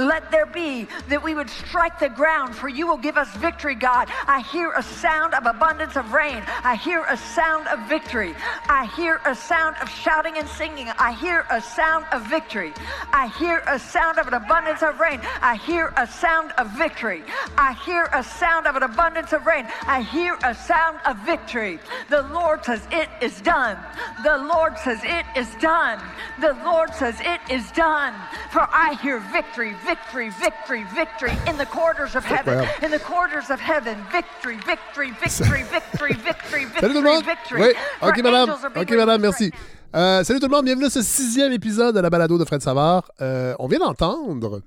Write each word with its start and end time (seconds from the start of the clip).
Let 0.00 0.30
there 0.30 0.46
be 0.46 0.88
that 1.08 1.22
we 1.22 1.34
would 1.34 1.50
strike 1.50 1.98
the 1.98 2.08
ground, 2.08 2.56
for 2.56 2.68
you 2.70 2.86
will 2.86 2.96
give 2.96 3.18
us 3.18 3.28
victory, 3.36 3.74
God. 3.74 4.08
I 4.26 4.40
hear 4.40 4.72
a 4.72 4.82
sound 4.82 5.34
of 5.34 5.44
abundance 5.44 5.94
of 5.94 6.12
rain. 6.12 6.42
I 6.64 6.76
hear 6.76 7.04
a 7.06 7.18
sound 7.18 7.68
of 7.68 7.86
victory. 7.86 8.34
I 8.66 8.86
hear 8.96 9.20
a 9.26 9.34
sound 9.34 9.76
of 9.82 9.90
shouting 9.90 10.38
and 10.38 10.48
singing. 10.48 10.88
I 10.98 11.12
hear 11.12 11.44
a 11.50 11.60
sound 11.60 12.06
of 12.12 12.26
victory. 12.30 12.72
I 13.12 13.28
hear 13.38 13.62
a 13.66 13.78
sound 13.78 14.18
of 14.18 14.26
an 14.26 14.34
abundance 14.34 14.82
of 14.82 14.98
rain. 14.98 15.20
I 15.42 15.56
hear 15.56 15.92
a 15.98 16.06
sound 16.06 16.52
of 16.52 16.70
victory. 16.78 17.22
I 17.58 17.74
hear 17.84 18.08
a 18.14 18.24
sound 18.24 18.66
of 18.66 18.76
an 18.76 18.82
abundance 18.82 19.34
of 19.34 19.44
rain. 19.44 19.66
I 19.86 20.00
hear 20.00 20.38
a 20.42 20.54
sound 20.54 20.98
of 21.04 21.18
victory. 21.26 21.78
The 22.08 22.22
Lord 22.32 22.64
says, 22.64 22.80
It 22.90 23.10
is 23.20 23.38
done. 23.42 23.76
The 24.24 24.38
Lord 24.38 24.78
says, 24.78 25.00
It 25.04 25.26
is 25.36 25.54
done. 25.60 26.00
The 26.40 26.54
Lord 26.64 26.94
says, 26.94 27.20
It 27.20 27.40
is 27.50 27.70
done. 27.72 28.14
For 28.50 28.66
I 28.70 28.94
hear 29.02 29.18
victory, 29.18 29.72
victory, 29.72 29.89
victory, 29.90 30.84
victory 30.94 31.32
in 31.48 31.56
the 31.58 31.66
quarters 31.66 32.14
of 32.14 32.24
heaven. 32.24 32.64
In 32.82 32.90
the 32.90 33.00
quarters 33.00 33.50
of 33.50 33.58
heaven. 33.60 33.96
Victory, 34.12 34.56
victory, 34.64 35.10
victory, 35.20 35.62
victory, 35.64 36.14
victory, 36.14 36.66
Salut 36.80 36.94
tout 36.94 37.02
le 37.02 37.10
victory, 37.10 37.14
monde. 37.14 37.24
victory. 37.24 37.60
Oui, 37.60 37.72
ok 38.02 38.22
madame. 38.22 38.50
Ok 38.76 38.90
madame, 38.92 39.20
merci. 39.20 39.50
Euh, 39.96 40.22
salut 40.22 40.38
tout 40.38 40.46
le 40.46 40.52
monde, 40.54 40.66
bienvenue 40.66 40.86
à 40.86 40.90
ce 40.90 41.02
sixième 41.02 41.50
épisode 41.52 41.96
de 41.96 42.00
la 42.00 42.08
balado 42.08 42.38
de 42.38 42.44
Fred 42.44 42.62
Savard. 42.62 43.10
Euh, 43.20 43.54
on 43.58 43.66
vient 43.66 43.80
d'entendre, 43.80 44.62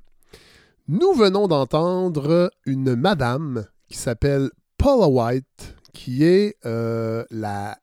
nous 0.89 1.13
venons 1.13 1.47
d'entendre 1.47 2.51
une 2.65 2.95
madame 2.95 3.65
qui 3.87 3.97
s'appelle 3.97 4.49
Paula 4.77 5.07
White, 5.07 5.75
qui 5.93 6.25
est 6.25 6.57
euh, 6.65 7.23
la 7.31 7.77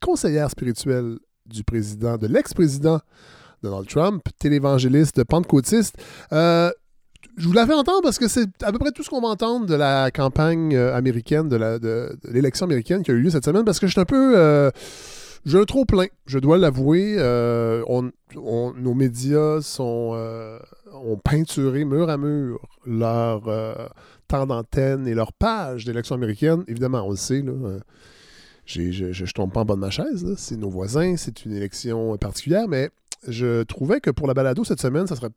conseillère 0.00 0.48
spirituelle 0.50 1.18
du 1.46 1.64
président, 1.64 2.16
de 2.16 2.28
l'ex-président 2.28 3.00
Donald 3.62 3.86
Trump, 3.88 4.22
télévangéliste, 4.38 5.24
pentecôtiste. 5.24 5.96
Euh, 6.32 6.70
je 7.36 7.46
vous 7.46 7.52
la 7.52 7.66
fais 7.66 7.74
entendre 7.74 8.02
parce 8.02 8.18
que 8.18 8.28
c'est 8.28 8.48
à 8.62 8.72
peu 8.72 8.78
près 8.78 8.90
tout 8.90 9.02
ce 9.02 9.10
qu'on 9.10 9.20
va 9.20 9.28
entendre 9.28 9.66
de 9.66 9.74
la 9.74 10.10
campagne 10.10 10.74
euh, 10.74 10.94
américaine, 10.94 11.48
de 11.48 12.16
l'élection 12.24 12.66
américaine 12.66 13.02
qui 13.02 13.10
a 13.10 13.14
eu 13.14 13.20
lieu 13.20 13.30
cette 13.30 13.44
semaine, 13.44 13.64
parce 13.64 13.78
que 13.78 13.86
je 13.86 13.92
suis 13.92 14.00
un 14.00 14.04
peu... 14.04 14.36
euh, 14.36 14.70
j'ai 15.44 15.58
un 15.58 15.64
trop 15.64 15.84
plein, 15.84 16.06
je 16.26 16.38
dois 16.38 16.58
l'avouer. 16.58 17.14
Euh, 17.18 17.82
nos 18.34 18.94
médias 18.94 19.60
sont, 19.62 20.18
ont 20.92 21.16
peinturé 21.16 21.84
mur 21.84 22.10
à 22.10 22.18
mur 22.18 22.60
leur 22.84 23.42
temps 24.26 24.46
d'antenne 24.46 25.06
et 25.06 25.14
leur 25.14 25.32
page 25.32 25.84
d'élection 25.84 26.16
américaine. 26.16 26.64
Évidemment, 26.66 27.06
on 27.06 27.10
le 27.10 27.16
sait, 27.16 27.42
là, 27.42 27.78
je 28.66 28.82
ne 28.82 29.30
tombe 29.30 29.52
pas 29.52 29.60
en 29.60 29.64
bas 29.64 29.76
de 29.76 29.80
ma 29.80 29.90
chaise. 29.90 30.34
C'est 30.36 30.56
nos 30.56 30.70
voisins, 30.70 31.14
c'est 31.16 31.44
une 31.44 31.54
élection 31.54 32.16
particulière, 32.18 32.66
mais 32.68 32.90
je 33.26 33.62
trouvais 33.64 34.00
que 34.00 34.10
pour 34.10 34.26
la 34.26 34.34
balado 34.34 34.62
cette 34.64 34.80
semaine, 34.80 35.06
ça 35.06 35.16
serait 35.16 35.30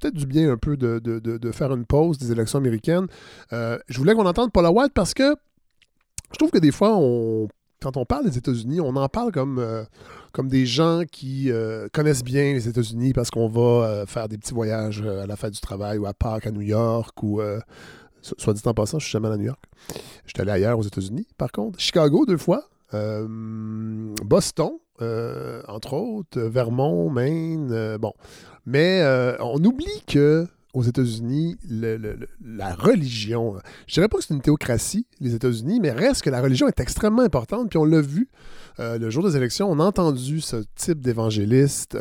peut-être 0.00 0.14
du 0.14 0.26
bien 0.26 0.50
un 0.52 0.56
peu 0.56 0.76
de, 0.76 0.98
de- 0.98 1.18
de- 1.18 1.52
faire 1.52 1.72
une 1.72 1.86
pause 1.86 2.18
des 2.18 2.30
élections 2.32 2.58
américaines. 2.58 3.06
Euh, 3.52 3.78
je 3.88 3.98
voulais 3.98 4.14
qu'on 4.14 4.26
entende 4.26 4.52
Paula 4.52 4.70
White 4.70 4.92
parce 4.94 5.14
que 5.14 5.34
je 6.32 6.38
trouve 6.38 6.50
que 6.50 6.58
des 6.58 6.72
fois, 6.72 6.96
on, 6.96 7.48
quand 7.82 7.96
on 7.96 8.04
parle 8.04 8.24
des 8.28 8.38
États-Unis, 8.38 8.80
on 8.80 8.94
en 8.96 9.08
parle 9.08 9.32
comme, 9.32 9.58
euh, 9.58 9.84
comme 10.32 10.48
des 10.48 10.66
gens 10.66 11.02
qui 11.10 11.50
euh, 11.50 11.88
connaissent 11.92 12.24
bien 12.24 12.52
les 12.52 12.68
États-Unis 12.68 13.12
parce 13.12 13.30
qu'on 13.30 13.48
va 13.48 14.04
faire 14.06 14.28
des 14.28 14.38
petits 14.38 14.54
voyages 14.54 15.02
à 15.02 15.26
la 15.26 15.36
fête 15.36 15.52
du 15.54 15.60
travail 15.60 15.98
ou 15.98 16.06
à 16.06 16.14
Pâques 16.14 16.46
à 16.46 16.50
New 16.50 16.60
York 16.62 17.22
ou. 17.22 17.40
so- 18.20 18.34
soit 18.38 18.52
dit 18.54 18.62
en 18.66 18.74
passant, 18.74 18.98
je 18.98 19.04
suis 19.06 19.12
jamais 19.12 19.28
à 19.28 19.36
New 19.36 19.44
York. 19.46 19.62
Je 20.26 20.30
suis 20.34 20.40
allé 20.40 20.52
ailleurs 20.52 20.78
aux 20.78 20.82
États-Unis, 20.84 21.26
par 21.36 21.50
contre. 21.50 21.80
Chicago, 21.80 22.24
deux 22.24 22.36
fois. 22.38 22.68
Euh, 22.94 23.26
Boston, 24.24 24.72
euh, 25.00 25.62
entre 25.68 25.94
autres. 25.94 26.40
Vermont, 26.40 27.10
Maine. 27.10 27.70
euh, 27.72 27.98
bon. 27.98 28.12
Mais 28.66 29.02
on 29.40 29.62
oublie 29.64 30.02
que 30.06 30.46
aux 30.72 30.84
États-Unis, 30.84 31.56
la 31.68 32.74
religion, 32.74 33.56
je 33.86 33.94
dirais 33.94 34.08
pas 34.08 34.18
que 34.18 34.24
c'est 34.24 34.32
une 34.34 34.40
théocratie, 34.40 35.06
les 35.20 35.34
États-Unis, 35.34 35.80
mais 35.80 35.90
reste 35.90 36.22
que 36.22 36.30
la 36.30 36.40
religion 36.40 36.68
est 36.68 36.80
extrêmement 36.80 37.22
importante. 37.22 37.68
Puis 37.70 37.78
on 37.78 37.84
l'a 37.84 38.00
vu 38.00 38.28
le 38.78 39.10
jour 39.10 39.24
des 39.24 39.36
élections, 39.36 39.68
on 39.70 39.80
a 39.80 39.84
entendu 39.84 40.40
ce 40.40 40.64
type 40.76 41.00
d'évangéliste 41.00 41.98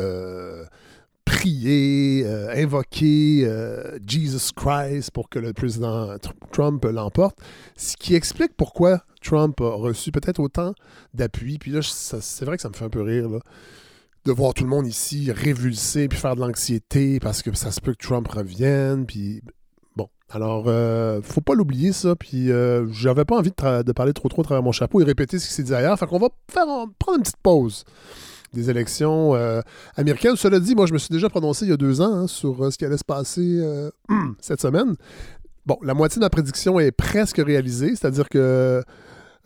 prier, 1.31 2.23
euh, 2.25 2.53
invoquer 2.53 3.43
euh, 3.45 3.97
Jesus 4.05 4.51
Christ 4.53 5.11
pour 5.11 5.29
que 5.29 5.39
le 5.39 5.53
président 5.53 6.15
Tr- 6.17 6.33
Trump 6.51 6.83
l'emporte, 6.83 7.39
ce 7.77 7.95
qui 7.95 8.15
explique 8.15 8.51
pourquoi 8.57 9.03
Trump 9.23 9.61
a 9.61 9.69
reçu 9.69 10.11
peut-être 10.11 10.39
autant 10.39 10.73
d'appui. 11.13 11.57
Puis 11.57 11.71
là, 11.71 11.79
c'est 11.81 12.43
vrai 12.43 12.57
que 12.57 12.61
ça 12.61 12.67
me 12.67 12.73
fait 12.73 12.83
un 12.83 12.89
peu 12.89 13.01
rire, 13.01 13.29
de 14.25 14.31
voir 14.31 14.53
tout 14.53 14.65
le 14.65 14.69
monde 14.69 14.85
ici 14.85 15.31
révulser 15.31 16.09
puis 16.09 16.19
faire 16.19 16.35
de 16.35 16.41
l'anxiété 16.41 17.19
parce 17.21 17.41
que 17.41 17.55
ça 17.55 17.71
se 17.71 17.79
peut 17.79 17.93
que 17.93 18.05
Trump 18.05 18.27
revienne. 18.27 19.05
Puis 19.05 19.41
bon, 19.95 20.09
alors, 20.29 20.65
euh, 20.67 21.21
faut 21.23 21.41
pas 21.41 21.55
l'oublier, 21.55 21.93
ça. 21.93 22.17
Puis 22.17 22.51
euh, 22.51 22.91
j'avais 22.91 23.23
pas 23.23 23.37
envie 23.37 23.51
de, 23.51 23.91
parler 23.93 24.11
trop 24.11 24.27
trop 24.27 24.41
à 24.41 24.43
travers 24.43 24.63
mon 24.63 24.73
chapeau 24.73 24.99
et 24.99 25.05
répéter 25.05 25.39
ce 25.39 25.47
qui 25.47 25.53
s'est 25.53 25.63
dit 25.63 25.73
ailleurs. 25.73 25.97
Fait 25.97 26.07
qu'on 26.07 26.19
va 26.19 26.27
prendre 26.47 27.15
une 27.15 27.23
petite 27.23 27.37
pause 27.41 27.85
des 28.53 28.69
élections 28.69 29.35
euh, 29.35 29.61
américaines. 29.95 30.35
Cela 30.35 30.59
dit, 30.59 30.75
moi, 30.75 30.85
je 30.85 30.93
me 30.93 30.97
suis 30.97 31.11
déjà 31.11 31.29
prononcé 31.29 31.65
il 31.65 31.69
y 31.69 31.73
a 31.73 31.77
deux 31.77 32.01
ans 32.01 32.13
hein, 32.13 32.27
sur 32.27 32.63
euh, 32.63 32.71
ce 32.71 32.77
qui 32.77 32.85
allait 32.85 32.97
se 32.97 33.03
passer 33.03 33.59
euh, 33.61 33.89
cette 34.39 34.61
semaine. 34.61 34.95
Bon, 35.65 35.77
la 35.83 35.93
moitié 35.93 36.19
de 36.19 36.25
ma 36.25 36.29
prédiction 36.29 36.79
est 36.79 36.91
presque 36.91 37.37
réalisée, 37.37 37.89
c'est-à-dire 37.89 38.27
que 38.29 38.83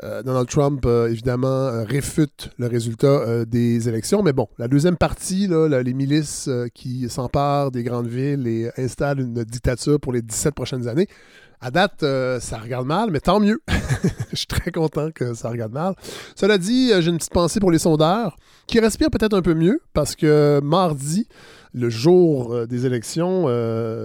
euh, 0.03 0.23
Donald 0.23 0.47
Trump, 0.47 0.83
euh, 0.85 1.09
évidemment, 1.09 1.47
euh, 1.47 1.83
réfute 1.83 2.49
le 2.57 2.67
résultat 2.67 3.45
des 3.45 3.87
élections. 3.87 4.23
Mais 4.23 4.33
bon, 4.33 4.47
la 4.57 4.67
deuxième 4.67 4.97
partie, 4.97 5.47
les 5.47 5.93
milices 5.93 6.49
qui 6.73 7.09
s'emparent 7.09 7.71
des 7.71 7.83
grandes 7.83 8.07
villes 8.07 8.47
et 8.47 8.69
installent 8.77 9.21
une 9.21 9.43
dictature 9.43 9.99
pour 9.99 10.13
les 10.13 10.21
17 10.21 10.53
prochaines 10.53 10.87
années, 10.87 11.07
à 11.61 11.71
date, 11.71 12.01
ça 12.41 12.57
regarde 12.57 12.85
mal, 12.85 13.09
mais 13.11 13.19
tant 13.19 13.39
mieux. 13.39 13.61
Je 14.31 14.35
suis 14.35 14.47
très 14.47 14.71
content 14.71 15.11
que 15.11 15.33
ça 15.33 15.49
regarde 15.49 15.71
mal. 15.71 15.95
Cela 16.35 16.57
dit, 16.57 16.91
j'ai 16.99 17.09
une 17.09 17.17
petite 17.17 17.33
pensée 17.33 17.59
pour 17.59 17.71
les 17.71 17.79
sondeurs 17.79 18.35
qui 18.67 18.79
respirent 18.79 19.09
peut-être 19.09 19.33
un 19.33 19.41
peu 19.41 19.53
mieux 19.53 19.79
parce 19.93 20.15
que 20.15 20.59
mardi, 20.63 21.27
le 21.73 21.89
jour 21.89 22.67
des 22.67 22.85
élections, 22.85 23.47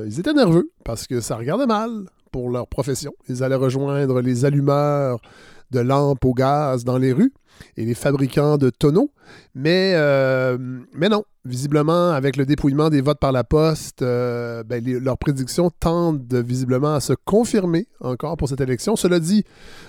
ils 0.07 0.21
étaient 0.21 0.33
nerveux 0.33 0.71
parce 0.85 1.07
que 1.07 1.21
ça 1.21 1.37
regardait 1.37 1.67
mal 1.67 1.91
pour 2.31 2.51
leur 2.51 2.69
profession. 2.69 3.13
Ils 3.29 3.43
allaient 3.43 3.57
rejoindre 3.57 4.21
les 4.21 4.45
allumeurs 4.45 5.21
de 5.71 5.81
lampes 5.81 6.25
au 6.25 6.35
gaz 6.35 6.85
dans 6.85 6.99
les 6.99 7.13
rues 7.13 7.33
et 7.77 7.85
les 7.85 7.95
fabricants 7.95 8.57
de 8.59 8.71
tonneaux. 8.71 9.11
Mais, 9.55 9.93
euh, 9.95 10.57
non, 10.95 11.25
visiblement, 11.45 12.11
avec 12.11 12.37
le 12.37 12.47
dépouillement 12.47 12.89
des 12.91 13.01
votes 13.01 13.19
par 13.21 13.33
la 13.33 13.45
poste, 13.45 14.03
euh, 14.03 14.63
ben, 14.65 14.83
leurs 14.85 15.19
prédictions 15.19 15.71
tendent 15.71 16.27
de- 16.27 16.39
visiblement 16.39 16.95
à 16.95 17.01
se 17.01 17.13
confirmer 17.25 17.87
encore 18.01 18.37
pour 18.37 18.49
cette 18.49 18.61
élection. 18.61 18.97
Cela 18.97 19.21
dit, 19.21 19.45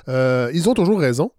euh, 0.09 0.51
ils 0.53 0.69
ont 0.69 0.73
toujours 0.73 0.99
raison. 0.99 1.31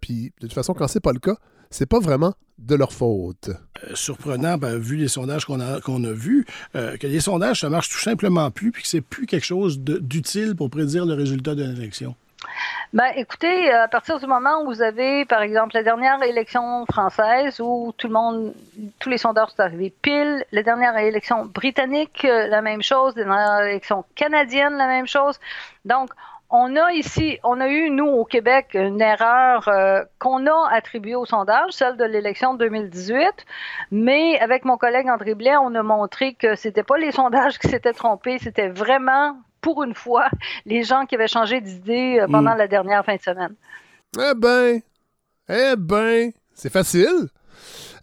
Puis, 0.00 0.32
de 0.40 0.46
toute 0.46 0.54
façon, 0.54 0.72
quand 0.72 0.88
c'est 0.88 1.00
pas 1.00 1.12
le 1.12 1.18
cas, 1.18 1.36
c'est 1.70 1.84
pas 1.86 2.00
vraiment 2.00 2.32
de 2.58 2.74
leur 2.74 2.92
faute. 2.94 3.50
Surprenant, 3.94 4.56
ben, 4.56 4.78
vu 4.78 4.96
les 4.96 5.08
sondages 5.08 5.44
qu'on 5.44 5.60
a, 5.60 5.80
qu'on 5.82 6.02
a 6.04 6.12
vus, 6.12 6.46
que 6.72 7.06
les 7.06 7.20
sondages, 7.20 7.60
ça 7.60 7.68
marche 7.68 7.90
tout 7.90 7.98
simplement 8.00 8.50
plus, 8.50 8.72
puis 8.72 8.82
que 8.82 8.88
c'est 8.88 9.02
plus 9.02 9.26
quelque 9.26 9.44
chose 9.44 9.78
d'utile 9.78 10.54
pour 10.56 10.70
prédire 10.70 11.04
le 11.04 11.12
résultat 11.14 11.54
d'une 11.54 11.72
élection. 11.76 12.14
Ben, 12.92 13.12
écoutez, 13.14 13.70
à 13.72 13.86
partir 13.86 14.18
du 14.18 14.26
moment 14.26 14.62
où 14.62 14.66
vous 14.66 14.82
avez, 14.82 15.24
par 15.24 15.42
exemple, 15.42 15.74
la 15.74 15.82
dernière 15.82 16.20
élection 16.22 16.84
française 16.86 17.60
où 17.60 17.92
tout 17.96 18.08
le 18.08 18.12
monde, 18.12 18.52
tous 18.98 19.08
les 19.08 19.18
sondeurs 19.18 19.50
sont 19.50 19.60
arrivés 19.60 19.92
pile, 20.02 20.44
la 20.50 20.62
dernière 20.62 20.96
élection 20.98 21.44
britannique, 21.46 22.24
euh, 22.24 22.48
la 22.48 22.62
même 22.62 22.82
chose, 22.82 23.14
la 23.16 23.24
dernière 23.24 23.60
élection 23.60 24.04
canadienne, 24.16 24.76
la 24.76 24.88
même 24.88 25.06
chose. 25.06 25.38
Donc, 25.84 26.10
on 26.52 26.74
a 26.74 26.92
ici, 26.92 27.38
on 27.44 27.60
a 27.60 27.68
eu, 27.68 27.90
nous, 27.90 28.08
au 28.08 28.24
Québec, 28.24 28.70
une 28.74 29.00
erreur 29.00 29.68
euh, 29.68 30.02
qu'on 30.18 30.46
a 30.46 30.68
attribuée 30.72 31.14
au 31.14 31.24
sondage, 31.24 31.70
celle 31.70 31.96
de 31.96 32.04
l'élection 32.04 32.54
de 32.54 32.58
2018. 32.58 33.46
Mais 33.92 34.38
avec 34.40 34.64
mon 34.64 34.76
collègue 34.76 35.08
André 35.08 35.34
Blais, 35.34 35.56
on 35.56 35.74
a 35.76 35.82
montré 35.84 36.34
que 36.34 36.56
c'était 36.56 36.82
pas 36.82 36.98
les 36.98 37.12
sondages 37.12 37.58
qui 37.60 37.68
s'étaient 37.68 37.92
trompés, 37.92 38.38
c'était 38.40 38.68
vraiment, 38.68 39.36
pour 39.60 39.82
une 39.82 39.94
fois, 39.94 40.28
les 40.66 40.82
gens 40.84 41.06
qui 41.06 41.14
avaient 41.14 41.28
changé 41.28 41.60
d'idée 41.60 42.18
euh, 42.20 42.26
pendant 42.26 42.54
Mm. 42.54 42.58
la 42.58 42.68
dernière 42.68 43.04
fin 43.04 43.16
de 43.16 43.20
semaine. 43.20 43.54
Eh 44.18 44.34
ben, 44.36 44.80
eh 45.48 45.74
ben, 45.76 46.30
c'est 46.54 46.72
facile. 46.72 47.28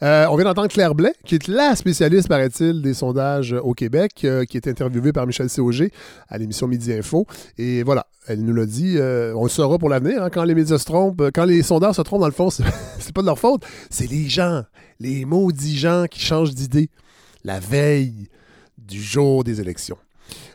Euh, 0.04 0.28
on 0.30 0.36
vient 0.36 0.46
d'entendre 0.46 0.68
Claire 0.68 0.94
Blais, 0.94 1.14
qui 1.26 1.36
est 1.36 1.48
la 1.48 1.76
spécialiste, 1.76 2.28
paraît-il, 2.28 2.84
des 2.84 2.94
sondages 2.94 3.54
au 3.54 3.74
Québec, 3.74 4.12
euh, 4.26 4.46
qui 4.46 4.58
est 4.58 4.68
interviewée 4.68 5.12
par 5.12 5.26
Michel 5.26 5.50
Cauger 5.50 5.92
à 6.30 6.38
l'émission 6.38 6.68
Midi 6.68 6.94
Info. 6.94 7.26
Et 7.58 7.82
voilà, 7.82 8.06
elle 8.28 8.44
nous 8.44 8.54
l'a 8.54 8.68
dit, 8.68 8.98
euh, 8.98 9.34
on 9.36 9.44
le 9.44 9.50
saura 9.50 9.80
pour 9.80 9.90
l'avenir, 9.90 10.22
hein, 10.24 10.30
quand 10.30 10.44
les 10.44 10.54
médias 10.54 10.78
se 10.78 10.86
trompent, 10.86 11.22
euh, 11.22 11.32
quand 11.34 11.46
les 11.46 11.64
sondeurs 11.64 11.96
se 11.96 12.02
trompent, 12.04 12.22
dans 12.22 12.28
le 12.28 12.32
fond, 12.32 12.50
c'est 13.00 13.14
pas 13.14 13.22
de 13.22 13.26
leur 13.26 13.40
faute, 13.40 13.64
c'est 13.90 14.08
les 14.08 14.30
gens, 14.30 14.64
les 15.00 15.26
maudits 15.26 15.78
gens 15.78 16.06
qui 16.10 16.20
changent 16.20 16.54
d'idée 16.54 16.90
la 17.44 17.60
veille 17.60 18.28
du 18.78 19.02
jour 19.02 19.44
des 19.44 19.62
élections. 19.62 19.98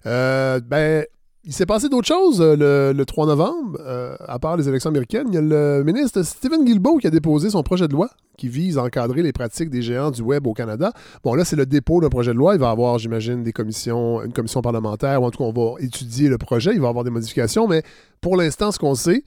Euh, 0.06 0.60
ben, 0.60 1.04
il 1.44 1.52
s'est 1.52 1.66
passé 1.66 1.88
d'autres 1.88 2.06
choses 2.06 2.40
euh, 2.40 2.92
le, 2.92 3.04
3 3.04 3.26
novembre, 3.26 3.76
euh, 3.80 4.16
à 4.20 4.38
part 4.38 4.56
les 4.56 4.68
élections 4.68 4.90
américaines. 4.90 5.26
Il 5.28 5.34
y 5.34 5.38
a 5.38 5.40
le 5.40 5.82
ministre 5.82 6.22
Stephen 6.22 6.64
Guilbeault 6.64 6.98
qui 6.98 7.08
a 7.08 7.10
déposé 7.10 7.50
son 7.50 7.64
projet 7.64 7.88
de 7.88 7.92
loi 7.92 8.10
qui 8.38 8.48
vise 8.48 8.78
à 8.78 8.84
encadrer 8.84 9.22
les 9.22 9.32
pratiques 9.32 9.68
des 9.68 9.82
géants 9.82 10.12
du 10.12 10.22
web 10.22 10.46
au 10.46 10.54
Canada. 10.54 10.92
Bon, 11.24 11.34
là, 11.34 11.44
c'est 11.44 11.56
le 11.56 11.66
dépôt 11.66 12.00
d'un 12.00 12.10
projet 12.10 12.32
de 12.32 12.38
loi. 12.38 12.54
Il 12.54 12.60
va 12.60 12.68
y 12.68 12.70
avoir, 12.70 12.98
j'imagine, 12.98 13.42
des 13.42 13.52
commissions, 13.52 14.22
une 14.22 14.32
commission 14.32 14.62
parlementaire, 14.62 15.20
ou 15.20 15.26
en 15.26 15.30
tout 15.30 15.38
cas, 15.38 15.44
on 15.44 15.52
va 15.52 15.80
étudier 15.80 16.28
le 16.28 16.38
projet. 16.38 16.70
Il 16.74 16.80
va 16.80 16.86
y 16.86 16.90
avoir 16.90 17.04
des 17.04 17.10
modifications, 17.10 17.66
mais 17.66 17.82
pour 18.20 18.36
l'instant, 18.36 18.70
ce 18.70 18.78
qu'on 18.78 18.94
sait, 18.94 19.24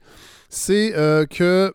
c'est 0.49 0.95
euh, 0.95 1.25
que 1.25 1.73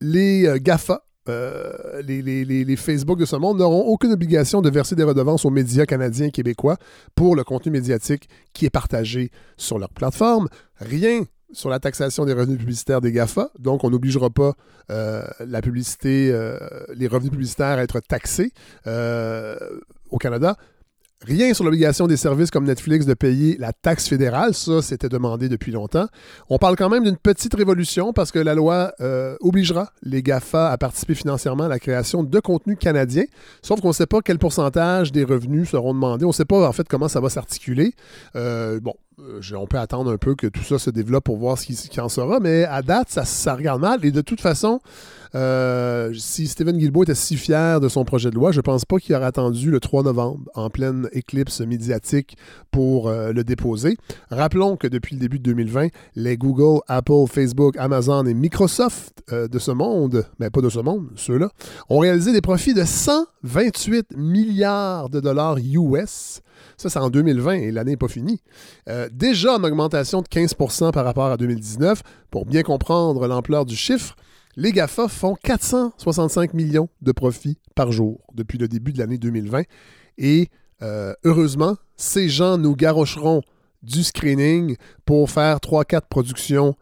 les 0.00 0.48
GAFA, 0.60 1.05
euh, 1.28 2.02
les, 2.02 2.76
Facebook 2.76 3.18
de 3.18 3.24
ce 3.24 3.36
monde 3.36 3.58
n'auront 3.58 3.82
aucune 3.82 4.12
obligation 4.12 4.62
de 4.62 4.70
verser 4.70 4.94
des 4.94 5.02
redevances 5.02 5.44
aux 5.44 5.50
médias 5.50 5.86
canadiens 5.86 6.26
et 6.26 6.30
québécois 6.30 6.76
pour 7.14 7.36
le 7.36 7.44
contenu 7.44 7.72
médiatique 7.72 8.28
qui 8.52 8.66
est 8.66 8.70
partagé 8.70 9.30
sur 9.56 9.78
leur 9.78 9.90
plateforme. 9.90 10.48
Rien 10.76 11.24
sur 11.52 11.70
la 11.70 11.78
taxation 11.78 12.24
des 12.24 12.32
revenus 12.32 12.58
publicitaires 12.58 13.00
des 13.00 13.12
GAFA. 13.12 13.50
Donc, 13.58 13.84
on 13.84 13.90
n'obligera 13.90 14.30
pas 14.30 14.54
euh, 14.90 15.22
la 15.40 15.62
publicité, 15.62 16.30
euh, 16.32 16.58
les 16.94 17.06
revenus 17.06 17.30
publicitaires 17.30 17.78
à 17.78 17.82
être 17.82 18.00
taxés 18.00 18.52
au 20.10 20.18
Canada. 20.18 20.56
Rien 21.26 21.54
sur 21.54 21.64
l'obligation 21.64 22.06
des 22.06 22.16
services 22.16 22.52
comme 22.52 22.66
Netflix 22.66 23.04
de 23.04 23.14
payer 23.14 23.56
la 23.58 23.72
taxe 23.72 24.06
fédérale, 24.06 24.54
ça 24.54 24.80
c'était 24.80 25.08
demandé 25.08 25.48
depuis 25.48 25.72
longtemps. 25.72 26.06
On 26.48 26.58
parle 26.58 26.76
quand 26.76 26.88
même 26.88 27.02
d'une 27.02 27.16
petite 27.16 27.52
révolution 27.52 28.12
parce 28.12 28.30
que 28.30 28.38
la 28.38 28.54
loi 28.54 28.92
euh, 29.00 29.34
obligera 29.40 29.90
les 30.04 30.22
GAFA 30.22 30.70
à 30.70 30.78
participer 30.78 31.16
financièrement 31.16 31.64
à 31.64 31.68
la 31.68 31.80
création 31.80 32.22
de 32.22 32.38
contenu 32.38 32.76
canadien, 32.76 33.24
sauf 33.60 33.80
qu'on 33.80 33.88
ne 33.88 33.92
sait 33.92 34.06
pas 34.06 34.20
quel 34.24 34.38
pourcentage 34.38 35.10
des 35.10 35.24
revenus 35.24 35.70
seront 35.70 35.94
demandés. 35.94 36.24
On 36.24 36.28
ne 36.28 36.32
sait 36.32 36.44
pas 36.44 36.68
en 36.68 36.72
fait 36.72 36.86
comment 36.86 37.08
ça 37.08 37.18
va 37.18 37.28
s'articuler. 37.28 37.94
Euh, 38.36 38.78
bon, 38.78 38.94
euh, 39.18 39.40
on 39.56 39.66
peut 39.66 39.78
attendre 39.78 40.12
un 40.12 40.18
peu 40.18 40.36
que 40.36 40.46
tout 40.46 40.62
ça 40.62 40.78
se 40.78 40.90
développe 40.90 41.24
pour 41.24 41.38
voir 41.38 41.58
ce 41.58 41.66
qui, 41.66 42.00
en 42.00 42.08
sera, 42.08 42.38
mais 42.38 42.66
à 42.66 42.82
date, 42.82 43.08
ça, 43.10 43.24
ça 43.24 43.56
regarde 43.56 43.80
mal. 43.80 44.04
Et 44.04 44.12
de 44.12 44.20
toute 44.20 44.40
façon, 44.40 44.80
euh, 45.34 46.12
si 46.14 46.46
Stephen 46.46 46.78
Guilbeault 46.78 47.04
était 47.04 47.14
si 47.14 47.36
fier 47.36 47.80
de 47.80 47.88
son 47.88 48.04
projet 48.04 48.30
de 48.30 48.34
loi, 48.34 48.52
je 48.52 48.58
ne 48.58 48.62
pense 48.62 48.84
pas 48.84 48.98
qu'il 48.98 49.14
aurait 49.14 49.26
attendu 49.26 49.70
le 49.70 49.80
3 49.80 50.02
novembre, 50.02 50.48
en 50.54 50.70
pleine 50.70 51.08
éclipse 51.12 51.60
médiatique, 51.60 52.36
pour 52.70 53.08
euh, 53.08 53.32
le 53.32 53.44
déposer. 53.44 53.96
Rappelons 54.30 54.76
que 54.76 54.86
depuis 54.86 55.14
le 55.16 55.20
début 55.20 55.38
de 55.38 55.44
2020, 55.44 55.88
les 56.14 56.36
Google, 56.36 56.80
Apple, 56.88 57.26
Facebook, 57.28 57.76
Amazon 57.78 58.26
et 58.26 58.34
Microsoft 58.34 59.12
de 59.30 59.58
ce 59.58 59.72
monde, 59.72 60.24
mais 60.38 60.50
pas 60.50 60.60
de 60.60 60.68
ce 60.68 60.78
monde, 60.78 61.08
ceux-là, 61.16 61.50
ont 61.88 61.98
réalisé 61.98 62.32
des 62.32 62.40
profits 62.40 62.74
de 62.74 62.84
128 62.84 64.16
milliards 64.16 65.08
de 65.10 65.18
dollars 65.18 65.58
US 65.58 66.42
ça, 66.76 66.90
c'est 66.90 66.98
en 66.98 67.10
2020 67.10 67.52
et 67.52 67.72
l'année 67.72 67.92
n'est 67.92 67.96
pas 67.96 68.08
finie. 68.08 68.40
Euh, 68.88 69.08
déjà 69.12 69.54
en 69.54 69.64
augmentation 69.64 70.20
de 70.22 70.28
15% 70.28 70.92
par 70.92 71.04
rapport 71.04 71.26
à 71.26 71.36
2019. 71.36 72.02
Pour 72.30 72.44
bien 72.44 72.62
comprendre 72.62 73.26
l'ampleur 73.26 73.64
du 73.64 73.76
chiffre, 73.76 74.16
les 74.56 74.72
GAFA 74.72 75.08
font 75.08 75.36
465 75.42 76.54
millions 76.54 76.88
de 77.02 77.12
profits 77.12 77.58
par 77.74 77.92
jour 77.92 78.20
depuis 78.34 78.58
le 78.58 78.68
début 78.68 78.92
de 78.92 78.98
l'année 78.98 79.18
2020. 79.18 79.62
Et 80.18 80.48
euh, 80.82 81.14
heureusement, 81.24 81.76
ces 81.96 82.28
gens 82.28 82.58
nous 82.58 82.74
garocheront 82.74 83.42
du 83.82 84.02
screening 84.02 84.76
pour 85.04 85.30
faire 85.30 85.58
3-4 85.58 86.02
productions 86.08 86.74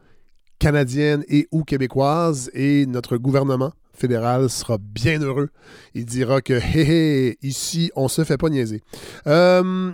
canadiennes 0.58 1.24
et 1.28 1.48
ou 1.50 1.64
québécoises 1.64 2.50
et 2.54 2.86
notre 2.86 3.16
gouvernement 3.16 3.72
fédéral 3.92 4.48
sera 4.50 4.78
bien 4.78 5.20
heureux. 5.20 5.50
Il 5.94 6.06
dira 6.06 6.40
que, 6.40 6.54
hé 6.54 6.80
hé, 6.80 7.38
ici, 7.42 7.90
on 7.96 8.08
se 8.08 8.24
fait 8.24 8.38
pas 8.38 8.48
niaiser. 8.48 8.82
Euh, 9.26 9.92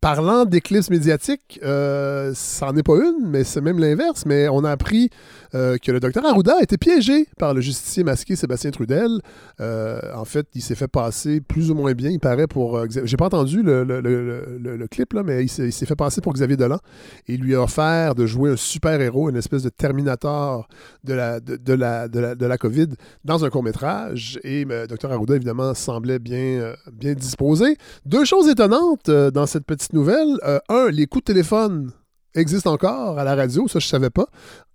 Parlant 0.00 0.44
d'éclipse 0.44 0.90
médiatique, 0.90 1.58
euh, 1.64 2.32
n'en 2.62 2.76
est 2.76 2.84
pas 2.84 2.94
une, 2.94 3.26
mais 3.26 3.42
c'est 3.42 3.60
même 3.60 3.80
l'inverse. 3.80 4.26
Mais 4.26 4.48
on 4.48 4.62
a 4.62 4.70
appris 4.70 5.10
euh, 5.56 5.76
que 5.76 5.90
le 5.90 5.98
docteur 5.98 6.24
Arruda 6.24 6.54
a 6.60 6.62
été 6.62 6.78
piégé 6.78 7.26
par 7.36 7.52
le 7.52 7.60
justicier 7.60 8.04
masqué 8.04 8.36
Sébastien 8.36 8.70
Trudel. 8.70 9.20
Euh, 9.60 10.00
en 10.14 10.24
fait, 10.24 10.46
il 10.54 10.62
s'est 10.62 10.76
fait 10.76 10.86
passer 10.86 11.40
plus 11.40 11.72
ou 11.72 11.74
moins 11.74 11.94
bien, 11.94 12.10
il 12.10 12.20
paraît, 12.20 12.46
pour. 12.46 12.80
J'ai 12.88 13.16
pas 13.16 13.26
entendu 13.26 13.64
le, 13.64 14.86
clip, 14.86 15.14
là, 15.14 15.24
mais 15.24 15.42
il 15.44 15.48
s'est 15.48 15.86
fait 15.86 15.96
passer 15.96 16.20
pour 16.20 16.32
Xavier 16.32 16.56
Dolan. 16.56 16.78
Et 17.26 17.34
il 17.34 17.40
lui 17.40 17.56
a 17.56 17.62
offert 17.62 18.14
de 18.14 18.24
jouer 18.24 18.52
un 18.52 18.56
super-héros, 18.56 19.30
une 19.30 19.36
espèce 19.36 19.64
de 19.64 19.68
Terminator 19.68 20.68
de 21.02 21.14
la, 21.14 21.40
de, 21.40 21.72
la, 21.72 22.06
de, 22.06 22.46
la, 22.46 22.56
COVID 22.56 22.90
dans 23.24 23.44
un 23.44 23.50
court-métrage. 23.50 24.38
Et 24.44 24.64
le 24.64 24.86
docteur 24.86 25.10
Arruda, 25.10 25.34
évidemment, 25.34 25.74
semblait 25.74 26.20
bien, 26.20 26.72
bien 26.92 27.14
disposé. 27.14 27.76
Deux 28.06 28.24
choses 28.24 28.48
étonnantes 28.48 29.10
dans 29.10 29.46
cette 29.46 29.64
petite 29.64 29.87
nouvelle. 29.92 30.38
Euh, 30.44 30.58
un, 30.68 30.90
les 30.90 31.06
coups 31.06 31.24
de 31.24 31.32
téléphone 31.32 31.92
existent 32.34 32.72
encore 32.72 33.18
à 33.18 33.24
la 33.24 33.34
radio, 33.34 33.68
ça 33.68 33.78
je 33.78 33.86
savais 33.86 34.10
pas. 34.10 34.26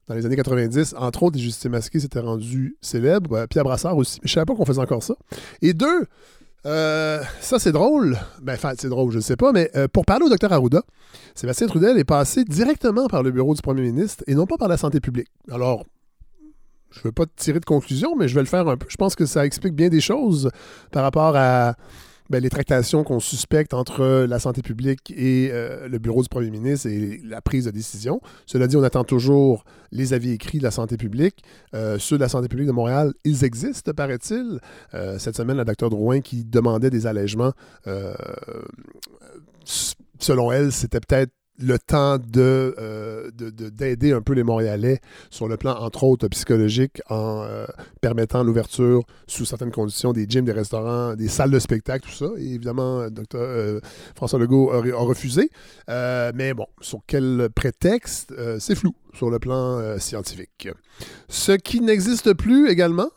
Dans 0.07 0.15
les 0.15 0.25
années 0.25 0.35
90, 0.35 0.95
entre 0.97 1.23
autres, 1.23 1.37
les 1.37 1.43
justiciers 1.43 1.69
masqués 1.69 1.99
s'étaient 1.99 2.19
rendus 2.19 2.75
célèbres. 2.81 3.37
Euh, 3.37 3.47
Pierre 3.47 3.63
Brassard 3.63 3.97
aussi. 3.97 4.19
Mais 4.21 4.27
je 4.27 4.33
savais 4.33 4.45
pas 4.45 4.55
qu'on 4.55 4.65
faisait 4.65 4.81
encore 4.81 5.01
ça. 5.01 5.15
Et 5.61 5.73
deux, 5.73 6.05
euh, 6.65 7.21
ça 7.39 7.59
c'est 7.59 7.71
drôle. 7.71 8.17
Ben, 8.41 8.53
enfin, 8.53 8.73
c'est 8.77 8.89
drôle, 8.89 9.11
je 9.11 9.17
ne 9.17 9.21
sais 9.21 9.37
pas, 9.37 9.51
mais 9.51 9.71
pour 9.93 10.05
parler 10.05 10.25
au 10.25 10.29
docteur 10.29 10.51
Arruda, 10.51 10.81
Sébastien 11.35 11.67
Trudel 11.67 11.97
est 11.97 12.03
passé 12.03 12.43
directement 12.43 13.07
par 13.07 13.23
le 13.23 13.31
bureau 13.31 13.53
du 13.53 13.61
premier 13.61 13.81
ministre 13.81 14.23
et 14.27 14.35
non 14.35 14.45
pas 14.45 14.57
par 14.57 14.67
la 14.67 14.77
santé 14.77 14.99
publique. 14.99 15.29
Alors, 15.49 15.85
je 16.93 16.99
ne 16.99 17.03
veux 17.05 17.11
pas 17.11 17.25
tirer 17.35 17.59
de 17.59 17.65
conclusion, 17.65 18.15
mais 18.15 18.27
je 18.27 18.35
vais 18.35 18.41
le 18.41 18.47
faire 18.47 18.67
un 18.67 18.77
peu. 18.77 18.85
Je 18.89 18.97
pense 18.97 19.15
que 19.15 19.25
ça 19.25 19.45
explique 19.45 19.73
bien 19.73 19.89
des 19.89 20.01
choses 20.01 20.49
par 20.91 21.03
rapport 21.03 21.35
à 21.35 21.75
ben, 22.29 22.41
les 22.41 22.49
tractations 22.49 23.03
qu'on 23.03 23.19
suspecte 23.19 23.73
entre 23.73 24.25
la 24.27 24.39
santé 24.39 24.61
publique 24.61 25.11
et 25.15 25.49
euh, 25.51 25.87
le 25.87 25.99
bureau 25.99 26.21
du 26.23 26.29
premier 26.29 26.49
ministre 26.49 26.87
et 26.87 27.19
la 27.23 27.41
prise 27.41 27.65
de 27.65 27.71
décision. 27.71 28.21
Cela 28.45 28.67
dit, 28.67 28.77
on 28.77 28.83
attend 28.83 29.03
toujours 29.03 29.65
les 29.91 30.13
avis 30.13 30.31
écrits 30.31 30.59
de 30.59 30.63
la 30.63 30.71
santé 30.71 30.97
publique. 30.97 31.43
Euh, 31.73 31.97
ceux 31.99 32.17
de 32.17 32.21
la 32.21 32.29
santé 32.29 32.47
publique 32.47 32.67
de 32.67 32.71
Montréal, 32.73 33.13
ils 33.23 33.43
existent, 33.43 33.91
paraît-il. 33.93 34.59
Euh, 34.93 35.19
cette 35.19 35.35
semaine, 35.35 35.57
la 35.57 35.65
docteur 35.65 35.89
Drouin 35.89 36.21
qui 36.21 36.43
demandait 36.43 36.89
des 36.89 37.07
allègements, 37.07 37.51
selon 40.17 40.51
elle, 40.51 40.71
c'était 40.71 40.99
peut-être 40.99 41.31
le 41.59 41.77
temps 41.77 42.17
euh, 42.37 43.29
de, 43.31 43.49
d'aider 43.69 44.11
un 44.11 44.21
peu 44.21 44.33
les 44.33 44.43
Montréalais 44.43 44.99
sur 45.29 45.47
le 45.47 45.57
plan, 45.57 45.75
entre 45.75 46.03
autres, 46.03 46.27
psychologique, 46.29 47.01
en 47.09 47.43
euh, 47.43 47.65
permettant 48.01 48.43
l'ouverture 48.43 49.03
sous 49.27 49.45
certaines 49.45 49.71
conditions 49.71 50.13
des 50.13 50.25
gyms, 50.27 50.45
des 50.45 50.51
restaurants, 50.51 51.15
des 51.15 51.27
salles 51.27 51.51
de 51.51 51.59
spectacle, 51.59 52.09
tout 52.09 52.15
ça. 52.15 52.31
Évidemment, 52.37 53.09
docteur 53.09 53.41
euh, 53.41 53.79
François 54.15 54.39
Legault 54.39 54.71
a, 54.71 54.81
refusé. 55.03 55.49
mais 55.87 56.53
bon, 56.53 56.65
sur 56.81 56.99
quel 57.05 57.49
prétexte, 57.53 58.33
c'est 58.59 58.75
flou 58.75 58.95
sur 59.13 59.29
le 59.29 59.37
plan 59.37 59.99
scientifique. 59.99 60.69
Ce 61.27 61.51
qui 61.51 61.81
n'existe 61.81 62.33
plus 62.33 62.69
également, 62.69 63.09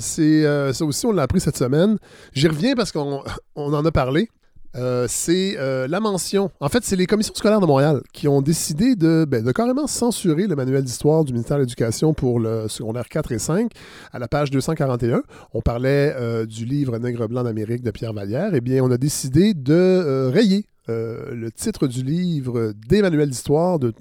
c'est 0.00 0.72
ça 0.72 0.84
aussi, 0.84 1.06
on 1.06 1.12
l'a 1.12 1.22
appris 1.22 1.40
cette 1.40 1.56
semaine. 1.56 1.98
J'y 2.32 2.48
reviens 2.48 2.74
parce 2.74 2.92
qu'on 2.92 3.22
on 3.54 3.72
en 3.72 3.84
a 3.84 3.92
parlé. 3.92 4.28
Euh, 4.76 5.06
c'est 5.08 5.56
euh, 5.58 5.86
la 5.86 6.00
mention. 6.00 6.50
En 6.60 6.68
fait, 6.68 6.84
c'est 6.84 6.96
les 6.96 7.06
commissions 7.06 7.34
scolaires 7.34 7.60
de 7.60 7.66
Montréal 7.66 8.02
qui 8.12 8.28
ont 8.28 8.42
décidé 8.42 8.96
de, 8.96 9.24
ben, 9.28 9.52
carrément 9.52 9.86
censurer 9.86 10.46
le 10.46 10.56
manuel 10.56 10.82
d'histoire 10.82 11.24
du 11.24 11.32
ministère 11.32 11.58
de 11.58 11.62
l'Éducation 11.62 12.12
pour 12.12 12.40
le 12.40 12.68
secondaire 12.68 13.08
4 13.08 13.32
et 13.32 13.38
5 13.38 13.70
à 14.12 14.18
la 14.18 14.28
page 14.28 14.50
241. 14.50 15.22
On 15.52 15.60
parlait 15.60 16.14
euh, 16.16 16.46
du 16.46 16.64
livre 16.64 16.98
Nègre 16.98 17.28
blanc 17.28 17.44
d'Amérique 17.44 17.82
de 17.82 17.90
Pierre 17.90 18.12
Vallière. 18.12 18.50
Eh 18.54 18.60
bien, 18.60 18.82
on 18.82 18.90
a 18.90 18.98
décidé 18.98 19.54
de 19.54 20.30
rayer 20.32 20.66
le 20.88 21.48
titre 21.48 21.86
du 21.86 22.02
livre 22.02 22.74
des 22.88 23.00
manuels 23.00 23.30
d'histoire 23.30 23.78
de 23.78 23.94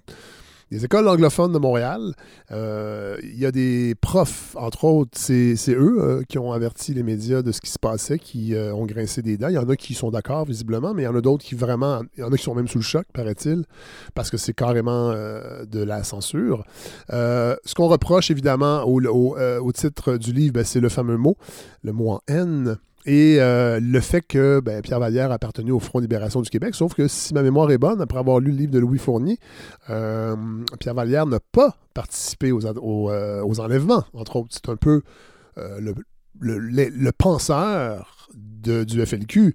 les 0.74 0.86
écoles 0.86 1.08
anglophones 1.08 1.54
de 1.54 1.60
Montréal. 1.60 2.14
Euh, 2.52 3.18
il 3.24 3.38
y 3.38 3.46
a 3.46 3.52
des 3.52 3.94
profs, 4.02 4.56
entre 4.56 4.86
autres, 4.86 5.12
c'est 5.14 5.56
eux 5.70 5.98
euh, 6.00 6.24
qui 6.28 6.40
ont 6.40 6.52
averti 6.52 6.96
les 6.96 7.04
médias 7.04 7.44
de 7.44 7.52
ce 7.52 7.62
qui 7.62 7.70
se 7.70 7.78
passait, 7.78 8.18
qui 8.18 8.56
euh, 8.56 8.74
ont 8.74 8.86
grincé 8.86 9.22
des 9.22 9.38
dents. 9.38 9.50
Il 9.50 9.54
y 9.54 9.58
en 9.60 9.70
a 9.70 9.76
qui 9.76 9.94
sont 9.94 10.10
d'accord, 10.10 10.46
visiblement, 10.46 10.96
mais 10.96 11.04
il 11.04 11.06
y 11.06 11.08
en 11.08 11.16
a 11.16 11.22
d'autres 11.22 11.46
qui 11.46 11.54
vraiment. 11.54 12.02
Il 12.18 12.22
y 12.22 12.24
en 12.24 12.32
a 12.32 12.38
qui 12.38 12.44
sont 12.44 12.56
même 12.56 12.68
sous 12.68 12.80
le 12.80 12.84
choc, 12.84 13.06
paraît-il, 13.14 13.66
parce 14.16 14.32
que 14.32 14.38
c'est 14.38 14.54
carrément 14.54 15.12
de 15.12 15.84
la 15.84 16.04
censure. 16.04 16.66
ce 17.10 17.76
qu'on 17.76 17.88
reproche, 17.88 18.32
évidemment, 18.32 18.84
au, 18.84 19.72
titre 19.74 20.18
du 20.18 20.34
livre, 20.34 20.54
ben, 20.54 20.64
c'est 20.64 20.80
le 20.80 20.90
fameux 20.90 21.18
mot, 21.18 21.38
le 21.84 21.92
mot 21.92 22.10
en 22.12 22.22
N. 22.28 22.78
Et 23.06 23.38
euh, 23.40 23.80
le 23.82 24.00
fait 24.00 24.22
que 24.22 24.62
ben, 24.62 24.82
Pierre 24.82 25.00
Vallière 25.00 25.32
a 25.32 25.36
appartenu 25.36 25.72
au 25.72 25.80
Front 25.80 26.00
de 26.00 26.04
Libération 26.04 26.42
du 26.42 26.50
Québec, 26.50 26.74
sauf 26.74 26.94
que 26.94 27.08
si 27.08 27.34
ma 27.34 27.42
mémoire 27.42 27.70
est 27.72 27.78
bonne, 27.78 28.02
après 28.02 28.20
avoir 28.20 28.40
lu 28.40 28.52
le 28.52 28.58
livre 28.58 28.72
de 28.72 28.80
Louis 28.80 28.98
Fournier, 28.98 29.40
euh, 29.90 30.36
Pierre 30.80 30.94
Vallière 30.94 31.26
n'a 31.26 31.40
pas 31.40 31.76
participé 31.94 32.52
aux, 32.52 32.66
euh, 32.66 33.44
aux, 33.44 33.60
enlèvements, 33.60 34.06
entre 34.14 34.38
autres. 34.38 34.50
C'est 34.52 34.70
un 34.70 34.78
peu 34.78 35.02
le, 35.58 37.12
penseur 37.12 38.30
du 38.34 39.06
FLQ. 39.06 39.54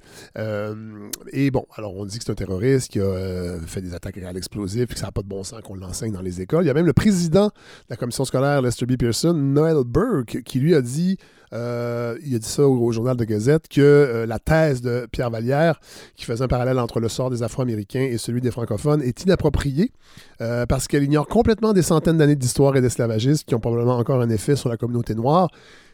Et 1.33 1.51
bon, 1.51 1.67
alors 1.75 1.97
on 1.97 2.05
dit 2.05 2.19
que 2.19 2.25
c'est 2.25 2.33
un 2.33 2.35
terroriste 2.35 2.93
qui 2.93 3.01
a 3.01 3.59
fait 3.67 3.81
des 3.81 3.95
attaques 3.95 4.19
à 4.19 4.33
l'explosif, 4.33 4.89
que 4.89 4.99
ça 4.99 5.07
n'a 5.07 5.13
pas 5.13 5.23
de 5.23 5.29
bon 5.29 5.43
sens 5.43 5.63
qu'on 5.63 5.75
l'enseigne 5.75 6.13
dans 6.13 6.21
les 6.21 6.43
écoles. 6.43 6.65
Il 6.65 6.69
y 6.69 6.71
a 6.71 6.75
même 6.75 6.87
le 6.87 6.93
président 6.93 7.47
de 7.47 7.53
la 7.89 7.97
commission 7.97 8.27
scolaire, 8.27 8.61
Lester 8.61 8.85
B. 8.85 8.97
Pearson, 8.99 9.33
Noel 9.33 9.85
Burke, 9.85 10.43
qui 10.45 10.61
lui 10.61 10.75
a 10.75 10.83
dit 10.83 11.17
euh, 11.53 12.17
il 12.25 12.35
a 12.35 12.39
dit 12.39 12.49
ça 12.49 12.67
au, 12.67 12.93
journal 12.93 13.17
de 13.17 13.25
Gazette, 13.25 13.69
que 13.69 14.25
la 14.27 14.39
thèse 14.39 14.81
de 14.81 15.07
Pierre 15.11 15.31
Vallière, 15.31 15.81
qui 16.17 16.25
faisait 16.25 16.45
un 16.45 16.49
parallèle 16.49 16.79
entre 16.79 17.01
le 17.01 17.09
sort 17.09 17.31
des 17.31 17.43
Afro-Américains 17.43 18.03
et 18.03 18.19
celui 18.19 18.41
des 18.41 18.51
francophones, 18.51 19.03
est 19.03 19.23
inappropriée 19.23 19.93
parce 20.39 20.89
qu'elle 20.89 21.05
ignore 21.05 21.27
complètement 21.27 21.73
des 21.73 21.83
centaines 21.83 22.19
d'années 22.19 22.37
d'histoire 22.37 22.77
et 22.77 22.81
d'esclavagisme 22.81 23.45
qui 23.47 23.55
ont 23.55 23.61
probablement 23.61 23.97
encore 23.97 24.21
un 24.21 24.31
effet 24.31 24.57
sur 24.57 24.69
la 24.69 24.77
communauté 24.77 25.15
noire. 25.15 25.49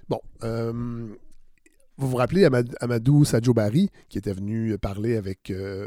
Bon, 0.08 0.20
vous 1.96 2.08
vous 2.08 2.16
rappelez 2.16 2.44
Amadou 2.80 3.24
Sadio 3.24 3.54
Barry, 3.54 3.88
qui 4.08 4.18
était 4.18 4.32
venu 4.32 4.76
parler 4.78 5.16
avec 5.16 5.50
euh, 5.50 5.86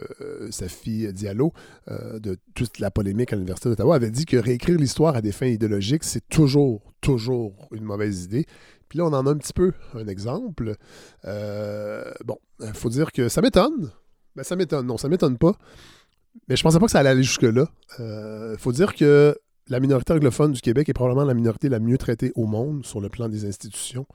sa 0.52 0.70
fille 0.70 1.12
Diallo 1.12 1.52
euh, 1.90 2.20
de 2.20 2.38
toute 2.56 2.80
la 2.80 2.92
polémique 2.92 3.34
à 3.34 3.36
l'Université 3.36 3.68
d'Ottawa, 3.68 3.96
avait 3.96 4.10
dit 4.10 4.26
que 4.26 4.38
réécrire 4.38 4.78
l'histoire 4.78 5.18
à 5.18 5.22
des 5.22 5.34
fins 5.34 5.48
idéologiques, 5.48 6.06
c'est 6.06 6.26
toujours, 6.30 6.94
toujours 7.02 7.68
une 7.74 7.84
mauvaise 7.84 8.24
idée. 8.24 8.46
Puis 8.90 9.00
là, 9.00 9.06
on 9.06 9.14
en 9.14 9.26
a 9.26 9.32
un 9.32 9.38
petit 9.38 9.54
peu 9.54 9.74
un 9.94 10.08
exemple. 10.08 10.76
Euh, 11.26 12.12
bon, 12.26 12.38
il 12.62 12.74
faut 12.74 12.90
dire 12.90 13.12
que 13.12 13.30
ça 13.30 13.42
m'étonne. 13.42 13.92
Ben, 14.36 14.44
ça 14.44 14.56
m'étonne. 14.56 14.88
Non, 14.88 14.98
ça 14.98 15.10
m'étonne 15.10 15.38
pas. 15.38 15.54
Mais 16.48 16.56
je 16.56 16.64
pensais 16.64 16.80
pas 16.80 16.86
que 16.86 16.92
ça 16.92 17.00
allait 17.00 17.10
aller 17.10 17.24
jusque-là. 17.24 17.68
Il 18.00 18.58
faut 18.60 18.72
dire 18.72 18.96
que 18.96 19.38
la 19.70 19.80
minorité 19.80 20.14
anglophone 20.14 20.54
du 20.54 20.62
Québec 20.62 20.88
est 20.88 20.94
probablement 20.94 21.26
la 21.26 21.34
minorité 21.34 21.68
la 21.68 21.80
mieux 21.80 21.98
traitée 21.98 22.32
au 22.36 22.46
monde 22.46 22.86
sur 22.86 23.02
le 23.02 23.10
plan 23.10 23.28
des 23.28 23.46
institutions, 23.46 24.06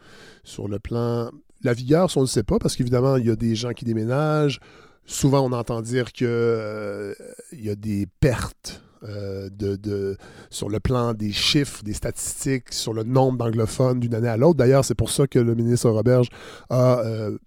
sur 0.44 0.68
le 0.68 0.78
plan 0.78 1.30
la 1.64 1.74
vigueur, 1.74 2.08
on 2.16 2.20
ne 2.20 2.24
le 2.24 2.28
sait 2.28 2.42
pas, 2.42 2.58
parce 2.58 2.76
qu'évidemment, 2.76 3.16
il 3.16 3.26
y 3.26 3.30
a 3.30 3.36
des 3.36 3.54
gens 3.54 3.72
qui 3.72 3.84
déménagent. 3.84 4.60
Souvent, 5.04 5.40
on 5.40 5.52
entend 5.52 5.82
dire 5.82 6.12
qu'il 6.12 6.26
euh, 6.28 7.14
y 7.52 7.70
a 7.70 7.74
des 7.74 8.06
pertes 8.20 8.82
euh, 9.04 10.14
sur 10.50 10.68
le 10.68 10.80
plan 10.80 11.14
des 11.14 11.32
chiffres, 11.32 11.82
des 11.82 11.92
statistiques, 11.92 12.72
sur 12.72 12.92
le 12.92 13.02
nombre 13.04 13.38
d'anglophones 13.38 14.00
d'une 14.00 14.14
année 14.14 14.28
à 14.28 14.36
l'autre. 14.36 14.56
D'ailleurs, 14.56 14.84
c'est 14.84 14.94
pour 14.94 15.10
ça 15.10 15.26
que 15.26 15.38
le 15.38 15.54
ministre 15.54 15.90
Roberge 15.90 16.28
a 16.70 17.00
euh, 17.00 17.38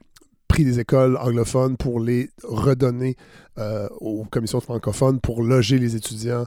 pris 0.48 0.64
des 0.64 0.80
écoles 0.80 1.18
anglophones 1.18 1.78
pour 1.78 2.00
les 2.00 2.30
redonner 2.44 3.18
aux 4.02 4.26
commissions 4.26 4.60
francophones 4.60 5.22
pour 5.22 5.42
loger 5.42 5.80
les 5.80 5.96
étudiants 5.96 6.46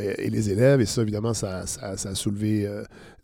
et 0.00 0.28
les 0.30 0.50
élèves. 0.50 0.80
Et 0.80 0.86
ça, 0.86 1.02
évidemment, 1.02 1.32
ça, 1.32 1.64
a 1.82 2.14
soulevé 2.14 2.68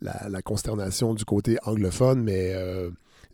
la, 0.01 0.41
consternation 0.41 1.13
du 1.13 1.23
côté 1.25 1.57
anglophone, 1.65 2.23
mais 2.23 2.53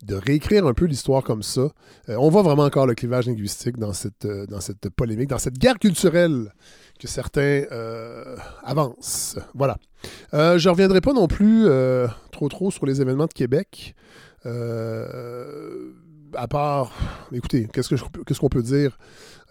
de 0.06 0.16
réécrire 0.16 0.68
un 0.68 0.74
peu 0.74 0.86
l'histoire 0.86 1.24
comme 1.24 1.44
ça. 1.44 1.70
Euh, 2.10 2.16
on 2.18 2.30
voit 2.30 2.42
vraiment 2.42 2.64
encore 2.64 2.86
le 2.88 2.96
clivage 2.96 3.28
linguistique 3.28 3.78
dans 3.78 3.94
cette, 3.94 4.26
euh, 4.26 4.46
dans 4.48 4.62
cette 4.62 4.90
polémique, 4.90 5.30
dans 5.30 5.38
cette 5.38 5.58
guerre 5.58 5.80
culturelle 5.80 6.54
que 7.00 7.08
certains 7.08 7.64
euh, 7.72 8.36
avancent. 8.64 9.38
Voilà. 9.54 9.78
je 10.32 10.68
ne 10.68 10.70
reviendrai 10.70 11.02
pas 11.02 11.14
non 11.14 11.28
plus 11.28 11.68
trop 12.32 12.50
trop 12.50 12.72
sur 12.72 12.86
les 12.86 13.02
événements 13.02 13.28
de 13.28 13.34
Québec. 13.34 13.96
à 14.46 16.48
part, 16.48 16.92
écoutez, 17.32 17.68
qu'est-ce 17.74 18.40
qu'on 18.40 18.50
peut 18.50 18.64
dire? 18.64 18.98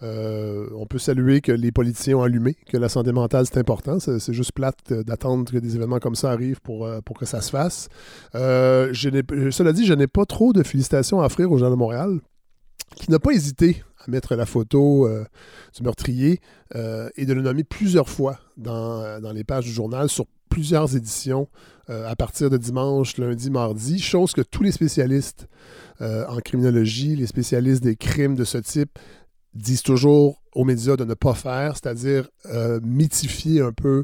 Euh, 0.03 0.67
on 0.75 0.85
peut 0.85 0.97
saluer 0.97 1.39
que 1.39 1.51
les 1.51 1.71
politiciens 1.71 2.17
ont 2.17 2.23
allumé, 2.23 2.57
que 2.67 2.77
la 2.77 2.89
santé 2.89 3.11
mentale, 3.11 3.45
c'est 3.45 3.57
important. 3.57 3.99
C'est 3.99 4.33
juste 4.33 4.51
plate 4.51 4.91
d'attendre 4.91 5.51
que 5.51 5.57
des 5.57 5.75
événements 5.75 5.99
comme 5.99 6.15
ça 6.15 6.31
arrivent 6.31 6.61
pour, 6.61 6.85
euh, 6.85 6.99
que 7.17 7.25
ça 7.25 7.41
se 7.41 7.51
fasse. 7.51 7.87
Euh, 8.35 8.93
cela 8.93 9.71
dit, 9.71 9.85
je 9.85 9.93
n'ai 9.93 10.07
pas 10.07 10.25
trop 10.25 10.51
de 10.51 10.63
félicitations 10.63 11.21
à 11.21 11.25
offrir 11.25 11.51
au 11.51 11.57
Journal 11.57 11.71
de 11.71 11.77
Montréal, 11.77 12.19
qui 12.95 13.11
n'a 13.11 13.19
pas 13.19 13.31
hésité 13.31 13.83
à 14.05 14.11
mettre 14.11 14.35
la 14.35 14.45
photo 14.45 15.09
du 15.75 15.83
meurtrier 15.83 16.39
et 16.73 17.25
de 17.25 17.33
le 17.33 17.41
nommer 17.41 17.63
plusieurs 17.63 18.09
fois 18.09 18.39
dans, 18.57 19.21
dans 19.21 19.31
les 19.31 19.43
pages 19.43 19.65
du 19.65 19.71
journal 19.71 20.09
sur 20.09 20.25
plusieurs 20.49 20.95
éditions 20.95 21.47
à 21.87 22.15
partir 22.15 22.49
de 22.49 22.57
dimanche, 22.57 23.17
lundi, 23.17 23.49
mardi, 23.49 23.99
chose 23.99 24.33
que 24.33 24.41
tous 24.41 24.63
les 24.63 24.71
spécialistes 24.71 25.47
en 25.99 26.37
criminologie, 26.39 27.15
les 27.15 27.27
spécialistes 27.27 27.83
des 27.83 27.95
crimes 27.95 28.35
de 28.35 28.43
ce 28.43 28.57
type 28.57 28.99
disent 29.53 29.83
toujours 29.83 30.41
aux 30.53 30.65
médias 30.65 30.95
de 30.95 31.05
ne 31.05 31.13
pas 31.13 31.33
faire, 31.33 31.73
c'est-à-dire 31.73 32.29
euh, 32.45 32.79
mythifier 32.83 33.61
un 33.61 33.71
peu 33.71 34.03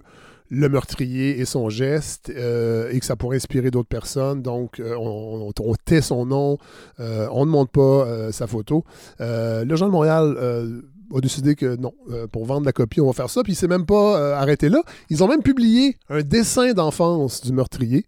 le 0.50 0.70
meurtrier 0.70 1.40
et 1.40 1.46
son 1.46 1.70
geste 1.70 2.32
euh, 2.36 2.90
et 2.92 3.00
que 3.00 3.06
ça 3.06 3.16
pourrait 3.16 3.38
inspirer 3.38 3.72
d'autres 3.72 3.90
personnes. 3.90 4.42
Donc, 4.42 4.80
euh, 4.80 4.96
on, 4.98 5.52
tait 5.86 6.02
son 6.02 6.26
nom, 6.26 6.58
on 6.98 7.46
ne 7.46 7.52
montre 7.52 7.72
pas 7.72 8.32
sa 8.32 8.48
photo. 8.48 8.84
le 9.20 9.76
Jean 9.76 9.88
de 9.88 9.92
Montréal 9.92 10.84
a 11.18 11.22
décidé 11.22 11.56
que 11.56 11.76
non, 11.76 11.94
pour 12.32 12.46
vendre 12.46 12.66
la 12.66 12.72
copie, 12.72 13.02
on 13.02 13.08
va 13.08 13.14
faire 13.14 13.30
ça. 13.30 13.44
Puis, 13.44 13.54
il 13.54 13.56
s'est 13.56 13.68
même 13.68 13.86
pas 13.86 14.38
arrêté 14.38 14.70
là. 14.70 14.82
Ils 15.10 15.24
ont 15.24 15.28
même 15.28 15.42
publié 15.42 15.98
un 16.10 16.22
dessin 16.22 16.74
d'enfance 16.74 17.42
du 17.42 17.52
meurtrier 17.52 18.06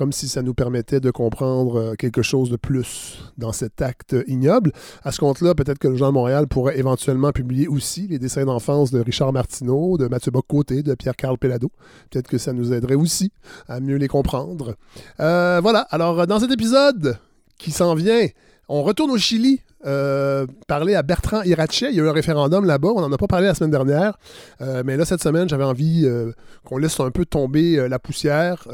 comme 0.00 0.12
si 0.12 0.28
ça 0.28 0.40
nous 0.40 0.54
permettait 0.54 0.98
de 0.98 1.10
comprendre 1.10 1.78
euh, 1.78 1.94
quelque 1.94 2.22
chose 2.22 2.48
de 2.48 2.56
plus 2.56 3.18
dans 3.36 3.52
cet 3.52 3.82
acte 3.82 4.16
ignoble. 4.26 4.72
À 5.04 5.12
ce 5.12 5.20
compte-là, 5.20 5.54
peut-être 5.54 5.78
que 5.78 5.88
le 5.88 5.96
Jean 5.96 6.06
de 6.06 6.14
Montréal 6.14 6.46
pourrait 6.46 6.78
éventuellement 6.78 7.32
publier 7.32 7.68
aussi 7.68 8.06
les 8.08 8.18
dessins 8.18 8.46
d'enfance 8.46 8.92
de 8.92 9.00
Richard 9.00 9.34
Martineau, 9.34 9.98
de 9.98 10.08
Mathieu 10.08 10.30
Bocoté, 10.30 10.82
de 10.82 10.94
Pierre-Carl 10.94 11.36
Pellado. 11.36 11.70
Peut-être 12.10 12.28
que 12.28 12.38
ça 12.38 12.54
nous 12.54 12.72
aiderait 12.72 12.94
aussi 12.94 13.30
à 13.68 13.80
mieux 13.80 13.96
les 13.96 14.08
comprendre. 14.08 14.74
Euh, 15.20 15.60
voilà, 15.62 15.80
alors 15.90 16.26
dans 16.26 16.40
cet 16.40 16.50
épisode 16.50 17.18
qui 17.58 17.70
s'en 17.70 17.94
vient, 17.94 18.26
on 18.70 18.82
retourne 18.84 19.10
au 19.10 19.18
Chili 19.18 19.60
euh, 19.86 20.46
parler 20.68 20.94
à 20.94 21.02
Bertrand 21.02 21.42
Irache. 21.42 21.82
Il 21.82 21.96
y 21.96 22.00
a 22.00 22.04
eu 22.04 22.08
un 22.08 22.12
référendum 22.12 22.64
là-bas. 22.64 22.90
On 22.94 23.00
n'en 23.00 23.10
a 23.10 23.16
pas 23.16 23.26
parlé 23.26 23.46
la 23.46 23.54
semaine 23.54 23.70
dernière. 23.70 24.18
Euh, 24.60 24.82
mais 24.84 24.96
là, 24.96 25.04
cette 25.04 25.22
semaine, 25.22 25.48
j'avais 25.48 25.64
envie 25.64 26.02
euh, 26.04 26.32
qu'on 26.64 26.76
laisse 26.76 27.00
un 27.00 27.10
peu 27.10 27.24
tomber 27.24 27.88
la 27.88 27.98
poussière 27.98 28.68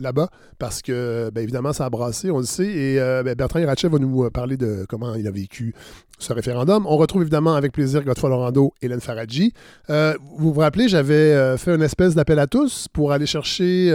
là-bas 0.00 0.28
parce 0.58 0.82
que, 0.82 1.30
bien 1.32 1.42
évidemment, 1.42 1.72
ça 1.72 1.84
a 1.84 1.90
brassé, 1.90 2.30
on 2.30 2.38
le 2.38 2.44
sait. 2.44 2.66
Et 2.66 2.96
ben, 2.96 3.34
Bertrand 3.34 3.60
Irache 3.60 3.84
va 3.84 3.98
nous 3.98 4.28
parler 4.30 4.56
de 4.56 4.84
comment 4.88 5.14
il 5.14 5.28
a 5.28 5.30
vécu 5.30 5.74
ce 6.18 6.32
référendum. 6.32 6.86
On 6.86 6.96
retrouve 6.96 7.22
évidemment 7.22 7.54
avec 7.54 7.72
plaisir 7.72 8.02
Godfrey 8.02 8.30
Lorando 8.30 8.72
et 8.80 8.86
Hélène 8.86 9.00
Faradji. 9.00 9.52
vous 9.88 10.52
vous 10.52 10.60
rappelez, 10.60 10.88
j'avais 10.88 11.56
fait 11.58 11.74
une 11.74 11.82
espèce 11.82 12.14
d'appel 12.14 12.38
à 12.38 12.46
tous 12.46 12.88
pour 12.92 13.12
aller 13.12 13.26
chercher 13.26 13.92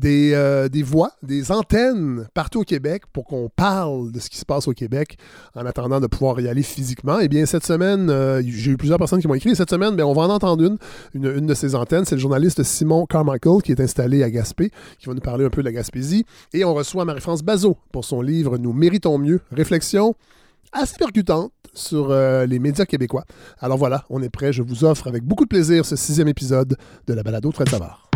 des, 0.00 0.68
des, 0.70 0.82
voix, 0.82 1.12
des 1.22 1.52
antennes 1.52 2.26
partout 2.34 2.60
au 2.60 2.64
Québec 2.64 3.02
pour 3.12 3.24
qu'on 3.24 3.48
parle 3.54 4.12
de 4.12 4.18
ce 4.18 4.30
qui 4.30 4.38
se 4.38 4.44
passe 4.44 4.66
au 4.68 4.72
Québec 4.72 5.18
en 5.54 5.66
attendant 5.66 6.00
de 6.00 6.06
pouvoir 6.06 6.40
y 6.40 6.48
aller 6.48 6.62
physiquement. 6.62 7.18
Eh 7.20 7.28
bien, 7.28 7.46
cette 7.46 7.64
semaine, 7.64 8.10
euh, 8.10 8.42
j'ai 8.44 8.72
eu 8.72 8.76
plusieurs 8.76 8.98
personnes 8.98 9.20
qui 9.20 9.28
m'ont 9.28 9.34
écrit. 9.34 9.54
Cette 9.54 9.70
semaine, 9.70 9.96
bien, 9.96 10.06
on 10.06 10.12
va 10.12 10.22
en 10.22 10.30
entendre 10.30 10.64
une, 10.64 10.78
une, 11.14 11.46
de 11.46 11.54
ces 11.54 11.74
antennes. 11.74 12.04
C'est 12.04 12.14
le 12.14 12.20
journaliste 12.20 12.62
Simon 12.62 13.06
Carmichael 13.06 13.62
qui 13.62 13.72
est 13.72 13.80
installé 13.80 14.22
à 14.22 14.30
Gaspé, 14.30 14.70
qui 14.98 15.06
va 15.06 15.14
nous 15.14 15.20
parler 15.20 15.44
un 15.44 15.50
peu 15.50 15.62
de 15.62 15.66
la 15.66 15.72
Gaspésie. 15.72 16.24
Et 16.52 16.64
on 16.64 16.74
reçoit 16.74 17.04
Marie-France 17.04 17.42
Bazot 17.42 17.76
pour 17.92 18.04
son 18.04 18.22
livre 18.22 18.58
Nous 18.58 18.72
méritons 18.72 19.18
mieux. 19.18 19.40
Réflexion 19.52 20.14
assez 20.72 20.96
percutante 20.96 21.52
sur 21.72 22.10
euh, 22.10 22.46
les 22.46 22.58
médias 22.58 22.84
québécois. 22.84 23.24
Alors 23.58 23.78
voilà, 23.78 24.04
on 24.10 24.22
est 24.22 24.28
prêt. 24.28 24.52
Je 24.52 24.62
vous 24.62 24.84
offre 24.84 25.08
avec 25.08 25.24
beaucoup 25.24 25.44
de 25.44 25.48
plaisir 25.48 25.84
ce 25.84 25.96
sixième 25.96 26.28
épisode 26.28 26.76
de 27.06 27.14
la 27.14 27.22
balado 27.22 27.50
Fred 27.52 27.68
Savard. 27.68 28.09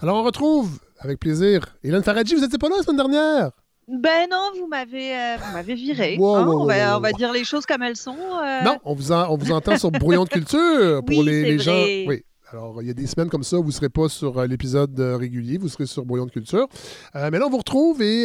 Alors 0.00 0.16
on 0.16 0.22
retrouve 0.22 0.78
avec 1.00 1.18
plaisir. 1.18 1.76
Hélène 1.82 2.02
Faradji, 2.02 2.34
vous 2.34 2.40
n'étiez 2.40 2.58
pas 2.58 2.68
là 2.68 2.76
la 2.76 2.82
semaine 2.82 2.96
dernière? 2.96 3.50
Ben 3.88 4.28
non, 4.30 4.50
vous 4.58 4.66
m'avez 4.66 5.16
euh, 5.16 5.62
viré. 5.66 6.16
Hein, 6.16 6.18
on, 6.20 6.66
va, 6.66 7.12
dire 7.12 7.32
les 7.32 7.44
choses 7.44 7.64
comme 7.64 7.82
elles 7.82 7.96
sont. 7.96 8.16
Euh. 8.16 8.62
Non, 8.62 8.78
on 8.84 8.94
vous, 8.94 9.12
on 9.12 9.36
vous 9.36 9.50
entend 9.50 9.78
sur 9.78 9.90
Brouillon 9.90 10.24
de 10.24 10.28
culture 10.28 11.02
pour 11.04 11.22
les, 11.22 11.42
les 11.42 11.58
gens. 11.58 11.84
Oui, 12.06 12.22
alors, 12.50 12.80
il 12.80 12.88
y 12.88 12.90
a 12.90 12.94
des 12.94 13.06
semaines 13.06 13.28
comme 13.28 13.42
ça, 13.42 13.58
vous 13.58 13.66
ne 13.66 13.72
serez 13.72 13.90
pas 13.90 14.08
sur 14.08 14.38
euh, 14.38 14.46
l'épisode 14.46 14.98
euh, 14.98 15.18
régulier, 15.18 15.58
vous 15.58 15.68
serez 15.68 15.84
sur 15.84 16.06
Brouillon 16.06 16.24
de 16.24 16.30
Culture. 16.30 16.66
Euh, 17.14 17.28
mais 17.30 17.38
là, 17.38 17.46
on 17.46 17.50
vous 17.50 17.58
retrouve 17.58 18.00
et 18.00 18.24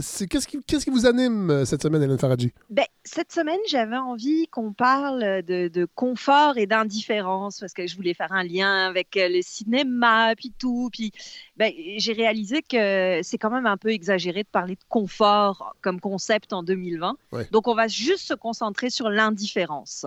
c'est 0.00 0.26
qu'est-ce 0.26 0.48
qui, 0.48 0.58
qui, 0.62 0.90
vous 0.90 1.04
anime 1.04 1.66
cette 1.66 1.82
semaine, 1.82 2.02
Hélène 2.02 2.16
Faradji? 2.16 2.52
Ben, 2.70 2.86
cette 3.04 3.30
semaine, 3.30 3.58
j'avais 3.68 3.98
envie 3.98 4.46
qu'on 4.48 4.72
parle 4.72 5.42
de, 5.42 5.86
confort 5.94 6.56
et 6.56 6.66
d'indifférence 6.66 7.60
parce 7.60 7.74
que 7.74 7.86
je 7.86 7.94
voulais 7.94 8.14
faire 8.14 8.32
un 8.32 8.42
lien 8.42 8.86
avec 8.88 9.08
le 9.16 9.42
cinéma, 9.42 10.34
puis 10.34 10.52
tout. 10.58 10.88
Puis 10.90 11.12
ben, 11.58 11.72
j'ai 11.98 12.14
réalisé 12.14 12.62
que 12.62 13.20
c'est 13.22 13.38
quand 13.38 13.50
même 13.50 13.66
un 13.66 13.76
peu 13.76 13.90
exagéré 13.90 14.44
de 14.44 14.48
parler 14.48 14.76
de 14.76 14.84
confort 14.88 15.76
comme 15.82 16.00
concept 16.00 16.54
en 16.54 16.62
2020. 16.62 17.16
Donc, 17.50 17.68
on 17.68 17.74
va 17.74 17.88
juste 17.88 18.28
se 18.28 18.34
concentrer 18.34 18.88
sur 18.88 19.10
l'indifférence. 19.10 20.06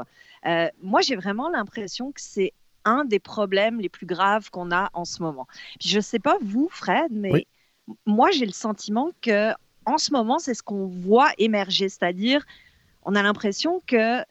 moi, 0.82 1.02
j'ai 1.02 1.16
vraiment 1.16 1.50
l'impression 1.50 2.12
que 2.12 2.22
c'est 2.22 2.54
un 2.86 3.06
des 3.06 3.20
problèmes 3.20 3.80
les 3.80 3.90
plus 3.90 4.06
graves 4.06 4.50
qu'on 4.52 4.72
a 4.72 4.90
en 4.94 5.06
ce 5.06 5.22
moment. 5.22 5.48
Puis 5.80 5.90
je 5.90 5.98
ne 5.98 6.02
sais 6.02 6.20
pas 6.20 6.38
vous, 6.42 6.70
Fred, 6.72 7.12
mais 7.12 7.48
moi 8.06 8.32
j'ai 8.32 8.46
le 8.46 8.52
sentiment 8.52 9.12
que 9.22 9.52
en 9.86 9.98
ce 9.98 10.12
moment 10.12 10.40
c'est 10.40 10.54
ce 10.54 10.64
qu'on 10.64 10.88
voit 10.88 11.32
émerger, 11.38 11.90
c'est-à-dire 11.90 12.46
on 13.04 13.16
a 13.16 13.22
l'impression 13.24 13.82
que 13.88 14.24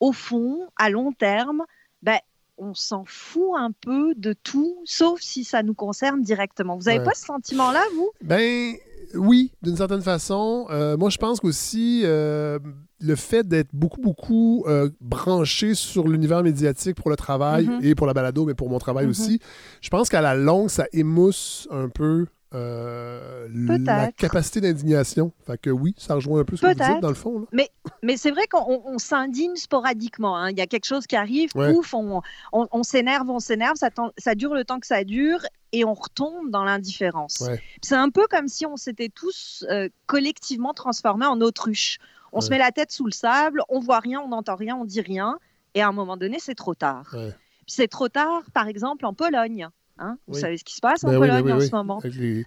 au 0.00 0.12
fond, 0.12 0.68
à 0.76 0.90
long 0.90 1.12
terme, 1.12 1.64
ben, 2.02 2.18
on 2.56 2.74
s'en 2.74 3.04
fout 3.04 3.52
un 3.56 3.72
peu 3.72 4.14
de 4.16 4.32
tout, 4.32 4.80
sauf 4.84 5.20
si 5.20 5.44
ça 5.44 5.62
nous 5.62 5.74
concerne 5.74 6.22
directement. 6.22 6.76
Vous 6.76 6.84
n'avez 6.84 6.98
Ouais. 6.98 7.04
pas 7.04 7.14
ce 7.14 7.24
sentiment-là, 7.24 7.82
vous? 7.94 8.10
Ben 8.20 8.76
oui, 9.14 9.52
d'une 9.62 9.76
certaine 9.76 10.02
façon. 10.02 10.66
Euh, 10.70 10.96
moi, 10.96 11.10
je 11.10 11.18
pense 11.18 11.40
qu'aussi 11.40 12.02
euh, 12.04 12.58
le 13.00 13.14
fait 13.16 13.46
d'être 13.46 13.70
beaucoup, 13.72 14.00
beaucoup 14.00 14.64
euh, 14.66 14.90
branché 15.00 15.74
sur 15.74 16.06
l'univers 16.08 16.42
médiatique 16.42 16.96
pour 16.96 17.10
le 17.10 17.16
travail 17.16 17.66
Mhm. 17.66 17.80
et 17.82 17.94
pour 17.94 18.06
la 18.06 18.14
balado, 18.14 18.44
mais 18.44 18.54
pour 18.54 18.68
mon 18.68 18.78
travail 18.78 19.04
Mhm. 19.06 19.10
aussi, 19.10 19.40
je 19.80 19.88
pense 19.90 20.08
qu'à 20.08 20.20
la 20.20 20.34
longue, 20.34 20.68
ça 20.68 20.86
émousse 20.92 21.68
un 21.70 21.88
peu 21.88 22.26
euh, 22.54 23.46
la 23.50 24.10
capacité 24.12 24.60
d'indignation. 24.60 25.32
Fait 25.46 25.58
que 25.60 25.70
oui, 25.70 25.94
ça 25.98 26.14
rejoint 26.14 26.40
un 26.40 26.44
peu 26.44 26.56
ce 26.56 26.62
que 26.62 26.66
vous 26.66 26.74
dites 26.74 27.00
dans 27.02 27.08
le 27.08 27.14
fond. 27.14 27.46
là. 27.52 27.64
Mais 28.02 28.16
c'est 28.16 28.30
vrai 28.30 28.46
qu'on 28.46 28.82
on 28.84 28.98
s'indigne 28.98 29.56
sporadiquement. 29.56 30.36
hein. 30.36 30.50
Il 30.50 30.58
y 30.58 30.60
a 30.60 30.66
quelque 30.66 30.86
chose 30.86 31.06
qui 31.06 31.16
arrive, 31.16 31.50
Ouais. 31.54 31.72
pouf, 31.72 31.94
on, 31.94 32.82
s'énerve, 32.82 33.28
on 33.28 33.40
s'énerve, 33.40 33.76
ça, 33.76 34.34
dure 34.34 34.54
le 34.54 34.64
temps 34.64 34.80
que 34.80 34.86
ça 34.86 35.04
dure 35.04 35.40
et 35.72 35.84
on 35.84 35.94
retombe 35.94 36.50
dans 36.50 36.64
l'indifférence. 36.64 37.40
Ouais. 37.40 37.60
C'est 37.82 37.96
un 37.96 38.10
peu 38.10 38.26
comme 38.30 38.48
si 38.48 38.64
on 38.66 38.76
s'était 38.76 39.08
tous 39.10 39.64
euh, 39.70 39.88
collectivement 40.06 40.72
transformés 40.74 41.26
en 41.26 41.40
autruches. 41.40 41.98
On 42.32 42.40
se 42.40 42.50
met 42.50 42.58
la 42.58 42.72
tête 42.72 42.92
sous 42.92 43.06
le 43.06 43.10
sable, 43.12 43.62
on 43.68 43.80
voit 43.80 44.00
rien, 44.00 44.20
on 44.20 44.28
n'entend 44.28 44.54
rien, 44.56 44.76
on 44.76 44.84
dit 44.84 45.00
rien, 45.00 45.38
et 45.74 45.80
à 45.80 45.88
un 45.88 45.92
moment 45.92 46.16
donné, 46.18 46.38
c'est 46.40 46.54
trop 46.54 46.74
tard. 46.74 47.08
Ouais. 47.14 47.34
C'est 47.66 47.88
trop 47.88 48.08
tard, 48.08 48.42
par 48.54 48.68
exemple, 48.68 49.04
en 49.06 49.12
Pologne. 49.14 49.68
Hein. 49.98 50.18
Vous 50.26 50.34
Oui. 50.34 50.40
savez 50.40 50.58
ce 50.58 50.64
qui 50.64 50.74
se 50.74 50.80
passe 50.80 51.04
en 51.04 51.08
oui, 51.08 51.14
ben 51.14 51.20
Pologne 51.20 51.44
oui, 51.44 51.52
en 51.52 51.60
ce 51.60 51.74
moment 51.74 52.00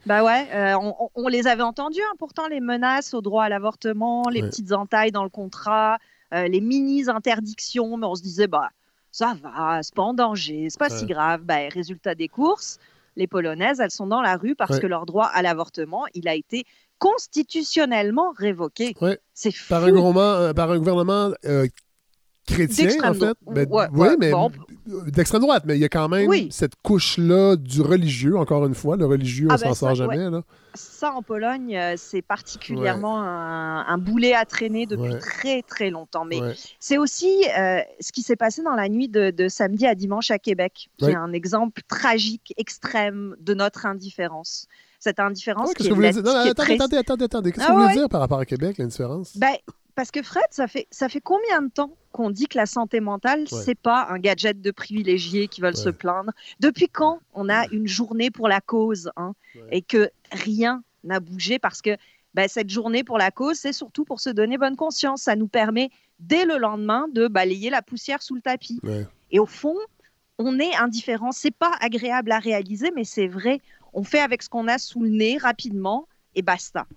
bah 0.05 0.23
ouais, 0.23 0.47
euh, 0.53 0.75
on, 1.15 1.27
les 1.27 1.47
avait 1.47 1.63
entendus, 1.63 2.01
hein, 2.01 2.15
pourtant, 2.17 2.47
les 2.47 2.59
menaces 2.59 3.13
au 3.13 3.21
droit 3.21 3.43
à 3.43 3.49
l'avortement, 3.49 4.29
les 4.29 4.41
Ouais. 4.41 4.49
petites 4.49 4.71
entailles 4.71 5.11
dans 5.11 5.23
le 5.23 5.29
contrat, 5.29 5.97
euh, 6.33 6.47
les 6.47 6.61
mini-interdictions, 6.61 7.97
mais 7.97 8.07
on 8.07 8.15
se 8.15 8.21
disait, 8.21 8.47
bah, 8.47 8.69
ça 9.11 9.35
va, 9.41 9.83
c'est 9.83 9.93
pas 9.93 10.03
en 10.03 10.13
danger, 10.13 10.67
c'est 10.69 10.79
pas 10.79 10.89
si 10.89 11.05
grave. 11.05 11.41
Bah, 11.43 11.67
résultat 11.69 12.15
des 12.15 12.27
courses, 12.27 12.79
les 13.15 13.27
Polonaises, 13.27 13.79
elles 13.79 13.91
sont 13.91 14.07
dans 14.07 14.21
la 14.21 14.37
rue 14.37 14.55
parce 14.55 14.71
Ouais. 14.71 14.79
que 14.79 14.87
leur 14.87 15.05
droit 15.05 15.25
à 15.25 15.41
l'avortement, 15.41 16.05
il 16.13 16.27
a 16.27 16.35
été 16.35 16.65
constitutionnellement 16.97 18.31
révoqué. 18.37 18.95
C'est 19.33 19.51
fou. 19.51 19.67
par, 19.69 19.83
un 19.83 19.89
gouvernement, 19.89 20.21
euh, 20.21 20.53
par 20.53 20.71
un 20.71 20.77
gouvernement 20.77 21.31
euh, 21.45 21.67
chrétien, 22.51 22.89
en 23.03 23.13
fait. 23.13 23.37
Ben, 23.49 23.67
Ouais, 23.69 23.87
oui, 23.93 23.99
ouais, 23.99 24.15
mais 24.19 24.31
bon. 24.31 24.51
d'extrême 25.07 25.41
droite, 25.41 25.63
mais 25.65 25.75
il 25.77 25.79
y 25.81 25.85
a 25.85 25.89
quand 25.89 26.09
même 26.09 26.27
Oui. 26.29 26.47
cette 26.51 26.73
couche-là 26.83 27.55
du 27.55 27.81
religieux, 27.81 28.37
encore 28.37 28.65
une 28.65 28.75
fois. 28.75 28.97
Le 28.97 29.05
religieux, 29.05 29.47
on 29.49 29.53
Ah, 29.53 29.57
s'en 29.57 29.67
ben, 29.69 29.73
sort 29.73 29.89
ça, 29.89 29.93
jamais. 29.95 30.17
Là. 30.29 30.41
Ça, 30.73 31.11
en 31.13 31.21
Pologne, 31.21 31.75
euh, 31.77 31.95
c'est 31.97 32.21
particulièrement 32.21 33.21
un, 33.21 33.85
un 33.87 33.97
boulet 33.97 34.33
à 34.33 34.45
traîner 34.45 34.85
depuis 34.85 35.17
très, 35.19 35.61
très 35.63 35.89
longtemps. 35.89 36.25
Mais. 36.25 36.39
C'est 36.79 36.97
aussi 36.97 37.43
euh, 37.57 37.79
ce 37.99 38.11
qui 38.11 38.21
s'est 38.21 38.35
passé 38.35 38.63
dans 38.63 38.75
la 38.75 38.87
nuit 38.89 39.09
de, 39.09 39.31
de 39.31 39.47
samedi 39.49 39.85
à 39.85 39.95
dimanche 39.95 40.31
à 40.31 40.39
Québec, 40.39 40.89
qui 40.97 41.05
est 41.05 41.15
un 41.15 41.33
exemple 41.33 41.81
tragique, 41.87 42.53
extrême 42.57 43.35
de 43.39 43.53
notre 43.53 43.85
indifférence. 43.85 44.67
Cette 44.99 45.19
indifférence 45.19 45.67
Ouais, 45.69 45.73
qui 45.73 45.83
Qu'est-ce 45.83 45.89
que 45.89 45.93
est 46.03 46.11
vous 46.11 46.21
dire? 46.21 46.33
Non, 46.33 46.41
qui 46.43 46.47
est 46.49 46.51
attendez, 46.51 46.73
attendez, 46.75 46.97
attendez, 46.97 47.23
attendez. 47.25 47.51
Qu'est-ce 47.51 47.63
Ah 47.65 47.67
que 47.69 47.71
vous 47.73 47.77
voulez 47.81 47.93
ouais. 47.95 47.99
dire 48.01 48.09
par 48.09 48.19
rapport 48.21 48.39
à 48.39 48.45
Québec, 48.45 48.77
la 48.77 48.85
différence? 48.85 49.35
Ben, 49.35 49.53
parce 49.95 50.11
que 50.11 50.21
Fred, 50.21 50.43
ça 50.51 50.67
fait, 50.67 50.87
ça 50.91 51.09
fait 51.09 51.21
combien 51.21 51.61
de 51.63 51.69
temps 51.69 51.91
qu'on 52.11 52.29
dit 52.29 52.47
que 52.47 52.57
la 52.57 52.65
santé 52.65 52.99
mentale, 52.99 53.41
Ouais. 53.51 53.61
c'est 53.63 53.75
pas 53.75 54.07
un 54.09 54.19
gadget 54.19 54.61
de 54.61 54.71
privilégiés 54.71 55.47
qui 55.47 55.61
veulent 55.61 55.77
se 55.77 55.89
plaindre? 55.89 56.31
Depuis 56.59 56.87
quand 56.87 57.19
on 57.33 57.49
a 57.49 57.67
une 57.71 57.87
journée 57.87 58.31
pour 58.31 58.47
la 58.47 58.61
cause 58.61 59.11
hein, 59.15 59.33
et 59.71 59.81
que 59.81 60.09
rien 60.31 60.83
n'a 61.03 61.19
bougé 61.19 61.59
parce 61.59 61.81
que 61.81 61.97
ben, 62.33 62.47
cette 62.47 62.69
journée 62.69 63.03
pour 63.03 63.17
la 63.17 63.31
cause, 63.31 63.57
c'est 63.57 63.73
surtout 63.73 64.05
pour 64.05 64.19
se 64.21 64.29
donner 64.29 64.57
bonne 64.57 64.75
conscience. 64.77 65.23
Ça 65.23 65.35
nous 65.35 65.47
permet 65.49 65.89
dès 66.19 66.45
le 66.45 66.57
lendemain 66.57 67.07
de 67.11 67.27
balayer 67.27 67.69
la 67.69 67.81
poussière 67.81 68.21
sous 68.21 68.35
le 68.35 68.41
tapis. 68.41 68.79
Et 69.31 69.39
au 69.39 69.45
fond, 69.45 69.75
on 70.37 70.59
est 70.59 70.75
indifférent. 70.75 71.31
C'est 71.31 71.51
pas 71.55 71.73
agréable 71.81 72.31
à 72.31 72.39
réaliser, 72.39 72.91
mais 72.95 73.03
c'est 73.03 73.27
vrai. 73.27 73.59
On 73.93 74.03
fait 74.03 74.19
avec 74.19 74.43
ce 74.43 74.49
qu'on 74.49 74.67
a 74.69 74.77
sous 74.77 75.01
le 75.03 75.09
nez 75.09 75.37
rapidement 75.37 76.07
et 76.35 76.41
basta. 76.41 76.87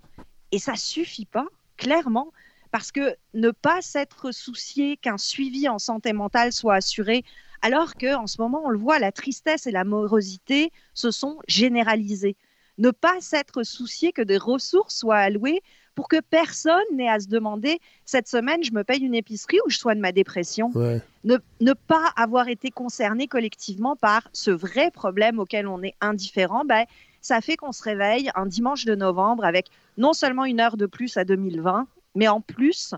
Et 0.52 0.60
ça 0.60 0.76
suffit 0.76 1.26
pas, 1.26 1.46
clairement, 1.76 2.32
parce 2.74 2.90
que 2.90 3.14
ne 3.34 3.52
pas 3.52 3.82
s'être 3.82 4.32
soucié 4.32 4.96
qu'un 4.96 5.16
suivi 5.16 5.68
en 5.68 5.78
santé 5.78 6.12
mentale 6.12 6.52
soit 6.52 6.74
assuré, 6.74 7.22
alors 7.62 7.94
que 7.94 8.16
en 8.16 8.26
ce 8.26 8.40
moment, 8.40 8.62
on 8.64 8.68
le 8.68 8.78
voit, 8.78 8.98
la 8.98 9.12
tristesse 9.12 9.68
et 9.68 9.70
la 9.70 9.84
morosité 9.84 10.72
se 10.92 11.12
sont 11.12 11.38
généralisées. 11.46 12.34
Ne 12.78 12.90
pas 12.90 13.20
s'être 13.20 13.62
soucié 13.62 14.10
que 14.10 14.22
des 14.22 14.38
ressources 14.38 14.96
soient 14.96 15.18
allouées 15.18 15.62
pour 15.94 16.08
que 16.08 16.20
personne 16.20 16.82
n'ait 16.92 17.08
à 17.08 17.20
se 17.20 17.28
demander 17.28 17.78
cette 18.06 18.26
semaine, 18.26 18.64
je 18.64 18.72
me 18.72 18.82
paye 18.82 19.04
une 19.04 19.14
épicerie 19.14 19.60
ou 19.64 19.70
je 19.70 19.78
soigne 19.78 20.00
ma 20.00 20.10
dépression 20.10 20.72
Ouais. 20.74 21.00
ne, 21.22 21.36
ne 21.60 21.74
pas 21.74 22.12
avoir 22.16 22.48
été 22.48 22.72
concerné 22.72 23.28
collectivement 23.28 23.94
par 23.94 24.28
ce 24.32 24.50
vrai 24.50 24.90
problème 24.90 25.38
auquel 25.38 25.68
on 25.68 25.80
est 25.84 25.94
indifférent, 26.00 26.64
ben, 26.64 26.86
ça 27.20 27.40
fait 27.40 27.56
qu'on 27.56 27.70
se 27.70 27.84
réveille 27.84 28.32
un 28.34 28.46
dimanche 28.46 28.84
de 28.84 28.96
novembre 28.96 29.44
avec 29.44 29.68
non 29.96 30.12
seulement 30.12 30.44
une 30.44 30.58
heure 30.58 30.76
de 30.76 30.86
plus 30.86 31.16
à 31.16 31.24
2020, 31.24 31.86
mais 32.14 32.28
en 32.28 32.40
plus 32.40 32.94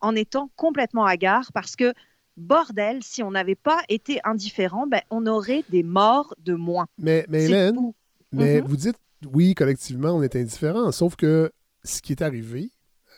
en 0.00 0.14
étant 0.16 0.50
complètement 0.56 1.04
hagard 1.04 1.50
parce 1.52 1.76
que, 1.76 1.92
bordel, 2.36 3.02
si 3.02 3.22
on 3.22 3.30
n'avait 3.30 3.54
pas 3.54 3.80
été 3.88 4.20
indifférent, 4.24 4.86
ben, 4.86 5.00
on 5.10 5.26
aurait 5.26 5.64
des 5.68 5.82
morts 5.82 6.34
de 6.38 6.54
moins. 6.54 6.86
Mais, 6.98 7.24
mais 7.28 7.44
Hélène, 7.44 7.74
tout. 7.74 7.94
mais 8.32 8.60
Mhm. 8.60 8.66
vous 8.66 8.76
dites, 8.76 8.96
oui, 9.32 9.54
collectivement, 9.54 10.10
on 10.10 10.22
est 10.22 10.34
indifférent. 10.34 10.90
Sauf 10.92 11.14
que 11.16 11.52
ce 11.84 12.00
qui 12.02 12.12
est 12.12 12.22
arrivé 12.22 12.70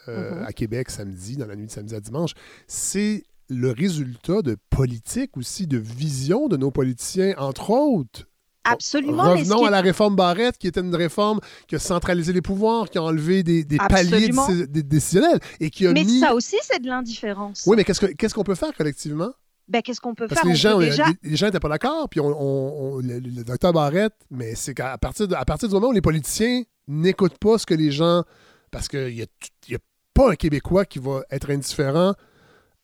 euh, 0.07 0.35
Mhm. 0.35 0.43
à 0.45 0.53
Québec 0.53 0.91
samedi, 0.91 1.35
dans 1.37 1.47
la 1.47 1.55
nuit 1.55 1.65
de 1.65 1.71
samedi 1.71 1.95
à 1.95 1.99
dimanche, 1.99 2.33
c'est 2.67 3.23
le 3.49 3.71
résultat 3.71 4.43
de 4.43 4.55
politique 4.69 5.35
aussi, 5.37 5.65
de 5.65 5.77
vision 5.79 6.47
de 6.47 6.57
nos 6.57 6.69
politiciens, 6.69 7.33
entre 7.39 7.71
autres. 7.71 8.27
Absolument. 8.65 9.23
Revenons 9.31 9.59
qui 9.61 9.67
à 9.67 9.69
la 9.69 9.81
réforme 9.81 10.15
Barrette, 10.15 10.57
qui 10.57 10.67
était 10.67 10.81
une 10.81 10.95
réforme 10.95 11.39
qui 11.67 11.75
a 11.75 11.79
centralisé 11.79 12.33
les 12.33 12.41
pouvoirs, 12.41 12.89
qui 12.89 12.97
a 12.97 13.03
enlevé 13.03 13.43
des, 13.43 13.63
des 13.63 13.77
paliers 13.77 14.29
des- 14.67 14.83
décisionnels 14.83 15.39
et 15.59 15.69
qui 15.69 15.87
a 15.87 15.91
Mais 15.93 16.03
mis. 16.03 16.19
ça 16.19 16.33
aussi, 16.33 16.55
c'est 16.63 16.81
de 16.81 16.87
l'indifférence. 16.87 17.63
Oui, 17.67 17.75
mais 17.77 17.83
qu'est-ce 17.83 17.99
que- 18.01 18.13
qu'est-ce 18.13 18.33
qu'on 18.33 18.43
peut 18.43 18.55
faire 18.55 18.73
collectivement? 18.75 19.29
Ben, 19.67 19.81
Qu'est-ce 19.81 19.99
qu'on 19.99 20.13
peut 20.13 20.27
Parce 20.27 20.41
faire? 20.41 20.43
que 20.43 20.53
les 20.53 20.59
gens, 20.59 20.77
déjà... 20.79 21.05
les, 21.23 21.31
les 21.31 21.35
gens 21.37 21.47
n'étaient 21.47 21.59
pas 21.59 21.69
d'accord, 21.69 22.07
puis 22.09 22.19
on, 22.19 22.27
on- 22.27 22.95
on- 22.95 22.97
le, 22.99 23.19
le 23.19 23.43
docteur 23.43 23.73
Barrette, 23.73 24.13
mais 24.29 24.53
c'est 24.55 24.73
qu'à 24.75 24.97
partir, 24.97 25.27
de- 25.27 25.33
à 25.35 25.43
partir 25.45 25.67
du 25.69 25.73
moment 25.73 25.87
où 25.87 25.91
les 25.91 26.01
politiciens 26.01 26.63
n'écoutent 26.87 27.37
pas 27.39 27.57
ce 27.57 27.65
que 27.65 27.73
les 27.73 27.91
gens. 27.91 28.23
Parce 28.71 28.87
qu'il 28.87 29.15
n'y 29.15 29.21
a, 29.21 29.25
y 29.69 29.75
a 29.75 29.79
pas 30.13 30.31
un 30.31 30.35
Québécois 30.35 30.85
qui 30.85 30.99
va 30.99 31.21
être 31.31 31.49
indifférent 31.49 32.13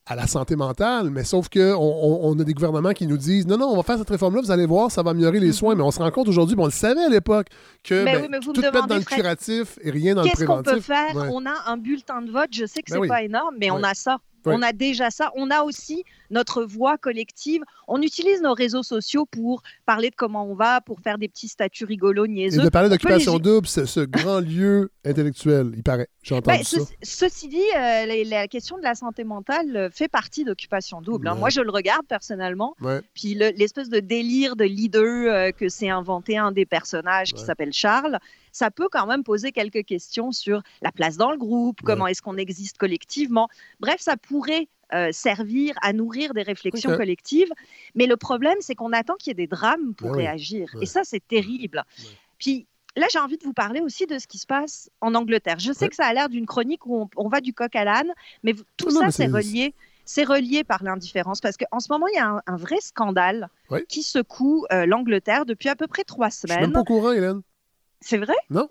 à 0.06 0.16
la 0.16 0.26
santé 0.26 0.56
mentale, 0.56 1.10
mais 1.10 1.22
sauf 1.22 1.48
qu'on 1.48 1.60
on, 1.60 2.20
on 2.32 2.38
a 2.40 2.42
des 2.44 2.54
gouvernements 2.54 2.92
qui 2.92 3.06
nous 3.06 3.16
disent 3.16 3.46
non, 3.46 3.56
non, 3.56 3.66
on 3.68 3.76
va 3.76 3.82
faire 3.84 3.98
cette 3.98 4.10
réforme-là, 4.10 4.40
vous 4.42 4.50
allez 4.50 4.66
voir, 4.66 4.90
ça 4.90 5.02
va 5.02 5.10
améliorer 5.12 5.38
les 5.38 5.46
Mhm. 5.48 5.52
soins, 5.52 5.74
mais 5.76 5.82
on 5.82 5.92
se 5.92 6.00
rend 6.00 6.10
compte 6.10 6.28
aujourd'hui, 6.28 6.56
on 6.58 6.64
le 6.64 6.72
savait 6.72 7.04
à 7.04 7.08
l'époque, 7.08 7.46
que 7.84 8.04
Mais 8.04 8.14
ben, 8.14 8.22
oui, 8.22 8.28
mais 8.30 8.38
vous 8.40 8.52
tout 8.52 8.60
mettre 8.60 8.86
dans 8.88 8.96
le 8.96 9.02
curatif 9.02 9.78
et 9.80 9.90
rien 9.92 10.14
dans 10.16 10.22
le 10.22 10.28
Qu'est-ce 10.28 10.44
qu'on 10.44 10.62
préventif. 10.62 10.74
peut 10.74 10.80
faire? 10.94 11.14
Ouais. 11.14 11.28
On 11.32 11.46
a 11.46 11.54
un 11.70 11.76
bulletin 11.76 12.20
de 12.22 12.32
vote. 12.32 12.48
Je 12.52 12.66
sais 12.66 12.82
que 12.82 12.90
Ben 12.90 12.96
c'est 12.96 13.00
oui. 13.00 13.08
pas 13.08 13.22
énorme, 13.22 13.54
mais 13.60 13.70
on 13.70 13.82
a 13.84 13.94
ça. 13.94 14.18
Ouais. 14.44 14.54
On 14.56 14.62
a 14.62 14.72
déjà 14.72 15.10
ça. 15.10 15.30
On 15.36 15.50
a 15.50 15.62
aussi 15.62 16.02
notre 16.32 16.64
voix 16.64 16.98
collective. 16.98 17.62
On 17.86 18.02
utilise 18.02 18.42
nos 18.42 18.54
réseaux 18.54 18.82
sociaux 18.82 19.26
pour 19.26 19.62
parler 19.86 20.10
de 20.10 20.16
comment 20.16 20.44
on 20.44 20.54
va, 20.54 20.80
pour 20.80 20.98
faire 21.00 21.18
des 21.18 21.28
petits 21.28 21.48
statuts 21.48 21.84
rigolos, 21.84 22.24
Et 22.24 22.28
niaiseux. 22.28 22.62
de 22.62 22.68
parler 22.68 22.88
d'occupation 22.88 23.34
les- 23.36 23.40
double, 23.42 23.66
ce, 23.68 23.84
ce 23.84 24.00
grand 24.00 24.40
lieu 24.40 24.90
intellectuel, 25.04 25.72
il 25.76 25.82
paraît. 25.82 26.08
J'ai 26.22 26.34
entendu 26.34 26.58
Ben, 26.58 26.64
ça. 26.64 26.78
ceci, 27.02 27.48
dit, 27.48 27.56
euh, 27.76 28.06
la, 28.06 28.24
la 28.24 28.48
question 28.48 28.76
de 28.78 28.82
la 28.82 28.94
santé 28.94 29.24
mentale 29.24 29.90
fait 29.92 30.08
partie 30.08 30.44
d'occupation 30.44 31.00
double. 31.02 31.28
hein. 31.28 31.34
Ouais. 31.34 31.38
Moi, 31.40 31.50
je 31.50 31.60
le 31.60 31.70
regarde 31.70 32.06
personnellement. 32.06 32.74
Ouais. 32.80 33.00
Puis 33.14 33.34
le- 33.34 33.50
l'espèce 33.56 33.88
de 33.88 34.00
délire 34.00 34.56
de 34.56 34.64
leader 34.64 35.02
euh, 35.32 35.50
que 35.52 35.68
s'est 35.68 35.88
inventé 35.90 36.38
un 36.38 36.52
des 36.52 36.64
personnages 36.66 37.32
qui 37.34 37.42
s'appelle 37.44 37.72
Charles, 37.72 38.18
ça 38.52 38.70
peut 38.70 38.88
quand 38.90 39.06
même 39.06 39.24
poser 39.24 39.52
quelques 39.52 39.84
questions 39.84 40.30
sur 40.32 40.62
la 40.82 40.92
place 40.92 41.16
dans 41.16 41.30
le 41.30 41.38
groupe, 41.38 41.80
comment 41.82 42.06
est-ce 42.06 42.22
qu'on 42.22 42.36
existe 42.36 42.78
collectivement. 42.78 43.48
Bref, 43.80 43.96
ça 44.00 44.16
pourrait 44.16 44.68
euh, 44.94 45.10
servir 45.12 45.74
à 45.82 45.92
nourrir 45.92 46.34
des 46.34 46.42
réflexions 46.42 46.96
collectives. 46.96 47.50
Mais 47.94 48.06
le 48.06 48.16
problème, 48.16 48.56
c'est 48.60 48.74
qu'on 48.74 48.92
attend 48.92 49.14
qu'il 49.14 49.30
y 49.30 49.32
ait 49.32 49.34
des 49.34 49.46
drames 49.46 49.94
pour 49.94 50.10
Ben 50.12 50.16
réagir. 50.18 50.68
Ouais. 50.74 50.82
Et 50.82 50.86
ça, 50.86 51.00
c'est 51.04 51.26
terrible. 51.26 51.82
Ouais. 51.98 52.04
Puis 52.38 52.66
là, 52.96 53.06
j'ai 53.10 53.18
envie 53.18 53.38
de 53.38 53.44
vous 53.44 53.52
parler 53.54 53.80
aussi 53.80 54.06
de 54.06 54.18
ce 54.18 54.26
qui 54.26 54.38
se 54.38 54.46
passe 54.46 54.90
en 55.00 55.14
Angleterre. 55.14 55.58
Je 55.58 55.72
sais 55.72 55.88
que 55.88 55.94
ça 55.96 56.06
a 56.06 56.12
l'air 56.12 56.28
d'une 56.28 56.46
chronique 56.46 56.84
où 56.86 56.96
on, 57.02 57.08
on 57.16 57.28
va 57.28 57.40
du 57.40 57.52
coq 57.54 57.74
à 57.74 57.84
l'âne, 57.84 58.12
mais 58.42 58.54
tout 58.76 58.90
Non, 58.90 59.00
ça, 59.00 59.10
c'est 59.10 59.26
relié. 59.26 59.74
C'est 60.04 60.24
relié 60.24 60.64
par 60.64 60.82
l'indifférence 60.82 61.40
parce 61.40 61.56
qu'en 61.56 61.78
ce 61.78 61.86
moment, 61.90 62.08
il 62.08 62.16
y 62.16 62.18
a 62.18 62.28
un, 62.28 62.42
un 62.46 62.56
vrai 62.56 62.78
scandale 62.80 63.48
qui 63.88 64.02
secoue 64.02 64.66
euh, 64.72 64.84
l'Angleterre 64.84 65.46
depuis 65.46 65.68
à 65.68 65.76
peu 65.76 65.86
près 65.86 66.02
trois 66.02 66.28
Je 66.28 66.34
suis 66.38 66.48
même 66.48 66.56
semaines. 66.58 66.72
pas 66.72 66.80
au 66.80 66.84
courant, 66.84 67.12
Hélène. 67.12 67.40
C'est 68.00 68.18
vrai? 68.18 68.34
Non. 68.50 68.68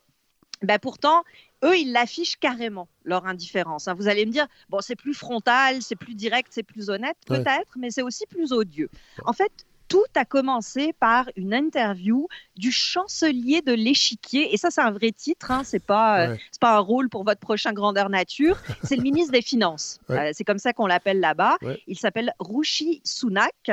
Ben 0.61 0.77
pourtant, 0.77 1.23
eux, 1.63 1.77
ils 1.77 1.91
l'affichent 1.91 2.37
carrément, 2.37 2.87
leur 3.03 3.25
indifférence. 3.25 3.87
hein. 3.87 3.93
Vous 3.93 4.07
allez 4.07 4.25
me 4.25 4.31
dire, 4.31 4.47
bon, 4.69 4.79
c'est 4.81 4.95
plus 4.95 5.13
frontal, 5.13 5.81
c'est 5.81 5.95
plus 5.95 6.15
direct, 6.15 6.49
c'est 6.51 6.63
plus 6.63 6.89
honnête, 6.89 7.17
Ouais. 7.29 7.37
peut-être, 7.43 7.71
mais 7.77 7.91
c'est 7.91 8.01
aussi 8.01 8.25
plus 8.25 8.51
odieux. 8.51 8.89
En 9.25 9.33
fait, 9.33 9.51
tout 9.87 10.03
a 10.15 10.23
commencé 10.23 10.93
par 10.93 11.29
une 11.35 11.53
interview 11.53 12.29
du 12.55 12.71
chancelier 12.71 13.61
de 13.61 13.73
l'échiquier. 13.73 14.53
Et 14.53 14.57
ça, 14.57 14.71
c'est 14.71 14.79
un 14.79 14.91
vrai 14.91 15.11
titre, 15.11 15.51
hein, 15.51 15.63
c'est 15.65 15.83
pas, 15.83 16.21
euh, 16.21 16.31
Ouais. 16.31 16.39
c'est 16.49 16.61
pas 16.61 16.77
un 16.77 16.79
rôle 16.79 17.09
pour 17.09 17.25
votre 17.25 17.41
prochain 17.41 17.73
grandeur 17.73 18.09
nature. 18.09 18.57
C'est 18.93 18.95
le 18.95 19.01
ministre 19.01 19.33
des 19.33 19.41
Finances. 19.41 19.99
Ouais. 20.07 20.29
Euh, 20.29 20.31
c'est 20.33 20.45
comme 20.45 20.59
ça 20.59 20.71
qu'on 20.71 20.87
l'appelle 20.87 21.19
là-bas. 21.19 21.57
Ouais. 21.61 21.81
Il 21.87 21.97
s'appelle 21.99 22.33
Rushi 22.39 23.01
Sunak. 23.03 23.69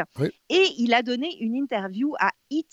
Et 0.49 0.65
il 0.79 0.93
a 0.93 1.03
donné 1.03 1.37
une 1.41 1.55
interview 1.55 2.15
à 2.19 2.31
ET 2.51 2.65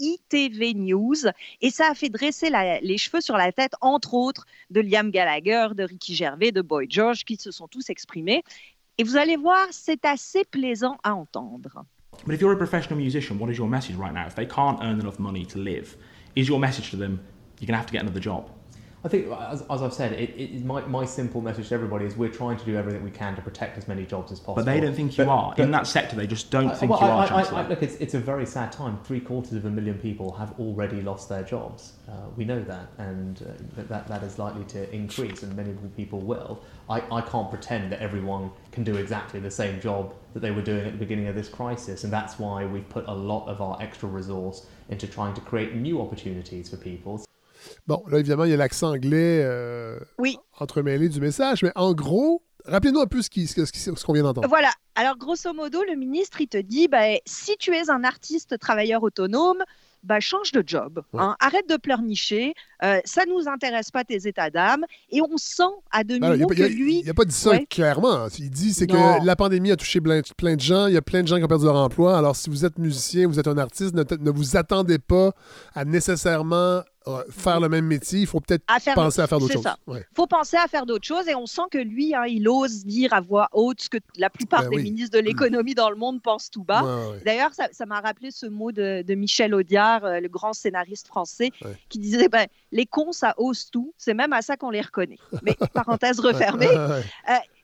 ITV 0.00 0.74
News 0.74 1.28
et 1.60 1.70
ça 1.70 1.88
a 1.90 1.94
fait 1.94 2.08
dresser 2.08 2.50
la- 2.50 2.80
les 2.80 2.98
cheveux 2.98 3.20
sur 3.20 3.36
la 3.36 3.52
tête, 3.52 3.72
entre 3.80 4.14
autres, 4.14 4.46
de 4.70 4.80
Liam 4.80 5.10
Gallagher, 5.10 5.68
de 5.76 5.84
Ricky 5.84 6.14
Gervais, 6.14 6.50
de 6.50 6.62
Boy 6.62 6.86
George, 6.88 7.24
qui 7.24 7.36
se 7.36 7.50
sont 7.50 7.68
tous 7.68 7.90
exprimés. 7.90 8.42
Et 8.98 9.04
vous 9.04 9.16
allez 9.16 9.36
voir, 9.36 9.66
c'est 9.70 10.04
assez 10.04 10.44
plaisant 10.44 10.96
à 11.04 11.14
entendre. 11.14 11.84
But 12.26 12.34
if 12.34 12.40
you're 12.40 12.52
a 12.52 12.56
professional 12.56 12.98
musician, 12.98 13.36
what 13.38 13.50
is 13.50 13.56
your 13.56 13.68
message 13.68 13.96
right 13.96 14.12
now? 14.12 14.26
If 14.26 14.34
they 14.34 14.46
can't 14.46 14.78
earn 14.82 15.00
enough 15.00 15.18
money 15.18 15.46
to 15.46 15.58
live, 15.58 15.96
is 16.36 16.48
your 16.48 16.58
message 16.58 16.90
to 16.90 16.96
them, 16.96 17.18
you're 17.60 17.66
going 17.66 17.74
to 17.74 17.78
have 17.78 17.86
to 17.86 17.92
get 17.92 18.02
another 18.02 18.20
job? 18.20 18.50
I 19.02 19.08
think, 19.08 19.28
as, 19.32 19.62
as 19.70 19.80
I've 19.82 19.94
said, 19.94 20.12
it, 20.12 20.30
it, 20.38 20.62
my, 20.62 20.82
my 20.82 21.06
simple 21.06 21.40
message 21.40 21.68
to 21.70 21.74
everybody 21.74 22.04
is 22.04 22.16
we're 22.16 22.28
trying 22.28 22.58
to 22.58 22.64
do 22.66 22.76
everything 22.76 23.02
we 23.02 23.10
can 23.10 23.34
to 23.34 23.40
protect 23.40 23.78
as 23.78 23.88
many 23.88 24.04
jobs 24.04 24.30
as 24.30 24.38
possible. 24.38 24.56
But 24.56 24.66
they 24.66 24.78
don't 24.78 24.94
think 24.94 25.16
you 25.16 25.24
But- 25.24 25.30
are. 25.30 25.54
but- 25.56 25.62
In 25.64 25.70
that 25.70 25.86
sector, 25.86 26.16
they 26.16 26.26
just 26.26 26.50
don't 26.50 26.76
think 26.76 26.90
well, 26.90 27.00
you 27.00 27.06
I- 27.06 27.26
are, 27.26 27.32
I- 27.32 27.62
I- 27.62 27.68
look, 27.68 27.82
it's, 27.82 27.94
it's 27.94 28.12
a 28.12 28.18
very 28.18 28.44
sad 28.44 28.72
time. 28.72 28.98
Three 29.04 29.20
quarters 29.20 29.54
of 29.54 29.64
a 29.64 29.70
million 29.70 29.96
people 29.98 30.32
have 30.32 30.52
already 30.60 31.00
lost 31.00 31.30
their 31.30 31.42
jobs. 31.42 31.92
Uh, 32.06 32.12
we 32.36 32.44
know 32.44 32.62
that, 32.62 32.88
and 32.98 33.40
uh, 33.40 33.82
that, 33.84 34.06
that, 34.08 34.22
is 34.22 34.38
likely 34.38 34.64
to 34.64 34.92
increase, 34.94 35.42
and 35.44 35.56
many 35.56 35.72
more 35.72 35.88
people 35.96 36.20
will. 36.20 36.62
I, 36.90 37.02
I 37.10 37.22
can't 37.22 37.48
pretend 37.48 37.90
that 37.92 38.00
everyone 38.00 38.50
can 38.70 38.84
do 38.84 38.96
exactly 38.96 39.40
the 39.40 39.50
same 39.50 39.80
job 39.80 40.12
that 40.34 40.40
they 40.40 40.50
were 40.50 40.60
doing 40.62 40.84
at 40.84 40.92
the 40.92 40.98
beginning 40.98 41.28
of 41.28 41.34
this 41.34 41.48
crisis, 41.48 42.04
and 42.04 42.12
that's 42.12 42.38
why 42.38 42.66
we've 42.66 42.88
put 42.90 43.06
a 43.08 43.14
lot 43.14 43.48
of 43.48 43.62
our 43.62 43.80
extra 43.80 44.10
resource 44.10 44.66
into 44.90 45.06
trying 45.06 45.32
to 45.34 45.40
create 45.40 45.74
new 45.74 46.02
opportunities 46.02 46.68
for 46.68 46.76
people. 46.76 47.24
Bon, 47.86 48.02
là, 48.08 48.18
évidemment, 48.18 48.44
il 48.44 48.50
y 48.50 48.54
a 48.54 48.56
l'accent 48.56 48.90
anglais 48.94 49.42
euh, 49.44 49.98
Oui. 50.18 50.36
entremêlé 50.58 51.08
du 51.08 51.20
message, 51.20 51.62
mais 51.62 51.72
en 51.76 51.92
gros, 51.94 52.42
rappelez-nous 52.66 53.00
un 53.00 53.06
peu 53.06 53.22
ce 53.22 53.30
qui- 53.30 53.46
ce 53.46 53.64
ce 53.64 54.04
qu'on 54.04 54.12
vient 54.12 54.22
d'entendre. 54.22 54.48
Voilà. 54.48 54.70
Alors, 54.94 55.16
grosso 55.16 55.52
modo, 55.54 55.82
le 55.88 55.96
ministre, 55.96 56.40
il 56.40 56.48
te 56.48 56.58
dit, 56.58 56.88
ben, 56.88 57.16
si 57.26 57.56
tu 57.58 57.72
es 57.74 57.90
un 57.90 58.04
artiste 58.04 58.58
travailleur 58.58 59.02
autonome, 59.02 59.58
ben, 60.02 60.18
change 60.18 60.52
de 60.52 60.62
job. 60.66 61.02
Ouais. 61.12 61.20
hein. 61.22 61.36
Arrête 61.40 61.68
de 61.68 61.76
pleurnicher. 61.76 62.54
Euh, 62.82 63.00
ça 63.04 63.24
nous 63.26 63.46
intéresse 63.48 63.90
pas 63.90 64.02
tes 64.02 64.26
états 64.26 64.48
d'âme. 64.48 64.84
Et 65.10 65.20
on 65.20 65.36
sent 65.36 65.62
à 65.90 66.04
Ben 66.04 66.22
alors, 66.22 66.36
il 66.36 66.40
demi-mot 66.46 66.54
n'a 66.62 66.68
que 66.68 66.72
lui... 66.72 67.02
pas 67.14 67.24
dit 67.26 67.34
ça 67.34 67.50
Ouais. 67.50 67.66
clairement. 67.68 68.26
Il 68.38 68.48
dit 68.50 68.72
c'est 68.72 68.86
que 68.86 69.24
la 69.24 69.36
pandémie 69.36 69.70
a 69.72 69.76
touché 69.76 70.00
plein, 70.00 70.22
plein 70.38 70.56
de 70.56 70.60
gens. 70.62 70.86
Il 70.86 70.94
y 70.94 70.96
a 70.96 71.02
plein 71.02 71.22
de 71.22 71.28
gens 71.28 71.36
qui 71.36 71.44
ont 71.44 71.48
perdu 71.48 71.66
leur 71.66 71.76
emploi. 71.76 72.16
Alors, 72.16 72.34
si 72.34 72.48
vous 72.48 72.64
êtes 72.64 72.78
musicien, 72.78 73.26
vous 73.28 73.38
êtes 73.38 73.46
un 73.48 73.58
artiste, 73.58 73.94
ne, 73.94 74.02
ne 74.18 74.30
vous 74.30 74.56
attendez 74.56 74.98
pas 74.98 75.32
à 75.74 75.84
nécessairement 75.84 76.80
faire 77.30 77.60
le 77.60 77.68
même 77.68 77.86
métier. 77.86 78.20
Il 78.20 78.26
faut 78.26 78.40
peut-être 78.40 78.64
penser 78.94 79.20
à 79.20 79.26
faire 79.26 79.38
d'autres 79.38 79.52
choses. 79.52 79.66
Ouais. 79.86 80.04
faut 80.14 80.26
penser 80.26 80.56
à 80.56 80.66
faire 80.68 80.86
d'autres 80.86 81.06
choses 81.06 81.28
et 81.28 81.34
on 81.34 81.46
sent 81.46 81.62
que 81.70 81.78
lui, 81.78 82.14
hein, 82.14 82.24
il 82.26 82.48
ose 82.48 82.84
dire 82.84 83.12
à 83.12 83.20
voix 83.20 83.48
haute 83.52 83.80
ce 83.80 83.88
que 83.88 83.98
la 84.16 84.30
plupart 84.30 84.62
Ben 84.62 84.70
des 84.70 84.76
oui. 84.76 84.82
ministres 84.84 85.16
de 85.18 85.22
l'économie 85.22 85.74
dans 85.74 85.90
le 85.90 85.96
monde 85.96 86.22
pensent 86.22 86.50
tout 86.50 86.64
bas. 86.64 86.82
Ouais. 86.82 87.20
D'ailleurs, 87.24 87.50
ça 87.54 87.86
m'a 87.86 88.00
rappelé 88.00 88.30
ce 88.30 88.46
mot 88.46 88.72
de, 88.72 89.02
de 89.02 89.14
Michel 89.14 89.54
Audiard, 89.54 90.04
euh, 90.04 90.20
le 90.20 90.28
grand 90.28 90.52
scénariste 90.52 91.06
français, 91.08 91.50
qui 91.88 91.98
disait 91.98 92.28
ben, 92.28 92.46
Les 92.72 92.86
cons, 92.86 93.12
ça 93.12 93.34
ose 93.38 93.70
tout. 93.70 93.92
C'est 93.96 94.14
même 94.14 94.32
à 94.32 94.42
ça 94.42 94.56
qu'on 94.56 94.70
les 94.70 94.80
reconnaît. 94.80 95.18
Mais 95.42 95.56
parenthèse 95.72 96.20
refermée. 96.20 96.68
Euh, 96.68 97.00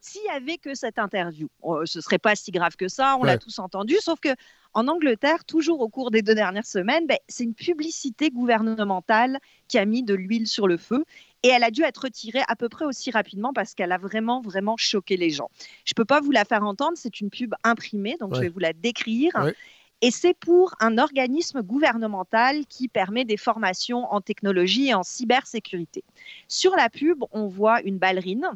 S'il 0.01 0.23
y 0.25 0.29
avait 0.31 0.57
que 0.57 0.75
cette 0.75 0.99
interview, 0.99 1.49
euh, 1.65 1.83
ce 1.85 2.01
serait 2.01 2.19
pas 2.19 2.35
si 2.37 2.51
grave 2.53 2.77
que 2.77 2.89
ça, 2.89 3.17
on 3.21 3.25
l'a 3.25 3.39
tous 3.39 3.59
entendu, 3.59 3.97
sauf 4.01 4.21
que 4.21 4.31
en 4.77 4.89
Angleterre, 4.89 5.47
toujours 5.47 5.81
au 5.81 5.89
cours 5.89 6.11
des 6.11 6.21
deux 6.21 6.35
dernières 6.35 6.67
semaines, 6.67 7.07
ben, 7.07 7.17
c'est 7.29 7.45
une 7.45 7.55
publicité 7.55 8.29
gouvernementale 8.29 9.39
qui 9.69 9.79
a 9.79 9.87
mis 9.87 10.03
de 10.03 10.13
l'huile 10.13 10.47
sur 10.47 10.69
le 10.69 10.77
feu 10.77 11.07
et 11.43 11.49
elle 11.49 11.65
a 11.65 11.71
dû 11.71 11.83
être 11.83 12.03
retirée 12.03 12.43
à 12.47 12.57
peu 12.57 12.69
près 12.69 12.85
aussi 12.85 13.11
rapidement 13.11 13.55
parce 13.55 13.73
qu'elle 13.73 13.91
a 13.91 13.97
vraiment, 13.97 14.43
vraiment 14.43 14.77
choqué 14.77 15.17
les 15.17 15.31
gens. 15.31 15.51
Je 15.87 15.95
peux 15.95 16.05
pas 16.05 16.21
vous 16.21 16.31
la 16.31 16.45
faire 16.45 16.63
entendre, 16.63 16.93
c'est 16.97 17.23
une 17.23 17.31
pub 17.31 17.55
imprimée, 17.65 18.19
donc 18.21 18.35
je 18.35 18.41
vais 18.41 18.51
vous 18.51 18.59
la 18.59 18.75
décrire. 18.75 19.33
Ouais. 19.37 19.55
Et 20.03 20.11
c'est 20.11 20.35
pour 20.35 20.75
un 20.79 20.99
organisme 20.99 21.63
gouvernemental 21.63 22.67
qui 22.67 22.89
permet 22.89 23.25
des 23.25 23.39
formations 23.39 24.05
en 24.13 24.21
technologie 24.21 24.89
et 24.89 24.95
en 24.95 25.03
cybersécurité. 25.03 26.05
Sur 26.49 26.77
la 26.77 26.91
pub, 26.91 27.25
on 27.33 27.47
voit 27.47 27.81
une 27.81 27.97
ballerine. 27.97 28.47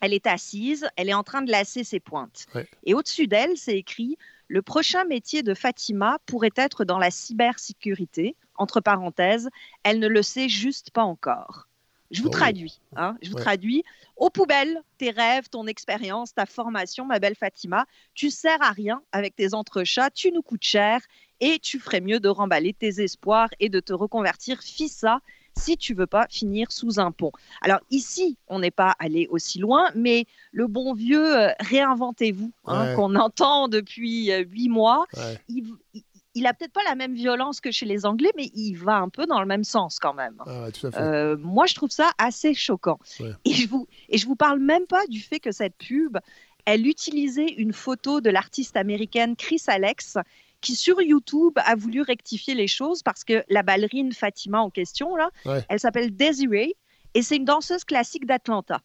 Elle 0.00 0.14
est 0.14 0.26
assise, 0.26 0.88
elle 0.96 1.08
est 1.08 1.14
en 1.14 1.22
train 1.22 1.42
de 1.42 1.52
lasser 1.52 1.84
ses 1.84 2.00
pointes. 2.00 2.46
Ouais. 2.56 2.66
Et 2.82 2.92
au-dessus 2.94 3.28
d'elle, 3.28 3.56
c'est 3.56 3.78
écrit 3.78 4.18
Le 4.48 4.62
prochain 4.62 5.04
métier 5.04 5.42
de 5.42 5.54
Fatima 5.54 6.18
pourrait 6.26 6.50
être 6.56 6.84
dans 6.84 6.98
la 6.98 7.10
cybersécurité. 7.10 8.36
Entre 8.56 8.80
parenthèses, 8.80 9.48
elle 9.82 9.98
ne 9.98 10.06
le 10.06 10.22
sait 10.22 10.48
juste 10.48 10.90
pas 10.90 11.02
encore. 11.02 11.66
Je 12.10 12.20
vous 12.22 12.28
Oh. 12.28 12.32
traduis. 12.32 12.80
hein, 12.94 13.16
je 13.22 13.30
vous 13.30 13.34
Ouais. 13.36 13.42
traduis. 13.42 13.82
Aux 14.16 14.30
poubelles, 14.30 14.80
tes 14.98 15.10
rêves, 15.10 15.48
ton 15.48 15.66
expérience, 15.66 16.34
ta 16.34 16.46
formation, 16.46 17.04
ma 17.06 17.18
belle 17.18 17.34
Fatima. 17.34 17.86
Tu 18.14 18.30
sers 18.30 18.62
à 18.62 18.70
rien 18.70 19.02
avec 19.10 19.34
tes 19.34 19.54
entrechats, 19.54 20.10
tu 20.10 20.30
nous 20.30 20.42
coûtes 20.42 20.62
cher 20.62 21.00
et 21.40 21.58
tu 21.58 21.80
ferais 21.80 22.00
mieux 22.00 22.20
de 22.20 22.28
remballer 22.28 22.72
tes 22.74 23.02
espoirs 23.02 23.48
et 23.58 23.68
de 23.68 23.80
te 23.80 23.92
reconvertir 23.92 24.62
FISA 24.62 25.20
si 25.56 25.76
tu 25.76 25.94
veux 25.94 26.06
pas 26.06 26.26
finir 26.30 26.70
sous 26.72 26.98
un 27.00 27.10
pont. 27.12 27.32
Alors 27.62 27.80
ici, 27.90 28.36
on 28.48 28.58
n'est 28.58 28.70
pas 28.70 28.94
allé 28.98 29.26
aussi 29.30 29.58
loin, 29.58 29.90
mais 29.94 30.26
le 30.52 30.66
bon 30.66 30.94
vieux 30.94 31.36
euh, 31.36 31.50
réinventez-vous 31.60 32.52
hein, 32.66 32.88
Ouais. 32.90 32.94
qu'on 32.94 33.14
entend 33.14 33.68
depuis 33.68 34.32
euh, 34.32 34.44
huit 34.48 34.68
mois, 34.68 35.06
Ouais. 35.16 35.38
il, 35.48 35.64
il- 35.94 36.02
il 36.36 36.46
a 36.48 36.52
peut-être 36.52 36.72
pas 36.72 36.82
la 36.84 36.96
même 36.96 37.14
violence 37.14 37.60
que 37.60 37.70
chez 37.70 37.86
les 37.86 38.04
Anglais, 38.06 38.32
mais 38.36 38.50
il 38.56 38.74
va 38.74 38.96
un 38.96 39.08
peu 39.08 39.24
dans 39.24 39.38
le 39.38 39.46
même 39.46 39.62
sens 39.62 40.00
quand 40.00 40.14
même. 40.14 40.34
Ah, 40.44 40.64
ouais, 40.64 40.72
tout 40.72 40.88
à 40.88 40.90
fait. 40.90 40.98
Euh, 41.00 41.36
moi, 41.38 41.66
je 41.66 41.76
trouve 41.76 41.90
ça 41.90 42.10
assez 42.18 42.54
choquant. 42.54 42.98
Ouais. 43.20 43.30
Et 43.44 43.52
je 43.54 43.68
vous 43.68 43.86
et 44.08 44.18
je 44.18 44.26
vous 44.26 44.34
parle 44.34 44.58
même 44.58 44.84
pas 44.88 45.06
du 45.06 45.20
fait 45.20 45.38
que 45.38 45.52
cette 45.52 45.76
pub, 45.76 46.18
elle 46.64 46.88
utilisait 46.88 47.46
une 47.56 47.72
photo 47.72 48.20
de 48.20 48.30
l'artiste 48.30 48.76
américaine 48.76 49.36
Chris 49.36 49.62
Alex, 49.68 50.18
qui 50.64 50.74
sur 50.76 51.00
YouTube 51.00 51.52
a 51.56 51.74
voulu 51.76 52.00
rectifier 52.02 52.54
les 52.54 52.66
choses 52.68 53.02
parce 53.02 53.22
que 53.24 53.44
la 53.48 53.62
ballerine 53.62 54.12
Fatima 54.12 54.60
en 54.60 54.70
question 54.70 55.14
là, 55.16 55.30
Ouais. 55.44 55.62
elle 55.68 55.78
s'appelle 55.78 56.14
Desiree 56.16 56.74
et 57.14 57.22
c'est 57.22 57.36
une 57.36 57.44
danseuse 57.44 57.84
classique 57.84 58.26
d'Atlanta. 58.26 58.80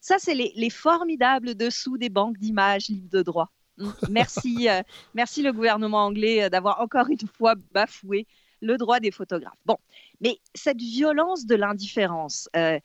Ça, 0.00 0.16
c'est 0.18 0.34
les, 0.34 0.52
les 0.56 0.70
formidables 0.70 1.54
dessous 1.54 1.98
des 1.98 2.08
banques 2.08 2.38
d'images 2.38 2.88
libres 2.88 3.10
de 3.10 3.22
droit. 3.22 3.50
Mm. 3.78 3.90
Merci, 4.10 4.68
euh, 4.68 4.82
merci 5.14 5.42
le 5.42 5.52
gouvernement 5.52 6.04
anglais 6.06 6.44
euh, 6.44 6.48
d'avoir 6.48 6.80
encore 6.80 7.08
une 7.08 7.26
fois 7.36 7.54
bafoué 7.72 8.26
le 8.62 8.76
droit 8.78 9.00
des 9.00 9.10
photographes. 9.10 9.58
Bon, 9.66 9.76
mais 10.20 10.38
cette 10.54 10.80
violence 10.80 11.44
de 11.44 11.56
l'indifférence, 11.56 12.48
euh, 12.56 12.78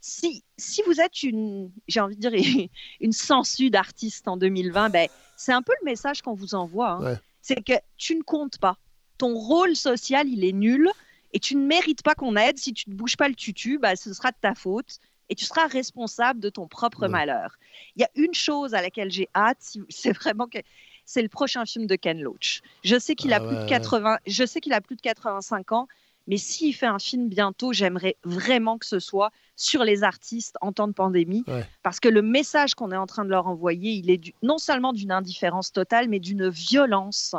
si, 0.00 0.44
si 0.56 0.80
vous 0.86 1.00
êtes 1.00 1.22
une, 1.24 1.70
j'ai 1.88 2.00
envie 2.00 2.16
de 2.16 2.28
dire, 2.30 2.68
une 3.00 3.12
sangsue 3.12 3.68
d'artiste 3.70 4.28
en 4.28 4.36
2020, 4.36 4.90
ben, 4.90 5.08
c'est 5.36 5.52
un 5.52 5.60
peu 5.62 5.72
le 5.82 5.84
message 5.90 6.22
qu'on 6.22 6.34
vous 6.34 6.54
envoie. 6.54 6.90
hein. 6.92 7.02
Ouais. 7.02 7.16
C'est 7.48 7.64
que 7.64 7.72
tu 7.96 8.14
ne 8.14 8.22
comptes 8.22 8.58
pas. 8.58 8.76
Ton 9.16 9.34
rôle 9.34 9.74
social, 9.74 10.28
il 10.28 10.44
est 10.44 10.52
nul 10.52 10.90
et 11.32 11.40
tu 11.40 11.56
ne 11.56 11.64
mérites 11.66 12.02
pas 12.02 12.14
qu'on 12.14 12.36
aide. 12.36 12.58
Si 12.58 12.74
tu 12.74 12.90
ne 12.90 12.94
bouges 12.94 13.16
pas 13.16 13.28
le 13.28 13.34
tutu, 13.34 13.78
ben, 13.78 13.96
ce 13.96 14.12
sera 14.12 14.32
de 14.32 14.36
ta 14.38 14.54
faute 14.54 14.98
et 15.30 15.34
tu 15.34 15.46
seras 15.46 15.66
responsable 15.66 16.40
de 16.40 16.50
ton 16.50 16.68
propre 16.68 17.08
Ouais. 17.08 17.08
malheur. 17.08 17.56
Il 17.96 18.02
y 18.02 18.04
a 18.04 18.10
une 18.16 18.34
chose 18.34 18.74
à 18.74 18.82
laquelle 18.82 19.10
j'ai 19.10 19.28
hâte, 19.34 19.76
c'est 19.88 20.12
vraiment 20.12 20.46
que 20.46 20.58
c'est 21.06 21.22
le 21.22 21.30
prochain 21.30 21.64
film 21.64 21.86
de 21.86 21.96
Ken 21.96 22.20
Loach. 22.20 22.60
Je 22.84 22.98
sais 22.98 23.14
qu'il 23.14 23.32
Ah 23.32 23.36
a 23.36 23.40
plus 23.40 23.56
de 23.56 23.64
ouais. 23.64 23.64
80, 23.64 24.18
je 24.26 24.44
sais 24.44 24.60
qu'il 24.60 24.74
a 24.74 24.82
plus 24.82 24.96
de 24.96 25.00
85 25.00 25.72
ans, 25.72 25.88
mais 26.28 26.36
s'il 26.36 26.72
fait 26.74 26.86
un 26.86 27.00
film 27.00 27.28
bientôt, 27.28 27.72
j'aimerais 27.72 28.16
vraiment 28.22 28.78
que 28.78 28.86
ce 28.86 29.00
soit 29.00 29.30
sur 29.56 29.82
les 29.82 30.04
artistes 30.04 30.56
en 30.60 30.70
temps 30.72 30.86
de 30.86 30.92
pandémie, 30.92 31.42
Ouais. 31.48 31.66
parce 31.82 31.98
que 31.98 32.08
le 32.08 32.22
message 32.22 32.74
qu'on 32.76 32.92
est 32.92 32.96
en 32.96 33.06
train 33.06 33.24
de 33.24 33.30
leur 33.30 33.48
envoyer, 33.48 33.90
il 33.94 34.08
est 34.10 34.18
du- 34.18 34.34
non 34.44 34.58
seulement 34.58 34.92
d'une 34.92 35.10
indifférence 35.10 35.72
totale, 35.72 36.08
mais 36.08 36.20
d'une 36.20 36.48
violence 36.48 37.34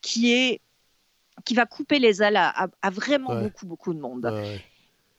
qui 0.00 0.32
est 0.32 0.60
qui 1.44 1.54
va 1.54 1.66
couper 1.66 1.98
les 1.98 2.22
ailes 2.22 2.36
à, 2.36 2.48
à- 2.64 2.68
à 2.80 2.90
vraiment 2.90 3.30
Ouais. 3.30 3.42
beaucoup 3.42 3.66
beaucoup 3.66 3.92
de 3.94 3.98
monde. 4.00 4.24
Ouais. 4.24 4.60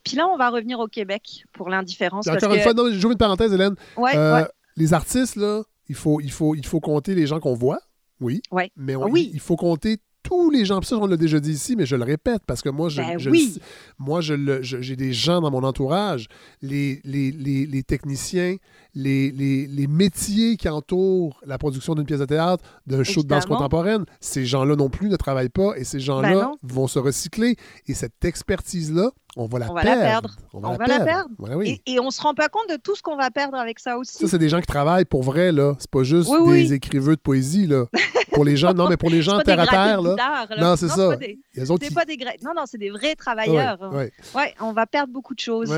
Puis 0.03 0.15
là, 0.15 0.27
on 0.27 0.37
va 0.37 0.49
revenir 0.49 0.79
au 0.79 0.87
Québec 0.87 1.43
pour 1.51 1.69
l'indifférence. 1.69 2.27
Encore 2.27 2.51
une 2.51 2.57
que- 2.57 2.63
fois, 2.63 2.73
non, 2.73 2.89
j'ouvre 2.91 3.11
une 3.11 3.17
parenthèse, 3.17 3.51
Hélène. 3.53 3.75
Euh. 3.97 4.45
Les 4.77 4.93
artistes, 4.93 5.35
là, 5.35 5.63
il 5.89 5.95
faut, 5.95 6.19
il, 6.21 6.31
faut, 6.31 6.55
il 6.55 6.65
faut 6.65 6.79
compter 6.79 7.15
les 7.15 7.27
gens 7.27 7.39
qu'on 7.39 7.53
voit, 7.53 7.79
oui. 8.21 8.41
Mais 8.75 8.95
on- 8.95 9.09
oui. 9.09 9.29
il 9.33 9.39
faut 9.39 9.55
compter 9.55 9.97
tous 10.27 10.49
les 10.49 10.65
gens. 10.65 10.81
Ça, 10.81 10.97
on 10.97 11.05
l'a 11.05 11.17
déjà 11.17 11.39
dit 11.39 11.51
ici, 11.51 11.75
mais 11.75 11.85
je 11.85 11.95
le 11.95 12.03
répète 12.03 12.41
parce 12.47 12.61
que 12.61 12.69
moi, 12.69 12.89
je, 12.89 12.97
Ben 13.01 13.17
je- 13.19 13.29
oui. 13.29 13.59
moi, 13.99 14.21
je 14.21 14.33
j'ai 14.61 14.95
des 14.95 15.13
gens 15.13 15.39
dans 15.41 15.51
mon 15.51 15.63
entourage, 15.63 16.27
les, 16.61 16.99
les, 17.05 17.31
les, 17.31 17.65
les 17.67 17.83
techniciens, 17.83 18.55
les, 18.95 19.29
les, 19.31 19.67
les 19.67 19.87
métiers 19.87 20.57
qui 20.57 20.67
entourent 20.67 21.39
la 21.45 21.57
production 21.57 21.93
d'une 21.95 22.05
pièce 22.05 22.19
de 22.19 22.25
théâtre, 22.25 22.63
d'un 22.87 23.03
show 23.03 23.21
de 23.23 23.27
danse 23.27 23.45
contemporaine. 23.45 24.05
Ces 24.19 24.45
gens-là 24.45 24.75
non 24.75 24.89
plus 24.89 25.09
ne 25.09 25.15
travaillent 25.15 25.49
pas 25.49 25.77
et 25.77 25.83
ces 25.83 25.99
gens-là 25.99 26.51
Ben 26.63 26.73
vont 26.73 26.87
se 26.87 26.97
recycler. 26.99 27.55
Et 27.87 27.93
cette 27.93 28.25
expertise-là, 28.25 29.11
On 29.37 29.47
va 29.47 29.59
la 29.59 29.69
On 29.69 29.73
va 29.73 29.81
perdre. 29.81 30.01
la 30.01 30.07
perdre. 30.07 30.35
On 30.53 30.59
va, 30.61 30.69
On 30.69 30.71
la, 30.71 30.77
va 30.77 30.87
la 30.87 30.95
perdre. 31.05 31.05
perdre. 31.05 31.29
Ouais, 31.39 31.55
oui. 31.55 31.81
Et, 31.85 31.93
et 31.95 31.99
on 31.99 32.09
se 32.09 32.21
rend 32.21 32.33
pas 32.33 32.47
compte 32.47 32.69
de 32.69 32.77
tout 32.77 32.95
ce 32.95 33.01
qu'on 33.01 33.17
va 33.17 33.29
perdre 33.31 33.57
avec 33.57 33.79
ça 33.79 33.97
aussi. 33.97 34.17
Ça, 34.17 34.27
c'est 34.29 34.37
des 34.39 34.47
gens 34.49 34.61
qui 34.61 34.67
travaillent 34.67 35.03
pour 35.05 35.23
vrai, 35.23 35.51
là. 35.51 35.73
C'est 35.79 35.89
pas 35.91 36.03
juste 36.03 36.29
Oui, 36.29 36.63
des 36.67 36.73
écriveux 36.73 37.15
de 37.17 37.21
poésie, 37.21 37.67
là. 37.67 37.85
Pour 38.33 38.43
les 38.43 38.57
gens, 38.57 38.73
non, 38.73 38.89
mais 38.89 38.97
pour 38.97 39.09
les 39.09 39.21
gens 39.21 39.39
terre 39.39 39.61
à 39.61 39.65
terre, 39.67 40.01
là. 40.01 40.45
Non, 40.59 40.75
c'est 40.75 40.89
ça. 40.89 41.09
pas 41.11 41.15
des- 41.15 41.39
ils- 41.55 41.93
pas 41.93 42.03
des 42.03 42.17
Non, 42.43 42.51
non, 42.53 42.63
c'est 42.65 42.77
des 42.77 42.89
vrais 42.89 43.15
travailleurs. 43.15 43.79
ouais. 43.93 44.11
Ouais, 44.35 44.53
on 44.59 44.73
va 44.73 44.85
perdre 44.85 45.13
beaucoup 45.13 45.33
de 45.35 45.39
choses. 45.39 45.73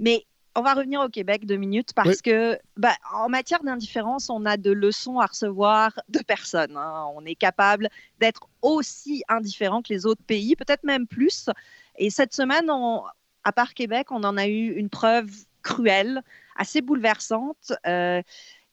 Mais 0.00 0.24
on 0.56 0.62
va 0.62 0.74
revenir 0.74 1.00
au 1.00 1.08
Québec 1.08 1.46
deux 1.46 1.56
minutes 1.56 1.92
parce 1.94 2.08
Oui. 2.08 2.16
que, 2.24 2.58
bah, 2.76 2.92
en 3.14 3.28
matière 3.28 3.62
d'indifférence, 3.62 4.30
on 4.30 4.44
a 4.46 4.56
de 4.56 4.72
leçons 4.72 5.20
à 5.20 5.26
recevoir 5.26 5.92
de 6.08 6.18
personnes. 6.20 6.76
hein. 6.76 7.04
On 7.14 7.24
est 7.24 7.36
capable 7.36 7.88
d'être 8.20 8.48
aussi 8.62 9.22
indifférent 9.28 9.80
que 9.80 9.92
les 9.92 10.04
autres 10.04 10.22
pays, 10.26 10.56
peut-être 10.56 10.82
même 10.84 11.06
plus. 11.06 11.48
Et 11.96 12.10
cette 12.10 12.34
semaine, 12.34 12.70
on- 12.70 13.02
à 13.44 13.52
part 13.52 13.74
Québec, 13.74 14.08
on 14.10 14.22
en 14.24 14.36
a 14.36 14.46
eu 14.46 14.72
une 14.74 14.88
preuve 14.88 15.30
cruelle, 15.62 16.22
assez 16.56 16.80
bouleversante, 16.80 17.72
euh, 17.86 18.22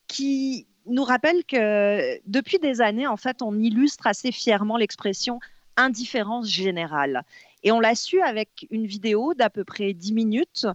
qui 0.07 0.67
nous 0.85 1.03
rappelle 1.03 1.43
que 1.45 2.19
depuis 2.27 2.57
des 2.59 2.81
années, 2.81 3.07
en 3.07 3.17
fait, 3.17 3.41
on 3.41 3.57
illustre 3.59 4.07
assez 4.07 4.31
fièrement 4.31 4.77
l'expression 4.77 5.39
indifférence 5.77 6.47
générale. 6.49 7.23
Et 7.63 7.71
on 7.71 7.79
l'a 7.79 7.95
su 7.95 8.21
avec 8.21 8.67
une 8.71 8.85
vidéo 8.85 9.33
d'à 9.33 9.49
peu 9.49 9.63
près 9.63 9.93
10 9.93 10.13
minutes. 10.13 10.65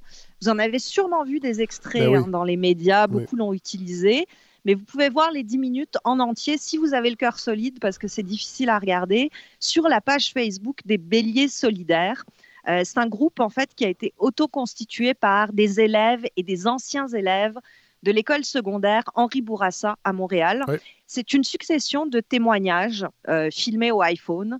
Vous 0.40 0.48
en 0.48 0.58
avez 0.58 0.78
sûrement 0.78 1.24
vu 1.24 1.40
des 1.40 1.60
extraits 1.62 2.02
Ben 2.02 2.08
oui. 2.10 2.16
hein, 2.18 2.28
dans 2.28 2.44
les 2.44 2.56
médias, 2.56 3.06
Oui. 3.08 3.20
beaucoup 3.20 3.36
l'ont 3.36 3.52
utilisé. 3.52 4.26
Mais 4.64 4.74
vous 4.74 4.84
pouvez 4.84 5.08
voir 5.08 5.30
les 5.30 5.42
10 5.42 5.58
minutes 5.58 5.98
en 6.04 6.20
entier 6.20 6.56
si 6.58 6.78
vous 6.78 6.94
avez 6.94 7.10
le 7.10 7.16
cœur 7.16 7.38
solide, 7.38 7.78
parce 7.80 7.98
que 7.98 8.08
c'est 8.08 8.22
difficile 8.22 8.70
à 8.70 8.78
regarder, 8.78 9.30
sur 9.60 9.88
la 9.88 10.00
page 10.00 10.32
Facebook 10.32 10.78
des 10.84 10.98
Béliers 10.98 11.48
Solidaires. 11.48 12.24
Euh, 12.68 12.82
c'est 12.84 12.98
un 12.98 13.08
groupe 13.08 13.40
en 13.40 13.50
fait 13.50 13.74
qui 13.74 13.84
a 13.84 13.88
été 13.88 14.14
auto-constitué 14.18 15.12
par 15.12 15.52
des 15.52 15.80
élèves 15.80 16.24
et 16.36 16.42
des 16.42 16.66
anciens 16.66 17.08
élèves 17.08 17.58
de 18.02 18.10
l'école 18.10 18.44
secondaire 18.44 19.04
Henri 19.14 19.42
Bourassa 19.42 19.96
à 20.04 20.12
Montréal. 20.12 20.64
C'est 21.06 21.32
une 21.32 21.44
succession 21.44 22.06
de 22.06 22.20
témoignages 22.20 23.06
euh, 23.28 23.50
filmés 23.50 23.90
au 23.90 24.02
iPhone. 24.02 24.58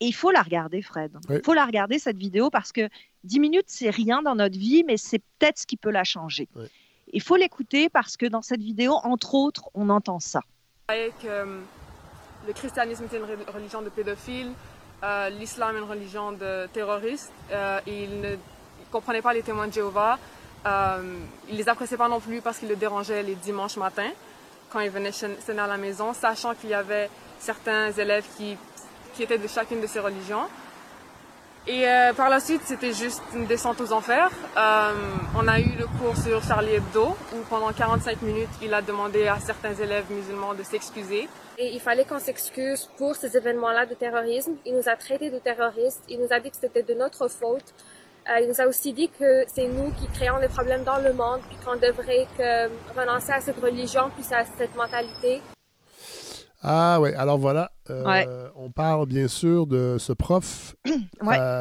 Et 0.00 0.06
il 0.06 0.12
faut 0.12 0.30
la 0.30 0.42
regarder, 0.42 0.82
Fred. 0.82 1.12
Il 1.30 1.40
faut 1.44 1.54
la 1.54 1.64
regarder, 1.64 1.98
cette 1.98 2.18
vidéo, 2.18 2.50
parce 2.50 2.70
que 2.70 2.88
10 3.24 3.40
minutes, 3.40 3.66
c'est 3.66 3.90
rien 3.90 4.22
dans 4.22 4.34
notre 4.34 4.58
vie, 4.58 4.84
mais 4.86 4.96
c'est 4.96 5.20
peut-être 5.38 5.58
ce 5.58 5.66
qui 5.66 5.76
peut 5.76 5.90
la 5.90 6.04
changer. 6.04 6.48
Il 7.12 7.22
faut 7.22 7.36
l'écouter 7.36 7.88
parce 7.88 8.16
que 8.16 8.26
dans 8.26 8.42
cette 8.42 8.60
vidéo, 8.60 8.94
entre 9.04 9.34
autres, 9.34 9.70
on 9.74 9.88
entend 9.90 10.20
ça. 10.20 10.40
que 10.88 10.94
euh, 11.26 11.60
le 12.46 12.52
christianisme 12.52 13.04
était 13.04 13.18
une 13.18 13.24
re- 13.24 13.50
religion 13.54 13.82
de 13.82 13.88
pédophiles, 13.88 14.52
euh, 15.02 15.28
l'islam 15.30 15.76
une 15.76 15.84
religion 15.84 16.32
de 16.32 16.66
terroristes. 16.72 17.32
Euh, 17.50 17.80
et 17.86 18.04
il 18.04 18.20
ne 18.20 18.34
il 18.34 18.86
comprenait 18.90 19.22
pas 19.22 19.32
les 19.34 19.42
témoins 19.42 19.68
de 19.68 19.72
Jéhovah. 19.72 20.18
Euh, 20.66 21.18
il 21.48 21.56
les 21.56 21.68
appréciait 21.68 21.96
pas 21.96 22.08
non 22.08 22.20
plus 22.20 22.40
parce 22.40 22.58
qu'ils 22.58 22.68
le 22.68 22.76
dérangeaient 22.76 23.22
les 23.22 23.34
dimanches 23.36 23.76
matins 23.76 24.10
quand 24.70 24.80
ils 24.80 24.90
venaient 24.90 25.12
sonner 25.12 25.60
à 25.60 25.66
la 25.66 25.76
maison, 25.76 26.12
sachant 26.12 26.54
qu'il 26.54 26.70
y 26.70 26.74
avait 26.74 27.08
certains 27.38 27.92
élèves 27.92 28.26
qui 28.36 28.56
étaient 29.20 29.38
de 29.38 29.46
chacune 29.48 29.80
de 29.80 29.86
ces 29.86 30.00
religions. 30.00 30.46
Et 31.68 31.88
euh, 31.88 32.12
par 32.12 32.28
la 32.30 32.38
suite, 32.38 32.62
c'était 32.64 32.92
juste 32.92 33.22
une 33.34 33.46
descente 33.46 33.80
aux 33.80 33.92
enfers. 33.92 34.30
Euh, 34.56 34.92
on 35.36 35.48
a 35.48 35.58
eu 35.58 35.72
le 35.76 35.86
cours 35.98 36.16
sur 36.16 36.40
Charlie 36.44 36.74
Hebdo, 36.74 37.16
où 37.34 37.38
pendant 37.50 37.72
45 37.72 38.22
minutes, 38.22 38.48
il 38.62 38.72
a 38.72 38.82
demandé 38.82 39.26
à 39.26 39.40
certains 39.40 39.74
élèves 39.74 40.04
musulmans 40.08 40.54
de 40.54 40.62
s'excuser. 40.62 41.28
Et 41.58 41.74
il 41.74 41.80
fallait 41.80 42.04
qu'on 42.04 42.20
s'excuse 42.20 42.88
pour 42.96 43.16
ces 43.16 43.36
événements-là 43.36 43.86
de 43.86 43.94
terrorisme. 43.94 44.52
Il 44.64 44.76
nous 44.76 44.88
a 44.88 44.94
traités 44.94 45.30
de 45.30 45.38
terroristes. 45.38 46.04
Il 46.08 46.20
nous 46.20 46.28
a 46.30 46.38
dit 46.38 46.50
que 46.50 46.56
c'était 46.56 46.84
de 46.84 46.94
notre 46.94 47.26
faute. 47.26 47.74
Euh, 48.30 48.40
il 48.40 48.48
nous 48.48 48.60
a 48.60 48.66
aussi 48.68 48.92
dit 48.92 49.08
que 49.08 49.44
c'est 49.48 49.66
nous 49.66 49.90
qui 49.92 50.06
créons 50.14 50.38
des 50.38 50.48
problèmes 50.48 50.84
dans 50.84 50.98
le 50.98 51.12
monde, 51.12 51.40
puis 51.48 51.56
qu'on 51.64 51.76
devrait 51.76 52.28
que 52.38 52.68
renoncer 52.96 53.32
à 53.32 53.40
cette 53.40 53.58
religion, 53.58 54.10
puis 54.16 54.24
à 54.32 54.44
cette 54.56 54.74
mentalité. 54.76 55.42
Ah, 56.62 57.00
ouais. 57.00 57.14
Alors 57.14 57.38
voilà. 57.38 57.70
euh, 57.90 58.04
Ouais. 58.04 58.26
On 58.56 58.70
parle, 58.70 59.06
bien 59.06 59.28
sûr, 59.28 59.66
de 59.66 59.96
ce 59.98 60.12
prof 60.12 60.74
Ouais, 61.22 61.36
Euh, 61.38 61.60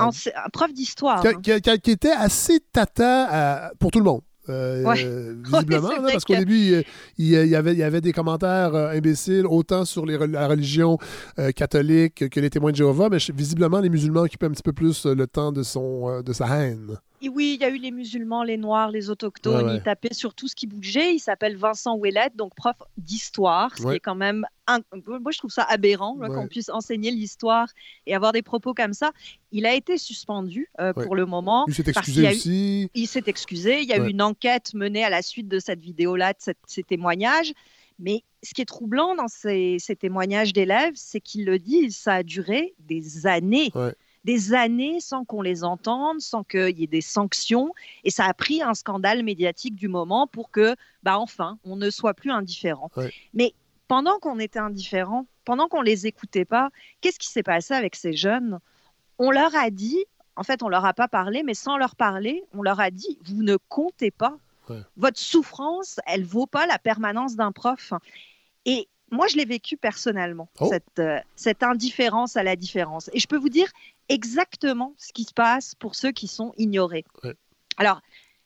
prof 0.53 0.73
d'histoire. 0.73 1.21
qui, 1.21 1.27
hein. 1.27 1.34
qui- 1.43 1.62
qui- 1.62 1.79
qui 1.79 1.91
était 1.91 2.12
assez 2.12 2.60
tata 2.71 3.27
à- 3.67 3.71
pour 3.79 3.91
tout 3.91 3.99
le 3.99 4.05
monde. 4.05 4.21
Euh, 4.47 4.84
Ouais. 4.84 4.93
visiblement, 5.43 5.89
Ouais, 5.89 5.95
là, 6.01 6.10
parce 6.12 6.23
qu'au 6.23 6.36
début, 6.36 6.84
il, 7.17 7.27
y 7.27 7.55
avait, 7.55 7.73
il 7.73 7.79
y 7.79 7.84
avait 7.84 7.99
des 8.01 8.13
commentaires 8.13 8.75
euh, 8.75 8.91
imbéciles, 8.95 9.45
autant 9.47 9.86
sur 9.86 10.05
les, 10.05 10.17
la 10.27 10.47
religion 10.47 10.99
euh, 11.39 11.51
catholique 11.51 12.29
que 12.29 12.39
les 12.39 12.49
témoins 12.51 12.71
de 12.71 12.75
Jéhovah, 12.77 13.10
mais 13.10 13.17
visiblement, 13.34 13.79
les 13.79 13.89
musulmans 13.89 14.21
occupaient 14.21 14.45
un 14.45 14.51
petit 14.51 14.62
peu 14.63 14.73
plus 14.73 15.05
euh, 15.08 15.15
le 15.15 15.25
temps 15.25 15.51
de, 15.51 15.63
son, 15.63 16.10
euh, 16.10 16.21
de 16.21 16.31
sa 16.31 16.45
haine. 16.60 16.97
Oui, 17.29 17.55
il 17.59 17.61
y 17.61 17.65
a 17.65 17.69
eu 17.69 17.77
les 17.77 17.91
musulmans, 17.91 18.43
les 18.43 18.57
noirs, 18.57 18.91
les 18.91 19.09
autochtones. 19.09 19.55
Ouais, 19.65 19.71
ouais. 19.71 19.75
Il 19.77 19.81
tapait 19.83 20.13
sur 20.13 20.33
tout 20.33 20.47
ce 20.47 20.55
qui 20.55 20.67
bougeait. 20.67 21.15
Il 21.15 21.19
s'appelle 21.19 21.57
Vincent 21.57 21.95
Ouellette, 21.97 22.35
donc 22.35 22.53
prof 22.55 22.75
d'histoire, 22.97 23.75
ce 23.77 23.83
qui 23.83 23.95
est 23.95 23.99
quand 23.99 24.15
même. 24.15 24.45
un- 24.67 24.79
Moi, 25.07 25.31
je 25.31 25.38
trouve 25.38 25.51
ça 25.51 25.63
aberrant 25.63 26.15
Ouais. 26.17 26.27
qu'on 26.27 26.47
puisse 26.47 26.69
enseigner 26.69 27.11
l'histoire 27.11 27.67
et 28.07 28.15
avoir 28.15 28.31
des 28.31 28.41
propos 28.41 28.73
comme 28.73 28.93
ça. 28.93 29.11
Il 29.51 29.65
a 29.67 29.73
été 29.75 29.97
suspendu 29.97 30.69
euh, 30.79 30.91
Ouais. 30.95 31.03
pour 31.05 31.15
le 31.15 31.25
moment. 31.27 31.65
Il 31.67 31.73
s'est 31.75 31.88
excusé 31.88 32.23
eu- 32.23 32.27
aussi. 32.29 32.89
Il 32.95 33.07
s'est 33.07 33.23
excusé. 33.27 33.81
Il 33.81 33.88
y 33.88 33.93
a 33.93 33.99
Ouais. 34.01 34.07
eu 34.07 34.11
une 34.11 34.21
enquête 34.23 34.73
menée 34.73 35.03
à 35.03 35.09
la 35.11 35.21
suite 35.21 35.47
de 35.47 35.59
cette 35.59 35.79
vidéo-là, 35.79 36.33
de 36.33 36.39
cette- 36.39 36.57
ces 36.65 36.81
témoignages. 36.83 37.53
Mais 37.99 38.23
ce 38.43 38.53
qui 38.53 38.61
est 38.61 38.65
troublant 38.65 39.15
dans 39.15 39.27
ces, 39.27 39.77
ces 39.79 39.95
témoignages 39.95 40.51
d'élèves, 40.51 40.93
c'est 40.95 41.21
qu'ils 41.21 41.45
le 41.45 41.59
disent, 41.59 41.95
ça 41.95 42.15
a 42.15 42.23
duré 42.23 42.73
des 42.79 43.25
années. 43.27 43.71
Des 44.25 44.53
années 44.53 44.99
sans 44.99 45.23
qu'on 45.23 45.41
les 45.41 45.63
entende, 45.63 46.19
sans 46.19 46.43
qu'il 46.43 46.77
y 46.79 46.83
ait 46.83 46.88
des 46.88 47.01
sanctions. 47.01 47.71
Et 48.03 48.09
ça 48.09 48.25
a 48.25 48.33
pris 48.33 48.61
un 48.61 48.73
scandale 48.73 49.23
médiatique 49.23 49.75
du 49.75 49.88
moment 49.88 50.27
pour 50.27 50.51
que, 50.51 50.75
bah 51.03 51.17
enfin, 51.19 51.57
on 51.63 51.75
ne 51.77 51.89
soit 51.89 52.13
plus 52.13 52.31
indifférent. 52.31 52.89
Ouais. 52.97 53.13
Mais 53.33 53.53
pendant 53.88 54.17
qu'on 54.19 54.39
était 54.39 54.59
indifférent, 54.59 55.27
pendant 55.45 55.67
qu'on 55.67 55.81
les 55.83 56.07
écoutait 56.07 56.43
pas, 56.45 56.71
qu'est-ce 57.01 57.19
qui 57.19 57.27
s'est 57.29 57.43
passé 57.43 57.73
avec 57.75 57.95
ces 57.95 58.13
jeunes? 58.13 58.59
On 59.19 59.29
leur 59.31 59.55
a 59.55 59.69
dit, 59.69 60.03
en 60.35 60.43
fait, 60.43 60.63
on 60.63 60.69
leur 60.69 60.85
a 60.85 60.93
pas 60.93 61.07
parlé, 61.07 61.43
mais 61.43 61.53
sans 61.53 61.77
leur 61.77 61.95
parler, 61.95 62.43
on 62.53 62.63
leur 62.63 62.79
a 62.79 62.89
dit, 62.91 63.19
vous 63.25 63.43
ne 63.43 63.57
comptez 63.69 64.09
pas. 64.11 64.38
Ouais. 64.69 64.81
Votre 64.97 65.19
souffrance, 65.19 65.99
elle 66.07 66.25
vaut 66.25 66.47
pas 66.47 66.65
la 66.65 66.79
permanence 66.79 67.35
d'un 67.35 67.51
prof. 67.51 67.93
Et 68.65 68.88
moi, 69.11 69.27
je 69.27 69.38
l'ai 69.38 69.45
vécu 69.45 69.77
personnellement, 69.77 70.49
Oh. 70.59 70.67
cette, 70.67 70.97
euh, 70.97 71.19
cette 71.35 71.61
indifférence 71.61 72.35
à 72.38 72.43
la 72.43 72.55
différence. 72.55 73.11
Et 73.13 73.19
je 73.19 73.27
peux 73.27 73.38
vous 73.38 73.49
dire 73.49 73.67
exactement 74.09 74.93
ce 74.97 75.11
qui 75.13 75.23
se 75.23 75.33
passe 75.33 75.75
pour 75.75 75.95
ceux 75.95 76.11
qui 76.11 76.27
sont 76.27 76.53
ignorés. 76.57 77.05
Ouais. 77.23 77.33
Alors, 77.77 78.01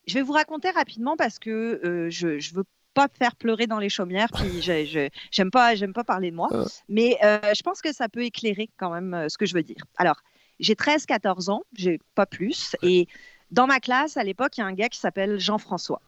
je 0.08 0.14
vais 0.16 0.22
vous 0.22 0.34
raconter 0.34 0.70
rapidement 0.72 1.16
parce 1.18 1.40
que 1.40 1.82
euh, 1.84 2.10
je 2.10 2.28
ne 2.28 2.56
veux 2.56 2.64
pas 2.94 3.08
faire 3.18 3.36
pleurer 3.36 3.68
dans 3.68 3.78
les 3.80 3.90
chaumières, 3.90 4.30
puis 4.34 4.62
j'aime 4.62 5.52
pas, 5.52 5.74
pas 5.94 6.04
parler 6.04 6.32
de 6.32 6.36
moi, 6.36 6.50
Ah. 6.52 6.64
mais 6.88 7.18
euh, 7.24 7.40
je 7.56 7.62
pense 7.62 7.82
que 7.82 7.94
ça 7.94 8.10
peut 8.10 8.24
éclairer 8.24 8.70
quand 8.78 8.90
même 8.92 9.14
euh, 9.14 9.30
ce 9.30 9.38
que 9.38 9.46
je 9.46 9.54
veux 9.54 9.64
dire. 9.64 9.84
Alors, 9.98 10.18
j'ai 10.60 10.74
13-14 10.74 11.50
ans, 11.52 11.62
j'ai 11.74 12.00
pas 12.16 12.26
plus, 12.26 12.76
et 12.82 13.08
dans 13.52 13.68
ma 13.68 13.80
classe, 13.80 14.18
à 14.18 14.24
l'époque, 14.24 14.58
il 14.58 14.62
y 14.62 14.64
a 14.64 14.68
un 14.68 14.74
gars 14.74 14.90
qui 14.90 15.00
s'appelle 15.00 15.40
Jean-François. 15.40 16.02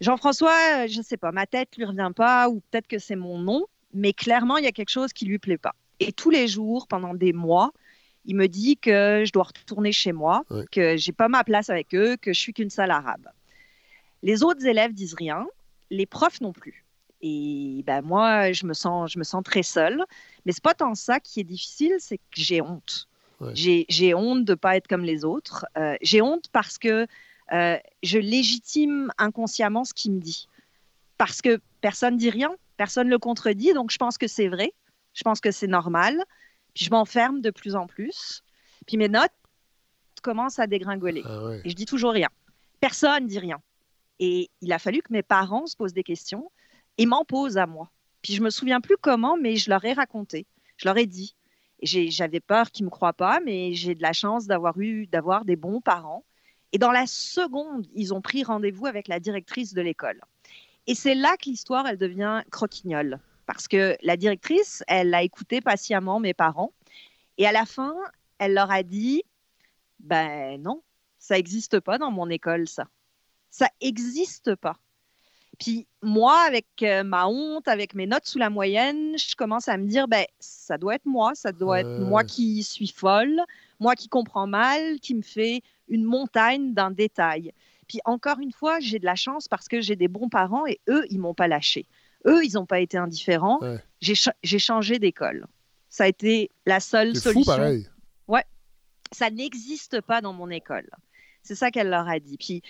Jean-François, 0.00 0.86
je 0.86 1.00
sais 1.02 1.16
pas, 1.16 1.32
ma 1.32 1.46
tête 1.46 1.76
lui 1.76 1.84
revient 1.84 2.10
pas, 2.14 2.48
ou 2.48 2.60
peut-être 2.70 2.86
que 2.88 2.98
c'est 2.98 3.16
mon 3.16 3.38
nom, 3.38 3.66
mais 3.92 4.12
clairement, 4.12 4.56
il 4.56 4.64
y 4.64 4.68
a 4.68 4.72
quelque 4.72 4.88
chose 4.90 5.12
qui 5.12 5.26
lui 5.26 5.38
plaît 5.38 5.58
pas. 5.58 5.74
Et 6.00 6.12
tous 6.12 6.30
les 6.30 6.48
jours, 6.48 6.86
pendant 6.88 7.14
des 7.14 7.32
mois, 7.32 7.72
il 8.24 8.36
me 8.36 8.46
dit 8.46 8.76
que 8.76 9.24
je 9.26 9.32
dois 9.32 9.44
retourner 9.44 9.92
chez 9.92 10.12
moi, 10.12 10.44
Ouais. 10.50 10.64
que 10.70 10.96
j'ai 10.96 11.12
pas 11.12 11.28
ma 11.28 11.44
place 11.44 11.70
avec 11.70 11.94
eux, 11.94 12.16
que 12.16 12.32
je 12.32 12.38
suis 12.38 12.52
qu'une 12.52 12.70
salle 12.70 12.90
arabe. 12.90 13.28
Les 14.22 14.42
autres 14.42 14.64
élèves 14.66 14.92
disent 14.92 15.14
rien, 15.14 15.46
les 15.90 16.06
profs 16.06 16.40
non 16.40 16.52
plus. 16.52 16.84
Et 17.20 17.82
ben 17.86 18.02
moi, 18.02 18.52
je 18.52 18.66
me 18.66 18.74
sens, 18.74 19.12
je 19.12 19.18
me 19.18 19.24
sens 19.24 19.42
très 19.44 19.62
seule. 19.62 20.04
Mais 20.44 20.52
c'est 20.52 20.62
pas 20.62 20.74
tant 20.74 20.94
ça 20.94 21.20
qui 21.20 21.40
est 21.40 21.44
difficile, 21.44 21.94
c'est 21.98 22.18
que 22.18 22.22
j'ai 22.32 22.60
honte. 22.60 23.08
Ouais. 23.40 23.52
J'ai, 23.54 24.14
honte 24.14 24.44
de 24.44 24.54
pas 24.54 24.76
être 24.76 24.86
comme 24.86 25.04
les 25.04 25.24
autres. 25.24 25.66
Euh, 25.76 25.96
j'ai 26.00 26.20
honte 26.22 26.46
parce 26.52 26.78
que 26.78 27.06
euh, 27.52 27.76
je 28.02 28.18
légitime 28.18 29.12
inconsciemment 29.18 29.84
ce 29.84 29.94
qu'il 29.94 30.12
me 30.12 30.20
dit. 30.20 30.48
Parce 31.18 31.42
que 31.42 31.60
personne 31.80 32.16
dit 32.16 32.30
rien, 32.30 32.54
personne 32.76 33.08
le 33.08 33.18
contredit, 33.18 33.72
donc 33.74 33.90
je 33.90 33.98
pense 33.98 34.18
que 34.18 34.26
c'est 34.26 34.48
vrai. 34.48 34.72
Je 35.14 35.22
pense 35.22 35.40
que 35.40 35.50
c'est 35.50 35.66
normal. 35.66 36.22
Puis 36.74 36.84
je 36.86 36.90
m'enferme 36.90 37.40
de 37.40 37.50
plus 37.50 37.74
en 37.74 37.86
plus. 37.86 38.42
Puis 38.86 38.96
mes 38.96 39.08
notes 39.08 39.32
commencent 40.22 40.58
à 40.58 40.66
dégringoler. 40.66 41.22
Ah 41.24 41.44
ouais. 41.44 41.60
Et 41.64 41.70
je 41.70 41.74
dis 41.74 41.86
toujours 41.86 42.12
rien. 42.12 42.28
Personne 42.80 43.26
dit 43.26 43.38
rien. 43.38 43.60
Et 44.18 44.50
il 44.60 44.72
a 44.72 44.78
fallu 44.78 45.02
que 45.02 45.12
mes 45.12 45.22
parents 45.22 45.66
se 45.66 45.76
posent 45.76 45.92
des 45.92 46.04
questions 46.04 46.50
et 46.98 47.06
m'en 47.06 47.24
posent 47.24 47.58
à 47.58 47.66
moi. 47.66 47.90
Puis 48.22 48.34
je 48.34 48.42
me 48.42 48.50
souviens 48.50 48.80
plus 48.80 48.96
comment, 48.96 49.36
mais 49.36 49.56
je 49.56 49.68
leur 49.68 49.84
ai 49.84 49.92
raconté. 49.92 50.46
Je 50.76 50.88
leur 50.88 50.96
ai 50.96 51.06
dit. 51.06 51.34
J'avais 51.82 52.38
peur 52.38 52.70
qu'ils 52.70 52.84
me 52.84 52.90
croient 52.90 53.12
pas, 53.12 53.40
mais 53.44 53.74
j'ai 53.74 53.96
de 53.96 54.02
la 54.02 54.12
chance 54.12 54.46
d'avoir 54.46 54.78
eu, 54.78 55.06
d'avoir 55.08 55.44
des 55.44 55.56
bons 55.56 55.80
parents. 55.80 56.24
Et 56.72 56.78
dans 56.78 56.92
la 56.92 57.06
seconde, 57.06 57.86
ils 57.94 58.14
ont 58.14 58.20
pris 58.20 58.44
rendez-vous 58.44 58.86
avec 58.86 59.08
la 59.08 59.18
directrice 59.18 59.74
de 59.74 59.82
l'école. 59.82 60.20
Et 60.86 60.94
c'est 60.94 61.16
là 61.16 61.36
que 61.36 61.46
l'histoire, 61.46 61.86
elle 61.86 61.98
devient 61.98 62.42
croquignole. 62.50 63.18
Parce 63.52 63.68
que 63.68 63.96
la 64.02 64.16
directrice, 64.16 64.82
elle 64.88 65.14
a 65.14 65.22
écouté 65.22 65.60
patiemment 65.60 66.20
mes 66.20 66.32
parents. 66.32 66.72
Et 67.36 67.46
à 67.46 67.52
la 67.52 67.66
fin, 67.66 67.94
elle 68.38 68.54
leur 68.54 68.70
a 68.70 68.82
dit, 68.82 69.22
ben 70.00 70.60
non, 70.62 70.82
Ça 71.18 71.36
n'existe 71.36 71.78
pas 71.78 71.98
dans 71.98 72.10
mon 72.10 72.30
école, 72.30 72.66
ça. 72.66 72.86
Ça 73.50 73.68
n'existe 73.82 74.54
pas. 74.56 74.76
Puis 75.58 75.86
moi, 76.02 76.36
avec 76.46 76.66
euh, 76.82 77.04
ma 77.04 77.28
honte, 77.28 77.68
avec 77.68 77.94
mes 77.94 78.06
notes 78.06 78.26
sous 78.26 78.38
la 78.38 78.48
moyenne, 78.50 79.16
je 79.18 79.36
commence 79.36 79.68
à 79.68 79.76
me 79.76 79.86
dire, 79.86 80.08
ben, 80.08 80.24
ça 80.40 80.78
doit 80.78 80.94
être 80.94 81.04
moi, 81.06 81.34
ça 81.34 81.52
doit 81.52 81.80
être 81.80 81.86
Euh. 81.86 82.06
moi 82.06 82.24
qui 82.24 82.62
suis 82.62 82.88
folle, 82.88 83.40
moi 83.78 83.94
qui 83.94 84.08
comprends 84.08 84.46
mal, 84.46 84.98
qui 85.00 85.14
me 85.14 85.22
fait 85.22 85.62
une 85.88 86.04
montagne 86.04 86.72
d'un 86.72 86.90
détail. 86.90 87.52
Puis 87.86 88.00
encore 88.06 88.40
une 88.40 88.52
fois, 88.52 88.80
j'ai 88.80 88.98
de 88.98 89.04
la 89.04 89.14
chance 89.14 89.46
parce 89.46 89.68
que 89.68 89.80
j'ai 89.82 89.94
des 89.94 90.08
bons 90.08 90.30
parents 90.30 90.66
et 90.66 90.80
eux, 90.88 91.04
ils 91.10 91.18
m'ont 91.20 91.34
pas 91.34 91.48
lâché. 91.48 91.86
Eux, 92.26 92.44
ils 92.44 92.54
n'ont 92.54 92.66
pas 92.66 92.80
été 92.80 92.96
indifférents. 92.98 93.58
Ouais. 93.60 93.78
J'ai 94.00 94.14
cha- 94.14 94.34
j'ai 94.42 94.58
changé 94.58 94.98
d'école. 94.98 95.46
Ça 95.88 96.04
a 96.04 96.08
été 96.08 96.50
la 96.66 96.80
seule 96.80 97.14
C'est 97.16 97.32
fou, 97.32 97.42
solution 97.44 97.52
pareil. 97.56 97.86
ça 99.14 99.28
n'existe 99.28 100.00
pas 100.00 100.22
dans 100.22 100.32
mon 100.32 100.48
école. 100.48 100.88
C'est 101.42 101.54
ça 101.54 101.70
qu'elle 101.70 101.90
leur 101.90 102.08
a 102.08 102.18
dit. 102.18 102.38
Puis 102.38 102.62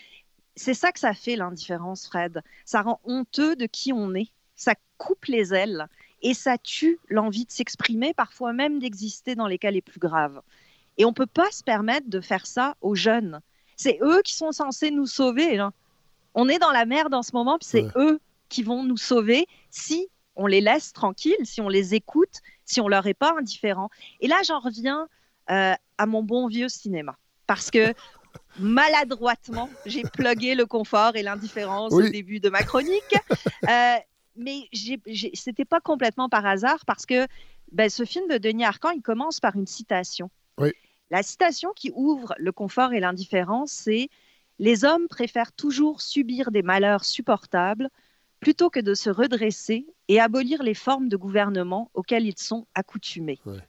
c'est 0.56 0.74
ça 0.74 0.90
que 0.90 0.98
ça 0.98 1.14
fait 1.14 1.36
l'indifférence, 1.36 2.06
Fred. 2.08 2.42
Ça 2.64 2.82
rend 2.82 3.00
honteux 3.04 3.54
de 3.54 3.66
qui 3.66 3.92
on 3.92 4.12
est. 4.14 4.28
Ça 4.56 4.74
coupe 4.98 5.26
les 5.26 5.54
ailes 5.54 5.86
et 6.20 6.34
ça 6.34 6.58
tue 6.58 6.98
l'envie 7.08 7.44
de 7.44 7.50
s'exprimer, 7.52 8.12
parfois 8.12 8.52
même 8.52 8.80
d'exister 8.80 9.34
dans 9.36 9.46
les 9.46 9.58
cas 9.58 9.70
les 9.70 9.82
plus 9.82 10.00
graves. 10.00 10.40
Et 10.98 11.04
on 11.04 11.10
ne 11.10 11.14
peut 11.14 11.26
pas 11.26 11.50
se 11.52 11.62
permettre 11.62 12.08
de 12.10 12.20
faire 12.20 12.46
ça 12.46 12.76
aux 12.80 12.94
jeunes. 12.96 13.40
C'est 13.76 13.98
eux 14.02 14.20
qui 14.24 14.34
sont 14.34 14.50
censés 14.52 14.90
nous 14.90 15.06
sauver. 15.06 15.56
là. 15.56 15.72
On 16.34 16.48
est 16.48 16.58
dans 16.58 16.70
la 16.72 16.86
merde 16.86 17.14
en 17.14 17.22
ce 17.22 17.32
moment, 17.34 17.58
puis 17.58 17.68
c'est 17.68 17.82
Ouais. 17.84 17.92
eux 17.96 18.20
qui 18.52 18.62
vont 18.62 18.84
nous 18.84 18.98
sauver 18.98 19.46
si 19.70 20.08
on 20.36 20.46
les 20.46 20.60
laisse 20.60 20.92
tranquilles, 20.92 21.44
si 21.44 21.60
on 21.60 21.68
les 21.68 21.94
écoute, 21.94 22.40
si 22.64 22.80
on 22.80 22.88
leur 22.88 23.06
est 23.06 23.14
pas 23.14 23.34
indifférent. 23.38 23.88
Et 24.20 24.28
là, 24.28 24.42
j'en 24.44 24.60
reviens 24.60 25.08
euh, 25.50 25.74
à 25.98 26.06
mon 26.06 26.22
bon 26.22 26.46
vieux 26.46 26.68
cinéma. 26.68 27.16
Parce 27.46 27.70
que 27.70 27.94
maladroitement, 28.58 29.68
j'ai 29.86 30.02
plugué 30.02 30.54
le 30.54 30.66
confort 30.66 31.16
et 31.16 31.22
l'indifférence 31.22 31.92
Oui. 31.92 32.06
au 32.06 32.08
début 32.10 32.40
de 32.40 32.50
ma 32.50 32.62
chronique. 32.62 33.14
Euh, 33.68 33.96
mais 34.34 34.68
c'était 35.34 35.64
pas 35.64 35.80
complètement 35.80 36.28
par 36.28 36.44
hasard 36.44 36.84
parce 36.84 37.06
que 37.06 37.28
ben, 37.70 37.88
ce 37.88 38.04
film 38.04 38.26
de 38.28 38.38
Denis 38.38 38.64
Arcand, 38.64 38.90
il 38.90 39.02
commence 39.02 39.38
par 39.38 39.54
une 39.54 39.68
citation. 39.68 40.30
Oui. 40.58 40.72
La 41.10 41.22
citation 41.22 41.70
qui 41.76 41.92
ouvre 41.94 42.34
le 42.38 42.50
confort 42.50 42.92
et 42.92 42.98
l'indifférence, 42.98 43.70
c'est 43.70 44.08
Les 44.58 44.84
hommes 44.84 45.06
préfèrent 45.06 45.52
toujours 45.52 46.00
subir 46.00 46.50
des 46.50 46.62
malheurs 46.62 47.04
supportables 47.04 47.88
plutôt 48.42 48.70
que 48.70 48.80
de 48.80 48.94
se 48.94 49.08
redresser 49.08 49.86
et 50.08 50.20
abolir 50.20 50.64
les 50.64 50.74
formes 50.74 51.08
de 51.08 51.16
gouvernement 51.16 51.92
auxquelles 51.94 52.26
ils 52.26 52.36
sont 52.36 52.66
accoutumés. 52.74 53.38
Ouais. 53.46 53.64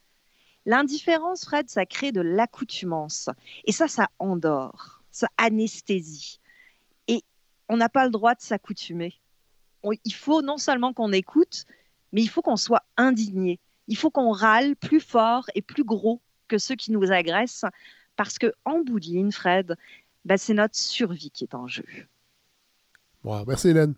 L'indifférence, 0.65 1.45
Fred, 1.45 1.69
ça 1.69 1.85
crée 1.85 2.11
de 2.11 2.21
l'accoutumance. 2.21 3.29
Et 3.65 3.71
ça, 3.71 3.87
ça 3.87 4.09
endort, 4.17 5.03
ça 5.11 5.27
anesthésie. 5.37 6.39
Et 7.07 7.21
on 7.69 7.77
n'a 7.77 7.87
pas 7.87 8.05
le 8.05 8.09
droit 8.09 8.33
de 8.33 8.41
s'accoutumer. 8.41 9.13
Il 10.05 10.13
faut 10.13 10.41
non 10.41 10.57
seulement 10.57 10.91
qu'on 10.91 11.11
écoute, 11.11 11.65
mais 12.11 12.23
il 12.23 12.29
faut 12.29 12.41
qu'on 12.41 12.57
soit 12.57 12.83
indigné. 12.97 13.59
Il 13.87 13.95
faut 13.95 14.09
qu'on 14.09 14.31
râle 14.31 14.75
plus 14.75 15.01
fort 15.01 15.45
et 15.53 15.61
plus 15.61 15.83
gros 15.83 16.19
que 16.47 16.57
ceux 16.57 16.75
qui 16.75 16.91
nous 16.91 17.11
agressent, 17.11 17.65
parce 18.15 18.39
que 18.39 18.51
en 18.65 18.79
bout 18.79 18.99
de 18.99 19.05
ligne, 19.05 19.31
Fred, 19.31 19.75
ben, 20.25 20.37
c'est 20.37 20.55
notre 20.55 20.77
survie 20.77 21.29
qui 21.29 21.43
est 21.43 21.53
en 21.53 21.67
jeu. 21.67 21.85
Wow, 23.23 23.45
merci, 23.45 23.69
Hélène. 23.69 23.93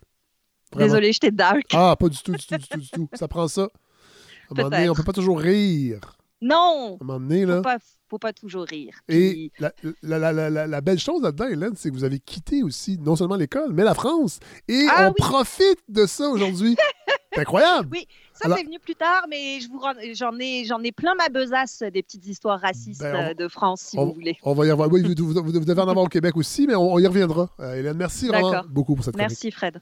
Vraiment. 0.76 0.88
Désolée, 0.94 1.12
j'étais 1.14 1.32
dark. 1.32 1.64
Ah, 1.74 1.96
pas 2.00 2.10
du 2.10 2.18
tout, 2.18 2.32
du 2.34 2.46
tout, 2.46 2.58
du 2.58 2.68
tout, 2.68 2.80
du 2.80 2.90
tout. 2.90 3.10
Ça 3.14 3.28
prend 3.28 3.48
ça. 3.48 3.64
À 3.64 3.66
un 3.66 4.56
moment 4.56 4.70
donné, 4.70 4.90
on 4.90 4.94
peut 4.94 5.04
pas 5.04 5.14
toujours 5.14 5.40
rire. 5.40 6.00
Non, 6.42 6.98
À 7.00 7.04
un 7.04 7.06
moment 7.06 7.20
donné, 7.20 7.46
là. 7.46 7.56
faut 7.58 7.62
pas, 7.64 7.78
faut 8.10 8.20
pas 8.20 8.34
toujours 8.34 8.66
rire. 8.66 8.94
Et 9.08 9.32
Puis- 9.32 9.52
la, 9.58 9.72
la, 10.04 10.20
la, 10.20 10.32
la, 10.34 10.50
la- 10.50 10.68
la 10.68 10.82
belle 10.82 11.00
chose 11.00 11.24
là-dedans, 11.24 11.48
Hélène, 11.48 11.74
c'est 11.76 11.90
que 11.90 11.96
vous 11.96 12.04
avez 12.04 12.20
quitté 12.20 12.62
aussi 12.62 13.00
non 13.00 13.16
seulement 13.16 13.38
l'école, 13.38 13.72
mais 13.74 13.84
la 13.84 13.96
France. 13.96 14.40
Et 14.68 14.86
Ah 14.92 15.06
on 15.06 15.08
oui. 15.08 15.14
profite 15.18 15.80
de 15.90 16.06
ça 16.06 16.30
aujourd'hui. 16.30 16.76
c'est 17.34 17.40
incroyable. 17.42 17.88
Oui, 17.92 18.06
ça 18.34 18.46
Alors- 18.46 18.58
c'est 18.60 18.66
venu 18.66 18.80
plus 18.80 18.96
tard, 18.96 19.26
mais 19.30 19.60
je 19.62 19.70
vous 19.70 19.80
rends- 19.80 19.94
j'en 20.14 20.38
ai, 20.38 20.66
j'en 20.66 20.84
ai 20.84 20.92
plein 20.92 21.16
ma 21.16 21.30
besace 21.30 21.80
des 21.92 22.04
petites 22.04 22.28
histoires 22.28 22.60
racistes 22.60 23.02
Ben, 23.02 23.16
on- 23.16 23.30
euh, 23.30 23.34
de 23.34 23.48
France, 23.48 23.82
si 23.82 23.98
on, 23.98 24.06
vous 24.08 24.14
voulez. 24.14 24.38
on 24.44 24.54
va 24.54 24.66
y 24.68 24.72
revoir. 24.72 24.92
Oui, 24.92 25.02
vous, 25.02 25.34
vous- 25.34 25.42
vous 25.42 25.52
devez 25.66 25.82
en 25.82 25.88
avoir 25.88 26.06
au 26.06 26.10
Québec 26.10 26.36
aussi, 26.38 26.68
mais 26.68 26.76
on, 26.76 26.94
on 26.94 27.00
y 27.00 27.08
reviendra. 27.08 27.50
Euh, 27.62 27.76
Hélène, 27.76 27.98
merci 27.98 28.28
vraiment 28.28 28.62
beaucoup 28.70 28.94
pour 28.94 29.06
cette 29.06 29.16
chronique. 29.16 29.32
Merci 29.32 29.50
Fred. 29.52 29.82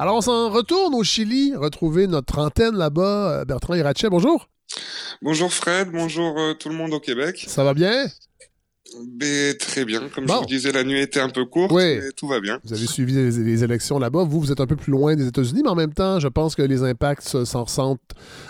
Alors, 0.00 0.16
on 0.16 0.20
s'en 0.22 0.48
retourne 0.48 0.94
au 0.94 1.04
Chili, 1.04 1.54
retrouver 1.54 2.06
notre 2.06 2.38
antenne 2.38 2.74
là-bas. 2.74 3.40
Euh, 3.40 3.44
Bertrand 3.44 3.74
Hirachet, 3.74 4.08
bonjour. 4.08 4.48
Bonjour 5.20 5.52
Fred, 5.52 5.90
bonjour 5.92 6.38
euh, 6.38 6.54
tout 6.54 6.70
le 6.70 6.74
monde 6.74 6.94
au 6.94 7.00
Québec. 7.00 7.44
Ça 7.46 7.64
va 7.64 7.74
bien? 7.74 8.06
Ben, 9.18 9.54
très 9.58 9.84
bien, 9.84 10.08
comme 10.08 10.24
Bon. 10.24 10.36
je 10.36 10.38
vous 10.40 10.46
disais, 10.46 10.72
la 10.72 10.84
nuit 10.84 11.00
était 11.02 11.20
un 11.20 11.28
peu 11.28 11.44
courte, 11.44 11.70
Oui. 11.70 11.98
mais 12.00 12.12
tout 12.16 12.26
va 12.26 12.40
bien. 12.40 12.58
Vous 12.64 12.72
avez 12.72 12.86
suivi 12.86 13.12
les, 13.12 13.30
les 13.30 13.62
élections 13.62 13.98
là-bas. 13.98 14.24
Vous, 14.24 14.40
vous 14.40 14.50
êtes 14.50 14.60
un 14.60 14.66
peu 14.66 14.74
plus 14.74 14.90
loin 14.90 15.14
des 15.16 15.26
États-Unis, 15.26 15.60
mais 15.64 15.68
en 15.68 15.74
même 15.76 15.92
temps, 15.92 16.18
je 16.18 16.28
pense 16.28 16.54
que 16.54 16.62
les 16.62 16.82
impacts 16.82 17.28
se- 17.28 17.44
s'en 17.44 17.64
ressentent 17.64 18.00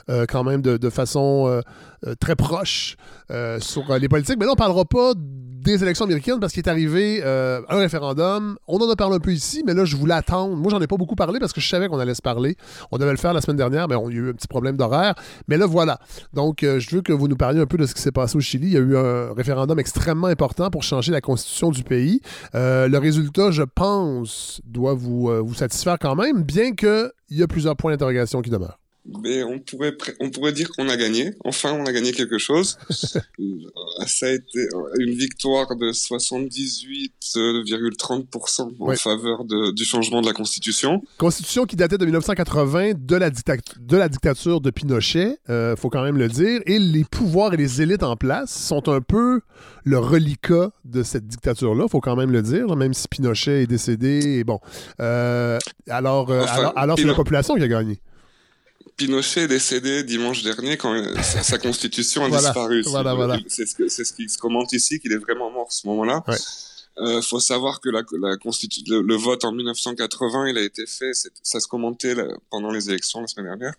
euh, 0.08 0.26
quand 0.28 0.44
même 0.44 0.62
de, 0.62 0.76
de 0.76 0.88
façon 0.88 1.46
euh, 1.48 1.62
très 2.18 2.36
proche 2.36 2.96
euh, 3.30 3.60
sur 3.60 3.90
euh, 3.90 3.98
les 3.98 4.08
politiques. 4.08 4.36
Mais 4.38 4.44
là, 4.44 4.52
on 4.52 4.54
ne 4.54 4.58
parlera 4.58 4.84
pas 4.84 5.12
des 5.60 5.82
élections 5.82 6.04
américaines 6.04 6.40
parce 6.40 6.52
qu'il 6.52 6.62
est 6.62 6.68
arrivé 6.68 7.20
euh, 7.22 7.60
un 7.68 7.78
référendum. 7.78 8.56
On 8.66 8.78
en 8.78 8.90
a 8.90 8.96
parlé 8.96 9.16
un 9.16 9.20
peu 9.20 9.32
ici, 9.32 9.62
mais 9.66 9.74
là, 9.74 9.84
je 9.84 9.96
voulais 9.96 10.14
attendre. 10.14 10.56
Moi, 10.56 10.70
j'en 10.70 10.80
ai 10.80 10.86
pas 10.86 10.96
beaucoup 10.96 11.14
parlé 11.14 11.38
parce 11.38 11.52
que 11.52 11.60
je 11.60 11.68
savais 11.68 11.88
qu'on 11.88 11.98
allait 11.98 12.14
se 12.14 12.22
parler. 12.22 12.56
On 12.90 12.98
devait 12.98 13.10
le 13.10 13.18
faire 13.18 13.34
la 13.34 13.40
semaine 13.40 13.56
dernière, 13.56 13.88
mais 13.88 13.94
on 13.94 14.08
y 14.08 14.14
a 14.14 14.16
eu 14.16 14.30
un 14.30 14.32
petit 14.32 14.48
problème 14.48 14.76
d'horaire. 14.76 15.14
Mais 15.48 15.56
là, 15.56 15.66
voilà. 15.66 15.98
Donc, 16.32 16.62
euh, 16.62 16.80
je 16.80 16.96
veux 16.96 17.02
que 17.02 17.12
vous 17.12 17.28
nous 17.28 17.36
parliez 17.36 17.60
un 17.60 17.66
peu 17.66 17.76
de 17.76 17.86
ce 17.86 17.94
qui 17.94 18.00
s'est 18.00 18.12
passé 18.12 18.36
au 18.36 18.40
Chili. 18.40 18.68
Il 18.68 18.72
y 18.72 18.76
a 18.76 18.80
eu 18.80 18.96
un 18.96 19.32
référendum 19.34 19.78
extrêmement 19.78 20.28
important 20.28 20.70
pour 20.70 20.82
changer 20.82 21.12
la 21.12 21.20
constitution 21.20 21.70
du 21.70 21.84
pays. 21.84 22.20
Euh, 22.54 22.88
le 22.88 22.98
résultat, 22.98 23.50
je 23.50 23.62
pense, 23.62 24.60
doit 24.64 24.94
vous, 24.94 25.28
euh, 25.28 25.40
vous 25.40 25.54
satisfaire 25.54 25.98
quand 26.00 26.14
même, 26.14 26.42
bien 26.42 26.72
qu'il 26.74 27.10
y 27.30 27.42
a 27.42 27.46
plusieurs 27.46 27.76
points 27.76 27.92
d'interrogation 27.92 28.40
qui 28.40 28.50
demeurent. 28.50 28.78
Mais 29.22 29.42
on 29.42 29.58
pourrait, 29.58 29.96
on 30.20 30.30
pourrait 30.30 30.52
dire 30.52 30.70
qu'on 30.70 30.88
a 30.88 30.96
gagné. 30.96 31.32
Enfin, 31.44 31.72
on 31.72 31.84
a 31.86 31.92
gagné 31.92 32.12
quelque 32.12 32.38
chose. 32.38 32.76
Ça 34.06 34.26
a 34.26 34.30
été 34.30 34.68
une 34.98 35.14
victoire 35.14 35.74
de 35.76 35.92
78,30% 35.92 38.70
en 38.78 38.94
faveur 38.96 39.44
de- 39.44 39.72
du 39.72 39.84
changement 39.84 40.20
de 40.20 40.26
la 40.26 40.32
Constitution. 40.32 41.02
Constitution 41.18 41.64
qui 41.66 41.76
datait 41.76 41.98
de 41.98 42.04
1980 42.04 42.92
de 42.98 43.16
la, 43.16 43.30
de 43.30 43.96
la 43.96 44.08
dictature 44.08 44.60
de 44.60 44.70
Pinochet, 44.70 45.38
euh, 45.48 45.76
faut 45.76 45.90
quand 45.90 46.02
même 46.02 46.18
le 46.18 46.28
dire, 46.28 46.60
et 46.66 46.78
les 46.78 47.04
pouvoirs 47.04 47.54
et 47.54 47.56
les 47.56 47.82
élites 47.82 48.02
en 48.02 48.16
place 48.16 48.52
sont 48.52 48.88
un 48.88 49.00
peu 49.00 49.40
le 49.84 49.98
reliquat 49.98 50.70
de 50.84 51.02
cette 51.02 51.26
dictature-là, 51.26 51.86
faut 51.88 52.00
quand 52.00 52.16
même 52.16 52.30
le 52.32 52.42
dire, 52.42 52.66
là, 52.66 52.76
même 52.76 52.94
si 52.94 53.08
Pinochet 53.08 53.62
est 53.62 53.66
décédé. 53.66 54.38
Et 54.38 54.44
bon, 54.44 54.60
Euh, 55.00 55.58
alors, 55.88 56.30
euh, 56.30 56.42
Enfin, 56.42 56.54
alors, 56.60 56.72
alors 56.76 56.98
c'est 56.98 57.04
la 57.04 57.14
population 57.14 57.54
qui 57.56 57.62
a 57.62 57.68
gagné. 57.68 58.00
Pinochet 59.04 59.42
est 59.44 59.48
décédé 59.48 60.02
dimanche 60.04 60.42
dernier 60.42 60.76
quand 60.76 60.92
euh, 60.94 61.14
sa, 61.22 61.42
sa 61.42 61.56
constitution 61.56 62.22
a 62.24 62.28
Voilà, 62.28 62.48
disparu. 62.48 62.82
voilà, 62.82 63.14
voilà. 63.14 63.38
C'est 63.48 63.64
ce, 63.66 63.88
ce 64.04 64.12
qui 64.12 64.28
se 64.28 64.36
commente 64.36 64.72
ici, 64.74 65.00
qu'il 65.00 65.10
est 65.12 65.16
vraiment 65.16 65.50
mort 65.50 65.68
à 65.68 65.72
ce 65.72 65.86
moment-là. 65.86 66.22
Ouais. 66.28 66.36
Euh, 66.98 67.22
faut 67.22 67.40
savoir 67.40 67.80
que 67.80 67.88
la, 67.88 68.02
la 68.20 68.36
constitu- 68.36 68.82
le, 68.86 69.00
le 69.00 69.14
vote 69.14 69.44
en 69.46 69.52
1980, 69.52 70.48
il 70.48 70.58
a 70.58 70.60
été 70.62 70.84
fait, 70.86 71.12
ça 71.42 71.60
se 71.60 71.66
commentait 71.66 72.14
là, 72.14 72.26
pendant 72.50 72.70
les 72.70 72.90
élections 72.90 73.22
la 73.22 73.26
semaine 73.26 73.46
dernière, 73.46 73.72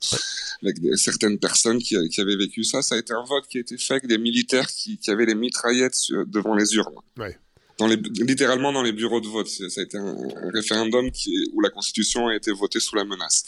avec 0.64 0.80
des- 0.80 0.98
certaines 0.98 1.38
personnes 1.38 1.78
qui, 1.78 1.96
qui 2.10 2.20
avaient 2.20 2.38
vécu 2.38 2.64
ça. 2.64 2.82
Ça 2.82 2.96
a 2.96 2.98
été 2.98 3.14
un 3.14 3.24
vote 3.24 3.46
qui 3.48 3.58
a 3.60 3.62
été 3.62 3.78
fait 3.78 3.94
avec 3.96 4.08
des 4.08 4.18
militaires 4.18 4.66
qui, 4.66 4.98
qui 4.98 5.12
avaient 5.12 5.28
les 5.28 5.36
mitraillettes 5.36 5.94
sur- 5.94 6.26
devant 6.26 6.56
les 6.56 6.74
urnes. 6.74 6.96
Ouais. 7.20 7.38
Dans 7.78 7.86
les, 7.88 7.98
littéralement 7.98 8.72
dans 8.72 8.82
les 8.82 8.92
bureaux 8.92 9.22
de 9.22 9.28
vote. 9.28 9.48
Ça 9.48 9.82
a 9.82 9.84
été 9.84 9.98
un, 10.00 10.16
un 10.46 10.50
référendum 10.52 11.12
qui, 11.12 11.32
où 11.54 11.62
la 11.62 11.70
constitution 11.70 12.28
a 12.30 12.36
été 12.36 12.52
votée 12.52 12.80
sous 12.80 12.96
la 12.96 13.06
menace. 13.06 13.44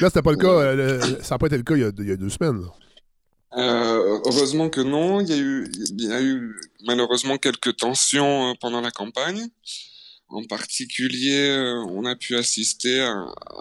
Là, 0.00 0.08
c'était 0.08 0.22
pas 0.22 0.32
le 0.32 0.36
cas, 0.36 0.48
euh, 0.48 0.98
le- 1.00 1.22
ça 1.22 1.34
n'a 1.34 1.38
pas 1.38 1.46
été 1.46 1.56
le 1.56 1.62
cas 1.62 1.74
il 1.74 1.80
y 1.80 1.84
a, 1.84 1.90
il 1.98 2.08
y 2.08 2.12
a 2.12 2.16
deux 2.16 2.28
semaines. 2.30 2.62
Euh, 3.56 4.18
heureusement 4.26 4.68
que 4.68 4.80
non. 4.80 5.20
Il 5.20 5.28
y 5.28 5.32
a 5.32 5.38
eu, 5.38 5.70
il 5.98 6.04
y 6.04 6.12
a 6.12 6.20
eu 6.22 6.54
malheureusement 6.86 7.38
quelques 7.38 7.76
tensions 7.76 8.50
euh, 8.50 8.54
pendant 8.60 8.80
la 8.80 8.90
campagne. 8.90 9.46
En 10.28 10.42
particulier, 10.44 11.56
on 11.88 12.04
a 12.04 12.16
pu 12.16 12.34
assister 12.36 13.00
à, 13.00 13.12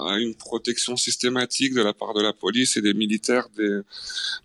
à 0.10 0.18
une 0.18 0.34
protection 0.36 0.98
systématique 0.98 1.76
de 1.76 1.82
la 1.84 1.94
part 1.94 2.16
de 2.16 2.22
la 2.24 2.34
police 2.34 2.76
et 2.76 2.82
des 2.82 2.96
militaires 2.96 3.48
des, 3.56 3.82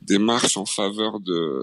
des 0.02 0.18
marches 0.18 0.58
en 0.58 0.66
faveur 0.66 1.18
de 1.20 1.62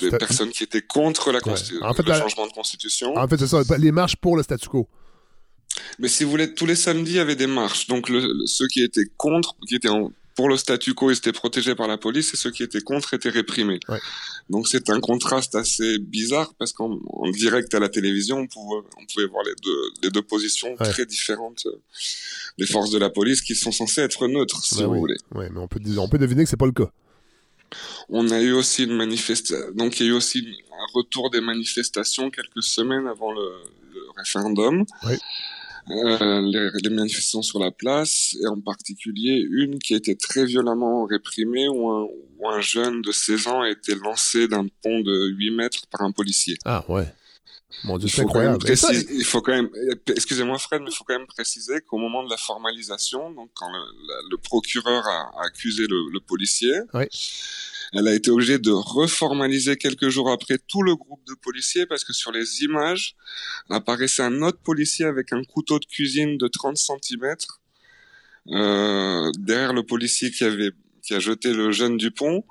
des 0.00 0.10
personnes 0.16 0.50
qui 0.50 0.62
étaient 0.62 0.80
contre 0.80 1.32
la 1.32 1.40
En 1.82 1.92
fait, 1.92 2.04
le 2.04 2.08
la- 2.08 2.20
changement 2.20 2.46
de 2.46 2.52
constitution. 2.52 3.16
En 3.16 3.26
fait, 3.26 3.36
c'est 3.38 3.48
ça, 3.48 3.62
les 3.78 3.90
marches 3.90 4.14
pour 4.16 4.36
le 4.36 4.44
statu 4.44 4.68
quo. 4.68 4.88
Mais 5.98 6.08
si 6.08 6.24
vous 6.24 6.30
voulez, 6.30 6.54
tous 6.54 6.66
les 6.66 6.76
samedis, 6.76 7.12
il 7.12 7.16
y 7.16 7.20
avait 7.20 7.36
des 7.36 7.46
marches. 7.46 7.86
Donc 7.86 8.08
le, 8.08 8.20
le- 8.20 8.46
ceux 8.46 8.66
qui 8.66 8.82
étaient 8.82 9.06
contre, 9.16 9.54
qui 9.68 9.74
étaient 9.76 9.88
en- 9.88 10.12
pour 10.36 10.48
le 10.48 10.56
statu 10.56 10.94
quo, 10.94 11.10
ils 11.10 11.16
étaient 11.18 11.32
protégés 11.32 11.74
par 11.74 11.86
la 11.86 11.98
police, 11.98 12.32
et 12.32 12.36
ceux 12.36 12.50
qui 12.50 12.62
étaient 12.62 12.80
contre 12.80 13.12
étaient 13.14 13.28
réprimés. 13.28 13.78
Ouais. 13.88 13.98
Donc 14.48 14.68
c'est 14.68 14.88
un 14.88 14.98
contraste 15.00 15.54
assez 15.54 15.98
bizarre 15.98 16.54
parce 16.58 16.72
qu'en 16.72 16.98
en 17.12 17.30
direct 17.30 17.74
à 17.74 17.78
la 17.78 17.88
télévision, 17.88 18.38
on 18.38 18.46
pouvait, 18.46 18.80
on 18.98 19.04
pouvait 19.12 19.26
voir 19.26 19.44
les 19.44 19.52
deux, 19.62 19.82
les 20.02 20.10
deux 20.10 20.22
positions 20.22 20.74
Ouais. 20.80 20.88
très 20.90 21.04
différentes 21.04 21.66
euh, 21.66 21.78
des 22.58 22.66
forces 22.66 22.90
de 22.90 22.98
la 22.98 23.10
police 23.10 23.42
qui 23.42 23.54
sont 23.54 23.72
censées 23.72 24.00
être 24.00 24.26
neutres, 24.28 24.64
si 24.64 24.78
Ben 24.78 24.86
vous 24.86 24.92
oui. 24.94 24.98
voulez. 25.00 25.16
Ouais, 25.34 25.50
mais 25.52 25.60
on 25.60 25.68
peut, 25.68 25.80
on 25.98 26.08
peut 26.08 26.18
deviner 26.18 26.44
que 26.44 26.50
c'est 26.50 26.56
pas 26.56 26.66
le 26.66 26.72
cas. 26.72 26.90
On 28.08 28.28
a 28.30 28.40
eu 28.40 28.52
aussi 28.52 28.84
une 28.84 28.96
manifestation, 28.96 29.70
donc 29.74 30.00
il 30.00 30.06
y 30.06 30.08
a 30.08 30.12
eu 30.12 30.14
aussi 30.16 30.44
un 30.72 30.86
retour 30.94 31.30
des 31.30 31.40
manifestations 31.40 32.30
quelques 32.30 32.62
semaines 32.62 33.06
avant 33.06 33.30
le, 33.32 33.42
le 33.94 34.00
référendum. 34.16 34.84
Oui. 35.06 35.14
Euh, 35.90 36.40
les, 36.42 36.70
les, 36.82 36.90
manifestations 36.94 37.42
sur 37.42 37.58
la 37.58 37.70
place, 37.70 38.36
et 38.42 38.46
en 38.46 38.60
particulier 38.60 39.44
une 39.50 39.78
qui 39.78 39.94
a 39.94 39.96
été 39.96 40.16
très 40.16 40.44
violemment 40.44 41.04
réprimée, 41.06 41.68
où 41.68 41.90
un, 41.90 42.06
où 42.38 42.48
un 42.48 42.60
jeune 42.60 43.02
de 43.02 43.12
16 43.12 43.46
ans 43.48 43.62
a 43.62 43.70
été 43.70 43.94
lancé 43.94 44.46
d'un 44.48 44.66
pont 44.82 45.00
de 45.00 45.28
8 45.36 45.50
mètres 45.52 45.86
par 45.90 46.02
un 46.02 46.12
policier. 46.12 46.56
Ah 46.64 46.84
ouais. 46.88 47.06
Mon 47.84 47.98
Dieu, 47.98 48.08
Il 48.08 48.10
c'est 48.10 48.22
faut, 48.22 48.28
quand 48.28 48.40
même 48.40 48.54
incroyable. 48.54 48.72
Et 48.72 48.76
ça, 48.76 48.88
préciser- 48.88 49.14
il 49.14 49.24
faut 49.24 49.40
quand 49.40 49.52
même, 49.52 49.68
excusez-moi 50.08 50.58
Fred, 50.58 50.82
mais 50.82 50.90
il 50.90 50.94
faut 50.94 51.04
quand 51.04 51.16
même 51.18 51.26
préciser 51.26 51.80
qu'au 51.86 51.98
moment 51.98 52.24
de 52.24 52.30
la 52.30 52.36
formalisation, 52.36 53.30
donc 53.32 53.50
quand 53.54 53.70
le, 54.30 54.36
procureur 54.38 55.06
a, 55.06 55.30
a 55.40 55.46
accusé 55.46 55.86
le, 55.88 56.12
le 56.12 56.20
policier, 56.20 56.72
Oui. 56.94 57.04
Elle 57.92 58.08
a 58.08 58.14
été 58.14 58.30
obligée 58.30 58.58
de 58.58 58.70
reformaliser 58.70 59.76
quelques 59.76 60.08
jours 60.08 60.30
après 60.30 60.58
tout 60.58 60.82
le 60.82 60.94
groupe 60.96 61.24
de 61.26 61.34
policiers 61.34 61.86
parce 61.86 62.04
que 62.04 62.12
sur 62.12 62.32
les 62.32 62.62
images 62.62 63.16
apparaissait 63.68 64.22
un 64.22 64.42
autre 64.42 64.60
policier 64.60 65.06
avec 65.06 65.32
un 65.32 65.42
couteau 65.44 65.78
de 65.78 65.86
cuisine 65.86 66.38
de 66.38 66.48
30 66.48 66.76
cm 66.76 67.36
euh, 68.48 69.30
derrière 69.38 69.72
le 69.72 69.82
policier 69.82 70.30
qui 70.30 70.44
avait 70.44 70.70
qui 71.02 71.14
a 71.14 71.18
jeté 71.18 71.52
le 71.52 71.72
jeune 71.72 71.96
du 71.96 72.10
pont, 72.10 72.44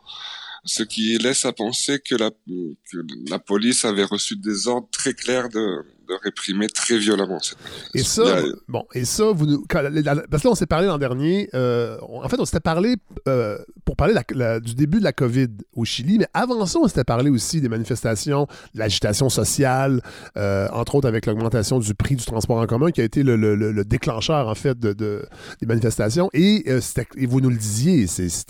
ce 0.65 0.83
qui 0.83 1.17
laisse 1.17 1.45
à 1.45 1.53
penser 1.53 1.99
que 1.99 2.15
la, 2.15 2.31
que 2.31 2.97
la 3.29 3.39
police 3.39 3.85
avait 3.85 4.03
reçu 4.03 4.35
des 4.35 4.67
ordres 4.67 4.89
très 4.91 5.13
clairs 5.13 5.49
de 5.49 5.85
réprimer 6.23 6.67
très 6.67 6.97
violemment 6.97 7.39
cette 7.39 7.57
Et 7.93 8.03
ça, 8.03 8.21
a- 8.37 8.41
bon, 8.67 8.83
et 8.93 9.05
ça, 9.05 9.25
vous 9.31 9.63
quand- 9.69 9.83
parce 10.29 10.43
que 10.43 10.47
là, 10.47 10.51
on 10.51 10.55
s'est 10.55 10.65
parlé 10.65 10.87
l'an 10.87 10.97
dernier. 10.97 11.49
euh, 11.53 11.97
on- 12.07 12.23
en 12.23 12.29
fait, 12.29 12.39
on 12.39 12.45
s'était 12.45 12.59
parlé 12.59 12.95
euh, 13.27 13.57
pour 13.85 13.95
parler 13.95 14.13
de 14.13 14.19
la- 14.35 14.53
la- 14.53 14.59
du 14.59 14.75
début 14.75 14.99
de 14.99 15.03
la 15.03 15.13
COVID 15.13 15.47
au 15.75 15.85
Chili, 15.85 16.17
mais 16.19 16.27
avant 16.33 16.65
ça, 16.65 16.79
on 16.79 16.87
s'était 16.87 17.03
parlé 17.03 17.29
aussi 17.29 17.61
des 17.61 17.69
manifestations, 17.69 18.47
de 18.73 18.79
l'agitation 18.79 19.29
sociale, 19.29 20.01
euh, 20.37 20.67
entre 20.71 20.95
autres 20.95 21.07
avec 21.07 21.25
l'augmentation 21.25 21.79
du 21.79 21.93
prix 21.95 22.15
du 22.15 22.25
transport 22.25 22.57
en 22.57 22.65
commun, 22.67 22.91
qui 22.91 23.01
a 23.01 23.03
été 23.03 23.23
le, 23.23 23.35
le- 23.35 23.55
le- 23.55 23.71
le 23.71 23.85
déclencheur, 23.85 24.47
en 24.47 24.55
fait, 24.55 24.77
de, 24.79 24.93
de- 24.93 25.25
des 25.61 25.67
manifestations. 25.67 26.29
Et, 26.33 26.69
et 26.69 27.25
vous 27.25 27.41
nous 27.41 27.49
le 27.49 27.57
disiez, 27.57 28.07
c'est, 28.07 28.29
ce 28.29 28.43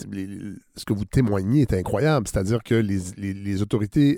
que 0.85 0.93
vous 0.93 1.05
témoignez 1.05 1.61
est 1.61 1.73
incroyable, 1.73 2.27
c'est-à-dire 2.27 2.63
que 2.63 2.75
les, 2.75 2.99
les- 3.17 3.33
les 3.33 3.61
autorités 3.61 4.17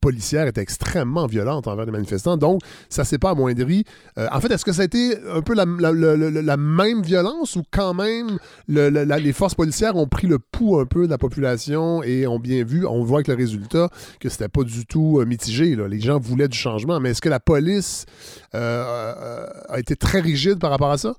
policières 0.00 0.46
étaient 0.46 0.60
extrêmement 0.60 1.26
violentes 1.26 1.66
envers 1.66 1.86
les 1.86 1.92
manifestants. 1.92 2.36
Donc, 2.36 2.60
ça 2.88 3.04
s'est 3.04 3.18
pas 3.18 3.30
amoindri. 3.30 3.84
Euh, 4.18 4.26
en 4.32 4.40
fait, 4.40 4.52
est-ce 4.52 4.64
que 4.64 4.72
ça 4.72 4.82
a 4.82 4.84
été 4.84 5.16
un 5.30 5.42
peu 5.42 5.54
la, 5.54 6.56
même 6.56 7.02
violence 7.02 7.56
ou 7.56 7.62
quand 7.70 7.94
même 7.94 8.38
les 8.68 9.32
forces 9.32 9.54
policières 9.54 9.96
ont 9.96 10.06
pris 10.06 10.26
le 10.26 10.38
pouls 10.38 10.78
un 10.78 10.86
peu 10.86 11.06
de 11.06 11.10
la 11.10 11.18
population 11.18 12.02
et 12.02 12.26
ont 12.26 12.38
bien 12.38 12.64
vu, 12.64 12.86
on 12.86 13.02
voit 13.02 13.18
avec 13.18 13.28
le 13.28 13.34
résultat 13.34 13.88
que 14.20 14.28
c'était 14.28 14.48
pas 14.48 14.62
du 14.62 14.86
tout 14.86 15.18
euh, 15.20 15.24
mitigé. 15.24 15.76
Les 15.76 16.00
gens 16.00 16.18
voulaient 16.18 16.48
du 16.48 16.58
changement. 16.58 17.00
Mais 17.00 17.10
est-ce 17.10 17.22
que 17.22 17.28
la 17.28 17.40
police 17.40 18.06
euh, 18.54 19.46
a 19.68 19.78
été 19.78 19.96
très 19.96 20.20
rigide 20.20 20.58
par 20.58 20.70
rapport 20.70 20.90
à 20.90 20.98
ça? 20.98 21.14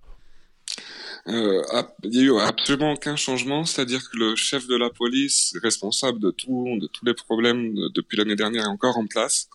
Euh, 1.28 1.62
il 2.04 2.16
y 2.16 2.20
a 2.20 2.24
eu 2.24 2.40
absolument 2.40 2.94
aucun 2.94 3.16
changement, 3.16 3.66
c'est-à-dire 3.66 4.02
que 4.10 4.18
le 4.18 4.36
chef 4.36 4.68
de 4.68 4.76
la 4.76 4.90
police, 4.90 5.56
responsable 5.62 6.20
de 6.20 6.32
tout, 6.32 6.66
de 6.80 6.88
tous 6.88 7.06
les 7.06 7.14
problèmes 7.14 7.74
de- 7.76 7.90
depuis 7.90 8.18
l'année 8.18 8.36
dernière, 8.36 8.64
est 8.64 8.68
encore 8.68 8.98
en 8.98 9.06
place. 9.06 9.50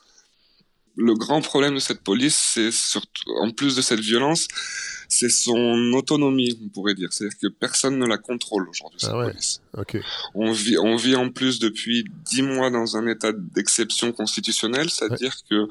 Le 0.96 1.14
grand 1.14 1.40
problème 1.40 1.74
de 1.74 1.80
cette 1.80 2.02
police, 2.02 2.36
c'est 2.54 2.70
surtout, 2.70 3.28
en 3.40 3.50
plus 3.50 3.74
de 3.74 3.82
cette 3.82 3.98
violence, 4.00 4.46
c'est 5.08 5.28
son 5.28 5.92
autonomie, 5.92 6.56
on 6.64 6.68
pourrait 6.68 6.94
dire. 6.94 7.12
C'est-à-dire 7.12 7.36
que 7.40 7.48
personne 7.48 7.98
ne 7.98 8.06
la 8.06 8.16
contrôle 8.16 8.68
aujourd'hui, 8.68 9.00
cette 9.00 9.10
Ah 9.12 9.18
ouais. 9.18 9.30
police. 9.32 9.60
On 10.34 10.52
vit, 10.52 10.78
on 10.78 10.94
vit 10.96 11.16
en 11.16 11.30
plus 11.30 11.58
depuis 11.58 12.04
dix 12.24 12.42
mois 12.42 12.70
dans 12.70 12.96
un 12.96 13.06
état 13.08 13.32
d'exception 13.32 14.12
constitutionnelle, 14.12 14.88
c'est-à-dire 14.88 15.34
que 15.50 15.66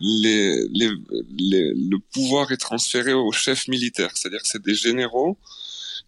les, 0.00 0.66
les, 0.72 0.90
les- 1.38 1.72
le 1.74 1.98
pouvoir 2.12 2.52
est 2.52 2.56
transféré 2.58 3.12
aux 3.14 3.32
chefs 3.32 3.66
militaires, 3.68 4.10
c'est-à-dire 4.14 4.42
que 4.42 4.48
c'est 4.48 4.62
des 4.62 4.74
généraux 4.74 5.38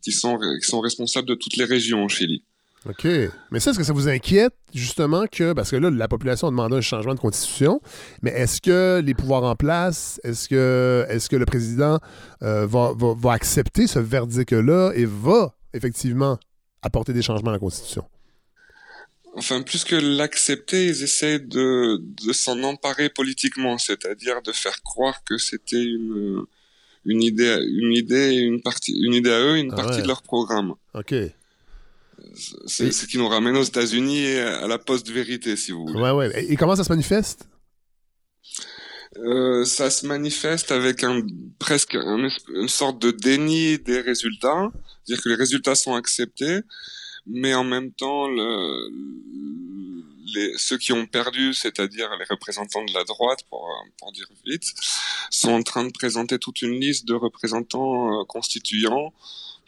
qui 0.03 0.13
sont, 0.13 0.39
qui 0.63 0.69
sont 0.69 0.81
responsables 0.81 1.29
de 1.29 1.35
toutes 1.35 1.57
les 1.57 1.65
régions 1.65 2.05
au 2.05 2.09
Chili. 2.09 2.43
OK. 2.89 3.07
Mais 3.51 3.61
ça, 3.61 3.71
est-ce 3.71 3.79
que 3.79 3.85
ça 3.85 3.93
vous 3.93 4.09
inquiète, 4.09 4.55
justement, 4.75 5.27
que. 5.31 5.53
Parce 5.53 5.71
que 5.71 5.77
là, 5.77 5.89
la 5.91 6.09
population 6.09 6.49
a 6.49 6.51
demandé 6.51 6.77
un 6.77 6.81
changement 6.81 7.15
de 7.15 7.21
constitution, 7.21 7.81
mais 8.23 8.31
est-ce 8.33 8.61
que 8.61 9.01
les 9.05 9.15
pouvoirs 9.15 9.45
en 9.45 9.55
place, 9.55 10.21
est-ce 10.25 10.49
que, 10.49 11.07
est 11.09 11.29
que 11.29 11.37
le 11.37 11.47
président 11.47 11.99
euh, 12.43 12.67
va, 12.67 12.93
va- 12.97 13.15
va 13.17 13.33
accepter 13.33 13.87
ce 13.87 13.99
verdict-là 14.01 14.93
et 14.97 15.05
va, 15.05 15.55
effectivement, 15.75 16.39
apporter 16.83 17.13
des 17.13 17.23
changements 17.23 17.51
à 17.51 17.55
la 17.55 17.59
constitution? 17.61 18.05
Enfin, 19.35 19.63
plus 19.63 19.85
que 19.85 19.97
l'accepter, 19.97 20.87
ils 20.89 21.03
essaient 21.05 21.39
de, 21.39 21.99
de 22.27 22.33
s'en 22.33 22.63
emparer 22.65 23.09
politiquement, 23.09 23.79
c'est-à-dire 23.79 24.43
de 24.43 24.53
faire 24.53 24.83
croire 24.83 25.23
que 25.25 25.39
c'était 25.39 25.83
une, 25.83 26.43
une 27.07 27.23
idée, 27.23 27.59
une 27.67 27.93
idée, 27.93 28.35
une 28.35 28.61
partie, 28.61 28.93
une 28.93 29.15
idée 29.15 29.31
à 29.31 29.41
eux, 29.41 29.57
une 29.57 29.73
Ah 29.73 29.77
partie 29.77 30.03
de 30.03 30.09
leur 30.09 30.23
programme. 30.23 30.75
OK. 30.95 31.15
C'est 32.67 32.93
ce 32.93 33.07
qui 33.07 33.19
nous 33.19 33.29
ramène 33.29 33.57
aux 33.57 33.63
États-Unis 33.63 34.27
à 34.37 34.67
la 34.67 34.79
post-vérité, 34.79 35.57
si 35.57 35.73
vous 35.73 35.87
voulez. 35.87 36.01
Ouais, 36.01 36.11
ouais. 36.13 36.45
Et, 36.49 36.57
comment 36.57 36.77
ça 36.77 36.85
se 36.85 36.89
manifeste? 36.91 37.47
Euh, 39.19 39.65
ça 39.67 39.91
se 39.91 40.07
manifeste 40.07 40.73
avec 40.73 41.05
un 41.05 41.21
presque 41.59 41.95
un 41.95 42.25
es- 42.25 42.45
une 42.55 42.69
sorte 42.69 42.99
de 42.99 43.11
déni 43.11 43.79
des 43.79 44.01
résultats, 44.01 44.71
c'est-à-dire 45.05 45.23
que 45.23 45.29
les 45.29 45.35
résultats 45.35 45.75
sont 45.75 45.95
acceptés, 45.95 46.61
mais 47.27 47.53
en 47.55 47.65
même 47.65 47.93
temps, 47.93 48.27
le, 48.29 48.89
les, 50.35 50.53
ceux 50.57 50.79
qui 50.79 50.93
ont 50.95 51.05
perdu, 51.07 51.53
c'est-à-dire 51.53 52.09
les 52.19 52.25
représentants 52.31 52.85
de 52.87 52.95
la 52.95 53.05
droite, 53.05 53.41
pour, 53.51 53.69
pour 53.99 54.13
dire 54.13 54.27
vite, 54.47 54.73
sont 55.31 55.53
en 55.53 55.63
train 55.63 55.85
de 55.85 55.93
présenter 55.93 56.39
toute 56.39 56.63
une 56.63 56.81
liste 56.81 57.07
de 57.07 57.15
représentants 57.15 58.21
euh, 58.21 58.25
constituants 58.25 59.13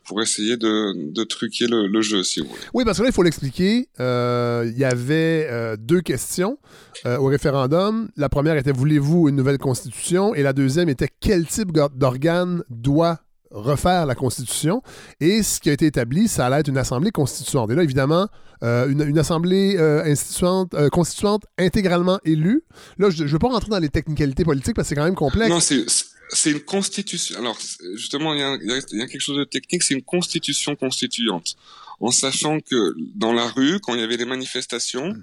pour 0.04 0.20
essayer 0.22 0.56
de, 0.56 1.10
de 1.12 1.24
truquer 1.24 1.66
le, 1.66 1.86
le 1.86 2.02
jeu, 2.02 2.22
si 2.22 2.40
vous 2.40 2.48
voulez. 2.48 2.60
Oui, 2.74 2.84
parce 2.84 2.98
que 2.98 3.02
là, 3.02 3.08
il 3.08 3.14
faut 3.14 3.22
l'expliquer. 3.22 3.88
Euh, 4.00 4.70
Il 4.70 4.78
y 4.78 4.84
avait 4.84 5.48
euh, 5.50 5.76
deux 5.78 6.00
questions 6.00 6.58
euh, 7.06 7.16
au 7.18 7.26
référendum. 7.26 8.08
La 8.16 8.28
première 8.28 8.56
était 8.56 8.72
voulez-vous 8.72 9.28
une 9.28 9.36
nouvelle 9.36 9.58
constitution? 9.58 10.34
Et 10.34 10.42
la 10.42 10.52
deuxième 10.52 10.88
était 10.88 11.08
quel 11.20 11.46
type 11.46 11.72
d'organe 11.72 12.62
doit 12.70 13.20
refaire 13.50 14.04
la 14.06 14.14
constitution? 14.14 14.82
Et 15.20 15.42
ce 15.42 15.60
qui 15.60 15.70
a 15.70 15.72
été 15.72 15.86
établi, 15.86 16.28
ça 16.28 16.46
allait 16.46 16.60
être 16.60 16.68
une 16.68 16.78
assemblée 16.78 17.10
constituante. 17.10 17.70
Et 17.70 17.74
là, 17.74 17.82
évidemment, 17.82 18.28
euh, 18.62 18.88
une, 18.88 19.02
une 19.02 19.18
assemblée 19.18 19.76
euh, 19.78 20.04
instituante, 20.04 20.74
euh, 20.74 20.88
constituante 20.88 21.44
intégralement 21.58 22.18
élue. 22.24 22.62
Là, 22.98 23.10
je 23.10 23.24
ne 23.24 23.28
veux 23.28 23.38
pas 23.38 23.48
rentrer 23.48 23.70
dans 23.70 23.78
les 23.78 23.90
technicalités 23.90 24.44
politiques 24.44 24.74
parce 24.74 24.86
que 24.86 24.90
c'est 24.90 24.94
quand 24.94 25.04
même 25.04 25.14
complexe. 25.14 25.50
Non, 25.50 25.60
c'est 25.60 25.84
c'est 26.30 26.50
une 26.50 26.60
constitution. 26.60 27.38
Alors 27.38 27.58
justement, 27.94 28.34
il 28.34 28.40
y, 28.40 28.42
a, 28.42 28.56
y 28.56 28.72
a- 28.72 28.82
il 28.92 28.98
y 28.98 29.02
a 29.02 29.06
quelque 29.06 29.20
chose 29.20 29.38
de 29.38 29.44
technique. 29.44 29.82
C'est 29.82 29.94
une 29.94 30.02
constitution 30.02 30.74
constituante, 30.76 31.56
en 32.00 32.10
sachant 32.10 32.60
que 32.60 32.94
dans 33.14 33.32
la 33.32 33.48
rue, 33.48 33.80
quand 33.80 33.94
il 33.94 34.00
y 34.00 34.04
avait 34.04 34.16
des 34.16 34.24
manifestations, 34.24 35.14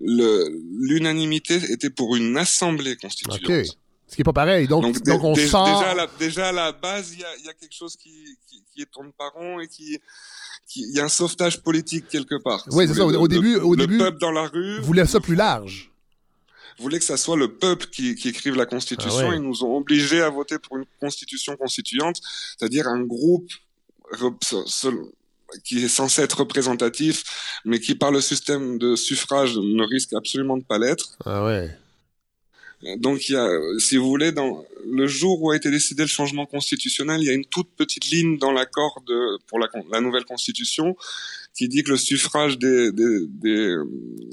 le- 0.00 0.48
l'unanimité 0.80 1.56
était 1.70 1.90
pour 1.90 2.16
une 2.16 2.36
assemblée 2.36 2.96
constituante. 2.96 3.40
OK. 3.44 3.66
Ce 4.08 4.16
qui 4.16 4.20
n'est 4.20 4.24
pas 4.24 4.32
pareil. 4.34 4.68
Donc, 4.68 5.02
donc, 5.04 5.24
on 5.24 5.34
sort... 5.34 5.64
déjà, 5.64 5.90
à 5.90 5.94
la, 5.94 6.06
déjà 6.18 6.48
à 6.48 6.52
la 6.52 6.72
base, 6.72 7.12
il 7.14 7.20
y 7.20 7.24
a, 7.24 7.28
y 7.46 7.48
a 7.48 7.54
quelque 7.54 7.74
chose 7.74 7.96
qui, 7.96 8.10
qui, 8.46 8.62
qui 8.74 8.84
tourne 8.86 9.10
pas 9.16 9.30
rond 9.30 9.58
et 9.60 9.68
qui, 9.68 9.98
il 10.76 10.94
y 10.94 11.00
a 11.00 11.04
un 11.04 11.08
sauvetage 11.08 11.62
politique 11.62 12.08
quelque 12.08 12.34
part. 12.42 12.62
Oui, 12.72 12.86
c'est 12.86 12.94
ça. 12.94 13.06
Au, 13.06 13.14
au 13.14 13.22
Le- 13.22 13.28
début, 13.28 13.56
au 13.56 13.74
le 13.74 13.86
début, 13.86 13.96
peuple 13.98 14.18
dans 14.18 14.30
la 14.32 14.48
rue 14.48 14.80
voulait 14.80 15.06
ça 15.06 15.18
plus 15.20 15.34
large. 15.34 15.90
Voulait 16.78 16.98
que 16.98 17.04
ça 17.04 17.16
soit 17.16 17.36
le 17.36 17.56
peuple 17.56 17.86
qui, 17.86 18.14
qui 18.14 18.28
écrive 18.28 18.56
la 18.56 18.66
constitution. 18.66 19.26
Ah 19.26 19.28
ouais. 19.30 19.36
Ils 19.36 19.42
nous 19.42 19.64
ont 19.64 19.76
obligés 19.76 20.22
à 20.22 20.30
voter 20.30 20.58
pour 20.58 20.76
une 20.76 20.84
constitution 21.00 21.56
constituante, 21.56 22.20
c'est-à-dire 22.56 22.86
un 22.88 23.02
groupe 23.02 23.50
qui 25.64 25.84
est 25.84 25.88
censé 25.88 26.22
être 26.22 26.40
représentatif, 26.40 27.24
mais 27.64 27.80
qui 27.80 27.94
par 27.94 28.10
le 28.10 28.20
système 28.20 28.78
de 28.78 28.96
suffrage 28.96 29.56
ne 29.56 29.84
risque 29.84 30.12
absolument 30.12 30.56
de 30.56 30.64
pas 30.64 30.78
l'être. 30.78 31.16
Ah 31.24 31.44
ouais. 31.44 31.76
Donc, 32.98 33.28
il 33.28 33.32
y 33.32 33.36
a, 33.36 33.48
si 33.78 33.96
vous 33.96 34.06
voulez, 34.08 34.32
dans 34.32 34.64
le 34.90 35.06
jour 35.06 35.40
où 35.40 35.50
a 35.52 35.56
été 35.56 35.70
décidé 35.70 36.02
le 36.02 36.08
changement 36.08 36.46
constitutionnel, 36.46 37.20
il 37.20 37.26
y 37.26 37.30
a 37.30 37.32
une 37.32 37.44
toute 37.44 37.70
petite 37.76 38.06
ligne 38.10 38.38
dans 38.38 38.50
l'accord 38.50 39.02
de, 39.06 39.38
pour 39.46 39.58
la, 39.60 39.68
la 39.92 40.00
nouvelle 40.00 40.24
constitution 40.24 40.96
qui 41.54 41.68
dit 41.68 41.82
que 41.84 41.90
le 41.90 41.96
suffrage 41.96 42.58
des, 42.58 42.90
des, 42.90 43.26
des, 43.28 43.74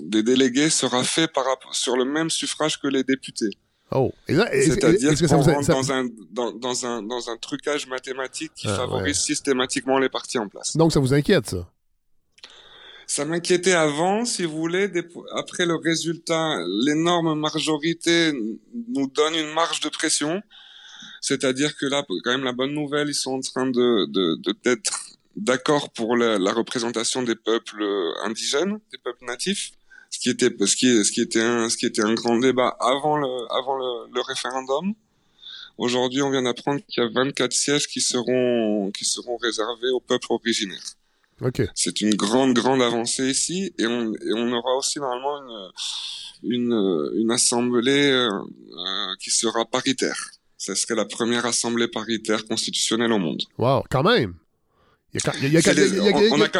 des 0.03 0.23
délégués 0.23 0.69
sera 0.69 1.03
fait 1.03 1.31
par, 1.31 1.45
sur 1.73 1.95
le 1.95 2.05
même 2.05 2.29
suffrage 2.29 2.79
que 2.79 2.87
les 2.87 3.03
députés. 3.03 3.51
Oh. 3.91 4.11
C'est-à-dire 4.27 5.11
est-ce 5.11 5.21
que 5.21 5.27
ça 5.27 5.35
qu'on 5.35 5.41
rentre 5.43 5.63
ça- 5.65 5.73
dans, 5.73 5.91
un, 5.91 6.07
dans, 6.31 6.51
dans, 6.51 6.85
un, 6.85 7.01
dans 7.03 7.29
un 7.29 7.37
trucage 7.37 7.87
mathématique 7.87 8.51
qui 8.55 8.67
Ah, 8.67 8.75
favorise 8.75 9.05
ouais. 9.05 9.13
systématiquement 9.13 9.97
les 9.99 10.09
partis 10.09 10.37
en 10.39 10.47
place. 10.47 10.75
Donc, 10.77 10.91
ça 10.93 10.99
vous 10.99 11.13
inquiète, 11.13 11.49
ça? 11.49 11.69
Ça 13.09 13.25
m'inquiétait 13.25 13.71
avant, 13.71 14.23
si 14.23 14.45
vous 14.45 14.55
voulez. 14.55 14.87
Après 15.35 15.65
le 15.65 15.75
résultat, 15.75 16.59
l'énorme 16.85 17.33
majorité 17.39 18.31
nous 18.87 19.07
donne 19.07 19.33
une 19.33 19.51
marge 19.51 19.79
de 19.79 19.89
pression. 19.89 20.43
C'est-à-dire 21.19 21.75
que 21.75 21.87
là, 21.87 22.05
quand 22.23 22.29
même, 22.29 22.43
la 22.43 22.51
bonne 22.51 22.71
nouvelle, 22.71 23.09
ils 23.09 23.15
sont 23.15 23.31
en 23.31 23.41
train 23.41 23.65
de, 23.65 24.05
de, 24.11 24.35
de 24.35 24.53
d'être 24.63 24.93
d'accord 25.35 25.91
pour 25.91 26.15
la, 26.15 26.37
la, 26.37 26.53
représentation 26.53 27.23
des 27.23 27.33
peuples 27.35 27.83
indigènes, 28.25 28.79
des 28.91 28.99
peuples 28.99 29.25
natifs, 29.25 29.71
ce 30.11 30.19
qui 30.19 30.29
était 30.29 30.51
ce 30.63 30.75
qui, 30.75 31.03
ce 31.03 31.11
qui 31.11 31.21
était 31.21 31.41
un 31.41 31.67
ce 31.67 31.77
qui 31.77 31.87
était 31.87 32.03
un 32.03 32.13
grand 32.13 32.37
débat 32.37 32.77
avant 32.79 33.17
le 33.17 33.31
avant 33.59 33.75
le, 33.75 34.13
le 34.13 34.21
référendum. 34.21 34.93
Aujourd'hui, 35.79 36.21
on 36.21 36.29
vient 36.29 36.43
d'apprendre 36.43 36.81
qu'il 36.87 37.03
y 37.03 37.07
a 37.07 37.09
24 37.09 37.53
sièges 37.53 37.87
qui 37.87 38.01
seront 38.01 38.91
qui 38.91 39.05
seront 39.05 39.37
réservés 39.37 39.89
aux 39.89 39.99
peuples 39.99 40.27
originaires. 40.29 40.98
Okay. 41.41 41.67
C'est 41.73 42.01
une 42.01 42.15
grande 42.15 42.53
grande 42.53 42.81
avancée 42.81 43.29
ici 43.29 43.73
et 43.77 43.87
on 43.87 44.13
et 44.13 44.33
on 44.35 44.51
aura 44.51 44.75
aussi 44.75 44.99
normalement 44.99 45.37
une 45.39 45.71
une, 46.43 47.11
une 47.15 47.31
assemblée 47.31 48.11
euh, 48.11 48.29
qui 49.19 49.29
sera 49.29 49.65
paritaire. 49.65 50.31
Ce 50.57 50.75
serait 50.75 50.95
la 50.95 51.05
première 51.05 51.45
assemblée 51.45 51.87
paritaire 51.87 52.45
constitutionnelle 52.45 53.11
au 53.13 53.19
monde. 53.19 53.41
Wow, 53.57 53.83
quand 53.89 54.03
même. 54.03 54.35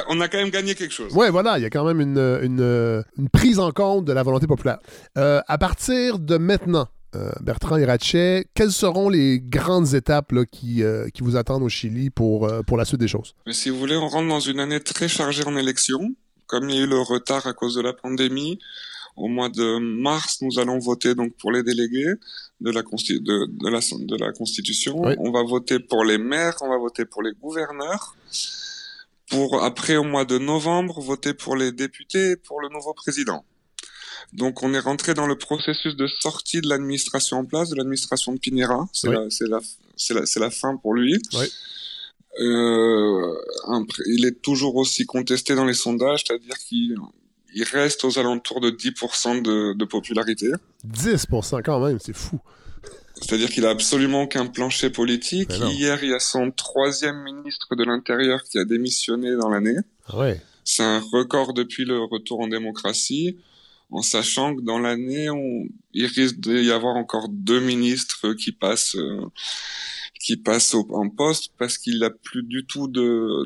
On 0.07 0.21
a 0.21 0.27
quand 0.27 0.38
même 0.38 0.49
gagné 0.49 0.73
quelque 0.73 0.93
chose. 0.93 1.11
Oui, 1.15 1.27
voilà, 1.30 1.59
il 1.59 1.61
y 1.61 1.65
a 1.65 1.69
quand 1.69 1.86
même 1.86 2.01
une, 2.01 2.17
une, 2.17 3.03
une, 3.17 3.30
prise 3.30 3.59
en 3.59 3.71
compte 3.71 4.05
de 4.05 4.13
la 4.13 4.23
volonté 4.23 4.47
populaire. 4.47 4.80
Euh, 5.17 5.41
à 5.47 5.57
partir 5.57 6.17
de 6.17 6.38
maintenant, 6.38 6.88
euh, 7.16 7.32
Bertrand 7.41 7.78
Irachet, 7.78 8.47
quelles 8.53 8.72
seront 8.72 9.10
les 9.10 9.39
grandes 9.39 9.93
étapes 9.93 10.32
là, 10.32 10.45
qui, 10.45 10.84
euh, 10.84 11.10
qui 11.10 11.24
vous 11.24 11.36
attendent 11.36 11.64
au 11.64 11.70
Chili 11.70 12.10
pour, 12.10 12.45
euh, 12.45 12.62
pour 12.62 12.78
la 12.78 12.86
suite 12.86 12.99
des 12.99 13.07
choses? 13.07 13.36
Mais 13.45 13.53
si 13.53 13.70
vous 13.70 13.80
voulez, 13.80 13.95
on 13.95 14.07
rentre 14.07 14.28
dans 14.28 14.39
une 14.39 14.60
année 14.60 14.80
très 14.80 15.07
chargée 15.07 15.45
en 15.45 15.55
élections. 15.55 16.16
Comme 16.47 16.70
il 16.70 16.76
y 16.76 16.80
a 16.80 16.84
eu 16.84 16.88
le 16.88 16.99
retard 16.99 17.45
à 17.45 17.53
cause 17.53 17.76
de 17.76 17.82
la 17.82 17.93
pandémie, 17.93 18.57
au 19.16 19.28
mois 19.28 19.49
de 19.49 19.78
mars, 19.80 20.39
nous 20.41 20.60
allons 20.60 20.80
voter 20.80 21.14
donc 21.14 21.34
pour 21.38 21.51
les 21.51 21.62
délégués 21.62 22.14
de 22.62 22.72
la, 22.72 22.82
de, 22.82 23.45
de 23.45 23.70
la, 23.70 23.80
de 23.80 24.16
la 24.18 24.32
Constitution. 24.32 24.99
Oui. 25.01 25.14
On 25.20 25.32
va 25.32 25.43
voter 25.43 25.78
pour 25.80 26.03
les 26.03 26.18
maires, 26.18 26.55
on 26.62 26.70
va 26.70 26.78
voter 26.78 27.05
pour 27.05 27.22
les 27.22 27.34
gouverneurs. 27.34 28.16
Pour 29.30 29.64
après, 29.64 29.95
au 29.95 30.03
mois 30.03 30.26
de 30.26 30.39
novembre, 30.39 30.99
voter 31.01 31.36
pour 31.36 31.55
les 31.55 31.72
députés 31.72 32.32
et 32.32 32.36
pour 32.36 32.62
le 32.62 32.70
nouveau 32.70 32.93
président. 32.95 33.45
Donc, 34.34 34.63
on 34.63 34.73
est 34.73 34.80
rentré 34.80 35.13
dans 35.13 35.27
le 35.27 35.38
processus 35.38 35.95
de 35.95 36.07
sortie 36.19 36.61
de 36.61 36.69
l'administration 36.69 37.38
en 37.38 37.45
place, 37.45 37.69
de 37.69 37.75
l'administration 37.75 38.34
de 38.34 38.39
Pinera. 38.39 38.88
C'est 38.93 39.09
Oui. 39.09 39.15
la, 40.36 40.49
fin 40.51 40.77
pour 40.77 40.93
lui. 40.93 41.17
Oui. 41.34 41.45
Euh, 42.41 43.36
il 44.05 44.25
est 44.25 44.41
toujours 44.41 44.75
aussi 44.75 45.05
contesté 45.05 45.55
dans 45.55 45.65
les 45.65 45.73
sondages, 45.73 46.23
c'est-à-dire 46.25 46.57
qu'il 46.57 46.95
il 47.55 47.63
reste 47.63 48.03
aux 48.05 48.19
alentours 48.19 48.61
de 48.61 48.69
10% 48.69 49.41
de, 49.41 49.73
de 49.73 49.86
popularité. 49.86 50.51
10% 50.88 51.61
quand 51.63 51.80
même, 51.80 51.97
c'est 51.99 52.15
fou. 52.15 52.39
C'est-à-dire 53.21 53.49
qu'il 53.49 53.65
a 53.65 53.69
absolument 53.69 54.23
aucun 54.23 54.45
plancher 54.45 54.89
politique. 54.89 55.51
Hier, 55.51 56.03
il 56.03 56.11
y 56.11 56.13
a 56.13 56.19
son 56.19 56.51
troisième 56.51 57.21
ministre 57.23 57.75
de 57.75 57.84
l'Intérieur 57.84 58.43
qui 58.43 58.57
a 58.59 58.65
démissionné 58.65 59.36
dans 59.36 59.49
l'année. 59.49 59.75
Ouais. 60.13 60.41
C'est 60.63 60.84
un 60.84 60.99
record 61.11 61.53
depuis 61.53 61.84
le 61.84 62.01
retour 62.03 62.39
en 62.39 62.47
démocratie, 62.47 63.38
en 63.91 64.01
sachant 64.01 64.55
que 64.55 64.61
dans 64.61 64.79
l'année, 64.79 65.29
on... 65.29 65.65
il 65.93 66.05
risque 66.05 66.39
d'y 66.39 66.71
avoir 66.71 66.95
encore 66.95 67.27
deux 67.29 67.59
ministres 67.59 68.33
qui 68.33 68.51
passent, 68.51 68.95
euh, 68.95 69.25
qui 70.19 70.37
passent 70.37 70.75
en 70.75 71.09
poste 71.09 71.53
parce 71.57 71.77
qu'il 71.77 71.99
n'a 71.99 72.09
plus 72.09 72.43
du 72.43 72.65
tout 72.65 72.87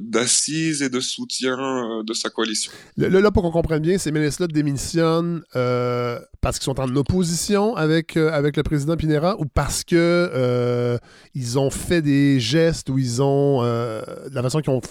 d'assises 0.02 0.82
et 0.82 0.90
de 0.90 1.00
soutien 1.00 1.58
euh, 1.58 2.04
de 2.04 2.14
sa 2.14 2.30
coalition. 2.30 2.72
Le- 2.98 3.08
là, 3.08 3.32
pour 3.32 3.44
qu'on 3.44 3.52
comprenne 3.52 3.82
bien, 3.82 3.98
ces 3.98 4.12
ministres-là 4.12 4.48
démissionnent 4.48 5.44
euh, 5.56 6.20
parce 6.42 6.60
qu'ils 6.60 6.66
sont 6.66 6.80
en 6.80 6.94
opposition 6.96 7.76
avec, 7.76 8.18
avec 8.18 8.58
le 8.58 8.64
président 8.64 8.98
Pinera 8.98 9.40
ou 9.40 9.46
parce 9.46 9.84
que 9.84 11.00
ils 11.36 11.58
ont 11.58 11.70
fait 11.70 12.02
des 12.02 12.40
gestes 12.40 12.90
ou 12.90 12.98
ils 12.98 13.22
ont 13.22 13.62
la 13.62 14.42
façon 14.42 14.60
qu'ils 14.60 14.74
ont 14.74 14.82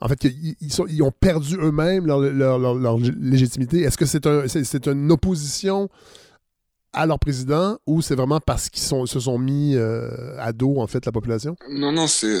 en 0.00 0.08
fait 0.08 0.24
ils 0.24 1.02
ont 1.02 1.12
perdu 1.12 1.56
eux-mêmes 1.56 2.06
leur, 2.06 2.98
légitimité. 3.20 3.82
Est-ce 3.82 3.98
que 3.98 4.06
c'est 4.06 4.26
un, 4.26 4.92
une 4.92 5.12
opposition 5.12 5.88
à 6.92 7.06
leur 7.06 7.18
président 7.18 7.78
ou 7.86 8.02
c'est 8.02 8.14
vraiment 8.14 8.40
parce 8.40 8.70
qu'ils 8.70 8.82
se 8.82 9.20
sont 9.20 9.38
mis 9.38 9.74
euh, 9.76 10.36
à 10.38 10.52
dos 10.52 10.78
en 10.78 10.86
fait 10.86 11.04
la 11.04 11.12
population? 11.12 11.56
Non, 11.70 11.92
non, 11.92 12.06
c'est, 12.06 12.40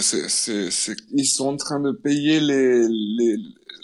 ils 1.12 1.26
sont 1.26 1.48
en 1.48 1.56
train 1.56 1.80
de 1.80 1.92
payer 1.92 2.40
les, 2.40 3.36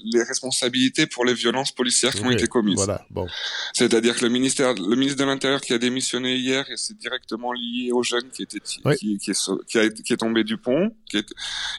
les 0.05 0.23
responsabilités 0.23 1.07
pour 1.07 1.25
les 1.25 1.35
violences 1.35 1.73
policières 1.73 2.15
qui 2.15 2.23
ont 2.23 2.31
été 2.31 2.47
commises. 2.47 2.77
Voilà, 2.77 3.07
bon. 3.11 3.27
C'est-à-dire 3.73 4.17
que 4.17 4.25
le 4.25 4.31
ministère, 4.31 4.75
le 4.75 4.97
ministre 4.97 5.19
de 5.21 5.25
l'Intérieur 5.25 5.61
qui 5.61 5.73
a 5.73 5.79
démissionné 5.79 6.37
hier, 6.37 6.69
et 6.71 6.77
c'est 6.77 6.97
directement 6.99 7.53
lié 7.53 7.91
au 7.93 8.03
jeune 8.03 8.29
qui 8.31 8.43
était, 8.43 8.59
Oui. 8.85 8.97
qui, 8.97 9.19
qui 9.19 9.31
est, 9.31 9.35
sau- 9.35 9.61
qui, 9.69 9.79
a 9.79 9.85
été- 9.85 10.03
qui 10.03 10.13
est 10.13 10.17
tombé 10.19 10.45
du 10.45 10.57
pont. 10.57 10.95
Qui 11.11 11.19
est, 11.19 11.27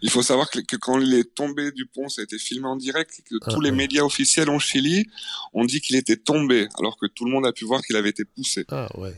il 0.01 0.09
faut 0.09 0.21
savoir 0.21 0.49
que, 0.49 0.59
que 0.59 0.75
quand 0.75 0.99
il 0.99 1.13
est 1.13 1.33
tombé 1.35 1.71
du 1.71 1.85
pont, 1.85 2.09
ça 2.09 2.21
a 2.21 2.23
été 2.23 2.37
filmé 2.37 2.67
en 2.67 2.75
direct, 2.75 3.11
et 3.19 3.21
que 3.23 3.35
Ah, 3.41 3.51
tous 3.53 3.61
les 3.61 3.71
oui. 3.71 3.77
médias 3.77 4.03
officiels 4.03 4.49
en 4.49 4.59
Chili 4.59 5.07
ont 5.53 5.65
dit 5.65 5.81
qu'il 5.81 5.95
était 5.95 6.17
tombé, 6.17 6.67
alors 6.79 6.97
que 6.97 7.05
tout 7.07 7.25
le 7.25 7.31
monde 7.31 7.45
a 7.45 7.51
pu 7.53 7.65
voir 7.65 7.81
qu'il 7.81 7.95
avait 7.95 8.09
été 8.09 8.25
poussé. 8.25 8.65
Ah 8.69 8.87
ouais. 8.97 9.15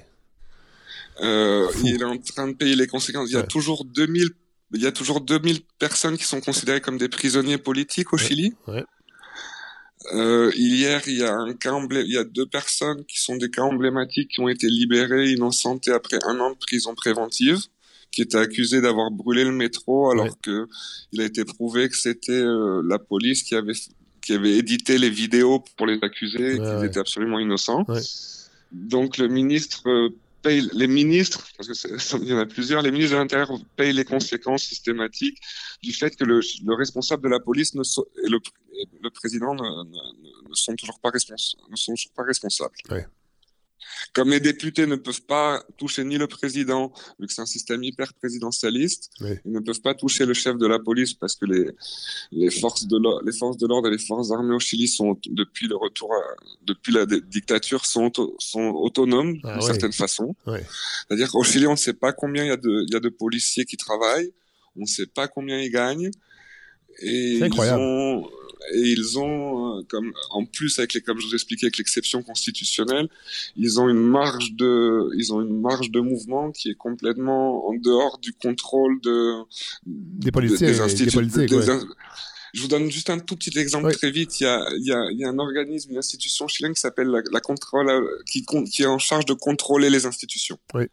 Euh, 1.22 1.68
il 1.84 1.96
est 2.00 2.04
en 2.04 2.18
train 2.18 2.48
de 2.48 2.54
payer 2.54 2.76
les 2.76 2.88
conséquences. 2.88 3.30
Il 3.30 3.34
y 3.34 3.38
a 3.38 3.42
Ouais. 3.42 3.48
toujours 3.48 3.86
2000, 3.86 4.30
il 4.74 4.82
y 4.82 4.88
a 4.88 4.91
toujours 4.91 5.22
2000 5.22 5.61
personnes 5.80 6.18
qui 6.18 6.24
sont 6.26 6.41
considérées 6.41 6.82
comme 6.82 6.97
des 6.97 7.09
prisonniers 7.09 7.57
politiques 7.57 8.13
au 8.13 8.18
Ouais. 8.18 8.24
Chili. 8.24 8.53
Ouais. 8.68 8.84
Euh, 10.13 10.51
hier, 10.55 11.01
il 11.07 11.18
y 11.18 11.24
a 11.24 11.34
un 11.36 11.53
cas 11.53 11.74
il 11.91 12.11
y 12.11 12.18
a 12.18 12.24
deux 12.24 12.45
personnes 12.45 13.03
qui 13.05 13.20
sont 13.20 13.36
des 13.36 13.49
cas 13.49 13.63
emblématiques 13.63 14.30
qui 14.32 14.39
ont 14.39 14.47
été 14.47 14.68
libérées 14.68 15.32
innocentes 15.32 15.88
et 15.88 15.91
après 15.91 16.18
un 16.26 16.39
an 16.39 16.51
de 16.51 16.55
prison 16.57 16.95
préventive, 16.95 17.59
qui 18.11 18.22
étaient 18.22 18.38
accusées 18.38 18.80
d'avoir 18.80 19.11
brûlé 19.11 19.43
le 19.43 19.51
métro 19.51 20.09
alors 20.11 20.26
Ouais. 20.28 20.32
que 20.43 20.68
il 21.11 21.20
a 21.22 21.26
été 21.26 21.43
prouvé 21.43 21.89
que 21.89 21.97
c'était 21.97 22.32
euh, 22.32 22.82
la 22.88 22.99
police 22.99 23.43
qui 23.43 23.55
avait 23.55 23.74
qui 24.22 24.34
avait 24.34 24.57
édité 24.57 24.97
les 24.97 25.09
vidéos 25.09 25.63
pour 25.78 25.88
les 25.88 25.99
accuser, 26.01 26.55
et 26.55 26.57
qu'ils 26.57 26.86
étaient 26.86 26.99
absolument 26.99 27.39
innocents. 27.39 27.86
Donc 28.74 29.18
le 29.18 29.28
ministre 29.30 29.82
les 30.48 30.88
ministres, 30.88 31.48
parce 31.58 31.68
que 31.68 32.18
il 32.24 32.30
y 32.30 32.34
en 32.34 32.39
a 32.39 32.45
plusieurs, 32.45 32.82
les 32.82 32.91
ministres 32.91 33.16
de 33.16 33.20
l'Intérieur 33.20 33.52
payent 33.76 33.93
les 33.93 34.06
conséquences 34.06 34.64
systématiques 34.64 35.39
du 35.82 35.93
fait 35.93 36.16
que 36.16 36.24
le, 36.24 36.39
le 36.66 36.74
responsable 36.76 37.24
de 37.24 37.30
la 37.30 37.39
police 37.39 37.76
ne 37.76 37.84
et 38.24 38.30
le, 38.30 39.10
président 39.10 39.54
ne, 39.56 40.54
sont 40.54 40.76
toujours 40.76 41.00
pas 41.00 41.10
responsables. 41.10 42.76
Comme 44.13 44.30
les 44.32 44.39
députés 44.39 44.86
ne 44.88 44.95
peuvent 44.95 45.21
pas 45.21 45.63
toucher 45.78 46.03
ni 46.03 46.17
le 46.17 46.28
président, 46.28 46.91
vu 47.19 47.28
que 47.28 47.34
c'est 47.34 47.41
un 47.41 47.45
système 47.45 47.84
hyper 47.84 48.13
présidentialiste, 48.15 49.11
Oui. 49.21 49.32
ils 49.45 49.51
ne 49.51 49.59
peuvent 49.59 49.82
pas 49.82 49.93
toucher 49.93 50.25
le 50.25 50.34
chef 50.34 50.57
de 50.57 50.65
la 50.67 50.80
police 50.80 51.13
parce 51.13 51.36
que 51.36 51.45
les, 51.45 51.69
les 52.32 52.49
forces 52.51 52.88
de 52.88 52.97
l'ordre, 52.97 53.88
et 53.88 53.91
les 53.91 53.97
forces 53.97 54.32
armées 54.32 54.55
au 54.55 54.59
Chili 54.59 54.88
sont, 54.88 55.17
depuis 55.30 55.67
le 55.67 55.75
retour 55.75 56.13
à, 56.13 56.21
depuis 56.63 56.91
la 56.93 57.05
dictature, 57.05 57.86
sont, 57.86 58.11
sont 58.39 58.69
autonomes 58.75 59.38
Ah 59.43 59.53
d'une 59.53 59.61
certaine 59.61 59.93
façon. 59.93 60.36
C'est-à-dire 60.45 61.30
qu'au 61.32 61.43
Chili, 61.43 61.67
on 61.67 61.71
ne 61.71 61.75
sait 61.75 61.93
pas 61.93 62.13
combien 62.13 62.43
il 62.43 62.47
y 62.47 62.51
a 62.51 62.57
de, 62.57 62.84
il 62.88 62.93
y 62.93 62.95
a 62.95 62.99
de 62.99 63.09
policiers 63.09 63.65
qui 63.65 63.78
travaillent, 63.78 64.32
on 64.75 64.82
ne 64.82 64.86
sait 64.86 65.07
pas 65.07 65.28
combien 65.28 65.59
ils 65.59 65.71
gagnent. 65.71 66.11
C'est 66.99 67.43
incroyable. 67.43 67.80
Ils 67.80 67.84
ont, 67.86 68.30
et 68.74 68.82
ils 68.82 69.18
ont, 69.20 69.78
euh, 69.80 69.84
comme, 69.89 70.12
en 70.32 70.45
plus 70.45 70.80
avec 70.80 70.93
les, 70.93 71.01
comme 71.01 71.20
je 71.20 71.28
vous 71.28 71.34
expliquais, 71.36 71.66
avec 71.68 71.78
l'exception 71.78 72.24
constitutionnelle, 72.24 73.08
ils 73.55 73.80
ont 73.80 73.89
une 73.89 74.01
marge 74.01 74.53
de, 74.53 75.10
ils 75.18 75.34
ont 75.34 75.41
une 75.41 75.60
marge 75.62 75.91
de 75.91 75.99
mouvement 75.99 76.51
qui 76.51 76.70
est 76.70 76.76
complètement 76.76 77.68
en 77.68 77.74
dehors 77.74 78.18
du 78.20 78.34
contrôle 78.34 78.99
de, 79.01 79.34
Des 79.86 80.32
politiciens, 80.32 80.68
des 80.68 80.82
instituts- 80.82 81.26
des 81.26 81.55
ouais. 81.55 81.66
Je 82.53 82.62
vous 82.62 82.70
donne 82.70 82.89
juste 82.89 83.10
un 83.10 83.20
tout 83.20 83.36
petit 83.36 83.58
exemple 83.60 83.88
Oui. 83.88 83.93
très 83.93 84.10
vite. 84.10 84.39
Il 84.39 84.43
y 84.45 84.47
a, 84.47 84.66
il 84.78 84.86
y, 84.88 84.91
a, 84.93 85.12
il 85.12 85.20
y 85.20 85.26
a 85.26 85.30
un 85.30 85.38
organisme, 85.38 85.91
une 85.91 85.97
institution 85.97 86.47
chilienne 86.47 86.74
qui 86.74 86.80
s'appelle 86.80 87.08
la, 87.08 87.22
la 87.32 87.39
contrôle, 87.41 87.89
euh, 87.89 88.01
qui, 88.26 88.45
qui 88.72 88.82
est 88.84 88.88
en 88.88 88.97
charge 88.97 89.26
de 89.26 89.34
contrôler 89.34 89.89
les 89.89 90.05
institutions. 90.05 90.58
Oui. 90.74 90.86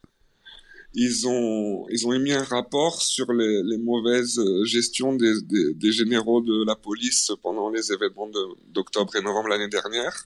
Ils 0.96 1.26
ont, 1.26 1.86
ils 1.90 2.06
ont 2.06 2.12
émis 2.12 2.32
un 2.32 2.44
rapport 2.44 3.02
sur 3.02 3.32
les, 3.32 3.62
les 3.64 3.78
mauvaises 3.78 4.38
euh, 4.38 4.64
gestions 4.64 5.12
des, 5.14 5.42
des, 5.42 5.74
des 5.74 5.90
généraux 5.92 6.40
de 6.40 6.64
la 6.64 6.76
police 6.76 7.32
pendant 7.42 7.68
les 7.68 7.90
événements 7.92 8.30
d'octobre 8.68 9.16
et 9.16 9.20
novembre 9.20 9.48
l'année 9.48 9.68
dernière. 9.68 10.24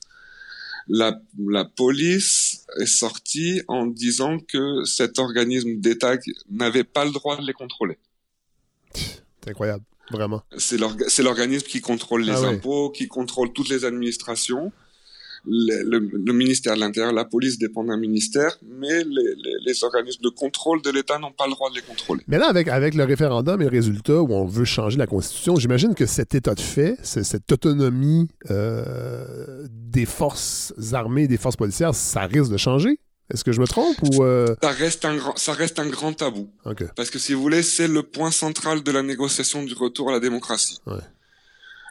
La, 0.88 1.18
la 1.38 1.64
police 1.64 2.66
est 2.80 2.86
sortie 2.86 3.62
en 3.68 3.86
disant 3.86 4.38
que 4.38 4.84
cet 4.84 5.18
organisme 5.18 5.76
d'État 5.80 6.16
n'avait 6.50 6.84
pas 6.84 7.04
le 7.04 7.12
droit 7.12 7.36
de 7.40 7.46
les 7.46 7.52
contrôler. 7.54 7.96
C'est 8.94 9.50
incroyable, 9.50 9.84
vraiment. 10.10 10.42
C'est 10.56 10.78
l'orga- 10.78 11.08
c'est 11.08 11.22
l'organisme 11.22 11.66
qui 11.66 11.80
contrôle 11.80 12.22
les 12.24 12.32
Ah 12.32 12.40
ouais. 12.42 12.46
impôts, 12.48 12.90
qui 12.90 13.06
contrôle 13.08 13.52
toutes 13.52 13.68
les 13.70 13.84
administrations. 13.84 14.72
Le, 15.46 15.82
le- 15.84 16.10
le 16.12 16.32
ministère 16.32 16.74
de 16.74 16.80
l'Intérieur, 16.80 17.12
la 17.12 17.24
police 17.24 17.58
dépend 17.58 17.84
d'un 17.84 17.96
ministère, 17.96 18.58
mais 18.62 19.04
les, 19.04 19.04
les- 19.04 19.56
les 19.66 19.84
organismes 19.84 20.22
de 20.22 20.28
contrôle 20.30 20.82
de 20.82 20.90
l'État 20.90 21.18
n'ont 21.18 21.32
pas 21.32 21.46
le 21.46 21.52
droit 21.52 21.70
de 21.70 21.76
les 21.76 21.82
contrôler. 21.82 22.22
Mais 22.28 22.38
là, 22.38 22.48
avec, 22.48 22.68
avec 22.68 22.94
le 22.94 23.04
référendum 23.04 23.60
et 23.60 23.64
le 23.64 23.70
résultat 23.70 24.20
où 24.22 24.32
on 24.32 24.46
veut 24.46 24.64
changer 24.64 24.98
la 24.98 25.06
Constitution, 25.06 25.56
j'imagine 25.56 25.94
que 25.94 26.06
cet 26.06 26.34
état 26.34 26.54
de 26.54 26.60
fait, 26.60 26.96
ce- 27.02 27.22
cette 27.22 27.50
autonomie 27.52 28.28
euh, 28.50 29.66
des 29.70 30.06
forces 30.06 30.72
armées 30.92 31.24
et 31.24 31.28
des 31.28 31.36
forces 31.36 31.56
policières, 31.56 31.94
ça 31.94 32.22
risque 32.22 32.50
de 32.50 32.56
changer? 32.56 32.98
Est-ce 33.32 33.44
que 33.44 33.52
je 33.52 33.60
me 33.60 33.66
trompe 33.66 33.96
ou... 34.02 34.24
euh, 34.24 34.46
Ça 34.62 34.70
reste 34.70 35.04
un 35.04 35.16
grand, 35.16 35.36
ça 35.36 35.52
reste 35.52 35.78
un 35.78 35.86
grand 35.88 36.14
tabou. 36.14 36.48
Parce 36.96 37.10
que 37.10 37.18
si 37.18 37.34
vous 37.34 37.42
voulez, 37.42 37.62
c'est 37.62 37.86
le 37.88 38.02
point 38.02 38.30
central 38.30 38.82
de 38.82 38.90
la 38.90 39.02
négociation 39.02 39.62
du 39.62 39.74
retour 39.74 40.08
à 40.08 40.12
la 40.12 40.20
démocratie. 40.20 40.78
Ouais. 40.86 40.94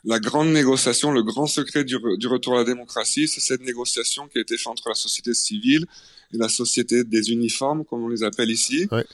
La 0.06 0.20
grande 0.20 0.50
négociation, 0.50 1.12
le 1.12 1.24
grand 1.24 1.48
secret 1.48 1.84
du, 1.84 1.98
du 2.18 2.28
retour 2.28 2.54
à 2.56 2.58
la 2.60 2.64
démocratie, 2.64 3.28
c'est 3.28 3.42
cette 3.42 3.62
négociation 3.62 4.28
qui 4.28 4.38
a 4.38 4.42
été 4.42 4.58
faite 4.58 4.68
entre 4.68 4.90
la 4.90 4.96
société 4.96 5.34
civile 5.34 5.86
et 6.34 6.38
la 6.38 6.50
société 6.50 7.04
des 7.04 7.32
uniformes, 7.32 7.84
comme 7.86 8.04
on 8.04 8.08
les 8.10 8.24
appelle 8.24 8.52
ici, 8.52 8.88
Ouais. 8.92 9.06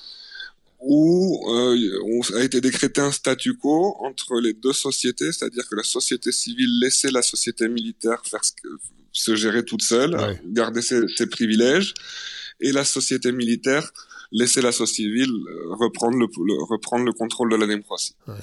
où 0.82 1.50
euh, 1.50 1.78
on 2.06 2.36
a 2.36 2.44
été 2.44 2.60
décrété 2.60 3.00
un 3.02 3.12
statu 3.12 3.54
quo 3.56 3.96
entre 4.00 4.40
les 4.42 4.54
deux 4.54 4.74
sociétés, 4.74 5.32
c'est-à-dire 5.32 5.68
que 5.70 5.76
la 5.76 5.84
société 5.84 6.32
civile 6.32 6.80
laissait 6.80 7.12
la 7.12 7.22
société 7.22 7.70
militaire 7.70 8.22
faire 8.26 8.44
ce 8.44 8.52
que- 8.52 8.68
se 9.12 9.36
gérer 9.36 9.64
toute 9.64 9.84
seule, 9.84 10.16
Ouais. 10.16 10.42
garder 10.48 10.82
ses, 10.82 11.02
ses 11.16 11.28
privilèges, 11.28 11.94
et 12.60 12.72
la 12.72 12.84
société 12.84 13.32
militaire 13.32 13.92
laissait 14.32 14.62
la 14.62 14.72
société 14.72 15.04
civile 15.04 15.32
euh, 15.32 15.76
reprendre 15.76 16.18
le, 16.18 16.26
le- 16.26 16.64
reprendre 16.64 17.06
le 17.06 17.14
contrôle 17.14 17.52
de 17.52 17.56
la 17.56 17.68
démocratie. 17.68 18.16
Ouais. 18.28 18.34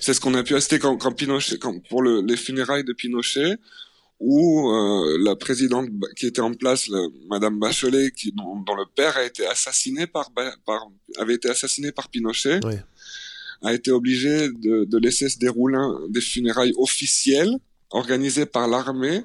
C'est 0.00 0.14
ce 0.14 0.20
qu'on 0.20 0.34
a 0.34 0.42
pu 0.42 0.54
assister 0.54 0.78
quand, 0.78 0.96
quand 0.96 1.12
Pinochet, 1.12 1.58
quand, 1.58 1.78
pour 1.88 2.02
le- 2.02 2.20
les 2.22 2.36
funérailles 2.36 2.84
de 2.84 2.92
Pinochet, 2.92 3.56
où 4.18 4.70
euh, 4.70 5.18
la 5.22 5.36
présidente 5.36 5.88
qui 6.16 6.26
était 6.26 6.40
en 6.40 6.54
place, 6.54 6.88
la- 6.88 7.06
Madame 7.28 7.58
Bachelet, 7.58 8.10
qui, 8.12 8.32
dont, 8.32 8.56
dont 8.60 8.74
le 8.74 8.86
père 8.94 9.16
a 9.16 9.24
été 9.24 9.46
assassiné 9.46 10.06
par, 10.06 10.30
avait 11.18 11.34
été 11.34 11.50
assassiné 11.50 11.92
par 11.92 12.08
Pinochet, 12.08 12.60
a 13.62 13.72
été 13.74 13.90
obligée 13.90 14.48
de, 14.48 14.84
de 14.84 14.98
laisser 14.98 15.28
se 15.28 15.38
dérouler 15.38 15.78
des 16.10 16.20
funérailles 16.20 16.72
officielles 16.76 17.54
organisées 17.90 18.46
par 18.46 18.68
l'armée 18.68 19.22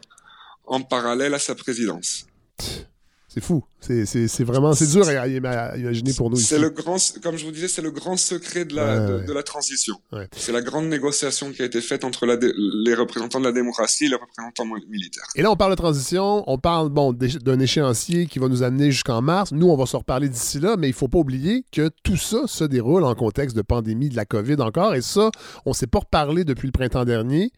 en 0.66 0.82
parallèle 0.82 1.34
à 1.34 1.40
sa 1.40 1.56
présidence. 1.56 2.26
C'est 3.28 3.42
fou. 3.44 3.64
C'est- 3.82 4.44
vraiment... 4.44 4.74
C'est 4.74 4.88
dur 4.88 5.08
à, 5.08 5.12
à 5.22 5.28
imaginer 5.78 6.14
pour 6.14 6.30
nous. 6.30 6.38
C'est 6.38 6.60
le 6.60 6.70
grand, 6.70 6.98
comme 7.24 7.38
je 7.38 7.46
vous 7.46 7.52
disais, 7.52 7.68
c'est 7.68 7.82
le 7.82 7.92
grand 7.92 8.16
secret 8.18 8.66
de 8.66 8.76
la, 8.76 8.82
Ouais, 9.02 9.08
de, 9.08 9.16
ouais. 9.18 9.26
de 9.26 9.34
la 9.34 9.44
transition. 9.44 9.96
Ouais. 10.12 10.28
C'est 10.36 10.52
la 10.52 10.62
grande 10.62 10.86
négociation 10.88 11.52
qui 11.52 11.62
a 11.62 11.66
été 11.66 11.82
faite 11.82 12.04
entre 12.04 12.26
la 12.26 12.38
les 12.42 12.94
représentants 12.94 13.40
de 13.40 13.46
la 13.46 13.52
démocratie 13.52 14.06
et 14.06 14.10
les 14.10 14.16
représentants 14.16 14.66
militaires. 14.90 15.24
Et 15.36 15.42
là, 15.42 15.52
on 15.52 15.56
parle 15.56 15.72
de 15.72 15.76
transition, 15.78 16.44
on 16.48 16.58
parle 16.58 16.90
bon, 16.90 17.12
d'un 17.14 17.60
échéancier 17.60 18.26
qui 18.28 18.40
va 18.40 18.48
nous 18.48 18.64
amener 18.64 18.92
jusqu'en 18.92 19.22
mars. 19.22 19.52
Nous, 19.52 19.68
on 19.68 19.76
va 19.76 19.86
se 19.86 19.98
reparler 19.98 20.30
d'ici 20.30 20.60
là, 20.60 20.76
mais 20.78 20.88
il 20.88 20.94
faut 20.94 21.08
pas 21.08 21.20
oublier 21.20 21.66
que 21.72 21.90
tout 22.04 22.18
ça 22.18 22.48
se 22.48 22.64
déroule 22.64 23.04
en 23.04 23.16
contexte 23.16 23.56
de 23.56 23.62
pandémie 23.62 24.10
de 24.10 24.16
la 24.16 24.26
COVID 24.26 24.56
encore. 24.62 24.96
Et 24.96 25.02
ça, 25.02 25.30
on 25.66 25.72
ne 25.72 25.76
s'est 25.76 25.88
pas 25.88 26.00
reparlé 26.00 26.44
depuis 26.44 26.68
le 26.68 26.72
printemps 26.72 27.06
dernier. 27.06 27.52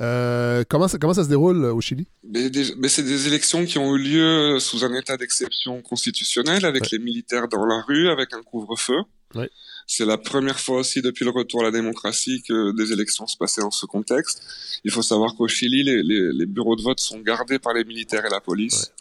Euh, 0.00 0.62
comment, 0.68 0.88
ça, 0.88 0.98
comment 0.98 1.14
ça 1.14 1.24
se 1.24 1.28
déroule 1.28 1.64
au 1.64 1.80
Chili? 1.80 2.06
Mais 2.24 2.50
c'est 2.88 3.02
des 3.02 3.26
élections 3.26 3.64
qui 3.64 3.78
ont 3.78 3.94
eu 3.96 3.98
lieu 4.02 4.58
sous 4.60 4.84
un 4.84 4.94
état 4.94 5.16
d'exception 5.16 5.69
constitutionnelle, 5.80 6.64
avec 6.64 6.90
les 6.90 6.98
militaires 6.98 7.48
dans 7.48 7.64
la 7.66 7.80
rue, 7.82 8.08
avec 8.10 8.32
un 8.34 8.42
couvre-feu. 8.42 8.98
Ouais. 9.34 9.48
C'est 9.86 10.04
la 10.04 10.18
première 10.18 10.58
fois 10.58 10.78
aussi 10.80 11.02
depuis 11.02 11.24
le 11.24 11.30
retour 11.30 11.60
à 11.60 11.64
la 11.64 11.70
démocratie 11.70 12.42
que 12.42 12.72
des 12.76 12.92
élections 12.92 13.26
se 13.26 13.36
passaient 13.36 13.60
dans 13.60 13.70
ce 13.70 13.86
contexte. 13.86 14.42
Il 14.84 14.90
faut 14.90 15.02
savoir 15.02 15.34
qu'au 15.36 15.48
Chili, 15.48 15.82
les, 15.84 16.02
les- 16.02 16.32
les 16.32 16.46
bureaux 16.46 16.76
de 16.76 16.82
vote 16.82 17.00
sont 17.00 17.18
gardés 17.20 17.58
par 17.58 17.72
les 17.74 17.84
militaires 17.84 18.24
et 18.26 18.30
la 18.30 18.40
police. 18.40 18.92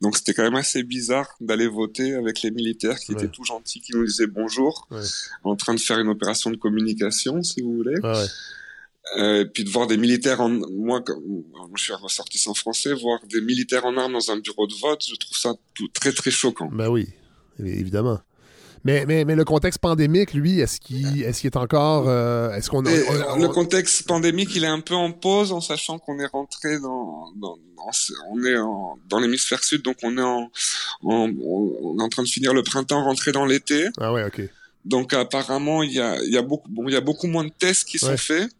Donc 0.00 0.16
c'était 0.16 0.34
quand 0.34 0.42
même 0.42 0.56
assez 0.56 0.82
bizarre 0.82 1.28
d'aller 1.40 1.68
voter 1.68 2.14
avec 2.14 2.42
les 2.42 2.50
militaires 2.50 2.98
qui 2.98 3.12
Ouais. 3.12 3.18
étaient 3.22 3.32
tout 3.32 3.44
gentils, 3.44 3.80
qui 3.80 3.92
nous 3.92 4.04
disaient 4.04 4.26
bonjour, 4.26 4.88
en 5.44 5.54
train 5.56 5.74
de 5.74 5.80
faire 5.80 5.98
une 6.00 6.08
opération 6.08 6.50
de 6.50 6.56
communication, 6.56 7.42
si 7.44 7.62
vous 7.62 7.74
voulez. 7.76 7.94
Euh, 9.18 9.42
et 9.42 9.44
puis 9.46 9.64
de 9.64 9.68
voir 9.70 9.86
des 9.86 9.98
militaires 9.98 10.40
en 10.40 10.48
moi 10.48 11.02
je 11.76 11.82
suis 11.82 11.92
un 11.92 11.96
ressortissant 11.98 12.54
français 12.54 12.94
voir 12.94 13.20
des 13.28 13.42
militaires 13.42 13.84
en 13.84 13.94
armes 13.98 14.14
dans 14.14 14.30
un 14.30 14.38
bureau 14.38 14.66
de 14.66 14.72
vote 14.80 15.04
je 15.06 15.14
trouve 15.16 15.36
ça 15.36 15.52
tout 15.74 15.88
très 15.92 16.10
très 16.12 16.30
choquant 16.30 16.70
Ben 16.72 16.88
oui, 16.88 17.08
évidemment. 17.58 18.18
Mais, 18.86 19.06
mais, 19.06 19.24
mais 19.24 19.34
le 19.34 19.44
contexte 19.46 19.78
pandémique, 19.80 20.34
lui, 20.34 20.60
est-ce 20.60 20.78
qu'il 20.78 21.22
est, 21.22 21.32
qu'il 21.32 21.46
est 21.46 21.56
encore. 21.56 22.06
euh, 22.06 22.50
est-ce 22.52 22.68
qu'on. 22.68 22.84
On- 22.84 23.38
le 23.38 23.48
contexte 23.48 24.06
pandémique 24.06 24.54
il 24.56 24.64
est 24.64 24.66
un 24.68 24.80
peu 24.80 24.94
en 24.94 25.10
pause 25.10 25.52
en 25.52 25.60
sachant 25.62 25.98
qu'on 25.98 26.18
est 26.18 26.26
rentré 26.26 26.78
dans, 26.80 27.30
dans, 27.36 27.56
dans 27.76 27.92
ce- 27.92 28.12
on 28.30 28.42
est 28.44 28.56
en- 28.58 28.98
dans 29.08 29.20
l'hémisphère 29.20 29.64
sud 29.64 29.80
donc 29.82 29.96
on 30.02 30.16
est 30.18 30.22
en, 30.22 30.50
en 31.02 31.30
on 31.42 31.98
est 31.98 32.02
en 32.02 32.08
train 32.10 32.22
de 32.24 32.28
finir 32.28 32.52
le 32.54 32.62
printemps 32.62 33.02
rentrer 33.04 33.32
dans 33.32 33.46
l'été 33.46 33.88
Ah 33.98 34.12
ouais, 34.12 34.24
ok. 34.24 34.42
donc 34.84 35.12
apparemment 35.14 35.82
il 35.82 35.92
y 35.92 36.00
a 36.00 36.22
il 36.22 36.32
y 36.32 36.36
a 36.38 36.42
beaucoup 36.42 36.68
bon 36.70 36.86
il 36.88 36.92
y 36.92 36.96
a 36.96 37.00
beaucoup 37.00 37.26
moins 37.26 37.44
de 37.44 37.52
tests 37.58 37.84
qui 37.88 37.98
sont 37.98 38.16
faits 38.18 38.50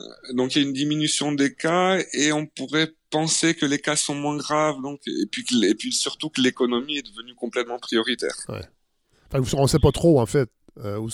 Euh, 0.00 0.04
donc 0.32 0.54
il 0.56 0.62
y 0.62 0.64
a 0.64 0.66
une 0.66 0.72
diminution 0.74 1.30
des 1.32 1.54
cas 1.54 1.98
et 2.14 2.32
on 2.32 2.46
pourrait 2.46 2.92
penser 3.10 3.54
que 3.54 3.64
les 3.64 3.78
cas 3.78 3.94
sont 3.94 4.14
moins 4.16 4.36
graves 4.36 4.82
donc 4.82 5.00
et 5.06 5.26
puis 5.30 5.44
que- 5.44 5.64
et 5.64 5.74
puis 5.76 5.92
surtout 5.92 6.30
que 6.30 6.40
l'économie 6.40 6.98
est 6.98 7.06
devenue 7.08 7.34
complètement 7.36 7.78
prioritaire. 7.78 8.34
On 9.56 9.62
ne 9.62 9.66
sait 9.68 9.78
pas 9.80 9.92
trop, 9.92 10.20
en 10.20 10.26
fait, 10.26 10.48
euh, 10.84 10.96
où, 10.98 11.08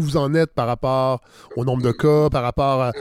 vous 0.00 0.16
en 0.16 0.34
êtes 0.34 0.52
par 0.54 0.66
rapport 0.68 1.20
au 1.56 1.64
nombre 1.64 1.82
de 1.82 1.90
cas, 1.92 2.28
par 2.30 2.42
rapport 2.44 2.80
à. 2.82 2.92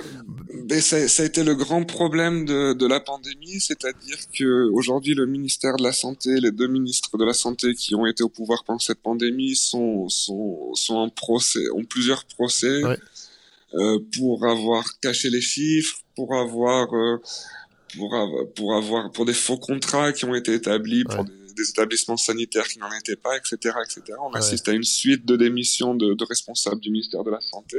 Mais 0.68 0.82
ça, 0.82 1.08
ça 1.08 1.22
a 1.24 1.26
été 1.28 1.44
le 1.44 1.54
grand 1.56 1.84
problème 1.84 2.46
de, 2.46 2.74
de 2.74 2.88
la 2.88 3.00
pandémie, 3.00 3.60
c'est-à-dire 3.60 4.18
que 4.36 4.70
aujourd'hui 4.72 5.14
le 5.14 5.26
ministère 5.28 5.78
de 5.78 5.84
la 5.84 5.92
santé, 5.94 6.40
les 6.40 6.52
deux 6.52 6.68
ministres 6.68 7.18
de 7.18 7.26
la 7.26 7.34
santé 7.34 7.74
qui 7.76 7.94
ont 7.96 8.06
été 8.08 8.24
au 8.24 8.30
pouvoir 8.30 8.64
pendant 8.64 8.80
cette 8.80 9.02
pandémie 9.02 9.56
sont 9.56 10.10
sont 10.10 10.74
sont 10.74 10.96
en 10.96 11.10
procès, 11.10 11.70
ont 11.76 11.86
plusieurs 11.86 12.26
procès 12.26 12.84
Ouais. 12.84 12.98
Euh, 13.76 14.00
pour 14.18 14.46
avoir 14.46 14.84
caché 15.00 15.30
les 15.30 15.42
chiffres, 15.42 15.98
pour 16.16 16.36
avoir 16.36 16.94
euh, 16.94 17.22
pour 17.98 18.16
avoir 18.16 18.48
pour 18.56 18.76
avoir 18.76 19.12
pour 19.12 19.26
des 19.26 19.34
faux 19.34 19.58
contrats 19.58 20.12
qui 20.14 20.26
ont 20.26 20.36
été 20.36 20.54
établis 20.54 21.04
pour 21.04 21.20
Ouais. 21.20 21.26
des, 21.26 21.54
des 21.64 21.70
établissements 21.70 22.18
sanitaires 22.18 22.68
qui 22.68 22.80
n'en 22.80 22.92
étaient 22.94 23.16
pas, 23.16 23.36
etc., 23.38 23.56
etc. 23.84 24.18
On 24.22 24.32
Ouais. 24.32 24.38
assiste 24.38 24.68
à 24.70 24.74
une 24.74 24.84
suite 24.84 25.26
de 25.26 25.36
démissions 25.36 25.94
de, 25.96 26.14
de 26.14 26.24
responsables 26.26 26.82
du 26.82 26.90
ministère 26.92 27.24
de 27.24 27.32
la 27.32 27.42
santé 27.42 27.78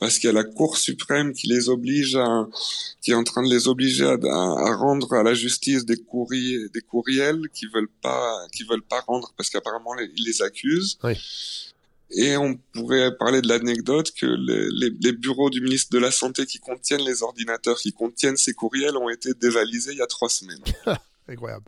parce 0.00 0.18
qu'il 0.18 0.26
y 0.26 0.30
a 0.30 0.32
la 0.32 0.42
Cour 0.42 0.76
suprême 0.78 1.32
qui 1.32 1.46
les 1.46 1.68
oblige 1.68 2.16
à, 2.16 2.48
qui 3.00 3.12
est 3.12 3.14
en 3.14 3.22
train 3.22 3.42
de 3.46 3.48
les 3.54 3.68
obliger 3.68 4.04
à, 4.04 4.14
à- 4.14 4.68
à 4.70 4.74
rendre 4.74 5.12
à 5.12 5.22
la 5.22 5.32
justice 5.32 5.84
des 5.84 5.96
courriers, 5.96 6.68
des 6.74 6.80
courriels 6.80 7.42
qui 7.54 7.66
veulent 7.72 7.90
pas, 8.02 8.34
qui 8.52 8.64
veulent 8.64 8.82
pas 8.82 9.00
rendre 9.06 9.32
parce 9.36 9.48
qu'apparemment 9.48 9.94
ils 10.00 10.24
les 10.24 10.42
accusent. 10.42 10.98
Oui. 11.04 11.14
Et 12.14 12.36
on 12.36 12.56
pourrait 12.72 13.16
parler 13.16 13.40
de 13.42 13.48
l'anecdote 13.48 14.12
que 14.12 14.26
les, 14.26 14.90
les- 15.00 15.12
bureaux 15.12 15.50
du 15.50 15.60
ministre 15.60 15.90
de 15.92 15.98
la 15.98 16.10
Santé 16.10 16.46
qui 16.46 16.58
contiennent 16.58 17.04
les 17.04 17.22
ordinateurs 17.22 17.78
qui 17.78 17.92
contiennent 17.92 18.36
ces 18.36 18.52
courriels 18.54 18.96
ont 18.96 19.08
été 19.08 19.34
dévalisés 19.34 19.92
il 19.92 19.98
y 19.98 20.02
a 20.02 20.06
trois 20.06 20.28
semaines. 20.28 20.62
Incroyable. 21.28 21.64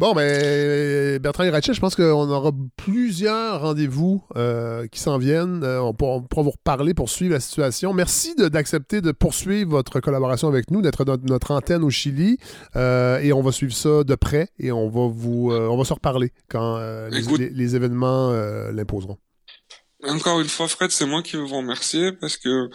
Bon, 0.00 0.14
ben, 0.14 1.18
Bertrand 1.18 1.44
Hirachet, 1.44 1.74
je 1.74 1.80
pense 1.80 1.94
qu'on 1.94 2.30
aura 2.30 2.52
plusieurs 2.78 3.60
rendez-vous 3.60 4.24
euh, 4.34 4.86
qui 4.86 4.98
s'en 4.98 5.18
viennent. 5.18 5.62
Euh, 5.62 5.82
on, 5.82 5.92
pourra, 5.92 6.12
on 6.16 6.22
pourra 6.22 6.42
vous 6.42 6.52
reparler 6.52 6.94
pour 6.94 7.10
suivre 7.10 7.34
la 7.34 7.40
situation. 7.40 7.92
Merci 7.92 8.34
d'accepter 8.34 9.02
de, 9.02 9.12
poursuivre 9.12 9.72
votre 9.72 10.00
collaboration 10.00 10.48
avec 10.48 10.70
nous, 10.70 10.80
d'être 10.80 11.04
notre, 11.04 11.26
notre 11.26 11.50
antenne 11.50 11.84
au 11.84 11.90
Chili. 11.90 12.38
Euh, 12.76 13.18
et 13.18 13.34
on 13.34 13.42
va 13.42 13.52
suivre 13.52 13.74
ça 13.74 14.02
de 14.02 14.14
près 14.14 14.48
et 14.58 14.72
on 14.72 14.88
va 14.88 15.06
vous 15.12 15.52
on 15.52 15.76
va 15.76 15.84
se 15.84 15.92
reparler 15.92 16.32
quand 16.48 16.78
les, 17.10 17.18
Écoute- 17.18 17.38
les- 17.38 17.50
les 17.50 17.76
événements 17.76 18.32
l'imposeront. 18.72 19.18
Encore 20.08 20.40
une 20.40 20.48
fois, 20.48 20.66
Fred, 20.66 20.90
c'est 20.90 21.04
moi 21.04 21.22
qui 21.22 21.36
veux 21.36 21.42
vous 21.44 21.58
remercier 21.58 22.12
parce 22.12 22.38
que 22.38 22.48
euh, 22.48 22.70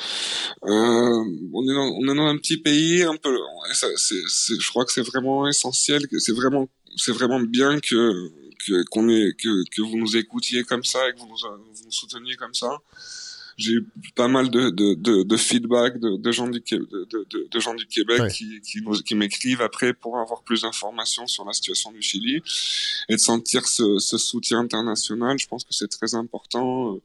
on 0.63 1.63
est 1.63 1.73
dans, 1.73 1.89
on 1.99 2.03
est 2.13 2.15
dans 2.15 2.27
un 2.27 2.37
petit 2.37 2.57
pays 2.61 3.01
un 3.01 3.15
peu. 3.15 3.35
je 3.73 4.69
crois 4.69 4.85
que 4.85 4.91
c'est 4.91 5.01
vraiment 5.01 5.47
essentiel, 5.47 6.07
que 6.07 6.19
c'est 6.19 6.33
vraiment, 6.33 6.67
c'est 6.95 7.11
vraiment 7.11 7.39
bien 7.39 7.79
que 7.79 8.31
que 8.65 8.83
qu'on 8.85 9.09
ait 9.09 9.33
que 9.37 9.63
que 9.69 9.81
vous 9.81 9.97
nous 9.97 10.15
écoutiez 10.17 10.63
comme 10.63 10.83
ça 10.83 11.07
et 11.09 11.13
que 11.13 11.19
vous 11.19 11.27
nous, 11.27 11.35
vous 11.37 11.83
nous 11.85 11.91
souteniez 11.91 12.35
comme 12.35 12.53
ça. 12.53 12.77
J'ai 13.57 13.71
eu 13.73 13.87
pas 14.15 14.27
mal 14.27 14.49
de 14.49 14.69
de 14.69 14.95
de, 14.95 15.23
de 15.23 15.37
feedback 15.37 15.97
de, 15.97 16.17
de 16.17 16.31
gens 16.31 16.47
du 16.49 16.61
de, 16.61 17.59
gens 17.59 17.73
du 17.73 17.85
Québec 17.87 18.19
Ouais. 18.19 18.31
qui 18.31 18.59
qui 18.61 18.79
qui 19.05 19.15
m'écrivent 19.15 19.61
après 19.61 19.93
pour 19.93 20.17
avoir 20.17 20.43
plus 20.43 20.63
d'informations 20.63 21.25
sur 21.27 21.45
la 21.45 21.53
situation 21.53 21.91
du 21.93 22.01
Chili 22.01 22.41
et 23.07 23.13
de 23.15 23.19
sentir 23.21 23.65
ce, 23.65 23.97
ce 23.99 24.17
soutien 24.17 24.59
international. 24.59 25.39
Je 25.39 25.47
pense 25.47 25.63
que 25.63 25.73
c'est 25.73 25.87
très 25.87 26.15
important. 26.15 26.99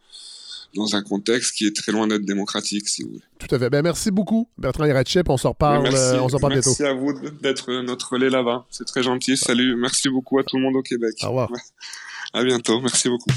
Dans 0.75 0.95
un 0.95 1.03
contexte 1.03 1.57
qui 1.57 1.67
est 1.67 1.75
très 1.75 1.93
loin 1.93 2.07
d'être 2.07 2.25
démocratique, 2.25 2.89
si 2.89 3.03
vous 3.03 3.11
voulez. 3.11 3.23
Tout 3.39 3.55
à 3.55 3.59
fait. 3.59 3.71
Ben, 3.71 3.83
merci 3.83 4.11
beaucoup, 4.11 4.49
Bertrand 4.59 4.85
Hirachet. 4.85 5.23
On 5.29 5.37
se 5.37 5.49
reparle, 5.49 5.83
merci, 5.83 5.99
euh, 5.99 6.23
on 6.23 6.29
se 6.29 6.35
reparle 6.35 6.55
bientôt. 6.55 6.71
merci 6.71 6.85
à 6.85 6.95
vous 6.95 7.13
d'être 7.43 7.73
notre 7.83 8.13
relais 8.13 8.31
là-bas. 8.31 8.67
C'est 8.71 8.87
très 8.87 9.03
gentil. 9.03 9.37
Salut. 9.37 9.77
Merci 9.77 10.09
beaucoup 10.09 10.39
à 10.39 10.45
tout 10.45 10.57
le 10.57 10.63
monde 10.63 10.77
au 10.77 10.83
Québec. 10.83 11.15
Au 11.23 11.29
revoir. 11.29 11.51
À 12.33 12.45
bientôt. 12.45 12.81
Merci 12.81 13.09
beaucoup. 13.09 13.31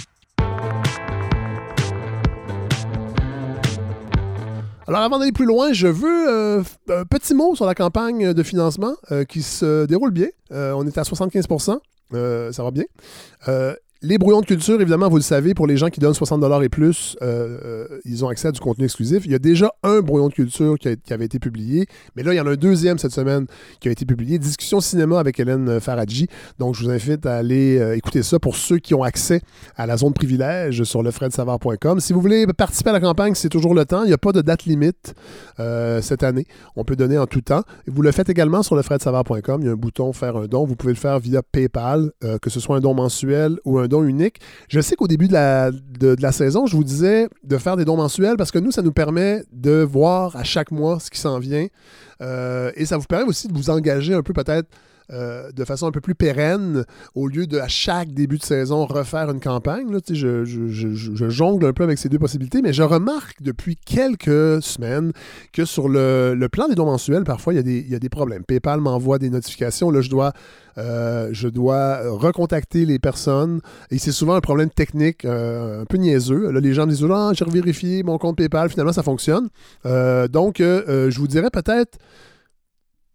Alors, 4.86 5.02
avant 5.02 5.18
d'aller 5.18 5.32
plus 5.32 5.46
loin, 5.46 5.72
je 5.72 5.88
veux 5.88 6.30
euh, 6.30 6.64
un 6.90 7.06
petit 7.06 7.34
mot 7.34 7.56
sur 7.56 7.66
la 7.66 7.74
campagne 7.74 8.34
de 8.34 8.44
financement 8.44 8.96
euh, 9.12 9.24
qui 9.24 9.42
se 9.42 9.86
déroule 9.86 10.12
bien. 10.12 10.28
Euh, 10.52 10.74
on 10.74 10.86
est 10.86 10.98
à 10.98 11.04
75 11.04 11.48
euh, 12.14 12.52
ça 12.52 12.64
va 12.64 12.72
bien. 12.72 12.84
Euh, 14.04 14.08
Les 14.08 14.18
brouillons 14.18 14.42
de 14.42 14.46
culture, 14.46 14.80
évidemment, 14.80 15.10
vous 15.10 15.18
le 15.18 15.22
savez, 15.22 15.54
pour 15.54 15.68
les 15.68 15.78
gens 15.78 15.90
qui 15.90 16.00
donnent 16.00 16.14
60 16.14 16.44
et 16.64 16.70
plus, 16.70 17.16
euh, 17.22 17.58
euh, 17.64 18.00
ils 18.06 18.24
ont 18.24 18.30
accès 18.30 18.50
à 18.50 18.52
du 18.52 18.60
contenu 18.60 18.86
exclusif. 18.86 19.26
Il 19.26 19.32
y 19.32 19.36
a 19.36 19.40
déjà 19.40 19.72
un 19.84 20.02
brouillon 20.02 20.28
de 20.28 20.34
culture 20.34 20.78
qui, 20.78 20.90
avait 21.14 21.26
été 21.26 21.40
publié, 21.40 21.86
mais 22.16 22.24
là, 22.24 22.34
il 22.34 22.38
y 22.38 22.40
en 22.40 22.48
a 22.48 22.52
un 22.52 22.56
deuxième 22.56 22.98
cette 22.98 23.12
semaine 23.12 23.46
qui 23.80 23.88
a 23.88 23.92
été 23.92 24.06
publié. 24.06 24.40
Discussion 24.40 24.82
cinéma 24.82 25.20
avec 25.20 25.40
Hélène 25.40 25.80
Faradji. 25.80 26.28
Donc, 26.60 26.76
je 26.76 26.84
vous 26.84 26.90
invite 26.90 27.26
à 27.26 27.36
aller 27.36 27.78
euh, 27.80 27.96
écouter 27.96 28.24
ça 28.24 28.40
pour 28.40 28.56
ceux 28.56 28.78
qui 28.78 28.94
ont 28.94 29.04
accès 29.04 29.42
à 29.76 29.86
la 29.86 29.98
zone 29.98 30.14
privilège 30.14 30.84
sur 30.84 31.04
lefredsavard.com. 31.04 32.00
Si 32.00 32.14
vous 32.14 32.22
voulez 32.22 32.46
participer 32.48 32.90
à 32.90 32.94
la 32.94 33.00
campagne, 33.00 33.36
c'est 33.36 33.50
toujours 33.50 33.74
le 33.74 33.86
temps. 33.86 34.04
Il 34.04 34.08
n'y 34.08 34.14
a 34.14 34.18
pas 34.18 34.32
de 34.32 34.42
date 34.42 34.66
limite 34.66 35.14
euh, 35.60 36.02
cette 36.02 36.24
année. 36.24 36.46
On 36.76 36.84
peut 36.84 36.96
donner 36.96 37.18
en 37.18 37.28
tout 37.28 37.42
temps. 37.42 37.64
Vous 37.88 38.02
le 38.02 38.12
faites 38.12 38.30
également 38.30 38.64
sur 38.64 38.76
lefredsavard.com. 38.76 39.62
Il 39.62 39.66
y 39.66 39.70
a 39.70 39.74
un 39.74 39.76
bouton 39.76 40.14
faire 40.14 40.38
un 40.38 40.46
don. 40.48 40.66
Vous 40.66 40.76
pouvez 40.76 40.94
le 40.94 41.00
faire 41.00 41.20
via 41.20 41.42
PayPal, 41.44 42.12
euh, 42.24 42.38
que 42.40 42.50
ce 42.50 42.60
soit 42.60 42.78
un 42.78 42.80
don 42.80 42.94
mensuel 42.94 43.60
ou 43.66 43.80
un 43.80 43.88
don 43.88 43.93
unique. 44.02 44.40
Je 44.70 44.80
sais 44.80 44.96
qu'au 44.96 45.08
début 45.08 45.28
de 45.28 45.34
la, 46.20 46.32
saison, 46.32 46.66
je 46.66 46.76
vous 46.76 46.84
disais 46.84 47.28
de 47.44 47.58
faire 47.58 47.78
des 47.78 47.86
dons 47.86 47.98
mensuels 47.98 48.38
parce 48.38 48.52
que 48.52 48.58
nous, 48.58 48.72
ça 48.72 48.82
nous 48.82 48.92
permet 48.92 49.44
de 49.52 49.84
voir 49.84 50.36
à 50.36 50.44
chaque 50.44 50.72
mois 50.72 51.00
ce 51.00 51.12
qui 51.12 51.20
s'en 51.20 51.38
vient. 51.38 51.68
Euh, 52.22 52.72
et 52.76 52.86
ça 52.86 52.98
vous 52.98 53.06
permet 53.06 53.26
aussi 53.26 53.48
de 53.48 53.54
vous 53.54 53.70
engager 53.70 54.14
un 54.14 54.24
peu 54.24 54.34
peut-être 54.34 54.70
euh, 55.12 55.52
de 55.52 55.66
façon 55.66 55.88
un 55.88 55.92
peu 55.92 56.00
plus 56.00 56.16
pérenne 56.16 56.86
au 57.14 57.28
lieu 57.28 57.46
de 57.46 57.60
à 57.60 57.68
chaque 57.68 58.14
début 58.14 58.38
de 58.38 58.44
saison 58.44 58.86
refaire 58.86 59.30
une 59.30 59.42
campagne. 59.42 59.88
Je, 60.10 61.30
jongle 61.30 61.66
un 61.66 61.74
peu 61.74 61.84
avec 61.84 61.98
ces 61.98 62.10
deux 62.10 62.20
possibilités, 62.20 62.62
mais 62.62 62.74
je 62.74 62.84
remarque 62.84 63.42
depuis 63.42 63.76
quelques 63.76 64.62
semaines 64.64 65.12
que 65.52 65.66
sur 65.66 65.90
le, 65.90 66.48
plan 66.52 66.68
des 66.68 66.76
dons 66.76 66.86
mensuels, 66.86 67.24
parfois, 67.24 67.54
il 67.54 67.90
y, 67.90 67.96
a 67.96 68.00
des, 68.00 68.10
problèmes. 68.10 68.44
PayPal 68.44 68.80
m'envoie 68.80 69.20
des 69.20 69.30
notifications. 69.30 69.92
Là, 69.92 70.02
je 70.02 70.10
dois, 70.10 70.34
euh, 70.78 71.30
je 71.32 71.48
dois 71.48 72.00
recontacter 72.10 72.86
les 72.86 73.00
personnes. 73.00 73.60
Et 73.92 73.98
c'est 73.98 74.12
souvent 74.12 74.36
un 74.36 74.42
problème 74.42 74.70
technique 74.70 75.26
euh, 75.26 75.82
un 75.82 75.86
peu 75.86 75.98
niaiseux. 75.98 76.52
Là, 76.52 76.60
les 76.60 76.74
gens 76.74 76.86
me 76.86 76.92
disent 76.92 77.06
Ah, 77.12 77.32
j'ai 77.34 77.46
revérifié 77.46 78.04
mon 78.04 78.18
compte 78.18 78.38
PayPal. 78.38 78.70
Finalement, 78.70 78.94
ça 78.94 79.04
fonctionne. 79.04 79.50
Donc, 79.84 80.56
je 80.60 81.18
vous 81.18 81.28
dirais 81.28 81.50
peut-être 81.52 81.98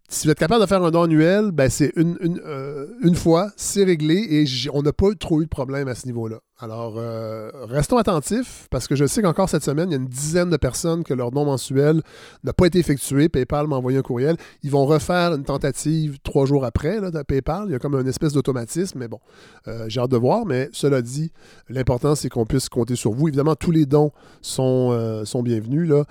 si 0.09 0.27
vous 0.27 0.31
êtes 0.31 0.39
capable 0.39 0.61
de 0.61 0.67
faire 0.67 0.83
un 0.83 0.91
don 0.91 1.03
annuel, 1.03 1.51
ben 1.51 1.69
c'est 1.69 1.93
une, 1.95 2.17
une, 2.19 2.41
euh, 2.43 2.87
une 3.01 3.15
fois, 3.15 3.51
c'est 3.55 3.83
réglé 3.83 4.15
et 4.15 4.45
on 4.73 4.81
n'a 4.81 4.91
pas 4.91 5.13
trop 5.17 5.41
eu 5.41 5.45
de 5.45 5.49
problème 5.49 5.87
à 5.87 5.95
ce 5.95 6.07
niveau-là. 6.07 6.39
Alors, 6.61 6.95
euh, 6.97 7.51
restons 7.69 7.95
attentifs 7.95 8.67
parce 8.69 8.89
que 8.89 8.95
je 8.95 9.05
sais 9.05 9.21
qu'encore 9.21 9.47
cette 9.47 9.63
semaine, 9.63 9.89
il 9.89 9.93
y 9.93 9.95
a 9.95 9.97
une 9.97 10.09
dizaine 10.09 10.49
de 10.49 10.57
personnes 10.57 11.05
que 11.05 11.13
leur 11.13 11.31
don 11.31 11.45
mensuel 11.45 12.01
n'a 12.43 12.51
pas 12.51 12.65
été 12.65 12.79
effectué. 12.79 13.29
PayPal 13.29 13.65
m'a 13.67 13.77
envoyé 13.77 13.97
un 13.97 14.01
courriel. 14.01 14.35
Ils 14.63 14.71
vont 14.71 14.85
refaire 14.85 15.33
une 15.33 15.45
tentative 15.45 16.17
trois 16.21 16.45
jours 16.45 16.65
après 16.65 16.99
là, 16.99 17.11
de 17.11 17.21
PayPal. 17.21 17.63
Il 17.67 17.71
y 17.71 17.75
a 17.75 17.79
comme 17.79 17.95
une 17.95 18.09
espèce 18.09 18.33
d'automatisme, 18.33 18.99
mais 18.99 19.07
bon, 19.07 19.21
euh, 19.69 19.85
j'ai 19.87 20.01
hâte 20.01 20.11
de 20.11 20.17
voir. 20.17 20.45
Mais 20.45 20.67
cela 20.73 21.01
dit, 21.01 21.31
l'important, 21.69 22.15
c'est 22.15 22.27
qu'on 22.27 22.45
puisse 22.45 22.67
compter 22.67 22.97
sur 22.97 23.13
vous. 23.13 23.29
Évidemment, 23.29 23.55
tous 23.55 23.71
les 23.71 23.85
dons 23.85 24.11
sont, 24.41 24.89
euh, 24.91 25.23
sont 25.23 25.43
bienvenus, 25.43 25.89
là, 25.89 26.03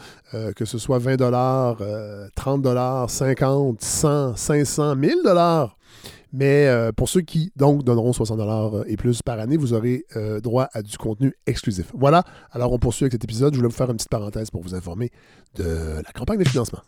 que 0.54 0.64
ce 0.64 0.78
soit 0.78 0.98
20 0.98 1.20
euh, 1.20 2.26
30 2.36 3.10
50 3.10 3.82
100 3.82 4.36
500 4.36 4.96
1000 4.96 5.14
mais 6.32 6.66
euh, 6.66 6.92
pour 6.92 7.08
ceux 7.08 7.20
qui 7.20 7.52
donc 7.56 7.84
donneront 7.84 8.12
60 8.12 8.84
et 8.86 8.96
plus 8.96 9.22
par 9.22 9.38
année, 9.38 9.56
vous 9.56 9.72
aurez 9.72 10.04
euh, 10.16 10.40
droit 10.40 10.68
à 10.72 10.82
du 10.82 10.96
contenu 10.98 11.34
exclusif. 11.46 11.90
Voilà, 11.94 12.24
alors 12.52 12.72
on 12.72 12.78
poursuit 12.78 13.04
avec 13.04 13.12
cet 13.12 13.24
épisode. 13.24 13.54
Je 13.54 13.58
voulais 13.58 13.68
vous 13.68 13.74
faire 13.74 13.90
une 13.90 13.96
petite 13.96 14.10
parenthèse 14.10 14.50
pour 14.50 14.62
vous 14.62 14.74
informer 14.74 15.10
de 15.56 15.96
la 16.04 16.12
campagne 16.12 16.38
de 16.38 16.48
financement. 16.48 16.80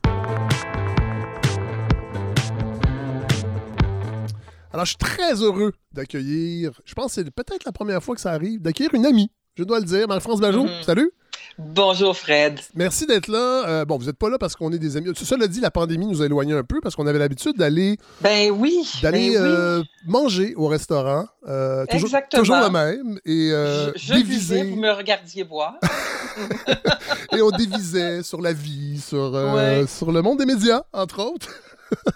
Alors, 4.72 4.84
je 4.84 4.90
suis 4.90 4.98
très 4.98 5.34
heureux 5.42 5.72
d'accueillir, 5.92 6.80
je 6.84 6.94
pense 6.94 7.06
que 7.06 7.12
c'est 7.14 7.30
peut-être 7.32 7.64
la 7.64 7.72
première 7.72 8.02
fois 8.02 8.14
que 8.14 8.20
ça 8.20 8.30
arrive, 8.30 8.62
d'accueillir 8.62 8.94
une 8.94 9.04
amie, 9.04 9.28
je 9.56 9.64
dois 9.64 9.80
le 9.80 9.84
dire, 9.84 10.06
Marie-France 10.06 10.40
Bajot. 10.40 10.62
Mhm. 10.62 10.70
Salut! 10.84 11.10
Bonjour 11.58 12.16
Fred. 12.16 12.58
Merci 12.74 13.06
d'être 13.06 13.28
là. 13.28 13.64
Euh, 13.68 13.84
bon, 13.84 13.98
vous 13.98 14.06
n'êtes 14.06 14.16
pas 14.16 14.30
là 14.30 14.38
parce 14.38 14.56
qu'on 14.56 14.72
est 14.72 14.78
des 14.78 14.96
amis. 14.96 15.10
Cela 15.14 15.46
dit, 15.46 15.60
la 15.60 15.70
pandémie 15.70 16.06
nous 16.06 16.22
a 16.22 16.26
éloignés 16.26 16.54
un 16.54 16.64
peu 16.64 16.80
parce 16.80 16.94
qu'on 16.96 17.06
avait 17.06 17.18
l'habitude 17.18 17.56
d'aller 17.56 17.98
Ben 18.20 18.50
oui. 18.50 18.88
d'aller 19.02 19.30
ben 19.34 19.42
oui. 19.42 19.46
euh, 19.48 19.82
manger 20.06 20.54
au 20.56 20.68
restaurant. 20.68 21.26
euh, 21.48 21.84
toujours, 21.86 22.06
Exactement. 22.08 22.42
toujours 22.42 22.56
le 22.60 22.70
même. 22.70 23.18
Et 23.24 23.50
je 23.50 23.92
je 23.96 24.64
vous 24.70 24.76
me 24.76 24.90
regardiez 24.92 25.44
boire. 25.44 25.74
et 27.36 27.42
on 27.42 27.50
dévisait 27.50 28.22
sur 28.22 28.40
la 28.40 28.52
vie, 28.52 29.00
sur, 29.00 29.32
Ouais. 29.32 29.84
sur 29.86 30.12
le 30.12 30.22
monde 30.22 30.38
des 30.38 30.46
médias, 30.46 30.82
entre 30.92 31.22
autres. 31.22 31.48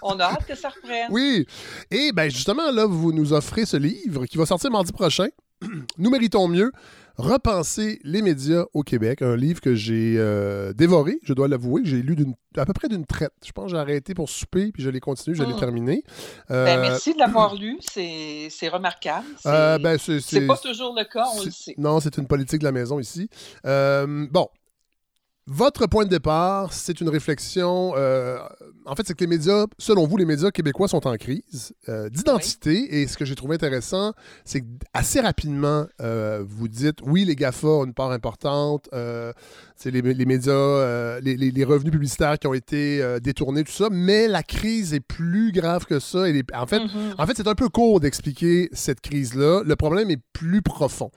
On 0.01 0.17
a 0.19 0.23
hâte 0.25 0.47
que 0.47 0.55
ça 0.55 0.69
reprenne. 0.69 1.07
Oui. 1.11 1.45
Et 1.91 2.11
ben 2.13 2.29
justement, 2.31 2.71
là, 2.71 2.85
vous 2.85 3.11
nous 3.11 3.33
offrez 3.33 3.65
ce 3.65 3.75
livre 3.77 4.25
qui 4.25 4.37
va 4.37 4.45
sortir 4.45 4.71
mardi 4.71 4.91
prochain. 4.93 5.27
Nous 5.97 6.09
méritons 6.09 6.47
mieux. 6.47 6.71
Repenser 7.17 7.99
les 8.03 8.21
médias 8.21 8.65
au 8.73 8.83
Québec, 8.83 9.21
un 9.21 9.37
livre 9.37 9.61
que 9.61 9.73
j'ai 9.73 10.15
euh, 10.17 10.73
dévoré, 10.73 11.19
je 11.23 11.33
dois 11.33 11.47
l'avouer, 11.47 11.81
que 11.81 11.87
j'ai 11.87 12.01
lu 12.01 12.15
à 12.57 12.65
peu 12.65 12.73
près 12.73 12.89
d'une 12.89 13.05
traite. 13.05 13.31
Je 13.45 13.51
pense 13.53 13.65
que 13.65 13.71
j'ai 13.71 13.77
arrêté 13.77 14.13
pour 14.13 14.29
souper, 14.29 14.71
puis 14.73 14.83
je 14.83 14.89
l'ai 14.89 14.99
continué, 14.99 15.35
je 15.35 15.43
l'ai 15.43 15.53
Mm. 15.53 15.59
terminé. 15.59 16.03
Ben, 16.49 16.55
Euh, 16.55 16.81
merci 16.81 17.13
de 17.13 17.19
l'avoir 17.19 17.55
lu, 17.55 17.77
c'est 17.81 18.49
remarquable. 18.67 19.25
C'est 19.39 19.47
euh, 19.49 19.77
ben, 19.77 19.97
c'est- 19.97 20.19
c'est- 20.19 20.45
pas 20.45 20.57
toujours 20.57 20.93
le 20.97 21.05
cas, 21.05 21.25
on 21.35 21.43
le 21.45 21.51
sait. 21.51 21.75
Non, 21.77 21.99
c'est 22.01 22.17
une 22.17 22.27
politique 22.27 22.59
de 22.59 22.65
la 22.65 22.71
maison 22.73 22.99
ici. 22.99 23.29
Euh, 23.65 24.27
bon. 24.29 24.49
Votre 25.47 25.85
point 25.85 26.05
de 26.05 26.09
départ, 26.09 26.73
c'est 26.73 26.99
une 27.01 27.09
réflexion. 27.09 27.93
euh, 27.95 28.39
en 28.85 28.95
fait, 28.95 29.03
c'est 29.07 29.13
que 29.13 29.23
les 29.23 29.27
médias, 29.27 29.65
selon 29.77 30.05
vous, 30.07 30.17
les 30.17 30.25
médias 30.25 30.51
québécois 30.51 30.87
sont 30.87 31.05
en 31.07 31.15
crise 31.15 31.73
euh, 31.89 32.09
d'identité. 32.09 33.01
Et 33.01 33.07
ce 33.07 33.17
que 33.17 33.25
j'ai 33.25 33.35
trouvé 33.35 33.55
intéressant, 33.55 34.13
c'est 34.43 34.61
que 34.61 34.65
assez 34.93 35.19
rapidement, 35.19 35.85
euh, 36.01 36.43
vous 36.47 36.67
dites 36.67 36.99
oui, 37.03 37.25
les 37.25 37.35
GAFA 37.35 37.67
ont 37.67 37.85
une 37.85 37.93
part 37.93 38.11
importante. 38.11 38.87
euh, 38.93 39.31
c'est 39.75 39.91
les, 39.91 40.01
les 40.01 40.25
médias, 40.25 41.19
les, 41.19 41.63
revenus 41.65 41.91
publicitaires 41.91 42.39
qui 42.39 42.47
ont 42.47 42.53
été 42.53 43.03
détournés, 43.21 43.63
tout 43.63 43.71
ça. 43.73 43.89
Mais 43.91 44.27
la 44.27 44.41
crise 44.43 44.93
est 44.93 44.99
plus 45.01 45.51
grave 45.51 45.85
que 45.85 45.99
ça. 45.99 46.29
Et 46.29 46.33
les- 46.33 46.43
en 46.53 46.65
fait, 46.65 46.79
Mhm. 46.79 47.15
en 47.17 47.25
fait, 47.27 47.33
c'est 47.35 47.47
un 47.47 47.55
peu 47.55 47.67
court 47.69 47.99
d'expliquer 47.99 48.69
cette 48.71 49.01
crise-là. 49.01 49.63
Le 49.65 49.75
problème 49.75 50.09
est 50.11 50.21
plus 50.33 50.61
profond 50.61 51.11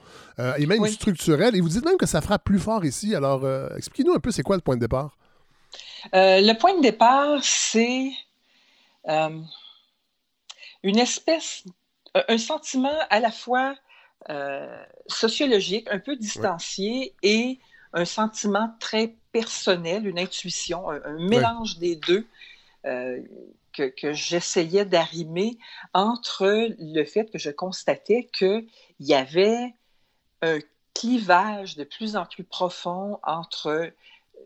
et 0.59 0.67
même 0.67 0.81
Oui. 0.81 0.93
structurel. 0.93 1.55
Et 1.55 1.61
vous 1.61 1.69
dites 1.69 1.85
même 1.85 1.97
que 1.99 2.07
ça 2.07 2.21
frappe 2.21 2.45
plus 2.45 2.59
fort 2.59 2.85
ici. 2.85 3.15
Alors, 3.15 3.47
expliquez-nous 3.77 4.15
un 4.15 4.19
peu, 4.21 4.31
c'est 4.33 4.43
quoi 4.43 4.57
le 4.57 4.63
point 4.63 4.75
de 4.77 4.81
départ? 4.81 5.17
Euh, 6.15 6.41
le 6.41 6.53
point 6.55 6.75
de 6.77 6.83
départ, 6.83 7.43
c'est 7.43 8.11
euh, 9.09 9.41
une 10.83 10.99
espèce, 10.99 11.65
un- 12.15 12.39
sentiment 12.39 12.97
à 13.11 13.21
la 13.21 13.31
fois 13.31 13.77
euh, 14.31 14.85
sociologique, 15.07 15.89
un 15.91 15.99
peu 15.99 16.17
distancié, 16.17 17.15
et 17.23 17.59
un 17.93 18.05
sentiment 18.05 18.75
très 18.81 19.15
personnel, 19.33 20.07
une 20.07 20.19
intuition, 20.19 20.91
un, 20.91 21.01
un 21.05 21.19
mélange 21.19 21.79
des 21.79 21.97
deux 21.97 22.27
que, 22.85 23.89
que 23.89 24.13
j'essayais 24.13 24.85
d'arrimer 24.85 25.59
entre 25.93 26.69
le 26.79 27.05
fait 27.05 27.31
que 27.31 27.39
je 27.39 27.51
constatais 27.51 28.29
qu'il 28.33 28.67
y 29.01 29.15
avait 29.15 29.75
un 30.43 30.59
clivage 30.95 31.77
de 31.77 31.85
plus 31.85 32.17
en 32.17 32.25
plus 32.25 32.45
profond 32.45 33.21
entre 33.23 33.93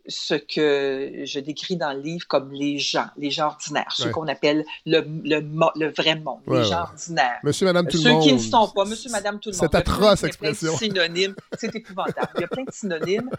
ce 0.08 0.34
que 0.34 1.22
je 1.24 1.38
décris 1.40 1.76
dans 1.76 1.92
le 1.92 2.00
livre 2.00 2.26
comme 2.26 2.50
les 2.52 2.78
gens, 2.78 3.06
les 3.16 3.30
gens 3.30 3.46
ordinaires, 3.46 3.86
ceux 3.94 4.06
Ouais. 4.06 4.10
qu'on 4.10 4.26
appelle 4.28 4.64
le, 4.84 5.00
le, 5.24 5.40
le 5.76 5.92
vrai 5.92 6.16
monde, 6.16 6.40
Ouais, 6.46 6.58
les 6.58 6.64
gens 6.64 6.70
ouais. 6.70 6.90
ordinaires. 6.92 7.38
Monsieur, 7.44 7.66
madame, 7.66 7.86
tout 7.86 7.96
le 7.98 8.02
Ceux 8.02 8.10
monde. 8.10 8.22
qui 8.22 8.32
ne 8.32 8.38
sont 8.38 8.68
pas, 8.74 8.84
monsieur, 8.84 9.10
madame, 9.10 9.38
tout 9.38 9.50
le 9.50 9.56
monde. 9.56 9.60
C'est 9.62 9.68
plein- 9.70 9.78
atroce, 9.80 10.24
expression. 10.24 10.76
synonymes. 10.76 11.34
C'est 11.58 11.74
épouvantable. 11.74 12.28
Il 12.36 12.40
y 12.40 12.44
a 12.44 12.48
plein 12.48 12.64
de 12.64 12.72
synonymes. 12.72 13.30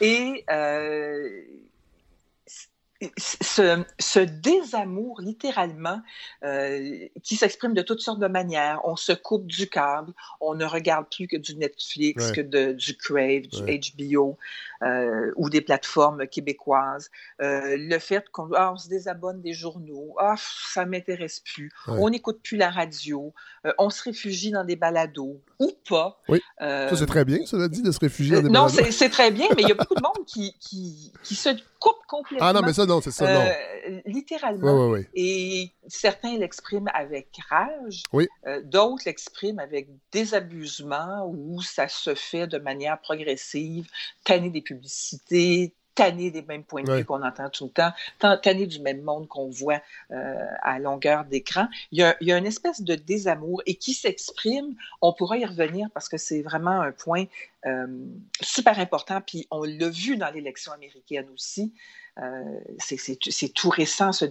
Et 0.00 0.44
euh, 0.50 1.28
ce, 3.18 3.82
ce 3.98 4.20
désamour, 4.20 5.20
littéralement, 5.20 6.00
euh, 6.44 6.98
qui 7.22 7.36
s'exprime 7.36 7.74
de 7.74 7.82
toutes 7.82 8.00
sortes 8.00 8.20
de 8.20 8.26
manières. 8.28 8.80
On 8.84 8.96
se 8.96 9.12
coupe 9.12 9.46
du 9.46 9.68
câble, 9.68 10.12
on 10.40 10.54
ne 10.54 10.64
regarde 10.64 11.06
plus 11.14 11.26
que 11.26 11.36
du 11.36 11.56
Netflix, 11.56 12.26
Ouais. 12.28 12.32
que 12.36 12.40
de- 12.40 12.72
du 12.72 12.96
Crave, 12.96 13.42
du 13.48 13.62
Ouais. 13.62 13.78
HBO 13.78 14.38
euh, 14.82 15.30
ou 15.36 15.48
des 15.48 15.60
plateformes 15.60 16.26
québécoises. 16.26 17.10
Euh, 17.40 17.76
le 17.78 17.98
fait 17.98 18.28
qu'on 18.30 18.50
ah, 18.54 18.72
on 18.72 18.76
se 18.76 18.88
désabonne 18.88 19.40
des 19.40 19.52
journaux, 19.52 20.14
ah, 20.18 20.34
ça 20.38 20.84
m'intéresse 20.86 21.40
plus, 21.40 21.70
Ouais. 21.86 21.94
on 22.00 22.10
n'écoute 22.10 22.40
plus 22.42 22.56
la 22.56 22.70
radio, 22.70 23.32
on 23.78 23.90
se 23.90 24.02
réfugie 24.02 24.50
dans 24.50 24.64
des 24.64 24.74
balados 24.76 25.40
ou 25.60 25.70
pas. 25.88 26.20
Oui. 26.28 26.40
Ça, 26.58 26.96
c'est 26.96 27.06
très 27.06 27.24
bien, 27.24 27.38
cela 27.46 27.68
dit, 27.68 27.82
de 27.82 27.92
se 27.92 28.00
réfugier 28.00 28.36
dans 28.36 28.42
des 28.42 28.48
non, 28.48 28.66
balados. 28.66 28.84
c'est 28.84 28.90
c'est 28.92 29.08
très 29.10 29.30
bien, 29.30 29.46
mais 29.56 29.62
il 29.62 29.68
y 29.68 29.72
a 29.72 29.74
beaucoup 29.74 29.94
de 29.94 30.02
monde 30.02 30.26
qui, 30.26 30.54
qui, 30.60 31.12
qui 31.22 31.34
se 31.36 31.50
coupe 31.78 31.96
complètement. 32.08 32.46
Ah 32.48 32.52
non, 32.52 32.62
mais 32.62 32.72
ça, 32.72 32.84
non, 32.94 33.00
c'est 33.00 33.10
ça, 33.10 33.32
non. 33.32 33.40
euh, 33.40 34.00
littéralement. 34.06 34.94
Et 35.14 35.70
certains 35.86 36.36
l'expriment 36.36 36.90
avec 36.94 37.28
rage, 37.48 38.02
Oui. 38.12 38.28
euh, 38.46 38.60
d'autres 38.62 39.04
l'expriment 39.06 39.58
avec 39.58 39.88
désabusement 40.12 41.26
où 41.26 41.60
ça 41.62 41.88
se 41.88 42.14
fait 42.14 42.46
de 42.46 42.58
manière 42.58 42.98
progressive, 43.00 43.88
tanner 44.24 44.50
des 44.50 44.60
publicités, 44.62 45.72
tanné 45.94 46.30
des 46.30 46.40
mêmes 46.42 46.64
points 46.64 46.82
de 46.82 46.90
vue 46.90 47.04
qu'on 47.04 47.22
entend 47.22 47.50
tout 47.50 47.64
le 47.66 47.70
temps, 47.70 47.92
tanné 48.38 48.66
du 48.66 48.80
même 48.80 49.02
monde 49.02 49.28
qu'on 49.28 49.50
voit 49.50 49.80
euh, 50.10 50.34
à 50.62 50.78
longueur 50.78 51.24
d'écran. 51.26 51.68
Il 51.90 51.98
y, 51.98 52.02
a, 52.02 52.16
il 52.22 52.28
y 52.28 52.32
a 52.32 52.38
une 52.38 52.46
espèce 52.46 52.80
de 52.80 52.94
désamour 52.94 53.62
et 53.66 53.74
qui 53.74 53.92
s'exprime, 53.92 54.74
on 55.02 55.12
pourra 55.12 55.36
y 55.36 55.44
revenir 55.44 55.88
parce 55.92 56.08
que 56.08 56.16
c'est 56.16 56.40
vraiment 56.40 56.80
un 56.80 56.92
point 56.92 57.24
super 58.40 58.78
important, 58.78 59.20
puis 59.20 59.46
on 59.50 59.62
l'a 59.64 59.88
vu 59.88 60.16
dans 60.16 60.30
l'élection 60.30 60.72
américaine 60.72 61.28
aussi. 61.32 61.72
Euh, 62.18 62.58
c'est- 62.78 63.54
tout 63.54 63.70
récent. 63.70 64.12
ce- 64.12 64.26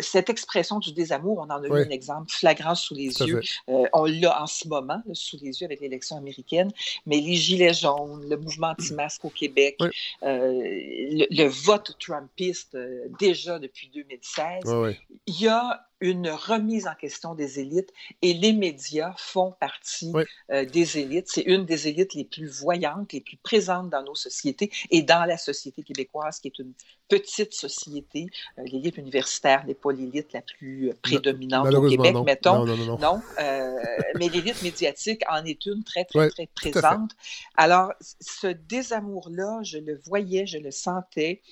cette 0.00 0.28
expression 0.28 0.78
du 0.80 0.92
désamour, 0.92 1.38
on 1.38 1.44
en 1.44 1.62
a 1.64 1.68
Oui. 1.68 1.80
eu 1.80 1.84
un 1.86 1.90
exemple 1.90 2.30
flagrant 2.30 2.74
sous 2.74 2.94
les 2.94 3.06
yeux. 3.22 3.40
Euh, 3.70 3.84
on 3.94 4.04
l'a 4.04 4.42
en 4.42 4.46
ce 4.46 4.68
moment, 4.68 5.00
là, 5.06 5.14
sous 5.14 5.38
les 5.40 5.60
yeux 5.60 5.64
avec 5.64 5.80
l'élection 5.80 6.16
américaine. 6.18 6.70
Mais 7.06 7.20
les 7.20 7.36
Gilets 7.36 7.72
jaunes, 7.72 8.28
le 8.28 8.36
mouvement 8.36 8.68
anti-masque 8.68 9.24
au 9.24 9.30
Québec, 9.30 9.76
Oui. 9.80 9.88
euh, 10.24 10.42
le, 10.52 11.26
le 11.30 11.48
vote 11.48 11.96
trumpiste 11.98 12.74
euh, 12.74 13.06
déjà 13.18 13.58
depuis 13.58 13.88
2016, 13.88 14.64
Ouais, 14.66 14.74
ouais. 14.82 14.98
il 15.26 15.40
y 15.40 15.48
a 15.48 15.86
une 16.00 16.28
remise 16.28 16.86
en 16.86 16.94
question 16.94 17.34
des 17.34 17.60
élites 17.60 17.92
et 18.20 18.34
les 18.34 18.52
médias 18.52 19.14
font 19.16 19.52
partie 19.52 20.10
Oui. 20.12 20.24
euh, 20.50 20.64
des 20.64 20.98
élites. 20.98 21.28
C'est 21.28 21.42
une 21.42 21.64
des 21.64 21.88
élites 21.88 22.14
les 22.14 22.24
plus 22.24 22.46
voyantes, 22.46 23.12
les 23.12 23.20
plus 23.20 23.36
présentes 23.36 23.90
dans 23.90 24.02
nos 24.02 24.14
sociétés 24.14 24.70
et 24.90 25.02
dans 25.02 25.24
la 25.24 25.38
société 25.38 25.82
québécoise, 25.82 26.40
qui 26.40 26.48
est 26.48 26.58
une 26.58 26.72
petite 27.08 27.54
société. 27.54 28.26
Euh, 28.58 28.62
l'élite 28.64 28.96
universitaire 28.96 29.64
n'est 29.66 29.74
pas 29.74 29.92
l'élite 29.92 30.32
la 30.32 30.42
plus 30.42 30.90
euh, 30.90 30.94
prédominante 31.02 31.72
au 31.72 31.88
Québec, 31.88 32.14
non. 32.14 32.24
mettons. 32.24 32.64
Non, 32.64 32.76
non, 32.76 32.98
non, 32.98 33.22
euh, 33.40 33.76
mais 34.18 34.28
l'élite 34.28 34.62
médiatique 34.62 35.22
en 35.30 35.44
est 35.44 35.64
une 35.66 35.84
très, 35.84 36.04
très, 36.04 36.28
très 36.30 36.46
présente. 36.46 37.12
Alors, 37.56 37.92
ce 38.20 38.48
désamour-là, 38.48 39.60
je 39.62 39.78
le 39.78 40.00
voyais, 40.04 40.46
je 40.46 40.58
le 40.58 40.70
sentais. 40.70 41.42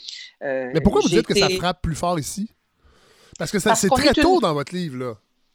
Mais 0.40 0.80
pourquoi 0.82 1.03
vous 1.03 1.09
dites 1.09 1.26
que 1.26 1.38
ça 1.38 1.49
frappe 1.49 1.82
plus 1.82 1.95
fort 1.95 2.18
ici? 2.18 2.51
Parce 3.39 3.51
que 3.51 3.59
c'est 3.59 3.89
très 3.89 4.09
une- 4.09 4.22
tôt 4.22 4.41
dans 4.41 4.55
votre 4.55 4.74
livre, 4.74 4.97
là. 4.97 5.14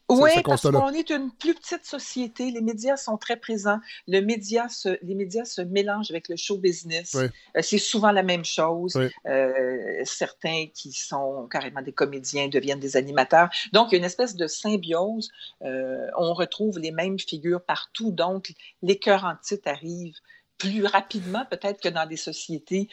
Oui, 0.09 0.29
ce 0.35 0.39
parce 0.39 0.61
qu'on 0.61 0.93
est 0.93 1.09
une 1.09 1.31
plus 1.31 1.53
petite 1.53 1.83
société. 1.85 2.49
Les 2.51 2.61
médias 2.61 2.95
sont 2.95 3.17
très 3.17 3.35
présents. 3.35 3.79
Le 4.07 4.21
média 4.21 4.69
se, 4.69 4.97
les 5.03 5.15
médias 5.15 5.43
se 5.43 5.61
mélangent 5.61 6.11
avec 6.11 6.29
le 6.29 6.37
show 6.37 6.57
business. 6.57 7.11
Oui. 7.13 7.25
Euh, 7.57 7.61
c'est 7.61 7.77
souvent 7.77 8.11
la 8.11 8.23
même 8.23 8.45
chose. 8.45 8.95
Oui. 8.95 9.09
Euh, 9.25 10.01
certains 10.05 10.67
qui 10.73 10.93
sont 10.93 11.47
carrément 11.51 11.81
des 11.81 11.91
comédiens 11.91 12.47
deviennent 12.47 12.79
des 12.79 12.95
animateurs. 12.95 13.49
Donc, 13.73 13.89
il 13.91 13.93
y 13.93 13.95
a 13.95 13.99
une 13.99 14.05
espèce 14.05 14.35
de 14.35 14.47
symbiose. 14.47 15.29
Euh, 15.63 16.07
on 16.17 16.33
retrouve 16.33 16.79
les 16.79 16.91
mêmes 16.91 17.19
figures 17.19 17.61
partout. 17.61 18.11
Donc, 18.11 18.53
les 18.81 18.99
cœurs 18.99 19.25
en 19.25 19.35
titre 19.35 19.67
arrivent 19.67 20.15
plus 20.57 20.85
rapidement 20.85 21.45
peut-être 21.51 21.81
que 21.81 21.89
dans 21.89 22.07
des 22.07 22.17
sociétés 22.17 22.87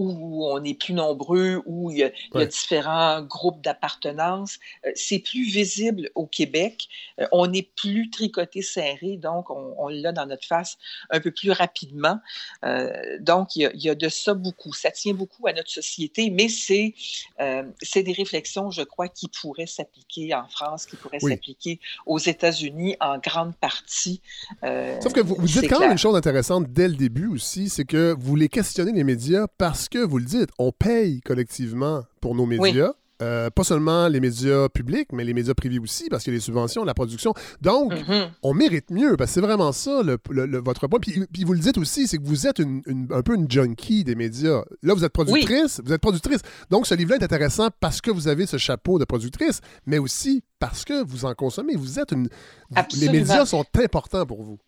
où 0.00 0.46
on 0.46 0.62
est 0.64 0.74
plus 0.74 0.94
nombreux, 0.94 1.62
où 1.66 1.90
il 1.90 1.98
y 1.98 2.04
a, 2.04 2.08
il 2.08 2.12
y 2.34 2.36
a 2.36 2.40
Ouais. 2.40 2.46
différents 2.46 3.22
groupes 3.22 3.60
d'appartenance. 3.62 4.58
Euh, 4.86 4.90
c'est 4.94 5.18
plus 5.18 5.44
visible 5.44 6.10
au 6.14 6.26
Québec. 6.26 6.88
Euh, 7.20 7.26
on 7.32 7.52
est 7.52 7.68
plus 7.76 8.10
tricoté 8.10 8.62
serré, 8.62 9.16
donc 9.16 9.50
on, 9.50 9.74
on 9.78 9.88
l'a 9.88 10.12
dans 10.12 10.26
notre 10.26 10.46
face 10.46 10.78
un 11.10 11.20
peu 11.20 11.30
plus 11.30 11.50
rapidement. 11.50 12.18
Euh, 12.64 12.90
donc, 13.20 13.56
il 13.56 13.62
y, 13.62 13.66
a, 13.66 13.70
il 13.74 13.82
y 13.82 13.90
a 13.90 13.94
de 13.94 14.08
ça 14.08 14.34
beaucoup. 14.34 14.72
Ça 14.72 14.90
tient 14.90 15.14
beaucoup 15.14 15.46
à 15.46 15.52
notre 15.52 15.70
société, 15.70 16.30
mais 16.30 16.48
c'est 16.48 16.94
euh, 17.40 17.62
des 17.94 18.12
réflexions, 18.12 18.70
je 18.70 18.82
crois, 18.82 19.08
qui 19.08 19.28
pourraient 19.28 19.66
s'appliquer 19.66 20.34
en 20.34 20.48
France, 20.48 20.86
qui 20.86 20.96
pourraient 20.96 21.18
Oui. 21.22 21.32
s'appliquer 21.32 21.80
aux 22.06 22.18
États-Unis 22.18 22.96
en 23.00 23.18
grande 23.18 23.54
partie. 23.56 24.22
Euh, 24.64 24.98
Sauf 25.02 25.12
que 25.12 25.20
vous, 25.20 25.34
vous 25.38 25.46
dites 25.46 25.68
quand 25.68 25.80
même 25.80 25.92
une 25.92 25.98
chose 25.98 26.16
intéressante 26.16 26.66
dès 26.72 26.88
le 26.88 26.94
début 26.94 27.26
aussi, 27.26 27.68
c'est 27.68 27.84
que 27.84 28.14
vous 28.18 28.36
les 28.36 28.48
questionnez 28.48 28.92
les 28.92 29.04
médias 29.04 29.46
parce 29.58 29.88
que 29.90 29.98
vous 29.98 30.18
le 30.18 30.24
dites, 30.24 30.50
on 30.58 30.72
paye 30.72 31.20
collectivement 31.22 32.02
pour 32.20 32.34
nos 32.34 32.46
médias. 32.46 32.92
Euh, 33.22 33.50
pas 33.50 33.64
seulement 33.64 34.08
les 34.08 34.18
médias 34.18 34.70
publics, 34.70 35.08
mais 35.12 35.24
les 35.24 35.34
médias 35.34 35.52
privés 35.52 35.78
aussi, 35.78 36.08
parce 36.08 36.24
qu'il 36.24 36.32
y 36.32 36.36
a 36.36 36.38
les 36.38 36.40
subventions, 36.42 36.84
la 36.84 36.94
production. 36.94 37.34
Donc, 37.60 37.92
Mhm. 37.92 38.30
on 38.42 38.54
mérite 38.54 38.90
mieux, 38.90 39.14
parce 39.18 39.28
que 39.32 39.34
c'est 39.34 39.40
vraiment 39.42 39.72
ça 39.72 40.02
le, 40.02 40.16
le- 40.30 40.46
le- 40.46 40.62
votre 40.62 40.86
point. 40.88 40.98
Puis, 41.00 41.26
puis 41.30 41.44
vous 41.44 41.52
le 41.52 41.58
dites 41.58 41.76
aussi, 41.76 42.06
c'est 42.08 42.16
que 42.16 42.22
vous 42.24 42.46
êtes 42.46 42.60
une- 42.60 42.80
une- 42.86 43.08
un 43.10 43.20
peu 43.20 43.34
une 43.34 43.50
junkie 43.50 44.04
des 44.04 44.14
médias. 44.14 44.62
Là, 44.82 44.94
vous 44.94 45.04
êtes 45.04 45.12
productrice, 45.12 45.82
vous 45.84 45.92
êtes 45.92 46.00
productrice. 46.00 46.40
Donc, 46.70 46.86
ce 46.86 46.94
livre-là 46.94 47.18
est 47.18 47.24
intéressant 47.24 47.68
parce 47.80 48.00
que 48.00 48.10
vous 48.10 48.26
avez 48.26 48.46
ce 48.46 48.56
chapeau 48.56 48.98
de 48.98 49.04
productrice, 49.04 49.60
mais 49.84 49.98
aussi 49.98 50.42
parce 50.58 50.86
que 50.86 51.04
vous 51.04 51.26
en 51.26 51.34
consommez. 51.34 51.76
Vous 51.76 51.98
êtes 51.98 52.12
une. 52.12 52.22
Les 52.70 52.76
Absolument. 52.76 53.12
médias 53.12 53.44
sont 53.44 53.66
importants 53.78 54.24
pour 54.24 54.42
vous. 54.42 54.58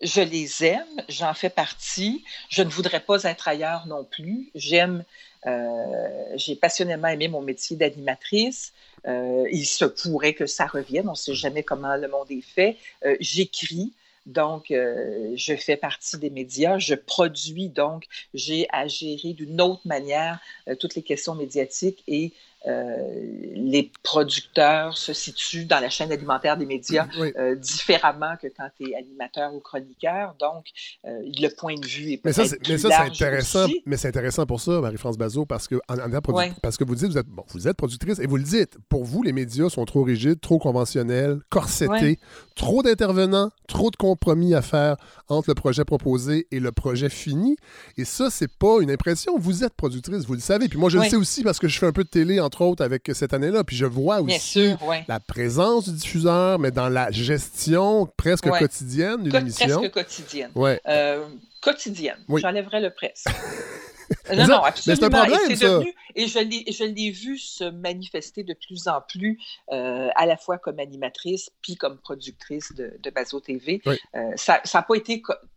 Je 0.00 0.20
les 0.20 0.64
aime, 0.64 1.02
j'en 1.08 1.34
fais 1.34 1.50
partie. 1.50 2.24
Je 2.48 2.62
ne 2.62 2.68
voudrais 2.68 3.00
pas 3.00 3.24
être 3.24 3.48
ailleurs 3.48 3.86
non 3.86 4.04
plus. 4.04 4.50
J'aime, 4.54 5.04
euh, 5.46 6.32
j'ai 6.36 6.54
passionnément 6.54 7.08
aimé 7.08 7.26
mon 7.26 7.40
métier 7.40 7.76
d'animatrice. 7.76 8.72
Euh, 9.06 9.44
il 9.50 9.66
se 9.66 9.84
pourrait 9.84 10.34
que 10.34 10.46
ça 10.46 10.66
revienne. 10.66 11.08
On 11.08 11.12
ne 11.12 11.16
sait 11.16 11.34
jamais 11.34 11.64
comment 11.64 11.96
le 11.96 12.06
monde 12.06 12.30
est 12.30 12.42
fait. 12.42 12.76
Euh, 13.04 13.16
J'écris. 13.20 13.92
Donc, 14.26 14.66
je 14.68 15.56
fais 15.56 15.78
partie 15.78 16.18
des 16.18 16.28
médias, 16.28 16.78
je 16.78 16.94
produis, 16.94 17.70
donc 17.70 18.04
j'ai 18.34 18.66
à 18.70 18.86
gérer 18.86 19.32
d'une 19.32 19.58
autre 19.58 19.80
manière 19.86 20.38
toutes 20.78 20.96
les 20.96 21.02
questions 21.02 21.34
médiatiques 21.34 22.04
et 22.06 22.34
les 22.66 23.90
producteurs 24.02 24.96
se 24.96 25.12
situent 25.12 25.64
dans 25.64 25.80
la 25.80 25.90
chaîne 25.90 26.10
alimentaire 26.12 26.56
des 26.56 26.66
médias 26.66 27.06
Oui. 27.18 27.32
euh, 27.38 27.54
différemment 27.54 28.34
que 28.40 28.46
quand 28.48 28.68
tu 28.76 28.90
es 28.90 28.96
animateur 28.96 29.54
ou 29.54 29.60
chroniqueur. 29.60 30.34
Donc, 30.40 30.66
euh, 31.06 31.20
le 31.24 31.48
point 31.54 31.74
de 31.76 31.86
vue 31.86 32.12
est 32.14 32.20
Mais 32.24 32.32
ça, 32.32 32.42
peut-être 32.42 32.58
c'est, 32.64 32.68
mais 32.72 32.78
ça, 32.78 32.88
c'est 32.90 33.24
intéressant. 33.24 33.64
aussi. 33.64 33.82
Mais 33.86 33.96
c'est 33.96 34.08
intéressant 34.08 34.46
pour 34.46 34.60
ça, 34.60 34.80
Marie-France 34.80 35.16
Bazot, 35.18 35.46
parce 35.46 35.68
que, 35.68 35.76
en- 35.88 35.98
en 35.98 36.20
parce 36.62 36.76
que 36.76 36.84
vous 36.84 36.94
dites, 36.94 37.08
vous 37.08 37.18
êtes, 37.18 37.26
bon, 37.26 37.44
vous 37.50 37.68
êtes 37.68 37.76
productrice 37.76 38.18
et 38.18 38.26
vous 38.26 38.36
le 38.36 38.42
dites. 38.42 38.76
Pour 38.88 39.04
vous, 39.04 39.22
les 39.22 39.32
médias 39.32 39.68
sont 39.68 39.84
trop 39.84 40.02
rigides, 40.02 40.40
trop 40.40 40.58
conventionnels, 40.58 41.40
corsetés, 41.48 42.18
trop 42.56 42.82
d'intervenants, 42.82 43.50
trop 43.68 43.90
de 43.90 43.96
compromis 43.96 44.54
à 44.54 44.62
faire 44.62 44.96
entre 45.28 45.50
le 45.50 45.54
projet 45.54 45.84
proposé 45.84 46.46
et 46.50 46.60
le 46.60 46.72
projet 46.72 47.08
fini. 47.08 47.56
Et 47.96 48.04
ça, 48.04 48.30
c'est 48.30 48.50
pas 48.52 48.80
une 48.80 48.90
impression. 48.90 49.38
Vous 49.38 49.64
êtes 49.64 49.74
productrice, 49.74 50.24
vous 50.26 50.34
le 50.34 50.40
savez. 50.40 50.68
Puis 50.68 50.78
moi, 50.78 50.88
je 50.90 50.98
le 50.98 51.04
sais 51.04 51.16
aussi 51.16 51.42
parce 51.42 51.58
que 51.58 51.68
je 51.68 51.78
fais 51.78 51.86
un 51.86 51.92
peu 51.92 52.04
de 52.04 52.08
télé, 52.08 52.40
entre 52.48 52.62
autres, 52.62 52.82
avec 52.82 53.10
cette 53.12 53.34
année-là. 53.34 53.62
Puis 53.62 53.76
je 53.76 53.84
vois 53.86 54.20
aussi 54.20 54.38
sûr, 54.40 54.78
la 55.06 55.20
présence 55.20 55.88
du 55.88 55.96
diffuseur, 55.96 56.58
mais 56.58 56.70
dans 56.70 56.88
la 56.88 57.10
gestion 57.10 58.08
presque 58.16 58.46
Ouais. 58.46 58.58
quotidienne 58.58 59.22
d'une 59.22 59.34
émission. 59.34 59.78
Presque 59.78 59.92
quotidienne. 59.92 60.50
Ouais. 60.54 60.80
Euh, 60.88 61.26
quotidienne. 61.60 62.18
Oui. 62.28 62.40
J'enlèverais 62.40 62.80
le 62.80 62.90
presque. 62.90 63.26
Mais 64.30 64.36
non, 64.36 64.46
non, 64.46 64.62
absolument. 64.62 65.00
c'est 65.00 65.06
un 65.06 65.10
problème, 65.10 65.50
et 65.50 65.56
ça. 65.56 65.68
devenu, 65.68 65.94
et 66.14 66.26
je 66.26 66.84
l'ai, 66.84 67.10
vu 67.10 67.36
se 67.36 67.64
manifester 67.64 68.42
de 68.42 68.54
plus 68.54 68.88
en 68.88 69.02
plus, 69.06 69.38
euh, 69.70 70.08
à 70.14 70.24
la 70.24 70.38
fois 70.38 70.56
comme 70.56 70.78
animatrice 70.78 71.50
puis 71.60 71.76
comme 71.76 71.98
productrice 71.98 72.72
de, 72.74 72.96
de 73.02 73.10
Bazo 73.10 73.40
TV. 73.40 73.82
Oui. 73.84 73.96
Euh, 74.14 74.30
ça 74.36 74.62
n'a 74.64 74.84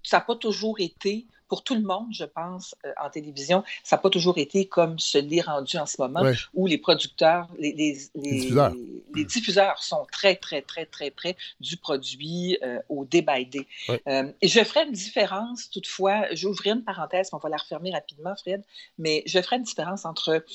ça 0.04 0.20
pas 0.20 0.36
toujours 0.36 0.82
été 0.82 1.28
pour 1.52 1.66
tout 1.66 1.76
le 1.76 1.82
monde, 1.82 2.08
je 2.14 2.24
pense, 2.24 2.76
euh, 2.86 2.94
en 3.04 3.10
télévision, 3.10 3.62
ça 3.84 3.98
n'a 3.98 4.02
pas 4.02 4.10
toujours 4.10 4.38
été 4.38 4.60
comme 4.70 4.98
ce 5.00 5.18
l'est 5.18 5.42
rendu 5.42 5.76
en 5.78 5.86
ce 5.86 5.98
moment, 6.00 6.22
Ouais. 6.22 6.36
où 6.54 6.66
les 6.66 6.78
producteurs, 6.78 7.50
les, 7.60 7.74
les, 7.74 7.98
les- 8.16 8.32
diffuseurs. 8.40 8.74
les 9.14 9.26
diffuseurs 9.26 9.84
sont 9.84 10.08
très, 10.10 10.38
très, 10.38 10.62
très, 10.62 10.86
très 10.86 11.12
près 11.12 11.36
du 11.60 11.76
produit 11.76 12.58
euh, 12.64 12.80
au 12.88 13.04
day 13.04 13.22
by 13.22 13.46
day. 13.46 13.68
Ouais. 13.90 14.02
Euh, 14.08 14.32
et 14.42 14.48
je 14.48 14.64
ferai 14.64 14.86
une 14.86 14.94
différence, 14.94 15.70
toutefois, 15.70 16.34
j'ouvrirai 16.34 16.78
une 16.78 16.86
parenthèse, 16.86 17.28
mais 17.34 17.38
on 17.38 17.40
va 17.40 17.50
la 17.50 17.58
refermer 17.58 17.92
rapidement, 17.92 18.34
Fred, 18.38 18.64
mais 18.98 19.22
je 19.26 19.42
ferai 19.42 19.58
une 19.58 19.64
différence 19.64 20.06
entre 20.06 20.46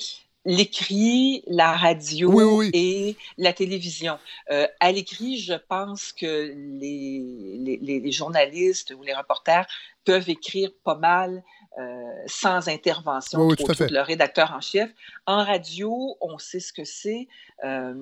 l'écrit, 0.47 1.42
la 1.47 1.72
radio 1.76 2.30
Oui, 2.30 2.44
oui, 2.44 2.55
oui. 2.55 2.70
et 2.72 3.16
la 3.36 3.53
télévision. 3.53 4.18
Euh, 4.51 4.66
à 4.80 4.92
l'écrit, 4.92 5.38
je 5.38 5.55
pense 5.68 6.12
que 6.12 6.55
les, 6.80 7.59
les, 7.59 7.78
les- 7.82 8.01
les 8.01 8.12
journalistes 8.12 8.94
ou 8.97 9.03
les 9.03 9.12
reporters 9.12 9.66
peuvent 10.05 10.30
écrire 10.30 10.70
pas 10.84 10.94
mal 10.94 11.42
euh, 11.78 11.82
sans 12.26 12.68
intervention 12.68 13.40
Oui, 13.40 13.57
trop 13.57 13.74
tout 13.74 13.84
de 13.84 13.92
leur 13.92 14.07
rédacteur 14.07 14.53
en 14.53 14.62
chef. 14.62 14.88
En 15.26 15.44
radio, 15.44 16.16
on 16.22 16.38
sait 16.38 16.61
ce 16.61 16.72
que 16.72 16.84
c'est. 16.84 17.28
Euh, 17.64 17.92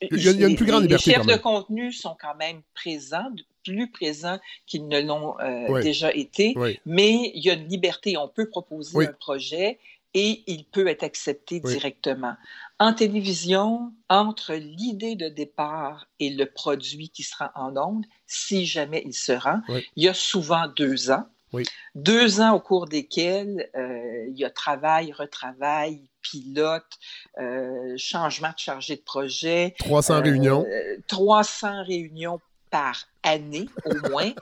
Il 0.00 0.20
y 0.24 0.28
a- 0.28 0.32
il 0.32 0.40
y 0.40 0.44
a 0.44 0.48
une 0.48 0.56
plus 0.56 0.66
grande 0.66 0.82
les- 0.82 0.88
liberté 0.88 1.10
Les 1.10 1.16
chefs 1.16 1.26
de 1.26 1.36
contenu 1.36 1.92
sont 1.92 2.16
quand 2.20 2.34
même 2.34 2.62
présents, 2.74 3.30
plus 3.62 3.88
présents 3.90 4.38
qu'ils 4.66 4.88
ne 4.88 5.00
l'ont 5.00 5.38
euh, 5.40 5.80
déjà 5.80 6.12
été, 6.12 6.54
mais 6.86 7.30
il 7.34 7.44
y 7.44 7.50
a 7.50 7.54
une 7.54 7.68
liberté. 7.68 8.16
On 8.16 8.26
peut 8.28 8.48
proposer 8.48 9.06
un 9.06 9.12
projet 9.12 9.78
et 10.14 10.44
il 10.46 10.64
peut 10.64 10.86
être 10.86 11.02
accepté 11.02 11.60
Oui. 11.64 11.72
directement. 11.72 12.34
En 12.78 12.92
télévision, 12.92 13.92
entre 14.08 14.54
l'idée 14.54 15.16
de 15.16 15.28
départ 15.28 16.06
et 16.20 16.30
le 16.30 16.46
produit 16.46 17.08
qui 17.08 17.22
sera 17.22 17.52
en 17.54 17.76
ondes, 17.76 18.06
si 18.26 18.66
jamais 18.66 19.02
il 19.04 19.14
se 19.14 19.32
rend, 19.32 19.60
Oui. 19.68 19.84
il 19.96 20.04
y 20.04 20.08
a 20.08 20.14
souvent 20.14 20.68
deux 20.68 21.10
ans. 21.10 21.26
Oui. 21.52 21.64
Deux 21.94 22.40
ans 22.40 22.52
au 22.54 22.60
cours 22.60 22.86
desquels 22.86 23.70
euh, 23.76 24.26
il 24.28 24.36
y 24.36 24.44
a 24.44 24.50
travail, 24.50 25.12
retravail, 25.12 26.02
pilote, 26.20 26.98
euh, 27.38 27.94
changement 27.96 28.48
de 28.48 28.58
chargé 28.58 28.96
de 28.96 29.02
projet. 29.02 29.74
300 29.78 30.14
euh, 30.14 30.20
réunions. 30.20 30.66
300 31.06 31.84
réunions 31.84 32.40
par 32.70 33.06
année 33.24 33.68
au 33.84 34.08
moins. 34.10 34.32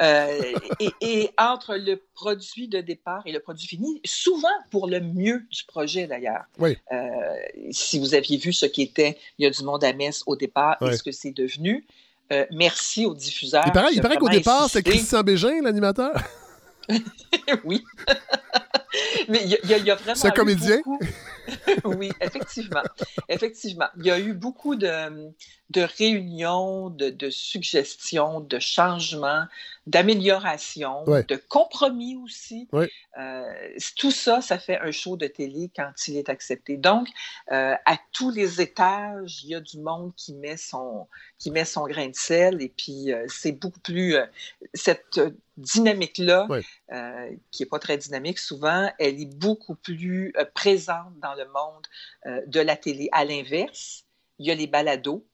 Euh, 0.00 0.52
et, 0.80 0.90
et, 1.00 1.30
entre 1.36 1.76
le 1.76 2.00
produit 2.14 2.68
de 2.68 2.80
départ 2.80 3.22
et 3.26 3.32
le 3.32 3.40
produit 3.40 3.66
fini, 3.66 4.00
souvent 4.04 4.48
pour 4.70 4.88
le 4.88 5.00
mieux 5.00 5.42
du 5.50 5.64
projet 5.64 6.06
d'ailleurs. 6.06 6.44
Oui. 6.58 6.78
Euh, 6.92 6.98
si 7.70 7.98
vous 7.98 8.14
aviez 8.14 8.38
vu 8.38 8.52
ce 8.52 8.66
qui 8.66 8.82
était 8.82 9.18
Il 9.38 9.44
y 9.44 9.46
a 9.46 9.50
du 9.50 9.62
monde 9.62 9.84
à 9.84 9.92
Metz 9.92 10.22
au 10.26 10.36
départ 10.36 10.76
Oui. 10.80 10.90
et 10.92 10.96
ce 10.96 11.02
que 11.02 11.12
c'est 11.12 11.32
devenu, 11.32 11.84
euh, 12.32 12.46
merci 12.52 13.06
aux 13.06 13.14
diffuseurs. 13.14 13.64
Il 13.66 13.72
paraît, 13.72 13.94
paraît 13.96 14.16
qu'au 14.16 14.28
départ, 14.28 14.68
c'est. 14.70 14.82
Christian 14.82 15.22
Bégin, 15.22 15.62
l'animateur. 15.62 16.14
oui. 17.64 17.84
Mais 19.28 19.42
il 19.44 19.50
y, 19.50 19.72
y 19.72 19.84
y 19.84 19.90
a 19.90 19.94
vraiment. 19.94 20.14
C'est 20.14 20.28
un 20.28 20.30
comédien. 20.30 20.76
beaucoup- 20.78 20.98
oui, 21.84 22.10
effectivement. 22.20 22.82
Effectivement. 23.28 23.88
Il 23.98 24.06
y 24.06 24.10
a 24.10 24.18
eu 24.18 24.32
beaucoup 24.34 24.76
de, 24.76 25.30
de 25.70 25.80
réunions, 25.80 26.90
de, 26.90 27.10
de 27.10 27.30
suggestions, 27.30 28.40
de 28.40 28.58
changements, 28.58 29.44
d'améliorations, 29.86 31.04
Ouais. 31.08 31.24
de 31.24 31.36
compromis 31.36 32.16
aussi. 32.16 32.68
Ouais. 32.72 32.90
Euh, 33.18 33.44
tout 33.96 34.10
ça, 34.10 34.40
ça 34.40 34.58
fait 34.58 34.78
un 34.78 34.90
show 34.92 35.16
de 35.16 35.26
télé 35.26 35.70
quand 35.74 35.90
il 36.06 36.16
est 36.16 36.28
accepté. 36.28 36.76
Donc, 36.76 37.08
euh, 37.52 37.74
à 37.86 37.96
tous 38.12 38.30
les 38.30 38.60
étages, 38.60 39.42
il 39.44 39.50
y 39.50 39.54
a 39.54 39.60
du 39.60 39.78
monde 39.78 40.12
qui 40.16 40.34
met 40.34 40.56
son, 40.56 41.06
qui 41.38 41.50
met 41.50 41.64
son 41.64 41.86
grain 41.86 42.08
de 42.08 42.14
sel 42.14 42.60
et 42.62 42.68
puis 42.68 43.12
euh, 43.12 43.24
c'est 43.28 43.52
beaucoup 43.52 43.80
plus... 43.80 44.16
cette 44.74 45.20
dynamique-là, 45.56 46.46
Ouais. 46.48 46.62
qui 47.50 47.62
n'est 47.62 47.68
pas 47.68 47.80
très 47.80 47.98
dynamique 47.98 48.38
souvent, 48.38 48.92
elle 49.00 49.20
est 49.20 49.34
beaucoup 49.34 49.74
plus 49.74 50.32
présente 50.54 51.18
dans 51.20 51.34
le 51.38 51.46
monde 51.46 51.86
euh, 52.26 52.40
de 52.46 52.60
la 52.60 52.76
télé. 52.76 53.08
À 53.12 53.24
l'inverse, 53.24 54.04
il 54.38 54.46
y 54.46 54.50
a 54.50 54.54
les 54.54 54.66
balados 54.66 55.24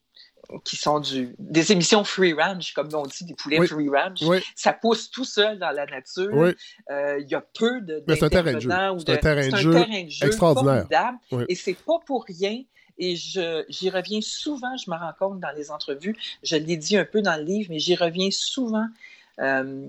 qui 0.64 0.76
sont 0.76 1.00
du, 1.00 1.34
des 1.38 1.72
émissions 1.72 2.04
free 2.04 2.34
range, 2.34 2.74
comme 2.74 2.88
on 2.94 3.06
dit, 3.06 3.24
des 3.24 3.34
poulets 3.34 3.60
Oui. 3.60 3.66
free 3.66 3.88
range. 3.88 4.18
Oui. 4.22 4.38
Ça 4.54 4.72
pousse 4.72 5.10
tout 5.10 5.24
seul 5.24 5.58
dans 5.58 5.70
la 5.70 5.86
nature. 5.86 6.30
Oui. 6.32 6.50
Euh, 6.90 7.18
il 7.20 7.30
y 7.30 7.34
a 7.34 7.40
peu 7.40 7.80
de 7.80 8.04
c'est 8.08 8.22
un 8.22 8.28
terrain 8.28 8.52
de 8.52 8.60
jeu. 8.60 8.70
C'est 8.70 9.12
un 9.12 9.16
terrain 9.16 9.48
de 9.48 9.56
jeu 9.56 9.72
terrain 9.72 10.04
de 10.04 10.10
jeu 10.10 10.26
extraordinaire. 10.26 10.74
formidable. 10.74 11.18
Oui. 11.32 11.44
Et 11.48 11.54
c'est 11.54 11.74
pas 11.74 11.98
pour 12.06 12.24
rien. 12.24 12.62
Et 12.98 13.16
j'y 13.16 13.90
reviens 13.90 14.20
souvent, 14.20 14.76
je 14.76 14.88
me 14.90 14.96
rends 14.96 15.14
compte 15.18 15.40
dans 15.40 15.50
les 15.56 15.72
entrevues, 15.72 16.16
je 16.44 16.54
l'ai 16.56 16.76
dit 16.76 16.96
un 16.96 17.04
peu 17.04 17.22
dans 17.22 17.36
le 17.36 17.42
livre, 17.42 17.70
mais 17.70 17.80
j'y 17.80 17.96
reviens 17.96 18.30
souvent. 18.30 18.86
Euh, 19.40 19.86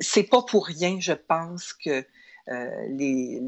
c'est 0.00 0.24
pas 0.24 0.42
pour 0.42 0.66
rien, 0.66 0.98
je 1.00 1.14
pense, 1.14 1.72
que 1.72 2.04
les, 2.46 3.40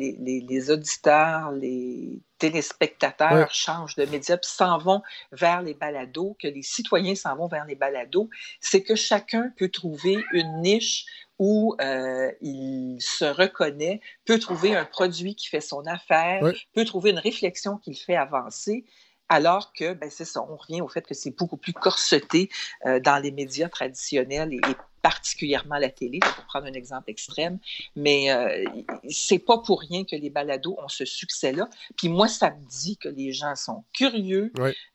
les, 0.49 0.71
auditeurs, 0.71 1.53
les 1.53 2.21
téléspectateurs 2.39 3.33
Ouais. 3.33 3.47
changent 3.51 3.97
de 3.97 4.05
médias 4.07 4.37
puis 4.37 4.51
s'en 4.51 4.79
vont 4.79 5.03
vers 5.33 5.63
les 5.63 5.75
balados, 5.75 6.37
que 6.41 6.49
les 6.49 6.63
citoyens 6.63 7.15
s'en 7.15 7.37
vont 7.37 7.47
vers 7.49 7.65
les 7.67 7.75
balados, 7.75 8.31
c'est 8.61 8.83
que 8.83 8.95
chacun 8.95 9.53
peut 9.59 9.69
trouver 9.69 10.25
une 10.33 10.61
niche 10.63 11.05
où 11.39 11.75
euh, 11.81 12.33
il 12.41 12.99
se 13.01 13.25
reconnaît, 13.27 14.01
peut 14.25 14.39
trouver 14.39 14.75
un 14.75 14.87
produit 14.87 15.35
qui 15.35 15.49
fait 15.49 15.61
son 15.61 15.85
affaire, 15.87 16.43
peut 16.75 16.85
trouver 16.87 17.11
une 17.11 17.19
réflexion 17.19 17.77
qui 17.77 17.91
le 17.91 17.97
fait 17.97 18.17
avancer. 18.17 18.85
Alors 19.29 19.73
que, 19.73 19.93
ben 19.93 20.09
c'est 20.09 20.25
ça, 20.25 20.41
on 20.49 20.57
revient 20.57 20.81
au 20.83 20.89
fait 20.89 21.05
que 21.05 21.13
c'est 21.13 21.37
beaucoup 21.37 21.57
plus 21.57 21.73
corseté 21.73 22.49
euh, 22.87 23.01
dans 23.01 23.19
les 23.21 23.33
médias 23.33 23.69
traditionnels 23.69 24.53
et, 24.55 24.57
et 24.71 24.77
particulièrement 25.11 25.79
la 25.79 25.89
télé, 25.91 26.19
pour 26.19 26.45
prendre 26.47 26.67
un 26.67 26.73
exemple 26.73 27.11
extrême. 27.11 27.59
Mais 27.95 28.33
euh, 28.33 28.65
c'est 29.09 29.39
pas 29.39 29.59
pour 29.59 29.81
rien 29.81 30.03
que 30.05 30.17
les 30.17 30.31
balados 30.31 30.77
ont 30.83 30.89
ce 30.89 31.05
succès-là. 31.05 31.69
Puis 31.97 32.09
moi, 32.09 32.27
ça 32.29 32.51
me 32.51 32.69
dit 32.69 32.97
que 32.97 33.09
les 33.09 33.33
gens 33.33 33.55
sont 33.55 33.85
curieux, 33.95 34.53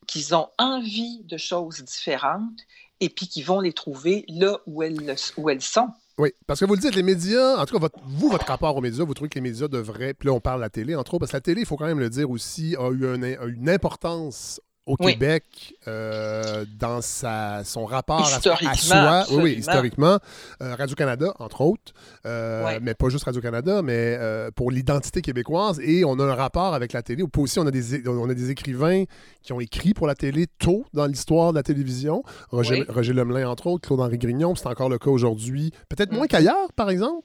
qu'ils 0.08 0.36
ont 0.36 0.50
envie 0.58 1.24
de 1.24 1.38
choses 1.38 1.82
différentes 1.84 2.60
et 3.00 3.10
puis 3.10 3.28
qu'ils 3.28 3.46
vont 3.46 3.62
les 3.62 3.72
trouver 3.74 4.26
là 4.28 4.58
où 4.68 4.84
elles, 4.84 4.98
le- 4.98 5.16
où 5.42 5.50
elles 5.50 5.62
sont. 5.62 5.88
Oui, 6.18 6.30
parce 6.46 6.60
que 6.60 6.66
vous 6.66 6.76
le 6.76 6.82
dites, 6.82 6.94
les 6.94 7.04
médias, 7.04 7.58
en 7.58 7.66
tout 7.66 7.74
cas, 7.76 7.80
votre- 7.80 7.98
vous, 8.06 8.30
votre 8.30 8.46
rapport 8.46 8.76
aux 8.76 8.82
médias, 8.82 9.04
vous 9.06 9.14
trouvez 9.14 9.30
que 9.30 9.36
les 9.36 9.42
médias 9.50 9.68
devraient, 9.70 10.14
puis 10.14 10.28
là, 10.28 10.34
on 10.34 10.40
parle 10.42 10.60
de 10.60 10.66
la 10.66 10.70
télé, 10.70 10.94
entre 10.94 11.14
autres, 11.14 11.22
parce 11.22 11.32
que 11.32 11.38
la 11.38 11.42
télé, 11.42 11.62
il 11.62 11.66
faut 11.66 11.78
quand 11.78 11.86
même 11.88 12.00
le 12.00 12.10
dire 12.10 12.30
aussi, 12.30 12.76
a 12.78 12.92
eu 12.92 13.08
un- 13.08 13.24
a 13.24 13.46
une 13.46 13.70
importance 13.70 14.60
au 14.92 15.06
Oui. 15.06 15.14
Québec 15.14 15.44
euh, 15.88 16.66
dans 16.80 17.02
sa, 17.02 17.64
son 17.64 17.86
rapport 17.86 18.22
à- 18.26 18.40
soi. 18.76 19.24
Oui, 19.32 19.38
oui, 19.44 19.56
historiquement. 19.60 20.18
Euh, 20.62 20.76
Radio-Canada, 20.76 21.34
entre 21.40 21.62
autres, 21.62 21.94
euh, 22.26 22.66
Ouais. 22.66 22.80
mais 22.82 22.94
pas 22.94 23.10
juste 23.10 23.24
Radio-Canada, 23.26 23.82
mais 23.82 24.18
pour 24.56 24.70
l'identité 24.72 25.22
québécoise. 25.22 25.80
Et 25.82 26.04
on 26.06 26.20
a 26.20 26.24
un 26.26 26.36
rapport 26.36 26.74
avec 26.74 26.94
la 26.94 27.02
télé. 27.02 27.24
Aussi, 27.38 27.60
on 27.60 27.66
a, 27.68 27.72
des, 27.72 28.08
on 28.08 28.30
a 28.30 28.34
des 28.34 28.50
écrivains 28.52 29.06
qui 29.42 29.54
ont 29.54 29.60
écrit 29.60 29.94
pour 29.94 30.08
la 30.08 30.16
télé 30.16 30.48
tôt 30.60 30.86
dans 30.94 31.06
l'histoire 31.06 31.52
de 31.54 31.58
la 31.58 31.64
télévision. 31.64 32.24
Roger, 32.50 32.82
Oui. 32.82 32.94
Roger 32.94 33.14
Lemelin, 33.14 33.48
entre 33.50 33.68
autres, 33.68 33.88
Claude-Henri 33.88 34.18
Grignon, 34.18 34.56
c'est 34.56 34.68
encore 34.68 34.90
le 34.90 34.98
cas 35.00 35.10
aujourd'hui. 35.10 35.72
Peut-être 35.90 36.12
moins 36.12 36.22
Mhm. 36.24 36.28
qu'ailleurs, 36.28 36.74
par 36.76 36.90
exemple. 36.90 37.24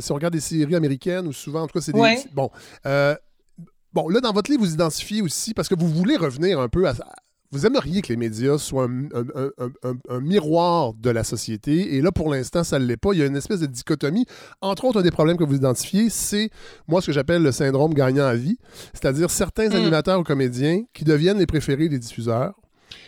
Si 0.00 0.12
on 0.12 0.14
regarde 0.14 0.34
des 0.34 0.40
séries 0.40 0.76
américaines, 0.76 1.26
ou 1.26 1.32
souvent, 1.32 1.62
en 1.62 1.66
tout 1.66 1.72
cas, 1.78 1.80
c'est 1.80 1.92
des... 1.92 2.00
Ouais. 2.00 2.18
Bon, 2.34 2.50
bon, 3.92 4.08
là, 4.08 4.20
dans 4.20 4.32
votre 4.32 4.50
livre, 4.50 4.62
vous 4.64 4.72
identifiez 4.74 5.22
aussi, 5.22 5.54
parce 5.54 5.68
que 5.68 5.74
vous 5.78 5.88
voulez 5.88 6.16
revenir 6.16 6.60
un 6.60 6.68
peu 6.68 6.88
à... 6.88 6.94
Vous 7.50 7.64
aimeriez 7.64 8.02
que 8.02 8.08
les 8.08 8.18
médias 8.18 8.58
soient 8.58 8.84
un, 8.84 9.04
un- 9.14 9.24
un- 9.34 9.50
un- 9.58 9.90
un- 9.90 9.98
un 10.16 10.20
miroir 10.20 10.92
de 10.92 11.08
la 11.08 11.24
société. 11.24 11.94
Et 11.96 12.02
là, 12.02 12.12
pour 12.12 12.28
l'instant, 12.30 12.62
ça 12.62 12.78
ne 12.78 12.84
l'est 12.84 12.98
pas. 12.98 13.14
Il 13.14 13.20
y 13.20 13.22
a 13.22 13.26
une 13.26 13.36
espèce 13.38 13.60
de 13.60 13.66
dichotomie. 13.66 14.26
Entre 14.60 14.84
autres, 14.84 14.98
un 15.00 15.02
des 15.02 15.10
problèmes 15.10 15.38
que 15.38 15.44
vous 15.44 15.54
identifiez, 15.56 16.10
c'est, 16.10 16.50
moi, 16.88 17.00
ce 17.00 17.06
que 17.06 17.12
j'appelle 17.12 17.42
le 17.42 17.50
syndrome 17.50 17.94
gagnant 17.94 18.26
à 18.26 18.34
vie. 18.34 18.58
C'est-à-dire 18.92 19.30
certains 19.30 19.70
Mm. 19.70 19.76
animateurs 19.76 20.20
ou 20.20 20.24
comédiens 20.24 20.82
qui 20.92 21.04
deviennent 21.04 21.38
les 21.38 21.46
préférés 21.46 21.88
des 21.88 21.98
diffuseurs 21.98 22.52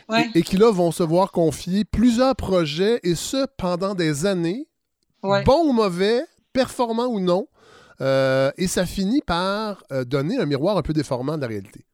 Ouais. 0.08 0.30
et, 0.34 0.38
et 0.38 0.42
qui, 0.42 0.56
là, 0.56 0.70
vont 0.72 0.90
se 0.90 1.02
voir 1.02 1.32
confier 1.32 1.84
plusieurs 1.84 2.34
projets, 2.34 2.98
et 3.02 3.14
ce, 3.16 3.46
pendant 3.58 3.94
des 3.94 4.24
années, 4.24 4.68
Ouais. 5.22 5.44
bons 5.44 5.68
ou 5.68 5.72
mauvais, 5.74 6.22
performants 6.54 7.08
ou 7.08 7.20
non. 7.20 7.46
Euh, 8.01 8.51
et 8.57 8.66
ça 8.66 8.86
finit 8.86 9.20
par 9.22 9.84
euh, 9.92 10.05
donner 10.05 10.38
un 10.38 10.46
miroir 10.46 10.76
un 10.76 10.82
peu 10.82 10.92
déformant 10.92 11.36
de 11.36 11.42
la 11.42 11.48
réalité. 11.48 11.84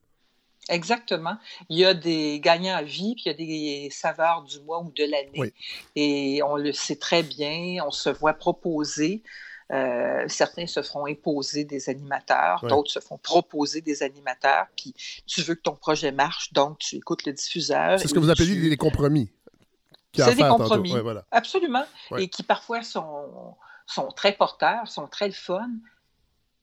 Exactement. 0.68 1.36
Il 1.68 1.78
y 1.78 1.84
a 1.84 1.94
des 1.94 2.40
gagnants 2.40 2.74
à 2.76 2.82
vie, 2.82 3.14
puis 3.14 3.24
il 3.26 3.28
y 3.28 3.30
a 3.30 3.34
des 3.34 3.90
saveurs 3.90 4.42
du 4.42 4.60
mois 4.60 4.80
ou 4.82 4.90
de 4.90 5.04
l'année. 5.04 5.30
Oui. 5.38 5.52
Et 5.94 6.42
on 6.42 6.56
le 6.56 6.72
sait 6.72 6.96
très 6.96 7.22
bien, 7.22 7.84
on 7.86 7.90
se 7.90 8.08
voit 8.10 8.34
proposer. 8.34 9.22
euh, 9.72 10.24
certains 10.28 10.66
se 10.68 10.80
feront 10.80 11.06
imposer 11.06 11.64
des 11.64 11.88
animateurs, 11.88 12.64
d'autres 12.68 12.90
se 12.90 13.00
font 13.00 13.18
proposer 13.18 13.80
des 13.80 14.02
animateurs. 14.04 14.66
Puis 14.76 14.94
tu 15.26 15.42
veux 15.42 15.54
que 15.56 15.62
ton 15.62 15.74
projet 15.74 16.12
marche, 16.12 16.52
donc 16.52 16.78
tu 16.78 16.96
écoutes 16.96 17.26
le 17.26 17.32
diffuseur. 17.32 17.98
C'est 17.98 18.06
ce 18.08 18.14
que 18.14 18.20
vous 18.20 18.30
appelez 18.30 18.46
tu- 18.46 18.68
les, 18.68 18.76
compromis. 18.76 19.28
C'est 20.14 20.34
des 20.36 20.42
compromis. 20.42 20.92
Ouais, 20.92 21.00
voilà. 21.00 21.24
Absolument. 21.32 21.84
Ouais. 22.12 22.24
Et 22.24 22.28
qui 22.28 22.42
parfois 22.44 22.82
sont, 22.82 23.54
sont 23.86 24.08
très 24.08 24.32
porteurs, 24.32 24.86
sont 24.88 25.08
très 25.08 25.30
fun, 25.32 25.68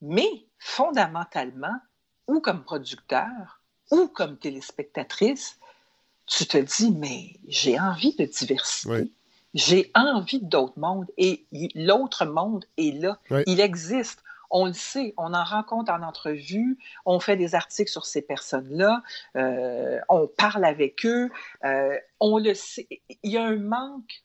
mais 0.04 0.46
fondamentalement, 0.60 1.80
ou 2.28 2.42
comme 2.42 2.64
producteur, 2.64 3.62
ou 3.90 4.08
comme 4.08 4.38
téléspectatrice, 4.38 5.58
tu 6.26 6.46
te 6.46 6.58
dis, 6.58 6.92
mais 6.92 7.40
j'ai 7.48 7.80
envie 7.80 8.16
de 8.16 8.26
diversité. 8.26 9.12
J'ai 9.54 9.92
envie 9.96 10.40
d'autres 10.42 10.78
mondes. 10.78 11.10
Et 11.18 11.46
l'autre 11.76 12.26
monde 12.26 12.66
est 12.78 12.92
là. 13.02 13.18
Il 13.48 13.60
existe. 13.60 14.24
On 14.56 14.66
le 14.68 14.74
sait, 14.74 15.14
on 15.18 15.34
en 15.34 15.44
rencontre 15.44 15.92
en 15.92 16.04
entrevue, 16.04 16.78
on 17.06 17.20
fait 17.20 17.38
des 17.38 17.56
articles 17.56 17.90
sur 17.90 18.06
ces 18.06 18.22
personnes-là, 18.22 19.02
euh, 19.36 20.00
on 20.10 20.28
parle 20.28 20.64
avec 20.64 21.08
eux, 21.08 21.32
euh, 21.64 21.98
on 22.20 22.38
le 22.38 22.54
sait. 22.54 22.88
Il 23.24 23.32
y 23.32 23.38
a 23.38 23.46
un 23.46 23.56
manque 23.56 24.24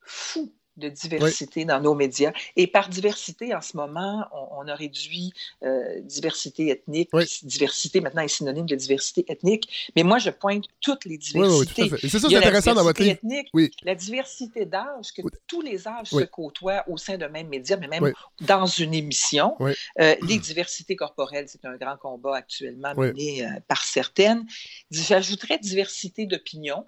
fou 0.00 0.52
de 0.78 0.88
diversité 0.88 1.64
dans 1.64 1.80
nos 1.80 1.94
médias. 1.94 2.32
Et 2.56 2.66
par 2.66 2.88
diversité, 2.88 3.54
en 3.54 3.60
ce 3.60 3.76
moment, 3.76 4.26
on, 4.32 4.64
on 4.64 4.68
a 4.68 4.74
réduit 4.74 5.32
euh, 5.64 6.00
diversité 6.00 6.70
ethnique. 6.70 7.10
Oui. 7.12 7.24
Diversité, 7.42 8.00
maintenant, 8.00 8.22
est 8.22 8.28
synonyme 8.28 8.66
de 8.66 8.76
diversité 8.76 9.24
ethnique. 9.28 9.90
Mais 9.96 10.02
moi, 10.02 10.18
je 10.18 10.30
pointe 10.30 10.64
toutes 10.80 11.04
les 11.04 11.18
diversités. 11.18 11.82
oui, 11.82 11.98
c'est 12.00 12.08
ça, 12.08 12.28
c'est 12.28 12.36
intéressant 12.36 12.74
dans 12.74 12.82
votre 12.84 13.02
livre. 13.02 13.16
diversité 13.22 13.38
ethnique, 13.38 13.48
Oui. 13.54 13.70
la 13.82 13.94
diversité 13.94 14.66
d'âge, 14.66 15.12
que 15.16 15.22
tous 15.46 15.60
les 15.60 15.86
âges 15.88 16.08
se 16.08 16.24
côtoient 16.24 16.84
au 16.88 16.96
sein 16.96 17.18
d'un 17.18 17.28
même 17.28 17.48
média, 17.48 17.76
mais 17.76 17.88
même 17.88 18.12
dans 18.40 18.66
une 18.66 18.94
émission. 18.94 19.56
Euh, 19.60 20.14
les 20.22 20.38
diversités 20.38 20.96
corporelles, 20.96 21.46
c'est 21.48 21.64
un 21.64 21.76
grand 21.76 21.96
combat 21.96 22.36
actuellement 22.36 22.94
mené 22.96 23.44
euh, 23.44 23.48
par 23.66 23.84
certaines. 23.84 24.46
J'ajouterais 24.90 25.58
diversité 25.58 26.26
d'opinion. 26.26 26.84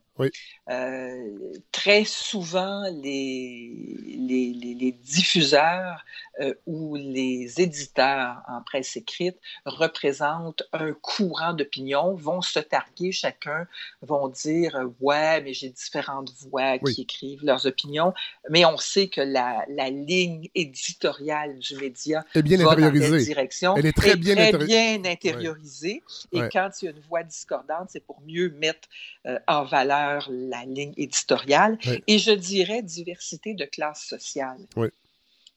Euh, 0.71 1.53
très 1.73 2.05
souvent, 2.05 2.83
les, 3.03 4.55
les- 4.55 4.75
les 4.75 4.93
diffuseurs 4.93 6.05
euh, 6.41 6.55
ou 6.67 6.97
les 6.97 7.61
éditeurs 7.61 8.43
en 8.49 8.63
presse 8.63 8.97
écrite 8.97 9.37
représentent 9.65 10.63
un 10.73 10.93
courant 10.93 11.53
d'opinion, 11.53 12.15
vont 12.15 12.43
se 12.43 12.59
targuer 12.59 13.13
chacun, 13.13 13.67
vont 14.03 14.29
dire 14.29 14.77
euh, 14.77 14.87
Ouais, 15.01 15.41
mais 15.43 15.55
j'ai 15.55 15.71
différentes 15.71 16.33
voix 16.41 16.77
Oui. 16.83 16.95
qui 16.95 17.03
écrivent 17.03 17.45
leurs 17.45 17.67
opinions. 17.67 18.13
Mais 18.49 18.65
on 18.65 18.77
sait 18.79 19.09
que 19.09 19.21
la, 19.21 19.65
la 19.69 19.91
ligne 19.91 20.49
éditoriale 20.55 21.59
du 21.59 21.77
média 21.77 22.25
Est 22.35 22.43
bien 22.43 22.59
va 22.59 22.75
dans 22.75 22.91
direction? 23.19 23.77
Elle 23.77 23.87
est 23.87 23.97
très 23.97 24.17
bien 24.17 24.37
intéri- 24.37 24.67
bien 24.67 25.05
intériorisée. 25.05 26.03
Et 26.33 26.41
Ouais. 26.41 26.49
quand 26.53 26.71
il 26.81 26.85
y 26.87 26.89
a 26.89 26.91
une 26.93 27.01
voix 27.01 27.23
discordante, 27.23 27.89
c'est 27.91 28.05
pour 28.05 28.21
mieux 28.23 28.51
mettre 28.51 28.89
euh, 29.27 29.39
en 29.47 29.65
valeur 29.65 30.01
leur 30.11 30.31
la 30.31 30.65
ligne 30.65 30.95
éditoriale. 30.97 31.79
Et 32.07 32.19
je 32.19 32.33
dirais 32.33 32.83
diversité 32.83 33.55
de 33.55 33.65
classe 33.65 34.05
sociale. 34.05 34.59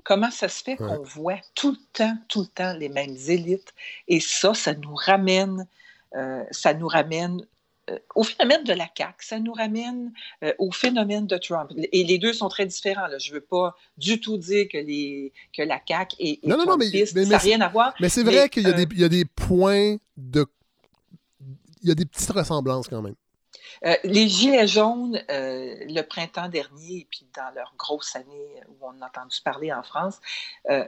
Comment 0.03 0.31
ça 0.31 0.49
se 0.49 0.63
fait 0.63 0.79
Ouais. 0.81 0.87
qu'on 0.87 1.03
voit 1.03 1.39
tout 1.55 1.71
le 1.71 1.77
temps, 1.93 2.17
tout 2.27 2.41
le 2.41 2.47
temps 2.47 2.73
les 2.73 2.89
mêmes 2.89 3.15
élites? 3.27 3.73
Et 4.07 4.19
ça, 4.19 4.53
ça 4.53 4.73
nous 4.73 4.95
ramène, 4.95 5.65
euh, 6.15 6.43
ça 6.51 6.73
nous 6.73 6.87
ramène 6.87 7.45
euh, 7.89 7.99
au 8.15 8.23
phénomène 8.23 8.63
de 8.63 8.71
la 8.73 8.87
CAQ, 8.97 9.13
ça 9.25 9.39
nous 9.39 9.51
ramène 9.53 10.13
euh, 10.43 10.53
au 10.57 10.71
phénomène 10.71 11.27
de 11.27 11.37
Trump. 11.37 11.69
Et 11.91 12.03
les 12.05 12.17
deux 12.17 12.31
sont 12.31 12.47
très 12.47 12.65
différents. 12.65 13.07
Là. 13.07 13.17
Je 13.17 13.29
ne 13.29 13.35
veux 13.35 13.41
pas 13.41 13.75
du 13.97 14.21
tout 14.21 14.37
dire 14.37 14.67
que, 14.71 14.77
les, 14.77 15.33
que 15.55 15.61
la 15.63 15.81
CAQ 15.85 16.15
est, 16.19 16.45
Non, 16.47 16.57
non, 16.57 16.65
non, 16.65 16.77
mais- 16.77 16.85
mais- 16.93 17.05
mais 17.13 17.23
ça 17.25 17.29
n'a 17.29 17.37
rien 17.39 17.59
à 17.61 17.67
voir. 17.67 17.93
Mais 17.99 18.07
c'est 18.09 18.23
vrai 18.23 18.47
qu'il 18.49 18.63
y, 18.67 18.99
y 18.99 19.03
a 19.03 19.09
des 19.09 19.25
points 19.25 19.97
de. 20.15 20.45
Il 21.81 21.89
y 21.89 21.91
a 21.91 21.95
des 21.95 22.05
petites 22.05 22.31
ressemblances 22.31 22.87
quand 22.87 23.01
même. 23.01 23.15
Euh, 23.85 23.95
les 24.03 24.27
Gilets 24.27 24.67
jaunes, 24.67 25.21
euh, 25.29 25.75
le 25.87 26.01
printemps 26.01 26.49
dernier, 26.49 26.97
et 26.99 27.07
puis 27.09 27.25
dans 27.35 27.53
leur 27.55 27.73
grosse 27.77 28.15
année 28.15 28.61
où 28.69 28.75
on 28.85 29.01
a 29.01 29.07
entendu 29.07 29.37
parler 29.43 29.71
en 29.73 29.83
France, 29.83 30.19
euh, 30.69 30.85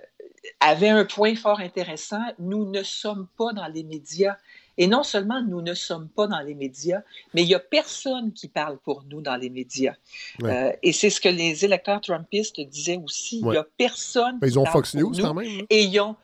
avaient 0.60 0.90
un 0.90 1.06
point 1.06 1.36
fort 1.36 1.60
intéressant. 1.60 2.22
Nous 2.40 2.70
ne 2.70 2.84
sommes 2.84 3.28
pas 3.38 3.54
dans 3.54 3.68
les 3.68 3.84
médias. 3.84 4.36
Et 4.78 4.88
non 4.88 5.04
seulement 5.04 5.42
nous 5.42 5.62
ne 5.62 5.74
sommes 5.74 6.10
pas 6.10 6.28
dans 6.28 6.42
les 6.42 6.54
médias, 6.54 7.00
mais 7.34 7.44
il 7.44 7.48
n'y 7.48 7.56
a 7.56 7.62
personne 7.62 8.34
qui 8.34 8.50
parle 8.50 8.78
pour 8.80 9.04
nous 9.10 9.22
dans 9.22 9.38
les 9.38 9.50
médias. 9.50 9.94
Ouais. 10.42 10.52
Euh, 10.52 10.76
et 10.84 10.92
c'est 10.92 11.10
ce 11.10 11.22
que 11.22 11.30
les 11.30 11.64
électeurs 11.64 12.02
trumpistes 12.02 12.60
disaient 12.60 13.00
aussi. 13.02 13.40
Il 13.40 13.46
Ouais. 13.46 13.52
n'y 13.54 13.58
a 13.58 13.66
personne 13.78 14.38
qui 14.42 14.48
ils 14.48 14.60
ont 14.60 14.64
parle 14.64 14.74
Fox 14.74 14.96
News 14.96 15.12
nous. 15.16 15.22
quand 15.24 15.34
même. 15.34 15.48
hein. 15.62 15.66
Et 15.70 15.84
ils 15.84 15.98
ont, 16.02 16.18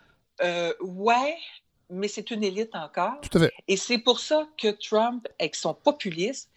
euh, 0.43 0.73
ouais, 0.81 1.37
mais 1.89 2.09
c'est 2.09 2.29
une 2.29 2.43
élite 2.43 2.75
encore. 2.75 3.21
Tout 3.21 3.37
à 3.37 3.41
fait. 3.41 3.53
Et 3.69 3.77
c'est 3.77 3.99
pour 3.99 4.19
ça 4.19 4.45
que 4.61 4.67
Trump, 4.71 5.25
avec 5.39 5.55
son 5.55 5.73
populisme, 5.73 6.49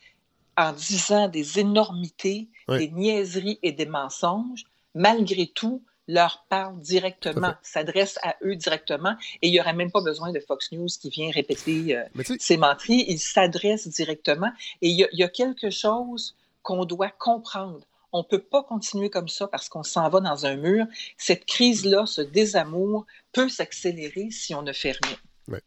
en 0.57 0.73
disant 0.73 1.29
des 1.29 1.59
énormités, 1.59 2.49
Oui. 2.69 2.79
des 2.79 2.89
niaiseries 2.91 3.59
et 3.63 3.73
des 3.73 3.87
mensonges, 3.87 4.65
malgré 4.95 5.47
tout, 5.47 5.83
leur 6.07 6.45
parle 6.51 6.79
directement, 6.81 7.55
s'adresse 7.63 8.19
à 8.23 8.37
eux 8.45 8.57
directement, 8.57 9.17
et 9.41 9.49
il 9.49 9.53
n'y 9.53 9.61
aurait 9.61 9.73
même 9.73 9.91
pas 9.91 10.03
besoin 10.03 10.33
de 10.33 10.41
Fox 10.41 10.71
News 10.73 10.89
qui 11.01 11.09
vient 11.09 11.31
répéter 11.31 11.97
euh, 11.97 12.05
ses 12.39 12.59
menteries, 12.59 13.07
il 13.09 13.19
s'adresse 13.19 13.89
directement, 13.89 14.51
et 14.83 14.89
il 14.91 14.97
y, 14.99 15.05
a, 15.05 15.09
il 15.13 15.19
y 15.19 15.23
a 15.23 15.29
quelque 15.29 15.71
chose 15.71 16.37
qu'on 16.63 16.85
doit 16.85 17.09
comprendre. 17.11 17.81
On 18.13 18.19
ne 18.19 18.25
peut 18.25 18.39
pas 18.43 18.63
continuer 18.63 19.09
comme 19.11 19.29
ça 19.29 19.49
parce 19.49 19.69
qu'on 19.69 19.83
s'en 19.83 20.09
va 20.09 20.21
dans 20.21 20.47
un 20.47 20.57
mur. 20.57 20.87
Cette 21.17 21.47
crise-là, 21.47 22.07
ce 22.07 22.21
désamour, 22.21 23.07
peut 23.33 23.49
s'accélérer 23.49 24.31
si 24.31 24.55
on 24.55 24.63
ne 24.63 24.73
fait 24.73 24.93
rien. 25.03 25.59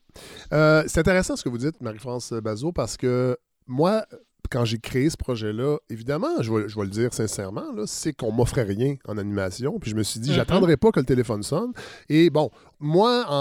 euh, 0.53 0.83
c'est 0.87 0.99
intéressant 0.99 1.35
ce 1.35 1.43
que 1.43 1.49
vous 1.49 1.57
dites, 1.57 1.81
Marie-France 1.81 2.31
Bazot, 2.33 2.71
parce 2.71 2.95
que 2.95 3.37
moi, 3.65 4.05
quand 4.49 4.65
j'ai 4.65 4.79
créé 4.79 5.09
ce 5.09 5.17
projet-là, 5.17 5.77
évidemment, 5.89 6.41
je 6.41 6.51
vais, 6.53 6.67
je 6.69 6.75
vais 6.75 6.85
le 6.85 6.89
dire 6.91 7.13
sincèrement, 7.13 7.63
c'est 7.85 8.13
qu'on 8.13 8.31
m'offrait 8.31 8.63
rien 8.63 8.95
en 9.07 9.17
animation. 9.17 9.79
Puis 9.79 9.91
je 9.91 9.95
me 9.95 10.03
suis 10.03 10.19
dit, 10.19 10.29
Mhm. 10.29 10.35
j'attendrai 10.35 10.77
pas 10.77 10.91
que 10.91 10.99
le 10.99 11.05
téléphone 11.05 11.43
sonne. 11.43 11.71
Et 12.09 12.29
bon, 12.29 12.49
moi, 12.79 13.25
en, 13.27 13.33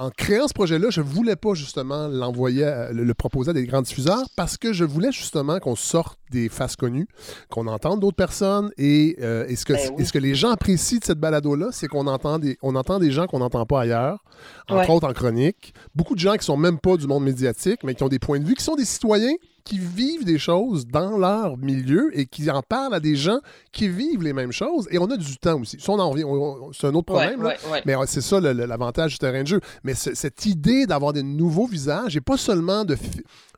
en- 0.00 0.04
en 0.06 0.10
créant 0.10 0.48
ce 0.48 0.54
projet-là, 0.54 0.88
je 0.90 1.00
voulais 1.00 1.36
pas 1.36 1.54
justement 1.54 2.08
l'envoyer, 2.08 2.64
à- 2.64 2.92
le, 2.92 3.04
le 3.04 3.14
proposer 3.14 3.50
à 3.50 3.54
des 3.54 3.64
grands 3.66 3.82
diffuseurs 3.82 4.24
parce 4.36 4.56
que 4.56 4.72
je 4.72 4.84
voulais 4.84 5.12
justement 5.12 5.58
qu'on 5.60 5.76
sorte 5.76 6.18
des 6.30 6.48
faces 6.48 6.76
connues, 6.76 7.06
qu'on 7.48 7.66
entende 7.68 8.00
d'autres 8.00 8.16
personnes. 8.16 8.70
Et, 8.76 9.16
euh, 9.20 9.46
et 9.48 9.56
ce 9.56 9.64
que, 9.64 9.72
Ben 9.74 9.90
oui. 9.96 10.04
ce 10.06 10.12
que 10.12 10.18
les 10.18 10.34
gens 10.34 10.50
apprécient 10.50 10.98
de 10.98 11.04
cette 11.04 11.20
balado-là, 11.20 11.68
c'est 11.72 11.86
qu'on 11.88 12.06
entend 12.06 12.38
des, 12.38 12.58
on 12.62 12.74
entend 12.74 12.98
des 12.98 13.10
gens 13.12 13.26
qu'on 13.26 13.38
n'entend 13.38 13.64
pas 13.66 13.80
ailleurs, 13.82 14.22
entre 14.68 14.88
Ouais. 14.88 14.94
autres 14.94 15.08
en 15.08 15.12
chronique. 15.12 15.72
Beaucoup 15.94 16.14
de 16.14 16.20
gens 16.20 16.34
qui 16.34 16.44
sont 16.44 16.56
même 16.56 16.78
pas 16.78 16.96
du 16.96 17.06
monde 17.06 17.24
médiatique, 17.24 17.80
mais 17.84 17.94
qui 17.94 18.02
ont 18.02 18.08
des 18.08 18.18
points 18.18 18.40
de 18.40 18.44
vue, 18.44 18.54
qui 18.54 18.64
sont 18.64 18.74
des 18.76 18.84
citoyens 18.84 19.34
qui 19.66 19.78
vivent 19.78 20.24
des 20.24 20.38
choses 20.38 20.86
dans 20.86 21.18
leur 21.18 21.58
milieu 21.58 22.10
et 22.18 22.24
qui 22.26 22.50
en 22.50 22.62
parlent 22.62 22.94
à 22.94 23.00
des 23.00 23.16
gens 23.16 23.40
qui 23.72 23.88
vivent 23.88 24.22
les 24.22 24.32
mêmes 24.32 24.52
choses. 24.52 24.86
Et 24.90 24.98
on 24.98 25.06
a 25.10 25.16
du 25.18 25.36
temps 25.36 25.60
aussi. 25.60 25.78
Ça, 25.80 25.92
on 25.92 25.98
en 25.98 26.08
revient- 26.10 26.24
c'est 26.72 26.86
un 26.86 26.94
autre 26.94 27.06
problème. 27.12 27.40
Ouais, 27.42 27.54
là. 27.54 27.56
ouais, 27.66 27.72
ouais. 27.72 27.82
Mais 27.84 27.94
c'est 28.06 28.20
ça 28.22 28.40
l'avantage 28.40 29.12
du 29.12 29.18
terrain 29.18 29.42
de 29.42 29.48
jeu. 29.48 29.60
Mais 29.84 29.94
ce- 29.94 30.14
cette 30.14 30.46
idée 30.46 30.86
d'avoir 30.86 31.12
des 31.12 31.22
nouveaux 31.22 31.66
visages 31.66 32.16
et 32.16 32.20
pas 32.22 32.36
seulement 32.38 32.84
de 32.84 32.96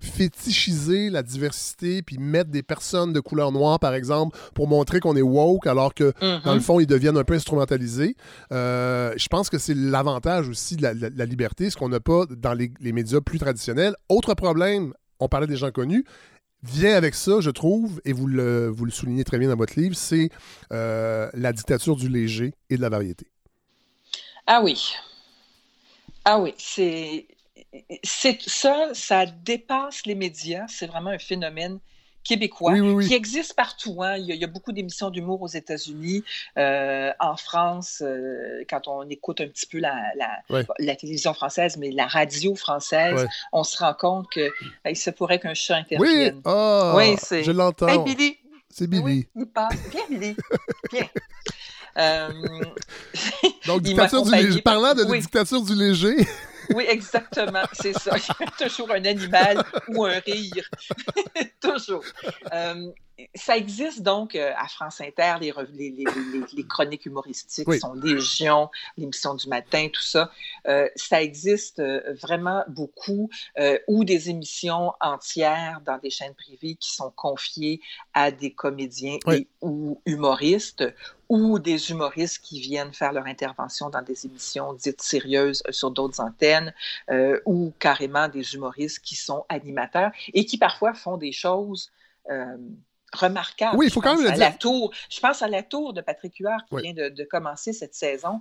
fétichiser 0.01 1.11
la 1.11 1.23
diversité 1.23 2.03
puis 2.03 2.19
mettre 2.19 2.51
des 2.51 2.63
personnes 2.63 3.13
de 3.13 3.21
couleur 3.21 3.53
noire, 3.53 3.79
par 3.79 3.95
exemple, 3.95 4.37
pour 4.55 4.67
montrer 4.69 5.01
qu'on 5.01 5.17
est 5.17 5.23
woke 5.23 5.67
alors 5.67 5.95
que 5.95 6.13
Mhm. 6.23 6.41
dans 6.45 6.55
le 6.55 6.61
fond, 6.61 6.81
ils 6.81 6.87
deviennent 6.87 7.17
un 7.19 7.25
peu 7.25 7.35
instrumentalisés. 7.35 8.17
Euh, 8.53 9.13
je 9.17 9.29
pense 9.29 9.51
que 9.51 9.59
c'est 9.59 9.75
l'avantage 9.77 10.49
aussi 10.49 10.77
de 10.77 10.83
la, 10.83 10.95
la- 10.95 11.11
la 11.11 11.25
liberté, 11.27 11.71
ce 11.71 11.77
qu'on 11.77 11.89
n'a 11.89 12.01
pas 12.01 12.25
dans 12.31 12.55
les, 12.55 12.73
les 12.81 12.93
médias 12.93 13.21
plus 13.21 13.39
traditionnels. 13.39 13.95
Autre 14.09 14.35
problème, 14.35 14.93
on 15.21 15.29
parlait 15.29 15.47
des 15.47 15.57
gens 15.57 15.71
connus, 15.71 16.05
vient 16.63 16.95
avec 16.95 17.15
ça, 17.15 17.41
je 17.41 17.51
trouve, 17.51 18.01
et 18.05 18.13
vous 18.13 18.27
le, 18.27 18.69
vous 18.69 18.85
le 18.85 18.91
soulignez 18.91 19.25
très 19.25 19.39
bien 19.39 19.49
dans 19.49 19.57
votre 19.57 19.79
livre, 19.79 19.97
c'est 19.97 20.31
euh, 20.73 21.31
la 21.35 21.53
dictature 21.53 21.97
du 21.97 22.09
léger 22.09 22.55
et 22.71 22.77
de 22.77 22.83
la 22.83 22.89
variété. 22.89 23.27
Ah 24.47 24.61
oui. 24.63 24.95
Ah 26.25 26.41
oui, 26.41 26.55
c'est 26.59 27.27
ça, 28.47 28.91
ça 28.93 29.27
dépasse 29.27 30.05
les 30.07 30.15
médias. 30.15 30.67
C'est 30.69 30.87
vraiment 30.87 31.11
un 31.11 31.19
phénomène 31.19 31.81
québécois 32.25 32.73
Oui, 32.73 32.81
oui, 32.81 32.91
oui. 32.93 33.09
qui 33.09 33.15
existe 33.15 33.55
partout. 33.55 34.03
hein. 34.03 34.17
Il, 34.17 34.27
y 34.27 34.33
a, 34.33 34.35
il 34.35 34.41
y 34.41 34.45
a 34.45 34.49
beaucoup 34.49 34.73
d'émissions 34.73 35.11
d'humour 35.11 35.41
aux 35.43 35.49
États-Unis, 35.49 36.25
euh, 36.59 37.11
en 37.21 37.37
France, 37.37 38.03
euh, 38.05 38.65
quand 38.69 38.87
on 38.89 39.09
écoute 39.09 39.41
un 39.41 39.49
petit 39.49 39.67
peu 39.67 39.79
la, 39.79 39.97
la, 40.17 40.29
Ouais. 40.51 40.67
la 40.79 40.95
télévision 40.97 41.33
française, 41.35 41.77
mais 41.79 41.91
la 41.91 42.07
radio 42.07 42.55
française, 42.55 43.15
Ouais. 43.23 43.29
on 43.53 43.65
se 43.65 43.79
rend 43.79 43.95
compte 43.95 44.31
que 44.31 44.51
hey, 44.85 44.95
ça 44.95 45.13
pourrait 45.13 45.39
qu'un 45.41 45.55
chat 45.55 45.77
Oui, 45.77 45.81
intervienne. 46.09 46.43
ah, 46.45 46.95
Oui, 46.97 47.17
c'est- 47.19 47.45
je 47.45 47.51
l'entends. 47.51 47.89
Hey 47.89 47.99
Billy, 48.05 48.37
C'est 48.71 48.87
Billy. 48.87 49.03
oui, 49.03 49.29
il 49.35 49.47
passe. 49.47 49.75
Viens 49.91 50.03
Billy, 50.11 50.37
viens. 50.93 51.09
Euh, 51.97 52.29
Donc, 53.67 53.83
dictature 53.83 54.23
du 54.23 54.31
léger. 54.31 54.63
Parlant 54.63 54.95
de 54.95 55.03
Oui. 55.05 55.19
dictature 55.19 55.63
du 55.63 55.75
léger, 55.75 56.15
Oui, 56.75 56.85
exactement, 56.89 57.65
c'est 57.73 57.93
ça. 57.93 58.17
Il 58.17 58.45
y 58.45 58.49
a 58.49 58.69
toujours 58.69 58.91
un 58.91 59.05
animal 59.05 59.63
ou 59.89 60.05
un 60.05 60.19
rire. 60.21 60.69
toujours. 61.61 62.05
Euh, 62.53 62.91
ça 63.35 63.57
existe 63.57 64.03
donc 64.03 64.35
euh, 64.37 64.53
à 64.57 64.69
France 64.69 65.01
Inter, 65.01 65.37
les, 65.41 65.53
les, 65.73 65.91
les- 65.91 66.05
les- 66.53 66.67
chroniques 66.67 67.07
humoristiques 67.07 67.67
Oui. 67.69 67.81
sont 67.81 67.95
légion, 67.95 68.71
l'émission 68.97 69.35
du 69.35 69.49
matin, 69.49 69.89
tout 69.93 70.03
ça. 70.03 70.31
Euh, 70.67 70.89
ça 70.95 71.21
existe 71.23 71.81
euh, 71.81 72.15
vraiment 72.15 72.65
beaucoup, 72.69 73.29
euh, 73.59 73.79
ou 73.89 74.05
des 74.05 74.31
émissions 74.31 74.93
entières 75.01 75.81
dans 75.85 75.99
des 75.99 76.11
chaînes 76.11 76.35
privées 76.35 76.77
qui 76.77 76.93
sont 76.95 77.11
confiées 77.11 77.81
à 78.15 78.31
des 78.31 78.53
comédiens 78.53 79.19
Oui. 79.27 79.35
et, 79.37 79.49
ou 79.63 80.01
humoristes, 80.07 80.85
ou 81.29 81.59
des 81.59 81.91
humoristes 81.91 82.39
qui 82.43 82.61
viennent 82.61 82.93
faire 82.93 83.13
leur 83.13 83.27
intervention 83.27 83.91
dans 83.91 84.03
des 84.03 84.27
émissions 84.27 84.73
dites 84.75 85.03
sérieuses 85.03 85.63
euh, 85.67 85.73
sur 85.73 85.91
d'autres 85.91 86.21
antennes, 86.21 86.73
euh, 87.11 87.41
ou 87.47 87.73
carrément 87.81 88.29
des 88.29 88.55
humoristes 88.55 89.01
qui 89.01 89.17
sont 89.17 89.45
animateurs 89.49 90.13
et 90.35 90.45
qui 90.47 90.57
parfois 90.57 90.95
font 90.95 91.17
des 91.17 91.33
choses 91.33 91.91
euh, 92.31 92.57
remarquables. 93.13 93.77
Oui, 93.77 93.87
il 93.87 93.93
faut 93.93 94.01
quand 94.01 94.15
même 94.17 94.25
le 94.25 94.31
dire. 94.31 94.39
La 94.39 94.53
tour, 94.53 94.93
je 95.11 95.21
pense 95.21 95.43
à 95.43 95.49
la 95.49 95.63
tour 95.63 95.93
de 95.93 96.01
Patrick 96.01 96.37
Huard 96.39 96.61
qui 96.69 96.75
Oui. 96.75 96.83
vient 96.83 96.93
de, 96.95 97.09
de 97.15 97.25
commencer 97.25 97.73
cette 97.73 97.95
saison. 97.95 98.41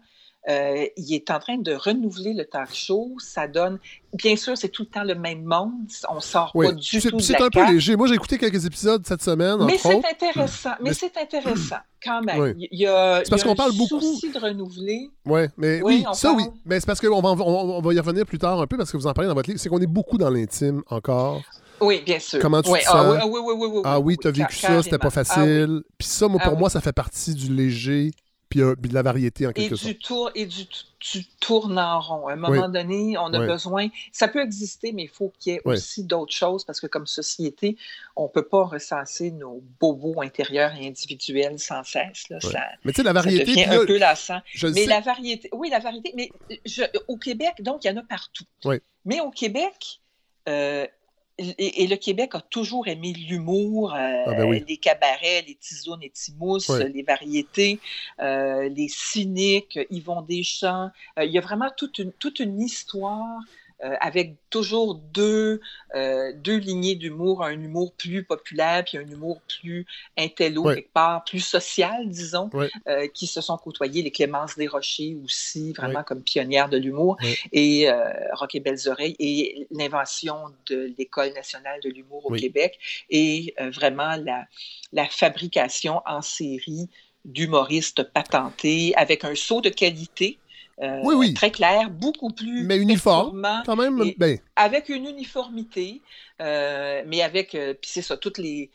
Euh, 0.49 0.85
il 0.95 1.13
est 1.13 1.29
en 1.29 1.39
train 1.39 1.57
de 1.57 1.73
renouveler 1.73 2.33
le 2.33 2.45
talk 2.45 2.73
show. 2.73 3.11
Ça 3.19 3.49
donne, 3.49 3.79
bien 4.13 4.37
sûr, 4.37 4.57
c'est 4.57 4.69
tout 4.69 4.83
le 4.83 4.87
temps 4.89 5.03
le 5.03 5.15
même 5.15 5.43
monde. 5.43 5.73
On 6.09 6.21
sort 6.21 6.51
oui. 6.55 6.67
pas 6.67 6.71
du 6.71 7.01
tout 7.01 7.19
c'est 7.19 7.41
un 7.41 7.49
peu 7.49 7.65
léger. 7.69 7.97
Moi, 7.97 8.07
j'ai 8.07 8.13
écouté 8.15 8.37
quelques 8.37 8.65
épisodes 8.65 9.05
cette 9.05 9.21
semaine, 9.21 9.57
Mais 9.65 9.77
c'est 9.77 9.95
intéressant. 10.07 10.69
Mais, 10.79 10.91
Mais- 10.91 10.93
c'est 10.93 11.17
intéressant 11.17 11.77
quand 12.01 12.21
même. 12.21 12.39
Oui. 12.39 12.67
Il 12.71 12.79
y 12.79 12.85
a, 12.87 13.23
parce 13.29 13.43
qu'on 13.43 13.55
parle 13.55 13.73
beaucoup- 13.75 13.99
de 13.99 14.39
renouveler. 14.39 15.09
Ouais, 15.25 15.49
mais 15.57 15.81
Oui, 15.81 16.05
ça 16.13 16.29
parle. 16.29 16.41
oui. 16.41 16.47
Mais 16.65 16.79
c'est 16.79 16.85
parce 16.85 17.01
qu'on 17.01 17.19
va, 17.19 17.29
on, 17.29 17.41
on 17.77 17.81
va 17.81 17.93
y 17.93 17.99
revenir 17.99 18.25
plus 18.25 18.37
tard 18.37 18.61
un 18.61 18.67
peu 18.67 18.77
parce 18.77 18.91
que 18.91 18.95
vous 18.95 19.07
en 19.07 19.13
parlez 19.13 19.27
dans 19.27 19.35
votre 19.35 19.49
livre. 19.49 19.59
C'est 19.59 19.67
qu'on 19.69 19.81
est 19.81 19.87
beaucoup 19.87 20.17
dans 20.17 20.29
l'intime 20.29 20.81
encore. 20.89 21.41
Oui, 21.81 22.01
bien 22.05 22.19
sûr. 22.19 22.39
Comment 22.41 22.61
tu 22.61 22.69
Oui, 22.71 22.79
te 22.79 22.85
ah, 22.87 22.91
sens? 22.91 23.11
oui, 23.13 23.17
ah 23.21 23.27
oui, 23.27 23.39
oui, 23.43 23.53
oui, 23.57 23.67
oui, 23.71 23.81
Ah 23.85 23.99
oui, 23.99 24.17
t'as 24.17 24.31
vécu 24.31 24.55
ça, 24.55 24.81
c'était 24.83 24.97
pas. 24.97 25.07
Ah 25.07 25.11
facile. 25.11 25.81
Puis 25.97 26.07
ça, 26.07 26.27
moi, 26.27 26.39
Ah 26.43 26.49
pour 26.49 26.57
moi, 26.57 26.69
ça 26.69 26.81
fait 26.81 26.93
partie 26.93 27.33
du 27.35 27.53
léger 27.53 28.11
puis, 28.49 28.61
euh, 28.61 28.75
de 28.77 28.93
la 28.93 29.01
variété 29.01 29.45
en 29.45 29.49
Et 29.49 29.53
quelque 29.53 29.75
du, 29.75 29.77
sorte. 29.77 29.99
tour, 29.99 30.31
et 30.33 30.45
du, 30.45 30.65
tu 30.99 31.25
tournes 31.41 31.77
en 31.77 31.99
rond. 31.99 32.27
À 32.27 32.33
un 32.33 32.35
moment 32.37 32.65
Oui. 32.67 32.71
donné, 32.71 33.17
on 33.17 33.25
a 33.33 33.41
Oui. 33.41 33.45
besoin. 33.45 33.87
Ça 34.13 34.29
peut 34.29 34.41
exister, 34.41 34.93
mais 34.93 35.03
il 35.03 35.09
faut 35.09 35.33
qu'il 35.37 35.51
y 35.51 35.55
ait 35.57 35.61
Oui. 35.65 35.73
aussi 35.75 36.05
d'autres 36.05 36.33
choses 36.33 36.63
parce 36.63 36.79
que, 36.79 36.87
comme 36.87 37.05
société, 37.07 37.75
on 38.15 38.23
ne 38.23 38.27
peut 38.29 38.47
pas 38.47 38.63
recenser 38.63 39.31
nos 39.31 39.61
bobos 39.81 40.21
intérieurs 40.21 40.71
et 40.79 40.87
individuels 40.87 41.59
sans 41.59 41.83
cesse. 41.83 42.29
Là. 42.29 42.39
Ça, 42.39 42.63
Mais 42.85 42.93
tu 42.93 42.97
sais, 42.97 43.03
la 43.03 43.09
ça 43.09 43.13
variété. 43.15 43.43
devient 43.43 43.63
puis 43.63 43.75
là, 43.75 43.81
un 43.81 43.85
peu 43.85 43.97
lassant. 43.97 44.39
je 44.53 44.67
Mais 44.67 44.73
sais. 44.83 44.85
la 44.85 45.01
variété, 45.01 45.49
oui, 45.51 45.69
la 45.69 45.79
variété, 45.79 46.13
mais 46.15 46.31
je, 46.65 46.83
au 47.09 47.17
Québec, 47.17 47.55
donc, 47.59 47.83
il 47.83 47.89
y 47.89 47.91
en 47.91 47.97
a 47.97 48.03
partout. 48.03 48.45
Mais 49.03 49.19
au 49.19 49.29
Québec, 49.29 49.99
euh, 50.47 50.87
et, 51.37 51.83
et 51.83 51.87
le 51.87 51.95
Québec 51.97 52.35
a 52.35 52.41
toujours 52.41 52.87
aimé 52.87 53.13
l'humour, 53.13 53.93
euh, 53.93 53.97
Ah 54.25 54.33
ben 54.33 54.47
oui. 54.49 54.63
les 54.67 54.77
cabarets, 54.77 55.43
les 55.47 55.55
tisounes 55.55 56.01
et 56.03 56.09
timousses, 56.09 56.69
Oui. 56.69 56.91
les 56.93 57.03
variétés, 57.03 57.81
euh, 58.21 58.69
les 58.69 58.87
cyniques, 58.89 59.79
Yvon 59.89 60.21
Deschamps. 60.23 60.89
Euh, 61.19 61.25
il 61.25 61.31
y 61.31 61.37
a 61.37 61.41
vraiment 61.41 61.69
toute 61.75 61.99
une, 61.99 62.11
toute 62.13 62.39
une 62.39 62.59
histoire 62.61 63.39
euh, 63.83 63.93
avec 64.01 64.35
toujours 64.49 64.95
deux, 64.95 65.61
euh, 65.93 66.31
deux 66.35 66.57
lignées 66.57 66.95
d'humour, 66.95 67.43
un 67.43 67.51
humour 67.51 67.93
plus 67.93 68.23
populaire 68.23 68.83
puis 68.83 68.97
un 68.97 69.07
humour 69.07 69.39
plus 69.59 69.85
intello, 70.17 70.63
quelque 70.63 70.91
part, 70.93 71.23
plus 71.23 71.41
social, 71.41 72.09
disons, 72.09 72.49
euh, 72.87 73.07
qui 73.13 73.27
se 73.27 73.39
sont 73.39 73.55
côtoyés. 73.57 74.01
Les 74.01 74.09
Clémence 74.09 74.55
Desrochers 74.55 75.17
aussi, 75.23 75.73
vraiment 75.73 76.03
comme 76.03 76.23
pionnières 76.23 76.69
de 76.69 76.77
l'humour, 76.77 77.17
et 77.51 77.87
Rock 78.33 78.55
et 78.55 78.59
Belles 78.59 78.87
Oreilles, 78.87 79.15
et 79.19 79.67
l'invention 79.69 80.37
de 80.67 80.93
l'École 80.97 81.33
nationale 81.33 81.79
de 81.81 81.89
l'humour 81.89 82.25
au. 82.25 82.37
Québec, 82.37 82.79
et 83.09 83.55
vraiment 83.59 84.15
la, 84.15 84.45
la 84.91 85.05
fabrication 85.05 86.01
en 86.05 86.21
série 86.21 86.87
d'humoristes 87.25 88.03
patentés 88.03 88.93
avec 88.95 89.23
un 89.23 89.35
saut 89.35 89.61
de 89.61 89.69
qualité. 89.69 90.39
Euh, 90.81 90.99
Oui, 91.03 91.15
oui. 91.15 91.33
Très 91.33 91.51
clair, 91.51 91.89
beaucoup 91.89 92.29
plus 92.29 92.63
Mais 92.63 92.77
uniforme, 92.77 93.47
quand 93.65 93.75
même. 93.75 94.01
et- 94.03 94.15
Ben, 94.17 94.37
avec 94.55 94.89
une 94.89 95.05
uniformité, 95.05 96.01
euh, 96.41 97.03
mais 97.07 97.21
avec, 97.21 97.55
euh, 97.55 97.73
puis 97.73 97.89
c'est 97.91 98.01
ça, 98.01 98.15
toutes 98.17 98.37
les, 98.37 98.69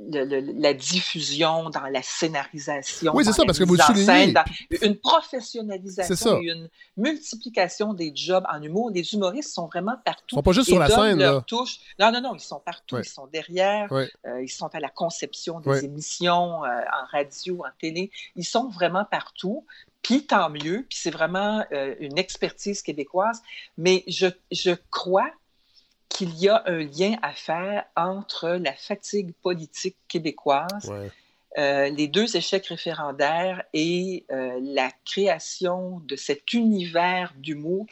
le- 0.00 0.24
le- 0.24 0.52
la 0.60 0.74
diffusion 0.74 1.70
dans 1.70 1.86
la 1.90 2.02
scénarisation. 2.02 3.12
Oui, 3.16 3.24
c'est 3.24 3.32
ça, 3.32 3.42
parce 3.44 3.58
que 3.58 3.64
vous 3.64 3.74
le 3.74 3.80
soulignez. 3.82 4.04
scène, 4.06 4.32
dans 4.32 4.44
une 4.82 4.96
professionnalisation, 4.96 6.40
et 6.40 6.46
une 6.52 6.68
multiplication 6.96 7.94
des 7.94 8.12
jobs 8.14 8.44
en 8.52 8.62
humour. 8.62 8.90
Les 8.94 9.12
humoristes 9.14 9.52
sont 9.52 9.66
vraiment 9.66 9.96
partout. 10.04 10.26
Ils 10.32 10.34
sont 10.36 10.42
pas 10.42 10.52
juste 10.52 10.68
sur 10.68 10.78
la 10.78 10.88
scène, 10.88 11.18
là. 11.18 11.42
touche. 11.46 11.78
Non, 11.98 12.12
non, 12.12 12.20
non, 12.20 12.34
ils 12.34 12.40
sont 12.40 12.60
partout. 12.60 12.94
Ouais. 12.96 13.02
Ils 13.04 13.08
sont 13.08 13.26
derrière. 13.26 13.90
Ouais. 13.90 14.08
euh, 14.26 14.40
ils 14.42 14.48
sont 14.48 14.68
à 14.72 14.78
la 14.80 14.88
conception 14.88 15.60
des 15.60 15.68
Ouais. 15.70 15.84
émissions 15.84 16.64
euh, 16.64 16.68
en 16.68 17.06
radio, 17.10 17.64
en 17.64 17.70
télé. 17.80 18.10
Ils 18.36 18.44
sont 18.44 18.68
vraiment 18.68 19.04
partout. 19.04 19.66
Puis 20.02 20.26
tant 20.26 20.50
mieux. 20.50 20.86
Puis 20.88 20.98
c'est 21.00 21.10
vraiment 21.10 21.64
euh, 21.72 21.94
une 22.00 22.18
expertise 22.18 22.82
québécoise. 22.82 23.42
Mais 23.76 24.04
je, 24.06 24.26
je 24.50 24.72
crois 24.90 25.30
qu'il 26.08 26.34
y 26.38 26.48
a 26.48 26.62
un 26.66 26.78
lien 26.78 27.16
à 27.22 27.32
faire 27.32 27.84
entre 27.96 28.48
la 28.48 28.72
fatigue 28.72 29.32
politique 29.42 29.96
québécoise, 30.08 30.86
ouais. 30.88 31.10
euh, 31.58 31.90
les 31.90 32.08
deux 32.08 32.36
échecs 32.36 32.66
référendaires 32.66 33.62
et 33.74 34.24
euh, 34.30 34.58
la 34.62 34.90
création 35.04 36.00
de 36.06 36.16
cet 36.16 36.52
univers 36.54 37.32
d'humour. 37.36 37.86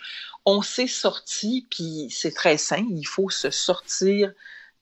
On 0.44 0.62
s'est 0.62 0.86
sorti, 0.86 1.66
puis 1.70 2.08
c'est 2.10 2.34
très 2.34 2.56
sain, 2.56 2.84
il 2.90 3.06
faut 3.06 3.30
se 3.30 3.50
sortir 3.50 4.32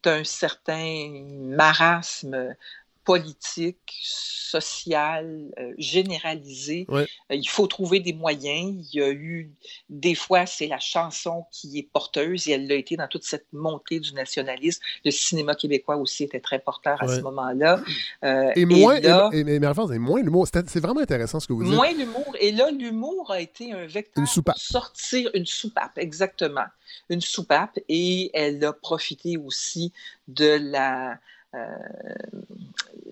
d'un 0.02 0.24
certain 0.24 1.10
marasme 1.40 2.54
politique, 3.04 4.00
social, 4.02 5.50
euh, 5.58 5.72
généralisé. 5.78 6.86
Ouais. 6.88 7.06
Euh, 7.30 7.34
il 7.34 7.48
faut 7.48 7.66
trouver 7.66 8.00
des 8.00 8.12
moyens. 8.12 8.74
Il 8.92 8.98
y 8.98 9.02
a 9.02 9.10
eu, 9.10 9.50
des 9.88 10.14
fois, 10.14 10.46
c'est 10.46 10.66
la 10.66 10.78
chanson 10.78 11.44
qui 11.50 11.78
est 11.78 11.88
porteuse 11.92 12.48
et 12.48 12.52
elle 12.52 12.66
l'a 12.68 12.74
été 12.76 12.96
dans 12.96 13.08
toute 13.08 13.24
cette 13.24 13.46
montée 13.52 14.00
du 14.00 14.12
nationalisme. 14.14 14.80
Le 15.04 15.10
cinéma 15.10 15.54
québécois 15.54 15.96
aussi 15.96 16.24
était 16.24 16.40
très 16.40 16.58
porteur 16.58 17.02
à 17.02 17.06
Ouais. 17.06 17.16
ce 17.16 17.20
moment-là. 17.22 17.80
Euh, 18.24 18.50
Et 18.56 18.64
moins, 18.64 19.00
là, 19.00 19.30
et, 19.32 19.38
et- 19.40 19.54
et 19.54 19.54
et 19.54 19.98
moins 19.98 20.22
l'humour. 20.22 20.46
C'est 20.52 20.68
c'est 20.68 20.80
vraiment 20.80 21.00
intéressant 21.00 21.40
ce 21.40 21.46
que 21.48 21.52
vous 21.52 21.64
dites. 21.64 21.72
Moins 21.74 21.92
l'humour. 21.92 22.34
Et 22.40 22.52
là, 22.52 22.70
l'humour 22.70 23.30
a 23.32 23.40
été 23.40 23.72
un 23.72 23.86
vecteur 23.86 24.20
Une 24.22 24.26
soupape. 24.26 24.54
pour 24.56 24.62
sortir 24.62 25.30
une 25.34 25.46
soupape, 25.46 25.98
exactement. 25.98 26.64
Une 27.10 27.20
soupape. 27.20 27.78
Et 27.88 28.30
elle 28.34 28.64
a 28.64 28.72
profité 28.72 29.36
aussi 29.36 29.92
de 30.28 30.58
la. 30.60 31.18
Euh, 31.54 31.66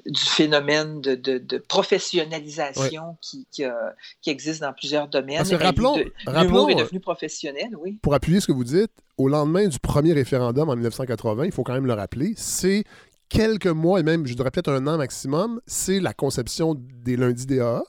du 0.07 0.21
phénomène 0.21 1.01
de, 1.01 1.15
de- 1.15 1.39
de 1.39 1.59
professionnalisation 1.59 3.17
qui, 3.21 3.47
qui, 3.51 3.65
a- 3.65 3.95
qui 4.21 4.31
existe 4.31 4.61
dans 4.63 4.73
plusieurs 4.73 5.09
domaines. 5.09 5.39
Parce 5.39 5.51
que 5.51 5.55
Elle- 5.55 5.63
rappelons- 5.63 5.97
de- 5.97 6.13
rappelons, 6.27 6.69
est 6.69 6.75
euh, 6.77 6.85
devenu 6.85 7.01
professionnel, 7.01 7.71
oui. 7.79 7.99
Pour 8.03 8.15
appuyer 8.15 8.41
ce 8.41 8.47
que 8.47 8.53
vous 8.53 8.65
dites, 8.65 8.91
au 9.17 9.29
lendemain 9.29 9.67
du 9.69 9.79
premier 9.79 10.13
référendum 10.13 10.69
en 10.69 10.75
1980, 10.75 11.45
il 11.47 11.53
faut 11.53 11.63
quand 11.63 11.75
même 11.75 11.87
le 11.87 11.93
rappeler, 11.95 12.35
c'est 12.37 12.85
quelques 13.29 13.67
mois 13.67 14.01
et 14.01 14.03
même, 14.03 14.27
je 14.27 14.35
dirais 14.35 14.51
peut-être 14.51 14.71
un 14.73 14.87
an 14.87 14.99
maximum, 14.99 15.61
c'est 15.67 16.01
la 16.01 16.13
conception 16.13 16.75
des 16.79 17.17
lundis 17.17 17.47
DAA. 17.47 17.83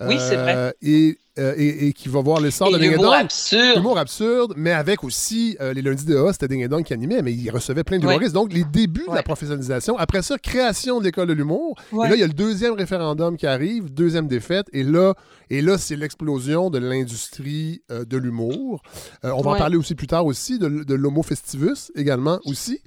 Oui, 0.00 0.16
c'est 0.18 0.36
vrai. 0.36 0.74
Et, 0.82 1.18
euh, 1.38 1.54
et, 1.56 1.88
et 1.88 1.92
qui 1.92 2.08
va 2.08 2.20
voir 2.20 2.40
l'essor 2.40 2.70
de 2.70 2.78
Ding 2.78 2.94
absurde. 3.12 3.76
Humour 3.78 3.98
absurde, 3.98 4.54
mais 4.56 4.72
avec 4.72 5.04
aussi 5.04 5.56
euh, 5.60 5.72
les 5.72 5.82
lundis 5.82 6.04
DA, 6.04 6.32
c'était 6.32 6.48
Ding 6.48 6.66
Dong 6.68 6.82
qui 6.84 6.92
animait, 6.94 7.22
mais 7.22 7.32
il 7.32 7.50
recevait 7.50 7.84
plein 7.84 7.98
d'humoristes. 7.98 8.32
Donc, 8.32 8.52
les 8.52 8.64
débuts 8.64 9.02
de 9.02 9.06
la 9.08 9.12
Ouais. 9.16 9.22
professionnalisation. 9.22 9.96
Après 9.98 10.22
ça, 10.22 10.38
création 10.38 10.98
de 11.00 11.04
l'école 11.04 11.28
de 11.28 11.32
l'humour. 11.32 11.76
Ouais. 11.92 12.06
Et 12.06 12.10
là, 12.10 12.16
il 12.16 12.20
y 12.20 12.24
a 12.24 12.26
le 12.26 12.32
deuxième 12.32 12.74
référendum 12.74 13.36
qui 13.36 13.46
arrive, 13.46 13.92
deuxième 13.92 14.28
défaite. 14.28 14.66
Et 14.72 14.82
là, 14.82 15.14
et 15.50 15.60
là 15.62 15.78
c'est 15.78 15.96
l'explosion 15.96 16.70
de 16.70 16.78
l'industrie 16.78 17.82
euh, 17.90 18.04
de 18.04 18.16
l'humour. 18.16 18.82
On 19.22 19.40
va 19.42 19.50
en 19.50 19.52
Ouais. 19.52 19.58
parler 19.58 19.76
aussi 19.76 19.94
plus 19.94 20.06
tard 20.06 20.26
aussi, 20.26 20.58
de, 20.58 20.68
de 20.68 20.94
l'Homo 20.94 21.22
Festivus 21.22 21.90
également 21.94 22.38
aussi, 22.44 22.80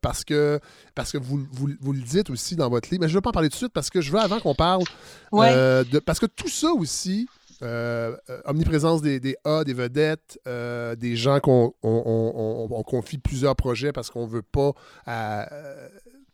parce 0.00 0.24
que, 0.24 0.60
parce 0.94 1.12
que 1.12 1.18
vous, 1.18 1.40
vous, 1.52 1.68
vous 1.80 1.92
le 1.92 2.00
dites 2.00 2.30
aussi 2.30 2.56
dans 2.56 2.68
votre 2.68 2.88
livre. 2.90 3.02
Mais 3.02 3.08
je 3.08 3.12
ne 3.12 3.18
veux 3.18 3.22
pas 3.22 3.30
en 3.30 3.32
parler 3.32 3.48
tout 3.48 3.54
de 3.54 3.58
suite 3.58 3.72
parce 3.72 3.90
que 3.90 4.00
je 4.00 4.12
veux 4.12 4.18
avant 4.20 4.40
qu'on 4.40 4.54
parle 4.54 4.84
Ouais. 5.32 5.52
de, 5.54 5.98
parce 5.98 6.18
que 6.18 6.26
tout 6.26 6.48
ça 6.48 6.70
aussi, 6.72 7.26
euh, 7.62 8.16
euh, 8.30 8.40
omniprésence 8.44 9.02
des, 9.02 9.36
A, 9.44 9.64
des 9.64 9.72
vedettes, 9.74 10.38
euh, 10.46 10.94
des 10.96 11.16
gens 11.16 11.40
qu'on 11.40 11.72
on, 11.82 12.02
on- 12.06 12.66
on- 12.70 12.78
on 12.78 12.82
confie 12.82 13.18
plusieurs 13.18 13.56
projets 13.56 13.92
parce 13.92 14.10
qu'on 14.10 14.26
veut 14.26 14.42
pas 14.42 14.72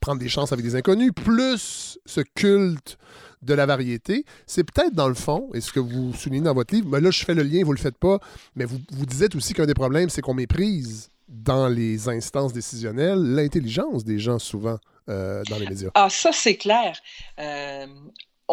prendre 0.00 0.18
des 0.20 0.28
chances 0.28 0.52
avec 0.52 0.64
des 0.64 0.74
inconnus, 0.74 1.12
plus 1.14 1.98
ce 2.06 2.20
culte 2.20 2.98
de 3.42 3.54
la 3.54 3.66
variété, 3.66 4.24
c'est 4.46 4.64
peut-être 4.64 4.94
dans 4.94 5.08
le 5.08 5.14
fond, 5.14 5.48
et 5.54 5.60
ce 5.60 5.72
que 5.72 5.80
vous 5.80 6.12
soulignez 6.14 6.42
dans 6.44 6.54
votre 6.54 6.74
livre, 6.74 6.88
mais 6.90 7.00
là 7.00 7.10
je 7.10 7.24
fais 7.24 7.34
le 7.34 7.42
lien, 7.42 7.62
vous 7.64 7.72
le 7.72 7.78
faites 7.78 7.98
pas, 7.98 8.18
mais 8.56 8.64
vous, 8.64 8.78
vous 8.92 9.06
dites 9.06 9.34
aussi 9.34 9.52
qu'un 9.54 9.66
des 9.66 9.74
problèmes, 9.74 10.10
c'est 10.10 10.20
qu'on 10.22 10.34
méprise 10.34 11.10
dans 11.28 11.68
les 11.68 12.08
instances 12.08 12.52
décisionnelles 12.52 13.18
l'intelligence 13.34 14.04
des 14.04 14.18
gens 14.18 14.38
souvent 14.38 14.78
dans 15.08 15.58
les 15.58 15.66
médias. 15.66 15.90
Ah, 15.94 16.08
ça, 16.10 16.30
c'est 16.32 16.56
clair. 16.56 16.96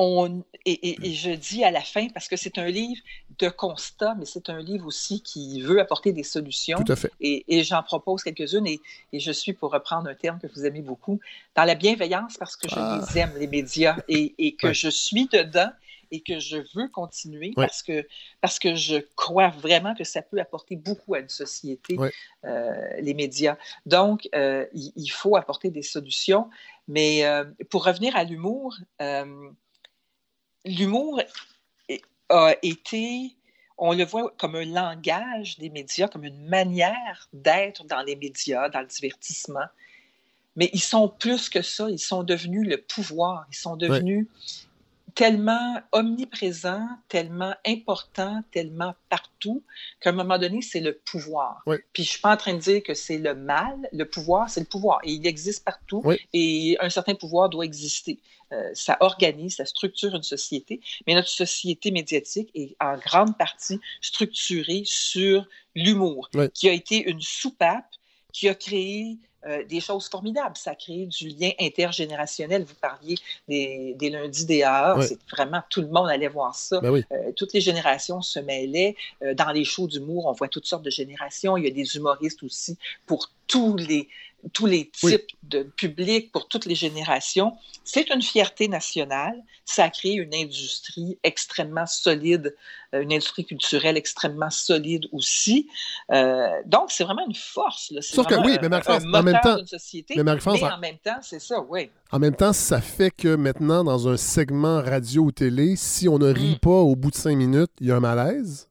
On, 0.02 0.44
et, 0.66 0.72
et- 0.92 1.08
et 1.10 1.14
je 1.14 1.32
dis 1.32 1.66
à 1.66 1.72
la 1.72 1.82
fin, 1.82 2.08
parce 2.14 2.30
que 2.30 2.38
c'est 2.38 2.58
un 2.58 2.68
livre 2.68 3.02
de 3.38 3.50
constat, 3.50 4.16
mais 4.18 4.24
c'est 4.24 4.48
un 4.50 4.60
livre 4.62 4.86
aussi 4.88 5.22
qui 5.22 5.62
veut 5.62 5.82
apporter 5.82 6.14
des 6.14 6.24
solutions. 6.24 6.82
Tout 6.86 6.94
à 6.94 6.96
fait. 6.96 7.12
Et, 7.20 7.44
et 7.50 7.64
j'en 7.64 7.84
propose 7.84 8.24
quelques-unes, 8.24 8.66
et, 8.66 8.80
je 9.12 9.32
suis, 9.34 9.52
pour 9.52 9.74
reprendre 9.74 10.08
un 10.10 10.16
terme 10.16 10.40
que 10.40 10.48
vous 10.48 10.66
aimez 10.66 10.82
beaucoup, 10.82 11.20
dans 11.54 11.66
la 11.66 11.76
bienveillance, 11.76 12.38
parce 12.38 12.56
que 12.56 12.70
je 12.70 12.76
Ah. 12.78 13.02
les 13.14 13.20
aime, 13.20 13.34
les 13.38 13.48
médias, 13.48 13.98
et, 14.08 14.56
que 14.56 14.68
Ouais. 14.68 14.74
je 14.74 14.88
suis 14.90 15.28
dedans 15.28 15.70
et 16.12 16.22
que 16.22 16.40
je 16.40 16.58
veux 16.76 16.88
continuer 16.88 17.50
Ouais. 17.58 17.66
parce, 17.68 17.84
que, 17.84 18.08
parce 18.40 18.58
que 18.58 18.76
je 18.76 18.96
crois 19.18 19.50
vraiment 19.50 19.94
que 19.96 20.06
ça 20.06 20.22
peut 20.22 20.40
apporter 20.40 20.76
beaucoup 20.78 21.14
à 21.14 21.20
une 21.20 21.30
société, 21.30 21.98
Ouais. 21.98 22.12
euh, 22.46 22.74
les 23.02 23.14
médias. 23.14 23.58
Donc, 23.86 24.30
euh, 24.34 24.66
il, 24.74 24.92
il 24.96 25.10
faut 25.10 25.36
apporter 25.36 25.70
des 25.72 25.84
solutions. 25.84 26.50
Mais 26.88 27.26
euh, 27.26 27.44
pour 27.70 27.86
revenir 27.86 28.16
à 28.16 28.24
l'humour, 28.24 28.76
l'humour 30.66 31.22
a 32.30 32.56
été, 32.62 33.36
on 33.78 33.94
le 33.94 34.06
voit 34.06 34.34
comme 34.38 34.56
un 34.56 34.66
langage 34.66 35.58
des 35.58 35.70
médias, 35.70 36.08
comme 36.08 36.26
une 36.26 36.48
manière 36.48 37.28
d'être 37.34 37.86
dans 37.86 38.02
les 38.02 38.16
médias, 38.16 38.70
dans 38.70 38.82
le 38.82 38.88
divertissement. 38.88 39.66
Mais 40.56 40.70
ils 40.74 40.82
sont 40.82 41.08
plus 41.08 41.50
que 41.50 41.62
ça, 41.62 41.90
ils 41.90 42.00
sont 42.00 42.24
devenus 42.24 42.68
le 42.68 42.78
pouvoir, 42.78 43.48
ils 43.52 43.56
sont 43.56 43.78
devenus 43.78 44.28
tellement 45.16 45.82
omniprésents, 45.92 46.88
tellement 47.08 47.54
importants, 47.66 48.42
tellement 48.52 48.94
partout, 49.10 49.64
qu'à 50.02 50.10
un 50.10 50.14
moment 50.14 50.38
donné, 50.38 50.62
c'est 50.62 50.80
le 50.80 50.94
pouvoir. 50.98 51.62
Oui. 51.66 51.78
Puis 51.94 52.04
je 52.04 52.10
suis 52.10 52.22
pas 52.22 52.34
en 52.34 52.38
train 52.38 52.54
de 52.54 52.60
dire 52.60 52.84
que 52.84 52.94
c'est 52.94 53.18
le 53.18 53.36
mal, 53.36 53.78
le 53.92 54.06
pouvoir, 54.06 54.50
c'est 54.50 54.60
le 54.60 54.66
pouvoir. 54.66 55.00
Et 55.04 55.12
il 55.14 55.26
existe 55.26 55.64
partout, 55.64 56.02
Oui. 56.04 56.18
et 56.34 56.78
un 56.80 56.90
certain 56.90 57.16
pouvoir 57.16 57.50
doit 57.50 57.66
exister. 57.66 58.20
Euh, 58.52 58.72
ça 58.74 58.98
organise, 59.02 59.58
ça 59.58 59.66
structure 59.66 60.16
une 60.16 60.24
société, 60.24 60.82
mais 61.06 61.14
notre 61.14 61.30
société 61.30 61.92
médiatique 61.92 62.50
est 62.56 62.76
en 62.82 62.98
grande 62.98 63.38
partie 63.38 63.80
structurée 64.02 64.82
sur 64.86 65.48
l'humour, 65.76 66.30
Oui. 66.34 66.50
qui 66.52 66.68
a 66.68 66.74
été 66.74 67.10
une 67.10 67.22
soupape 67.22 67.86
qui 68.34 68.48
a 68.50 68.56
créé 68.56 69.18
euh, 69.48 69.64
des 69.64 69.80
choses 69.80 70.10
formidables. 70.10 70.58
Ça 70.58 70.72
a 70.72 70.76
créé 70.76 71.06
du 71.06 71.30
lien 71.30 71.52
intergénérationnel. 71.60 72.64
Vous 72.64 72.76
parliez 72.76 73.16
des, 73.48 73.96
des 73.98 74.10
lundis 74.10 74.46
des 74.46 74.64
AA. 74.64 74.98
Oui. 74.98 75.06
C'est 75.08 75.20
vraiment 75.32 75.62
tout 75.70 75.82
le 75.82 75.88
monde 75.88 76.10
allait 76.10 76.28
voir 76.28 76.56
ça. 76.56 76.82
Ben 76.82 76.92
oui. 76.92 77.04
Euh, 77.12 77.32
toutes 77.36 77.54
les 77.54 77.62
générations 77.62 78.22
se 78.22 78.40
mêlaient. 78.40 78.96
Euh, 79.24 79.34
dans 79.34 79.52
les 79.52 79.64
shows 79.64 79.88
d'humour, 79.88 80.26
on 80.26 80.34
voit 80.34 80.50
toutes 80.50 80.66
sortes 80.66 80.84
de 80.84 80.90
générations. 80.90 81.56
Il 81.56 81.64
y 81.64 81.68
a 81.68 81.72
des 81.72 81.96
humoristes 81.96 82.44
aussi 82.44 82.78
pour 83.06 83.32
tous 83.48 83.78
les, 83.78 84.10
tous 84.54 84.66
les 84.66 84.90
types 84.90 85.04
Oui. 85.04 85.38
de 85.44 85.64
publics, 85.64 86.32
pour 86.32 86.48
toutes 86.48 86.66
les 86.66 86.76
générations. 86.76 87.54
C'est 87.84 88.10
une 88.10 88.22
fierté 88.22 88.68
nationale. 88.68 89.36
Ça 89.66 89.84
a 89.86 89.90
créé 89.90 90.14
une 90.16 90.34
industrie 90.34 91.18
extrêmement 91.24 91.86
solide, 91.86 92.56
euh, 92.94 93.02
une 93.02 93.12
industrie 93.14 93.46
culturelle 93.46 93.98
extrêmement 93.98 94.50
solide 94.50 95.08
aussi. 95.12 95.68
Euh, 96.12 96.48
donc, 96.66 96.92
c'est 96.92 97.04
vraiment 97.04 97.26
une 97.28 97.36
force. 97.36 97.92
là. 97.92 98.02
Sauf 98.02 98.28
que 98.28 98.36
oui, 98.36 98.58
mais 98.62 98.70
Marie-France, 98.70 99.04
en 99.14 99.24
même 99.24 99.40
temps- 99.44 99.66
société. 99.66 100.14
mais 100.16 100.22
en 100.22 100.78
même 100.80 100.98
temps, 100.98 101.20
c'est 101.22 101.40
ça, 101.40 101.60
oui. 101.70 101.90
En 102.12 102.20
même 102.20 102.36
temps, 102.36 102.54
ça 102.54 102.82
fait 102.82 103.12
que 103.12 103.36
maintenant, 103.36 103.84
dans 103.84 104.08
un 104.08 104.18
segment 104.18 104.82
radio 104.82 105.24
ou 105.24 105.32
télé, 105.32 105.76
si 105.76 106.08
on 106.08 106.18
ne 106.18 106.32
rit 106.32 106.56
Mm. 106.56 106.60
pas 106.60 106.70
au 106.72 106.96
bout 106.96 107.12
de 107.12 107.16
cinq 107.16 107.36
minutes, 107.36 107.72
il 107.82 107.88
y 107.88 107.92
a 107.92 107.98
un 107.98 108.00
malaise. 108.00 108.68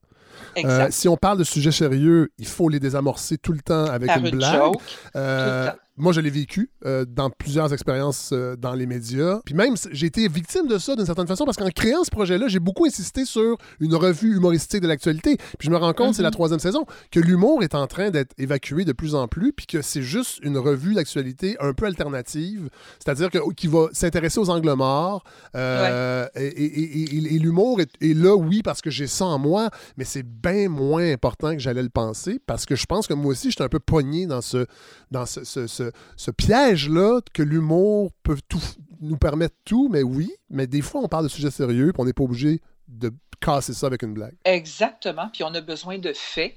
Exact. 0.55 0.91
si 0.91 1.07
on 1.07 1.17
parle 1.17 1.37
de 1.37 1.43
sujets 1.43 1.71
sérieux, 1.71 2.31
il 2.37 2.47
faut 2.47 2.69
les 2.69 2.79
désamorcer 2.79 3.37
tout 3.37 3.51
le 3.53 3.59
temps 3.61 3.85
avec 3.85 4.07
Par 4.07 4.17
une 4.17 4.27
une 4.27 4.35
blague. 4.37 4.53
joke, 4.55 4.81
Euh, 5.15 5.65
tout 5.65 5.65
le 5.67 5.71
temps. 5.71 5.77
Moi, 5.99 6.13
je 6.13 6.21
l'ai 6.21 6.29
vécu 6.29 6.71
euh, 6.85 7.05
dans 7.05 7.29
plusieurs 7.29 7.71
expériences 7.73 8.31
euh, 8.33 8.55
dans 8.55 8.73
les 8.73 8.85
médias. 8.85 9.41
Puis 9.45 9.53
même, 9.53 9.75
j'ai 9.91 10.07
été 10.07 10.27
victime 10.27 10.67
de 10.67 10.77
ça 10.77 10.95
d'une 10.95 11.05
certaine 11.05 11.27
façon 11.27 11.45
parce 11.45 11.57
qu'en 11.57 11.69
créant 11.69 12.03
ce 12.03 12.09
projet-là, 12.11 12.47
j'ai 12.47 12.59
beaucoup 12.59 12.85
insisté 12.85 13.25
sur 13.25 13.57
une 13.79 13.93
revue 13.95 14.35
humoristique 14.37 14.81
de 14.81 14.87
l'actualité. 14.87 15.37
Puis 15.57 15.67
je 15.67 15.69
me 15.71 15.77
rends 15.77 15.93
compte, 15.93 16.15
c'est 16.15 16.21
la 16.23 16.29
Mhm. 16.29 16.33
troisième 16.33 16.59
saison, 16.59 16.85
que 17.11 17.19
l'humour 17.19 17.63
est 17.63 17.75
en 17.75 17.85
train 17.87 18.09
d'être 18.09 18.33
évacué 18.37 18.85
de 18.85 18.93
plus 18.93 19.13
en 19.13 19.27
plus, 19.27 19.51
puis 19.53 19.65
que 19.65 19.81
c'est 19.81 20.01
juste 20.01 20.39
une 20.43 20.57
revue 20.57 20.93
d'actualité 20.93 21.57
un 21.59 21.73
peu 21.73 21.85
alternative, 21.85 22.69
c'est-à-dire 23.03 23.29
que, 23.29 23.37
qui 23.53 23.67
va 23.67 23.87
s'intéresser 23.91 24.39
aux 24.39 24.49
angles 24.49 24.73
morts. 24.73 25.23
euh, 25.55 26.27
Et, 26.35 26.45
et- 26.45 26.63
et- 26.65 27.15
et- 27.17 27.35
et 27.35 27.39
l'humour 27.39 27.81
est, 27.81 27.89
est 28.01 28.13
là, 28.13 28.35
oui, 28.35 28.61
parce 28.61 28.81
que 28.81 28.89
j'ai 28.89 29.07
ça 29.07 29.25
en 29.25 29.39
moi, 29.39 29.69
mais 29.97 30.05
c'est 30.05 30.23
bien 30.23 30.69
moins 30.69 31.11
important 31.11 31.53
que 31.53 31.59
j'allais 31.59 31.83
le 31.83 31.89
penser, 31.89 32.39
parce 32.45 32.65
que 32.65 32.75
je 32.75 32.85
pense 32.85 33.07
que 33.07 33.13
moi 33.13 33.31
aussi, 33.31 33.49
j'étais 33.51 33.63
un 33.63 33.69
peu 33.69 33.79
pogné 33.79 34.25
dans 34.27 34.41
ce, 34.41 34.65
dans 35.11 35.25
ce, 35.25 35.43
ce- 35.43 35.67
ce- 35.67 35.88
ce 36.15 36.31
piège-là 36.31 37.21
que 37.33 37.43
l'humour 37.43 38.11
peut 38.23 38.37
tout, 38.47 38.61
nous 39.01 39.17
permettre 39.17 39.55
tout, 39.65 39.89
mais 39.89 40.03
oui, 40.03 40.31
mais 40.49 40.67
des 40.67 40.81
fois, 40.81 41.01
on 41.01 41.07
parle 41.07 41.23
de 41.23 41.29
sujets 41.29 41.51
sérieux, 41.51 41.91
puis 41.93 42.01
on 42.01 42.05
n'est 42.05 42.13
pas 42.13 42.23
obligé 42.23 42.61
de 42.87 43.11
casser 43.39 43.73
ça 43.73 43.87
avec 43.87 44.03
une 44.03 44.13
blague. 44.13 44.35
Exactement. 44.45 45.29
Puis 45.31 45.43
on 45.43 45.53
a 45.53 45.61
besoin 45.61 45.97
de 45.97 46.11
faits. 46.13 46.55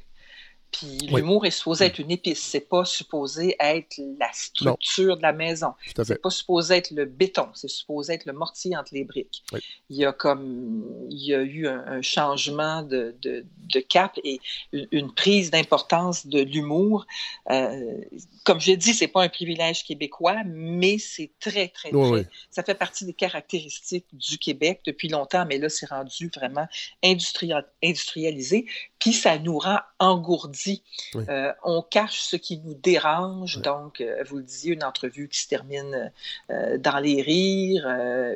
Puis 0.73 0.99
Oui. 1.11 1.21
l'humour 1.21 1.45
est 1.47 1.51
supposé 1.51 1.85
être 1.85 1.99
une 1.99 2.11
épice. 2.11 2.41
C'est 2.43 2.69
pas 2.69 2.85
supposé 2.85 3.55
être 3.61 4.01
la 4.19 4.31
structure 4.33 5.17
de 5.19 5.23
la 5.23 5.33
maison. 5.33 5.75
C'est 6.05 6.21
pas 6.21 6.31
supposé 6.31 6.77
être 6.77 6.91
le 6.93 7.05
béton. 7.05 7.49
C'est 7.55 7.69
supposé 7.69 8.15
être 8.15 8.25
le 8.27 8.33
mortier 8.33 8.77
entre 8.77 8.95
les 8.95 9.05
briques. 9.05 9.43
Oui. 9.53 9.61
Il 9.91 9.97
y 9.97 10.05
a 10.05 10.13
comme 10.13 10.85
il 11.11 11.25
y 11.27 11.35
a 11.35 11.43
eu 11.43 11.67
un, 11.69 11.85
un 11.87 12.03
changement 12.03 12.83
de, 12.83 13.15
de- 13.23 13.45
de 13.75 13.81
cap 13.81 14.19
et 14.25 14.41
une, 14.73 14.89
une 14.93 15.13
prise 15.15 15.51
d'importance 15.51 16.27
de 16.27 16.41
l'humour. 16.41 17.07
Euh, 17.51 17.99
comme 18.45 18.61
je 18.61 18.73
dit, 18.73 18.95
c'est 18.95 19.09
pas 19.09 19.23
un 19.23 19.29
privilège 19.29 19.85
québécois, 19.85 20.37
mais 20.47 20.99
c'est 20.99 21.31
très 21.39 21.69
très 21.69 21.91
très. 21.91 21.93
oui. 21.93 22.23
Ça 22.51 22.63
fait 22.63 22.75
partie 22.75 23.05
des 23.05 23.13
caractéristiques 23.13 24.07
du 24.13 24.39
Québec 24.39 24.81
depuis 24.87 25.09
longtemps, 25.09 25.45
mais 25.47 25.59
là 25.59 25.69
c'est 25.69 25.87
rendu 25.87 26.31
vraiment 26.35 26.67
industria- 27.05 27.67
industrialisé. 27.85 28.67
Puis 29.03 29.13
ça 29.13 29.37
nous 29.37 29.59
rend 29.59 29.81
engourdis. 29.99 30.85
Oui. 31.17 31.25
Euh, 31.29 31.53
on 31.65 31.83
cache 31.83 32.21
ce 32.21 32.37
qui 32.37 32.59
nous 32.59 32.75
dérange. 32.75 33.59
Donc, 33.61 34.01
euh, 34.01 34.23
vous 34.29 34.37
le 34.37 34.45
disiez, 34.45 34.75
une 34.75 34.85
entrevue 34.85 35.29
qui 35.29 35.41
se 35.41 35.49
termine 35.49 36.13
euh, 36.51 36.79
dans 36.79 36.99
les 37.01 37.21
rires, 37.21 37.85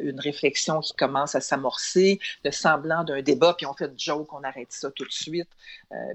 une 0.02 0.18
réflexion 0.18 0.80
qui 0.80 0.92
commence 0.94 1.36
à 1.36 1.40
s'amorcer, 1.40 2.18
le 2.44 2.50
semblant 2.50 3.04
d'un 3.04 3.22
débat, 3.22 3.54
puis 3.56 3.64
on 3.66 3.74
fait 3.74 3.86
une 3.86 3.96
joke, 3.98 4.32
on 4.32 4.42
arrête 4.42 4.72
ça 4.72 4.90
tout 4.90 5.04
de 5.04 5.12
suite. 5.12 5.48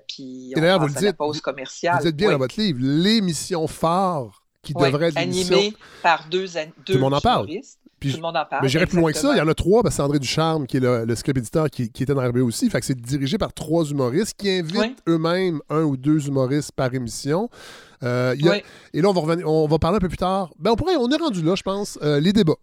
puis 0.09 0.51
Et 0.51 0.57
on 0.57 0.59
d'ailleurs, 0.59 0.79
vous 0.79 0.85
à 0.97 1.01
la 1.01 1.07
dites, 1.11 1.17
pause 1.17 1.37
vous- 1.37 1.41
commerciale. 1.41 2.01
Vous 2.01 2.07
êtes 2.07 2.15
bien 2.17 2.27
Oui. 2.27 2.33
dans 2.33 2.39
votre 2.39 2.59
livre. 2.59 2.79
L'émission 2.81 3.67
phare 3.67 4.43
qui 4.63 4.73
devrait 4.73 5.07
être 5.09 5.17
animée 5.17 5.73
par 6.03 6.27
deux, 6.29 6.57
an- 6.57 6.65
deux 6.79 6.83
Tout 6.85 6.93
le 6.93 6.99
monde 6.99 7.13
en 7.13 7.21
parle. 7.21 7.45
humoristes. 7.49 7.79
Puis 8.01 8.09
Tout 8.11 8.17
le 8.17 8.23
monde 8.23 8.35
en 8.35 8.43
parle. 8.45 8.63
Mais 8.63 8.67
j'irais 8.69 8.87
plus 8.87 8.97
loin 8.97 9.11
que 9.13 9.17
ça. 9.17 9.31
Il 9.33 9.37
y 9.37 9.41
en 9.41 9.47
a 9.47 9.53
trois. 9.53 9.81
parce 9.83 9.93
que 9.93 9.97
c'est 9.97 10.01
André 10.01 10.19
Ducharme, 10.19 10.67
qui 10.67 10.77
est 10.77 10.79
le, 10.81 11.05
le 11.05 11.15
script 11.15 11.37
éditeur, 11.37 11.69
qui, 11.69 11.89
qui 11.89 12.03
était 12.03 12.13
dans 12.13 12.27
RB 12.27 12.37
aussi. 12.37 12.69
Fait 12.69 12.79
que 12.79 12.85
c'est 12.85 12.99
dirigé 12.99 13.37
par 13.37 13.53
trois 13.53 13.85
humoristes 13.85 14.33
qui 14.37 14.49
invitent 14.49 14.75
Oui. 14.79 14.95
eux-mêmes 15.07 15.61
un 15.69 15.83
ou 15.83 15.95
deux 15.95 16.27
humoristes 16.27 16.71
par 16.73 16.93
émission. 16.93 17.49
Euh, 18.03 18.33
il 18.37 18.43
y 18.45 18.49
a- 18.49 18.53
Oui. 18.53 18.63
Et 18.93 19.01
là, 19.01 19.09
on 19.09 19.13
va, 19.13 19.21
revenir- 19.21 19.47
on 19.47 19.67
va 19.67 19.77
parler 19.79 19.97
un 19.97 19.99
peu 19.99 20.07
plus 20.09 20.17
tard. 20.17 20.49
Ben, 20.59 20.71
on, 20.71 20.75
pourrait, 20.75 20.95
on 20.97 21.09
est 21.09 21.15
rendu 21.15 21.41
là, 21.43 21.53
je 21.55 21.61
pense. 21.63 21.97
Euh, 22.01 22.19
les 22.19 22.33
débats. 22.33 22.55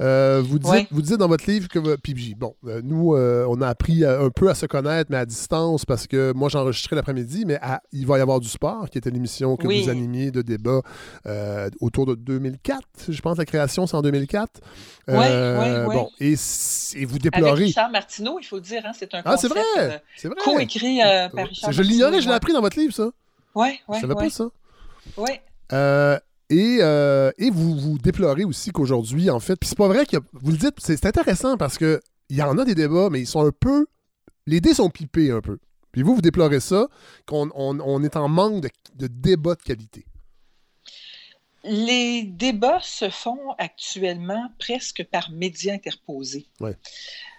Euh, 0.00 0.42
vous, 0.44 0.58
dites, 0.58 0.70
Oui. 0.70 0.86
vous 0.90 1.16
dans 1.16 1.28
votre 1.28 1.48
livre 1.50 1.68
que. 1.68 1.96
Puis, 1.96 2.14
j- 2.16 2.34
bon, 2.34 2.54
euh, 2.66 2.80
nous, 2.84 3.14
euh, 3.14 3.46
on 3.48 3.60
a 3.60 3.68
appris 3.68 4.04
un 4.04 4.30
peu 4.30 4.48
à 4.50 4.54
se 4.54 4.66
connaître, 4.66 5.10
mais 5.10 5.16
à 5.18 5.26
distance, 5.26 5.84
parce 5.84 6.06
que 6.06 6.32
moi, 6.32 6.48
j'enregistrais 6.48 6.96
l'après-midi, 6.96 7.44
mais 7.46 7.58
à- 7.62 7.80
il 7.92 8.06
va 8.06 8.18
y 8.18 8.20
avoir 8.20 8.40
du 8.40 8.48
sport, 8.48 8.88
qui 8.90 8.98
était 8.98 9.10
l'émission 9.10 9.56
que 9.56 9.66
Oui. 9.66 9.82
vous 9.82 9.88
animiez 9.90 10.30
de 10.30 10.42
débat 10.42 10.80
autour 11.80 12.06
de 12.06 12.14
2004. 12.14 12.82
Je 13.08 13.20
pense 13.20 13.38
la 13.38 13.44
création, 13.44 13.86
c'est 13.86 13.96
en 13.96 14.02
2004. 14.02 14.60
Oui, 15.08 15.14
oui, 15.16 15.24
oui. 15.88 15.94
Bon, 15.94 16.08
et, 16.20 16.34
vous 16.34 17.16
Avec 17.16 17.22
déplorez. 17.22 17.64
Richard 17.64 17.90
Martineau, 17.90 18.38
il 18.40 18.44
faut 18.44 18.56
le 18.56 18.62
dire, 18.62 18.82
hein, 18.84 18.92
c'est 18.96 19.12
un 19.14 19.22
Ah, 19.24 19.36
c'est 19.36 19.48
concept, 19.48 19.66
vrai! 19.76 20.02
C'est 20.16 20.28
vrai! 20.28 20.36
coécrit 20.44 20.98
par 21.34 21.46
Richard 21.46 21.72
Je 21.72 21.82
l'ignorais, 21.82 22.20
je 22.20 22.28
l'ai 22.28 22.34
appris 22.34 22.52
dans 22.52 22.60
votre 22.60 22.78
livre, 22.78 22.94
ça. 22.94 23.10
Ouais, 23.54 23.78
ouais, 23.88 23.96
je 23.96 24.00
savais 24.00 24.14
pas 24.14 24.30
ça. 24.30 24.44
Ouais. 25.16 25.42
Et, 26.52 26.78
euh, 26.80 27.30
et 27.38 27.48
vous, 27.48 27.78
vous 27.78 27.96
déplorez 27.98 28.44
aussi 28.44 28.72
qu'aujourd'hui, 28.72 29.30
en 29.30 29.40
fait, 29.40 29.56
puis 29.56 29.68
c'est 29.68 29.78
pas 29.78 29.88
vrai 29.88 30.04
que 30.04 30.18
vous 30.34 30.50
le 30.50 30.58
dites, 30.58 30.74
c'est 30.78 30.98
c'est 30.98 31.06
intéressant 31.06 31.56
parce 31.56 31.78
que 31.78 32.00
il 32.28 32.36
y 32.36 32.42
en 32.42 32.58
a 32.58 32.64
des 32.66 32.74
débats, 32.74 33.08
mais 33.10 33.20
ils 33.20 33.26
sont 33.26 33.46
un 33.46 33.52
peu. 33.58 33.86
Les 34.46 34.60
dés 34.60 34.74
sont 34.74 34.90
pipés 34.90 35.30
un 35.30 35.40
peu. 35.40 35.58
Puis 35.92 36.02
vous, 36.02 36.14
vous 36.14 36.20
déplorez 36.20 36.60
ça, 36.60 36.88
qu'on 37.26 37.50
on, 37.54 37.80
on 37.80 38.02
est 38.02 38.16
en 38.16 38.28
manque 38.28 38.62
de, 38.62 38.70
de 38.96 39.06
débats 39.06 39.54
de 39.54 39.62
qualité. 39.62 40.04
Les 41.64 42.24
débats 42.24 42.80
se 42.82 43.08
font 43.08 43.52
actuellement 43.58 44.50
presque 44.58 45.06
par 45.10 45.30
médias 45.30 45.74
interposés. 45.74 46.48
Ouais. 46.60 46.76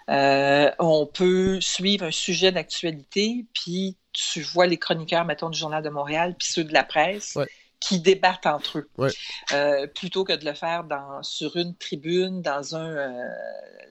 Euh, 0.09 0.71
on 0.79 1.05
peut 1.05 1.59
suivre 1.61 2.05
un 2.05 2.11
sujet 2.11 2.51
d'actualité, 2.51 3.45
puis 3.53 3.97
tu 4.11 4.41
vois 4.41 4.65
les 4.65 4.77
chroniqueurs, 4.77 5.25
mettons, 5.25 5.49
du 5.49 5.59
Journal 5.59 5.83
de 5.83 5.89
Montréal, 5.89 6.35
puis 6.37 6.47
ceux 6.47 6.63
de 6.63 6.73
la 6.73 6.83
presse, 6.83 7.35
Ouais. 7.35 7.47
Qui 7.83 7.99
débattent 7.99 8.45
entre 8.45 8.79
eux. 8.79 8.89
Ouais. 8.97 9.09
Euh, 9.51 9.87
plutôt 9.87 10.23
que 10.23 10.31
de 10.33 10.45
le 10.45 10.53
faire 10.53 10.85
dans, 10.85 11.21
sur 11.21 11.57
une 11.57 11.75
tribune, 11.75 12.41
dans, 12.41 12.75
un, 12.75 12.95
euh, 12.95 13.27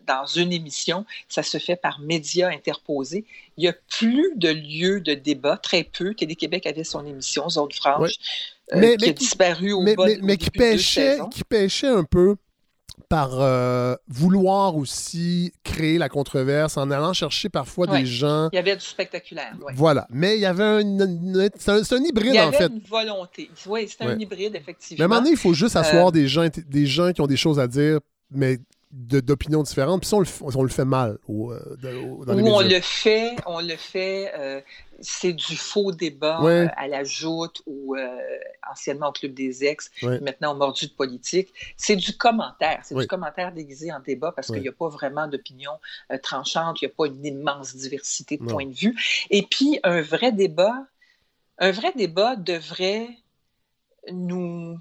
dans 0.06 0.24
une 0.24 0.51
émission, 0.52 1.05
ça 1.28 1.43
se 1.43 1.59
fait 1.59 1.77
par 1.77 2.01
médias 2.01 2.48
interposés. 2.48 3.24
Il 3.59 3.62
n'y 3.62 3.69
a 3.69 3.74
plus 3.90 4.32
de 4.36 4.48
lieux 4.48 5.01
de 5.02 5.12
débat, 5.12 5.59
très 5.59 5.85
peu. 5.85 6.14
Télé-Québec 6.14 6.66
avait 6.66 6.85
son 6.85 7.05
émission, 7.05 7.48
Zone 7.51 7.70
Franche, 7.73 8.01
Ouais. 8.73 8.77
euh, 8.77 8.81
Mais- 8.81 8.97
qui 8.97 9.10
a 9.10 9.12
disparu 9.12 9.73
au 9.73 9.82
mais, 9.82 9.94
bas 9.94 10.06
mais, 10.06 10.19
au 10.20 10.24
mais 10.24 10.36
qui, 10.39 10.51
pêchait, 10.51 11.19
qui 11.31 11.44
pêchait 11.44 11.89
un 11.89 12.05
peu 12.05 12.36
par 13.12 13.40
euh, 13.43 13.94
vouloir 14.09 14.74
aussi 14.74 15.52
créer 15.64 15.98
la 15.98 16.09
controverse 16.09 16.78
en 16.78 16.90
allant 16.90 17.12
chercher 17.12 17.51
parfois 17.51 17.86
Ouais. 17.90 18.01
des 18.01 18.06
gens. 18.06 18.48
Il 18.52 18.56
y 18.56 18.59
avait 18.59 18.74
du 18.74 18.84
spectaculaire. 18.86 19.52
ouais. 19.66 19.74
Voilà. 19.76 20.06
Mais 20.09 20.36
il 20.36 20.40
y 20.40 20.47
avait 20.47 20.64
un. 20.64 20.78
une- 20.80 21.51
c'est 21.59 21.70
un, 21.72 21.84
c'est 21.84 21.94
un 21.97 22.02
hybride, 22.02 22.32
Il 22.32 22.36
y 22.36 22.40
en 22.40 22.48
avait 22.48 22.56
fait. 22.56 22.66
une 22.68 22.80
volonté. 22.89 23.51
Oui, 23.66 23.86
Ouais. 24.01 24.06
un 24.06 24.18
hybride, 24.18 24.52
Mais 24.52 24.59
à 24.59 24.60
effectivement. 24.62 25.05
un 25.05 25.09
moment 25.09 25.20
donné, 25.20 25.32
il 25.32 25.36
faut 25.36 25.52
juste 25.52 25.76
asseoir 25.76 26.09
Euh, 26.09 26.10
des, 26.10 26.26
gens, 26.26 26.47
des 26.66 26.86
gens 26.86 27.12
qui 27.12 27.20
ont 27.20 27.26
des 27.26 27.36
choses 27.36 27.60
à 27.60 27.66
dire, 27.68 27.98
mais 28.30 28.59
d'opinions 28.93 29.62
différentes. 29.62 30.02
Puis 30.02 30.09
ça, 30.10 30.16
on 30.16 30.20
le, 30.20 30.27
on 30.55 30.62
le 30.62 30.69
fait 30.69 30.85
mal 30.85 31.19
au, 31.27 31.51
euh, 31.51 31.77
de- 31.82 31.97
au- 31.97 32.24
dans 32.27 32.35
les 32.35 32.43
Où 32.43 32.47
on 32.48 32.60
le 32.60 32.81
fait, 32.81 33.35
on 33.47 33.60
le 33.60 33.77
fait, 33.77 34.31
euh, 34.36 34.60
c'est 35.01 35.32
du 35.32 35.56
faux 35.56 35.93
débat 35.93 36.43
Ouais. 36.43 36.66
euh, 36.66 36.69
à 36.77 36.89
la 36.89 37.02
joute 37.02 37.62
ou 37.66 37.97
euh, 37.97 38.19
anciennement 38.70 39.09
au 39.09 39.12
Club 39.12 39.32
des 39.32 39.64
Ex, 39.64 39.90
Ouais. 40.02 40.20
maintenant 40.20 40.52
au 40.52 40.56
Mordu 40.56 40.89
de 40.89 40.93
politique. 40.93 41.55
C'est 41.78 41.97
du 41.97 42.16
commentaire, 42.19 42.81
c'est 42.85 42.94
du 42.94 43.06
commentaire 43.06 43.51
déguisé 43.52 43.90
en 43.90 44.01
débat 44.01 44.31
parce 44.32 44.48
qu'il 44.48 44.60
n'y 44.60 44.69
a 44.69 44.73
pas 44.73 44.89
vraiment 44.89 45.27
d'opinion 45.27 45.73
tranchante, 46.23 46.82
il 46.82 46.86
n'y 46.86 46.93
a 46.93 46.94
pas 46.94 47.06
une 47.06 47.24
immense 47.24 47.74
diversité 47.74 48.36
de 48.36 48.44
points 48.44 48.66
de 48.66 48.74
vue. 48.74 48.94
Et 49.31 49.43
puis, 49.43 49.81
un 49.85 50.02
vrai 50.02 50.32
débat, 50.32 50.86
un 51.59 51.70
vrai 51.70 51.93
débat 51.97 52.36
devrait 52.36 53.09
nous 54.10 54.78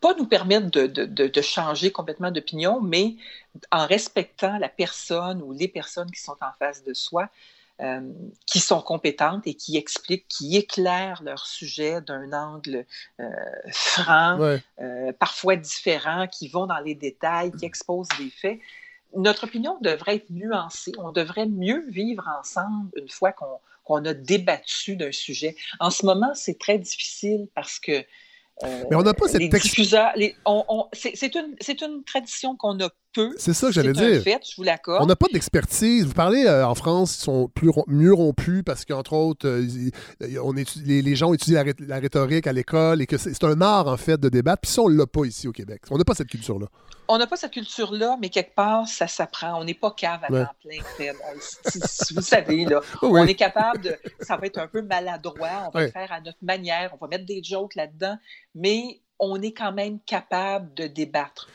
pas 0.00 0.14
nous 0.14 0.26
permettre 0.26 0.70
de, 0.70 0.86
de- 0.86 1.04
de- 1.04 1.28
de 1.28 1.40
changer 1.40 1.90
complètement 1.92 2.30
d'opinion, 2.30 2.80
mais 2.80 3.16
en 3.70 3.86
respectant 3.86 4.58
la 4.58 4.68
personne 4.68 5.42
ou 5.42 5.52
les 5.52 5.68
personnes 5.68 6.10
qui 6.10 6.20
sont 6.20 6.36
en 6.40 6.52
face 6.58 6.82
de 6.84 6.94
soi, 6.94 7.28
euh, 7.80 8.00
qui 8.46 8.60
sont 8.60 8.80
compétentes 8.80 9.46
et 9.46 9.54
qui 9.54 9.76
expliquent, 9.76 10.28
qui 10.28 10.56
éclairent 10.56 11.22
leur 11.24 11.44
sujet 11.46 12.00
d'un 12.00 12.32
angle 12.32 12.86
euh, 13.20 13.24
franc, 13.72 14.38
Ouais. 14.38 14.62
euh, 14.80 15.12
parfois 15.12 15.56
différent, 15.56 16.26
qui 16.28 16.48
vont 16.48 16.66
dans 16.66 16.78
les 16.78 16.94
détails, 16.94 17.50
qui 17.52 17.64
exposent 17.64 18.08
des 18.18 18.30
faits. 18.30 18.60
Notre 19.16 19.44
opinion 19.44 19.76
devrait 19.80 20.16
être 20.16 20.30
nuancée. 20.30 20.92
On 20.98 21.12
devrait 21.12 21.46
mieux 21.46 21.84
vivre 21.88 22.28
ensemble 22.40 22.90
une 22.96 23.08
fois 23.08 23.32
qu'on 23.32 23.58
qu'on 23.84 24.02
a 24.06 24.14
débattu 24.14 24.96
d'un 24.96 25.12
sujet. 25.12 25.56
En 25.78 25.90
ce 25.90 26.06
moment, 26.06 26.32
c'est 26.34 26.58
très 26.58 26.78
difficile 26.78 27.48
parce 27.54 27.78
que 27.78 28.02
euh, 28.62 28.84
Mais 28.90 28.96
on 28.96 29.02
n'a 29.02 29.14
pas 29.14 29.26
cette 29.28 29.40
les 29.40 29.48
tex- 29.48 29.64
diffuseurs, 29.64 30.12
les- 30.16 30.36
on- 30.46 30.64
on- 30.68 30.88
c'est 30.92 31.34
une, 31.34 31.56
c'est 31.60 31.80
une 31.82 32.04
tradition 32.04 32.56
qu'on 32.56 32.78
a 32.80 32.88
C'est 33.36 33.54
ça 33.54 33.68
que 33.68 33.72
j'allais 33.72 33.92
dire. 33.92 34.22
fait, 34.22 34.40
je 34.48 34.56
vous 34.56 34.62
l'accorde. 34.62 35.02
On 35.02 35.06
n'a 35.06 35.16
pas 35.16 35.26
d'expertise. 35.32 36.04
Vous 36.06 36.12
parlez 36.14 36.44
euh, 36.46 36.66
en 36.66 36.74
France, 36.74 37.16
ils 37.18 37.22
sont 37.22 37.48
plus 37.48 37.70
mieux 37.86 38.12
rompus 38.12 38.62
parce 38.64 38.84
qu'entre 38.84 39.12
autres, 39.12 39.46
euh, 39.48 39.66
ils- 40.20 40.38
on 40.40 40.54
étudie- 40.56 40.84
les, 40.84 41.02
les 41.02 41.16
gens 41.16 41.32
étudient 41.32 41.62
la, 41.64 41.72
la 41.86 41.98
rhétorique 42.00 42.46
à 42.46 42.52
l'école 42.52 43.00
et 43.02 43.06
que 43.06 43.16
c'est 43.18 43.44
un 43.44 43.60
art, 43.60 43.86
en 43.88 43.96
fait, 43.96 44.18
de 44.20 44.28
débattre. 44.28 44.62
Puis 44.62 44.70
ça, 44.72 44.82
on 44.82 44.88
ne 44.88 44.96
l'a 44.96 45.06
pas 45.06 45.24
ici 45.24 45.48
au 45.48 45.52
Québec. 45.52 45.82
On 45.90 45.98
n'a 45.98 46.04
pas 46.04 46.14
cette 46.14 46.28
culture-là. 46.28 46.66
On 47.06 47.18
n'a 47.18 47.26
pas 47.26 47.36
cette 47.36 47.52
culture-là, 47.52 48.16
mais 48.20 48.30
quelque 48.30 48.54
part, 48.54 48.88
ça 48.88 49.06
s'apprend. 49.06 49.60
On 49.60 49.64
n'est 49.64 49.74
pas 49.74 49.90
cave 49.90 50.20
à 50.22 50.32
Ouais. 50.32 50.42
temps 50.44 50.50
plein, 50.62 50.82
Fred. 50.94 51.14
On- 51.22 52.14
Vous 52.14 52.22
savez, 52.22 52.64
là, 52.64 52.80
Oh 53.02 53.08
oui. 53.10 53.20
on 53.22 53.26
est 53.26 53.34
capable 53.34 53.82
de... 53.82 53.94
Ça 54.20 54.36
va 54.38 54.46
être 54.46 54.58
un 54.58 54.68
peu 54.68 54.80
maladroit, 54.80 55.64
on 55.66 55.70
va 55.70 55.80
Ouais. 55.80 55.86
le 55.86 55.90
faire 55.92 56.10
à 56.12 56.20
notre 56.22 56.38
manière, 56.42 56.90
on 56.94 56.96
va 56.96 57.08
mettre 57.08 57.26
des 57.26 57.42
jokes 57.42 57.74
là-dedans, 57.74 58.16
mais 58.54 59.00
on 59.18 59.40
est 59.40 59.52
quand 59.52 59.72
même 59.72 59.98
capable 60.00 60.74
de 60.74 60.86
débattre. 60.86 61.48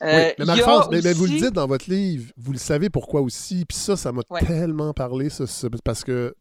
Oui, 0.00 0.08
Euh, 0.08 0.30
mais 0.38 1.12
vous 1.12 1.26
le 1.26 1.38
dites 1.38 1.52
dans 1.52 1.66
votre 1.66 1.88
livre, 1.90 2.30
vous 2.36 2.52
le 2.52 2.58
savez 2.58 2.90
pourquoi 2.90 3.20
aussi. 3.22 3.64
Puis 3.64 3.76
ça, 3.78 3.96
ça 3.96 4.12
m'a 4.12 4.22
Ouais. 4.30 4.40
tellement 4.44 4.92
parlé, 4.92 5.30
ça, 5.30 5.46
ça, 5.46 5.68
parce 5.84 6.04
que 6.04 6.34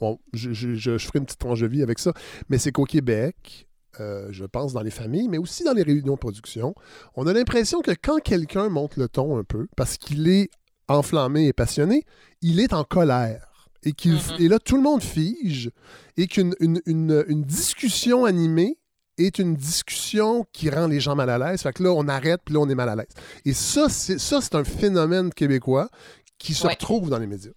bon, 0.00 0.18
je, 0.32 0.52
je, 0.52 0.74
je, 0.74 0.98
ferai 0.98 1.18
une 1.20 1.24
petite 1.24 1.38
tranche 1.40 1.60
de 1.60 1.66
vie 1.66 1.82
avec 1.82 1.98
ça, 1.98 2.12
mais 2.48 2.58
c'est 2.58 2.72
qu'au 2.72 2.84
Québec, 2.84 3.66
euh, 4.00 4.28
je 4.30 4.44
pense, 4.44 4.72
dans 4.72 4.82
les 4.82 4.90
familles, 4.90 5.28
mais 5.28 5.38
aussi 5.38 5.64
dans 5.64 5.72
les 5.72 5.82
réunions 5.84 6.14
de 6.14 6.18
production, 6.18 6.74
on 7.14 7.26
a 7.26 7.32
l'impression 7.32 7.80
que 7.80 7.92
quand 7.92 8.18
quelqu'un 8.22 8.68
monte 8.68 8.96
le 8.96 9.08
ton 9.08 9.38
un 9.38 9.44
peu, 9.44 9.66
parce 9.76 9.96
qu'il 9.96 10.28
est 10.28 10.50
enflammé 10.88 11.46
et 11.46 11.52
passionné, 11.54 12.04
il 12.42 12.60
est 12.60 12.72
en 12.74 12.84
colère. 12.84 13.68
Et, 13.84 13.92
qu'il, 13.92 14.14
Mm-hmm. 14.14 14.42
et 14.42 14.48
là, 14.48 14.58
tout 14.58 14.76
le 14.76 14.82
monde 14.82 15.02
fige 15.02 15.70
et 16.16 16.26
qu'une 16.26 16.54
une, 16.60 16.80
une- 16.86 17.24
une 17.28 17.42
discussion 17.44 18.24
animée 18.24 18.78
est 19.18 19.38
une 19.38 19.54
discussion 19.54 20.46
qui 20.52 20.70
rend 20.70 20.86
les 20.86 21.00
gens 21.00 21.14
mal 21.14 21.30
à 21.30 21.38
l'aise. 21.38 21.62
Fait 21.62 21.72
que 21.72 21.82
là, 21.82 21.90
on 21.92 22.08
arrête, 22.08 22.40
puis 22.44 22.54
là, 22.54 22.60
on 22.60 22.68
est 22.68 22.74
mal 22.74 22.88
à 22.88 22.96
l'aise. 22.96 23.06
Et 23.44 23.52
ça, 23.52 23.88
c'est, 23.88 24.18
ça, 24.18 24.40
c'est 24.40 24.54
un 24.54 24.64
phénomène 24.64 25.32
québécois 25.32 25.88
qui 26.38 26.54
se 26.54 26.66
Ouais. 26.66 26.72
retrouve 26.74 27.10
dans 27.10 27.18
les 27.18 27.26
médias. 27.26 27.52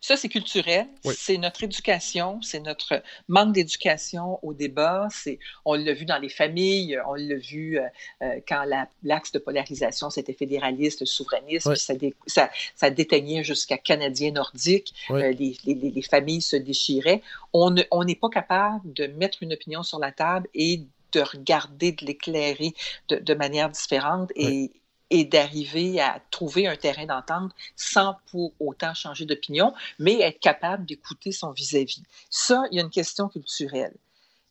Ça, 0.00 0.16
c'est 0.16 0.28
culturel. 0.28 0.86
Oui. 1.04 1.14
C'est 1.18 1.38
notre 1.38 1.64
éducation, 1.64 2.40
c'est 2.42 2.60
notre 2.60 3.02
manque 3.26 3.52
d'éducation 3.52 4.38
au 4.44 4.54
débat. 4.54 5.08
C'est, 5.10 5.38
on 5.64 5.74
l'a 5.74 5.92
vu 5.92 6.04
dans 6.04 6.18
les 6.18 6.28
familles, 6.28 6.98
on 7.06 7.14
l'a 7.14 7.34
vu 7.36 7.78
euh, 7.78 7.82
euh, 8.22 8.40
quand 8.46 8.62
la- 8.64 8.88
l'axe 9.02 9.32
de 9.32 9.38
polarisation 9.40 10.08
c'était 10.10 10.32
fédéraliste, 10.34 11.04
souverainiste, 11.04 11.66
Oui. 11.66 11.72
puis 11.74 11.80
ça, 11.80 11.94
dé- 11.94 12.14
ça, 12.26 12.50
ça 12.76 12.90
déteignait 12.90 13.42
jusqu'à 13.42 13.76
canadien 13.78 14.30
nordique. 14.30 14.94
Oui. 15.10 15.22
Euh, 15.22 15.32
les, 15.32 15.56
les- 15.64 15.74
les- 15.74 15.90
les 15.90 16.02
familles 16.02 16.42
se 16.42 16.56
déchiraient. 16.56 17.22
On 17.52 17.70
n'est 17.72 18.14
pas 18.14 18.28
capable 18.30 18.92
de 18.92 19.06
mettre 19.08 19.42
une 19.42 19.52
opinion 19.52 19.82
sur 19.82 19.98
la 19.98 20.12
table 20.12 20.48
et 20.54 20.82
de 21.12 21.20
regarder, 21.20 21.92
de 21.92 22.04
l'éclairer 22.04 22.74
de, 23.08 23.16
de 23.16 23.34
manière 23.34 23.70
différente 23.70 24.30
et, 24.36 24.70
et 25.10 25.24
d'arriver 25.24 26.00
à 26.00 26.20
trouver 26.30 26.66
un 26.66 26.76
terrain 26.76 27.06
d'entente 27.06 27.52
sans 27.76 28.16
pour 28.30 28.52
autant 28.60 28.94
changer 28.94 29.24
d'opinion, 29.24 29.72
mais 29.98 30.20
être 30.20 30.40
capable 30.40 30.84
d'écouter 30.84 31.32
son 31.32 31.52
vis-à-vis. 31.52 32.02
Ça, 32.30 32.62
il 32.70 32.76
y 32.76 32.80
a 32.80 32.84
une 32.84 32.90
question 32.90 33.28
culturelle. 33.28 33.96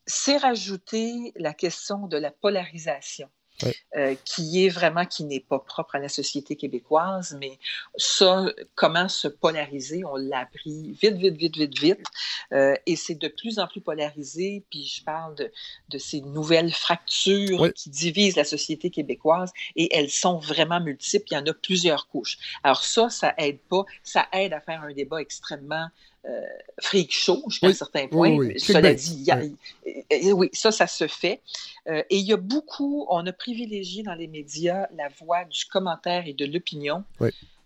C'est 0.06 0.38
rajouter 0.38 1.34
la 1.36 1.54
question 1.54 2.08
de 2.08 2.18
la 2.18 2.32
polarisation. 2.32 3.30
Oui. 3.64 3.72
euh, 3.96 4.16
qui 4.24 4.66
est 4.66 4.70
vraiment, 4.70 5.06
qui 5.06 5.24
n'est 5.24 5.40
pas 5.40 5.58
propre 5.58 5.96
à 5.96 6.00
la 6.00 6.10
société 6.10 6.56
québécoise, 6.56 7.36
mais 7.40 7.58
ça, 7.96 8.46
comment 8.76 9.10
se 9.10 9.28
polariser, 9.28 10.04
on 10.06 10.16
l'a 10.16 10.42
appris 10.42 10.92
vite, 11.02 11.16
vite, 11.16 11.38
vite, 11.38 11.58
vite, 11.58 11.80
vite, 11.80 12.06
euh, 12.54 12.76
et 12.86 12.96
c'est 12.96 13.16
de 13.16 13.28
plus 13.28 13.58
en 13.58 13.66
plus 13.68 13.82
polarisé, 13.82 14.64
puis 14.70 14.86
je 14.86 15.04
parle 15.04 15.34
de, 15.36 15.52
de 15.90 15.98
ces 15.98 16.22
nouvelles 16.22 16.72
fractures 16.72 17.62
Oui. 17.62 17.74
qui 17.74 17.90
divisent 17.90 18.36
la 18.36 18.44
société 18.44 18.92
québécoise, 18.92 19.52
et 19.76 19.96
elles 19.96 20.12
sont 20.12 20.38
vraiment 20.38 20.80
multiples, 20.80 21.26
il 21.32 21.34
y 21.34 21.38
en 21.38 21.46
a 21.48 21.54
plusieurs 21.54 22.08
couches. 22.10 22.38
Alors 22.64 22.84
ça, 22.84 23.10
ça 23.10 23.34
aide 23.38 23.60
pas, 23.70 23.86
ça 24.04 24.28
aide 24.34 24.54
à 24.54 24.62
faire 24.62 24.84
un 24.84 24.94
débat 24.94 25.20
extrêmement 25.20 25.88
euh, 26.28 26.42
freak 26.82 27.12
show 27.14 27.44
jusqu'à 27.48 27.68
Oui. 27.68 27.74
un 27.74 27.76
certain 27.76 28.08
point. 28.08 28.30
Oui, 28.30 28.48
oui. 28.54 28.60
Cela 28.60 28.94
dit, 28.94 29.30
a- 29.32 30.34
oui, 30.34 30.50
ça, 30.54 30.72
ça 30.72 30.88
se 30.88 31.08
fait. 31.08 31.42
Euh, 31.88 32.04
et 32.10 32.18
il 32.18 32.26
y 32.26 32.34
a 32.34 32.38
beaucoup, 32.38 33.06
on 33.10 33.26
a 33.26 33.32
privilégié 33.32 34.04
dans 34.04 34.16
les 34.16 34.28
médias 34.28 34.88
la 34.96 35.08
voix 35.22 35.46
du 35.46 35.66
commentaire 35.66 36.28
et 36.28 36.34
de 36.34 36.46
l'opinion 36.46 37.04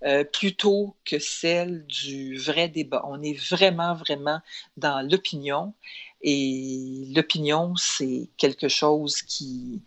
euh, 0.04 0.24
plutôt 0.24 0.96
que 1.06 1.18
celle 1.20 1.86
du 1.88 2.38
vrai 2.38 2.68
débat. 2.70 3.04
On 3.08 3.22
est 3.22 3.38
vraiment, 3.50 3.94
vraiment 3.96 4.40
dans 4.78 5.02
l'opinion. 5.08 5.74
Et 6.22 7.06
l'opinion, 7.16 7.76
c'est 7.78 8.28
quelque 8.38 8.68
chose 8.68 9.24
qui, 9.24 9.82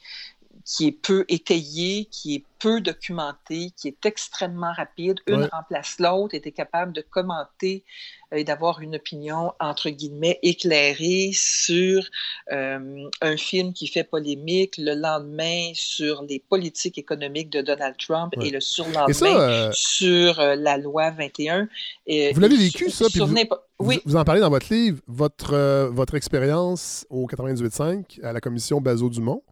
qui 0.65 0.89
est 0.89 0.93
peu 0.93 1.25
étayé, 1.29 2.07
qui 2.11 2.35
est 2.37 2.45
peu 2.65 2.81
documenté, 2.81 3.71
qui 3.77 3.89
est 3.89 4.07
extrêmement 4.07 4.73
rapide. 4.73 5.19
Une 5.27 5.43
Ouais. 5.43 5.49
remplace 5.53 5.97
l'autre, 5.99 6.35
es 6.35 6.41
capable 6.53 6.93
de 6.93 7.03
commenter 7.03 7.85
euh, 8.33 8.37
et 8.39 8.45
d'avoir 8.45 8.81
une 8.81 8.97
opinion, 8.97 9.53
entre 9.61 9.91
guillemets, 9.91 10.39
éclairée 10.43 11.31
sur 11.35 12.03
euh, 12.53 13.09
un 13.21 13.37
film 13.37 13.73
qui 13.75 13.87
fait 13.87 14.05
polémique 14.05 14.75
le 14.79 14.95
lendemain 14.95 15.73
sur 15.75 16.23
les 16.23 16.41
politiques 16.41 16.97
économiques 16.99 17.51
de 17.51 17.61
Donald 17.61 17.97
Trump 17.99 18.33
Ouais. 18.37 18.49
et 18.49 18.51
le 18.51 18.61
surlendemain 18.61 19.13
ça, 19.13 19.27
euh, 19.27 19.71
sur 19.75 20.41
euh, 20.41 20.55
la 20.57 20.79
loi 20.79 21.11
21. 21.11 21.69
Et, 22.07 22.33
Vous 22.33 22.41
l'avez 22.41 22.57
vécu, 22.57 22.91
sur- 22.91 22.93
ça, 22.93 23.05
puis 23.07 23.15
sur 23.15 23.27
vous- 23.27 23.35
Vous, 23.81 23.89
Oui, 23.89 24.01
vous 24.07 24.15
en 24.15 24.23
parlez 24.25 24.41
dans 24.41 24.51
votre 24.51 24.73
livre, 24.73 25.01
votre, 25.09 25.89
votre 25.93 26.15
expérience 26.15 27.07
au 27.11 27.27
98.5 27.27 28.21
à 28.23 28.33
la 28.33 28.41
commission 28.41 28.81
Bazot-Dumont. 28.81 29.43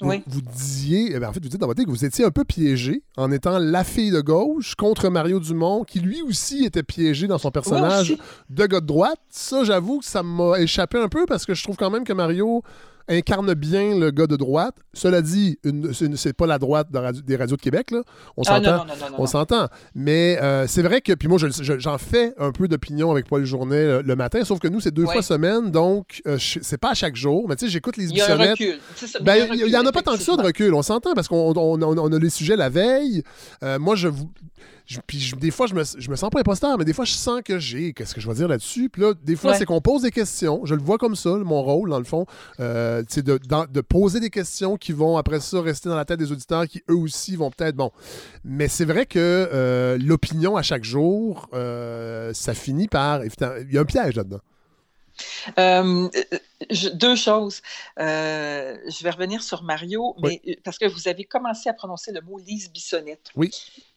Vous, 0.00 0.08
Oui. 0.08 0.22
vous 0.28 0.40
disiez, 0.40 1.10
eh 1.12 1.16
en 1.24 1.32
fait, 1.32 1.40
vous 1.42 1.48
dites 1.48 1.60
dans 1.60 1.66
votre 1.66 1.80
livre 1.80 1.90
que 1.92 1.96
vous 1.98 2.04
étiez 2.04 2.24
un 2.24 2.30
peu 2.30 2.44
piégé 2.62 3.02
en 3.16 3.32
étant 3.32 3.58
la 3.58 3.82
fille 3.82 4.12
de 4.12 4.20
gauche 4.20 4.76
contre 4.76 5.08
Mario 5.08 5.40
Dumont, 5.40 5.82
qui 5.82 5.98
lui 5.98 6.22
aussi 6.22 6.64
était 6.64 6.84
piégé 6.84 7.26
dans 7.26 7.38
son 7.38 7.50
personnage 7.50 8.16
de 8.50 8.66
gars 8.66 8.80
de 8.80 8.86
droite. 8.86 9.18
Ça, 9.30 9.64
j'avoue 9.64 9.98
que 9.98 10.04
ça 10.04 10.22
m'a 10.22 10.60
échappé 10.60 10.98
un 10.98 11.08
peu 11.08 11.26
parce 11.26 11.44
que 11.44 11.54
je 11.54 11.62
trouve 11.64 11.76
quand 11.76 11.90
même 11.90 12.04
que 12.04 12.12
Mario 12.12 12.62
incarne 13.08 13.54
bien 13.54 13.98
le 13.98 14.10
gars 14.10 14.26
de 14.26 14.36
droite. 14.36 14.74
Cela 14.94 15.22
dit, 15.22 15.58
c'est 16.16 16.32
pas 16.36 16.46
la 16.46 16.58
droite 16.58 16.90
de 16.92 16.98
radio- 16.98 17.22
des 17.22 17.36
radios 17.36 17.56
de 17.56 17.62
Québec, 17.62 17.90
là. 17.90 18.02
On 18.36 18.42
Ah, 18.46 18.56
s'entend. 18.56 18.86
On 19.18 19.26
s'entend. 19.26 19.68
Mais 19.94 20.38
euh, 20.42 20.66
c'est 20.66 20.82
vrai 20.82 21.00
que, 21.00 21.12
puis 21.12 21.28
moi, 21.28 21.38
je- 21.38 21.48
je- 21.48 21.78
j'en 21.78 21.98
fais 21.98 22.34
un 22.38 22.52
peu 22.52 22.68
d'opinion 22.68 23.10
avec 23.10 23.26
Paul 23.26 23.44
Journet 23.44 23.84
le, 23.84 24.02
le 24.02 24.16
matin, 24.16 24.44
sauf 24.44 24.58
que 24.58 24.68
nous, 24.68 24.80
c'est 24.80 24.90
deux 24.92 25.04
Ouais. 25.04 25.12
fois 25.12 25.22
semaine, 25.22 25.70
donc 25.70 26.22
euh, 26.26 26.36
c'est 26.38 26.78
pas 26.78 26.90
à 26.90 26.94
chaque 26.94 27.16
jour. 27.16 27.46
Mais 27.48 27.56
tu 27.56 27.66
sais, 27.66 27.70
j'écoute 27.72 27.96
les 27.96 28.08
ça, 29.06 29.18
Ben, 29.20 29.48
il 29.52 29.68
y 29.68 29.76
en 29.76 29.86
a 29.86 29.92
pas 29.92 30.02
tant 30.02 30.16
que 30.16 30.22
ça 30.22 30.36
de 30.36 30.42
recul, 30.42 30.74
on 30.74 30.82
s'entend, 30.82 31.14
parce 31.14 31.28
qu'on 31.28 31.52
on, 31.56 31.82
on- 31.82 31.98
on 31.98 32.12
a 32.12 32.18
les 32.18 32.30
sujets 32.30 32.56
la 32.56 32.68
veille. 32.68 33.22
Euh, 33.62 33.78
moi, 33.78 33.94
je 33.96 34.08
vous. 34.08 34.30
Je- 34.86 35.00
puis 35.06 35.18
je- 35.20 35.36
des 35.36 35.50
fois, 35.50 35.66
je 35.66 35.74
me, 35.74 35.82
je 35.98 36.10
me 36.10 36.16
sens 36.16 36.30
pas 36.30 36.40
imposteur, 36.40 36.76
mais 36.78 36.84
des 36.84 36.92
fois, 36.92 37.04
je 37.04 37.12
sens 37.12 37.40
que 37.44 37.58
j'ai. 37.58 37.92
Qu'est-ce 37.92 38.14
que 38.14 38.20
je 38.20 38.28
vais 38.28 38.34
dire 38.34 38.48
là-dessus? 38.48 38.88
Puis 38.88 39.02
là, 39.02 39.14
des 39.22 39.36
fois, 39.36 39.52
Ouais. 39.52 39.58
c'est 39.58 39.64
qu'on 39.64 39.80
pose 39.80 40.02
des 40.02 40.10
questions. 40.10 40.60
Je 40.64 40.74
le 40.74 40.82
vois 40.82 40.98
comme 40.98 41.16
ça, 41.16 41.30
mon 41.30 41.62
rôle, 41.62 41.90
dans 41.90 41.98
le 41.98 42.04
fond. 42.04 42.26
Euh, 42.60 43.02
c'est 43.08 43.22
de, 43.24 43.38
dans- 43.48 43.66
de 43.66 43.80
poser 43.80 44.20
des 44.20 44.30
questions 44.30 44.76
qui 44.76 44.92
vont, 44.92 45.16
après 45.16 45.40
ça, 45.40 45.60
rester 45.60 45.88
dans 45.88 45.96
la 45.96 46.04
tête 46.04 46.18
des 46.18 46.32
auditeurs 46.32 46.66
qui, 46.66 46.82
eux 46.90 46.96
aussi, 46.96 47.36
vont 47.36 47.50
peut-être. 47.50 47.76
Bon. 47.76 47.90
Mais 48.44 48.68
c'est 48.68 48.84
vrai 48.84 49.06
que 49.06 49.18
euh, 49.52 49.98
l'opinion 50.00 50.56
à 50.56 50.62
chaque 50.62 50.84
jour, 50.84 51.48
euh, 51.54 52.32
ça 52.34 52.54
finit 52.54 52.88
par. 52.88 53.24
Il 53.24 53.72
y 53.72 53.78
a 53.78 53.80
un 53.80 53.84
piège 53.84 54.16
là-dedans. 54.16 54.40
Euh, 55.58 56.08
je- 56.70 56.88
deux 56.88 57.16
choses. 57.16 57.60
Euh, 57.98 58.76
je 58.88 59.04
vais 59.04 59.10
revenir 59.10 59.42
sur 59.42 59.62
Mario, 59.62 60.14
mais 60.22 60.40
euh, 60.48 60.54
parce 60.64 60.78
que 60.78 60.86
vous 60.86 61.06
avez 61.06 61.24
commencé 61.24 61.68
à 61.68 61.74
prononcer 61.74 62.12
le 62.12 62.20
mot 62.22 62.38
Lise 62.38 62.70
Bissonnette. 62.72 63.28
Oui. 63.36 63.50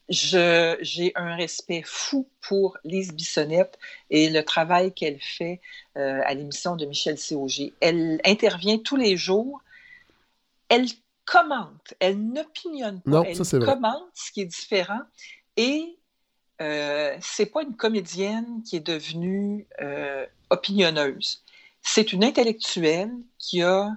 Je- 0.09 0.77
J'ai 0.81 1.11
un 1.15 1.35
respect 1.35 1.81
fou 1.85 2.27
pour 2.41 2.77
Lise 2.83 3.13
Bissonnette 3.13 3.79
et 4.11 4.29
le 4.29 4.43
travail 4.43 4.93
qu'elle 4.93 5.19
fait 5.19 5.61
euh, 5.97 6.21
à 6.25 6.33
l'émission 6.35 6.75
de 6.75 6.85
Michel 6.85 7.17
Cog. 7.17 7.73
Elle 7.81 8.21
intervient 8.25 8.77
tous 8.77 8.97
les 8.97 9.17
jours. 9.17 9.61
Elle 10.69 10.85
commente, 11.25 11.93
elle 11.99 12.19
n'opinionne 12.19 13.01
pas, 13.01 13.09
Non, 13.09 13.23
elle 13.23 13.35
ça, 13.35 13.43
c'est 13.43 13.57
vrai. 13.57 13.65
commente 13.73 14.03
ce 14.13 14.31
qui 14.31 14.41
est 14.41 14.45
différent 14.45 15.01
et 15.57 15.97
euh, 16.61 17.17
c'est 17.19 17.47
pas 17.47 17.63
une 17.63 17.75
comédienne 17.75 18.61
qui 18.63 18.75
est 18.75 18.85
devenue 18.87 19.67
euh, 19.81 20.25
opinionneuse. 20.51 21.43
C'est 21.81 22.13
une 22.13 22.23
intellectuelle 22.23 23.11
qui 23.39 23.61
a 23.63 23.91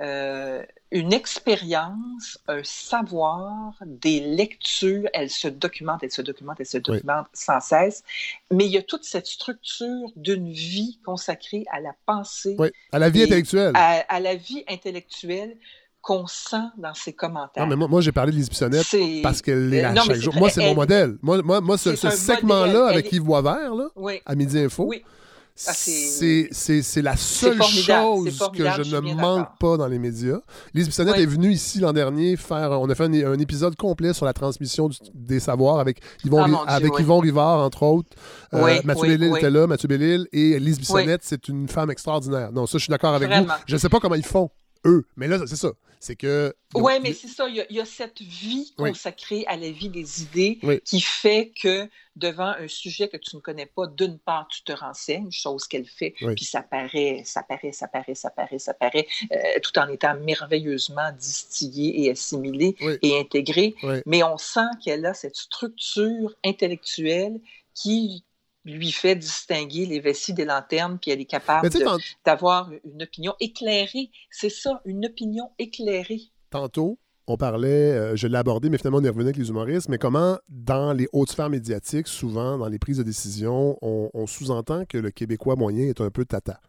euh, 0.00 0.64
une 0.94 1.12
expérience, 1.12 2.38
un 2.48 2.60
savoir, 2.62 3.74
des 3.84 4.20
lectures. 4.20 5.08
Elle 5.12 5.28
se 5.28 5.48
documente, 5.48 6.02
elle 6.04 6.12
se 6.12 6.22
documente, 6.22 6.56
elle 6.60 6.66
se 6.66 6.78
documente 6.78 7.26
sans 7.32 7.60
cesse. 7.60 8.04
Mais 8.52 8.64
il 8.66 8.70
y 8.72 8.78
a 8.78 8.82
toute 8.82 9.04
cette 9.04 9.26
structure 9.26 10.08
d'une 10.16 10.50
vie 10.52 11.00
consacrée 11.04 11.64
à 11.72 11.80
la 11.80 11.90
pensée, 12.06 12.54
Oui, 12.58 12.68
à 12.92 12.98
la 13.00 13.10
vie 13.10 13.24
intellectuelle. 13.24 13.72
à, 13.74 14.04
à 14.08 14.20
la 14.20 14.36
vie 14.36 14.64
intellectuelle 14.68 15.56
qu'on 16.00 16.26
sent 16.28 16.68
dans 16.78 16.94
ses 16.94 17.12
commentaires. 17.12 17.64
Non, 17.64 17.70
mais 17.70 17.76
moi, 17.76 17.88
moi, 17.88 18.00
j'ai 18.00 18.12
parlé 18.12 18.30
de 18.30 18.36
Lise 18.36 18.50
Bissonnette 18.50 18.86
parce 19.22 19.42
qu'elle 19.42 19.72
est 19.74 19.82
Euh, 19.84 19.88
à 19.88 19.92
non, 19.94 20.02
chaque 20.02 20.16
jour. 20.16 20.34
Moi, 20.36 20.50
c'est 20.50 20.60
mon 20.64 20.74
modèle. 20.74 21.16
Moi, 21.22 21.42
moi, 21.42 21.60
moi 21.60 21.76
ce, 21.76 21.96
segment-là 21.96 22.86
avec 22.86 23.10
Yves 23.10 23.22
Boisvert, 23.24 23.74
là, 23.74 23.88
Oui. 23.96 24.20
à 24.24 24.34
Midi 24.36 24.58
Info, 24.60 24.84
Oui. 24.84 25.02
Ah, 25.68 25.72
c'est- 25.72 27.02
la 27.02 27.16
seule 27.16 27.62
chose 27.62 28.50
que 28.52 28.64
je 28.76 28.82
je 28.82 28.96
ne 28.96 29.14
manque 29.14 29.56
pas 29.60 29.76
dans 29.76 29.86
les 29.86 30.00
médias. 30.00 30.38
Lise 30.74 30.88
Bissonnette 30.88 31.14
Oui. 31.16 31.22
est 31.22 31.26
venue 31.26 31.52
ici 31.52 31.78
l'an 31.78 31.92
dernier 31.92 32.36
faire. 32.36 32.72
On 32.72 32.90
a 32.90 32.94
fait 32.96 33.04
un, 33.04 33.32
un 33.32 33.38
épisode 33.38 33.76
complet 33.76 34.12
sur 34.14 34.26
la 34.26 34.32
transmission 34.32 34.88
du- 34.88 34.96
des 35.14 35.38
savoirs 35.38 35.78
avec 35.78 36.00
Yvon, 36.24 36.42
Ah, 36.66 36.80
Dieu, 36.80 36.90
oui. 36.92 37.20
Rivard, 37.20 37.60
entre 37.60 37.84
autres. 37.84 38.08
Euh, 38.52 38.80
Mathieu 38.84 39.06
Bellil 39.16 39.36
était 39.36 39.50
là, 39.50 39.68
Mathieu 39.68 39.86
Bellil. 39.86 40.26
Et 40.32 40.58
Lise 40.58 40.78
Bissonnette, 40.80 41.22
c'est 41.22 41.46
une 41.48 41.68
femme 41.68 41.90
extraordinaire. 41.90 42.50
Non, 42.52 42.66
ça, 42.66 42.78
je 42.78 42.82
suis 42.84 42.90
d'accord 42.90 43.14
avec 43.14 43.30
vous. 43.32 43.46
Je 43.66 43.74
ne 43.74 43.78
sais 43.78 43.88
pas 43.88 44.00
comment 44.00 44.16
ils 44.16 44.26
font, 44.26 44.50
eux. 44.84 45.06
Mais 45.16 45.28
là, 45.28 45.38
c'est 45.46 45.56
ça. 45.56 45.72
C'est 46.00 46.16
que. 46.16 46.54
Oui, 46.74 46.92
mais 47.02 47.14
c'est 47.14 47.28
ça, 47.28 47.48
il 47.48 47.56
y, 47.56 47.60
a, 47.62 47.66
il 47.70 47.76
y 47.76 47.80
a 47.80 47.86
cette 47.86 48.20
vie 48.20 48.74
Oui. 48.76 48.90
consacrée 48.90 49.44
à 49.46 49.56
la 49.56 49.70
vie 49.70 49.88
des 49.88 50.20
idées 50.22 50.58
Oui. 50.62 50.78
qui 50.84 51.00
fait 51.00 51.50
que 51.58 51.88
devant 52.14 52.48
un 52.58 52.68
sujet 52.68 53.08
que 53.08 53.16
tu 53.16 53.34
ne 53.36 53.40
connais 53.40 53.64
pas, 53.64 53.86
d'une 53.86 54.18
part, 54.18 54.46
tu 54.48 54.62
te 54.64 54.72
renseignes, 54.72 55.30
chose 55.32 55.66
qu'elle 55.66 55.86
fait, 55.86 56.14
Oui. 56.20 56.34
puis 56.34 56.44
ça 56.44 56.60
paraît, 56.60 57.22
ça 57.24 57.42
paraît, 57.42 57.72
ça 57.72 57.88
paraît, 57.88 58.14
ça 58.14 58.28
paraît, 58.28 58.58
ça 58.58 58.74
paraît, 58.74 59.06
euh, 59.32 59.36
tout 59.62 59.78
en 59.78 59.88
étant 59.88 60.14
merveilleusement 60.20 61.10
distillé 61.18 62.04
et 62.04 62.10
assimilé 62.10 62.76
et 63.00 63.18
intégré. 63.18 63.74
Mais 64.04 64.22
on 64.22 64.36
sent 64.36 64.68
qu'elle 64.84 65.06
a 65.06 65.14
cette 65.14 65.36
structure 65.36 66.34
intellectuelle 66.44 67.40
qui 67.72 68.24
lui 68.64 68.92
fait 68.92 69.14
distinguer 69.14 69.86
les 69.86 70.00
vessies 70.00 70.32
des 70.32 70.44
lanternes, 70.44 70.98
puis 70.98 71.10
elle 71.10 71.20
est 71.20 71.26
capable 71.26 71.68
d'avoir 72.24 72.70
une 72.84 73.02
opinion 73.02 73.34
éclairée. 73.40 74.10
C'est 74.30 74.50
ça, 74.50 74.80
une 74.84 75.06
opinion 75.06 75.50
éclairée. 75.58 76.22
tantôt, 76.50 76.98
on 77.26 77.36
parlait, 77.36 77.68
euh, 77.92 78.16
je 78.16 78.26
l'ai 78.26 78.36
abordé, 78.36 78.68
mais 78.68 78.76
finalement, 78.78 78.98
on 78.98 79.04
est 79.04 79.08
revenu 79.08 79.24
avec 79.24 79.36
les 79.38 79.48
humoristes, 79.48 79.88
mais 79.88 79.98
comment, 79.98 80.36
dans 80.48 80.92
les 80.92 81.08
hautes 81.12 81.30
sphères 81.30 81.48
médiatiques, 81.50 82.06
souvent, 82.06 82.58
dans 82.58 82.68
les 82.68 82.78
prises 82.78 82.98
de 82.98 83.02
décision, 83.02 83.78
on, 83.82 84.10
on 84.12 84.26
sous-entend 84.26 84.84
que 84.86 84.98
le 84.98 85.10
Québécois 85.10 85.56
moyen 85.56 85.86
est 85.86 86.00
un 86.00 86.10
peu 86.10 86.24
tata? 86.24 86.60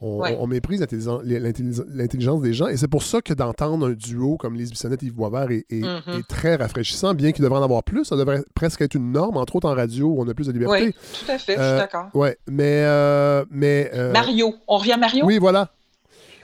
On, 0.00 0.18
Ouais. 0.20 0.36
on- 0.38 0.44
on 0.44 0.46
méprise 0.46 0.80
l'intelligence 1.22 2.40
des 2.40 2.52
gens, 2.54 2.68
et 2.68 2.76
c'est 2.76 2.88
pour 2.88 3.02
ça 3.02 3.20
que 3.20 3.34
d'entendre 3.34 3.88
un 3.88 3.92
duo 3.92 4.36
comme 4.36 4.54
Lise 4.54 4.70
Bissonnette 4.70 5.02
et 5.02 5.06
Yves 5.06 5.14
Boisvert 5.14 5.50
est, 5.50 5.66
est- 5.70 5.82
est 5.84 6.26
très 6.28 6.56
rafraîchissant, 6.56 7.14
bien 7.14 7.32
qu'il 7.32 7.42
devrait 7.44 7.58
en 7.58 7.62
avoir 7.62 7.82
plus. 7.82 8.04
Ça 8.04 8.16
devrait 8.16 8.42
presque 8.54 8.80
être 8.80 8.94
une 8.94 9.12
norme, 9.12 9.36
entre 9.36 9.56
autres 9.56 9.68
en 9.68 9.74
radio, 9.74 10.06
où 10.08 10.20
on 10.22 10.28
a 10.28 10.34
plus 10.34 10.46
de 10.46 10.52
liberté. 10.52 10.86
Oui, 10.86 10.94
tout 11.24 11.30
à 11.30 11.38
fait, 11.38 11.54
je 11.54 11.60
Euh, 11.60 11.68
suis 11.70 11.78
d'accord. 11.78 12.06
Ouais, 12.14 12.38
mais... 12.48 12.82
euh, 12.84 13.44
mais 13.50 13.90
euh, 13.94 14.12
Mario, 14.12 14.54
on 14.66 14.78
revient 14.78 14.92
à 14.92 14.96
Mario? 14.96 15.24
Oui, 15.24 15.38
voilà. 15.38 15.70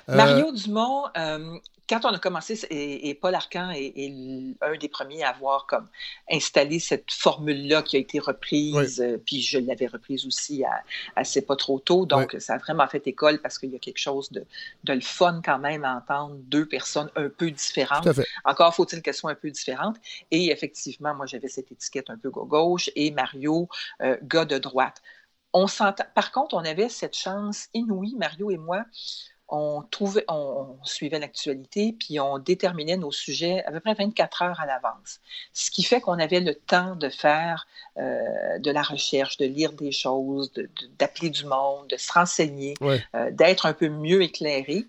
Euh, 0.08 0.16
Mario 0.16 0.52
Dumont, 0.52 1.04
euh, 1.16 1.58
quand 1.88 2.04
on 2.04 2.08
a 2.08 2.18
commencé, 2.18 2.58
et, 2.70 3.10
et 3.10 3.14
Paul 3.14 3.34
Arcan 3.34 3.70
est, 3.70 3.92
un 4.62 4.76
des 4.76 4.88
premiers 4.88 5.22
à 5.22 5.30
avoir 5.30 5.66
comme 5.66 5.86
installé 6.30 6.78
cette 6.78 7.10
formule-là 7.12 7.82
qui 7.82 7.96
a 7.96 7.98
été 7.98 8.18
reprise, 8.18 9.00
euh, 9.00 9.18
puis 9.18 9.42
je 9.42 9.58
l'avais 9.58 9.86
reprise 9.86 10.26
aussi 10.26 10.64
à, 10.64 10.82
à 11.16 11.24
C'est 11.24 11.42
pas 11.42 11.56
trop 11.56 11.78
tôt, 11.78 12.06
donc 12.06 12.36
ça 12.38 12.54
a 12.54 12.58
vraiment 12.58 12.86
fait 12.86 13.06
école 13.06 13.40
parce 13.40 13.58
qu'il 13.58 13.70
y 13.70 13.76
a 13.76 13.78
quelque 13.78 13.98
chose 13.98 14.30
de, 14.32 14.46
de 14.84 14.92
le 14.92 15.00
fun 15.00 15.42
quand 15.44 15.58
même 15.58 15.84
à 15.84 15.96
entendre 15.96 16.36
deux 16.36 16.66
personnes 16.66 17.10
un 17.16 17.28
peu 17.28 17.50
différentes. 17.50 18.08
Encore 18.44 18.74
faut-il 18.74 19.02
qu'elles 19.02 19.14
soient 19.14 19.32
un 19.32 19.36
peu 19.36 19.50
différentes. 19.50 19.96
Et 20.30 20.50
effectivement, 20.50 21.14
moi 21.14 21.26
j'avais 21.26 21.48
cette 21.48 21.70
étiquette 21.70 22.08
un 22.08 22.16
peu 22.16 22.30
gauche 22.30 22.90
et 22.96 23.10
Mario, 23.10 23.68
euh, 24.02 24.16
gars 24.22 24.44
de 24.44 24.58
droite. 24.58 25.02
On. 25.52 25.66
Par 26.14 26.32
contre, 26.32 26.54
on 26.54 26.64
avait 26.64 26.88
cette 26.88 27.16
chance 27.16 27.68
inouïe, 27.74 28.16
Mario 28.16 28.50
et 28.50 28.56
moi, 28.56 28.84
on, 29.48 29.82
trouvait, 29.90 30.24
on, 30.28 30.76
on 30.80 30.84
suivait 30.84 31.18
l'actualité, 31.18 31.94
puis 31.98 32.18
on 32.18 32.38
déterminait 32.38 32.96
nos 32.96 33.12
sujets 33.12 33.62
à 33.66 33.72
peu 33.72 33.80
près 33.80 33.94
24 33.94 34.42
heures 34.42 34.60
à 34.60 34.66
l'avance. 34.66 35.20
Ce 35.52 35.70
qui 35.70 35.82
fait 35.82 36.00
qu'on 36.00 36.18
avait 36.18 36.40
le 36.40 36.54
temps 36.54 36.96
de 36.96 37.08
faire 37.08 37.66
euh, 37.98 38.58
de 38.58 38.70
la 38.70 38.82
recherche, 38.82 39.36
de 39.36 39.44
lire 39.46 39.72
des 39.72 39.92
choses, 39.92 40.52
de- 40.54 40.62
de- 40.62 40.68
d'appeler 40.98 41.30
du 41.30 41.44
monde, 41.46 41.86
de 41.88 41.96
se 41.96 42.12
renseigner, 42.12 42.74
Ouais. 42.80 43.02
euh, 43.14 43.30
d'être 43.30 43.66
un 43.66 43.72
peu 43.74 43.88
mieux 43.88 44.22
éclairé. 44.22 44.84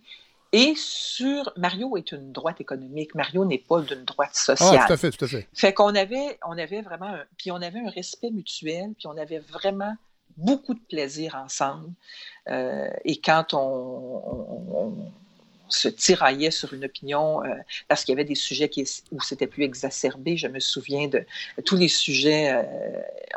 Et 0.54 0.74
sur 0.78 1.52
Mario 1.58 1.98
est 1.98 2.14
une 2.14 2.32
droite 2.32 2.62
économique. 2.62 3.14
Mario 3.14 3.44
n'est 3.44 3.58
pas 3.58 3.82
d'une 3.82 4.06
droite 4.06 4.36
sociale. 4.36 4.80
Ah, 4.82 4.86
tout 4.88 4.94
à 4.94 4.98
fait, 4.98 5.12
tout 5.12 5.26
à 5.26 5.28
fait. 5.28 5.48
Fait 5.54 5.74
qu'on 5.74 5.94
avait, 5.94 6.40
on 6.48 6.58
avait 6.58 6.82
vraiment, 6.82 7.08
un, 7.10 7.24
puis 7.38 7.52
on 7.52 7.58
avait 7.62 7.80
un 7.80 7.90
respect 7.90 8.32
mutuel, 8.32 8.92
puis 8.98 9.06
on 9.08 9.18
avait 9.18 9.40
vraiment 9.40 9.96
beaucoup 10.38 10.74
de 10.74 10.80
plaisir 10.80 11.36
ensemble. 11.36 11.90
Euh, 12.50 12.90
et 13.04 13.20
quand 13.22 13.54
on, 13.54 13.58
on- 13.60 14.76
on 15.68 15.72
se 15.72 15.88
tiraillait 15.88 16.52
sur 16.52 16.74
une 16.74 16.86
opinion, 16.86 17.44
euh, 17.44 17.48
parce 17.88 18.04
qu'il 18.04 18.14
y 18.14 18.16
avait 18.16 18.24
des 18.24 18.36
sujets 18.36 18.70
qui, 18.70 18.84
où 19.12 19.20
c'était 19.22 19.48
plus 19.48 19.64
exacerbé, 19.64 20.38
je 20.38 20.48
me 20.48 20.60
souviens 20.60 21.08
de 21.08 21.26
tous 21.66 21.76
les 21.76 21.88
sujets, 21.88 22.54
euh, 22.54 22.64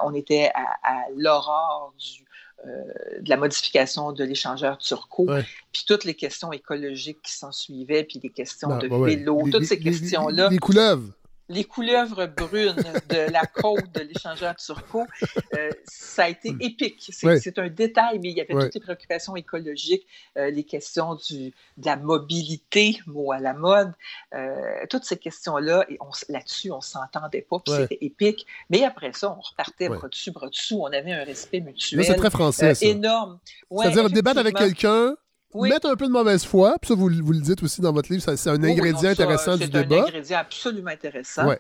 on 0.03 0.15
était 0.15 0.51
à, 0.55 0.66
à 0.83 1.05
l'aurore 1.16 1.95
du, 1.99 2.25
euh, 2.66 2.83
de 3.20 3.29
la 3.31 3.39
modification 3.39 4.12
de 4.12 4.25
l'échangeur 4.25 4.77
turco, 4.77 5.25
Ouais. 5.31 5.43
puis 5.73 5.85
toutes 5.87 6.05
les 6.05 6.15
questions 6.15 6.53
écologiques 6.53 7.23
qui 7.23 7.33
s'en 7.33 7.51
suivaient, 7.53 8.05
puis 8.05 8.20
les 8.23 8.29
questions 8.31 8.69
Non, 8.69 8.79
de 8.79 8.89
ouais. 8.89 9.16
vélo, 9.16 9.45
Les- 9.47 9.51
toutes 9.53 9.61
les- 9.62 9.66
ces 9.66 9.77
les- 9.77 9.85
questions-là 9.91 10.49
Les 10.51 10.59
couleuvres. 10.59 11.11
Les 11.49 11.65
couleuvres 11.65 12.27
brunes 12.27 12.77
de 13.09 13.31
la 13.33 13.43
côte 13.47 13.91
de 13.95 14.01
l'échangeur 14.01 14.55
turco, 14.57 15.07
euh, 15.55 15.70
ça 15.85 16.25
a 16.25 16.29
été 16.29 16.55
épique. 16.61 17.11
C'est 17.12 17.59
un 17.59 17.69
détail, 17.69 18.19
mais 18.19 18.31
il 18.31 18.37
y 18.37 18.41
avait 18.41 18.55
toutes 18.55 18.75
les 18.75 18.81
préoccupations 18.81 19.35
écologiques, 19.37 20.07
euh, 20.37 20.51
les 20.51 20.65
questions 20.65 21.15
du, 21.15 21.53
de 21.77 21.87
la 21.87 21.97
mobilité, 21.97 22.99
mot 23.07 23.33
à 23.33 23.41
la 23.41 23.55
mode, 23.55 23.93
euh, 24.35 24.85
toutes 24.91 25.05
ces 25.05 25.16
questions-là, 25.16 25.87
et 25.89 25.99
là-dessus, 26.29 26.70
on 26.70 26.81
s'entendait 26.81 27.47
pas, 27.49 27.59
puis 27.61 27.73
Ouais. 27.75 27.81
c'était 27.83 27.99
épique. 28.05 28.47
Mais 28.70 28.85
après 28.85 29.12
ça, 29.12 29.31
on 29.37 29.41
repartait 29.41 29.89
Ouais. 29.89 29.97
bras 29.97 30.09
dessus, 30.09 30.31
bras 30.31 30.49
dessous, 30.49 30.81
on 30.83 30.87
avait 30.93 31.12
un 31.12 31.25
respect 31.25 31.61
mutuel. 31.61 32.05
C'est 32.05 32.15
très 32.15 32.31
français, 32.31 32.75
ça. 32.75 32.87
énorme. 32.87 33.39
Ouais, 33.70 33.85
C'est-à-dire 33.87 34.11
débattre 34.11 34.39
avec 34.41 34.55
quelqu'un, 34.57 35.15
Oui. 35.55 35.70
mettre 35.70 35.89
un 35.89 35.97
peu 35.97 36.07
de 36.07 36.12
mauvaise 36.12 36.45
foi, 36.45 36.77
puis 36.81 36.89
ça, 36.89 36.95
vous, 36.95 37.09
vous 37.09 37.33
le 37.33 37.41
dites 37.41 37.62
aussi 37.62 37.81
dans 37.81 37.93
votre 37.93 38.12
livre, 38.12 38.23
c'est 38.37 38.51
un 38.51 38.62
Oui, 38.62 38.73
ingrédient 38.73 39.11
non, 39.11 39.15
ça, 39.15 39.23
intéressant 39.23 39.57
du 39.57 39.65
C'est 39.65 39.75
un 39.75 39.83
débat. 39.83 40.03
ingrédient 40.03 40.39
absolument 40.39 40.91
intéressant. 40.91 41.47
Ouais. 41.47 41.59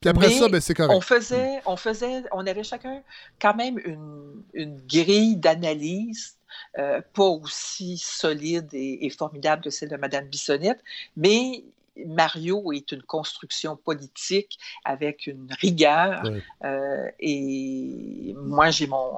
Puis 0.00 0.10
après 0.10 0.28
Mais 0.28 0.38
ça, 0.38 0.48
ben, 0.48 0.60
c'est 0.60 0.74
correct. 0.74 0.94
On 0.96 1.00
faisait, 1.00 1.60
on 1.66 1.76
faisait, 1.76 2.22
on 2.32 2.46
avait 2.46 2.64
chacun 2.64 3.02
quand 3.40 3.54
même 3.54 3.78
une, 3.84 4.42
une 4.54 4.80
grille 4.86 5.36
d'analyse, 5.36 6.36
euh, 6.78 7.00
pas 7.14 7.24
aussi 7.24 7.98
solide 7.98 8.68
et, 8.72 9.06
et 9.06 9.10
formidable 9.10 9.62
que 9.62 9.70
celle 9.70 9.88
de 9.90 9.96
Mme 9.96 10.26
Bissonnette, 10.28 10.80
mais 11.16 11.64
Mario 12.06 12.72
est 12.72 12.92
une 12.92 13.02
construction 13.02 13.76
politique 13.76 14.58
avec 14.84 15.26
une 15.26 15.48
rigueur. 15.60 16.22
Euh, 16.64 17.10
et 17.18 18.34
moi, 18.36 18.70
j'ai 18.70 18.86
mon, 18.86 19.12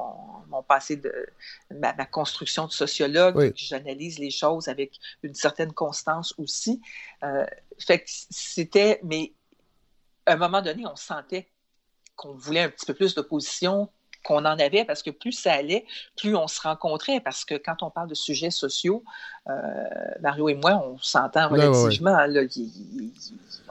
mon 0.49 0.63
passé 0.63 0.97
de 0.97 1.13
ma, 1.71 1.93
ma 1.95 2.07
construction 2.07 2.67
de 2.67 2.73
sociologue. 2.73 3.37
Oui. 3.37 3.53
J'analyse 3.55 4.19
les 4.19 4.31
choses 4.31 4.69
avec 4.69 4.99
une 5.23 5.35
certaine 5.35 5.73
constance 5.73 6.35
aussi. 6.39 6.81
Euh, 7.23 7.45
fait 7.79 8.01
que 8.01 8.09
c'était, 8.09 9.01
mais 9.03 9.33
à 10.27 10.33
un 10.35 10.37
moment 10.37 10.63
donné, 10.63 10.87
on 10.87 10.97
sentait 10.97 11.49
qu'on 12.17 12.35
voulait 12.35 12.63
un 12.63 12.71
petit 12.71 12.87
peu 12.87 12.95
plus 12.95 13.15
d'opposition 13.15 13.91
qu'on 14.25 14.45
en 14.45 14.59
avait 14.59 14.85
parce 14.85 15.03
que 15.03 15.11
plus 15.11 15.33
ça 15.33 15.53
allait, 15.53 15.85
plus 16.17 16.37
on 16.37 16.47
se 16.49 16.61
rencontrait. 16.61 17.21
Parce 17.21 17.45
que 17.45 17.55
quand 17.55 17.83
on 17.83 17.91
parle 17.91 18.09
de 18.09 18.15
sujets 18.15 18.51
sociaux, 18.51 19.03
euh, 19.49 19.53
Mario 20.21 20.49
et 20.49 20.55
moi, 20.55 20.73
on 20.85 20.99
s'entend 20.99 21.51
Ouais, 21.51 21.59
ouais, 21.59 21.67
ouais. 21.69 21.77
relativement. 21.83 22.17
là. 22.27 22.43
Il- 22.43 22.51
il- 22.57 23.03
il- 23.03 23.13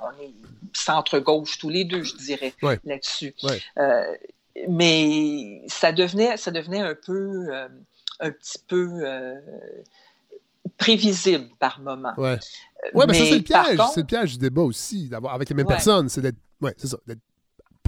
on 0.02 0.24
est 0.24 0.32
centre-gauche 0.74 1.58
tous 1.60 1.70
les 1.70 1.84
deux, 1.86 2.04
je 2.04 2.16
dirais, 2.16 2.54
Ouais. 2.62 2.80
là-dessus. 2.86 3.34
Euh, 3.78 4.16
mais 4.68 5.62
ça 5.68 5.92
devenait, 5.92 6.38
ça 6.38 6.52
devenait 6.52 6.82
un 6.82 6.96
peu, 6.96 7.48
euh, 7.54 7.68
un 8.20 8.32
petit 8.32 8.60
peu 8.68 9.02
prévisible 10.78 11.50
par 11.60 11.80
moment. 11.80 12.14
Ouais. 12.18 12.38
Ouais, 12.94 13.06
mais, 13.08 13.14
ça, 13.14 13.26
c'est 13.26 13.36
le 13.38 13.42
piège. 13.42 13.78
contre- 13.78 13.92
C'est 13.94 14.00
le 14.02 14.06
piège 14.06 14.32
du 14.34 14.38
débat 14.38 14.62
aussi, 14.62 15.10
d'avoir 15.10 15.34
avec 15.34 15.50
les 15.50 15.56
mêmes 15.56 15.68
personnes. 15.68 16.08
C'est 16.10 16.22
d'être. 16.22 16.38
Ouais, 16.62 16.74
ça. 16.78 16.98
D'être 17.08 17.20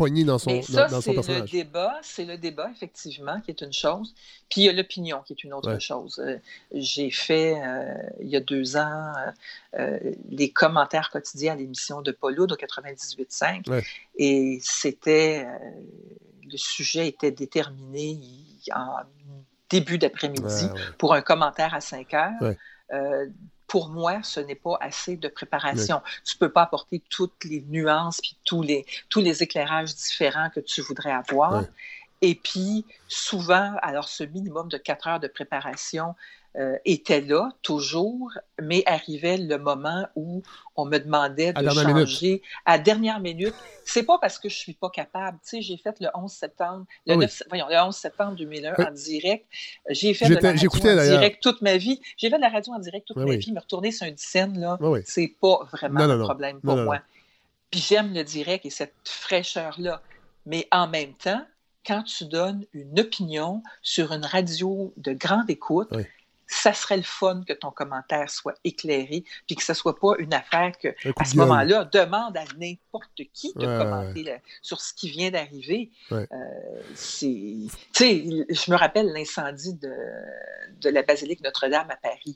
pogné 0.01 0.23
dans 0.23 0.37
son, 0.39 0.55
dans, 0.55 0.61
ça, 0.63 0.87
dans 0.87 1.01
son 1.01 1.21
c'est 1.21 1.39
le 1.39 1.45
débat, 1.47 1.99
c'est 2.01 2.25
le 2.25 2.37
débat, 2.37 2.69
effectivement, 2.75 3.39
qui 3.41 3.51
est 3.51 3.61
une 3.61 3.73
chose. 3.73 4.13
Puis 4.49 4.61
il 4.61 4.63
y 4.65 4.69
a 4.69 4.73
l'opinion, 4.73 5.21
qui 5.25 5.33
est 5.33 5.43
une 5.43 5.53
autre 5.53 5.71
Ouais. 5.73 5.79
chose. 5.79 6.19
Euh, 6.25 6.37
J'ai 6.73 7.11
fait, 7.11 7.61
euh, 7.61 7.93
il 8.19 8.29
y 8.29 8.35
a 8.35 8.39
deux 8.39 8.77
ans, 8.77 9.13
euh, 9.17 9.79
euh, 9.79 9.99
les 10.29 10.49
commentaires 10.51 11.09
quotidiens 11.11 11.53
à 11.53 11.55
l'émission 11.55 12.01
de 12.01 12.11
Paulo 12.11 12.47
de 12.47 12.55
98.5. 12.55 13.69
Ouais. 13.69 13.83
Et 14.15 14.59
c'était, 14.63 15.45
euh, 15.45 15.69
le 16.51 16.57
sujet 16.57 17.07
était 17.07 17.31
déterminé 17.31 18.19
en 18.75 18.97
début 19.69 19.97
d'après-midi 19.97 20.65
Ouais, 20.65 20.79
pour 20.97 21.13
un 21.13 21.21
commentaire 21.21 21.73
à 21.73 21.81
5 21.81 22.13
heures. 22.13 22.53
Euh, 22.93 23.25
pour 23.71 23.87
moi, 23.87 24.19
ce 24.21 24.41
n'est 24.41 24.55
pas 24.55 24.77
assez 24.81 25.15
de 25.15 25.29
préparation. 25.29 26.01
Tu 26.25 26.35
peux 26.35 26.49
pas 26.49 26.63
apporter 26.63 27.01
toutes 27.09 27.45
les 27.45 27.63
nuances 27.69 28.19
puis 28.19 28.35
tous 28.43 28.61
les, 28.61 28.85
tous 29.07 29.21
les 29.21 29.43
éclairages 29.43 29.95
différents 29.95 30.49
que 30.49 30.59
tu 30.59 30.81
voudrais 30.81 31.13
avoir. 31.13 31.63
Et 32.19 32.35
puis, 32.35 32.85
souvent, 33.07 33.77
alors 33.81 34.09
ce 34.09 34.25
minimum 34.25 34.67
de 34.67 34.75
quatre 34.75 35.07
heures 35.07 35.21
de 35.21 35.29
préparation 35.29 36.15
euh, 36.57 36.77
était 36.83 37.21
là, 37.21 37.49
toujours, 37.61 38.31
mais 38.61 38.83
arrivait 38.85 39.37
le 39.37 39.57
moment 39.57 40.05
où 40.15 40.43
on 40.75 40.83
me 40.85 40.97
demandait 40.97 41.53
À 41.55 41.61
de 41.63 41.69
minute. 41.69 42.07
changer 42.07 42.41
à 42.65 42.77
dernière 42.77 43.19
minute. 43.21 43.53
C'est 43.85 44.03
pas 44.03 44.17
parce 44.19 44.37
que 44.37 44.49
je 44.49 44.55
suis 44.57 44.73
pas 44.73 44.89
capable. 44.89 45.37
Tu 45.43 45.49
sais, 45.57 45.61
j'ai 45.61 45.77
fait 45.77 45.95
le 46.01 46.09
11 46.13 46.29
septembre, 46.31 46.85
le, 47.07 47.13
Ah 47.13 47.17
oui. 47.17 47.25
9 47.25 47.43
voyons, 47.49 47.67
le 47.69 47.77
11 47.77 47.95
septembre 47.95 48.35
2001 48.35 48.73
Oui. 48.77 48.85
en 48.85 48.91
direct. 48.91 49.45
J'ai 49.89 50.13
fait 50.13 50.27
de 50.27 50.35
la 50.35 50.49
radio 50.51 50.69
en 50.73 50.77
direct 51.03 51.41
toute 51.41 51.61
ma 51.61 51.77
vie. 51.77 52.01
J'ai 52.17 52.29
fait 52.29 52.35
de 52.37 52.41
la 52.41 52.49
radio 52.49 52.73
en 52.73 52.79
direct 52.79 53.07
toute 53.07 53.17
Oui, 53.17 53.25
ma 53.25 53.35
vie. 53.37 53.51
Me 53.53 53.59
retourner 53.59 53.91
sur 53.93 54.05
une 54.07 54.17
scène, 54.17 54.59
là, 54.59 54.77
c'est 55.05 55.33
pas 55.39 55.59
vraiment 55.71 56.01
un 56.01 56.19
problème 56.23 56.59
pour 56.59 56.75
non, 56.75 56.83
moi. 56.83 56.95
non. 56.97 57.01
Puis 57.71 57.79
j'aime 57.79 58.13
le 58.13 58.23
direct 58.25 58.65
et 58.65 58.69
cette 58.69 58.93
fraîcheur-là. 59.05 60.01
Mais 60.45 60.67
en 60.71 60.87
même 60.87 61.13
temps, 61.13 61.45
quand 61.85 62.03
tu 62.03 62.25
donnes 62.25 62.65
une 62.73 62.99
opinion 62.99 63.63
sur 63.81 64.11
une 64.11 64.25
radio 64.25 64.93
de 64.97 65.13
grande 65.13 65.49
écoute, 65.49 65.87
Oui. 65.91 66.03
Ça 66.53 66.73
serait 66.73 66.97
le 66.97 67.03
fun 67.03 67.43
que 67.47 67.53
ton 67.53 67.71
commentaire 67.71 68.29
soit 68.29 68.55
éclairé, 68.63 69.23
puis 69.47 69.55
que 69.55 69.63
ce 69.63 69.73
soit 69.73 69.97
pas 69.97 70.13
une 70.19 70.33
affaire 70.33 70.77
que, 70.77 70.89
à 71.17 71.25
ce 71.25 71.37
moment-là, 71.37 71.85
demande 71.85 72.35
à 72.37 72.43
n'importe 72.59 73.21
qui 73.33 73.53
de 73.55 73.65
Ouais, 73.65 73.67
ouais, 73.77 73.83
commenter 73.83 74.23
la- 74.23 74.37
sur 74.61 74.81
ce 74.81 74.93
qui 74.93 75.09
vient 75.09 75.31
d'arriver. 75.31 75.91
Ouais. 76.11 76.27
Euh, 76.31 76.81
c'est, 76.93 77.27
tu 77.27 77.69
sais, 77.93 78.25
je 78.49 78.71
me 78.71 78.75
rappelle 78.75 79.07
l'incendie 79.13 79.73
de, 79.75 79.93
de 80.81 80.89
la 80.89 81.03
basilique 81.03 81.41
Notre-Dame 81.41 81.89
à 81.89 81.95
Paris. 81.95 82.35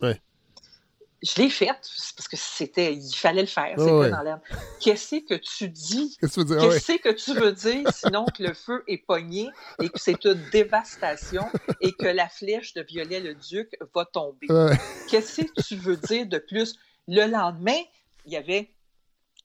Je 1.23 1.41
l'ai 1.41 1.49
faite 1.49 1.89
parce 2.15 2.27
que 2.27 2.37
c'était, 2.37 2.93
il 2.93 3.15
fallait 3.15 3.41
le 3.41 3.47
faire. 3.47 3.73
Oh, 3.77 3.81
c'était 3.81 4.11
dans 4.11 4.21
l'air. 4.21 4.39
Qu'est-ce 4.79 5.25
que 5.25 5.35
tu 5.35 5.69
dis? 5.69 6.17
Qu'est-ce 6.19 6.35
que 6.35 6.41
tu 6.41 6.47
veux 6.47 6.59
dire? 6.59 6.69
Qu'est-ce 6.69 6.97
que 7.01 7.13
tu 7.13 7.33
veux 7.33 7.51
dire 7.51 7.91
sinon 7.91 8.25
que 8.25 8.43
le 8.43 8.53
feu 8.53 8.83
est 8.87 8.97
pogné 8.97 9.49
et 9.81 9.89
que 9.89 9.97
c'est 9.99 10.23
une 10.25 10.39
dévastation 10.51 11.45
et 11.81 11.93
que 11.93 12.07
la 12.07 12.29
flèche 12.29 12.73
de 12.73 12.81
Violet-le-Duc 12.83 13.75
va 13.93 14.05
tomber? 14.05 14.47
Ouais. 14.49 14.77
Qu'est-ce 15.09 15.41
que 15.41 15.61
tu 15.61 15.77
veux 15.77 15.97
dire 15.97 16.27
de 16.27 16.37
plus? 16.37 16.75
Le 17.07 17.25
lendemain, 17.25 17.81
il 18.25 18.33
y 18.33 18.37
avait 18.37 18.69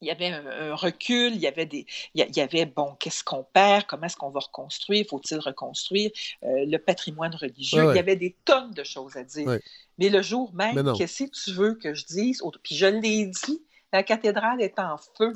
il 0.01 0.09
y 0.09 0.11
avait 0.11 0.29
un, 0.29 0.47
un 0.47 0.75
recul, 0.75 1.35
il 1.35 1.41
y 1.41 1.47
avait 1.47 1.67
des, 1.67 1.87
il 2.15 2.37
y 2.37 2.41
avait 2.41 2.67
bon, 2.67 2.95
qu'est-ce 2.99 3.23
qu'on 3.23 3.45
perd, 3.45 3.87
comment 3.87 4.07
est-ce 4.07 4.17
qu'on 4.17 4.31
va 4.31 4.41
reconstruire, 4.41 5.07
faut-il 5.09 5.39
reconstruire 5.39 6.11
euh, 6.45 6.65
le 6.67 6.79
patrimoine 6.79 7.35
religieux, 7.35 7.87
Ouais, 7.87 7.95
il 7.95 7.97
y 7.97 8.01
avait 8.01 8.17
des 8.17 8.37
tonnes 8.45 8.73
de 8.73 8.85
choses 8.85 9.17
à 9.17 9.25
dire. 9.25 9.47
Ouais. 9.47 9.61
Mais 9.99 10.09
le 10.09 10.23
jour 10.23 10.53
même, 10.55 10.93
qu'est-ce 10.97 11.25
que 11.25 11.31
tu 11.31 11.53
veux 11.53 11.75
que 11.75 11.95
je 11.95 12.07
dise? 12.07 12.43
Puis 12.63 12.75
je 12.75 12.87
l'ai 12.87 13.27
dit, 13.27 13.63
la 13.93 14.03
cathédrale 14.03 14.63
est 14.63 14.79
en 14.79 14.97
feu. 14.97 15.33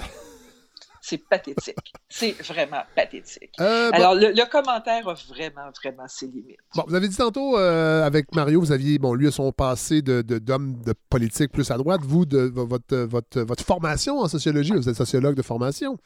C'est 1.07 1.19
pathétique. 1.19 1.93
C'est 2.09 2.33
vraiment 2.43 2.81
pathétique. 2.97 3.51
Euh, 3.61 3.91
bon- 3.91 3.97
Alors, 3.97 4.15
le, 4.15 4.29
le 4.33 4.51
commentaire 4.51 5.07
a 5.07 5.13
vraiment, 5.13 5.71
vraiment 5.83 6.09
ses 6.09 6.27
limites. 6.29 6.57
Bon, 6.75 6.85
vous 6.89 6.95
avez 6.95 7.09
dit 7.09 7.17
tantôt 7.17 7.59
euh, 7.59 8.03
avec 8.07 8.35
Mario, 8.35 8.59
vous 8.61 8.73
aviez, 8.73 8.99
bon, 8.99 9.13
lui 9.13 9.31
son 9.31 9.53
passé 9.53 10.01
de, 10.01 10.23
de- 10.23 10.39
d'homme 10.39 10.81
de 10.83 10.95
politique 11.11 11.53
plus 11.53 11.71
à 11.71 11.77
droite, 11.77 12.01
vous, 12.05 12.25
de, 12.25 12.39
vo- 12.55 12.67
votre, 12.67 12.97
votre, 12.97 13.41
votre 13.43 13.63
formation 13.65 14.21
en 14.21 14.29
sociologie, 14.29 14.73
vous 14.73 14.89
êtes 14.89 14.97
sociologue 14.97 15.35
de 15.35 15.43
formation. 15.43 15.99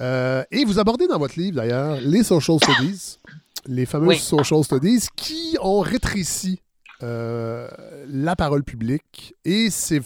Euh, 0.00 0.42
et 0.50 0.64
vous 0.64 0.78
abordez 0.78 1.06
dans 1.06 1.18
votre 1.18 1.38
livre, 1.38 1.56
d'ailleurs, 1.56 1.98
les 2.00 2.22
social 2.22 2.56
studies, 2.58 3.18
les 3.66 3.84
fameuses 3.84 4.08
Oui. 4.08 4.18
social 4.18 4.64
studies 4.64 5.06
qui 5.16 5.58
ont 5.60 5.80
rétréci 5.80 6.62
la 7.02 8.36
parole 8.36 8.64
publique. 8.64 9.34
Et 9.44 9.68
c'est. 9.70 10.00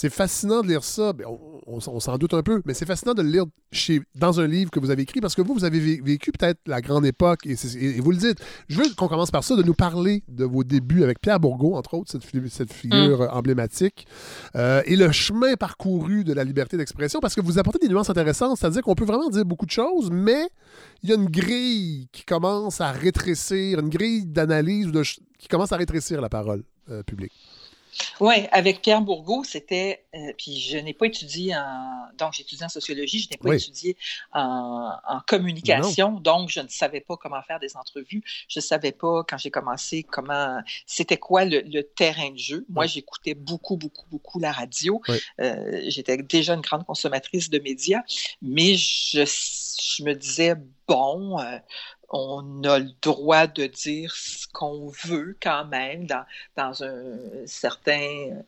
C'est 0.00 0.10
fascinant 0.10 0.62
de 0.62 0.68
lire 0.68 0.84
ça. 0.84 1.12
Ben, 1.12 1.26
on 1.26 1.38
on- 1.70 1.80
on 1.86 2.00
s'en 2.00 2.16
doute 2.16 2.32
un 2.32 2.42
peu, 2.42 2.62
mais 2.64 2.72
c'est 2.72 2.86
fascinant 2.86 3.12
de 3.12 3.20
le 3.20 3.28
lire 3.28 3.44
chez, 3.72 4.00
dans 4.14 4.40
un 4.40 4.46
livre 4.46 4.70
que 4.70 4.80
vous 4.80 4.90
avez 4.90 5.02
écrit 5.02 5.20
parce 5.20 5.34
que 5.34 5.42
vous, 5.42 5.52
vous 5.52 5.64
avez 5.64 5.78
vé- 5.80 6.02
vécu 6.02 6.32
peut-être 6.32 6.60
la 6.66 6.80
grande 6.80 7.04
époque 7.04 7.40
et, 7.44 7.56
c'est- 7.56 7.76
et- 7.76 7.98
et 7.98 8.00
vous 8.00 8.10
le 8.12 8.16
dites. 8.16 8.38
Je 8.68 8.78
veux 8.80 8.88
qu'on 8.96 9.06
commence 9.08 9.30
par 9.30 9.44
ça, 9.44 9.54
de 9.54 9.62
nous 9.62 9.74
parler 9.74 10.22
de 10.28 10.44
vos 10.46 10.64
débuts 10.64 11.02
avec 11.02 11.20
Pierre 11.20 11.40
Bourgault, 11.40 11.74
entre 11.74 11.92
autres, 11.94 12.10
cette, 12.10 12.24
fi- 12.24 12.40
cette 12.48 12.72
figure 12.72 13.20
euh, 13.22 13.28
emblématique, 13.32 14.06
euh, 14.56 14.80
et 14.86 14.96
le 14.96 15.12
chemin 15.12 15.56
parcouru 15.56 16.24
de 16.24 16.32
la 16.32 16.42
liberté 16.44 16.78
d'expression 16.78 17.20
parce 17.20 17.34
que 17.34 17.42
vous 17.42 17.58
apportez 17.58 17.78
des 17.80 17.88
nuances 17.92 18.08
intéressantes, 18.08 18.56
c'est-à-dire 18.56 18.80
qu'on 18.82 18.94
peut 18.94 19.04
vraiment 19.04 19.28
dire 19.28 19.44
beaucoup 19.44 19.66
de 19.66 19.70
choses, 19.72 20.10
mais 20.10 20.48
il 21.02 21.10
y 21.10 21.12
a 21.12 21.16
une 21.16 21.28
grille 21.28 22.08
qui 22.12 22.24
commence 22.24 22.80
à 22.80 22.92
rétrécir, 22.92 23.80
une 23.80 23.90
grille 23.90 24.24
d'analyse 24.24 24.86
qui 25.38 25.48
commence 25.48 25.72
à 25.72 25.76
rétrécir 25.76 26.22
la 26.22 26.30
parole 26.30 26.62
euh, 26.88 27.02
publique. 27.02 27.32
Oui, 28.20 28.46
avec 28.52 28.82
Pierre 28.82 29.00
Bourgault, 29.02 29.44
c'était. 29.44 30.04
euh, 30.14 30.32
puis 30.36 30.58
je 30.60 30.76
n'ai 30.78 30.94
pas 30.94 31.06
étudié 31.06 31.54
en. 31.56 32.06
Donc, 32.18 32.32
j'ai 32.32 32.42
étudié 32.42 32.64
en 32.64 32.68
sociologie, 32.68 33.20
je 33.20 33.28
n'ai 33.30 33.36
pas 33.36 33.48
Oui. 33.50 33.56
étudié 33.56 33.96
en, 34.32 34.90
en 35.08 35.20
communication, 35.26 36.12
donc 36.20 36.48
je 36.50 36.60
ne 36.60 36.68
savais 36.68 37.00
pas 37.00 37.16
comment 37.16 37.40
faire 37.42 37.60
des 37.60 37.76
entrevues. 37.76 38.22
Je 38.48 38.58
ne 38.58 38.62
savais 38.62 38.92
pas, 38.92 39.24
quand 39.24 39.38
j'ai 39.38 39.50
commencé, 39.50 40.02
comment. 40.02 40.60
C'était 40.86 41.16
quoi 41.16 41.44
le, 41.44 41.60
le 41.60 41.82
terrain 41.82 42.30
de 42.30 42.38
jeu. 42.38 42.64
Moi, 42.68 42.84
Oui. 42.84 42.88
j'écoutais 42.90 43.34
beaucoup, 43.34 43.76
beaucoup, 43.76 44.06
beaucoup 44.10 44.38
la 44.40 44.52
radio. 44.52 45.00
Oui. 45.08 45.18
Euh, 45.40 45.80
J'étais 45.88 46.16
déjà 46.18 46.54
une 46.54 46.60
grande 46.60 46.84
consommatrice 46.84 47.50
de 47.50 47.58
médias, 47.58 48.02
mais 48.42 48.74
je, 48.74 49.24
je 49.24 50.02
me 50.04 50.14
disais, 50.14 50.54
bon. 50.86 51.38
euh, 51.40 51.58
on 52.08 52.62
a 52.64 52.78
le 52.78 52.90
droit 53.02 53.46
de 53.46 53.66
dire 53.66 54.12
ce 54.14 54.46
qu'on 54.52 54.88
veut 54.88 55.36
quand 55.42 55.66
même 55.66 56.06
dans, 56.06 56.24
dans 56.56 56.82
un 56.82 57.18
certain 57.46 58.42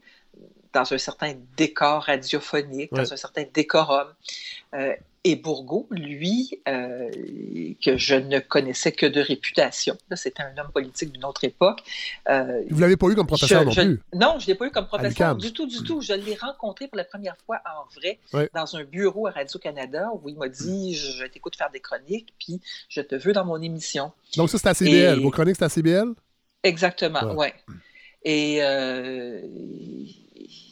dans 0.73 0.93
un 0.93 0.99
certain 0.99 1.35
décor 1.57 2.05
radiophonique, 2.05 2.93
dans 2.93 3.13
un 3.13 3.17
certain 3.17 3.45
décorum. 3.53 4.07
Euh, 4.75 4.95
et 5.23 5.37
Bourgault, 5.37 5.87
lui, 5.91 6.61
euh, 6.67 7.11
que 7.85 7.99
je 7.99 8.15
ne 8.15 8.39
connaissais 8.39 8.91
que 8.93 9.05
de 9.05 9.21
réputation, 9.21 9.99
c'était 10.17 10.43
un 10.43 10.57
homme 10.57 10.71
politique 10.73 11.13
d'une 11.13 11.27
autre 11.27 11.45
époque. 11.45 11.81
euh, 12.31 12.63
Vous 12.71 12.81
l'avez 12.81 12.97
pas 12.97 13.07
eu 13.09 13.15
comme 13.15 13.27
professeur 13.27 13.61
je- 13.61 13.65
non 13.67 13.71
je- 13.71 13.81
plus? 13.83 14.01
Non, 14.15 14.39
je 14.39 14.45
ne 14.45 14.47
l'ai 14.47 14.55
pas 14.55 14.67
eu 14.67 14.71
comme 14.71 14.87
professeur 14.87 15.37
du 15.37 15.53
tout, 15.53 15.67
du 15.67 15.83
tout. 15.83 16.01
Je 16.01 16.15
l'ai 16.15 16.35
rencontré 16.37 16.89
pour 16.89 16.97
la 16.97 17.05
première 17.05 17.37
fois 17.45 17.61
en 17.67 17.85
vrai 17.95 18.19
dans 18.55 18.77
un 18.77 18.85
bureau 18.85 19.27
à 19.27 19.33
Radio-Canada 19.33 20.11
où 20.23 20.29
il 20.31 20.37
m'a 20.37 20.49
dit 20.49 20.95
Je 20.95 21.13
je 21.13 21.27
t'écoute 21.27 21.55
faire 21.55 21.71
des 21.71 21.81
chroniques, 21.81 22.33
puis 22.39 22.61
je 22.89 23.03
te 23.03 23.15
veux 23.15 23.33
dans 23.35 23.45
mon 23.45 23.61
émission. 23.61 24.13
Donc 24.37 24.49
ça, 24.49 24.57
c'est 24.57 24.69
à 24.69 24.75
CBL. 24.75 25.19
Et- 25.19 25.23
Vos 25.23 25.31
chroniques, 25.31 25.57
c'est 25.59 25.65
à 25.65 25.69
CBL? 25.69 26.09
Exactement, 26.63 27.23
Ouais. 27.35 27.37
ouais. 27.37 27.55
Et 28.25 28.63
euh, 28.63 29.43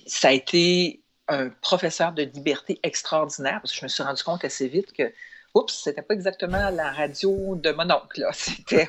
ça 0.07 0.29
a 0.29 0.33
été 0.33 1.01
un 1.29 1.51
professeur 1.61 2.13
de 2.13 2.23
liberté 2.23 2.79
extraordinaire 2.83 3.61
parce 3.63 3.73
que 3.73 3.79
je 3.81 3.85
me 3.85 3.89
suis 3.89 4.03
rendu 4.03 4.23
compte 4.23 4.45
assez 4.45 4.67
vite 4.69 4.93
que, 4.93 5.13
oups, 5.55 5.73
c'était 5.75 6.03
pas 6.03 6.15
exactement 6.15 6.71
la 6.71 6.93
radio 6.93 7.55
de 7.57 7.71
mon 7.73 7.91
oncle. 7.91 8.21
là. 8.21 8.31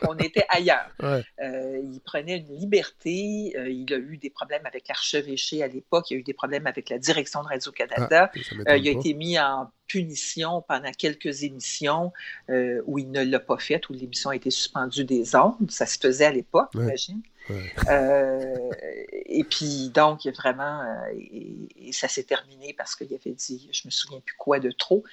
On 0.08 0.18
était 0.18 0.46
ailleurs. 0.50 0.90
Ouais. 1.02 1.24
Euh, 1.42 1.80
il 1.84 2.00
prenait 2.02 2.38
une 2.38 2.56
liberté. 2.58 3.54
euh, 3.58 3.70
il 3.70 3.92
a 3.94 3.98
eu 3.98 4.18
des 4.18 4.30
problèmes 4.30 4.66
avec 4.66 4.88
l'archevêché 4.88 5.64
à 5.64 5.68
l'époque. 5.68 6.12
Il 6.12 6.16
a 6.16 6.20
eu 6.20 6.24
des 6.24 6.34
problèmes 6.34 6.68
avec 6.68 6.90
la 6.90 6.98
direction 6.98 7.42
de 7.44 7.48
Radio-Canada. 7.48 8.32
Ça 8.34 8.56
Euh, 8.70 8.78
il 8.78 8.88
a 8.88 8.92
été 8.92 9.14
mis 9.14 9.40
en 9.40 9.72
punition 9.88 10.64
pendant 10.68 10.92
quelques 10.92 11.44
émissions 11.44 12.14
où 12.50 13.00
il 13.00 13.10
ne 13.12 13.24
l'a 13.24 13.40
pas 13.40 13.58
fait, 13.58 13.90
où 13.90 13.94
l'émission 13.94 14.30
a 14.30 14.36
été 14.36 14.52
suspendue 14.52 15.04
des 15.06 15.36
ondes. 15.36 15.70
Ça 15.72 15.86
se 15.86 15.98
faisait 15.98 16.26
à 16.26 16.32
l'époque, 16.32 16.70
Ouais. 16.76 16.82
j'imagine. 16.84 17.22
Ouais. 17.50 17.72
Euh, 17.90 18.70
et 19.26 19.44
puis, 19.44 19.90
donc, 19.90 20.26
il 20.26 20.30
y 20.30 20.32
a 20.32 20.34
vraiment, 20.34 20.82
euh, 20.82 21.14
et, 21.18 21.68
et 21.90 21.92
ça 21.92 22.08
s'est 22.08 22.24
terminé 22.24 22.74
parce 22.78 22.96
qu'il 22.96 23.14
avait 23.14 23.32
dit, 23.34 23.70
je 23.72 23.82
me 23.86 23.92
souviens 23.92 24.20
plus 24.20 24.36
quoi 24.38 24.60
de 24.60 24.72
trop, 24.72 25.04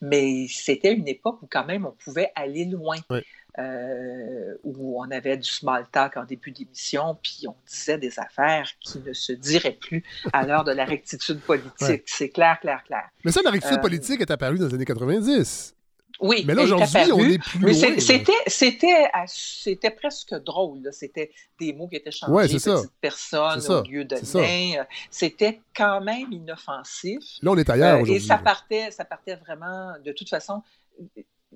mais 0.00 0.46
c'était 0.48 0.92
une 0.92 1.08
époque 1.08 1.42
où 1.42 1.48
quand 1.50 1.64
même 1.64 1.86
on 1.86 1.92
pouvait 1.92 2.32
aller 2.34 2.64
loin. 2.64 2.96
Ouais. 3.10 3.24
Euh, 3.60 4.56
où 4.64 5.00
on 5.00 5.08
avait 5.12 5.36
du 5.36 5.48
small 5.48 5.86
talk 5.92 6.16
en 6.16 6.24
début 6.24 6.50
d'émission, 6.50 7.16
puis 7.22 7.44
on 7.46 7.54
disait 7.68 7.98
des 7.98 8.18
affaires 8.18 8.68
qui 8.80 8.98
ne 8.98 9.12
se 9.12 9.32
diraient 9.32 9.78
plus 9.80 10.02
à 10.32 10.44
l'heure 10.44 10.64
de 10.64 10.72
la 10.72 10.84
rectitude 10.84 11.38
politique. 11.38 11.70
Ouais. 11.80 12.02
C'est 12.04 12.30
clair, 12.30 12.58
clair, 12.60 12.82
clair. 12.82 13.04
Mais 13.24 13.30
ça, 13.30 13.42
la 13.44 13.52
rectitude 13.52 13.78
Euh, 13.78 13.80
politique 13.80 14.20
est 14.20 14.30
apparue 14.32 14.58
dans 14.58 14.66
les 14.66 14.74
années 14.74 14.84
90. 14.84 15.72
Oui, 16.20 16.44
Mais 16.46 16.54
là, 16.54 16.62
aujourd'hui, 16.62 17.12
on 17.12 17.18
est 17.24 17.38
plus 17.42 17.58
mais. 17.60 18.00
C'était, 18.00 18.32
c'était, 18.46 19.10
c'était 19.26 19.90
presque 19.90 20.34
drôle. 20.44 20.88
C'était 20.92 21.30
des 21.60 21.72
mots 21.72 21.88
qui 21.88 21.96
étaient 21.96 22.10
changés, 22.12 22.32
Ouais, 22.32 22.48
ça. 22.60 22.76
petite 22.76 22.92
personne 23.00 23.60
ça. 23.60 23.80
au 23.80 23.82
lieu 23.82 24.04
de 24.04 24.16
ça. 24.16 24.40
nain. 24.40 24.72
Euh, 24.78 24.84
C'était 25.10 25.60
quand 25.76 26.00
même 26.00 26.30
inoffensif. 26.32 27.20
Là, 27.42 27.50
on 27.50 27.56
est 27.56 27.68
ailleurs 27.68 27.94
Euh, 27.94 27.98
et 27.98 28.02
aujourd'hui. 28.02 28.26
ça 28.26 28.34
là. 28.36 28.42
partait, 28.42 28.90
ça 28.90 29.04
partait 29.04 29.34
vraiment, 29.36 29.92
de 30.04 30.12
toute 30.12 30.28
façon, 30.28 30.62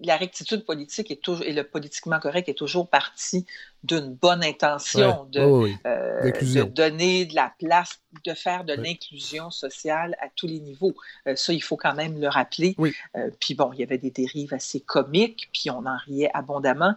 la 0.02 0.16
rectitude 0.16 0.64
politique 0.64 1.10
est 1.10 1.20
toujours, 1.22 1.44
et 1.44 1.52
le 1.52 1.64
politiquement 1.64 2.18
correct 2.20 2.48
est 2.48 2.54
toujours 2.58 2.88
parti 2.88 3.46
d'une 3.82 4.14
bonne 4.14 4.44
intention 4.44 5.22
Ouais. 5.22 5.30
de, 5.30 5.44
ouais. 5.44 5.74
euh, 5.86 6.30
de 6.30 6.62
donner 6.64 7.26
de 7.26 7.34
la 7.34 7.52
place, 7.58 8.00
de 8.24 8.34
faire 8.34 8.64
de 8.64 8.72
Ouais. 8.74 8.82
l'inclusion 8.82 9.50
sociale 9.50 10.16
à 10.20 10.26
tous 10.34 10.46
les 10.46 10.60
niveaux. 10.60 10.94
Euh, 11.26 11.36
ça, 11.36 11.52
il 11.52 11.62
faut 11.62 11.76
quand 11.76 11.94
même 11.94 12.20
le 12.20 12.28
rappeler. 12.28 12.74
Oui. 12.78 12.94
Euh, 13.16 13.30
puis 13.40 13.54
bon, 13.54 13.72
il 13.72 13.80
y 13.80 13.82
avait 13.82 13.98
des 13.98 14.10
dérives 14.10 14.54
assez 14.54 14.80
comiques, 14.80 15.48
puis 15.52 15.70
on 15.70 15.84
en 15.86 15.96
riait 16.06 16.30
abondamment. 16.34 16.94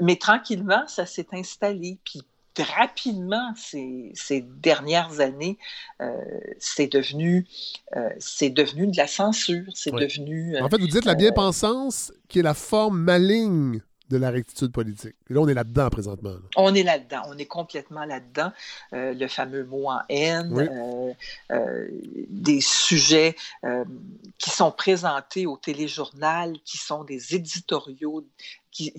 Mais 0.00 0.16
tranquillement, 0.16 0.86
ça 0.88 1.06
s'est 1.06 1.28
installé. 1.32 1.98
Puis 2.04 2.22
rapidement, 2.62 3.52
ces, 3.56 4.10
ces 4.14 4.40
dernières 4.40 5.20
années, 5.20 5.58
euh, 6.00 6.12
c'est 6.58 6.86
devenu, 6.92 7.46
euh, 7.96 8.08
c'est 8.18 8.50
devenu 8.50 8.86
de 8.86 8.96
la 8.96 9.06
censure. 9.06 9.64
C'est 9.74 9.92
devenu. 9.92 10.56
euh, 10.56 10.62
En 10.64 10.68
fait, 10.68 10.78
vous 10.78 10.86
dites 10.86 11.04
la 11.04 11.14
bien-pensance 11.14 12.12
qui 12.28 12.38
est 12.40 12.42
la 12.42 12.54
forme 12.54 12.98
maligne 13.00 13.80
de 14.08 14.18
la 14.18 14.30
rectitude 14.30 14.70
politique. 14.70 15.16
Et 15.28 15.34
là, 15.34 15.40
on 15.40 15.48
est 15.48 15.54
là-dedans 15.54 15.88
présentement. 15.90 16.30
là. 16.30 16.38
On 16.56 16.72
est 16.76 16.84
là-dedans, 16.84 17.22
on 17.26 17.36
est 17.38 17.46
complètement 17.46 18.04
là-dedans. 18.04 18.52
Euh, 18.92 19.12
le 19.14 19.26
fameux 19.26 19.64
mot 19.64 19.90
en 19.90 19.98
haine, 20.08 20.48
Oui. 20.52 20.64
euh, 20.70 21.12
euh, 21.50 21.88
des 22.30 22.60
sujets 22.60 23.34
euh, 23.64 23.84
qui 24.38 24.50
sont 24.50 24.70
présentés 24.70 25.46
au 25.46 25.56
téléjournal, 25.56 26.52
qui 26.64 26.76
sont 26.78 27.02
des 27.02 27.34
éditoriaux 27.34 28.24
qui, 28.70 28.92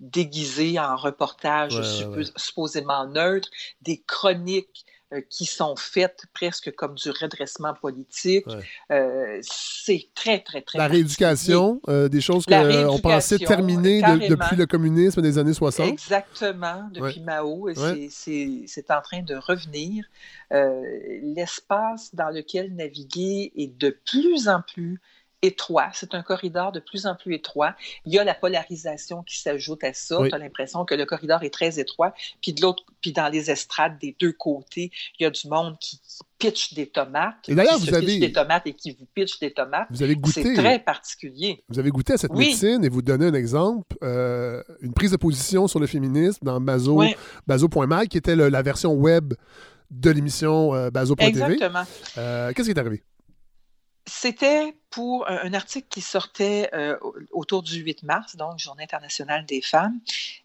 déguisés 0.00 0.78
en 0.78 0.96
reportages 0.96 1.74
Ouais, 1.74 1.80
ouais, 1.80 1.86
suppo- 1.86 2.16
ouais. 2.16 2.32
supposément 2.36 3.06
neutres, 3.06 3.48
des 3.82 4.02
chroniques 4.06 4.84
euh, 5.12 5.20
qui 5.28 5.44
sont 5.44 5.74
faites 5.74 6.22
presque 6.32 6.72
comme 6.76 6.94
du 6.94 7.10
redressement 7.10 7.74
politique. 7.74 8.46
Ouais. 8.46 8.62
Euh, 8.92 9.40
c'est 9.42 10.08
très, 10.14 10.38
très, 10.38 10.62
très 10.62 10.78
La 10.78 10.86
rééducation, 10.86 11.80
euh, 11.88 12.08
des 12.08 12.20
choses 12.20 12.46
qu'on 12.46 12.98
pensait 13.00 13.38
terminer 13.38 14.02
de- 14.02 14.28
depuis 14.28 14.54
le 14.54 14.66
communisme 14.66 15.20
des 15.20 15.36
années 15.36 15.52
60. 15.52 15.88
Exactement, 15.88 16.88
depuis 16.92 17.18
Ouais. 17.18 17.24
Mao, 17.26 17.68
c'est- 17.74 18.08
en 18.92 19.00
train 19.02 19.22
de 19.22 19.34
revenir. 19.34 20.04
Euh, 20.52 20.80
L'espace 21.22 22.14
dans 22.14 22.30
lequel 22.30 22.74
naviguer 22.76 23.52
est 23.56 23.76
de 23.78 23.90
plus 24.10 24.48
en 24.48 24.62
plus 24.62 25.00
étroit. 25.42 25.88
C'est 25.94 26.14
un 26.14 26.22
corridor 26.22 26.70
de 26.72 26.80
plus 26.80 27.06
en 27.06 27.14
plus 27.14 27.34
étroit. 27.34 27.74
Il 28.04 28.12
y 28.12 28.18
a 28.18 28.24
la 28.24 28.34
polarisation 28.34 29.22
qui 29.22 29.40
s'ajoute 29.40 29.82
à 29.84 29.92
ça. 29.94 30.20
Oui. 30.20 30.28
Tu 30.28 30.34
as 30.34 30.38
l'impression 30.38 30.84
que 30.84 30.94
le 30.94 31.06
corridor 31.06 31.42
est 31.42 31.50
très 31.52 31.78
étroit. 31.80 32.12
Puis 32.42 32.52
de 32.52 32.60
l'autre, 32.60 32.84
puis 33.00 33.12
dans 33.12 33.28
les 33.28 33.50
estrades 33.50 33.98
des 33.98 34.14
deux 34.20 34.32
côtés, 34.32 34.90
il 35.18 35.22
y 35.22 35.26
a 35.26 35.30
du 35.30 35.48
monde 35.48 35.76
qui, 35.80 35.98
qui 36.00 36.18
pitch 36.38 36.74
des 36.74 36.86
tomates. 36.88 37.48
Et 37.48 37.54
d'ailleurs, 37.54 37.78
vous 37.78 37.86
se 37.86 37.94
avez- 37.94 38.18
des 38.18 38.32
tomates 38.32 38.66
et 38.66 38.72
qui 38.74 38.92
vous 38.92 39.06
pitch 39.14 39.38
des 39.40 39.52
tomates. 39.52 39.86
Vous 39.90 40.02
avez 40.02 40.16
goûté. 40.16 40.42
C'est 40.42 40.54
très 40.54 40.78
particulier. 40.78 41.62
Vous 41.68 41.78
avez 41.78 41.90
goûté 41.90 42.14
à 42.14 42.16
cette 42.18 42.32
Oui. 42.34 42.48
médecine 42.48 42.84
et 42.84 42.88
vous 42.88 43.02
donnez 43.02 43.26
un 43.26 43.34
exemple, 43.34 43.96
euh, 44.02 44.62
une 44.80 44.92
prise 44.92 45.10
de 45.10 45.16
position 45.16 45.68
sur 45.68 45.80
le 45.80 45.86
féminisme 45.86 46.44
dans 46.44 46.60
Bazo. 46.60 47.02
Bazo.mag, 47.46 48.08
qui 48.08 48.18
était 48.18 48.36
le- 48.36 48.48
la 48.48 48.62
version 48.62 48.92
web 48.92 49.34
de 49.90 50.10
l'émission 50.10 50.74
euh, 50.74 50.90
Bazo.tv. 50.90 51.28
Exactement. 51.30 51.82
Euh, 52.18 52.52
Qu'est-ce 52.54 52.68
qui 52.68 52.74
est 52.74 52.78
arrivé? 52.78 53.02
C'était 54.10 54.74
pour 54.90 55.28
un, 55.28 55.38
un 55.44 55.54
article 55.54 55.86
qui 55.88 56.00
sortait 56.00 56.68
euh, 56.74 56.98
au- 57.00 57.14
autour 57.30 57.62
du 57.62 57.76
8 57.80 58.02
mars, 58.02 58.34
donc 58.34 58.58
Journée 58.58 58.82
internationale 58.82 59.46
des 59.46 59.62
femmes, 59.62 60.00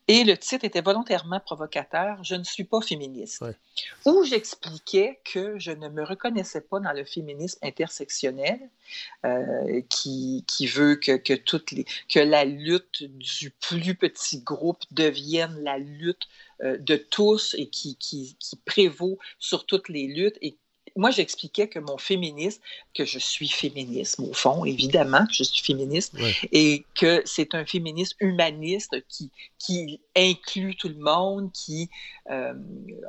et 0.07 0.23
le 0.23 0.37
titre 0.37 0.65
était 0.65 0.81
volontairement 0.81 1.39
provocateur 1.39 2.23
Je 2.23 2.35
ne 2.35 2.43
suis 2.43 2.63
pas 2.63 2.79
féministe. 2.81 3.41
Ouais. 3.41 3.55
Où 4.05 4.23
j'expliquais 4.23 5.19
que 5.25 5.57
je 5.57 5.71
ne 5.71 5.89
me 5.89 6.03
reconnaissais 6.03 6.61
pas 6.61 6.79
dans 6.79 6.91
le 6.93 7.05
féminisme 7.05 7.57
intersectionnel, 7.63 8.59
euh, 9.25 9.81
qui, 9.89 10.45
qui 10.47 10.67
veut 10.67 10.95
que, 10.95 11.17
que, 11.17 11.33
toutes 11.33 11.71
les, 11.71 11.85
que 12.07 12.19
la 12.19 12.45
lutte 12.45 13.03
du 13.03 13.49
plus 13.49 13.95
petit 13.95 14.41
groupe 14.41 14.83
devienne 14.91 15.57
la 15.63 15.79
lutte 15.79 16.27
euh, 16.63 16.77
de 16.77 16.95
tous 16.97 17.55
et 17.57 17.67
qui, 17.67 17.95
qui, 17.97 18.37
qui 18.39 18.57
prévaut 18.57 19.17
sur 19.39 19.65
toutes 19.65 19.89
les 19.89 20.05
luttes 20.07 20.37
et 20.41 20.55
moi, 20.95 21.11
j'expliquais 21.11 21.67
que 21.67 21.80
mon 21.80 21.97
féminisme, 21.97 22.61
que 22.93 23.03
je 23.05 23.19
suis 23.19 23.49
féministe, 23.49 24.19
au 24.19 24.34
fond, 24.34 24.63
évidemment 24.63 25.26
que 25.26 25.34
je 25.34 25.43
suis 25.43 25.63
féministe, 25.63 26.13
Ouais. 26.13 26.34
et 26.51 26.85
que 26.95 27.22
c'est 27.26 27.53
un 27.53 27.65
féminisme 27.65 28.15
humaniste 28.22 28.95
qui, 29.09 29.30
qui 29.59 29.99
inclut 30.15 30.76
tout 30.76 30.88
le 30.89 30.95
monde, 30.95 31.51
qui, 31.51 31.89
euh, 32.31 32.53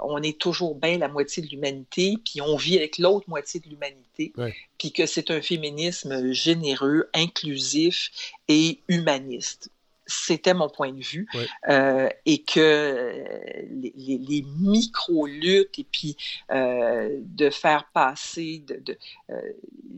on 0.02 0.20
est 0.22 0.38
toujours 0.38 0.74
bien 0.74 0.98
la 0.98 1.08
moitié 1.08 1.42
de 1.42 1.48
l'humanité, 1.48 2.16
puis 2.24 2.40
on 2.40 2.56
vit 2.56 2.76
avec 2.76 2.98
l'autre 2.98 3.28
moitié 3.28 3.60
de 3.60 3.68
l'humanité, 3.68 4.32
Ouais. 4.36 4.54
puis 4.78 4.90
que 4.92 5.06
c'est 5.06 5.30
un 5.30 5.40
féminisme 5.40 6.32
généreux, 6.32 7.08
inclusif 7.14 8.10
et 8.48 8.80
humaniste. 8.88 9.70
C'était 10.06 10.54
mon 10.54 10.68
point 10.68 10.92
de 10.92 11.02
vue. 11.02 11.26
Euh, 11.68 12.08
et 12.26 12.42
que 12.42 12.60
euh, 12.60 13.24
les, 13.70 13.92
les- 13.96 14.18
les 14.18 14.42
micro-luttes 14.60 15.78
et 15.78 15.84
puis 15.84 16.16
euh, 16.52 17.18
de 17.22 17.50
faire 17.50 17.90
passer 17.92 18.64
de, 18.68 18.76
de, 18.76 18.98
euh, 19.30 19.40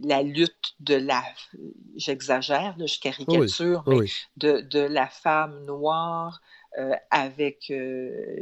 la 0.04 0.22
lutte 0.22 0.74
de 0.80 0.94
la, 0.94 1.22
j'exagère, 1.96 2.74
je 2.78 3.00
caricature, 3.00 3.82
Oui, 3.86 3.94
mais 3.94 4.00
oui. 4.00 4.12
de, 4.38 4.60
de 4.60 4.80
la 4.80 5.08
femme 5.08 5.64
noire 5.66 6.40
avec 7.10 7.72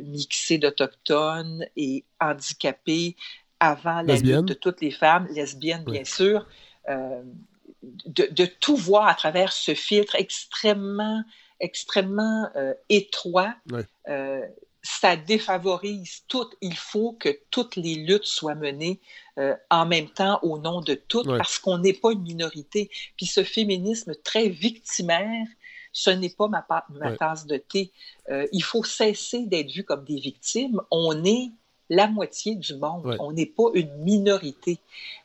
mixée 0.04 0.58
d'Autochtones 0.58 1.64
et 1.76 2.04
handicapée 2.20 3.16
avant 3.60 4.02
la 4.02 4.14
Lesbienne. 4.14 4.40
lutte 4.40 4.48
de 4.48 4.54
toutes 4.54 4.80
les 4.82 4.90
femmes, 4.90 5.26
lesbiennes 5.30 5.84
bien 5.84 6.04
sûr, 6.04 6.46
de, 6.86 8.28
de 8.30 8.44
tout 8.46 8.76
voir 8.76 9.06
à 9.08 9.14
travers 9.14 9.52
ce 9.52 9.74
filtre 9.74 10.16
extrêmement, 10.16 11.22
extrêmement 11.60 12.48
euh, 12.56 12.74
étroit. 12.88 13.54
Euh, 14.08 14.46
ça 14.82 15.16
défavorise 15.16 16.22
tout. 16.28 16.48
Il 16.60 16.76
faut 16.76 17.12
que 17.12 17.40
toutes 17.50 17.76
les 17.76 17.96
luttes 17.96 18.26
soient 18.26 18.54
menées 18.54 19.00
euh, 19.38 19.56
en 19.70 19.84
même 19.84 20.08
temps 20.08 20.38
au 20.42 20.58
nom 20.58 20.80
de 20.80 20.94
toutes 20.94 21.26
parce 21.26 21.58
qu'on 21.58 21.78
n'est 21.78 21.92
pas 21.92 22.12
une 22.12 22.22
minorité. 22.22 22.90
Puis 23.16 23.26
ce 23.26 23.42
féminisme 23.42 24.14
très 24.22 24.48
victimaire, 24.48 25.46
ce 25.92 26.10
n'est 26.10 26.30
pas 26.30 26.46
ma, 26.46 26.64
ma 26.90 27.16
tasse 27.16 27.46
de 27.46 27.56
thé. 27.56 27.90
Il 28.52 28.62
faut 28.62 28.84
cesser 28.84 29.46
d'être 29.46 29.72
vu 29.72 29.82
comme 29.82 30.04
des 30.04 30.20
victimes. 30.20 30.80
On 30.90 31.24
est 31.24 31.50
la 31.88 32.06
moitié 32.06 32.54
du 32.54 32.74
monde. 32.76 33.16
On 33.18 33.32
n'est 33.32 33.46
pas 33.46 33.70
une 33.74 33.92
minorité. 33.98 34.78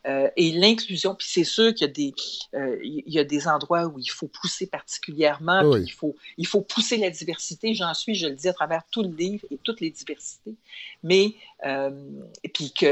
Euh, 0.08 0.30
et 0.36 0.52
l'inclusion, 0.54 1.14
puis 1.14 1.28
c'est 1.30 1.44
sûr 1.44 1.74
qu'il 1.76 1.86
y 1.86 1.90
a 1.90 1.94
des, 1.94 2.14
euh, 2.56 2.80
il 2.84 3.04
y 3.06 3.20
a 3.20 3.24
des 3.24 3.48
endroits 3.48 3.86
où 3.86 4.00
il 4.00 4.10
faut 4.10 4.28
pousser 4.28 4.66
particulièrement, 4.66 5.62
Oui. 5.64 5.84
il 5.86 5.92
faut, 5.92 6.16
il 6.38 6.48
faut 6.48 6.62
pousser 6.62 6.98
la 6.98 7.12
diversité. 7.12 7.76
J'en 7.76 7.94
suis, 7.94 8.16
je 8.16 8.26
le 8.28 8.36
dis 8.36 8.50
à 8.50 8.54
travers 8.54 8.82
tout 8.92 9.04
le 9.04 9.10
livre 9.16 9.46
et 9.52 9.60
toutes 9.64 9.80
les 9.80 9.92
diversités. 9.92 10.56
Mais, 11.04 11.34
euh, 11.68 11.92
puis 12.54 12.72
que 12.74 12.88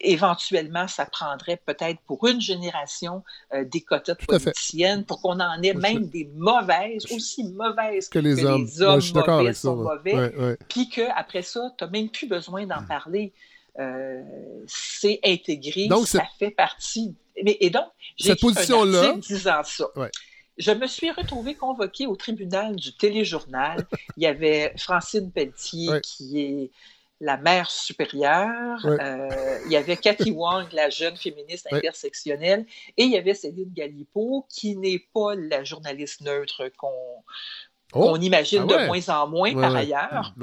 éventuellement, 0.00 0.86
ça 0.88 1.06
prendrait 1.06 1.60
peut-être 1.64 2.00
pour 2.06 2.26
une 2.26 2.40
génération 2.40 3.22
des 3.64 3.80
quotas 3.80 4.14
de 4.14 4.24
politiciennes 4.26 5.04
pour 5.04 5.20
qu'on 5.22 5.40
en 5.40 5.62
ait 5.62 5.74
même 5.74 6.06
des 6.08 6.30
mauvaises, 6.34 7.06
aussi 7.12 7.44
mauvaises 7.44 8.08
Que 8.08 8.18
les 8.18 8.44
hommes. 8.44 8.64
les 8.64 8.82
hommes 8.82 8.94
Ouais, 8.96 9.00
je 9.00 9.06
suis 9.06 9.14
mauvais 9.14 9.32
avec 9.32 9.54
ça. 9.54 9.60
sont 9.62 9.76
mauvais 9.76 10.56
puis 10.68 10.88
qu'après 10.88 11.42
ça, 11.42 11.72
tu 11.78 11.84
n'as 11.84 11.90
même 11.90 12.10
plus 12.10 12.26
besoin 12.26 12.66
d'en 12.66 12.82
parler. 12.86 13.32
Euh, 13.78 14.22
c'est 14.66 15.20
intégré, 15.24 15.86
Donc, 15.88 16.06
ça 16.06 16.24
fait 16.38 16.50
partie. 16.50 17.14
Mais, 17.42 17.56
et 17.60 17.70
donc, 17.70 17.84
j'ai 18.16 18.34
position-là- 18.34 19.14
disant 19.18 19.62
ça. 19.64 19.86
Ouais. 19.96 20.10
Je 20.56 20.72
me 20.72 20.86
suis 20.86 21.10
retrouvée 21.10 21.54
convoquée 21.54 22.06
au 22.06 22.16
tribunal 22.16 22.76
du 22.76 22.94
téléjournal. 22.96 23.86
Il 24.16 24.22
y 24.22 24.26
avait 24.26 24.72
Francine 24.78 25.30
Pelletier, 25.30 25.90
Ouais. 25.90 26.00
qui 26.00 26.40
est 26.40 26.70
la 27.20 27.36
mère 27.36 27.70
supérieure. 27.70 28.80
Ouais. 28.84 28.96
Euh, 29.02 29.58
il 29.66 29.72
y 29.72 29.76
avait 29.76 29.96
Cathy 29.98 30.30
Wong, 30.30 30.66
la 30.72 30.88
jeune 30.88 31.16
féministe 31.16 31.66
Ouais. 31.70 31.78
intersectionnelle. 31.78 32.64
Et 32.96 33.04
il 33.04 33.10
y 33.10 33.18
avait 33.18 33.34
Céline 33.34 33.70
Galipo, 33.74 34.46
qui 34.48 34.76
n'est 34.76 35.04
pas 35.12 35.34
la 35.34 35.62
journaliste 35.64 36.22
neutre 36.22 36.70
qu'on 36.78 37.22
Oh! 37.94 38.16
imagine 38.16 38.62
Ah 38.62 38.66
ouais. 38.66 38.82
de 38.82 38.86
moins 38.86 39.08
en 39.10 39.28
moins 39.28 39.54
par 39.54 39.76
ailleurs. 39.76 40.34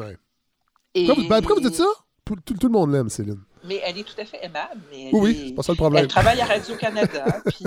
Et- 0.95 1.07
Pourquoi, 1.07 1.23
ben, 1.27 1.41
pourquoi 1.41 1.55
vous 1.61 1.69
dites 1.69 1.75
ça? 1.79 1.87
Tout, 2.25 2.37
tout- 2.45 2.53
tout 2.53 2.67
le 2.67 2.73
monde 2.73 2.91
l'aime, 2.91 3.09
Céline. 3.09 3.39
Mais 3.65 3.81
elle 3.83 3.97
est 3.97 4.03
tout 4.03 4.19
à 4.19 4.25
fait 4.25 4.39
aimable. 4.43 4.79
Mais 4.91 5.07
elle 5.07 5.13
Oui, 5.15 5.19
oui, 5.21 5.31
est- 5.31 5.47
c'est 5.49 5.53
pas 5.55 5.63
ça 5.63 5.71
le 5.73 5.77
problème. 5.77 6.03
Elle 6.03 6.07
travaille 6.09 6.39
à 6.39 6.45
Radio-Canada, 6.45 7.25
puis 7.45 7.65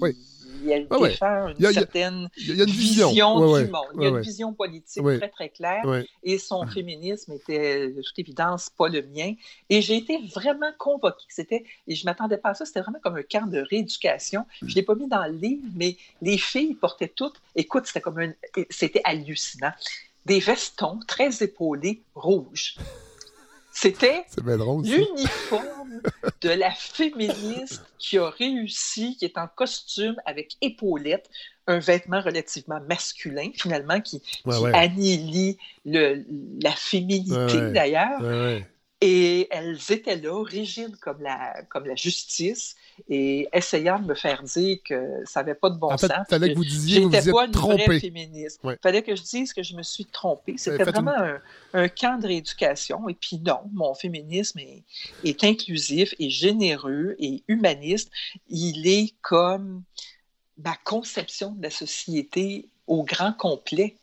Oui. 0.00 0.16
elle 0.70 0.86
Ah 0.90 0.98
ouais. 1.00 1.08
défend 1.10 1.48
une 1.48 1.54
Il 1.58 1.62
y 1.64 1.66
a- 1.66 1.72
certaine 1.72 2.28
Il 2.36 2.56
y 2.56 2.60
a- 2.60 2.64
une 2.64 2.70
vision. 2.70 3.08
Ouais, 3.10 3.14
du 3.14 3.52
ouais. 3.66 3.70
monde. 3.70 3.86
Il 3.96 4.02
y 4.02 4.06
a 4.06 4.08
une 4.10 4.20
vision 4.20 4.52
politique 4.52 5.02
très, 5.02 5.28
très 5.28 5.48
claire. 5.48 5.82
Et 6.22 6.38
son 6.38 6.64
féminisme 6.68 7.32
était, 7.32 7.88
de 7.88 8.00
toute 8.02 8.16
évidence, 8.20 8.70
pas 8.70 8.88
le 8.88 9.02
mien. 9.02 9.34
Et 9.68 9.82
j'ai 9.82 9.96
été 9.96 10.18
vraiment 10.32 10.70
convoquée. 10.78 11.26
C'était, 11.28 11.64
et 11.88 11.94
je 11.96 12.02
ne 12.04 12.10
m'attendais 12.10 12.38
pas 12.38 12.50
à 12.50 12.54
ça. 12.54 12.64
C'était 12.66 12.80
vraiment 12.82 13.00
comme 13.02 13.16
un 13.16 13.22
camp 13.24 13.48
de 13.50 13.58
rééducation. 13.68 14.44
Je 14.62 14.66
ne 14.66 14.74
l'ai 14.74 14.82
pas 14.82 14.94
mis 14.94 15.08
dans 15.08 15.24
le 15.26 15.32
livre, 15.32 15.66
mais 15.74 15.96
les 16.22 16.38
filles 16.38 16.74
portaient 16.74 17.08
toutes. 17.14 17.40
Écoute, 17.56 17.86
c'était 17.86 18.00
comme 18.00 18.18
un. 18.20 18.32
C'était 18.70 19.00
hallucinant. 19.02 19.72
Des 20.24 20.38
vestons 20.40 21.00
très 21.08 21.42
épaulés 21.42 22.02
rouges. 22.14 22.76
C'était 23.80 24.24
l'uniforme 24.82 26.00
de 26.40 26.48
la 26.50 26.70
féministe 26.72 27.82
qui 27.98 28.18
a 28.18 28.28
réussi, 28.30 29.16
qui 29.16 29.24
est 29.24 29.38
en 29.38 29.46
costume 29.46 30.16
avec 30.26 30.56
épaulettes, 30.60 31.30
un 31.66 31.78
vêtement 31.78 32.20
relativement 32.20 32.80
masculin, 32.88 33.50
finalement, 33.54 34.00
qui, 34.00 34.22
Ouais, 34.46 34.56
qui 34.56 34.62
ouais. 34.62 34.74
annihilie 34.74 35.58
le- 35.84 36.24
la 36.62 36.72
féminité, 36.72 37.34
ouais. 37.58 37.72
d'ailleurs. 37.72 38.20
Et 39.00 39.46
elles 39.52 39.78
étaient 39.90 40.16
là, 40.16 40.42
rigides 40.42 40.96
comme 40.96 41.22
la, 41.22 41.62
comme 41.68 41.86
la 41.86 41.94
justice, 41.94 42.74
et 43.08 43.48
essayant 43.52 44.00
de 44.00 44.06
me 44.08 44.14
faire 44.16 44.42
dire 44.42 44.78
que 44.84 45.22
ça 45.24 45.40
n'avait 45.40 45.54
pas 45.54 45.70
de 45.70 45.76
bon 45.76 45.92
En 45.92 45.96
fait, 45.98 46.08
sens. 46.08 46.26
fallait 46.28 46.50
que 46.52 46.56
vous 46.56 46.64
disiez 46.64 46.96
que 47.02 47.04
vous 47.04 47.10
vous 47.10 47.32
pas 47.32 47.44
êtes 47.44 47.54
une 47.54 47.60
vraie 47.60 47.76
trompé. 47.76 48.00
féministe. 48.00 48.58
Ouais. 48.64 48.76
fallait 48.82 49.02
que 49.02 49.14
je 49.14 49.22
dise 49.22 49.52
que 49.52 49.62
je 49.62 49.76
me 49.76 49.84
suis 49.84 50.04
trompée. 50.04 50.56
C'était 50.58 50.78
une- 50.82 50.90
vraiment 50.90 51.12
un, 51.12 51.40
un 51.74 51.88
camp 51.88 52.18
de 52.20 52.26
rééducation. 52.26 53.08
Et 53.08 53.14
puis 53.14 53.38
non, 53.38 53.60
mon 53.72 53.94
féminisme 53.94 54.58
est, 54.58 54.82
est 55.22 55.44
inclusif 55.44 56.12
et 56.18 56.28
généreux 56.28 57.14
et 57.20 57.44
humaniste. 57.46 58.10
Il 58.48 58.88
est 58.88 59.14
comme 59.22 59.84
ma 60.64 60.74
conception 60.84 61.52
de 61.52 61.62
la 61.62 61.70
société 61.70 62.66
au 62.88 63.04
grand 63.04 63.32
complet. 63.32 63.94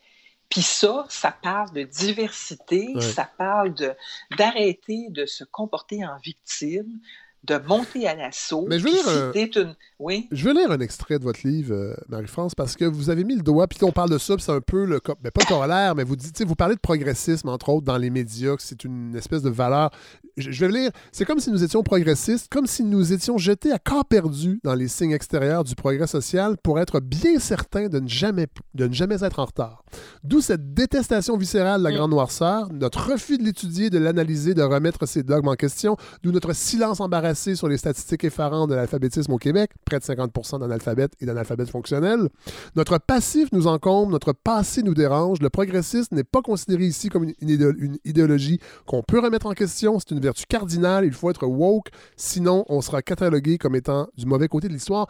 Puis 0.48 0.62
ça, 0.62 1.06
ça 1.08 1.32
parle 1.32 1.72
de 1.72 1.82
diversité, 1.82 3.00
ça 3.00 3.24
parle 3.24 3.74
de 3.74 3.94
d'arrêter 4.36 5.08
de 5.10 5.26
se 5.26 5.44
comporter 5.44 6.04
en 6.04 6.16
victime, 6.18 7.00
de 7.46 7.58
monter 7.66 8.06
à 8.08 8.14
l'assaut. 8.14 8.66
Mais 8.68 8.78
je 8.78 8.84
veux 8.84 8.90
euh, 9.08 9.32
t'es 9.32 9.44
une... 9.56 9.74
Oui, 9.98 10.28
Je 10.30 10.44
veux 10.44 10.52
lire 10.52 10.70
un 10.70 10.80
extrait 10.80 11.18
de 11.18 11.24
votre 11.24 11.40
livre, 11.46 11.74
euh, 11.74 11.94
Marie-France, 12.08 12.54
parce 12.54 12.76
que 12.76 12.84
vous 12.84 13.08
avez 13.08 13.24
mis 13.24 13.34
le 13.36 13.42
doigt, 13.42 13.66
puis 13.66 13.78
on 13.82 13.92
parle 13.92 14.10
de 14.10 14.18
ça, 14.18 14.34
puis 14.34 14.42
c'est 14.44 14.52
un 14.52 14.60
peu 14.60 14.84
le. 14.84 15.00
co- 15.00 15.14
Ben, 15.22 15.30
pas 15.30 15.40
le 15.42 15.46
corollaire, 15.48 15.94
mais 15.94 16.04
vous 16.04 16.16
dites, 16.16 16.42
vous 16.44 16.54
parlez 16.54 16.74
de 16.74 16.80
progressisme, 16.80 17.48
entre 17.48 17.70
autres, 17.70 17.86
dans 17.86 17.96
les 17.96 18.10
médias, 18.10 18.56
que 18.56 18.62
c'est 18.62 18.84
une 18.84 19.16
espèce 19.16 19.40
de 19.42 19.48
valeur. 19.48 19.90
Je, 20.36 20.50
je 20.50 20.66
vais 20.66 20.72
lire. 20.72 20.90
C'est 21.12 21.24
comme 21.24 21.40
si 21.40 21.50
nous 21.50 21.64
étions 21.64 21.82
progressistes, 21.82 22.48
comme 22.52 22.66
si 22.66 22.82
nous 22.84 23.14
étions 23.14 23.38
jetés 23.38 23.72
à 23.72 23.78
corps 23.78 24.04
perdu 24.04 24.60
dans 24.64 24.74
les 24.74 24.88
signes 24.88 25.12
extérieurs 25.12 25.64
du 25.64 25.74
progrès 25.74 26.06
social 26.06 26.56
pour 26.62 26.78
être 26.78 27.00
bien 27.00 27.38
certains 27.38 27.88
de 27.88 27.98
ne 27.98 28.08
jamais, 28.08 28.48
de 28.74 28.86
ne 28.88 28.92
jamais 28.92 29.22
être 29.24 29.38
en 29.38 29.46
retard. 29.46 29.82
D'où 30.24 30.42
cette 30.42 30.74
détestation 30.74 31.38
viscérale 31.38 31.78
de 31.80 31.84
la 31.84 31.90
Mm. 31.92 31.96
grande 31.96 32.10
noirceur, 32.10 32.68
notre 32.70 33.12
refus 33.12 33.38
de 33.38 33.44
l'étudier, 33.44 33.88
de 33.88 33.96
l'analyser, 33.98 34.52
de 34.52 34.62
remettre 34.62 35.06
ses 35.06 35.22
dogmes 35.22 35.48
en 35.48 35.54
question, 35.54 35.96
d'où 36.22 36.32
notre 36.32 36.52
silence 36.54 37.00
embarrassé 37.00 37.35
placé 37.36 37.54
sur 37.54 37.68
les 37.68 37.76
statistiques 37.76 38.24
effarantes 38.24 38.70
de 38.70 38.74
l'alphabétisme 38.74 39.30
au 39.30 39.36
Québec, 39.36 39.70
près 39.84 39.98
de 39.98 40.04
50 40.04 40.58
d'analphabètes 40.58 41.12
et 41.20 41.26
d'analphabètes 41.26 41.68
fonctionnels. 41.68 42.30
Notre 42.76 42.96
passif 42.96 43.50
nous 43.52 43.66
encombre, 43.66 44.10
notre 44.10 44.32
passé 44.32 44.82
nous 44.82 44.94
dérange. 44.94 45.40
Le 45.42 45.50
progressisme 45.50 46.14
n'est 46.14 46.24
pas 46.24 46.40
considéré 46.40 46.84
ici 46.86 47.10
comme 47.10 47.24
une, 47.24 47.34
idéo- 47.50 47.74
une 47.78 47.98
idéologie 48.06 48.58
qu'on 48.86 49.02
peut 49.02 49.18
remettre 49.20 49.44
en 49.44 49.52
question. 49.52 49.98
C'est 50.00 50.12
une 50.12 50.20
vertu 50.20 50.44
cardinale. 50.48 51.04
Il 51.04 51.12
faut 51.12 51.28
être 51.28 51.46
woke, 51.46 51.88
sinon 52.16 52.64
on 52.70 52.80
sera 52.80 53.02
catalogué 53.02 53.58
comme 53.58 53.76
étant 53.76 54.08
du 54.16 54.24
mauvais 54.24 54.48
côté 54.48 54.68
de 54.68 54.72
l'histoire. 54.72 55.06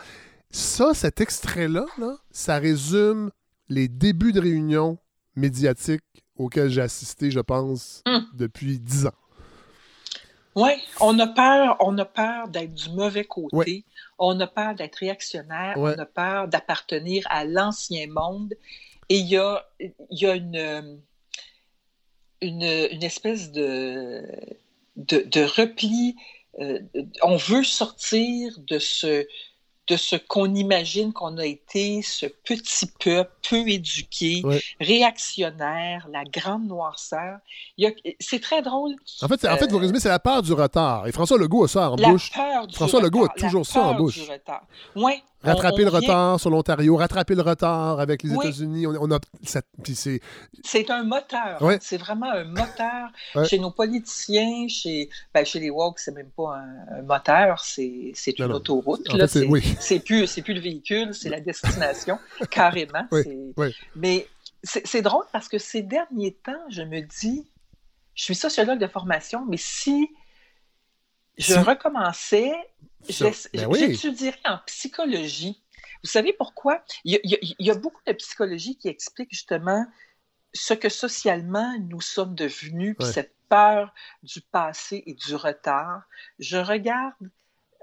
Ça, 0.51 0.94
cet 0.94 1.20
extrait-là, 1.20 1.86
là, 1.98 2.16
ça 2.32 2.59
résume 2.59 3.31
les 3.69 3.86
débuts 3.86 4.32
de 4.32 4.40
réunions 4.40 4.98
médiatiques 5.36 6.03
auxquelles 6.36 6.70
j'ai 6.70 6.81
assisté, 6.82 7.31
je 7.31 7.40
pense, 7.40 8.03
Hum. 8.07 8.24
depuis 8.35 8.81
dix 8.81 9.07
ans. 9.07 9.15
Oui, 10.57 10.70
on 11.01 11.19
a 11.19 11.27
peur, 11.27 11.77
on 11.81 11.97
a 11.99 12.05
peur 12.07 12.49
d'être 12.49 12.74
du 12.74 12.89
mauvais 12.91 13.24
côté, 13.24 13.55
Ouais. 13.57 13.85
on 14.19 14.41
a 14.41 14.47
peur 14.47 14.74
d'être 14.74 14.97
réactionnaire, 14.97 15.77
Ouais. 15.77 15.95
on 15.97 16.01
a 16.01 16.07
peur 16.07 16.49
d'appartenir 16.49 17.24
à 17.28 17.45
l'ancien 17.45 18.07
monde. 18.09 18.55
Et 19.11 19.19
il 19.19 19.27
y 19.27 19.37
a, 19.37 19.65
il 19.78 19.93
y 20.11 20.27
a 20.27 20.35
une, 20.35 20.57
euh, 20.57 20.97
une, 22.41 22.62
une 22.91 23.03
espèce 23.03 23.53
de, 23.53 24.24
de, 24.97 25.19
de 25.27 25.43
repli. 25.45 26.16
euh, 26.59 26.81
on 27.23 27.37
veut 27.37 27.62
sortir 27.65 28.59
de 28.61 28.78
ce, 28.78 29.27
de 29.89 29.97
ce 29.97 30.17
qu'on 30.17 30.53
imagine 30.55 31.13
qu'on 31.13 31.39
a 31.39 31.45
été, 31.47 32.03
ce 32.03 32.27
petit 32.27 32.87
peuple 32.99 33.31
peu 33.49 33.69
éduqué, 33.69 34.43
Ouais. 34.45 34.61
réactionnaire, 34.81 36.07
la 36.13 36.25
grande 36.25 36.67
noirceur. 36.67 37.39
C'est 38.21 38.41
très 38.41 38.63
drôle. 38.63 38.95
En 39.23 39.29
fait, 39.29 39.45
en 39.47 39.57
fait, 39.57 39.67
vous 39.71 39.77
Euh, 39.77 39.81
résumez, 39.81 40.01
c'est 40.01 40.09
la 40.09 40.19
peur 40.19 40.43
du 40.43 40.53
retard. 40.53 41.07
Et 41.07 41.13
François 41.13 41.39
Legault 41.39 41.65
a 41.65 41.69
ça 41.69 41.91
en 41.91 41.97
la 41.97 42.09
bouche. 42.11 42.33
peur 42.33 42.67
du 42.67 42.75
François 42.75 43.01
Legault 43.01 43.21
a 43.21 43.23
retard, 43.29 43.37
la 43.37 43.49
toujours 43.49 43.67
ça 43.67 43.81
en 43.81 43.89
peur 43.91 43.97
bouche. 43.99 44.19
du 44.19 44.31
on- 45.45 45.49
Rattraper 45.49 45.83
on 45.83 45.85
le 45.85 45.91
vient- 45.91 46.01
retard 46.01 46.41
sur 46.41 46.51
l'Ontario, 46.51 46.97
rattraper 46.97 47.35
le 47.35 47.43
retard 47.43 48.01
avec 48.01 48.23
les 48.23 48.31
Oui. 48.35 48.47
États-Unis. 48.47 48.87
On, 48.87 48.95
on 49.01 49.11
a, 49.13 49.21
c'est, 49.45 49.65
C'est 50.65 50.91
un 50.91 51.05
moteur. 51.05 51.61
Ouais. 51.63 51.79
C'est 51.81 51.99
vraiment 51.99 52.31
un 52.33 52.45
moteur. 52.45 53.11
Ouais. 53.35 53.45
Chez 53.47 53.59
nos 53.59 53.71
politiciens, 53.71 54.67
chez, 54.69 55.09
ben, 55.35 55.45
chez 55.45 55.61
les 55.61 55.71
woke, 55.71 55.99
c'est 55.99 56.13
même 56.13 56.31
pas 56.31 56.57
un, 56.57 56.99
un 56.99 57.03
moteur, 57.03 57.61
c'est 57.61 58.13
c'est 58.15 58.39
une 58.39 58.47
non. 58.47 58.55
autoroute. 58.57 59.07
Là. 59.13 59.29
fait, 59.29 59.41
c'est- 59.41 59.47
oui. 59.47 59.63
c'est 59.79 60.01
plus, 60.01 60.27
c'est 60.27 60.43
plus 60.43 60.55
le 60.55 60.61
véhicule, 60.61 61.15
c'est 61.15 61.29
la 61.29 61.41
destination, 61.41 62.19
carrément. 62.51 63.07
Oui, 63.13 63.21
C'est- 63.25 63.53
oui. 63.57 63.75
Mais 63.95 64.27
c'est 64.63 64.87
c'est 64.87 65.03
drôle 65.03 65.25
parce 65.33 65.49
que 65.49 65.59
ces 65.59 65.83
derniers 65.83 66.33
temps, 66.33 66.53
je 66.71 66.83
me 66.83 67.01
dis, 67.03 67.47
je 68.15 68.23
suis 68.25 68.35
sociologue 68.35 68.79
de 68.81 68.87
formation, 68.89 69.45
mais 69.47 69.59
si 69.59 70.09
je 71.39 71.53
Si- 71.53 71.59
recommençais, 71.59 72.53
Ben 73.55 73.66
oui. 73.69 73.78
j'étudierais 73.78 74.39
en 74.45 74.59
psychologie. 74.66 75.62
Vous 76.03 76.11
savez 76.11 76.33
pourquoi? 76.33 76.85
Il 77.05 77.12
y, 77.12 77.35
a, 77.35 77.39
il 77.59 77.66
y 77.66 77.73
beaucoup 77.78 78.03
de 78.07 78.12
psychologie 78.12 78.77
qui 78.77 78.89
explique 78.89 79.31
justement 79.31 79.87
ce 80.53 80.74
que 80.74 80.89
socialement 80.89 81.77
nous 81.91 82.01
sommes 82.01 82.35
devenus, 82.35 82.97
puis 82.99 83.09
cette 83.09 83.35
peur 83.49 83.93
du 84.23 84.41
passé 84.41 85.03
et 85.07 85.15
du 85.15 85.35
retard. 85.35 86.03
Je 86.39 86.57
regarde 86.57 87.15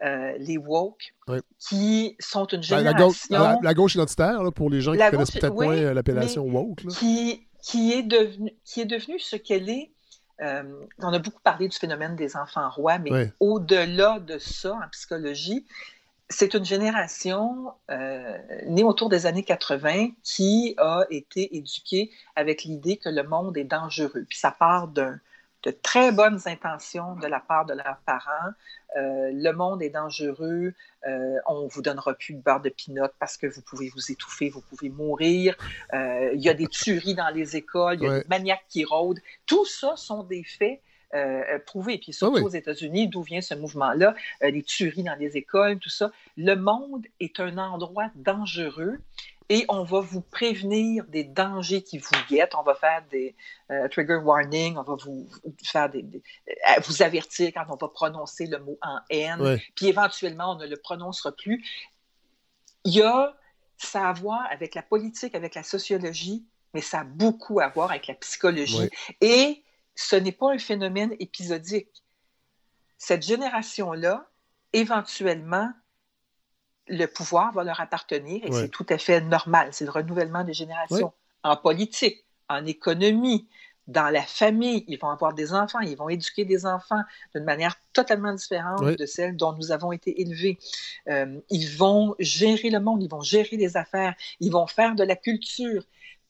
euh, 0.04 0.34
les 0.38 0.58
woke 0.58 1.14
qui 1.60 2.16
sont 2.20 2.46
une 2.48 2.62
Ben, 2.70 2.82
la, 2.82 2.94
gauche, 2.94 3.24
génération 3.28 3.60
la, 3.62 3.70
la 3.70 3.74
gauche 3.74 3.96
identitaire, 3.96 4.44
là, 4.44 4.52
pour 4.52 4.70
les 4.70 4.82
gens 4.82 4.92
qui 4.92 4.98
La 4.98 5.12
connaissent 5.12 5.32
peut-être 5.32 5.56
oui, 5.56 5.68
moins 5.68 5.78
euh, 5.78 5.94
l'appellation 5.94 6.44
woke. 6.44 6.84
là. 6.84 6.92
qui, 6.94 7.48
qui, 7.62 7.94
est 7.94 8.04
devenue, 8.04 8.54
qui 8.66 8.82
est 8.82 8.86
devenue 8.86 9.20
ce 9.20 9.36
qu'elle 9.36 9.70
est. 9.70 9.92
Euh, 10.42 10.64
on 11.00 11.14
a 11.14 11.20
beaucoup 11.20 11.42
parlé 11.44 11.68
du 11.68 11.78
phénomène 11.78 12.16
des 12.16 12.36
enfants 12.36 12.70
rois, 12.70 12.98
mais 13.00 13.12
au-delà 13.40 14.20
de 14.20 14.38
ça, 14.40 14.74
en 14.74 14.90
psychologie, 14.92 15.66
c'est 16.30 16.56
une 16.56 16.66
génération 16.66 17.74
euh, 17.92 18.38
née 18.66 18.84
autour 18.84 19.10
des 19.10 19.26
années 19.28 19.44
80 19.44 20.10
qui 20.24 20.74
a 20.78 21.06
été 21.12 21.56
éduquée 21.56 22.12
avec 22.36 22.64
l'idée 22.64 22.98
que 22.98 23.10
le 23.10 23.24
monde 23.24 23.56
est 23.58 23.64
dangereux. 23.66 24.26
Puis 24.28 24.40
ça 24.40 24.50
part 24.52 24.88
d'un- 24.88 25.20
de 25.64 25.72
très 25.72 26.12
bonnes 26.12 26.40
intentions 26.46 27.16
de 27.16 27.28
la 27.28 27.40
part 27.40 27.66
de 27.66 27.74
leurs 27.74 27.98
parents. 28.06 28.52
Euh, 28.98 29.32
le 29.34 29.52
monde 29.54 29.82
est 29.82 29.90
dangereux, 29.90 30.74
euh, 31.08 31.36
on 31.48 31.68
vous 31.68 31.82
donnera 31.82 32.14
plus 32.14 32.34
de 32.36 32.42
beurre 32.42 32.62
de 32.62 32.70
pinot 32.70 33.08
parce 33.20 33.38
que 33.38 33.48
vous 33.48 33.62
pouvez 33.62 33.90
vous 33.90 34.12
étouffer, 34.12 34.50
vous 34.50 34.62
pouvez 34.62 34.90
mourir. 34.90 35.56
Euh, 35.94 36.32
Il 36.34 36.42
y 36.42 36.50
a 36.50 36.54
des 36.54 36.68
tueries 36.68 37.16
dans 37.16 37.30
les 37.30 37.56
écoles, 37.56 37.96
il 37.96 38.04
y 38.04 38.08
a 38.08 38.10
Ouais. 38.10 38.22
des 38.22 38.28
maniaques 38.28 38.66
qui 38.70 38.84
rôdent. 38.86 39.20
Tout 39.46 39.66
ça 39.66 39.96
sont 39.96 40.24
des 40.24 40.44
faits 40.44 40.80
euh, 41.16 41.60
prouvés. 41.66 42.00
Puis 42.00 42.12
surtout 42.12 42.38
Ah 42.38 42.40
oui. 42.40 42.46
aux 42.46 42.50
États-Unis, 42.50 43.08
d'où 43.08 43.22
vient 43.22 43.42
ce 43.42 43.54
mouvement-là, 43.54 44.16
euh, 44.44 44.50
les 44.50 44.64
tueries 44.64 45.04
dans 45.04 45.14
les 45.16 45.38
écoles, 45.38 45.78
tout 45.78 45.90
ça. 45.90 46.12
Le 46.38 46.56
monde 46.56 47.06
est 47.20 47.40
un 47.40 47.60
endroit 47.60 48.10
dangereux 48.16 48.98
et 49.50 49.66
on 49.70 49.84
va 49.84 50.00
vous 50.00 50.22
prévenir 50.22 51.06
des 51.06 51.24
dangers 51.24 51.84
qui 51.84 51.98
vous 51.98 52.10
guettent. 52.30 52.56
On 52.56 52.64
va 52.64 52.76
faire 52.76 53.04
des 53.12 53.36
euh, 53.72 53.88
trigger 53.90 54.16
warning, 54.16 54.78
on 54.78 54.84
va 54.84 54.96
vous 54.96 55.30
faire 55.64 55.90
des, 55.90 56.02
des- 56.04 56.24
euh, 56.50 56.80
vous 56.86 57.02
avertir 57.02 57.52
quand 57.54 57.66
on 57.70 57.76
va 57.76 57.88
prononcer 57.90 58.48
le 58.48 58.60
mot 58.60 58.78
en 58.82 59.00
haine, 59.10 59.42
Ouais. 59.42 59.62
puis 59.76 59.88
éventuellement 59.88 60.54
on 60.54 60.56
ne 60.56 60.68
le 60.68 60.78
prononcera 60.78 61.32
plus. 61.32 61.64
Il 62.86 62.94
y 62.96 63.02
a 63.02 63.36
ça 63.78 64.08
à 64.10 64.14
voir 64.14 64.46
avec 64.52 64.76
la 64.76 64.82
politique, 64.84 65.36
avec 65.36 65.56
la 65.56 65.64
sociologie, 65.64 66.46
mais 66.74 66.82
ça 66.82 67.00
a 67.02 67.04
beaucoup 67.04 67.60
à 67.60 67.68
voir 67.70 67.90
avec 67.92 68.08
la 68.08 68.16
psychologie. 68.16 68.80
Ouais. 68.80 68.90
Et 69.22 69.64
ce 69.96 70.16
n'est 70.16 70.32
pas 70.32 70.52
un 70.54 70.58
phénomène 70.58 71.14
épisodique. 71.20 71.90
Cette 72.98 73.24
génération-là, 73.24 74.30
éventuellement, 74.72 75.70
le 76.88 77.06
pouvoir 77.06 77.54
va 77.54 77.64
leur 77.64 77.80
appartenir 77.80 78.44
et 78.46 78.50
Ouais. 78.52 78.62
c'est 78.62 78.70
tout 78.70 78.86
à 78.90 78.98
fait 78.98 79.22
normal. 79.22 79.70
C'est 79.72 79.86
le 79.86 79.92
renouvellement 79.92 80.44
des 80.44 80.54
générations. 80.54 81.08
Ouais. 81.08 81.12
En 81.52 81.56
politique, 81.58 82.26
en 82.50 82.66
économie, 82.66 83.48
dans 83.88 84.10
la 84.10 84.22
famille, 84.22 84.86
ils 84.88 84.98
vont 84.98 85.10
avoir 85.10 85.34
des 85.34 85.54
enfants, 85.54 85.80
ils 85.82 85.98
vont 85.98 86.08
éduquer 86.08 86.46
des 86.46 86.66
enfants 86.66 87.02
d'une 87.36 87.44
manière 87.44 87.76
totalement 87.92 88.34
différente 88.34 88.80
Ouais. 88.82 88.96
de 88.96 89.06
celle 89.06 89.36
dont 89.36 89.54
nous 89.54 89.72
avons 89.74 89.92
été 89.92 90.22
élevés. 90.22 90.58
Euh, 91.10 91.40
ils 91.50 91.68
vont 91.78 92.16
gérer 92.20 92.70
le 92.70 92.80
monde, 92.80 93.04
ils 93.04 93.10
vont 93.10 93.22
gérer 93.22 93.58
les 93.58 93.76
affaires, 93.76 94.16
ils 94.40 94.52
vont 94.52 94.68
faire 94.68 94.96
de 94.96 95.04
la 95.04 95.16
culture. 95.18 95.84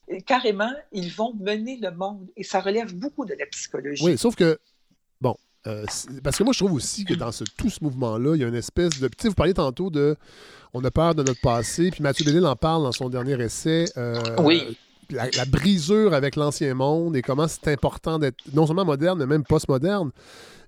Et 0.08 0.22
carrément, 0.22 0.72
ils 0.92 1.12
vont 1.12 1.34
mener 1.40 1.78
le 1.78 1.92
monde. 1.92 2.28
Et 2.36 2.44
ça 2.44 2.60
relève 2.60 2.94
beaucoup 2.96 3.26
de 3.26 3.36
la 3.38 3.46
psychologie. 3.46 4.04
Oui, 4.04 4.18
sauf 4.18 4.36
que, 4.36 4.60
euh, 5.68 5.85
parce 6.23 6.38
que 6.38 6.44
moi, 6.44 6.53
je 6.53 6.60
trouve 6.60 6.73
aussi 6.73 7.06
que 7.06 7.14
dans 7.14 7.31
ce, 7.31 7.44
tout 7.57 7.69
ce 7.69 7.84
mouvement-là, 7.84 8.35
il 8.35 8.41
y 8.41 8.44
a 8.44 8.48
une 8.48 8.56
espèce 8.56 8.99
de. 8.99 9.07
Tu 9.07 9.14
sais, 9.22 9.27
vous 9.30 9.35
parliez 9.35 9.53
tantôt 9.53 9.90
de. 9.90 10.15
On 10.73 10.84
a 10.84 10.91
peur 10.91 11.14
de 11.15 11.23
notre 11.23 11.40
passé, 11.41 11.91
puis 11.91 12.02
Mathieu 12.02 12.26
Bellil 12.26 12.45
en 12.45 12.56
parle 12.56 12.84
dans 12.84 12.91
son 12.91 13.07
dernier 13.10 13.40
essai. 13.41 13.85
euh, 13.98 14.19
Oui. 14.40 14.77
La, 15.11 15.30
la 15.31 15.45
brisure 15.45 16.14
avec 16.14 16.35
l'ancien 16.38 16.73
monde 16.73 17.15
et 17.15 17.22
comment 17.22 17.48
c'est 17.48 17.68
important 17.68 18.18
d'être 18.18 18.38
non 18.53 18.65
seulement 18.65 18.85
moderne, 18.85 19.19
mais 19.19 19.26
même 19.27 19.44
post-moderne. 19.44 20.11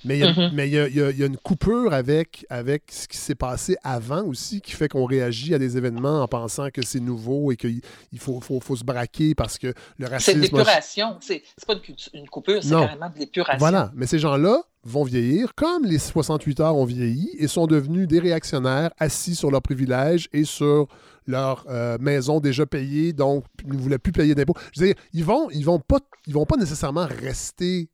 Mais 0.03 0.19
il 0.19 0.73
y 0.73 0.77
a, 0.77 0.87
y 0.87 0.99
y 0.99 1.19
y 1.21 1.25
une 1.25 1.37
coupure 1.37 1.93
avec, 1.93 2.45
avec 2.49 2.83
ce 2.91 3.07
qui 3.07 3.17
s'est 3.17 3.33
passé 3.33 3.75
avant 3.81 4.23
aussi 4.23 4.61
qui 4.61 4.73
fait 4.73 4.87
qu'on 4.89 5.05
réagit 5.05 5.55
à 5.55 5.57
des 5.57 5.77
événements 5.77 6.21
en 6.21 6.27
pensant 6.27 6.69
que 6.69 6.83
c'est 6.85 6.99
nouveau 6.99 7.51
et 7.51 7.55
qu'il 7.55 7.81
il 8.11 8.19
faut, 8.19 8.39
faut, 8.41 8.59
faut 8.59 8.75
se 8.75 8.83
braquer 8.83 9.33
parce 9.33 9.57
que 9.57 9.67
le 9.97 10.05
C'est 10.05 10.07
racisme. 10.11 10.41
l'épuration. 10.41 11.17
C'est 11.21 11.41
c'est 11.57 11.65
pas 11.65 11.75
une, 12.13 12.27
coupure, 12.27 12.61
c'est 12.61 12.69
carrément 12.69 13.09
de 13.09 13.17
l'épuration. 13.19 13.57
Voilà, 13.57 13.91
mais 13.95 14.05
ces 14.05 14.19
gens-là 14.19 14.61
vont 14.85 15.03
vieillir 15.03 15.55
comme 15.55 15.83
les 15.83 15.99
68 15.99 16.59
heures 16.59 16.75
ont 16.75 16.85
vieilli 16.85 17.29
et 17.37 17.47
sont 17.47 17.67
devenus 17.67 18.07
des 18.07 18.19
réactionnaires 18.19 18.91
assis 18.99 19.35
sur 19.35 19.51
leurs 19.51 19.61
privilèges 19.63 20.29
et 20.31 20.45
sur 20.45 20.87
leur 21.27 21.65
euh, 21.69 21.97
maison 21.99 22.39
déjà 22.39 22.65
payée, 22.67 23.11
donc 23.11 23.45
ne 23.65 23.75
voulaient 23.75 23.97
plus 23.97 24.11
payer 24.11 24.35
d'impôts. 24.35 24.53
Je 24.73 24.81
veux 24.81 24.87
dire, 24.87 24.95
ils 25.11 25.25
vont, 25.25 25.49
ils 25.49 25.65
vont 25.65 25.79
pas, 25.79 25.97
ils 26.27 26.33
vont 26.33 26.45
pas 26.45 26.55
nécessairement 26.55 27.07
rester 27.07 27.89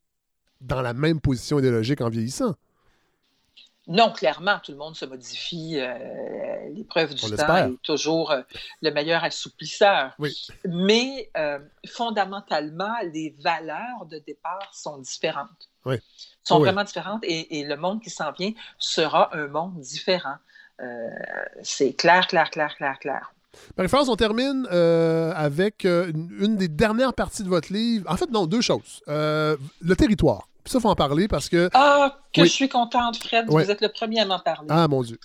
dans 0.59 0.81
la 0.81 0.93
même 0.93 1.21
position 1.21 1.57
idéologique 1.59 2.01
en 2.01 2.09
vieillissant. 2.09 2.55
Non, 3.87 4.11
clairement, 4.11 4.59
tout 4.63 4.71
le 4.71 4.77
monde 4.77 4.95
se 4.95 5.05
modifie. 5.05 5.79
euh, 5.79 6.69
L'épreuve 6.73 7.15
du 7.15 7.25
On 7.25 7.35
temps 7.35 7.55
est 7.57 7.81
toujours 7.81 8.31
euh, 8.31 8.41
le 8.81 8.91
meilleur 8.91 9.23
assouplisseur. 9.23 10.13
Oui. 10.19 10.35
Mais 10.65 11.29
euh, 11.35 11.59
fondamentalement, 11.87 12.93
les 13.11 13.35
valeurs 13.39 14.05
de 14.05 14.19
départ 14.19 14.69
sont 14.73 14.99
différentes. 14.99 15.70
Oui. 15.85 15.95
Sont 16.43 16.57
Oui. 16.57 16.63
vraiment 16.63 16.83
différentes 16.83 17.23
et, 17.23 17.59
et 17.59 17.63
le 17.65 17.75
monde 17.77 18.01
qui 18.01 18.09
s'en 18.09 18.31
vient 18.31 18.51
sera 18.79 19.35
un 19.35 19.47
monde 19.47 19.79
différent. 19.79 20.35
Euh, 20.81 21.07
C'est 21.63 21.93
clair, 21.93 22.27
clair, 22.27 22.49
clair, 22.49 22.75
clair, 22.75 22.97
clair. 22.99 23.33
Marie-France, 23.77 24.07
on 24.09 24.15
termine 24.15 24.67
euh, 24.71 25.33
avec 25.35 25.85
euh, 25.85 26.09
une, 26.09 26.29
une 26.39 26.55
des 26.55 26.67
dernières 26.69 27.13
parties 27.13 27.43
de 27.43 27.49
votre 27.49 27.71
livre. 27.71 28.09
En 28.09 28.15
fait, 28.17 28.31
non, 28.31 28.45
deux 28.47 28.61
choses. 28.61 29.01
Le 29.07 29.57
territoire. 29.97 30.47
Ça, 30.65 30.77
il 30.77 30.81
faut 30.81 30.89
en 30.89 30.95
parler 30.95 31.27
parce 31.27 31.49
que 31.49 31.69
Ah, 31.73 32.17
que 32.33 32.41
Oui. 32.41 32.47
je 32.47 32.51
suis 32.53 32.69
contente, 32.69 33.17
Fred. 33.17 33.45
Vous 33.49 33.59
êtes 33.59 33.81
le 33.81 33.89
premier 33.89 34.19
à 34.21 34.25
m'en 34.25 34.39
parler. 34.39 34.67
Ah, 34.69 34.87
mon 34.87 35.01
Dieu. 35.03 35.17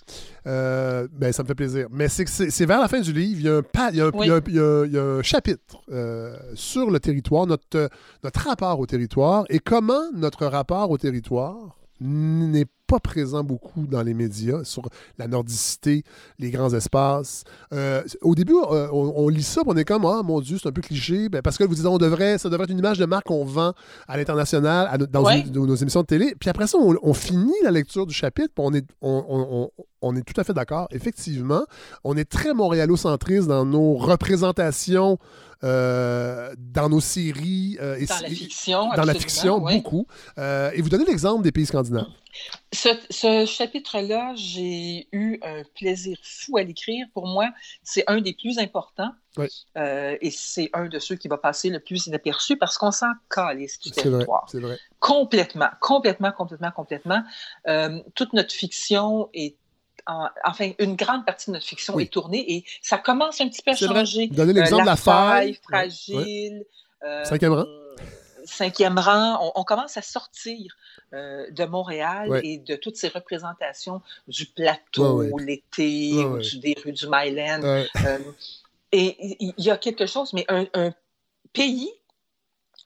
Euh, 0.45 1.07
ben, 1.11 1.31
ça 1.31 1.43
me 1.43 1.47
fait 1.47 1.55
plaisir. 1.55 1.87
Mais 1.91 2.07
c'est 2.09 2.65
vers 2.65 2.79
la 2.79 2.87
fin 2.87 2.99
du 2.99 3.13
livre, 3.13 3.39
il 3.39 3.45
y 3.45 3.49
a 3.49 3.57
un, 3.57 3.61
pa- 3.61 3.89
il 3.91 3.97
y 3.97 4.01
a 4.01 4.05
un- 4.05 4.11
Oui. 4.13 4.25
il 4.25 4.29
y 4.29 4.31
a 4.31 4.35
un- 4.35 4.41
il 4.47 4.55
y 4.55 4.59
a- 4.59 4.85
il 4.85 4.91
y 4.93 4.97
a 4.97 5.03
un 5.03 5.21
chapitre 5.21 5.77
euh, 5.91 6.35
sur 6.55 6.89
le 6.89 6.99
territoire, 6.99 7.45
notre, 7.45 7.89
notre 8.23 8.39
rapport 8.47 8.79
au 8.79 8.85
territoire 8.85 9.45
et 9.49 9.59
comment 9.59 10.11
notre 10.13 10.45
rapport 10.47 10.89
au 10.89 10.97
territoire 10.97 11.77
n'est 11.99 12.65
pas 12.87 12.99
présent 12.99 13.43
beaucoup 13.43 13.85
dans 13.85 14.01
les 14.01 14.13
médias 14.13 14.63
sur 14.63 14.89
la 15.17 15.27
nordicité, 15.27 16.03
les 16.39 16.51
grands 16.51 16.73
espaces. 16.73 17.43
Euh, 17.73 18.01
au 18.21 18.33
début, 18.33 18.55
euh, 18.71 18.87
on, 18.91 19.27
lit 19.29 19.43
ça, 19.43 19.61
on 19.65 19.75
est 19.75 19.85
comme 19.85 20.05
ah 20.05 20.21
mon 20.23 20.39
Dieu, 20.39 20.57
c'est 20.61 20.69
un 20.69 20.71
peu 20.71 20.81
cliché, 20.81 21.29
ben, 21.29 21.41
parce 21.41 21.57
que 21.57 21.63
vous 21.63 21.75
dites 21.75 21.85
on 21.85 21.97
devrait, 21.97 22.37
ça 22.37 22.49
devrait 22.49 22.63
être 22.63 22.71
une 22.71 22.79
image 22.79 22.97
de 22.97 23.05
marque 23.05 23.25
qu'on 23.27 23.45
vend 23.45 23.73
à 24.07 24.17
l'international, 24.17 24.97
dans 25.09 25.23
nos 25.53 25.75
émissions 25.75 26.01
de 26.01 26.07
télé. 26.07 26.35
Puis 26.39 26.49
après 26.49 26.67
ça, 26.67 26.77
on, 26.77 27.13
finit 27.13 27.53
la 27.63 27.71
lecture 27.71 28.05
du 28.05 28.13
chapitre, 28.13 28.49
puis 28.55 28.63
on 28.65 28.73
est, 28.73 28.85
on, 29.01 29.69
on 30.01 30.15
est 30.15 30.21
tout 30.21 30.39
à 30.39 30.43
fait 30.43 30.53
d'accord. 30.53 30.87
Effectivement, 30.91 31.65
on 32.03 32.15
est 32.17 32.29
très 32.29 32.53
montréalocentriste 32.53 33.47
dans 33.47 33.65
nos 33.65 33.95
représentations, 33.95 35.17
euh, 35.63 36.53
dans 36.57 36.89
nos 36.89 37.01
séries. 37.01 37.77
Euh, 37.81 37.97
dans 38.05 38.21
la 38.21 38.29
fiction. 38.29 38.89
Dans 38.95 39.05
la 39.05 39.13
fiction, 39.13 39.59
beaucoup. 39.59 40.05
Euh, 40.37 40.71
et 40.73 40.81
vous 40.81 40.89
donnez 40.89 41.05
l'exemple 41.05 41.43
des 41.43 41.51
pays 41.51 41.65
scandinaves. 41.65 42.05
Ce, 42.73 43.45
chapitre-là, 43.45 44.33
j'ai 44.35 45.07
eu 45.11 45.39
un 45.41 45.63
plaisir 45.75 46.17
fou 46.21 46.57
à 46.57 46.63
l'écrire. 46.63 47.07
Pour 47.13 47.27
moi, 47.27 47.49
c'est 47.83 48.03
un 48.07 48.21
des 48.21 48.33
plus 48.33 48.59
importants. 48.59 49.11
et 49.85 50.31
c'est 50.31 50.69
un 50.73 50.87
de 50.87 50.99
ceux 50.99 51.15
qui 51.15 51.27
va 51.27 51.37
passer 51.37 51.69
le 51.69 51.79
plus 51.79 52.07
inaperçu 52.07 52.57
parce 52.57 52.77
qu'on 52.77 52.91
s'en 52.91 53.13
calisse 53.29 53.79
du 53.79 53.91
territoire. 53.91 54.47
C'est 54.51 54.59
vrai. 54.59 54.77
Complètement, 54.99 55.69
complètement, 55.79 56.31
complètement, 56.31 56.71
complètement. 56.71 57.23
toute 58.15 58.33
notre 58.33 58.53
fiction 58.53 59.29
est 59.33 59.55
enfin, 60.43 60.71
une 60.79 60.95
grande 60.95 61.25
partie 61.25 61.49
de 61.49 61.53
notre 61.53 61.65
fiction 61.65 61.99
est 61.99 62.11
tournée 62.11 62.53
et 62.53 62.63
ça 62.81 62.97
commence 62.97 63.41
un 63.41 63.49
petit 63.49 63.61
peu 63.61 63.71
à 63.71 63.75
changer. 63.75 64.27
Donnez 64.27 64.53
l'exemple 64.53 64.83
de 64.83 64.87
la 64.87 64.95
faille. 64.95 65.59
fragile. 65.63 66.65
Euh, 67.03 67.23
cinquième 67.25 67.53
rang. 67.53 67.65
Cinquième 68.47 68.97
rang. 68.97 69.51
On, 69.55 69.63
commence 69.63 69.97
à 69.97 70.01
sortir 70.01 70.75
euh, 71.13 71.49
de 71.51 71.65
Montréal 71.65 72.41
et 72.43 72.57
de 72.57 72.75
toutes 72.75 72.95
ces 72.95 73.09
représentations 73.09 74.01
du 74.27 74.45
plateau, 74.45 75.37
l'été, 75.37 76.13
des 76.55 76.75
rues 76.83 76.93
du 76.93 77.07
Myland. 77.07 77.61
Euh, 77.63 78.19
et 78.91 79.37
il 79.39 79.53
y 79.57 79.69
a 79.69 79.77
quelque 79.77 80.05
chose, 80.05 80.33
mais 80.33 80.45
un, 80.47 80.65
un 80.73 80.93
pays, 81.53 81.91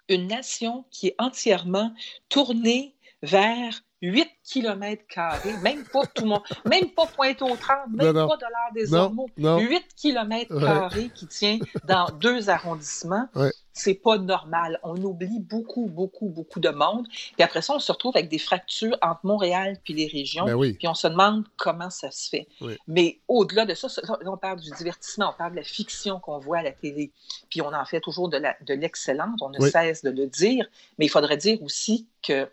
une 0.09 0.27
nation 0.27 0.85
qui 0.89 1.07
est 1.07 1.15
entièrement 1.19 1.93
tournée 2.27 2.95
vers 3.21 3.81
8 4.01 4.27
km 4.43 5.03
carrés, 5.07 5.55
même 5.61 5.83
pas 5.85 6.05
tout 6.07 6.23
le 6.23 6.29
monde, 6.29 6.41
même 6.65 6.89
pas 6.89 7.05
pointe 7.05 7.41
au 7.41 7.55
30, 7.55 7.91
même 7.93 8.13
pas 8.13 8.38
de 8.38 8.41
l'art 8.41 8.73
des 8.73 8.93
Ormeaux. 8.93 9.29
8 9.38 9.85
km 9.95 10.59
carrés 10.59 11.11
qui 11.13 11.27
tient 11.27 11.59
dans 11.85 12.09
deux 12.19 12.49
arrondissements. 12.49 13.27
C'est 13.73 13.93
pas 13.93 14.18
normal. 14.18 14.80
On 14.84 14.95
oublie 15.03 15.39
beaucoup, 15.39 15.88
beaucoup, 15.88 16.27
beaucoup 16.27 16.60
de 16.60 16.69
monde. 16.69 17.07
Puis 17.10 17.43
après 17.43 17.61
ça, 17.61 17.76
on 17.76 17.80
se 17.80 17.91
retrouve 17.91 18.15
avec 18.15 18.30
des 18.30 18.38
fractures 18.38 18.98
entre 19.02 19.22
Montréal 19.23 19.77
puis 19.84 19.93
les 19.93 20.07
régions. 20.07 20.45
Ben 20.45 20.76
puis 20.76 20.88
on 20.88 20.93
se 20.93 21.07
demande 21.07 21.45
comment 21.57 21.89
ça 21.89 22.11
se 22.11 22.30
fait. 22.30 22.48
Mais 22.88 23.19
au-delà 23.27 23.65
de 23.65 23.73
ça, 23.73 23.88
on 24.26 24.38
parle 24.38 24.60
du 24.60 24.72
divertissement, 24.72 25.31
on 25.34 25.38
parle 25.38 25.52
de 25.52 25.57
la 25.57 25.64
fiction 25.64 26.19
qu'on 26.19 26.39
voit 26.39 26.60
à 26.60 26.64
la 26.64 26.72
télé. 26.72 27.11
Puis 27.49 27.61
on 27.61 27.73
en 27.73 27.85
fait 27.85 28.02
toujours 28.02 28.30
de 28.30 28.73
l'excellence, 28.73 29.39
on 29.41 29.49
ne 29.49 29.60
cesse 29.69 30.03
de 30.03 30.10
le 30.10 30.27
dire. 30.27 30.65
Mais 30.98 31.06
il 31.06 31.10
faudrait 31.10 31.38
dire 31.38 31.61
aussi 31.64 32.07
que 32.22 32.48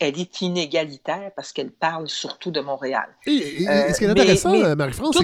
elle 0.00 0.18
est 0.18 0.40
inégalitaire 0.40 1.30
parce 1.36 1.52
qu'elle 1.52 1.70
parle 1.70 2.08
surtout 2.08 2.50
de 2.50 2.60
Montréal. 2.60 3.06
Et, 3.26 3.64
ce 3.92 3.98
qui 3.98 4.04
est 4.04 4.08
intéressant, 4.08 4.74
Marie-France, 4.74 5.16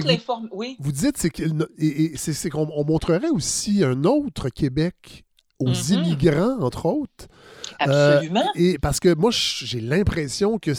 vous, 0.79 0.91
dites 0.91 1.17
c'est 1.17 2.49
qu'on 2.49 2.85
montrerait 2.85 3.29
aussi 3.29 3.83
un 3.83 4.03
autre 4.03 4.49
Québec 4.49 5.25
aux 5.59 5.69
mm-hmm. 5.69 5.93
immigrants, 5.93 6.57
entre 6.61 6.85
autres. 6.85 7.27
Absolument. 7.79 8.41
Euh, 8.41 8.59
et 8.59 8.77
parce 8.79 8.99
que 8.99 9.13
moi, 9.13 9.31
j'ai 9.31 9.81
l'impression 9.81 10.59
que 10.59 10.73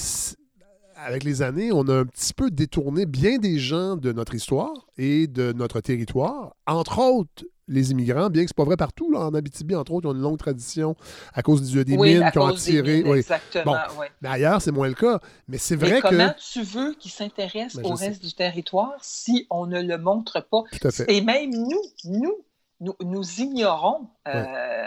avec 0.97 1.25
les 1.25 1.43
années, 1.43 1.71
on 1.73 1.87
a 1.89 2.01
un 2.01 2.05
petit 2.05 2.35
peu 2.35 2.51
détourné 2.51 3.07
bien 3.07 3.39
des 3.39 3.59
gens 3.59 3.97
de 3.97 4.13
notre 4.13 4.35
histoire 4.35 4.89
et 4.97 5.27
de 5.29 5.53
notre 5.53 5.81
territoire, 5.81 6.57
entre 6.67 6.99
autres 6.99 7.45
les 7.69 7.91
immigrants, 7.91 8.31
bien 8.31 8.45
que 8.45 8.49
ce 8.49 8.55
pas 8.55 8.65
vrai 8.65 8.77
partout. 8.77 9.11
Là, 9.11 9.21
en 9.21 9.35
Abitibi, 9.35 9.75
entre 9.75 9.93
autres, 9.93 10.07
ils 10.07 10.11
ont 10.11 10.15
une 10.15 10.23
longue 10.23 10.39
tradition 10.39 10.97
à 11.35 11.43
cause 11.43 11.71
des, 11.71 11.85
des 11.85 11.97
mines 11.97 12.29
qui 12.33 12.39
ont 12.39 12.47
attiré. 12.47 13.03
oui. 13.05 13.19
Exactement, 13.19 13.77
Mais 14.23 14.29
ailleurs, 14.29 14.63
c'est 14.63 14.73
moins 14.73 14.89
le 14.89 14.95
cas. 14.95 15.21
Mais 15.49 15.59
c'est 15.59 15.77
vrai 15.77 16.01
que. 16.01 16.09
Comment 16.09 16.35
tu 16.53 16.63
veux 16.63 16.95
qu'ils 16.95 17.11
s'intéressent 17.11 17.83
ben, 17.83 17.91
au 17.91 17.95
reste 17.95 18.23
du 18.23 18.33
territoire 18.33 18.97
si 19.03 19.47
on 19.51 19.67
ne 19.67 19.83
le 19.83 19.99
montre 19.99 20.41
pas? 20.41 20.63
Tout 20.73 20.89
à 20.89 20.91
fait. 20.91 21.13
Et 21.13 21.21
même 21.21 21.51
nous, 21.51 21.83
nous, 22.07 22.35
nous, 22.81 23.41
ignorons 23.41 24.09
euh, 24.29 24.87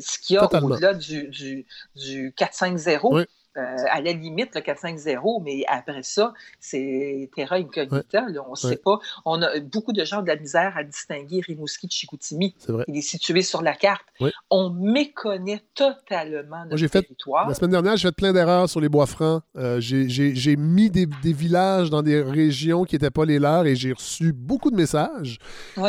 ce 0.00 0.18
qu'il 0.18 0.34
y 0.34 0.38
a 0.38 0.44
au-delà 0.44 0.94
du, 0.94 1.28
du, 1.28 1.66
du 1.94 2.30
4-5-0. 2.32 3.26
Euh, 3.56 3.76
à 3.90 4.02
la 4.02 4.12
limite, 4.12 4.54
le 4.54 4.60
4-5-0, 4.60 5.42
mais 5.42 5.64
après 5.66 6.02
ça, 6.02 6.34
c'est 6.60 7.30
terra 7.34 7.56
incognita. 7.56 8.26
on 8.46 8.50
ne 8.50 8.56
sait 8.56 8.76
pas. 8.76 8.98
On 9.24 9.40
a 9.40 9.58
beaucoup 9.60 9.94
de 9.94 10.04
gens 10.04 10.20
de 10.20 10.26
la 10.26 10.36
misère 10.36 10.74
à 10.76 10.84
distinguer 10.84 11.40
Rimouski 11.40 11.86
de 11.86 11.92
Chicoutimi. 11.92 12.54
Il 12.86 12.96
est 12.96 13.00
situé 13.00 13.40
sur 13.40 13.62
la 13.62 13.72
carte. 13.72 14.04
On 14.50 14.70
méconnaît 14.70 15.62
totalement 15.74 16.64
notre 16.66 16.78
Moi, 16.78 16.88
territoire. 16.88 17.48
la 17.48 17.54
semaine 17.54 17.70
dernière, 17.70 17.96
j'ai 17.96 18.08
fait 18.08 18.14
plein 18.14 18.32
d'erreurs 18.32 18.68
sur 18.68 18.80
les 18.80 18.88
bois 18.88 19.06
francs. 19.06 19.42
Euh, 19.56 19.80
j'ai 19.80 20.56
mis 20.56 20.90
des, 20.90 21.06
villages 21.24 21.90
dans 21.90 22.02
des 22.02 22.20
régions 22.20 22.84
qui 22.84 22.94
n'étaient 22.94 23.10
pas 23.10 23.24
les 23.24 23.38
leurs 23.38 23.66
et 23.66 23.74
j'ai 23.74 23.92
reçu 23.92 24.32
beaucoup 24.32 24.70
de 24.70 24.76
messages. 24.76 25.38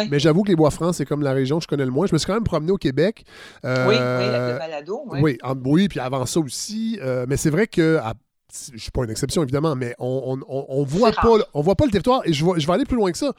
Mais 0.10 0.20
j'avoue 0.20 0.44
que 0.44 0.50
les 0.50 0.56
bois 0.56 0.72
francs, 0.72 0.96
c'est 0.96 1.06
comme 1.06 1.22
la 1.22 1.34
région 1.34 1.58
que 1.58 1.64
je 1.64 1.68
connais 1.68 1.86
le 1.86 1.92
moins. 1.92 2.08
Je 2.08 2.14
me 2.14 2.18
suis 2.18 2.28
quand 2.28 2.34
même 2.34 2.44
promené 2.44 2.72
au 2.72 2.78
Québec. 2.78 3.26
Euh, 3.66 3.88
oui, 3.88 3.96
oui, 3.96 4.00
le 4.00 4.58
balado. 4.58 5.04
Oui, 5.08 5.38
oui, 5.66 5.88
puis 5.90 6.00
avant 6.00 6.26
ça 6.26 6.40
aussi. 6.40 6.98
mais 7.28 7.36
c'est 7.36 7.57
vrai 7.58 7.68
que 7.68 8.00
je 8.68 8.74
ne 8.74 8.78
suis 8.78 8.92
pas 8.92 9.04
une 9.04 9.10
exception 9.10 9.44
évidemment, 9.44 9.76
mais 9.76 9.96
on, 10.00 10.40
on, 10.48 10.84
voit 10.84 11.12
pas, 11.12 11.38
on 11.54 11.62
voit 11.62 11.76
pas 11.76 11.86
le 11.86 11.92
territoire 11.92 12.22
et 12.26 12.34
je, 12.34 12.46
je 12.58 12.68
vais 12.68 12.74
aller 12.74 12.86
plus 12.86 12.96
loin 12.96 13.12
que 13.12 13.18
ça. 13.18 13.34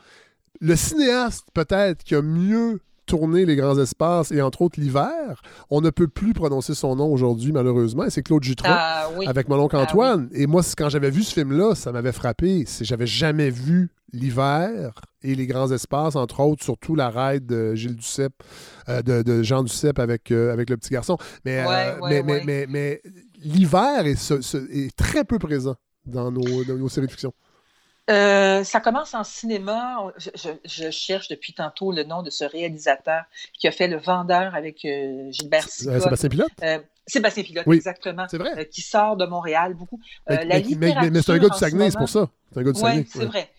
Le 0.60 0.76
cinéaste 0.76 1.46
peut-être 1.54 2.02
qui 2.02 2.14
a 2.14 2.22
mieux 2.22 2.80
tourné 3.06 3.46
les 3.46 3.56
grands 3.56 3.78
espaces 3.78 4.30
et 4.32 4.42
entre 4.42 4.60
autres 4.62 4.78
l'hiver, 4.78 5.40
on 5.70 5.80
ne 5.80 5.88
peut 5.88 6.08
plus 6.08 6.34
prononcer 6.34 6.74
son 6.74 6.96
nom 6.96 7.10
aujourd'hui 7.10 7.52
malheureusement 7.52 8.04
c'est 8.10 8.22
Claude 8.22 8.44
Jutras 8.44 8.68
ah 8.70 9.08
avec 9.26 9.48
mon 9.48 9.58
oncle 9.58 9.76
ah 9.76 9.82
Antoine. 9.82 10.28
Et 10.32 10.46
moi 10.46 10.62
quand 10.76 10.90
j'avais 10.90 11.10
vu 11.10 11.22
ce 11.22 11.32
film-là, 11.32 11.74
ça 11.74 11.90
m'avait 11.90 12.12
frappé. 12.12 12.66
J'avais 12.82 13.06
jamais 13.06 13.50
vu 13.50 13.90
l'hiver 14.12 15.00
et 15.22 15.34
les 15.34 15.46
grands 15.46 15.70
espaces, 15.72 16.16
entre 16.16 16.40
autres, 16.40 16.62
surtout 16.62 16.94
la 16.94 17.10
raide 17.10 17.46
de 17.46 17.74
Gilles 17.74 17.96
Duceppe, 17.96 18.42
euh, 18.88 19.02
de, 19.02 19.42
Jean 19.42 19.64
Duceppe 19.64 19.98
avec, 19.98 20.30
euh, 20.30 20.52
avec 20.52 20.70
le 20.70 20.76
petit 20.76 20.90
garçon. 20.90 21.18
Mais, 21.44 21.64
euh, 21.66 21.96
mais, 22.08 22.22
mais, 22.44 22.66
mais, 22.68 23.02
l'hiver 23.38 24.06
est, 24.06 24.96
très 24.96 25.24
peu 25.24 25.38
présent 25.38 25.76
dans 26.06 26.30
nos, 26.30 26.88
séries 26.88 27.06
de 27.06 27.12
fiction. 27.12 27.32
ça 28.08 28.80
commence 28.82 29.14
en 29.14 29.24
cinéma. 29.24 30.12
Je, 30.64 30.90
cherche 30.90 31.28
depuis 31.28 31.54
tantôt 31.54 31.92
le 31.92 32.04
nom 32.04 32.22
de 32.22 32.30
ce 32.30 32.44
réalisateur 32.44 33.24
qui 33.58 33.68
a 33.68 33.72
fait 33.72 33.88
Le 33.88 33.98
Vendeur 33.98 34.54
avec 34.54 34.80
Gilbert 34.80 35.68
Sicotte. 35.68 36.02
Sébastien 36.02 36.28
Pilote? 36.28 36.52
Sébastien 37.08 37.42
Pilote, 37.42 37.66
exactement. 37.68 38.26
C'est 38.30 38.38
vrai. 38.38 38.68
qui 38.68 38.82
sort 38.82 39.16
de 39.16 39.26
Montréal 39.26 39.74
beaucoup. 39.74 40.00
mais, 40.28 40.64
mais 41.10 41.22
c'est 41.22 41.32
un 41.32 41.38
gars 41.38 41.48
du 41.48 41.58
Saguenay, 41.58 41.90
c'est 41.90 41.98
pour 41.98 42.08
ça. 42.08 42.28
Oui, 42.56 43.06
c'est 43.12 43.26
vrai. 43.26 43.50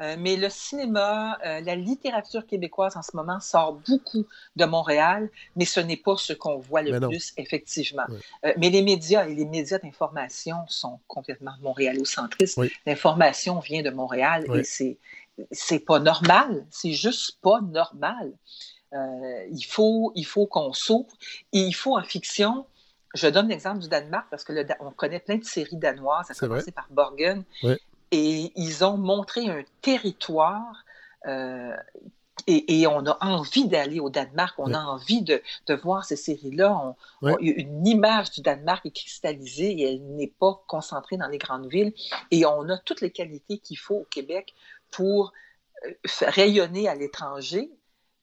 Euh, 0.00 0.16
mais 0.18 0.36
le 0.36 0.48
cinéma, 0.50 1.38
euh, 1.44 1.60
la 1.60 1.76
littérature 1.76 2.46
québécoise 2.46 2.96
en 2.96 3.02
ce 3.02 3.16
moment 3.16 3.40
sort 3.40 3.80
beaucoup 3.88 4.26
de 4.56 4.64
Montréal, 4.64 5.30
mais 5.56 5.64
ce 5.64 5.80
n'est 5.80 5.96
pas 5.96 6.16
ce 6.16 6.32
qu'on 6.32 6.58
voit 6.58 6.82
le 6.82 6.98
plus, 7.00 7.32
effectivement. 7.36 8.04
Euh, 8.44 8.52
mais 8.58 8.70
les 8.70 8.82
médias 8.82 9.26
et 9.26 9.34
les 9.34 9.44
médias 9.46 9.78
d'information 9.78 10.56
sont 10.68 10.98
complètement 11.06 11.54
montréalocentristes. 11.62 12.60
L'information 12.86 13.60
vient 13.60 13.82
de 13.82 13.90
Montréal 13.90 14.44
et 14.54 14.64
c'est 14.64 14.98
c'est 15.50 15.80
pas 15.80 15.98
normal. 15.98 16.64
C'est 16.70 16.92
juste 16.92 17.38
pas 17.40 17.60
normal. 17.60 18.32
il 18.92 19.64
faut, 19.68 20.12
il 20.14 20.24
faut 20.24 20.46
qu'on 20.46 20.72
s'ouvre. 20.72 21.08
il 21.52 21.74
faut 21.74 21.96
en 21.96 22.02
fiction 22.04 22.66
je 23.14 23.28
donne 23.28 23.48
l'exemple 23.48 23.78
du 23.78 23.88
Danemark 23.88 24.26
parce 24.30 24.44
que 24.44 24.52
on 24.80 24.90
connaît 24.90 25.20
plein 25.20 25.36
de 25.36 25.44
séries 25.44 25.76
danoises, 25.76 26.30
à 26.30 26.34
commencer 26.34 26.72
par 26.72 26.86
Borgen. 26.90 27.44
Et 28.10 28.52
ils 28.54 28.84
ont 28.84 28.96
montré 28.96 29.48
un 29.48 29.62
territoire 29.80 30.84
euh, 31.26 31.74
et, 32.46 32.86
on 32.86 33.06
a 33.06 33.16
envie 33.24 33.68
d'aller 33.68 34.00
au 34.00 34.10
Danemark, 34.10 34.54
on 34.58 34.74
a 34.74 34.80
envie 34.80 35.22
de, 35.22 35.40
voir 35.82 36.04
ces 36.04 36.16
séries-là. 36.16 36.94
Une 37.40 37.86
image 37.86 38.32
du 38.32 38.42
Danemark 38.42 38.84
est 38.84 38.90
cristallisée 38.90 39.70
et 39.70 39.94
elle 39.94 40.02
n'est 40.16 40.32
pas 40.38 40.62
concentrée 40.66 41.16
dans 41.16 41.28
les 41.28 41.38
grandes 41.38 41.68
villes. 41.68 41.94
Et 42.30 42.44
on 42.44 42.68
a 42.68 42.76
toutes 42.78 43.00
les 43.00 43.10
qualités 43.10 43.58
qu'il 43.58 43.78
faut 43.78 43.96
au 43.96 44.06
Québec 44.10 44.54
pour 44.90 45.32
euh, 45.86 45.92
rayonner 46.20 46.88
à 46.88 46.94
l'étranger, 46.94 47.70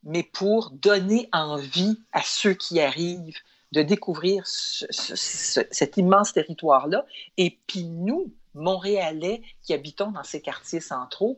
mais 0.04 0.24
pour 0.24 0.70
donner 0.72 1.28
envie 1.32 2.00
à 2.12 2.22
ceux 2.22 2.54
qui 2.54 2.80
arrivent 2.80 3.40
de 3.72 3.82
découvrir 3.82 4.44
cet 4.46 5.98
immense 5.98 6.34
territoire-là. 6.34 7.06
Et 7.38 7.58
puis 7.68 7.86
nous, 7.86 8.32
Montréalais 8.54 9.42
qui 9.64 9.74
habitons 9.74 10.12
dans 10.12 10.24
ces 10.24 10.42
quartiers 10.42 10.82
centraux, 10.82 11.38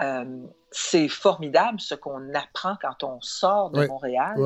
euh, 0.00 0.42
c'est 0.70 1.08
formidable 1.08 1.80
ce 1.80 1.94
qu'on 1.94 2.34
apprend 2.34 2.76
quand 2.80 3.04
on 3.04 3.20
sort 3.20 3.70
de 3.70 3.86
Montréal. 3.86 4.36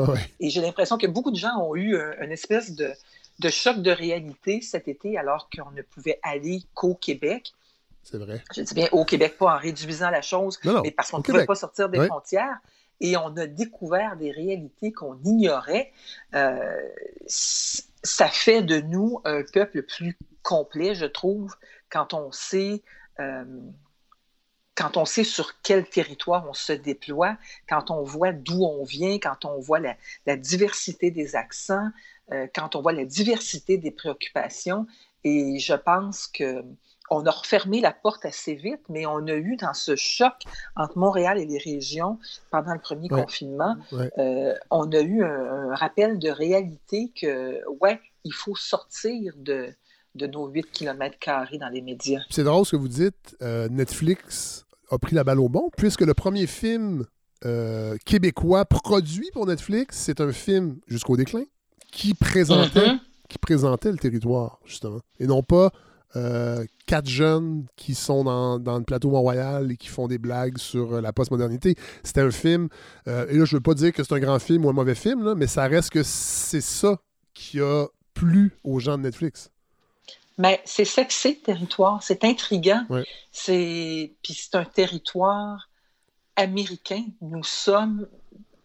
Et 0.40 0.50
j'ai 0.50 0.60
l'impression 0.60 0.98
que 0.98 1.06
beaucoup 1.06 1.30
de 1.30 1.36
gens 1.36 1.56
ont 1.58 1.74
eu 1.76 1.96
une 2.20 2.32
espèce 2.32 2.72
de, 2.72 2.90
de 3.38 3.48
choc 3.48 3.78
de 3.78 3.90
réalité 3.90 4.60
cet 4.60 4.88
été 4.88 5.16
alors 5.16 5.48
qu'on 5.48 5.70
ne 5.70 5.82
pouvait 5.82 6.18
aller 6.22 6.62
qu'au 6.74 6.94
Québec. 6.94 7.52
C'est 8.02 8.18
vrai. 8.18 8.42
Je 8.54 8.62
dis 8.62 8.74
bien 8.74 8.88
au 8.92 9.04
Québec, 9.04 9.36
pas 9.38 9.54
en 9.54 9.58
réduisant 9.58 10.10
la 10.10 10.22
chose, 10.22 10.58
Non, 10.64 10.74
non, 10.74 10.82
mais 10.82 10.90
parce 10.90 11.10
qu'on 11.10 11.18
ne 11.18 11.22
pouvait 11.22 11.38
Québec. 11.38 11.48
pas 11.48 11.54
sortir 11.54 11.88
des 11.88 12.06
frontières. 12.06 12.58
Et 13.00 13.16
on 13.16 13.36
a 13.36 13.46
découvert 13.46 14.16
des 14.16 14.30
réalités 14.30 14.92
qu'on 14.92 15.18
ignorait. 15.24 15.92
Euh, 16.34 16.82
ça 17.26 18.28
fait 18.28 18.62
de 18.62 18.80
nous 18.80 19.20
un 19.24 19.42
peuple 19.42 19.82
plus 19.82 20.16
complet, 20.42 20.94
je 20.94 21.04
trouve, 21.04 21.54
quand 21.90 22.14
on 22.14 22.32
sait, 22.32 22.82
euh, 23.20 23.44
quand 24.74 24.96
on 24.96 25.04
sait 25.04 25.24
sur 25.24 25.60
quel 25.62 25.88
territoire 25.88 26.48
on 26.48 26.54
se 26.54 26.72
déploie, 26.72 27.36
quand 27.68 27.90
on 27.90 28.02
voit 28.02 28.32
d'où 28.32 28.64
on 28.64 28.84
vient, 28.84 29.18
quand 29.18 29.44
on 29.44 29.60
voit 29.60 29.80
la, 29.80 29.96
la 30.26 30.36
diversité 30.36 31.10
des 31.10 31.36
accents, 31.36 31.90
euh, 32.32 32.46
quand 32.54 32.76
on 32.76 32.82
voit 32.82 32.92
la 32.92 33.04
diversité 33.04 33.78
des 33.78 33.90
préoccupations. 33.90 34.86
Et 35.24 35.58
je 35.58 35.74
pense 35.74 36.26
que 36.26 36.64
on 37.10 37.24
a 37.26 37.30
refermé 37.30 37.80
la 37.80 37.92
porte 37.92 38.24
assez 38.24 38.54
vite, 38.54 38.80
mais 38.88 39.06
on 39.06 39.26
a 39.26 39.34
eu 39.34 39.56
dans 39.56 39.74
ce 39.74 39.96
choc 39.96 40.34
entre 40.76 40.98
Montréal 40.98 41.38
et 41.38 41.46
les 41.46 41.58
régions 41.58 42.18
pendant 42.50 42.72
le 42.74 42.80
premier 42.80 43.08
Ouais. 43.10 43.22
confinement, 43.22 43.76
Ouais. 43.92 44.10
euh, 44.18 44.54
on 44.70 44.90
a 44.92 45.00
eu 45.00 45.22
un, 45.24 45.70
un 45.70 45.74
rappel 45.74 46.18
de 46.18 46.28
réalité 46.30 47.12
que, 47.20 47.60
ouais, 47.80 48.00
il 48.24 48.32
faut 48.34 48.56
sortir 48.56 49.32
de, 49.36 49.68
de 50.14 50.26
nos 50.26 50.48
8 50.48 50.70
km 50.72 51.16
dans 51.58 51.68
les 51.68 51.80
médias. 51.82 52.20
C'est 52.30 52.44
drôle 52.44 52.66
ce 52.66 52.72
que 52.72 52.76
vous 52.76 52.88
dites. 52.88 53.36
euh, 53.42 53.68
Netflix 53.68 54.66
a 54.90 54.98
pris 54.98 55.14
la 55.14 55.24
balle 55.24 55.40
au 55.40 55.48
bon, 55.48 55.70
puisque 55.76 56.00
le 56.02 56.14
premier 56.14 56.46
film 56.46 57.04
euh, 57.44 57.96
québécois 58.04 58.64
produit 58.64 59.30
pour 59.32 59.46
Netflix, 59.46 59.96
c'est 59.96 60.20
un 60.20 60.32
film 60.32 60.78
jusqu'au 60.88 61.16
déclin 61.16 61.44
qui 61.92 62.14
présentait, 62.14 62.88
Mhm. 62.94 63.00
qui 63.28 63.38
présentait 63.38 63.92
le 63.92 63.98
territoire, 63.98 64.58
justement. 64.64 65.00
Et 65.20 65.26
non 65.26 65.42
pas 65.42 65.70
euh, 66.16 66.64
quatre 66.86 67.08
jeunes 67.08 67.66
qui 67.76 67.94
sont 67.94 68.24
dans, 68.24 68.58
dans 68.58 68.78
le 68.78 68.84
plateau 68.84 69.10
Mont-Royal 69.10 69.70
et 69.70 69.76
qui 69.76 69.88
font 69.88 70.08
des 70.08 70.18
blagues 70.18 70.58
sur 70.58 70.94
euh, 70.94 71.00
la 71.00 71.12
postmodernité. 71.12 71.76
C'était 72.02 72.22
un 72.22 72.30
film, 72.30 72.68
euh, 73.06 73.26
et 73.28 73.36
là, 73.36 73.44
je 73.44 73.56
veux 73.56 73.62
pas 73.62 73.74
dire 73.74 73.92
que 73.92 74.02
c'est 74.02 74.14
un 74.14 74.20
grand 74.20 74.38
film 74.38 74.64
ou 74.64 74.70
un 74.70 74.72
mauvais 74.72 74.94
film, 74.94 75.24
là, 75.24 75.34
mais 75.34 75.46
ça 75.46 75.66
reste 75.66 75.90
que 75.90 76.02
c'est 76.02 76.62
ça 76.62 76.98
qui 77.34 77.60
a 77.60 77.86
plu 78.14 78.56
aux 78.64 78.80
gens 78.80 78.96
de 78.96 79.02
Netflix. 79.02 79.50
Mais 80.38 80.60
c'est 80.64 80.84
sexy, 80.84 81.40
territoire. 81.40 82.02
C'est 82.02 82.24
intriguant. 82.24 82.84
Ouais. 82.88 83.04
C'est... 83.32 84.14
Puis 84.22 84.34
c'est 84.34 84.56
un 84.56 84.64
territoire 84.64 85.68
américain. 86.36 87.04
Nous 87.20 87.42
sommes 87.42 88.06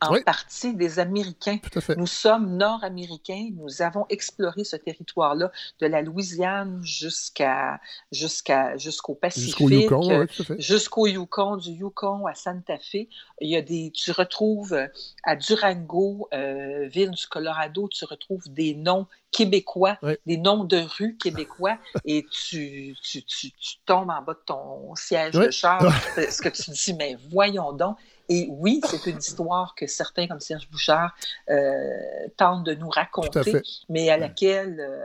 en 0.08 0.14
Oui. 0.14 0.24
partie 0.24 0.74
des 0.74 1.00
Américains. 1.00 1.60
Nous 1.98 2.08
sommes 2.08 2.58
nord-américains. 2.58 3.50
Nous 3.56 3.82
avons 3.82 4.06
exploré 4.10 4.64
ce 4.64 4.76
territoire-là 4.76 5.52
de 5.80 5.88
la 5.88 6.02
Louisiane 6.02 6.82
jusqu'à, 6.84 7.80
jusqu'à, 8.12 8.78
jusqu'au 8.78 9.16
Pacifique. 9.16 9.58
Jusqu'au 9.58 9.70
Yukon, 9.70 10.12
euh, 10.12 10.26
oui, 10.50 10.56
jusqu'au 10.60 11.58
du 11.58 11.72
Yukon 11.72 12.26
à 12.26 12.36
Santa 12.36 12.78
Fe. 12.78 13.08
Il 13.42 13.50
y 13.50 13.56
a 13.56 13.62
des, 13.62 13.92
tu 13.92 14.12
retrouves 14.12 14.74
euh, 14.74 14.88
à 15.24 15.36
Durango, 15.36 16.28
euh, 16.34 16.88
ville 16.88 17.12
du 17.12 17.28
Colorado, 17.28 17.88
tu 17.90 18.06
retrouves 18.06 18.52
des 18.52 18.76
noms 18.76 19.08
québécois, 19.32 19.98
des 20.26 20.38
noms 20.38 20.64
de 20.64 20.78
rues 20.78 21.18
québécois, 21.18 21.78
et 22.06 22.26
tu, 22.32 22.96
tu, 23.02 23.24
tu, 23.24 23.52
tu 23.52 23.76
tombes 23.86 24.12
en 24.12 24.22
bas 24.22 24.34
de 24.34 24.44
ton 24.46 24.96
siège 24.96 25.34
de 25.34 25.50
char. 25.50 25.82
Ce 26.16 26.42
que 26.42 26.50
tu 26.50 26.72
dis, 26.72 26.94
mais 26.94 27.18
voyons 27.30 27.74
donc. 27.74 27.98
Et 28.30 28.48
oui, 28.50 28.82
c'est 28.88 29.06
une 29.10 29.18
histoire 29.18 29.76
que 29.76 29.88
certains, 29.88 30.28
comme 30.28 30.40
Serge 30.40 30.70
Bouchard, 30.70 31.16
euh, 31.50 31.92
tentent 32.38 32.64
de 32.64 32.74
nous 32.74 32.90
à 32.92 33.02
raconter, 33.02 33.62
mais 33.90 34.10
à 34.10 34.18
laquelle 34.18 34.80
euh, 34.80 35.02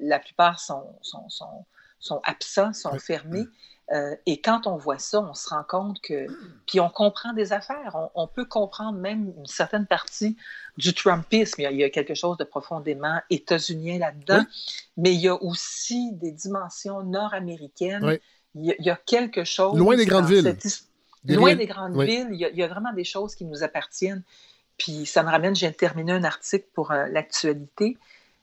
la 0.00 0.18
plupart 0.18 0.58
sont, 0.58 0.96
sont, 1.02 1.28
sont, 1.28 1.66
sont 1.98 2.20
absents, 2.24 2.72
sont 2.72 2.98
fermés. 2.98 3.46
Euh, 3.92 4.16
et 4.26 4.40
quand 4.40 4.66
on 4.66 4.76
voit 4.76 4.98
ça, 4.98 5.20
on 5.20 5.34
se 5.34 5.48
rend 5.48 5.62
compte 5.62 6.00
que. 6.00 6.26
Puis 6.66 6.80
on 6.80 6.88
comprend 6.88 7.32
des 7.34 7.52
affaires. 7.52 7.92
On, 7.94 8.22
on 8.22 8.26
peut 8.26 8.44
comprendre 8.44 8.98
même 8.98 9.32
une 9.36 9.46
certaine 9.46 9.86
partie 9.86 10.36
du 10.76 10.92
Trumpisme. 10.92 11.60
Il 11.60 11.64
y 11.64 11.66
a, 11.66 11.70
il 11.70 11.78
y 11.78 11.84
a 11.84 11.90
quelque 11.90 12.14
chose 12.14 12.36
de 12.36 12.44
profondément 12.44 13.20
états-unien 13.30 13.98
là-dedans. 13.98 14.44
Mais 14.96 15.14
il 15.14 15.20
y 15.20 15.28
a 15.28 15.40
aussi 15.40 16.12
des 16.14 16.32
dimensions 16.32 17.02
nord-américaines. 17.02 18.04
Oui. 18.04 18.20
Il, 18.56 18.64
y 18.64 18.70
a, 18.72 18.74
il 18.80 18.86
y 18.86 18.90
a 18.90 18.96
quelque 18.96 19.44
chose. 19.44 19.78
Loin 19.78 19.96
des 19.96 20.06
grandes 20.06 20.26
villes. 20.26 20.42
cette 20.42 20.86
Loin 21.34 21.54
des 21.54 21.66
grandes 21.66 21.96
Oui. 21.96 22.06
villes, 22.06 22.28
il 22.32 22.38
y, 22.38 22.44
a, 22.44 22.50
il 22.50 22.56
y 22.56 22.62
a 22.62 22.68
vraiment 22.68 22.92
des 22.92 23.04
choses 23.04 23.34
qui 23.34 23.44
nous 23.44 23.62
appartiennent. 23.62 24.22
Puis 24.78 25.06
ça 25.06 25.22
me 25.22 25.30
ramène, 25.30 25.54
je 25.54 25.60
viens 25.60 25.70
de 25.70 25.74
terminer 25.76 26.12
un 26.12 26.24
article 26.24 26.66
pour 26.74 26.92
euh, 26.92 27.06
l'actualité. 27.08 27.96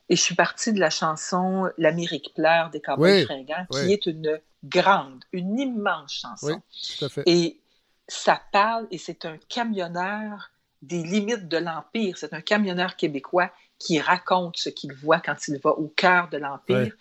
Et 0.10 0.15
je 0.15 0.22
suis 0.22 0.35
partie 0.35 0.73
de 0.73 0.80
la 0.80 0.89
chanson 0.89 1.69
L'Amérique 1.77 2.34
pleure 2.35 2.69
des 2.69 2.81
Cowboys 2.81 3.19
Oui, 3.19 3.26
fringants, 3.26 3.65
oui. 3.72 3.85
qui 3.88 3.93
est 3.93 4.05
une 4.05 4.39
grande, 4.64 5.23
une 5.31 5.57
immense 5.60 6.14
chanson. 6.14 6.47
Oui, 6.47 6.97
tout 6.97 7.05
à 7.05 7.10
fait. 7.10 7.23
Et 7.26 7.60
ça 8.07 8.41
parle, 8.51 8.88
et 8.91 8.97
c'est 8.97 9.26
un 9.26 9.38
camionneur 9.49 10.51
des 10.81 11.03
limites 11.03 11.47
de 11.47 11.57
l'Empire. 11.57 12.18
C'est 12.18 12.34
un 12.34 12.41
camionneur 12.41 12.95
québécois 12.97 13.49
qui 13.80 13.99
raconte 13.99 14.57
ce 14.57 14.69
qu'il 14.69 14.93
voit 14.93 15.19
quand 15.19 15.47
il 15.47 15.57
va 15.60 15.72
au 15.72 15.88
cœur 15.88 16.30
de 16.30 16.38
l'Empire. 16.38 16.93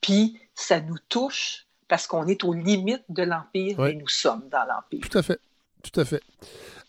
Puis 0.00 0.38
ça 0.54 0.80
nous 0.80 0.98
touche 1.08 1.66
parce 1.90 2.06
qu'on 2.06 2.26
est 2.28 2.42
aux 2.44 2.54
limites 2.54 3.04
de 3.10 3.24
l'Empire, 3.24 3.78
Ouais. 3.78 3.92
mais 3.92 4.00
nous 4.00 4.08
sommes 4.08 4.44
dans 4.50 4.64
l'Empire. 4.66 5.00
Tout 5.10 5.18
à 5.18 5.22
fait. 5.22 5.38
Tout 5.82 6.00
à 6.00 6.04
fait. 6.06 6.22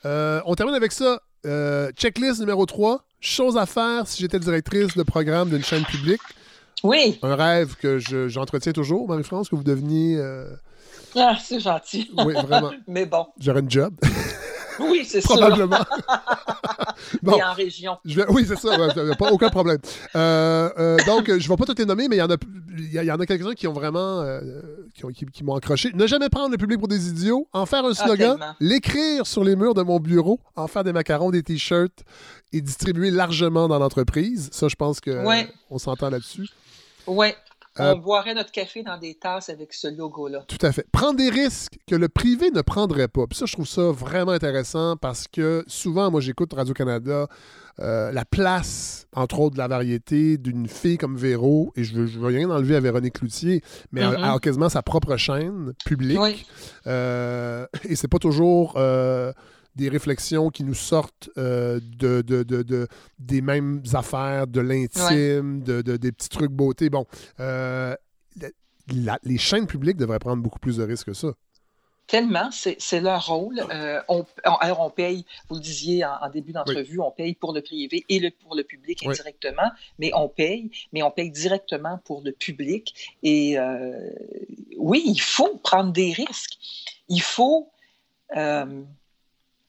Euh, 0.06 0.40
on 0.46 0.56
termine 0.56 0.76
avec 0.76 0.92
ça. 0.94 1.22
Euh, 1.46 1.92
checklist 1.94 2.40
numéro 2.40 2.66
3. 2.66 3.04
Chose 3.20 3.58
à 3.58 3.66
faire 3.66 4.08
si 4.08 4.22
j'étais 4.22 4.40
directrice 4.40 4.96
de 4.96 5.04
programme 5.04 5.50
d'une 5.50 5.64
chaîne 5.64 5.84
publique. 5.84 6.22
Oui, 6.84 7.20
Un 7.22 7.36
rêve 7.36 7.76
que 7.76 8.00
je- 8.00 8.28
j'entretiens 8.28 8.72
toujours, 8.72 9.08
Marie-France, 9.08 9.50
que 9.50 9.56
vous 9.56 9.64
deveniez. 9.64 10.18
euh, 10.18 10.46
ah, 11.16 11.36
c'est 11.40 11.60
gentil. 11.60 12.10
Oui, 12.26 12.34
vraiment. 12.34 12.72
mais 12.88 13.06
bon, 13.06 13.28
J'aurais 13.40 13.60
une 13.60 13.70
job, 13.70 13.94
oui, 14.90 15.06
c'est 15.06 15.22
sûr. 15.22 15.32
probablement. 15.36 15.78
Bon. 17.24 17.38
Et 17.38 17.44
en 17.44 17.54
région. 17.54 17.98
Je 18.06 18.16
vais- 18.16 18.26
Oui, 18.30 18.46
c'est 18.48 18.58
ça, 18.58 18.80
ouais, 18.80 19.16
pas, 19.18 19.32
aucun 19.32 19.50
problème. 19.50 19.80
Euh, 20.16 20.70
euh, 20.78 20.98
donc, 21.06 21.26
je 21.28 21.34
ne 21.34 21.40
vais 21.40 21.56
pas 21.58 21.66
toutes 21.66 21.80
les 21.80 21.86
nommer, 21.86 22.08
mais 22.08 22.18
il 22.18 22.20
y 22.20 22.22
en 22.22 22.30
a, 22.30 22.36
y, 22.78 22.98
a- 22.98 23.04
il 23.04 23.08
y 23.08 23.12
en 23.12 23.20
a 23.20 23.26
quelques-uns 23.26 23.54
qui 23.54 23.68
ont 23.68 23.74
vraiment. 23.74 24.22
euh, 24.22 24.40
qui, 24.94 25.06
ont- 25.06 25.10
qui- 25.10 25.26
qui 25.26 25.44
m'ont 25.44 25.56
accroché. 25.56 25.92
Ne 25.94 26.06
jamais 26.08 26.30
prendre 26.30 26.52
le 26.52 26.58
public 26.58 26.78
pour 26.80 26.88
des 26.88 27.10
idiots, 27.10 27.48
en 27.54 27.66
faire 27.66 27.86
un 27.86 27.94
slogan, 27.94 28.38
tellement. 28.38 28.54
l'écrire 28.60 29.26
sur 29.26 29.44
les 29.44 29.56
murs 29.56 29.74
de 29.74 29.82
mon 29.82 30.00
bureau, 30.00 30.40
en 30.56 30.68
faire 30.68 30.84
des 30.84 30.94
macarons, 30.94 31.32
des 31.32 31.44
t-shirts 31.44 32.04
et 32.54 32.62
distribuer 32.62 33.10
largement 33.12 33.68
dans 33.68 33.80
l'entreprise. 33.80 34.50
Ça, 34.52 34.68
je 34.68 34.76
pense 34.76 35.02
qu'on 35.02 35.26
Ouais. 35.26 35.52
s'entend 35.78 36.10
là-dessus. 36.10 36.48
Oui, 37.08 37.28
Euh, 37.80 37.94
on 37.96 38.00
boirait 38.00 38.34
notre 38.34 38.52
café 38.52 38.84
dans 38.84 38.98
des 38.98 39.16
tasses 39.16 39.50
avec 39.50 39.74
ce 39.74 39.88
logo-là. 39.88 40.44
Tout 40.48 40.58
à 40.62 40.72
fait. 40.74 40.86
Prendre 40.92 41.16
des 41.18 41.30
risques 41.30 41.78
que 41.88 41.96
le 41.96 42.10
privé 42.10 42.52
ne 42.52 42.62
prendrait 42.62 43.08
pas. 43.08 43.28
Puis 43.28 43.38
ça, 43.40 43.46
je 43.46 43.54
trouve 43.54 43.68
ça 43.68 43.84
vraiment 43.92 44.34
intéressant 44.34 44.98
parce 44.98 45.28
que 45.28 45.64
souvent, 45.68 46.12
moi, 46.12 46.20
j'écoute 46.20 46.52
Radio-Canada, 46.54 47.28
euh, 47.80 48.12
la 48.12 48.26
place, 48.26 49.08
entre 49.16 49.40
autres, 49.40 49.54
de 49.54 49.60
la 49.60 49.70
variété 49.70 50.38
d'une 50.38 50.68
fille 50.68 50.98
comme 50.98 51.16
Véro, 51.16 51.72
et 51.78 51.84
je 51.86 51.94
veux, 51.96 52.06
je 52.08 52.20
veux 52.20 52.28
rien 52.28 52.50
enlever 52.50 52.76
à 52.76 52.82
Véronique 52.82 53.14
Cloutier, 53.20 53.62
mais 53.94 54.02
elle- 54.02 54.10
Mhm. 54.10 54.16
elle 54.18 54.24
a 54.26 54.40
quasiment 54.40 54.68
sa 54.70 54.82
propre 54.82 55.16
chaîne 55.16 55.72
publique. 55.86 56.20
Oui. 56.20 56.46
Euh, 56.88 57.66
et 57.88 57.96
c'est 57.96 58.10
pas 58.10 58.20
toujours 58.20 58.74
euh, 58.76 59.32
des 59.76 59.90
réflexions 59.90 60.50
qui 60.50 60.64
nous 60.64 60.74
sortent 60.74 61.30
euh, 61.38 61.80
de, 61.98 62.22
de- 62.22 62.44
de- 62.44 62.64
de- 62.64 62.88
des 63.20 63.42
mêmes 63.42 63.82
affaires, 63.94 64.48
de 64.48 64.60
l'intime, 64.62 65.64
de, 65.64 65.82
de- 65.82 65.98
des 65.98 66.12
petits 66.12 66.30
trucs 66.30 66.52
beauté. 66.52 66.90
Bon, 66.90 67.06
euh, 67.40 67.96
la- 68.94 69.20
les 69.24 69.38
chaînes 69.38 69.68
publiques 69.68 69.98
devraient 69.98 70.20
prendre 70.20 70.42
beaucoup 70.44 70.60
plus 70.60 70.78
de 70.78 70.84
risques 70.84 71.08
que 71.08 71.14
ça. 71.14 71.30
Tellement, 72.08 72.50
c'est 72.52 73.00
leur 73.00 73.26
rôle. 73.28 73.62
Euh, 73.72 74.02
on, 74.10 74.26
alors, 74.44 74.82
on 74.82 74.90
paye, 74.90 75.26
vous 75.48 75.56
le 75.56 75.62
disiez 75.62 76.04
en, 76.04 76.16
en 76.22 76.30
début 76.30 76.52
d'entrevue, 76.52 77.00
on 77.00 77.12
paye 77.12 77.36
pour 77.36 77.54
le 77.54 77.62
privé 77.62 78.04
et 78.10 78.20
le, 78.20 78.32
pour 78.32 78.54
le 78.54 78.66
public 78.66 79.00
Oui. 79.06 79.12
indirectement, 79.12 79.72
mais 79.98 80.12
on 80.14 80.28
paye, 80.28 80.70
mais 80.92 81.04
on 81.04 81.12
paye 81.12 81.32
directement 81.32 82.00
pour 82.04 82.22
le 82.22 82.34
public. 82.34 83.16
Et 83.24 83.58
euh, 83.58 84.10
oui, 84.78 85.04
il 85.06 85.22
faut 85.22 85.56
prendre 85.64 85.94
des 85.94 86.12
risques. 86.12 86.58
Il 87.08 87.22
faut 87.22 87.70
euh, 88.36 88.84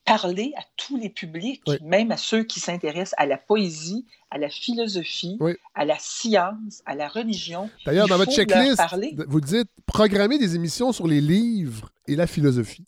parler 0.04 0.52
à 0.58 0.62
tous 0.76 0.96
les 0.96 1.08
publics, 1.08 1.62
Oui. 1.66 1.76
même 1.82 2.10
à 2.10 2.16
ceux 2.16 2.42
qui 2.42 2.58
s'intéressent 2.60 3.14
à 3.18 3.26
la 3.26 3.38
poésie, 3.38 4.04
à 4.30 4.38
la 4.38 4.48
philosophie, 4.50 5.36
Oui. 5.40 5.52
à 5.74 5.84
la 5.84 5.96
science, 6.00 6.82
à 6.86 6.94
la 6.94 7.08
religion. 7.08 7.70
D'ailleurs, 7.86 8.06
Il 8.06 8.10
dans 8.10 8.16
votre 8.16 8.32
checklist, 8.32 8.80
vous 9.28 9.40
dites 9.40 9.68
programmer 9.86 10.38
des 10.38 10.56
émissions 10.56 10.92
sur 10.92 11.06
les 11.06 11.20
livres 11.20 11.90
et 12.08 12.16
la 12.16 12.26
philosophie. 12.26 12.84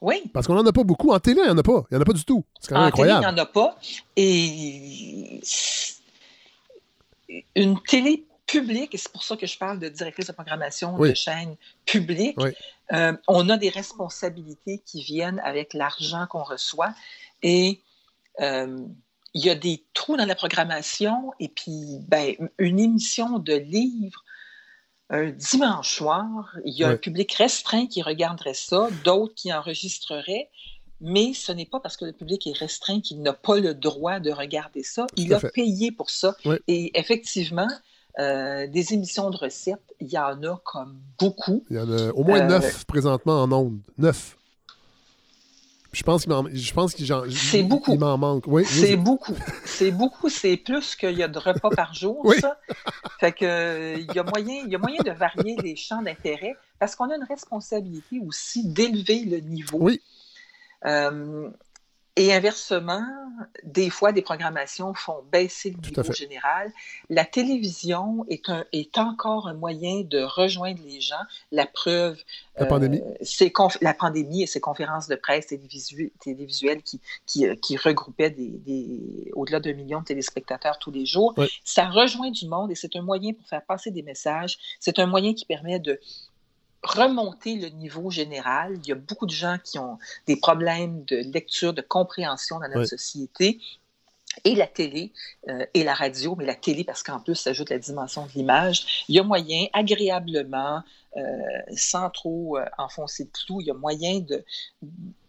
Oui. 0.00 0.22
Parce 0.32 0.46
qu'on 0.46 0.54
n'en 0.54 0.64
a 0.66 0.72
pas 0.72 0.82
beaucoup. 0.82 1.12
En 1.12 1.20
télé, 1.20 1.40
il 1.42 1.44
n'y 1.44 1.50
en 1.50 1.58
a 1.58 1.62
pas. 1.62 1.84
Il 1.90 1.94
n'y 1.94 1.98
en 1.98 2.00
a 2.00 2.06
pas 2.06 2.12
du 2.14 2.24
tout. 2.24 2.42
C'est 2.58 2.68
quand 2.70 2.76
même 2.76 2.84
En 2.88 2.90
télé, 2.90 3.10
incroyable. 3.10 3.26
il 3.28 3.34
n'y 3.34 3.40
en 3.40 3.42
a 3.42 3.46
pas. 3.46 3.78
Et 4.16 5.40
une 7.54 7.80
télé 7.82 8.24
publique, 8.46 8.94
et 8.94 8.98
c'est 8.98 9.12
pour 9.12 9.22
ça 9.22 9.36
que 9.36 9.46
je 9.46 9.56
parle 9.56 9.78
de 9.78 9.88
directrice 9.88 10.26
de 10.26 10.32
programmation 10.32 10.96
Oui. 10.98 11.10
de 11.10 11.14
chaîne 11.14 11.54
publique. 11.86 12.36
Euh, 12.92 13.16
on 13.28 13.48
a 13.48 13.56
des 13.56 13.68
responsabilités 13.68 14.82
qui 14.84 15.02
viennent 15.02 15.40
avec 15.44 15.74
l'argent 15.74 16.26
qu'on 16.28 16.42
reçoit. 16.42 16.94
Et 17.42 17.82
euh, 18.40 18.84
il 19.34 19.44
y 19.44 19.50
a 19.50 19.54
des 19.54 19.84
trous 19.94 20.16
dans 20.16 20.26
la 20.26 20.34
programmation 20.34 21.32
et 21.38 21.48
puis 21.48 21.98
ben, 22.08 22.34
une 22.58 22.80
émission 22.80 23.38
de 23.38 23.54
livre 23.54 24.24
un 25.10 25.30
dimanche 25.30 25.96
soir, 25.96 26.56
il 26.64 26.72
y 26.72 26.84
a 26.84 26.88
un 26.88 26.96
public 26.96 27.32
restreint 27.34 27.88
qui 27.88 28.00
regarderait 28.00 28.54
ça, 28.54 28.88
d'autres 29.04 29.34
qui 29.34 29.52
enregistreraient, 29.52 30.48
mais 31.00 31.34
ce 31.34 31.50
n'est 31.50 31.66
pas 31.66 31.80
parce 31.80 31.96
que 31.96 32.04
le 32.04 32.12
public 32.12 32.46
est 32.46 32.56
restreint 32.56 33.00
qu'il 33.00 33.20
n'a 33.20 33.32
pas 33.32 33.58
le 33.58 33.74
droit 33.74 34.20
de 34.20 34.30
regarder 34.30 34.84
ça. 34.84 35.08
Il 35.16 35.34
a 35.34 35.40
payé 35.40 35.90
pour 35.90 36.10
ça. 36.10 36.36
Et 36.68 36.96
effectivement, 36.98 37.68
euh, 38.18 38.66
des 38.66 38.92
émissions 38.92 39.30
de 39.30 39.36
recettes, 39.36 39.94
il 40.00 40.08
y 40.08 40.18
en 40.18 40.42
a 40.42 40.60
comme 40.64 40.98
beaucoup. 41.18 41.64
Il 41.70 41.76
y 41.76 41.80
en 41.80 41.90
a 41.90 42.10
au 42.10 42.24
moins 42.24 42.44
neuf 42.46 42.80
euh, 42.80 42.84
présentement 42.86 43.42
en 43.42 43.52
ondes. 43.52 43.80
Neuf. 43.98 44.36
Je 45.92 46.04
pense 46.04 46.22
qu'il 46.22 46.32
m'en, 46.32 46.44
je 46.52 46.72
pense 46.72 46.94
qu'il 46.94 47.06
c'est 47.30 47.64
beaucoup. 47.64 47.96
m'en 47.96 48.16
manque. 48.16 48.44
Oui, 48.46 48.64
c'est 48.64 48.96
beaucoup. 48.96 49.36
C'est 49.64 49.90
beaucoup. 49.90 50.28
C'est 50.28 50.56
plus 50.56 50.94
qu'il 50.94 51.18
y 51.18 51.22
a 51.22 51.28
de 51.28 51.38
repas 51.38 51.70
par 51.70 51.94
jour, 51.94 52.32
ça. 52.40 52.60
Fait 53.18 53.32
que 53.32 53.98
il 53.98 54.12
y 54.14 54.18
a 54.18 54.22
moyen, 54.22 54.62
il 54.64 54.70
y 54.70 54.76
a 54.76 54.78
moyen 54.78 55.02
de 55.02 55.10
varier 55.10 55.56
les 55.62 55.74
champs 55.74 56.02
d'intérêt 56.02 56.56
parce 56.78 56.94
qu'on 56.94 57.10
a 57.10 57.16
une 57.16 57.26
responsabilité 57.28 58.20
aussi 58.24 58.68
d'élever 58.68 59.24
le 59.24 59.38
niveau. 59.38 59.78
Oui. 59.80 60.00
Euh, 60.86 61.50
et 62.20 62.34
inversement, 62.34 63.02
des 63.64 63.88
fois, 63.88 64.12
des 64.12 64.20
programmations 64.20 64.92
font 64.92 65.24
baisser 65.32 65.70
le 65.70 65.88
niveau 65.88 66.12
général. 66.12 66.70
La 67.08 67.24
télévision 67.24 68.26
est, 68.28 68.50
un, 68.50 68.66
est 68.74 68.98
encore 68.98 69.48
un 69.48 69.54
moyen 69.54 70.02
de 70.02 70.20
rejoindre 70.20 70.82
les 70.84 71.00
gens. 71.00 71.24
La 71.50 71.64
preuve, 71.64 72.22
la 72.58 72.66
pandémie, 72.66 73.00
euh, 73.00 73.14
c'est 73.22 73.50
la 73.80 73.94
pandémie 73.94 74.42
et 74.42 74.46
ses 74.46 74.60
conférences 74.60 75.08
de 75.08 75.14
presse 75.14 75.46
télévisuelles 75.46 76.82
qui, 76.82 77.00
qui, 77.24 77.46
euh, 77.46 77.54
qui 77.54 77.78
regroupaient 77.78 78.28
des, 78.28 78.50
des 78.50 79.30
au-delà 79.34 79.58
d'un 79.58 79.72
million 79.72 80.00
de 80.00 80.04
téléspectateurs 80.04 80.78
tous 80.78 80.90
les 80.90 81.06
jours. 81.06 81.34
Ça 81.64 81.88
rejoint 81.88 82.30
du 82.30 82.46
monde 82.46 82.70
et 82.70 82.74
c'est 82.74 82.96
un 82.96 83.02
moyen 83.02 83.32
pour 83.32 83.48
faire 83.48 83.64
passer 83.64 83.90
des 83.90 84.02
messages. 84.02 84.58
C'est 84.78 84.98
un 84.98 85.06
moyen 85.06 85.32
qui 85.32 85.46
permet 85.46 85.78
de 85.78 85.98
remonter 86.82 87.56
le 87.56 87.68
niveau 87.68 88.10
général. 88.10 88.78
Il 88.82 88.88
y 88.88 88.92
a 88.92 88.96
beaucoup 88.96 89.26
de 89.26 89.32
gens 89.32 89.58
qui 89.62 89.78
ont 89.78 89.98
des 90.26 90.36
problèmes 90.36 91.04
de 91.04 91.16
lecture, 91.32 91.72
de 91.72 91.82
compréhension 91.82 92.58
dans 92.60 92.68
notre 92.68 92.88
société. 92.88 93.60
Et 94.44 94.54
la 94.54 94.68
télé 94.68 95.12
euh, 95.48 95.66
et 95.74 95.82
la 95.82 95.92
radio, 95.92 96.36
mais 96.36 96.44
la 96.44 96.54
télé 96.54 96.84
parce 96.84 97.02
qu'en 97.02 97.18
plus 97.18 97.34
s'ajoute 97.34 97.68
la 97.68 97.78
dimension 97.78 98.26
de 98.26 98.32
l'image, 98.32 99.04
il 99.08 99.16
y 99.16 99.18
a 99.18 99.24
moyen 99.24 99.66
agréablement 99.72 100.82
sans 101.74 102.10
trop 102.10 102.58
euh, 102.58 102.64
enfoncer 102.78 103.24
de 103.24 103.30
clous, 103.30 103.60
il 103.60 103.66
y 103.66 103.70
a 103.70 103.74
moyen 103.74 104.20
de, 104.20 104.44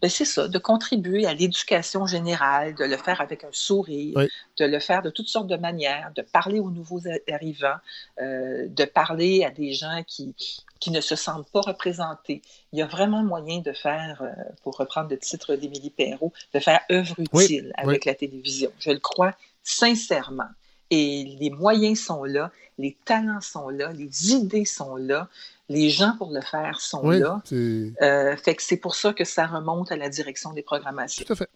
ben 0.00 0.08
c'est 0.08 0.24
ça, 0.24 0.46
de 0.48 0.58
contribuer 0.58 1.26
à 1.26 1.34
l'éducation 1.34 2.06
générale, 2.06 2.74
de 2.74 2.84
le 2.84 2.96
faire 2.96 3.20
avec 3.20 3.44
un 3.44 3.50
sourire, 3.52 4.16
de 4.58 4.64
le 4.64 4.78
faire 4.78 5.02
de 5.02 5.10
toutes 5.10 5.28
sortes 5.28 5.48
de 5.48 5.56
manières, 5.56 6.12
de 6.14 6.22
parler 6.22 6.60
aux 6.60 6.70
nouveaux 6.70 7.00
arrivants, 7.30 7.78
euh, 8.20 8.68
de 8.68 8.84
parler 8.84 9.44
à 9.44 9.50
des 9.50 9.72
gens 9.72 10.02
qui, 10.06 10.34
qui 10.78 10.90
ne 10.90 11.00
se 11.00 11.16
sentent 11.16 11.50
pas 11.50 11.60
représentés. 11.62 12.42
Il 12.72 12.78
y 12.78 12.82
a 12.82 12.86
vraiment 12.86 13.22
moyen 13.22 13.58
de 13.58 13.72
faire, 13.72 14.22
pour 14.62 14.76
reprendre 14.76 15.10
le 15.10 15.18
titre 15.18 15.56
d'Émilie 15.56 15.90
Perrault, 15.90 16.32
de 16.54 16.60
faire 16.60 16.80
œuvre 16.90 17.18
utile 17.18 17.72
avec 17.76 18.04
la 18.04 18.14
télévision. 18.14 18.70
Je 18.78 18.90
le 18.90 19.00
crois 19.00 19.34
sincèrement. 19.64 20.48
Et 20.90 21.36
les 21.40 21.50
moyens 21.50 22.00
sont 22.00 22.24
là, 22.24 22.50
les 22.78 22.96
talents 23.04 23.40
sont 23.40 23.70
là, 23.70 23.92
les 23.92 24.32
idées 24.32 24.64
sont 24.64 24.96
là 24.96 25.28
les 25.72 25.90
gens 25.90 26.14
pour 26.18 26.30
le 26.32 26.40
faire 26.40 26.80
sont 26.80 27.08
là. 27.10 27.42
Euh, 27.52 28.36
fait 28.36 28.54
que 28.54 28.62
c'est 28.62 28.76
pour 28.76 28.94
ça 28.94 29.12
que 29.12 29.24
ça 29.24 29.46
remonte 29.46 29.90
à 29.90 29.96
la 29.96 30.08
direction 30.08 30.52
des 30.52 30.62
programmations. 30.62 31.24
Tout 31.24 31.32
à 31.32 31.36
fait. 31.36 31.50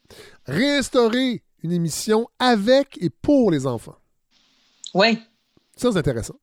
Réinstaurer 0.47 1.43
une 1.63 1.73
émission 1.73 2.29
avec 2.39 2.99
et 3.01 3.11
pour 3.11 3.51
les 3.51 3.67
enfants. 3.67 3.99
Oui. 4.95 5.19
Ça, 5.77 5.93
c'est 5.93 5.99
intéressant. 5.99 6.37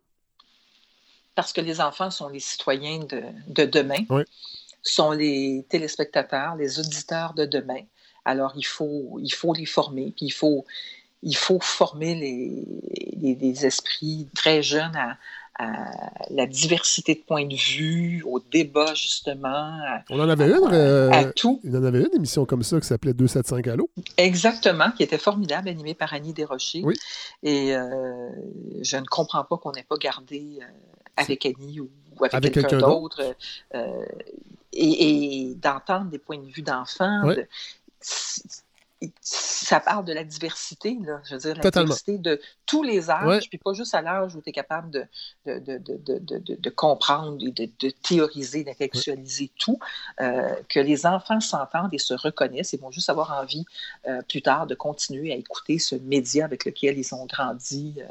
Parce 1.36 1.52
que 1.52 1.62
les 1.62 1.82
enfants 1.82 2.12
sont 2.12 2.30
les 2.30 2.40
citoyens 2.40 3.00
de, 3.00 3.24
de 3.48 3.66
demain, 3.66 4.06
oui. 4.10 4.24
sont 4.84 5.12
les 5.12 5.66
téléspectateurs, 5.70 6.56
les 6.56 6.80
auditeurs 6.80 7.34
de 7.34 7.46
demain. 7.46 7.82
Alors, 8.26 8.54
il 8.56 8.66
faut, 8.66 9.18
il 9.20 9.34
faut 9.34 9.54
les 9.54 9.66
former, 9.66 10.14
puis 10.16 10.28
il 10.28 10.32
faut, 10.32 10.66
il 11.24 11.36
faut 11.36 11.60
former 11.60 12.14
les, 12.14 13.18
les, 13.20 13.36
les 13.36 13.66
esprits 13.66 14.30
très 14.36 14.62
jeunes 14.62 14.96
à 14.96 15.18
la 15.60 16.48
diversité 16.48 17.16
de 17.16 17.22
points 17.22 17.46
de 17.46 17.56
vue, 17.56 18.24
au 18.26 18.40
débat, 18.40 18.94
justement. 18.94 19.80
On 20.10 20.20
en 20.20 20.30
avait 20.30 20.48
une. 20.48 20.74
Euh, 20.74 21.12
à 21.12 21.26
tout. 21.26 21.60
Il 21.64 21.76
en 21.78 21.84
avait 21.84 22.00
une 22.00 22.16
émission 22.16 22.46
comme 22.46 22.64
ça 22.64 22.80
qui 22.80 22.88
s'appelait 22.88 23.14
275 23.14 23.74
Allo. 23.74 23.90
Exactement, 24.18 24.92
qui 24.92 25.04
était 25.04 25.18
formidable, 25.18 25.70
animée 25.70 25.94
par 25.94 26.14
Annie 26.14 26.34
Desrochers. 26.34 26.82
Oui. 26.84 26.96
Et 27.44 27.76
euh, 27.76 28.30
je 28.82 28.98
ne 28.98 29.06
comprends 29.06 29.44
pas 29.44 29.58
qu'on 29.58 29.72
n'ait 29.72 29.84
pas 29.84 29.98
gardé 29.98 30.60
euh, 30.62 30.66
avec 31.18 31.46
Annie 31.46 31.80
ou, 31.80 31.90
avec, 32.32 32.54
quelqu'un 32.54 32.80
d'autre. 32.80 33.36
et, 34.74 35.54
d'entendre 35.56 36.10
des 36.10 36.20
points 36.20 36.40
de 36.40 36.50
vue 36.50 36.64
d'enfants. 36.64 37.22
Ça 39.22 39.80
parle 39.80 40.06
de 40.06 40.14
la 40.14 40.24
diversité, 40.24 40.98
là, 41.02 41.22
je 41.26 41.36
veux 41.36 41.42
dire, 41.42 41.56
la 41.56 41.70
diversité 41.70 42.18
de 42.18 42.40
tous 42.66 42.84
les 42.84 43.10
âges, 43.10 43.50
puis 43.50 43.58
pas 43.58 43.74
juste 43.74 43.96
à 43.96 44.02
l'âge 44.02 44.36
où 44.36 44.42
tu 44.42 44.50
es 44.50 44.52
capable 44.52 44.92
de, 44.92 45.06
de, 45.46 45.60
de, 45.78 46.56
de 46.56 46.70
comprendre 46.70 47.38
et 47.46 47.52
de, 47.52 47.90
théoriser, 47.90 48.64
d'intellectualiser 48.64 49.52
tout, 49.58 49.80
euh, 50.22 50.56
que 50.70 50.80
les 50.80 51.06
enfants 51.06 51.40
s'entendent 51.40 51.94
et 51.94 52.00
se 52.00 52.14
reconnaissent 52.14 52.74
et 52.74 52.78
vont 52.78 52.92
juste 52.92 53.10
avoir 53.10 53.32
envie 53.32 53.66
euh, 54.08 54.22
plus 54.28 54.42
tard 54.42 54.68
de 54.68 54.76
continuer 54.76 55.32
à 55.34 55.36
écouter 55.36 55.80
ce 55.80 55.96
média 55.96 56.46
avec 56.46 56.66
lequel 56.66 56.98
ils 56.98 57.16
ont 57.16 57.26
grandi, 57.26 58.02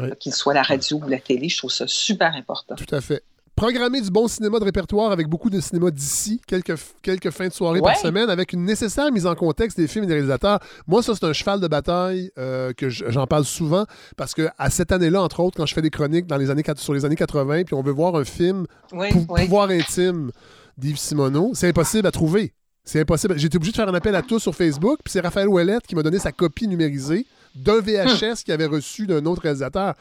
euh, 0.00 0.14
qu'il 0.16 0.34
soit 0.34 0.54
la 0.54 0.62
radio 0.62 0.98
ou 0.98 1.08
la 1.08 1.20
télé. 1.20 1.48
Je 1.48 1.58
trouve 1.58 1.72
ça 1.72 1.86
super 1.86 2.34
important. 2.34 2.74
Tout 2.74 2.94
à 2.94 3.00
fait 3.00 3.22
programmer 3.56 4.02
du 4.02 4.10
bon 4.10 4.28
cinéma 4.28 4.58
de 4.58 4.64
répertoire 4.64 5.10
avec 5.10 5.28
beaucoup 5.28 5.48
de 5.48 5.60
cinéma 5.60 5.90
d'ici, 5.90 6.40
quelques, 6.46 6.74
quelques 7.00 7.30
fins 7.30 7.48
de 7.48 7.52
soirée 7.52 7.80
par 7.80 7.96
semaine, 7.96 8.28
avec 8.28 8.52
une 8.52 8.64
nécessaire 8.64 9.10
mise 9.10 9.26
en 9.26 9.34
contexte 9.34 9.78
des 9.78 9.88
films 9.88 10.04
et 10.04 10.06
des 10.06 10.12
réalisateurs. 10.12 10.60
Moi, 10.86 11.02
ça, 11.02 11.14
c'est 11.14 11.24
un 11.24 11.32
cheval 11.32 11.58
de 11.60 11.66
bataille 11.66 12.30
euh, 12.38 12.74
que 12.74 12.90
j'en 12.90 13.26
parle 13.26 13.46
souvent 13.46 13.86
parce 14.16 14.34
que 14.34 14.48
à 14.58 14.68
cette 14.68 14.92
année-là, 14.92 15.22
entre 15.22 15.40
autres, 15.40 15.56
quand 15.56 15.66
je 15.66 15.72
fais 15.72 15.82
des 15.82 15.90
chroniques 15.90 16.26
dans 16.26 16.36
les 16.36 16.50
années, 16.50 16.62
sur 16.76 16.92
les 16.92 17.06
années 17.06 17.16
80, 17.16 17.64
puis 17.64 17.74
on 17.74 17.82
veut 17.82 17.92
voir 17.92 18.14
un 18.14 18.24
film 18.24 18.66
Pouvoir 18.90 19.70
intime 19.70 20.30
d'Yves 20.76 20.98
Simoneau, 20.98 21.52
c'est 21.54 21.68
impossible 21.68 22.06
à 22.06 22.10
trouver. 22.10 22.52
C'est 22.84 23.00
impossible. 23.00 23.38
J'ai 23.38 23.46
été 23.46 23.56
obligé 23.56 23.72
de 23.72 23.76
faire 23.76 23.88
un 23.88 23.94
appel 23.94 24.14
à 24.14 24.22
tous 24.22 24.38
sur 24.38 24.54
Facebook, 24.54 24.98
puis 25.02 25.10
c'est 25.10 25.20
Raphaël 25.20 25.48
Ouellette 25.48 25.86
qui 25.86 25.96
m'a 25.96 26.02
donné 26.02 26.18
sa 26.18 26.30
copie 26.30 26.68
numérisée 26.68 27.26
d'un 27.54 27.80
VHS 27.80 28.22
hum. 28.22 28.34
qu'il 28.36 28.52
avait 28.52 28.66
reçu 28.66 29.06
d'un 29.06 29.24
autre 29.24 29.42
réalisateur. 29.42 29.94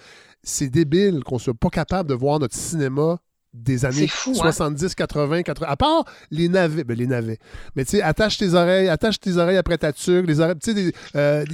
C'est 0.44 0.70
débile 0.70 1.24
qu'on 1.24 1.40
soit 1.40 1.54
pas 1.54 1.70
capable 1.70 2.10
de 2.10 2.14
voir 2.14 2.40
notre 2.40 2.56
cinéma 2.56 3.20
des 3.56 3.86
années 3.86 4.08
70, 4.08 4.96
80, 4.96 5.44
80. 5.44 5.68
À 5.68 5.78
part 5.78 6.06
les 6.32 6.50
navets, 6.50 6.84
ben 6.84 6.98
les 6.98 7.08
navets. 7.08 7.40
Mais 7.76 7.86
tu 7.86 7.92
sais, 7.92 8.02
attache 8.02 8.38
tes 8.38 8.54
oreilles, 8.54 8.90
attache 8.90 9.20
tes 9.20 9.38
oreilles 9.38 9.58
après 9.58 9.78
ta 9.78 9.94
tuque, 9.94 10.28
les 10.28 10.40
oreilles, 10.40 10.56
tu 10.62 10.74
sais, 10.74 10.92
euh, 11.16 11.46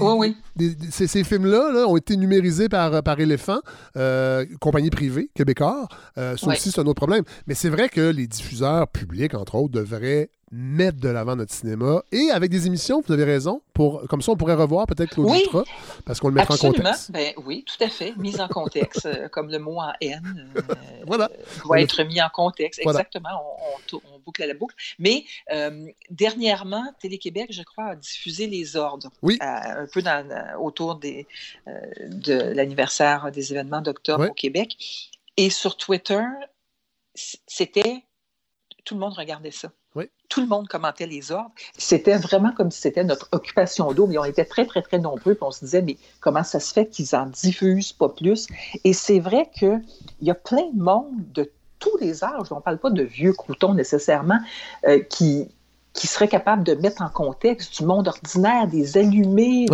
ces, 0.90 1.24
films-là 1.24 1.86
ont 1.88 1.98
été 1.98 2.18
numérisés 2.18 2.70
par, 2.70 3.04
par 3.04 3.20
Éléphant, 3.20 3.60
euh, 3.98 4.46
compagnie 4.60 4.90
privée, 4.90 5.30
québécois. 5.36 5.88
Euh, 6.18 6.36
ça 6.38 6.48
aussi, 6.48 6.72
c'est 6.72 6.82
un 6.82 6.86
autre 6.86 6.96
problème. 6.96 7.24
Mais 7.48 7.54
c'est 7.54 7.70
vrai 7.70 7.90
que 7.90 8.02
les 8.02 8.28
diffuseurs 8.28 8.88
publics, 8.88 9.34
entre 9.34 9.56
autres, 9.56 9.74
devraient 9.74 10.30
mettre 10.52 11.00
de 11.00 11.08
l'avant 11.08 11.38
notre 11.38 11.54
cinéma 11.54 12.04
et 12.12 12.30
avec 12.30 12.52
des 12.52 12.68
émissions, 12.68 13.02
vous 13.06 13.14
avez 13.14 13.24
raison, 13.24 13.62
pour, 13.74 14.06
comme 14.10 14.22
ça 14.22 14.34
on 14.34 14.36
pourrait 14.36 14.56
revoir 14.56 14.86
peut-être 14.86 15.12
Claude 15.12 15.30
oui, 15.30 15.46
parce 16.06 16.20
qu'on 16.20 16.28
le 16.28 16.36
mettra 16.36 16.56
en 16.56 16.58
contexte. 16.58 17.12
Ben, 17.12 17.34
oui, 17.46 17.64
tout 17.66 17.82
à 17.82 17.88
fait, 17.88 18.14
mise 18.18 18.42
en 18.42 18.50
contexte, 18.50 19.06
euh, 19.06 19.30
comme 19.30 19.50
le 19.50 19.60
mot 19.60 19.80
en 19.80 19.94
N 20.02 20.52
euh, 20.58 20.62
voilà. 21.08 21.30
doit 21.64 21.80
être 21.80 22.04
mis 22.04 22.22
en 22.22 22.30
contexte. 22.30 22.82
Exactement, 22.82 23.30
on, 23.94 24.20
boucle 24.26 24.44
à 24.44 24.48
la 24.48 24.54
boucle. 24.54 24.76
Mais 25.00 25.24
euh, 25.52 25.88
dernièrement, 26.10 26.84
Télé-Québec, 27.00 27.48
je 27.52 27.64
crois, 27.64 27.86
a 27.86 27.96
diffusé 27.96 28.46
les 28.48 28.76
ordres, 28.76 29.10
oui. 29.22 29.38
un 29.40 29.88
peu 29.92 30.02
dans, 30.02 30.28
autour 30.60 30.96
des, 30.96 31.28
de 31.66 32.54
l'anniversaire 32.54 33.32
des 33.32 33.54
événements 33.54 33.82
d'octobre 33.82 34.30
au 34.30 34.34
Québec. 34.34 34.78
Et 35.38 35.50
sur 35.50 35.78
Twitter, 35.78 36.22
c'était 37.16 38.04
tout 38.84 38.96
le 38.96 39.00
monde 39.00 39.14
regardait 39.14 39.52
ça. 39.52 39.70
Tout 40.30 40.40
le 40.40 40.48
monde 40.48 40.70
commentait 40.70 41.08
les 41.08 41.34
ordres. 41.34 41.52
C'était 41.78 42.18
vraiment 42.18 42.54
comme 42.54 42.72
si 42.72 42.80
c'était 42.80 43.04
notre 43.04 43.28
occupation 43.34 43.92
d'eau, 43.92 44.08
mais 44.08 44.18
on 44.18 44.24
était 44.24 44.46
très, 44.46 44.66
très, 44.66 44.82
très 44.82 44.98
nombreux, 44.98 45.36
puis 45.36 45.44
on 45.44 45.52
se 45.52 45.66
disait, 45.66 45.82
mais 45.82 45.98
comment 46.22 46.44
ça 46.44 46.62
se 46.62 46.72
fait 46.72 46.88
qu'ils 46.88 47.14
en 47.16 47.26
diffusent 47.26 47.92
pas 47.92 48.08
plus? 48.08 48.48
Et 48.86 48.94
c'est 48.94 49.20
vrai 49.20 49.50
qu'il 49.54 49.82
y 50.22 50.32
a 50.32 50.36
plein 50.36 50.70
de 50.74 50.82
monde 50.82 51.12
de 51.34 51.52
tous 51.80 51.98
les 52.00 52.24
âges, 52.24 52.52
on 52.52 52.58
ne 52.58 52.62
parle 52.62 52.78
pas 52.78 52.92
de 52.92 53.04
vieux 53.04 53.34
croutons 53.34 53.74
nécessairement, 53.74 54.40
euh, 54.88 55.00
qui, 55.02 55.50
qui 55.94 56.08
serait 56.08 56.30
capable 56.30 56.64
de 56.64 56.76
mettre 56.76 57.02
en 57.02 57.10
contexte 57.10 57.78
du 57.80 57.86
monde 57.86 58.08
ordinaire, 58.08 58.68
des 58.68 58.98
allumés, 58.98 59.66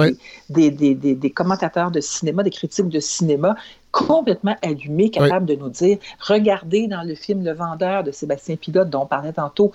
des, 0.50 0.72
des, 0.72 0.96
des, 0.96 1.14
des, 1.14 1.32
commentateurs 1.32 1.92
de 1.92 2.00
cinéma, 2.00 2.42
des 2.42 2.50
critiques 2.50 2.90
de 2.90 3.00
cinéma 3.00 3.56
complètement 3.98 4.56
allumés, 4.62 5.10
capables 5.10 5.46
de 5.46 5.56
nous 5.56 5.70
dire, 5.70 5.98
regardez 6.20 6.88
dans 6.88 7.02
le 7.02 7.16
film 7.16 7.44
Le 7.44 7.52
Vendeur 7.52 8.04
de 8.04 8.12
Sébastien 8.12 8.56
Pilote 8.56 8.90
dont 8.90 9.02
on 9.02 9.06
parlait 9.08 9.34
tantôt, 9.34 9.72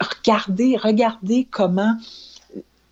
regardez, 0.00 0.76
regardez 0.76 1.46
comment 1.50 1.94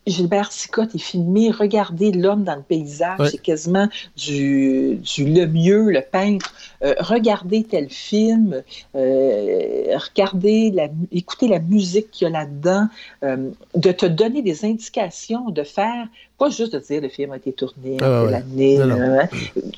Gilbert 0.06 0.52
Sicotte 0.52 0.94
est 0.94 0.98
filmé, 0.98 1.50
regardez 1.50 2.12
l'homme 2.12 2.44
dans 2.44 2.56
le 2.56 2.62
paysage, 2.62 3.18
Ouais. 3.20 3.28
c'est 3.30 3.40
quasiment 3.40 3.88
du, 4.16 4.96
du 4.96 5.24
le 5.24 5.46
mieux, 5.46 5.90
le 5.90 6.02
peintre. 6.02 6.52
Euh, 6.82 6.94
regardez 7.00 7.64
tel 7.64 7.88
film, 7.88 8.62
euh, 8.94 9.96
regardez, 9.96 10.70
la, 10.70 10.88
écoutez 11.12 11.48
la 11.48 11.58
musique 11.58 12.10
qu'il 12.10 12.26
y 12.26 12.28
a 12.28 12.30
là-dedans, 12.30 12.88
euh, 13.22 13.50
de 13.74 13.92
te 13.92 14.06
donner 14.06 14.42
des 14.42 14.64
indications, 14.64 15.48
de 15.50 15.62
faire, 15.62 16.06
pas 16.38 16.50
juste 16.50 16.74
de 16.74 16.78
dire 16.80 17.00
le 17.00 17.08
film 17.08 17.32
a 17.32 17.36
été 17.36 17.52
tourné 17.52 17.96
Ah, 18.02 18.24
ouais. 18.24 18.34
année, 18.34 18.80
hein, 18.80 19.28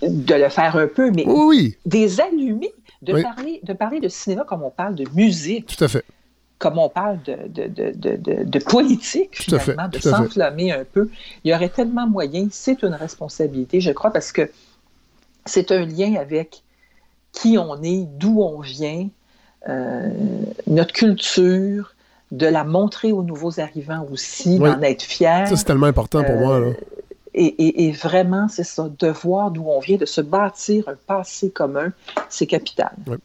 de 0.02 0.34
le 0.34 0.48
faire 0.48 0.74
un 0.76 0.88
peu, 0.88 1.10
mais 1.10 1.24
Oui, 1.26 1.44
oui, 1.46 1.76
des 1.86 2.20
allumés, 2.20 2.72
de, 3.02 3.12
Oui. 3.14 3.22
parler, 3.22 3.60
de 3.62 3.72
parler 3.74 4.00
de 4.00 4.08
cinéma 4.08 4.44
comme 4.44 4.62
on 4.64 4.70
parle 4.70 4.94
de 4.96 5.04
musique 5.14 5.66
tout 5.76 5.84
à 5.84 5.88
fait. 5.88 6.04
Comme 6.58 6.78
on 6.78 6.88
parle 6.88 7.18
de, 7.22 7.36
de, 7.48 7.66
de, 7.68 8.44
de, 8.44 8.58
politique, 8.60 9.36
fait, 9.36 9.58
finalement, 9.58 9.88
de 9.88 9.98
s'enflammer 9.98 10.72
un 10.72 10.84
peu. 10.84 11.10
Il 11.44 11.50
y 11.50 11.54
aurait 11.54 11.68
tellement 11.68 12.06
moyen, 12.06 12.48
c'est 12.50 12.82
une 12.82 12.94
responsabilité, 12.94 13.80
je 13.80 13.90
crois, 13.92 14.10
parce 14.10 14.32
que 14.32 14.50
c'est 15.44 15.70
un 15.70 15.84
lien 15.84 16.14
avec 16.14 16.62
qui 17.32 17.58
on 17.58 17.82
est, 17.82 18.06
d'où 18.16 18.40
on 18.40 18.60
vient, 18.60 19.08
euh, 19.68 20.08
notre 20.66 20.92
culture, 20.94 21.92
de 22.32 22.46
la 22.46 22.64
montrer 22.64 23.12
aux 23.12 23.22
nouveaux 23.22 23.60
arrivants 23.60 24.04
aussi, 24.10 24.58
Oui. 24.60 24.70
d'en 24.70 24.80
être 24.82 25.02
fier. 25.02 25.46
Ça, 25.46 25.56
c'est 25.56 25.64
tellement 25.64 25.86
important 25.86 26.24
pour 26.24 26.34
Euh, 26.34 26.40
moi. 26.40 26.60
Là. 26.60 26.72
Et, 27.34 27.44
et- 27.44 27.84
et 27.86 27.92
vraiment, 27.92 28.48
c'est 28.48 28.64
ça, 28.64 28.88
de 28.98 29.08
voir 29.08 29.50
d'où 29.50 29.64
on 29.68 29.78
vient, 29.78 29.96
de 29.98 30.06
se 30.06 30.22
bâtir 30.22 30.88
un 30.88 30.96
passé 31.06 31.50
commun, 31.50 31.92
c'est 32.30 32.46
capital. 32.46 32.90
Mais 33.06 33.16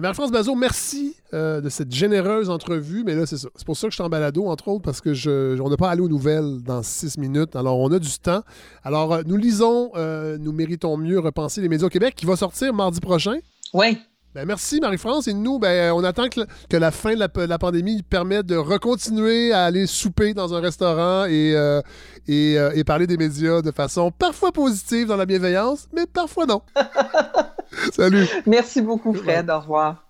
Marie-France 0.00 0.30
Bazot, 0.30 0.54
merci 0.54 1.14
euh, 1.32 1.60
de 1.60 1.68
cette 1.68 1.92
généreuse 1.92 2.50
entrevue. 2.50 3.02
Mais 3.04 3.14
là, 3.14 3.24
c'est 3.24 3.38
ça. 3.38 3.48
C'est 3.56 3.64
pour 3.64 3.76
ça 3.76 3.86
que 3.86 3.92
je 3.92 3.96
suis 3.96 4.02
en 4.02 4.08
balado, 4.08 4.46
entre 4.46 4.68
autres, 4.68 4.82
parce 4.82 5.00
que 5.00 5.14
je, 5.14 5.58
on 5.60 5.70
n'a 5.70 5.76
pas 5.76 5.90
allé 5.90 6.02
aux 6.02 6.08
nouvelles 6.08 6.62
dans 6.62 6.82
six 6.82 7.16
minutes. 7.18 7.56
Alors, 7.56 7.78
on 7.78 7.90
a 7.92 7.98
du 7.98 8.18
temps. 8.18 8.42
Alors, 8.84 9.14
euh, 9.14 9.22
nous 9.26 9.36
lisons 9.36 9.90
euh, 9.96 10.36
Nous 10.38 10.52
méritons 10.52 10.96
mieux 10.96 11.18
repenser 11.18 11.60
les 11.60 11.68
médias 11.68 11.86
au 11.86 11.90
Québec, 11.90 12.14
qui 12.14 12.26
va 12.26 12.36
sortir 12.36 12.74
mardi 12.74 13.00
prochain. 13.00 13.38
Oui. 13.72 13.98
Ben, 14.36 14.44
merci 14.44 14.80
Marie-France. 14.80 15.28
Et 15.28 15.32
nous, 15.32 15.58
ben, 15.58 15.92
on 15.92 16.04
attend 16.04 16.28
que, 16.28 16.76
la 16.76 16.90
fin 16.90 17.14
de 17.14 17.20
la, 17.20 17.28
de 17.28 17.40
la 17.40 17.58
pandémie 17.58 18.02
permette 18.02 18.44
de 18.44 18.56
recontinuer 18.56 19.50
à 19.54 19.64
aller 19.64 19.86
souper 19.86 20.34
dans 20.34 20.52
un 20.52 20.60
restaurant 20.60 21.24
et, 21.24 21.54
euh, 21.56 21.80
et, 22.28 22.58
euh, 22.58 22.70
et 22.74 22.84
parler 22.84 23.06
des 23.06 23.16
médias 23.16 23.62
de 23.62 23.70
façon 23.70 24.10
parfois 24.10 24.52
positive 24.52 25.06
dans 25.06 25.16
la 25.16 25.24
bienveillance, 25.24 25.88
mais 25.94 26.04
parfois 26.04 26.44
non. 26.44 26.60
Salut. 27.94 28.26
Merci 28.44 28.82
beaucoup, 28.82 29.14
Fred. 29.14 29.48
Au 29.48 29.60
revoir. 29.60 30.05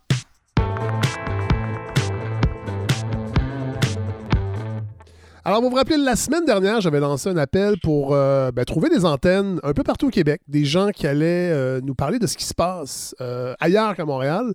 Alors, 5.47 5.63
vous 5.63 5.71
vous 5.71 5.77
rappelez, 5.77 5.97
la 5.97 6.17
semaine 6.17 6.45
dernière, 6.45 6.81
j'avais 6.81 6.99
lancé 6.99 7.29
un 7.29 7.37
appel 7.37 7.77
pour 7.81 8.17
euh, 8.17 8.51
ben, 8.51 8.65
trouver 8.65 8.89
des 8.89 9.05
antennes 9.05 9.61
un 9.63 9.75
peu 9.75 9.85
partout 9.85 10.09
au 10.09 10.11
Québec, 10.11 10.41
des 10.49 10.65
gens 10.65 10.89
qui 10.91 11.07
allaient 11.07 11.53
euh, 11.53 11.81
nous 11.85 11.95
parler 11.95 12.19
de 12.19 12.27
ce 12.27 12.37
qui 12.37 12.45
se 12.45 12.53
passe 12.53 13.15
euh, 13.21 13.55
ailleurs 13.61 13.95
qu'à 13.95 14.05
Montréal. 14.05 14.53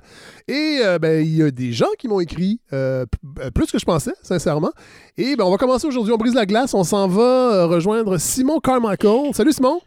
Et 0.49 0.81
ben, 0.99 1.25
il 1.25 1.33
y 1.33 1.43
a 1.43 1.49
des 1.49 1.71
gens 1.71 1.87
qui 1.97 2.09
m'ont 2.09 2.19
écrit, 2.19 2.59
plus 2.69 3.71
que 3.71 3.79
je 3.79 3.85
pensais, 3.85 4.11
sincèrement. 4.21 4.73
Et 5.15 5.37
ben, 5.37 5.45
on 5.45 5.51
va 5.51 5.55
commencer 5.55 5.87
aujourd'hui. 5.87 6.11
On 6.11 6.17
brise 6.17 6.35
la 6.35 6.45
glace. 6.45 6.73
On 6.73 6.83
s'en 6.83 7.07
va 7.07 7.67
rejoindre 7.67 8.17
Simon 8.17 8.59
Carmichael. 8.59 9.33
Salut 9.33 9.53
Simon. 9.53 9.79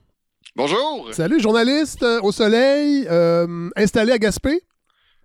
Bonjour. 0.56 1.10
Salut, 1.12 1.38
journaliste 1.38 2.02
au 2.22 2.32
soleil, 2.32 3.06
installé 3.76 4.10
à 4.12 4.16
Gaspé. 4.16 4.62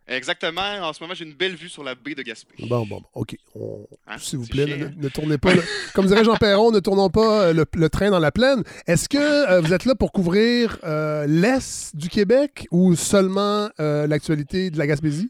Exactement. 0.09 0.61
En 0.81 0.91
ce 0.91 1.01
moment, 1.03 1.13
j'ai 1.13 1.23
une 1.25 1.33
belle 1.35 1.55
vue 1.55 1.69
sur 1.69 1.83
la 1.83 1.93
baie 1.95 2.15
de 2.15 2.23
Gaspé. 2.23 2.55
Bon, 2.59 2.67
bon, 2.67 2.85
bon, 2.85 3.03
OK. 3.13 3.37
On- 3.55 3.87
Hein, 4.07 4.17
S'il 4.17 4.39
vous 4.39 4.47
plaît, 4.47 4.65
ne, 4.65 4.87
ne 4.87 5.09
tournez 5.09 5.37
pas, 5.37 5.53
le- 5.53 5.63
comme 5.93 6.07
dirait 6.07 6.23
Jean 6.23 6.35
Perron, 6.35 6.71
ne 6.71 6.79
tournons 6.79 7.09
pas 7.11 7.43
euh, 7.45 7.53
le, 7.53 7.65
le 7.75 7.89
train 7.89 8.09
dans 8.09 8.17
la 8.19 8.31
plaine. 8.31 8.63
Est-ce 8.87 9.07
que 9.07 9.17
euh, 9.19 9.61
vous 9.61 9.71
êtes 9.73 9.85
là 9.85 9.93
pour 9.95 10.11
couvrir 10.11 10.79
euh, 10.83 11.25
l'Est 11.27 11.95
du 11.95 12.09
Québec 12.09 12.67
ou 12.71 12.95
seulement 12.95 13.69
euh, 13.79 14.07
l'actualité 14.07 14.71
de 14.71 14.79
la 14.79 14.87
Gaspésie? 14.87 15.29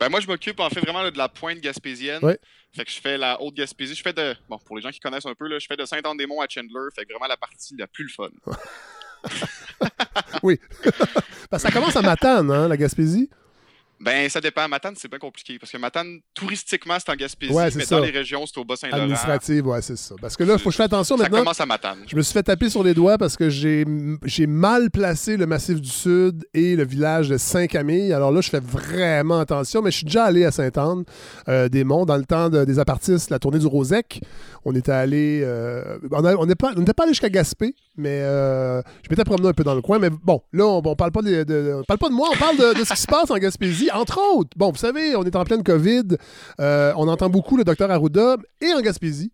Ben, 0.00 0.08
moi, 0.08 0.18
je 0.20 0.26
m'occupe 0.26 0.58
en 0.58 0.68
fait 0.68 0.80
vraiment 0.80 1.02
là, 1.02 1.12
de 1.12 1.18
la 1.18 1.28
pointe 1.28 1.60
gaspésienne. 1.60 2.24
Ouais. 2.24 2.38
Fait 2.72 2.84
que 2.84 2.90
je 2.90 3.00
fais 3.00 3.16
la 3.18 3.40
haute 3.40 3.54
Gaspésie. 3.54 3.94
Je 3.94 4.02
fais 4.02 4.12
de. 4.14 4.34
Bon, 4.48 4.58
pour 4.66 4.74
les 4.76 4.82
gens 4.82 4.90
qui 4.90 4.98
connaissent 4.98 5.26
un 5.26 5.34
peu, 5.34 5.46
là, 5.46 5.58
je 5.60 5.66
fais 5.66 5.76
de 5.76 5.84
Saint-Anne-des-Monts 5.84 6.40
à 6.40 6.46
Chandler. 6.48 6.88
Fait 6.96 7.04
que 7.04 7.12
vraiment 7.12 7.28
la 7.28 7.36
partie 7.36 7.76
la 7.78 7.86
plus 7.86 8.04
le 8.04 8.10
fun. 8.10 8.30
Oui. 10.42 10.58
Parce 11.50 11.62
que 11.62 11.68
ça 11.68 11.70
commence 11.70 11.94
à 11.96 12.02
Matane, 12.02 12.50
hein, 12.50 12.66
la 12.66 12.76
Gaspésie. 12.76 13.30
Ben, 14.04 14.28
ça 14.28 14.40
dépend. 14.40 14.68
Matane, 14.68 14.94
c'est 14.96 15.08
bien 15.08 15.18
compliqué. 15.20 15.58
Parce 15.60 15.70
que 15.70 15.76
Matane, 15.78 16.18
touristiquement, 16.34 16.94
c'est 16.98 17.10
en 17.12 17.14
Gaspésie. 17.14 17.52
Ouais, 17.52 17.68
mais 17.76 17.84
ça. 17.84 17.96
dans 17.98 18.04
les 18.04 18.10
régions, 18.10 18.44
c'est 18.46 18.58
au 18.58 18.64
Bas-Saint-Laurent. 18.64 19.02
Administrative, 19.02 19.66
ouais, 19.68 19.80
c'est 19.80 19.96
ça. 19.96 20.14
Parce 20.20 20.36
que 20.36 20.42
là, 20.42 20.54
il 20.54 20.58
faut 20.58 20.70
que 20.70 20.72
je 20.72 20.76
fasse 20.76 20.86
attention 20.86 21.16
Ça 21.16 21.22
maintenant. 21.22 21.38
commence 21.38 21.60
à 21.60 21.66
Matane. 21.66 21.98
Je 22.08 22.16
me 22.16 22.22
suis 22.22 22.32
fait 22.32 22.42
taper 22.42 22.68
sur 22.68 22.82
les 22.82 22.94
doigts 22.94 23.16
parce 23.16 23.36
que 23.36 23.48
j'ai 23.48 23.84
mal 24.46 24.90
placé 24.90 25.36
le 25.36 25.46
Massif 25.46 25.80
du 25.80 25.88
Sud 25.88 26.44
et 26.52 26.74
le 26.74 26.84
village 26.84 27.28
de 27.28 27.36
Saint-Camille. 27.38 28.12
Alors 28.12 28.32
là, 28.32 28.40
je 28.40 28.50
fais 28.50 28.60
vraiment 28.60 29.38
attention, 29.38 29.82
mais 29.82 29.90
je 29.92 29.98
suis 29.98 30.06
déjà 30.06 30.24
allé 30.24 30.44
à 30.44 30.50
Sainte-Anne 30.50 31.04
euh, 31.48 31.68
des 31.68 31.84
Monts 31.84 32.04
dans 32.04 32.16
le 32.16 32.24
temps 32.24 32.50
de- 32.50 32.64
des 32.64 32.78
apartistes, 32.80 33.30
la 33.30 33.38
tournée 33.38 33.58
du 33.60 33.66
Rosec. 33.66 34.20
On 34.64 34.74
était 34.74 34.92
allé. 34.92 35.42
euh, 35.44 35.98
on 36.10 36.46
n'est 36.46 36.54
pas, 36.54 36.72
n'était 36.74 36.92
pas 36.92 37.04
allé 37.04 37.12
jusqu'à 37.12 37.30
Gaspé, 37.30 37.74
mais 37.96 38.20
euh, 38.22 38.80
je 39.04 39.10
m'étais 39.10 39.24
promené 39.24 39.48
un 39.48 39.52
peu 39.52 39.64
dans 39.64 39.74
le 39.74 39.82
coin. 39.82 39.98
Mais 39.98 40.10
bon, 40.10 40.42
là, 40.52 40.66
on, 40.66 40.82
on 40.84 40.96
parle 40.96 41.12
pas 41.12 41.22
de, 41.22 41.44
de- 41.44 41.76
on 41.80 41.84
parle 41.84 41.98
pas 41.98 42.08
de 42.08 42.14
moi, 42.14 42.28
on 42.32 42.36
parle 42.36 42.56
de, 42.56 42.78
de 42.80 42.84
ce 42.84 42.92
qui 42.94 43.00
se 43.00 43.06
passe 43.06 43.30
en 43.30 43.36
Gaspésie, 43.38 43.90
entre 43.94 44.20
autres. 44.34 44.50
Bon, 44.56 44.70
vous 44.70 44.78
savez, 44.78 45.16
on 45.16 45.24
est 45.24 45.36
en 45.36 45.44
pleine 45.44 45.62
COVID. 45.62 46.16
Euh, 46.60 46.92
on 46.96 47.08
entend 47.08 47.28
beaucoup 47.28 47.56
le 47.56 47.64
docteur 47.64 47.90
Arruda 47.90 48.36
et 48.60 48.72
en 48.72 48.80
Gaspésie. 48.80 49.32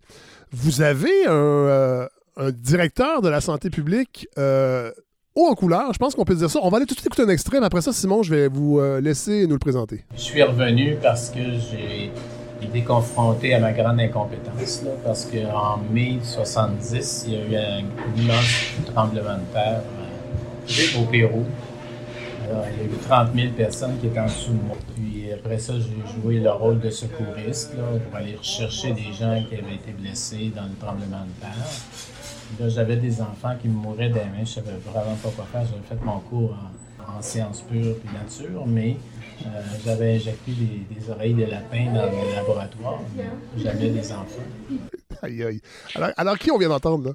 Vous 0.52 0.80
avez 0.80 1.26
un, 1.26 1.32
euh, 1.32 2.08
directeur 2.52 3.22
de 3.22 3.28
la 3.28 3.40
santé 3.40 3.70
publique 3.70 4.28
euh, 4.38 4.90
haut 5.34 5.46
en 5.46 5.54
couleur. 5.54 5.92
Je 5.92 5.98
pense 5.98 6.14
qu'on 6.14 6.24
peut 6.24 6.34
dire 6.34 6.50
ça. 6.50 6.60
On 6.62 6.68
va 6.70 6.78
aller 6.78 6.86
tout 6.86 6.94
de 6.94 7.00
suite 7.00 7.06
écouter 7.06 7.22
un 7.28 7.32
extrait, 7.32 7.58
après 7.62 7.82
ça, 7.82 7.92
Simon, 7.92 8.22
je 8.22 8.34
vais 8.34 8.48
vous 8.48 8.80
laisser 9.00 9.46
nous 9.46 9.54
le 9.54 9.58
présenter. 9.58 10.04
Je 10.14 10.20
suis 10.20 10.42
revenu 10.42 10.96
parce 11.02 11.30
que 11.30 11.40
j'ai 11.40 12.10
été 12.62 12.82
confronté 12.82 13.54
à 13.54 13.60
ma 13.60 13.72
grande 13.72 14.00
incompétence. 14.00 14.82
là, 14.84 14.90
parce 15.04 15.26
qu'en 15.26 15.78
mai 15.92 16.18
70, 16.22 17.24
il 17.28 17.34
y 17.34 17.36
a 17.36 17.40
eu 17.40 17.56
un 17.56 18.20
immense 18.20 18.72
tremblement 18.86 19.38
de 19.38 19.52
terre 19.52 19.82
au 20.98 21.04
Pérou. 21.04 21.44
Alors, 22.48 22.64
il 22.72 22.78
y 22.78 22.80
a 22.80 22.84
eu 22.84 22.96
30 23.06 23.34
000 23.34 23.52
personnes 23.52 23.98
qui 24.00 24.06
étaient 24.06 24.18
en 24.20 24.26
dessous 24.26 24.52
de 24.52 24.62
moi. 24.62 24.76
Puis 24.94 25.32
après 25.32 25.58
ça, 25.58 25.74
j'ai 25.74 26.20
joué 26.22 26.40
le 26.40 26.50
rôle 26.50 26.80
de 26.80 26.90
secouriste 26.90 27.74
là, 27.76 27.98
pour 27.98 28.16
aller 28.16 28.36
rechercher 28.36 28.92
des 28.92 29.12
gens 29.12 29.42
qui 29.48 29.54
avaient 29.56 29.74
été 29.74 29.92
blessés 29.92 30.52
dans 30.54 30.64
le 30.64 30.74
tremblement 30.80 31.24
de 31.26 31.40
terre. 31.40 32.60
Là, 32.60 32.68
j'avais 32.68 32.96
des 32.96 33.20
enfants 33.20 33.54
qui 33.60 33.68
me 33.68 33.74
mouraient 33.74 34.08
des 34.08 34.20
mains. 34.20 34.44
Je 34.44 34.52
savais 34.52 34.72
vraiment 34.84 35.16
pas 35.16 35.28
quoi 35.30 35.46
faire. 35.52 35.66
J'avais 35.66 36.00
fait 36.00 36.04
mon 36.04 36.20
cours 36.20 36.56
en, 37.06 37.18
en 37.18 37.22
sciences 37.22 37.60
pures 37.62 37.96
et 37.96 38.12
nature, 38.18 38.66
mais 38.66 38.96
euh, 39.44 39.60
j'avais 39.84 40.16
injecté 40.16 40.52
des, 40.52 40.94
des 40.94 41.10
oreilles 41.10 41.34
de 41.34 41.44
lapin 41.44 41.92
dans 41.92 42.06
le 42.06 42.34
laboratoire. 42.34 43.00
J'avais 43.56 43.90
des 43.90 44.12
enfants. 44.12 44.42
Aïe, 45.22 45.42
aïe. 45.44 45.60
Alors, 45.94 46.10
alors, 46.16 46.38
qui 46.38 46.50
on 46.50 46.58
vient 46.58 46.68
d'entendre, 46.68 47.08
là? 47.08 47.14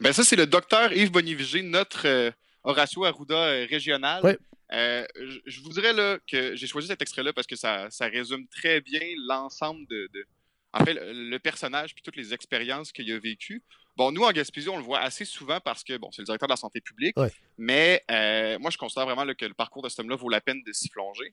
Ben 0.00 0.12
ça, 0.12 0.22
c'est 0.24 0.36
le 0.36 0.46
docteur 0.46 0.92
Yves 0.92 1.10
Bonivigé, 1.12 1.62
notre 1.62 2.06
euh, 2.06 2.30
Horacio 2.64 3.04
Arruda 3.04 3.34
euh, 3.34 3.66
régional. 3.70 4.22
Ouais. 4.24 4.36
Euh, 4.72 5.06
je, 5.46 5.60
vous 5.62 5.70
dirais 5.70 5.92
là, 5.92 6.18
que 6.30 6.54
j'ai 6.56 6.66
choisi 6.66 6.88
cet 6.88 7.00
extrait-là 7.02 7.32
parce 7.32 7.46
que 7.46 7.56
ça, 7.56 7.88
ça 7.90 8.06
résume 8.06 8.46
très 8.48 8.80
bien 8.80 9.00
l'ensemble 9.26 9.86
de, 9.88 10.08
de- 10.12 10.26
En 10.74 10.84
fait, 10.84 10.94
le, 10.94 11.30
le 11.30 11.38
personnage 11.38 11.94
puis 11.94 12.02
toutes 12.02 12.16
les 12.16 12.34
expériences 12.34 12.92
qu'il 12.92 13.10
a 13.12 13.18
vécues. 13.18 13.62
Bon, 13.96 14.12
nous, 14.12 14.22
en 14.22 14.30
Gaspésie, 14.30 14.68
on 14.68 14.76
le 14.76 14.82
voit 14.84 15.00
assez 15.00 15.24
souvent 15.24 15.58
parce 15.60 15.82
que, 15.82 15.96
bon, 15.96 16.10
c'est 16.12 16.22
le 16.22 16.26
directeur 16.26 16.46
de 16.48 16.52
la 16.52 16.56
santé 16.56 16.80
publique, 16.80 17.16
Ouais. 17.16 17.32
mais 17.56 18.04
euh, 18.10 18.58
moi, 18.58 18.70
je 18.70 18.76
considère 18.78 19.06
vraiment 19.06 19.24
là, 19.24 19.34
que 19.34 19.44
le 19.46 19.54
parcours 19.54 19.82
de 19.82 19.88
cet 19.88 20.00
homme-là 20.00 20.16
vaut 20.16 20.28
la 20.28 20.40
peine 20.40 20.62
de 20.64 20.72
s'y 20.72 20.88
plonger. 20.88 21.32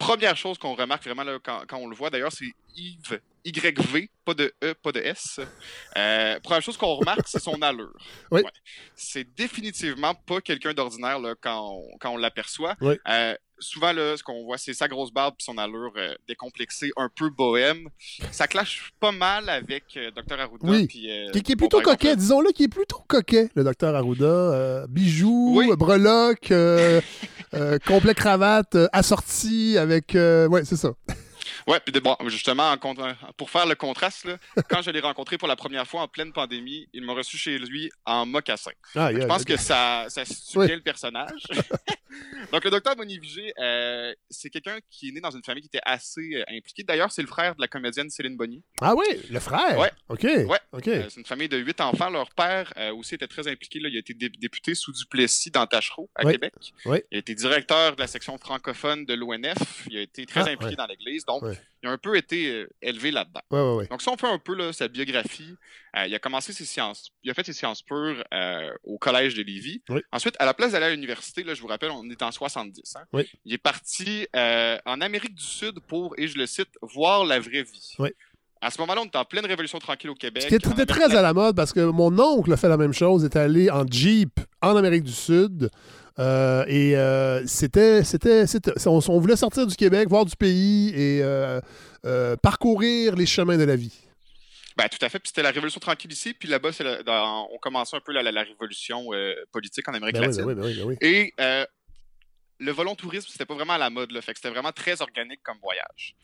Première 0.00 0.34
chose 0.36 0.56
qu'on 0.56 0.74
remarque 0.74 1.04
vraiment 1.04 1.24
là, 1.24 1.38
quand, 1.44 1.60
quand 1.68 1.76
on 1.76 1.86
le 1.86 1.94
voit, 1.94 2.08
d'ailleurs, 2.08 2.32
c'est 2.32 2.46
Yves, 2.74 3.20
YV, 3.44 4.08
pas 4.24 4.32
de 4.34 4.50
E, 4.64 4.72
pas 4.74 4.92
de 4.92 5.00
S. 5.00 5.40
Euh, 5.98 6.40
première 6.40 6.62
chose 6.62 6.76
qu'on 6.78 6.94
remarque, 6.94 7.26
c'est 7.28 7.38
son 7.42 7.60
allure. 7.60 7.92
Oui. 8.30 8.40
Ouais. 8.40 8.50
C'est 8.96 9.26
définitivement 9.36 10.14
pas 10.14 10.40
quelqu'un 10.40 10.72
d'ordinaire 10.72 11.18
quand 11.42 11.70
on, 11.76 11.98
quand 11.98 12.10
on 12.12 12.16
l'aperçoit. 12.16 12.76
Oui. 12.80 12.94
Euh, 13.08 13.34
souvent, 13.58 13.92
là, 13.92 14.16
ce 14.16 14.22
qu'on 14.22 14.42
voit, 14.44 14.56
c'est 14.56 14.72
sa 14.72 14.88
grosse 14.88 15.12
barbe 15.12 15.34
et 15.38 15.42
son 15.42 15.58
allure 15.58 15.92
euh, 15.96 16.14
décomplexée, 16.26 16.92
un 16.96 17.10
peu 17.14 17.28
bohème. 17.28 17.88
Ça 18.30 18.46
clash 18.48 18.92
pas 19.00 19.12
mal 19.12 19.50
avec 19.50 19.84
Dr. 20.16 20.40
Arruda. 20.40 20.66
Oui. 20.66 20.88
Qui, 20.88 21.10
qui 21.42 21.52
est 21.52 21.56
plutôt 21.56 21.82
coquet, 21.82 22.16
disons-le, 22.16 22.52
qui 22.52 22.64
est 22.64 22.68
plutôt 22.68 23.02
coquet, 23.06 23.50
le 23.54 23.64
docteur 23.64 23.94
Arruda. 23.94 24.86
Bijoux, 24.88 25.56
Oui. 25.58 25.76
breloques, 25.76 26.52
euh, 27.54 27.78
complet 27.86 28.14
cravate, 28.14 28.74
euh, 28.74 28.88
assorti 28.92 29.76
avec... 29.78 30.14
euh, 30.14 30.48
ouais, 30.48 30.64
c'est 30.64 30.76
ça. 30.76 30.92
Ouais, 31.66 31.78
puis 31.84 31.98
bon, 32.00 32.16
justement, 32.28 32.70
en 32.72 32.78
pour 33.36 33.50
faire 33.50 33.66
le 33.66 33.74
contraste, 33.74 34.24
là, 34.24 34.36
quand 34.68 34.82
je 34.82 34.90
l'ai 34.90 35.00
rencontré 35.00 35.36
pour 35.36 35.48
la 35.48 35.56
première 35.56 35.86
fois 35.86 36.02
en 36.02 36.08
pleine 36.08 36.32
pandémie, 36.32 36.88
il 36.92 37.04
m'a 37.04 37.12
reçu 37.12 37.36
chez 37.36 37.58
lui 37.58 37.90
en 38.06 38.24
mocassin. 38.26 38.70
Ah, 38.94 39.12
je 39.12 39.18
pense 39.26 39.44
que 39.44 39.56
ça, 39.56 40.06
ça 40.08 40.24
situe 40.24 40.58
Oui. 40.58 40.66
bien 40.66 40.76
le 40.76 40.82
personnage. 40.82 41.42
Donc, 42.52 42.64
le 42.64 42.70
docteur 42.70 42.96
Bonnie-Vigé, 42.96 43.52
euh, 43.58 44.14
c'est 44.28 44.50
quelqu'un 44.50 44.78
qui 44.90 45.08
est 45.08 45.12
né 45.12 45.20
dans 45.20 45.30
une 45.30 45.42
famille 45.44 45.62
qui 45.62 45.68
était 45.68 45.82
assez 45.84 46.20
euh, 46.34 46.44
impliquée. 46.48 46.82
D'ailleurs, 46.82 47.12
c'est 47.12 47.22
le 47.22 47.28
frère 47.28 47.54
de 47.54 47.60
la 47.60 47.68
comédienne 47.68 48.10
Céline 48.10 48.36
Bonnier. 48.36 48.62
Ah 48.80 48.94
oui, 48.94 49.04
le 49.30 49.38
frère? 49.40 49.78
Ouais. 49.78 49.90
OK. 50.08 50.22
Ouais. 50.24 50.58
OK. 50.72 50.88
Euh, 50.88 51.06
c'est 51.08 51.20
une 51.20 51.26
famille 51.26 51.48
de 51.48 51.58
huit 51.58 51.80
enfants. 51.80 52.10
Leur 52.10 52.30
père 52.34 52.72
euh, 52.76 52.92
aussi 52.94 53.14
était 53.14 53.26
très 53.28 53.46
impliqué. 53.48 53.78
Là. 53.80 53.88
Il 53.88 53.96
a 53.96 54.00
été 54.00 54.14
dé- 54.14 54.28
député 54.28 54.74
sous 54.74 54.92
Duplessis 54.92 55.50
dans 55.50 55.66
Tachereau, 55.66 56.10
à. 56.14 56.24
Québec. 56.30 56.52
Oui. 56.86 56.98
Il 57.10 57.16
a 57.16 57.18
été 57.20 57.34
directeur 57.34 57.94
de 57.96 58.00
la 58.00 58.06
section 58.06 58.36
francophone 58.38 59.04
de 59.04 59.14
l'ONF. 59.14 59.86
Il 59.90 59.96
a 59.98 60.00
été 60.02 60.26
très 60.26 60.40
Ah, 60.40 60.44
impliqué 60.52 60.66
ouais. 60.70 60.76
dans 60.76 60.86
l'Église. 60.86 61.24
Donc, 61.24 61.42
Ouais. 61.42 61.58
il 61.82 61.88
a 61.88 61.92
un 61.92 61.98
peu 61.98 62.16
été 62.16 62.66
élevé 62.82 63.10
là-dedans. 63.10 63.40
Ouais, 63.50 63.60
ouais, 63.60 63.74
ouais. 63.76 63.86
Donc, 63.86 64.02
si 64.02 64.08
on 64.08 64.16
fait 64.16 64.26
un 64.28 64.38
peu 64.38 64.54
là, 64.54 64.72
sa 64.72 64.88
biographie, 64.88 65.54
euh, 65.96 66.06
il 66.06 66.14
a 66.14 66.18
commencé 66.18 66.52
ses 66.52 66.64
sciences. 66.64 67.10
Il 67.22 67.30
a 67.30 67.34
fait 67.34 67.44
ses 67.44 67.52
sciences 67.52 67.82
pures 67.82 68.22
euh, 68.32 68.70
au 68.84 68.98
Collège 68.98 69.34
de 69.34 69.42
Lévis. 69.42 69.82
Oui. 69.88 70.00
Ensuite, 70.12 70.36
à 70.38 70.44
la 70.46 70.54
place 70.54 70.72
d'aller 70.72 70.86
à 70.86 70.90
l'université, 70.90 71.42
là, 71.42 71.54
je 71.54 71.60
vous 71.60 71.66
rappelle, 71.68 71.90
on 71.90 72.08
est 72.10 72.22
en 72.22 72.30
70. 72.30 72.96
hein. 72.96 73.02
Oui. 73.12 73.28
Il 73.44 73.52
est 73.52 73.58
parti 73.58 74.26
euh, 74.36 74.78
en 74.86 75.00
Amérique 75.00 75.34
du 75.34 75.44
Sud 75.44 75.80
pour, 75.88 76.14
et 76.18 76.28
je 76.28 76.38
le 76.38 76.46
cite, 76.46 76.68
voir 76.82 77.24
la 77.24 77.40
vraie 77.40 77.62
vie. 77.64 77.94
Oui. 77.98 78.10
À 78.62 78.70
ce 78.70 78.78
moment-là, 78.82 79.00
on 79.02 79.06
était 79.06 79.16
en 79.16 79.24
pleine 79.24 79.46
révolution 79.46 79.78
tranquille 79.78 80.10
au 80.10 80.14
Québec. 80.14 80.42
Ce 80.42 80.48
qui 80.48 80.54
On 80.54 80.58
était 80.58 80.70
avait 80.72 80.86
très 80.86 81.16
à 81.16 81.22
la 81.22 81.32
mode 81.32 81.56
parce 81.56 81.72
que 81.72 81.80
mon 81.80 82.16
oncle 82.18 82.52
a 82.52 82.56
fait 82.58 82.68
la 82.68 82.76
même 82.76 82.92
chose, 82.92 83.24
est 83.24 83.34
allé 83.36 83.70
en 83.70 83.86
Jeep 83.86 84.38
en 84.60 84.76
Amérique 84.76 85.04
du 85.04 85.12
Sud. 85.12 85.70
euh, 86.18 86.64
et 86.68 86.94
euh, 86.94 87.42
c'était, 87.46 88.04
c'était, 88.04 88.46
c'était- 88.46 88.72
on, 88.86 89.00
on 89.08 89.18
voulait 89.18 89.36
sortir 89.36 89.66
du 89.66 89.74
Québec, 89.76 90.08
voir 90.10 90.26
du 90.26 90.36
pays 90.36 90.90
et 90.90 91.20
euh, 91.22 91.60
parcourir 92.42 93.16
les 93.16 93.24
chemins 93.26 93.56
de 93.56 93.64
la 93.64 93.76
vie. 93.76 93.94
Ben, 94.82 94.88
tout 94.88 95.04
à 95.04 95.08
fait. 95.08 95.18
Puis 95.18 95.28
c'était 95.28 95.42
la 95.42 95.50
révolution 95.50 95.80
tranquille 95.80 96.10
ici. 96.12 96.32
Puis 96.34 96.48
là-bas, 96.48 96.72
c'est 96.72 96.84
la- 96.84 97.02
dans- 97.02 97.48
on 97.52 97.58
commençait 97.58 97.96
un 97.96 98.00
peu 98.00 98.12
la, 98.12 98.22
la- 98.22 98.32
la 98.32 98.42
révolution 98.42 99.12
euh, 99.12 99.34
politique 99.52 99.86
en 99.88 99.94
Amérique 99.94 100.14
Ben 100.16 100.22
latine. 100.26 100.44
ben 100.44 100.48
oui, 100.48 100.54
ben 100.54 100.84
oui, 100.84 100.96
oui. 101.00 101.08
Et 101.08 101.34
euh, 101.40 101.66
le 102.58 102.72
volontourisme, 102.72 103.28
c'était 103.30 103.46
pas 103.46 103.54
vraiment 103.54 103.74
à 103.74 103.78
la 103.78 103.90
mode. 103.90 104.10
Là, 104.12 104.20
fait 104.22 104.32
que 104.32 104.38
c'était 104.38 104.50
vraiment 104.50 104.72
très 104.72 105.02
organique 105.02 105.42
comme 105.42 105.58
voyage. 105.62 106.14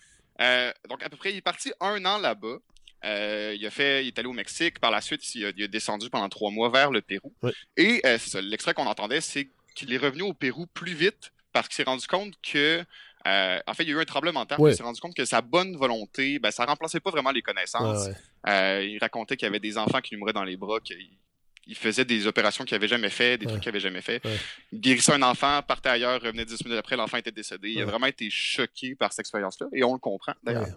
Euh, 0.41 0.73
donc, 0.89 1.03
à 1.03 1.09
peu 1.09 1.17
près, 1.17 1.33
il 1.33 1.37
est 1.37 1.41
parti 1.43 1.73
un 1.81 2.05
an 2.05 2.19
là-bas. 2.19 2.57
Euh, 3.05 3.55
il, 3.59 3.67
a 3.67 3.71
fait, 3.71 4.05
il 4.05 4.09
est 4.09 4.19
allé 4.19 4.29
au 4.29 4.33
Mexique. 4.33 4.79
Par 4.81 4.91
la 4.91 5.01
suite, 5.01 5.35
il 5.35 5.45
a, 5.47 5.53
il 5.57 5.65
a 5.65 5.69
descendu 5.69 6.09
pendant 6.11 6.29
trois 6.29 6.51
mois 6.51 6.71
vers 6.71 6.91
le 6.91 7.03
Pérou. 7.03 7.33
Et 7.77 8.03
l'extrait 8.43 8.75
qu'on 8.75 8.87
entendait, 8.87 9.21
c'est 9.21 9.51
qu'il 9.75 9.93
est 9.93 9.99
revenu 9.99 10.23
au 10.23 10.33
Pérou 10.35 10.67
plus 10.67 10.95
vite 10.95 11.31
parce 11.53 11.69
qu'il 11.69 11.77
s'est 11.77 11.85
rendu 11.85 12.07
compte 12.07 12.35
que. 12.43 12.85
Euh, 13.27 13.59
en 13.67 13.75
fait, 13.75 13.83
il 13.83 13.89
y 13.89 13.93
a 13.93 13.97
eu 13.97 14.01
un 14.01 14.05
tremblement 14.05 14.45
de 14.45 14.49
terre. 14.49 14.61
Oui. 14.61 14.71
Il 14.73 14.77
s'est 14.77 14.83
rendu 14.83 15.01
compte 15.01 15.15
que 15.15 15.25
sa 15.25 15.41
bonne 15.41 15.77
volonté, 15.77 16.39
ben, 16.39 16.51
ça 16.51 16.65
remplaçait 16.65 17.01
pas 17.01 17.11
vraiment 17.11 17.33
les 17.33 17.43
connaissances. 17.43 18.07
Ouais. 18.07 18.15
Euh, 18.49 18.85
il 18.85 18.99
racontait 18.99 19.37
qu'il 19.37 19.47
y 19.47 19.49
avait 19.49 19.59
des 19.61 19.77
enfants 19.79 20.01
qui 20.01 20.15
lui 20.15 20.21
mouraient 20.21 20.33
dans 20.33 20.45
les 20.45 20.57
bras, 20.57 20.81
qu'il 20.81 20.97
il 21.69 21.75
faisait 21.75 22.05
des 22.05 22.29
opérations 22.29 22.65
qu'il 22.65 22.77
n'avait 22.77 22.87
jamais 22.87 23.11
fait, 23.11 23.39
des 23.39 23.47
Ouais. 23.47 23.51
trucs 23.51 23.63
qu'il 23.65 23.71
n'avait 23.73 23.81
jamais 23.81 24.01
fait. 24.01 24.25
Ouais. 24.25 24.37
Il 24.71 24.81
guérissait 24.81 25.13
un 25.15 25.23
enfant, 25.23 25.61
partait 25.67 25.89
ailleurs, 25.89 26.21
revenait 26.23 26.45
dix 26.45 26.65
minutes 26.65 26.79
après, 26.79 26.97
l'enfant 26.97 27.17
était 27.17 27.33
décédé. 27.33 27.71
Il 27.71 27.83
a 27.83 27.85
vraiment 27.85 28.07
été 28.07 28.31
choqué 28.31 28.95
par 28.95 29.13
cette 29.13 29.21
expérience-là, 29.21 29.67
et 29.73 29.83
on 29.83 29.93
le 29.95 29.99
comprend 29.99 30.35
d'ailleurs. 30.45 30.69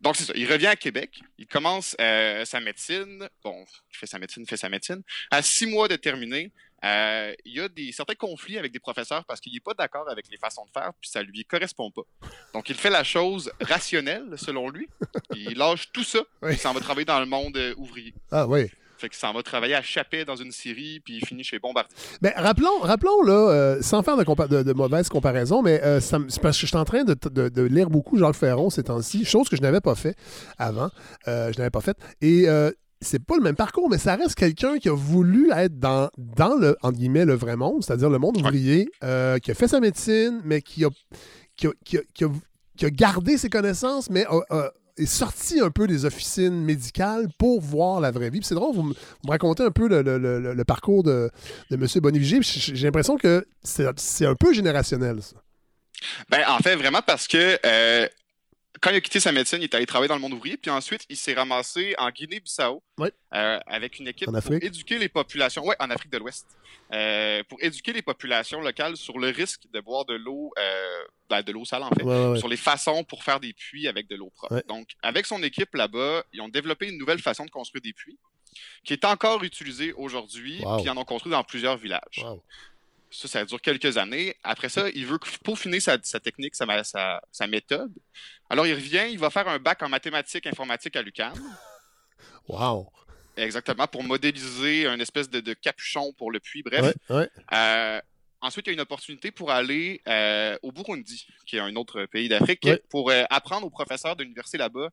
Donc 0.00 0.16
c'est 0.16 0.24
ça, 0.24 0.32
il 0.34 0.50
revient 0.52 0.66
à 0.66 0.74
Québec, 0.74 1.20
il 1.38 1.46
commence 1.46 1.94
euh, 2.00 2.44
sa 2.44 2.58
médecine, 2.58 3.28
bon, 3.44 3.64
il 3.92 3.96
fait 3.96 4.08
sa 4.08 4.18
médecine, 4.18 4.42
il 4.42 4.48
fait 4.48 4.56
sa 4.56 4.68
médecine. 4.68 5.00
À 5.30 5.40
six 5.42 5.66
mois 5.66 5.86
de 5.86 5.94
terminer, 5.94 6.50
euh, 6.84 7.32
il 7.44 7.54
y 7.54 7.60
a 7.60 7.68
des, 7.68 7.92
certains 7.92 8.14
conflits 8.14 8.58
avec 8.58 8.72
des 8.72 8.80
professeurs 8.80 9.24
parce 9.24 9.40
qu'il 9.40 9.52
n'est 9.52 9.60
pas 9.60 9.74
d'accord 9.74 10.08
avec 10.10 10.26
les 10.30 10.36
façons 10.38 10.64
de 10.64 10.70
faire, 10.70 10.90
puis 11.00 11.08
ça 11.10 11.22
lui 11.22 11.44
correspond 11.44 11.90
pas. 11.90 12.02
Donc 12.54 12.68
il 12.70 12.74
fait 12.76 12.90
la 12.90 13.04
chose 13.04 13.50
rationnelle, 13.60 14.34
selon 14.36 14.68
lui, 14.68 14.88
il 15.34 15.56
lâche 15.56 15.90
tout 15.92 16.04
ça, 16.04 16.20
Oui. 16.42 16.52
il 16.52 16.58
s'en 16.58 16.72
va 16.72 16.80
travailler 16.80 17.04
dans 17.04 17.20
le 17.20 17.26
monde 17.26 17.56
euh, 17.56 17.74
ouvrier. 17.76 18.14
Ah 18.30 18.46
oui. 18.46 18.70
Fait 18.98 19.08
qu'il 19.08 19.18
s'en 19.18 19.32
va 19.32 19.42
travailler 19.42 19.74
à 19.74 19.82
Chappet 19.82 20.24
dans 20.24 20.36
une 20.36 20.52
série, 20.52 21.00
puis 21.00 21.16
il 21.16 21.26
finit 21.26 21.42
chez 21.42 21.58
Bombardier. 21.58 21.96
Mais 22.20 22.32
rappelons, 22.36 22.78
rappelons 22.82 23.22
là, 23.22 23.50
euh, 23.50 23.82
sans 23.82 24.02
faire 24.04 24.16
de, 24.16 24.22
compa- 24.22 24.46
de, 24.46 24.62
de 24.62 24.72
mauvaises 24.72 25.08
comparaisons, 25.08 25.60
mais 25.60 25.82
euh, 25.82 25.98
ça 25.98 26.18
parce 26.40 26.56
que 26.56 26.62
je 26.62 26.66
suis 26.68 26.76
en 26.76 26.84
train 26.84 27.02
de, 27.02 27.62
lire 27.62 27.90
beaucoup 27.90 28.16
Jacques 28.16 28.36
Ferron 28.36 28.70
ces 28.70 28.84
temps-ci, 28.84 29.24
chose 29.24 29.48
que 29.48 29.56
je 29.56 29.62
n'avais 29.62 29.80
pas 29.80 29.96
fait 29.96 30.14
avant. 30.56 30.88
Euh, 31.26 31.52
je 31.52 31.58
n'avais 31.58 31.70
pas 31.70 31.80
fait. 31.80 31.96
Et 32.20 32.46
c'est 33.02 33.24
pas 33.24 33.36
le 33.36 33.42
même 33.42 33.56
parcours, 33.56 33.88
mais 33.90 33.98
ça 33.98 34.16
reste 34.16 34.34
quelqu'un 34.34 34.78
qui 34.78 34.88
a 34.88 34.94
voulu 34.94 35.50
être 35.52 35.78
dans, 35.78 36.08
dans 36.16 36.54
le, 36.56 36.76
entre 36.82 36.98
guillemets, 36.98 37.24
le 37.24 37.34
vrai 37.34 37.56
monde, 37.56 37.84
c'est-à-dire 37.84 38.08
le 38.10 38.18
monde 38.18 38.36
ouvrier, 38.38 38.88
euh, 39.04 39.38
qui 39.38 39.50
a 39.50 39.54
fait 39.54 39.68
sa 39.68 39.80
médecine, 39.80 40.40
mais 40.44 40.62
qui 40.62 40.84
a, 40.84 40.88
qui 41.56 41.66
a, 41.66 41.70
qui 41.84 41.98
a- 41.98 42.02
qui 42.14 42.24
a- 42.24 42.28
qui 42.76 42.86
a 42.86 42.90
gardé 42.90 43.36
ses 43.36 43.50
connaissances, 43.50 44.08
mais 44.08 44.24
a- 44.24 44.40
a- 44.56 44.70
est 44.96 45.06
sorti 45.06 45.60
un 45.60 45.70
peu 45.70 45.86
des 45.86 46.04
officines 46.04 46.62
médicales 46.64 47.28
pour 47.38 47.60
voir 47.60 48.00
la 48.00 48.10
vraie 48.10 48.30
vie. 48.30 48.40
C'est 48.42 48.54
drôle, 48.54 48.74
vous 48.74 48.82
me, 48.82 48.92
vous 48.94 49.26
me 49.26 49.30
racontez 49.30 49.62
un 49.62 49.70
peu 49.70 49.88
le, 49.88 50.02
le- 50.02 50.18
le- 50.18 50.54
le 50.54 50.64
parcours 50.64 51.02
de, 51.02 51.30
de 51.70 51.76
M. 51.76 51.86
Bonivigier. 52.02 52.40
puis 52.40 52.48
J'ai 52.74 52.86
l'impression 52.86 53.16
que 53.16 53.46
c'est 53.62 53.86
c'est 53.96 54.26
un 54.26 54.34
peu 54.34 54.52
générationnel, 54.52 55.22
ça. 55.22 55.36
Ben, 56.30 56.40
en 56.48 56.58
fait, 56.58 56.76
vraiment 56.76 57.00
parce 57.06 57.28
que 57.28 57.58
euh, 57.64 58.06
quand 58.82 58.90
il 58.90 58.96
a 58.96 59.00
quitté 59.00 59.20
sa 59.20 59.32
médecine, 59.32 59.58
il 59.60 59.64
est 59.64 59.74
allé 59.74 59.86
travailler 59.86 60.08
dans 60.08 60.16
le 60.16 60.20
monde 60.20 60.32
ouvrier, 60.34 60.56
puis 60.56 60.70
ensuite, 60.70 61.06
il 61.08 61.16
s'est 61.16 61.32
ramassé 61.34 61.94
en 61.98 62.10
Guinée-Bissau 62.10 62.82
Oui. 62.98 63.08
euh, 63.32 63.58
avec 63.66 63.98
une 64.00 64.08
équipe 64.08 64.28
En 64.28 64.40
pour 64.40 64.52
éduquer 64.54 64.98
les 64.98 65.08
populations, 65.08 65.64
ouais, 65.64 65.76
en 65.78 65.88
Afrique 65.90 66.10
de 66.12 66.18
l'Ouest, 66.18 66.46
euh, 66.92 67.42
pour 67.48 67.58
éduquer 67.62 67.92
les 67.92 68.02
populations 68.02 68.60
locales 68.60 68.96
sur 68.96 69.18
le 69.18 69.28
risque 69.28 69.62
de 69.72 69.80
boire 69.80 70.04
de 70.04 70.14
l'eau, 70.14 70.52
euh, 70.58 71.04
ben, 71.30 71.42
de 71.42 71.52
l'eau 71.52 71.64
sale 71.64 71.82
en 71.84 71.90
fait, 71.90 72.02
Ouais, 72.02 72.12
ouais, 72.14 72.26
ouais. 72.32 72.38
sur 72.38 72.48
les 72.48 72.56
façons 72.56 73.04
pour 73.04 73.22
faire 73.24 73.40
des 73.40 73.52
puits 73.52 73.86
avec 73.88 74.08
de 74.08 74.16
l'eau 74.16 74.30
propre. 74.30 74.62
Donc, 74.68 74.88
avec 75.02 75.26
son 75.26 75.42
équipe 75.42 75.74
là-bas, 75.74 76.24
ils 76.32 76.40
ont 76.40 76.48
développé 76.48 76.88
une 76.88 76.98
nouvelle 76.98 77.20
façon 77.20 77.44
de 77.46 77.50
construire 77.50 77.82
des 77.82 77.92
puits 77.92 78.18
qui 78.84 78.92
est 78.92 79.04
encore 79.06 79.42
utilisée 79.44 79.94
aujourd'hui, 79.94 80.60
Wow. 80.62 80.76
puis 80.76 80.84
ils 80.86 80.90
en 80.90 80.96
ont 80.98 81.04
construit 81.06 81.32
dans 81.32 81.42
plusieurs 81.44 81.78
villages. 81.78 82.18
Wow. 82.22 82.42
Ça, 83.12 83.28
ça 83.28 83.44
dure 83.44 83.60
quelques 83.60 83.96
années. 83.98 84.34
Après 84.42 84.68
ça, 84.68 84.88
il 84.94 85.06
veut 85.06 85.18
peaufiner 85.44 85.80
sa, 85.80 85.98
sa 86.02 86.18
technique, 86.18 86.54
sa, 86.54 86.64
ma- 86.66 86.82
sa, 86.84 87.22
sa 87.30 87.46
méthode. 87.46 87.92
Alors, 88.48 88.66
il 88.66 88.74
revient, 88.74 89.06
il 89.10 89.18
va 89.18 89.28
faire 89.30 89.46
un 89.48 89.58
bac 89.58 89.82
en 89.82 89.88
mathématiques 89.88 90.46
informatique 90.46 90.96
à 90.96 91.02
l'UQAM. 91.02 91.34
Wow. 92.48 92.90
Exactement, 93.36 93.86
pour 93.86 94.02
modéliser 94.02 94.86
un 94.86 95.00
espèce 95.00 95.28
de, 95.30 95.40
de 95.40 95.54
capuchon 95.54 96.12
pour 96.14 96.30
le 96.30 96.40
puits. 96.40 96.62
Bref. 96.62 96.94
Ouais, 97.08 97.16
ouais. 97.16 97.30
Euh, 97.54 98.00
ensuite, 98.40 98.66
il 98.66 98.70
y 98.70 98.72
a 98.72 98.74
une 98.74 98.80
opportunité 98.80 99.30
pour 99.30 99.50
aller 99.50 100.02
euh, 100.06 100.58
au 100.62 100.70
Burundi, 100.72 101.26
qui 101.46 101.56
est 101.56 101.60
un 101.60 101.74
autre 101.76 102.04
pays 102.06 102.28
d'Afrique, 102.28 102.64
Ouais. 102.64 102.82
pour 102.90 103.10
euh, 103.10 103.24
apprendre 103.30 103.66
aux 103.66 103.70
professeurs 103.70 104.16
de 104.16 104.22
l'université 104.22 104.58
là-bas 104.58 104.88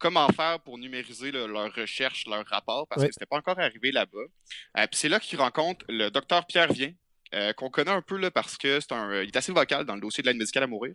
comment 0.00 0.28
faire 0.28 0.60
pour 0.60 0.78
numériser 0.78 1.32
le- 1.32 1.46
leurs 1.48 1.74
recherches, 1.74 2.24
leurs 2.26 2.46
rapports, 2.46 2.86
parce 2.88 3.04
que 3.04 3.10
c'était 3.12 3.26
pas 3.26 3.38
encore 3.38 3.58
arrivé 3.58 3.90
là-bas. 3.90 4.18
Euh, 4.78 4.86
Puis 4.86 4.98
c'est 5.00 5.08
là 5.08 5.18
qu'il 5.18 5.38
rencontre 5.40 5.84
le 5.88 6.08
docteur 6.10 6.46
Pierre 6.46 6.72
Vien, 6.72 6.92
euh, 7.34 7.52
qu'on 7.52 7.70
connaît 7.70 7.90
un 7.90 8.02
peu 8.02 8.16
là, 8.16 8.30
parce 8.30 8.56
que 8.56 8.80
c'est 8.80 8.92
un, 8.92 9.22
il 9.22 9.28
est 9.28 9.36
assez 9.36 9.52
vocal 9.52 9.84
dans 9.84 9.94
le 9.94 10.00
dossier 10.00 10.22
de 10.22 10.28
l'aide 10.28 10.36
médicale 10.36 10.62
à 10.62 10.66
mourir. 10.66 10.94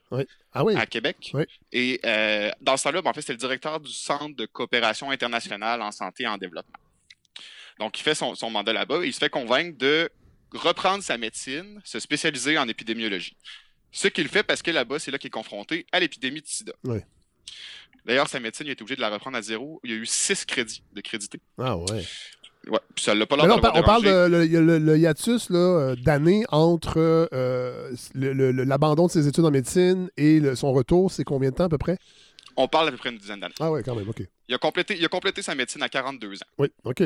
Ah 0.54 0.64
oui. 0.64 0.76
à 0.76 0.86
Québec. 0.86 1.32
Oui. 1.34 1.44
Et 1.72 2.00
euh, 2.06 2.52
dans 2.62 2.78
ce 2.78 2.84
temps-là, 2.86 3.02
ben, 3.02 3.10
en 3.10 3.14
fait, 3.14 3.22
c'était 3.22 3.34
le 3.34 3.40
directeur 3.40 3.80
du 3.80 3.92
Centre 3.92 4.36
de 4.36 4.46
coopération 4.46 5.12
internationale 5.12 5.82
en 5.82 5.92
santé 5.92 6.24
et 6.24 6.28
en 6.28 6.38
développement. 6.38 6.80
Donc, 7.80 8.00
il 8.00 8.04
fait 8.04 8.16
son, 8.16 8.36
son 8.36 8.50
mandat 8.50 8.74
là-bas 8.74 9.04
et 9.04 9.08
il 9.08 9.14
se 9.14 9.20
fait 9.20 9.30
convaincre 9.30 9.78
de 9.78 10.10
reprendre 10.54 11.04
sa 11.04 11.18
médecine, 11.18 11.82
se 11.84 12.00
spécialiser 12.00 12.58
en 12.58 12.68
épidémiologie. 12.68 13.36
Ce 13.92 14.08
qu'il 14.08 14.28
fait 14.28 14.44
parce 14.44 14.62
que 14.62 14.72
là-bas, 14.72 15.00
c'est 15.00 15.12
là 15.12 15.18
qu'il 15.18 15.28
est 15.28 15.32
confronté 15.32 15.86
à 15.92 16.00
l'épidémie 16.00 16.42
de 16.42 16.48
sida. 16.48 16.74
D'ailleurs, 18.06 18.28
sa 18.28 18.40
médecine, 18.40 18.66
il 18.66 18.70
a 18.70 18.74
été 18.74 18.82
obligé 18.82 18.96
de 18.96 19.02
la 19.02 19.10
reprendre 19.10 19.38
à 19.38 19.42
zéro. 19.42 19.80
Il 19.84 19.92
y 19.92 19.94
a 19.94 19.98
eu 19.98 20.06
six 20.06 20.46
crédits 20.46 20.84
de 20.92 21.02
crédité. 21.02 21.40
Ah 21.58 21.78
ouais. 21.78 22.04
Ouais, 22.70 22.80
puis 22.96 23.04
ça 23.04 23.14
l'a 23.14 23.26
pas 23.26 23.36
l'air 23.36 23.46
on, 23.46 23.48
d'avoir 23.50 23.74
par- 23.74 23.76
on 23.82 23.84
parle 23.86 24.04
de 24.04 24.28
le, 24.28 24.46
le- 24.46 24.78
le 24.80 24.98
hiatus 24.98 25.50
euh, 25.52 25.96
d'années 25.98 26.46
entre 26.50 26.96
euh, 27.34 27.92
l'abandon 28.16 29.08
de 29.08 29.12
ses 29.12 29.28
études 29.28 29.44
en 29.46 29.52
médecine 29.52 30.10
et 30.18 30.40
le- 30.40 30.56
son 30.56 30.72
retour. 30.72 31.12
C'est 31.12 31.24
combien 31.26 31.50
de 31.52 31.56
temps 31.56 31.66
à 31.66 31.70
peu 31.70 31.78
près? 31.78 31.98
On 32.56 32.68
parle 32.68 32.88
à 32.88 32.92
peu 32.92 32.98
près 32.98 33.10
une 33.10 33.18
dizaine 33.18 33.40
d'années. 33.40 33.54
Ah 33.60 33.72
ouais, 33.72 33.84
quand 33.84 33.96
même, 33.96 34.08
OK. 34.08 34.22
Il 34.48 34.56
a, 34.56 34.58
complété, 34.58 34.96
il 34.98 35.04
a 35.04 35.08
complété 35.08 35.42
sa 35.42 35.56
médecine 35.56 35.82
à 35.82 35.90
42 35.90 36.36
ans. 36.38 36.46
Oui, 36.60 36.68
OK. 36.84 37.04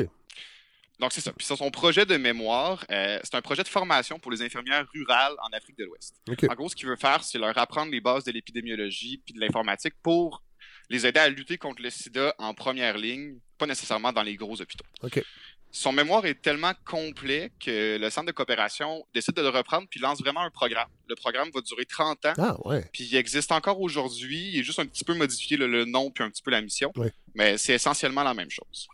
Donc, 1.00 1.12
c'est 1.12 1.20
ça. 1.20 1.32
Puis, 1.32 1.46
son 1.46 1.70
projet 1.70 2.04
de 2.04 2.16
mémoire, 2.16 2.84
euh, 2.90 3.18
c'est 3.22 3.34
un 3.36 3.40
projet 3.40 3.62
de 3.62 3.68
formation 3.68 4.18
pour 4.18 4.30
les 4.32 4.42
infirmières 4.42 4.84
rurales 4.92 5.32
en 5.42 5.56
Afrique 5.56 5.78
de 5.78 5.84
l'Ouest. 5.84 6.14
En 6.50 6.54
gros, 6.54 6.68
ce 6.68 6.74
qu'il 6.76 6.88
veut 6.88 6.96
faire, 6.96 7.22
c'est 7.22 7.38
leur 7.38 7.56
apprendre 7.56 7.90
les 7.92 8.00
bases 8.00 8.24
de 8.24 8.32
l'épidémiologie 8.32 9.22
puis 9.24 9.32
de 9.32 9.40
l'informatique 9.40 9.94
pour 10.02 10.42
les 10.90 11.06
aider 11.06 11.20
à 11.20 11.28
lutter 11.28 11.56
contre 11.56 11.82
le 11.82 11.90
sida 11.90 12.34
en 12.38 12.52
première 12.52 12.98
ligne, 12.98 13.38
pas 13.58 13.66
nécessairement 13.66 14.12
dans 14.12 14.22
les 14.22 14.36
gros 14.36 14.60
hôpitaux. 14.60 14.84
OK. 15.02 15.22
Son 15.70 15.92
mémoire 15.92 16.24
est 16.24 16.40
tellement 16.40 16.72
complet 16.86 17.52
que 17.60 17.98
le 17.98 18.08
centre 18.08 18.26
de 18.26 18.32
coopération 18.32 19.04
décide 19.12 19.34
de 19.34 19.42
le 19.42 19.50
reprendre 19.50 19.86
puis 19.90 20.00
lance 20.00 20.18
vraiment 20.20 20.40
un 20.40 20.50
programme. 20.50 20.88
Le 21.08 21.14
programme 21.14 21.50
va 21.52 21.60
durer 21.60 21.84
30 21.84 22.24
ans. 22.24 22.32
Ah 22.38 22.56
ouais. 22.66 22.88
Puis 22.92 23.04
il 23.04 23.16
existe 23.16 23.52
encore 23.52 23.78
aujourd'hui. 23.80 24.50
Il 24.52 24.60
est 24.60 24.62
juste 24.62 24.78
un 24.78 24.86
petit 24.86 25.04
peu 25.04 25.12
modifié 25.14 25.58
le, 25.58 25.66
le 25.66 25.84
nom 25.84 26.10
puis 26.10 26.24
un 26.24 26.30
petit 26.30 26.42
peu 26.42 26.50
la 26.50 26.62
mission. 26.62 26.90
Ouais. 26.96 27.12
Mais 27.34 27.58
c'est 27.58 27.74
essentiellement 27.74 28.22
la 28.22 28.32
même 28.32 28.50
chose. 28.50 28.88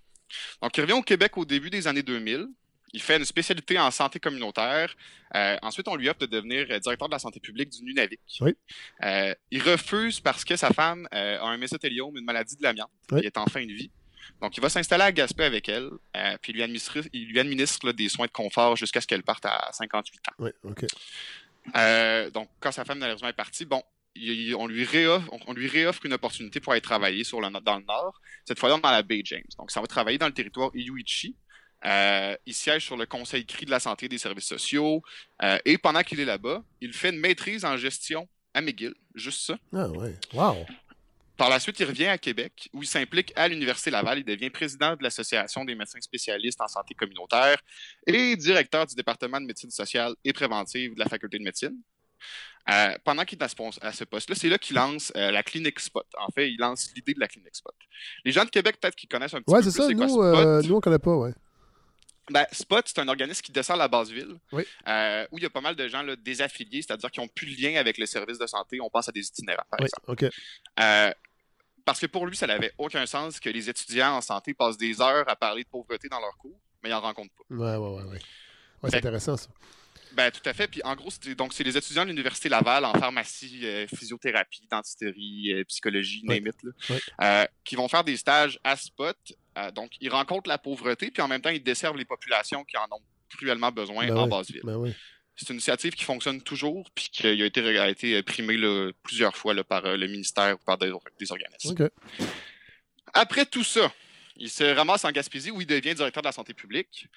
Donc 0.60 0.76
il 0.76 0.80
revient 0.80 0.94
au 0.94 1.02
Québec 1.02 1.38
au 1.38 1.44
début 1.44 1.70
des 1.70 1.86
années 1.86 2.02
2000. 2.02 2.48
Il 2.92 3.02
fait 3.02 3.16
une 3.16 3.24
spécialité 3.24 3.76
en 3.78 3.90
santé 3.90 4.20
communautaire. 4.20 4.94
Euh, 5.34 5.56
ensuite, 5.62 5.88
on 5.88 5.96
lui 5.96 6.08
offre 6.08 6.20
de 6.20 6.26
devenir 6.26 6.66
directeur 6.80 7.08
de 7.08 7.12
la 7.12 7.18
santé 7.18 7.40
publique 7.40 7.70
du 7.70 7.82
Nunavik. 7.82 8.20
Oui. 8.40 8.54
Euh, 9.02 9.34
il 9.50 9.62
refuse 9.62 10.20
parce 10.20 10.44
que 10.44 10.54
sa 10.54 10.70
femme 10.70 11.08
euh, 11.12 11.40
a 11.40 11.44
un 11.44 11.56
mésothéliome, 11.56 12.16
une 12.16 12.24
maladie 12.24 12.56
de 12.56 12.62
l'amiante. 12.62 12.90
Oui. 13.10 13.20
Il 13.22 13.26
est 13.26 13.36
en 13.36 13.46
fin 13.46 13.66
de 13.66 13.72
vie. 13.72 13.90
Donc, 14.40 14.56
il 14.56 14.60
va 14.60 14.68
s'installer 14.68 15.04
à 15.04 15.12
Gaspé 15.12 15.44
avec 15.44 15.68
elle, 15.68 15.88
euh, 16.16 16.36
puis 16.40 16.52
il 16.52 16.56
lui 16.56 16.62
administre, 16.62 16.98
il 17.12 17.28
lui 17.28 17.38
administre 17.40 17.86
là, 17.86 17.92
des 17.92 18.08
soins 18.08 18.26
de 18.26 18.32
confort 18.32 18.76
jusqu'à 18.76 19.00
ce 19.00 19.06
qu'elle 19.06 19.22
parte 19.22 19.44
à 19.46 19.70
58 19.72 20.18
ans. 20.28 20.32
Oui, 20.38 20.50
OK. 20.64 20.84
Euh, 21.76 22.30
donc, 22.30 22.48
quand 22.60 22.72
sa 22.72 22.84
femme 22.84 22.98
malheureusement 22.98 23.28
est 23.28 23.32
partie, 23.32 23.64
bon, 23.64 23.82
il- 24.14 24.54
on, 24.54 24.66
lui 24.66 24.84
réoffre, 24.84 25.28
on, 25.46 25.52
lui 25.52 25.66
réoffre 25.68 26.04
une 26.06 26.12
opportunité 26.12 26.60
pour 26.60 26.72
aller 26.72 26.82
travailler 26.82 27.24
sur 27.24 27.40
le, 27.40 27.48
dans 27.60 27.78
le 27.78 27.84
nord, 27.84 28.20
cette 28.44 28.58
fois-là 28.58 28.78
dans 28.78 28.90
la 28.90 29.02
baie 29.02 29.22
James. 29.24 29.42
Donc, 29.58 29.70
ça 29.70 29.80
va 29.80 29.86
travailler 29.86 30.18
dans 30.18 30.26
le 30.26 30.34
territoire 30.34 30.70
Iuichi. 30.74 31.34
Euh, 31.86 32.34
il 32.46 32.54
siège 32.54 32.84
sur 32.84 32.96
le 32.96 33.04
conseil 33.06 33.44
CRI 33.44 33.66
de 33.66 33.70
la 33.70 33.80
santé 33.80 34.06
et 34.06 34.08
des 34.08 34.18
services 34.18 34.46
sociaux. 34.46 35.02
Et 35.66 35.76
pendant 35.76 36.02
qu'il 36.02 36.18
est 36.20 36.24
là-bas, 36.24 36.62
il 36.80 36.92
fait 36.94 37.10
une 37.10 37.18
maîtrise 37.18 37.64
en 37.66 37.76
gestion 37.76 38.26
à 38.54 38.62
McGill, 38.62 38.94
juste 39.14 39.40
ça. 39.46 39.58
Ah 39.72 39.88
ouais. 39.90 40.14
Wow. 40.32 40.64
Par 41.36 41.50
la 41.50 41.58
suite, 41.58 41.80
il 41.80 41.86
revient 41.86 42.06
à 42.06 42.18
Québec, 42.18 42.68
où 42.72 42.82
il 42.82 42.86
s'implique 42.86 43.32
à 43.34 43.48
l'Université 43.48 43.90
Laval. 43.90 44.18
Il 44.18 44.24
devient 44.24 44.50
président 44.50 44.94
de 44.94 45.02
l'Association 45.02 45.64
des 45.64 45.74
médecins 45.74 46.00
spécialistes 46.00 46.60
en 46.60 46.68
santé 46.68 46.94
communautaire 46.94 47.58
et 48.06 48.36
directeur 48.36 48.86
du 48.86 48.94
département 48.94 49.40
de 49.40 49.46
médecine 49.46 49.70
sociale 49.70 50.14
et 50.24 50.32
préventive 50.32 50.94
de 50.94 50.98
la 51.00 51.06
faculté 51.06 51.38
de 51.38 51.44
médecine. 51.44 51.76
Euh, 52.70 52.96
pendant 53.04 53.24
qu'il 53.24 53.38
est 53.38 53.42
à 53.42 53.92
ce, 53.92 54.04
poste-là, 54.04 54.34
c'est 54.34 54.48
là 54.48 54.56
qu'il 54.56 54.76
lance 54.76 55.12
euh, 55.16 55.30
la 55.30 55.42
clinique 55.42 55.80
Spot. 55.80 56.06
En 56.18 56.30
fait, 56.30 56.50
il 56.50 56.56
lance 56.58 56.90
l'idée 56.94 57.12
de 57.12 57.20
la 57.20 57.28
clinique 57.28 57.54
Spot. 57.54 57.74
Les 58.24 58.32
gens 58.32 58.44
de 58.44 58.50
Québec, 58.50 58.78
peut-être 58.80 58.94
qu'ils 58.94 59.08
connaissent 59.08 59.34
un 59.34 59.42
petit 59.42 59.52
Ouais, 59.52 59.60
peu 59.60 59.70
c'est 59.70 59.78
plus 59.86 59.88
ça. 59.88 59.94
quoi 59.94 60.06
Nous, 60.06 60.22
euh, 60.22 60.62
nous, 60.62 60.76
on 60.76 60.80
connaît 60.80 60.98
pas, 60.98 61.14
ouais. 61.14 61.32
Ben, 62.30 62.46
Spot, 62.52 62.82
c'est 62.86 62.98
un 63.00 63.08
organisme 63.08 63.42
qui 63.42 63.52
dessert 63.52 63.76
la 63.76 63.86
base 63.88 64.10
ville, 64.10 64.36
Oui. 64.52 64.64
euh, 64.88 65.26
où 65.30 65.38
il 65.38 65.42
y 65.42 65.46
a 65.46 65.50
pas 65.50 65.60
mal 65.60 65.76
de 65.76 65.86
gens 65.88 66.02
là, 66.02 66.16
désaffiliés, 66.16 66.80
c'est-à-dire 66.82 67.10
qui 67.10 67.20
n'ont 67.20 67.28
plus 67.28 67.54
de 67.54 67.60
lien 67.62 67.78
avec 67.78 67.98
le 67.98 68.06
service 68.06 68.38
de 68.38 68.46
santé. 68.46 68.80
On 68.80 68.88
pense 68.88 69.08
à 69.08 69.12
des 69.12 69.26
itinérants, 69.26 69.62
par 69.70 69.80
Oui, 69.80 69.86
exemple. 69.86 70.30
Euh, 70.80 71.12
parce 71.84 72.00
que 72.00 72.06
pour 72.06 72.26
lui, 72.26 72.34
ça 72.36 72.46
n'avait 72.46 72.72
aucun 72.78 73.04
sens 73.04 73.38
que 73.40 73.50
les 73.50 73.68
étudiants 73.68 74.16
en 74.16 74.20
santé 74.22 74.54
passent 74.54 74.78
des 74.78 75.00
heures 75.02 75.28
à 75.28 75.36
parler 75.36 75.64
de 75.64 75.68
pauvreté 75.68 76.08
dans 76.08 76.18
leurs 76.20 76.36
cours, 76.38 76.58
mais 76.82 76.88
ils 76.88 76.92
n'en 76.92 77.00
rencontrent 77.02 77.34
pas. 77.34 77.54
Ouais, 77.54 77.76
ouais, 77.76 78.02
ouais. 78.04 78.12
ouais. 78.12 78.90
C'est 78.90 78.96
intéressant, 78.96 79.36
ça. 79.36 79.48
Ben, 80.12 80.30
tout 80.30 80.48
à 80.48 80.54
fait. 80.54 80.68
Puis 80.68 80.80
en 80.84 80.94
gros, 80.94 81.10
c'est, 81.10 81.34
donc, 81.34 81.52
c'est 81.52 81.64
les 81.64 81.76
étudiants 81.76 82.04
de 82.04 82.08
l'Université 82.10 82.48
Laval 82.48 82.84
en 82.84 82.94
pharmacie, 82.94 83.60
euh, 83.64 83.86
physiothérapie, 83.88 84.66
dentisterie, 84.70 85.52
euh, 85.52 85.64
psychologie, 85.64 86.22
Ouais. 86.28 86.38
name 86.40 86.52
it, 86.54 86.62
là, 86.62 86.96
euh, 87.42 87.46
qui 87.64 87.74
vont 87.76 87.88
faire 87.88 88.04
des 88.04 88.16
stages 88.16 88.58
à 88.64 88.76
Spot. 88.76 89.16
Euh, 89.58 89.70
donc, 89.70 89.92
ils 90.00 90.10
rencontrent 90.10 90.48
la 90.48 90.58
pauvreté, 90.58 91.10
puis 91.10 91.22
en 91.22 91.28
même 91.28 91.40
temps, 91.40 91.50
ils 91.50 91.62
desservent 91.62 91.96
les 91.96 92.04
populations 92.04 92.64
qui 92.64 92.76
en 92.76 92.86
ont 92.90 93.00
cruellement 93.30 93.70
besoin 93.72 94.06
Ben 94.06 94.16
en 94.16 94.24
oui, 94.24 94.30
basse 94.30 94.50
ville. 94.50 94.62
ben 94.64 94.76
oui. 94.76 94.94
C'est 95.36 95.48
une 95.48 95.54
initiative 95.56 95.94
qui 95.94 96.04
fonctionne 96.04 96.40
toujours, 96.42 96.88
puis 96.94 97.08
qui 97.10 97.26
a 97.26 97.32
été, 97.32 97.78
a 97.78 97.88
été 97.88 98.22
primée 98.22 98.56
là, 98.56 98.90
plusieurs 99.02 99.36
fois 99.36 99.52
là, 99.52 99.64
par 99.64 99.84
euh, 99.84 99.96
le 99.96 100.06
ministère 100.06 100.54
ou 100.54 100.64
par 100.64 100.78
des, 100.78 100.92
des 101.18 101.32
organismes. 101.32 101.88
Après 103.12 103.44
tout 103.46 103.64
ça, 103.64 103.92
il 104.36 104.50
se 104.50 104.64
ramasse 104.64 105.04
en 105.04 105.10
Gaspésie 105.10 105.50
où 105.50 105.60
il 105.60 105.66
devient 105.66 105.94
directeur 105.94 106.22
de 106.22 106.28
la 106.28 106.32
santé 106.32 106.54
publique. 106.54 107.08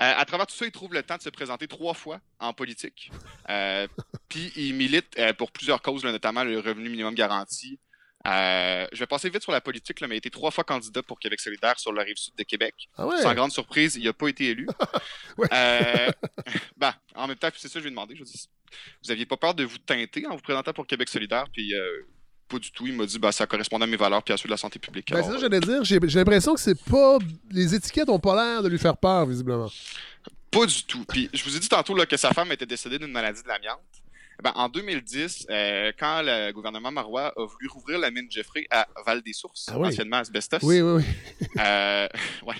Euh, 0.00 0.12
à 0.16 0.24
travers 0.24 0.46
tout 0.46 0.54
ça, 0.54 0.66
il 0.66 0.72
trouve 0.72 0.92
le 0.92 1.02
temps 1.02 1.16
de 1.16 1.22
se 1.22 1.30
présenter 1.30 1.68
trois 1.68 1.94
fois 1.94 2.20
en 2.40 2.52
politique. 2.52 3.10
Euh, 3.48 3.86
Puis 4.28 4.52
il 4.56 4.74
milite 4.74 5.16
euh, 5.18 5.32
pour 5.32 5.52
plusieurs 5.52 5.82
causes, 5.82 6.04
là, 6.04 6.10
notamment 6.10 6.42
le 6.42 6.58
revenu 6.58 6.88
minimum 6.88 7.14
garanti. 7.14 7.78
Euh, 8.26 8.86
je 8.92 8.98
vais 8.98 9.06
passer 9.06 9.28
vite 9.28 9.42
sur 9.42 9.52
la 9.52 9.60
politique, 9.60 10.00
là, 10.00 10.08
mais 10.08 10.14
il 10.14 10.16
a 10.16 10.18
été 10.18 10.30
trois 10.30 10.50
fois 10.50 10.64
candidat 10.64 11.02
pour 11.02 11.18
Québec 11.18 11.40
solidaire 11.40 11.78
sur 11.78 11.92
la 11.92 12.02
rive 12.02 12.16
sud 12.16 12.34
de 12.36 12.42
Québec. 12.42 12.88
Ah 12.96 13.06
ouais? 13.06 13.20
Sans 13.20 13.34
grande 13.34 13.52
surprise, 13.52 13.96
il 13.96 14.04
n'a 14.04 14.12
pas 14.12 14.28
été 14.28 14.50
élu. 14.50 14.66
Euh, 15.52 16.10
ben, 16.76 16.94
en 17.16 17.26
même 17.26 17.36
temps, 17.36 17.48
c'est 17.56 17.66
ça 17.66 17.74
que 17.74 17.80
je 17.80 17.84
lui 17.84 17.88
ai 17.88 17.90
demandé. 17.90 18.14
Je 18.14 18.22
lui 18.22 18.28
ai 18.28 18.32
dit, 18.32 18.48
vous 19.02 19.10
aviez 19.10 19.26
pas 19.26 19.36
peur 19.36 19.52
de 19.52 19.64
vous 19.64 19.78
teinter 19.78 20.26
en 20.28 20.36
vous 20.36 20.42
présentant 20.42 20.72
pour 20.72 20.86
Québec 20.86 21.08
solidaire? 21.08 21.46
Puis 21.52 21.74
euh, 21.74 22.06
pas 22.48 22.58
du 22.58 22.70
tout. 22.70 22.86
Il 22.86 22.94
m'a 22.94 23.04
dit 23.04 23.18
bah 23.18 23.32
ça 23.32 23.46
correspondait 23.46 23.84
à 23.84 23.86
mes 23.88 23.96
valeurs 23.96 24.22
puis 24.22 24.32
à 24.32 24.36
ceux 24.36 24.46
de 24.46 24.52
la 24.52 24.56
santé 24.56 24.78
publique. 24.78 25.10
Ben, 25.10 25.22
c'est 25.22 25.30
ça 25.30 25.34
que 25.34 25.40
j'allais 25.40 25.60
dire. 25.60 25.82
J'ai 25.82 25.98
j'ai 26.04 26.18
l'impression 26.18 26.54
que 26.54 26.60
c'est 26.60 26.80
pas. 26.84 27.18
Les 27.50 27.74
étiquettes 27.74 28.08
ont 28.08 28.20
pas 28.20 28.36
l'air 28.36 28.62
de 28.62 28.68
lui 28.68 28.78
faire 28.78 28.96
peur, 28.96 29.26
visiblement. 29.26 29.68
Pas 30.50 30.66
du 30.66 30.84
tout. 30.84 31.04
Puis 31.04 31.28
je 31.32 31.42
vous 31.42 31.56
ai 31.56 31.58
dit 31.58 31.68
tantôt 31.68 31.96
là, 31.96 32.06
que 32.06 32.16
sa 32.16 32.32
femme 32.32 32.52
était 32.52 32.66
décédée 32.66 32.98
d'une 32.98 33.10
maladie 33.10 33.42
de 33.42 33.48
l'amiante. 33.48 33.80
Ben, 34.42 34.52
en 34.56 34.68
2010, 34.68 35.46
euh, 35.50 35.92
quand 35.98 36.22
le 36.22 36.50
gouvernement 36.52 36.90
marois 36.90 37.32
a 37.36 37.44
voulu 37.44 37.68
rouvrir 37.68 37.98
la 37.98 38.10
mine 38.10 38.26
Jeffrey 38.30 38.66
à 38.70 38.86
Val-des-Sources, 39.06 39.66
Ah 39.70 39.78
oui. 39.78 39.88
anciennement 39.88 40.16
Asbestos, 40.18 40.58
Oui, 40.62 40.80
oui, 40.80 41.02
oui. 41.02 41.46
euh, 41.58 42.08
ouais, 42.46 42.56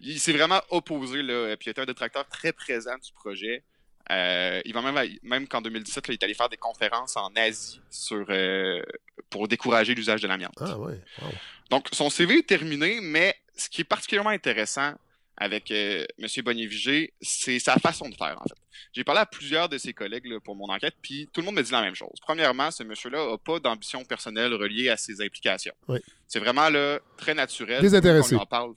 il 0.00 0.20
s'est 0.20 0.32
vraiment 0.32 0.60
opposé, 0.70 1.22
là, 1.22 1.56
puis 1.56 1.68
il 1.68 1.70
était 1.70 1.80
un 1.82 1.86
détracteur 1.86 2.26
très 2.28 2.52
présent 2.52 2.96
du 2.98 3.12
projet. 3.12 3.64
Euh, 4.10 4.60
il 4.64 4.72
va 4.72 4.82
même, 4.82 5.08
même 5.22 5.46
qu'en 5.46 5.60
2017, 5.60 6.08
là, 6.08 6.14
il 6.14 6.16
est 6.16 6.24
allé 6.24 6.34
faire 6.34 6.48
des 6.48 6.56
conférences 6.56 7.16
en 7.16 7.30
Asie 7.36 7.80
sur, 7.90 8.24
euh, 8.28 8.82
pour 9.28 9.46
décourager 9.46 9.94
l'usage 9.94 10.20
de 10.22 10.26
l'amiante. 10.28 10.54
Ah 10.60 10.78
ouais. 10.78 10.98
Wow. 11.22 11.28
Donc, 11.70 11.86
son 11.92 12.10
CV 12.10 12.38
est 12.38 12.46
terminé, 12.46 12.98
mais 13.00 13.36
ce 13.56 13.68
qui 13.68 13.82
est 13.82 13.84
particulièrement 13.84 14.30
intéressant 14.30 14.94
avec 15.40 15.70
euh, 15.70 16.04
M. 16.18 16.28
Bonnier-Vigé, 16.44 17.14
c'est 17.20 17.58
sa 17.58 17.76
façon 17.76 18.08
de 18.10 18.14
faire, 18.14 18.36
en 18.38 18.44
fait. 18.44 18.54
J'ai 18.92 19.04
parlé 19.04 19.22
à 19.22 19.26
plusieurs 19.26 19.68
de 19.68 19.78
ses 19.78 19.94
collègues 19.94 20.26
là, 20.26 20.38
pour 20.38 20.54
mon 20.54 20.68
enquête, 20.68 20.94
puis 21.00 21.28
tout 21.32 21.40
le 21.40 21.46
monde 21.46 21.56
me 21.56 21.62
dit 21.62 21.72
la 21.72 21.80
même 21.80 21.94
chose. 21.94 22.18
Premièrement, 22.20 22.70
ce 22.70 22.82
monsieur-là 22.82 23.26
n'a 23.30 23.38
pas 23.38 23.58
d'ambition 23.58 24.04
personnelle 24.04 24.52
reliée 24.52 24.90
à 24.90 24.98
ses 24.98 25.22
implications. 25.22 25.74
Oui. 25.88 25.98
C'est 26.28 26.40
vraiment 26.40 26.68
là, 26.68 26.98
très 27.16 27.34
naturel. 27.34 27.80
Désintéressé. 27.80 28.36
On 28.36 28.40
en 28.40 28.46
parle. 28.46 28.74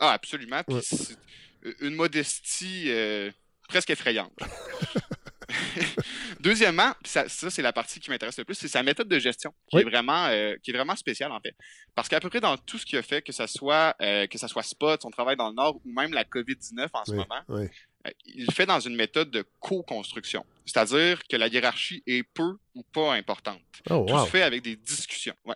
Ah, 0.00 0.10
absolument. 0.12 0.62
Puis 0.64 1.16
une 1.80 1.94
modestie 1.94 2.86
euh, 2.88 3.30
presque 3.68 3.90
effrayante. 3.90 4.32
Deuxièmement, 6.42 6.92
ça, 7.04 7.28
ça, 7.28 7.50
c'est 7.50 7.62
la 7.62 7.72
partie 7.72 8.00
qui 8.00 8.10
m'intéresse 8.10 8.36
le 8.36 8.44
plus, 8.44 8.56
c'est 8.56 8.66
sa 8.68 8.82
méthode 8.82 9.06
de 9.08 9.18
gestion, 9.20 9.54
qui, 9.70 9.76
Oui. 9.76 9.82
est 9.82 9.84
vraiment, 9.84 10.26
euh, 10.26 10.56
qui 10.62 10.72
est 10.72 10.74
vraiment 10.74 10.96
spéciale 10.96 11.30
en 11.30 11.40
fait. 11.40 11.54
Parce 11.94 12.08
qu'à 12.08 12.18
peu 12.18 12.28
près 12.28 12.40
dans 12.40 12.56
tout 12.58 12.78
ce 12.78 12.84
qu'il 12.84 12.98
a 12.98 13.02
fait, 13.02 13.22
que 13.22 13.32
ça 13.32 13.46
soit 13.46 13.94
euh, 14.02 14.26
que 14.26 14.38
ça 14.38 14.48
soit 14.48 14.64
Spot, 14.64 15.00
son 15.00 15.10
travail 15.10 15.36
dans 15.36 15.48
le 15.50 15.54
Nord, 15.54 15.76
ou 15.84 15.92
même 15.92 16.12
la 16.12 16.24
COVID-19 16.24 16.88
en 16.92 17.04
ce 17.04 17.12
Oui, 17.12 17.16
moment, 17.18 17.42
oui. 17.48 17.66
euh, 18.06 18.10
il 18.26 18.50
fait 18.52 18.66
dans 18.66 18.80
une 18.80 18.96
méthode 18.96 19.30
de 19.30 19.44
co-construction. 19.60 20.44
C'est-à-dire 20.66 21.22
que 21.28 21.36
la 21.36 21.46
hiérarchie 21.46 22.02
est 22.06 22.24
peu 22.24 22.56
ou 22.74 22.82
pas 22.82 23.14
importante. 23.14 23.62
Oh, 23.90 24.04
Tout 24.08 24.14
wow. 24.14 24.24
se 24.24 24.30
fait 24.30 24.42
avec 24.42 24.62
des 24.62 24.74
discussions. 24.76 25.36
Ouais. 25.44 25.54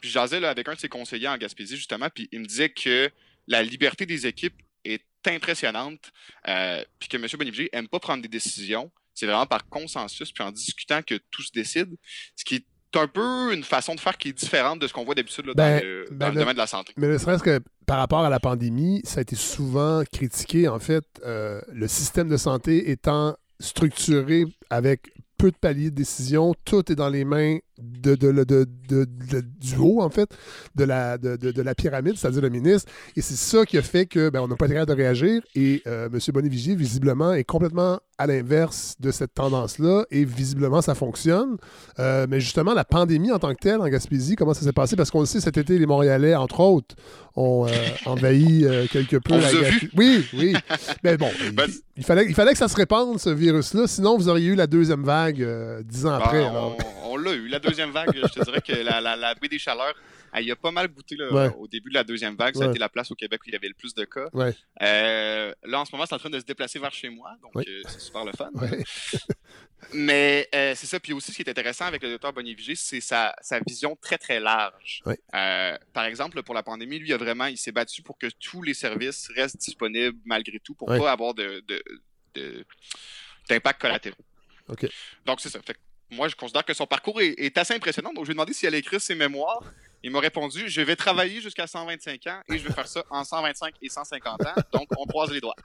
Puis 0.00 0.08
je 0.10 0.14
jasais 0.14 0.38
là, 0.38 0.50
avec 0.50 0.68
un 0.68 0.74
de 0.74 0.78
ses 0.80 0.88
conseillers 0.88 1.28
en 1.28 1.36
Gaspésie, 1.36 1.76
justement, 1.76 2.08
puis 2.14 2.28
il 2.30 2.40
me 2.40 2.46
disait 2.46 2.68
que 2.70 3.10
la 3.48 3.62
liberté 3.62 4.06
des 4.06 4.26
équipes 4.26 4.60
est 4.84 5.02
impressionnante, 5.26 6.12
euh, 6.48 6.84
puis 6.98 7.08
que 7.08 7.16
M. 7.16 7.26
Bonivier 7.38 7.68
aime 7.72 7.88
pas 7.88 7.98
prendre 8.00 8.22
des 8.22 8.28
décisions. 8.28 8.90
C'est 9.14 9.26
vraiment 9.26 9.46
par 9.46 9.68
consensus, 9.68 10.32
puis 10.32 10.42
en 10.44 10.50
discutant 10.52 11.00
que 11.02 11.14
tout 11.30 11.42
se 11.42 11.52
décide, 11.52 11.94
ce 12.36 12.44
qui 12.44 12.56
est 12.56 12.64
un 12.94 13.06
peu 13.08 13.54
une 13.54 13.64
façon 13.64 13.94
de 13.94 14.00
faire 14.00 14.18
qui 14.18 14.28
est 14.28 14.32
différente 14.34 14.78
de 14.78 14.86
ce 14.86 14.92
qu'on 14.92 15.04
voit 15.04 15.14
d'habitude 15.14 15.46
Ben, 15.54 15.78
dans, 15.78 15.84
le, 15.84 16.06
ben, 16.10 16.18
dans 16.18 16.26
le 16.28 16.32
le- 16.34 16.40
domaine 16.40 16.54
de 16.54 16.58
la 16.58 16.66
santé. 16.66 16.92
Mais 16.98 17.08
ne 17.08 17.16
serait-ce 17.16 17.42
que 17.42 17.60
par 17.86 17.98
rapport 17.98 18.20
à 18.20 18.28
la 18.30 18.38
pandémie, 18.40 19.00
ça 19.04 19.18
a 19.18 19.22
été 19.22 19.34
souvent 19.36 20.02
critiqué, 20.12 20.68
en 20.68 20.78
fait, 20.78 21.04
euh, 21.24 21.60
le 21.72 21.88
système 21.88 22.28
de 22.28 22.36
santé 22.36 22.90
étant 22.90 23.34
structuré 23.60 24.44
avec 24.70 25.10
peu 25.38 25.50
de 25.50 25.56
paliers 25.56 25.90
de 25.90 25.96
décision, 25.96 26.54
tout 26.64 26.92
est 26.92 26.94
dans 26.94 27.08
les 27.08 27.24
mains 27.24 27.58
de, 27.78 28.14
de- 28.14 28.32
de- 28.32 28.44
de- 28.44 28.66
de- 28.88 29.04
de- 29.04 29.40
du 29.60 29.76
haut, 29.78 30.02
en 30.02 30.10
fait, 30.10 30.28
de 30.74 30.84
la, 30.84 31.16
de, 31.18 31.62
la 31.62 31.74
pyramide, 31.74 32.16
c'est-à-dire 32.16 32.42
le 32.42 32.50
ministre. 32.50 32.90
Et 33.16 33.22
c'est 33.22 33.36
ça 33.36 33.64
qui 33.64 33.78
a 33.78 33.82
fait 33.82 34.06
que 34.06 34.28
ben, 34.30 34.40
on 34.40 34.48
n'a 34.48 34.56
pas 34.56 34.66
été 34.66 34.74
capable 34.74 34.90
de 34.92 34.96
réagir. 35.02 35.42
Et 35.54 35.82
euh, 35.86 36.08
M. 36.12 36.18
Bonivigier, 36.34 36.74
visiblement, 36.74 37.32
est 37.32 37.44
complètement 37.44 37.98
à 38.18 38.26
l'inverse 38.26 38.94
de 39.00 39.10
cette 39.10 39.34
tendance-là. 39.34 40.04
Et 40.10 40.24
visiblement, 40.24 40.82
ça 40.82 40.94
fonctionne. 40.94 41.56
Euh, 41.98 42.26
mais 42.28 42.40
justement, 42.40 42.74
la 42.74 42.84
pandémie 42.84 43.32
en 43.32 43.38
tant 43.38 43.52
que 43.54 43.60
telle, 43.60 43.80
en 43.80 43.88
Gaspésie, 43.88 44.36
comment 44.36 44.54
ça 44.54 44.62
s'est 44.62 44.72
passé? 44.72 44.94
Parce 44.96 45.10
qu'on 45.10 45.20
le 45.20 45.26
sait, 45.26 45.40
cet 45.40 45.56
été, 45.56 45.78
les 45.78 45.86
Montréalais, 45.86 46.34
entre 46.34 46.60
autres, 46.60 46.94
ont 47.34 47.66
euh, 47.66 47.70
envahi 48.06 48.66
quelque 48.92 49.16
peu 49.16 49.34
On 49.34 49.38
la 49.38 49.52
Gaspésie. 49.52 49.88
Oui, 49.96 50.26
oui. 50.34 50.54
Mais 51.02 51.16
bon, 51.16 51.28
il, 51.44 51.52
Ben, 51.54 51.68
il 51.96 52.04
fallait, 52.04 52.26
il 52.26 52.34
fallait 52.34 52.52
que 52.52 52.58
ça 52.58 52.68
se 52.68 52.76
répande, 52.76 53.18
ce 53.18 53.30
virus-là. 53.30 53.86
Sinon, 53.86 54.16
vous 54.16 54.28
auriez 54.28 54.48
eu 54.48 54.54
la 54.54 54.66
deuxième 54.66 55.02
vague 55.04 55.44
dix 55.84 56.06
ans 56.06 56.10
Ah, 56.12 56.24
après. 56.24 56.46
on 56.48 56.76
l'a 57.22 57.32
eu. 57.32 57.48
La 57.48 57.58
deuxième 57.58 57.90
vague, 57.90 58.10
je 58.14 58.26
te 58.26 58.44
dirais 58.44 58.60
que 58.60 58.72
la, 58.72 59.00
la, 59.00 59.16
la 59.16 59.34
baie 59.34 59.48
des 59.48 59.58
Chaleurs, 59.58 59.94
elle 60.34 60.44
y 60.44 60.50
a 60.50 60.56
pas 60.56 60.70
mal 60.70 60.88
goûté 60.88 61.14
là, 61.16 61.30
Ouais. 61.32 61.54
au 61.58 61.68
début 61.68 61.90
de 61.90 61.94
la 61.94 62.04
deuxième 62.04 62.36
vague. 62.36 62.54
Ça 62.56 62.64
a 62.64 62.70
été 62.70 62.78
la 62.78 62.88
place 62.88 63.10
au 63.10 63.14
Québec 63.14 63.40
où 63.42 63.48
il 63.48 63.52
y 63.52 63.56
avait 63.56 63.68
le 63.68 63.74
plus 63.74 63.94
de 63.94 64.04
cas. 64.04 64.28
Ouais. 64.32 64.54
Euh, 64.82 65.54
là, 65.64 65.80
en 65.80 65.84
ce 65.84 65.92
moment, 65.92 66.06
c'est 66.06 66.14
en 66.14 66.18
train 66.18 66.30
de 66.30 66.40
se 66.40 66.44
déplacer 66.44 66.78
vers 66.78 66.92
chez 66.92 67.08
moi, 67.10 67.32
donc 67.42 67.52
Oui. 67.54 67.64
euh, 67.68 67.82
c'est 67.88 68.00
super 68.00 68.24
le 68.24 68.32
fun. 68.32 68.50
Mais 69.94 70.48
euh, 70.54 70.74
c'est 70.76 70.86
ça. 70.86 71.00
Puis 71.00 71.12
aussi, 71.12 71.32
ce 71.32 71.36
qui 71.36 71.42
est 71.42 71.50
intéressant 71.50 71.86
avec 71.86 72.02
le 72.02 72.10
docteur 72.10 72.32
Bonnier-Vigé, 72.32 72.74
c'est 72.76 73.00
sa, 73.00 73.34
sa 73.42 73.58
vision 73.60 73.96
très, 74.00 74.16
très 74.16 74.38
large. 74.40 75.02
Par 75.92 76.04
exemple, 76.04 76.42
pour 76.42 76.54
la 76.54 76.62
pandémie, 76.62 76.98
lui, 76.98 77.08
il 77.08 77.12
a 77.12 77.16
vraiment, 77.16 77.46
il 77.46 77.58
s'est 77.58 77.72
battu 77.72 78.00
pour 78.02 78.16
que 78.16 78.28
tous 78.40 78.62
les 78.62 78.74
services 78.74 79.28
restent 79.34 79.56
disponibles 79.58 80.18
malgré 80.24 80.60
tout 80.60 80.74
pour 80.74 80.88
Oui. 80.88 80.98
pas 80.98 81.10
avoir 81.12 81.34
de, 81.34 81.62
de, 81.66 81.82
de- 82.34 82.64
d'impact 83.48 83.80
collatéraux. 83.80 84.24
OK. 84.68 84.86
Donc, 85.26 85.40
c'est 85.40 85.50
ça. 85.50 85.60
Fait 85.62 85.76
moi, 86.12 86.28
je 86.28 86.36
considère 86.36 86.64
que 86.64 86.74
son 86.74 86.86
parcours 86.86 87.20
est, 87.20 87.56
assez 87.56 87.74
impressionnant. 87.74 88.12
Donc, 88.12 88.24
je 88.24 88.28
lui 88.28 88.32
ai 88.32 88.34
demandé 88.34 88.52
si 88.52 88.66
elle 88.66 88.74
écrire 88.74 89.00
ses 89.00 89.14
mémoires. 89.14 89.62
Il 90.04 90.10
m'a 90.10 90.20
répondu 90.20 90.68
Je 90.68 90.80
vais 90.82 90.96
travailler 90.96 91.40
jusqu'à 91.40 91.66
125 91.66 92.26
ans 92.26 92.40
et 92.48 92.58
je 92.58 92.66
vais 92.66 92.74
faire 92.74 92.88
ça 92.88 93.04
en 93.08 93.24
125 93.24 93.74
et 93.80 93.88
150 93.88 94.42
ans. 94.42 94.46
Donc, 94.72 94.88
on 94.98 95.06
croise 95.06 95.30
les 95.30 95.40
doigts. 95.40 95.56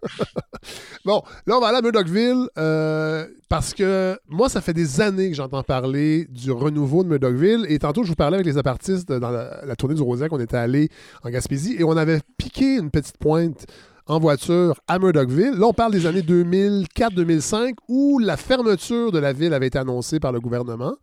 Bon, 1.06 1.24
là, 1.46 1.56
on 1.56 1.62
va 1.62 1.68
aller 1.68 1.78
à 1.78 1.82
Murdochville 1.82 2.50
euh, 2.58 3.26
parce 3.48 3.74
que 3.74 4.20
moi, 4.28 4.50
ça 4.50 4.60
fait 4.60 4.74
des 4.74 5.00
années 5.00 5.30
que 5.30 5.36
j'entends 5.36 5.64
parler 5.64 6.26
du 6.26 6.52
renouveau 6.52 7.06
de 7.06 7.08
Murdochville. 7.08 7.66
Et 7.70 7.80
tantôt, 7.80 8.04
je 8.04 8.10
vous 8.10 8.16
parlais 8.16 8.36
avec 8.36 8.46
les 8.46 8.58
apartistes 8.58 9.10
dans 9.10 9.30
la, 9.30 9.62
la 9.64 9.76
tournée 9.78 9.96
du 9.96 10.02
Rosiac. 10.02 10.34
On 10.34 10.40
était 10.42 10.58
allé 10.58 10.90
en 11.24 11.30
Gaspésie 11.30 11.78
et 11.80 11.86
on 11.86 11.96
avait 11.96 12.20
piqué 12.38 12.76
une 12.76 12.92
petite 12.92 13.18
pointe 13.18 13.66
en 14.08 14.20
voiture 14.20 14.80
à 14.88 15.00
Murdochville. 15.00 15.52
Là, 15.58 15.68
on 15.68 15.74
parle 15.74 15.92
des 15.92 16.06
années 16.06 16.22
2004-2005 16.22 17.74
où 17.88 18.20
la 18.20 18.38
fermeture 18.38 19.12
de 19.12 19.20
la 19.20 19.34
ville 19.34 19.54
avait 19.54 19.68
été 19.68 19.78
annoncée 19.78 20.20
par 20.20 20.32
le 20.32 20.40
gouvernement. 20.40 20.96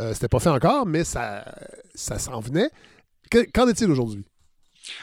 Euh, 0.00 0.12
C'était 0.14 0.28
pas 0.28 0.40
fait 0.40 0.50
encore, 0.50 0.86
mais 0.86 1.04
ça, 1.04 1.44
ça 1.94 2.18
s'en 2.18 2.40
venait. 2.40 2.68
Que- 3.30 3.46
Qu'en 3.52 3.66
est-il 3.68 3.90
aujourd'hui? 3.90 4.24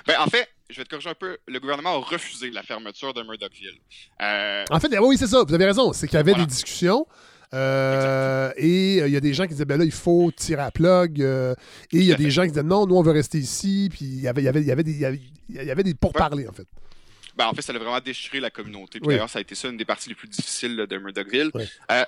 Ben, 0.08 0.16
en 0.20 0.28
fait, 0.28 0.48
je 0.70 0.78
vais 0.78 0.84
te 0.84 0.90
corriger 0.90 1.10
un 1.10 1.16
peu. 1.16 1.38
Le 1.48 1.60
gouvernement 1.60 1.96
a 1.96 1.98
refusé 1.98 2.52
la 2.52 2.62
fermeture 2.64 3.14
de 3.14 3.24
Murdochville. 3.24 3.80
Euh, 4.22 4.64
En 4.70 4.80
fait, 4.80 4.98
oui, 5.00 5.18
c'est 5.18 5.28
ça. 5.28 5.44
Vous 5.48 5.54
avez 5.54 5.66
raison. 5.66 5.92
C'est 5.94 6.08
qu'il 6.08 6.18
y 6.18 6.20
avait 6.20 6.36
des 6.36 6.46
discussions. 6.46 7.06
euh, 7.54 8.52
et 8.56 9.02
euh, 9.02 9.08
il 9.08 9.14
y 9.14 9.18
a 9.18 9.20
des 9.20 9.34
gens 9.34 9.44
qui 9.44 9.50
disaient, 9.50 9.66
ben 9.66 9.78
là, 9.78 9.84
il 9.86 9.92
faut 9.92 10.32
tirer 10.36 10.62
à 10.62 10.72
plug. 10.72 11.22
euh, 11.22 11.54
et 11.92 11.98
il 11.98 12.06
y 12.06 12.14
a 12.14 12.16
des 12.16 12.32
gens 12.32 12.44
qui 12.44 12.50
disaient, 12.50 12.64
non, 12.64 12.86
nous, 12.86 12.96
on 12.96 13.02
veut 13.02 13.12
rester 13.12 13.40
ici. 13.40 13.90
Puis 13.92 14.06
y 14.06 14.20
il 14.22 14.28
avait, 14.28 14.44
y 14.44 14.48
avait 14.48 14.62
y 14.62 14.72
avait, 14.72 14.84
il 15.50 15.56
y 15.64 15.72
avait 15.72 15.84
des 15.84 15.94
pourparlers, 15.96 16.48
en 16.48 16.54
fait. 16.54 16.68
Ben, 17.36 17.48
en 17.48 17.54
fait, 17.54 17.62
ça 17.62 17.74
a 17.74 17.78
vraiment 17.78 18.00
déchiré 18.00 18.40
la 18.40 18.50
communauté. 18.50 19.00
Oui. 19.02 19.10
D'ailleurs, 19.10 19.30
ça 19.30 19.40
a 19.40 19.42
été 19.42 19.56
ça 19.56 19.70
une 19.70 19.78
des 19.78 19.86
parties 19.86 20.10
les 20.10 20.16
plus 20.16 20.28
difficiles 20.28 20.76
là, 20.76 20.86
de 20.86 20.98
Murdochville. 20.98 21.52
Oui. 21.54 21.64
Euh, 21.92 22.06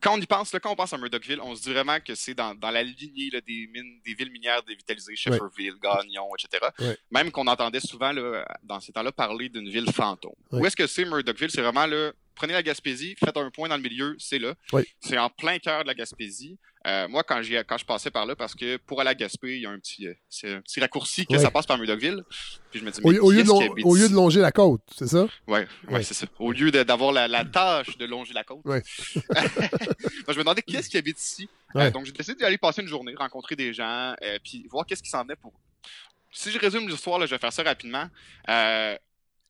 quand 0.00 0.16
on 0.16 0.20
y 0.20 0.26
pense, 0.26 0.52
là, 0.52 0.60
quand 0.60 0.70
on 0.70 0.76
pense 0.76 0.92
à 0.92 0.98
Murdochville, 0.98 1.40
on 1.40 1.54
se 1.54 1.62
dit 1.62 1.72
vraiment 1.72 1.98
que 2.00 2.14
c'est 2.14 2.34
dans, 2.34 2.54
dans 2.54 2.70
la 2.70 2.82
lignée 2.82 3.30
là, 3.32 3.40
des, 3.40 3.68
mines, 3.72 4.00
des 4.04 4.14
villes 4.14 4.30
minières 4.30 4.62
dévitalisées, 4.62 5.16
Shefferville, 5.16 5.74
Gagnon, 5.82 6.28
etc. 6.38 6.66
Oui. 6.78 6.94
Même 7.10 7.30
qu'on 7.30 7.46
entendait 7.46 7.80
souvent 7.80 8.12
là, 8.12 8.46
dans 8.62 8.78
ces 8.80 8.92
temps-là 8.92 9.12
parler 9.12 9.48
d'une 9.48 9.68
ville 9.68 9.90
fantôme. 9.92 10.34
Oui. 10.52 10.60
Où 10.60 10.66
est-ce 10.66 10.76
que 10.76 10.86
c'est 10.86 11.04
Murdochville? 11.04 11.50
C'est 11.50 11.62
vraiment 11.62 11.86
là, 11.86 12.12
prenez 12.36 12.52
la 12.52 12.62
Gaspésie, 12.62 13.16
faites 13.18 13.36
un 13.36 13.50
point 13.50 13.68
dans 13.68 13.76
le 13.76 13.82
milieu, 13.82 14.14
c'est 14.18 14.38
là. 14.38 14.54
Oui. 14.72 14.84
C'est 15.00 15.18
en 15.18 15.28
plein 15.30 15.58
cœur 15.58 15.82
de 15.82 15.88
la 15.88 15.94
Gaspésie. 15.94 16.58
Euh, 16.86 17.08
moi, 17.08 17.24
quand, 17.24 17.40
quand 17.66 17.78
je 17.78 17.84
passais 17.84 18.12
par 18.12 18.26
là, 18.26 18.36
parce 18.36 18.54
que 18.54 18.76
pour 18.76 19.00
aller 19.00 19.10
à 19.10 19.14
Gaspé, 19.16 19.56
il 19.56 19.62
y 19.62 19.66
a 19.66 19.70
un 19.70 19.78
petit, 19.80 20.06
euh, 20.06 20.14
c'est 20.28 20.52
un 20.54 20.60
petit 20.60 20.78
raccourci 20.78 21.26
que 21.26 21.34
Oui. 21.34 21.40
ça 21.40 21.50
passe 21.50 21.66
par 21.66 21.76
Murdochville. 21.78 22.22
Puis 22.70 22.78
je 22.78 22.84
me 22.84 22.92
dis, 22.92 23.00
Au, 23.02 23.10
mais 23.10 23.18
au 23.18 23.30
qui 23.30 23.34
lieu 23.36 23.42
de, 23.42 23.48
qui 23.48 23.48
lon- 23.48 23.72
habite 23.72 23.84
au 23.86 23.96
lieu 23.96 24.08
de 24.08 24.14
longer 24.14 24.40
la 24.40 24.52
côte, 24.52 24.82
c'est 24.96 25.08
ça? 25.08 25.22
Ouais, 25.48 25.60
ouais, 25.60 25.66
Oui. 25.90 26.04
c'est 26.04 26.14
ça. 26.14 26.26
Au 26.38 26.52
lieu 26.52 26.70
d'avoir 26.70 27.10
la, 27.10 27.26
la 27.26 27.44
tâche 27.44 27.98
de 27.98 28.04
longer 28.06 28.34
la 28.34 28.44
côte. 28.44 28.60
Donc, 28.64 28.84
je 29.34 30.32
me 30.32 30.38
demandais 30.38 30.62
qui 30.62 30.76
est-ce 30.76 30.88
qui 30.88 30.96
habite 30.96 31.18
ici? 31.20 31.48
Euh, 31.74 31.90
donc, 31.90 32.06
j'ai 32.06 32.12
décidé 32.12 32.36
d'aller 32.40 32.58
passer 32.58 32.82
une 32.82 32.88
journée, 32.88 33.14
rencontrer 33.16 33.56
des 33.56 33.72
gens, 33.74 34.14
euh, 34.22 34.38
puis 34.44 34.64
voir 34.70 34.86
qu'est-ce 34.86 35.02
qui 35.02 35.10
s'en 35.10 35.22
venait 35.24 35.34
pour 35.36 35.50
eux. 35.52 35.90
Si 36.30 36.52
je 36.52 36.58
résume 36.58 36.86
l'histoire, 36.88 37.20
je 37.22 37.26
vais 37.34 37.38
faire 37.38 37.52
ça 37.52 37.64
rapidement. 37.64 38.08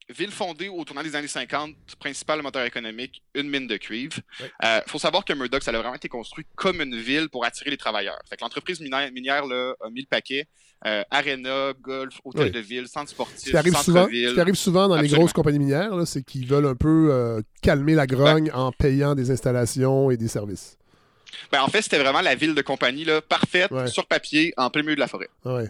Euh, 0.08 0.12
ville 0.16 0.30
fondée 0.30 0.68
au 0.68 0.84
tournant 0.84 1.02
des 1.02 1.16
années 1.16 1.26
50, 1.28 1.74
principal 1.98 2.42
moteur 2.42 2.64
économique, 2.64 3.22
une 3.34 3.48
mine 3.48 3.66
de 3.66 3.76
cuivre. 3.76 4.16
Il 4.62 4.82
faut 4.86 4.98
savoir 4.98 5.24
que 5.24 5.32
Murdoch, 5.32 5.62
ça 5.62 5.70
a 5.70 5.74
vraiment 5.78 5.94
été 5.94 6.08
construit 6.08 6.46
comme 6.54 6.80
une 6.80 6.96
ville 6.96 7.28
pour 7.28 7.44
attirer 7.44 7.70
les 7.70 7.76
travailleurs. 7.76 8.18
Fait 8.28 8.36
que 8.36 8.42
l'entreprise 8.42 8.80
minière, 8.80 9.10
minière 9.12 9.46
là, 9.46 9.74
a 9.84 9.90
mis 9.90 10.00
le 10.02 10.06
paquet. 10.06 10.46
Euh, 10.84 11.02
arena, 11.10 11.72
golf, 11.80 12.20
hôtel 12.22 12.44
Oui. 12.44 12.50
de 12.50 12.58
ville, 12.60 12.86
centre 12.86 13.08
sportif, 13.10 13.46
Ce 13.46 13.50
qui 13.50 13.56
arrive 13.56 13.74
souvent, 13.78 14.00
centre-ville. 14.02 14.28
ce 14.28 14.34
qui 14.34 14.40
arrive 14.40 14.54
souvent 14.54 14.88
dans 14.88 14.96
les 15.00 15.08
grosses 15.08 15.32
compagnies 15.32 15.58
minières, 15.58 15.96
là, 15.96 16.04
c'est 16.04 16.22
qu'ils 16.22 16.46
veulent 16.46 16.66
un 16.66 16.74
peu 16.76 17.08
euh, 17.10 17.40
calmer 17.62 17.94
la 17.94 18.06
grogne 18.06 18.50
en 18.52 18.72
payant 18.72 19.14
des 19.14 19.30
installations 19.30 20.10
et 20.10 20.18
des 20.18 20.28
services. 20.28 20.76
Ben, 21.50 21.62
en 21.62 21.68
fait, 21.68 21.80
c'était 21.82 21.98
vraiment 21.98 22.20
la 22.20 22.34
ville 22.34 22.54
de 22.54 22.60
compagnie 22.62 23.04
là, 23.04 23.22
parfaite, 23.22 23.70
sur 23.88 24.06
papier, 24.06 24.52
en 24.58 24.68
plein 24.70 24.82
milieu 24.82 24.94
de 24.96 25.00
la 25.00 25.08
forêt. 25.08 25.28
Ouais. 25.46 25.64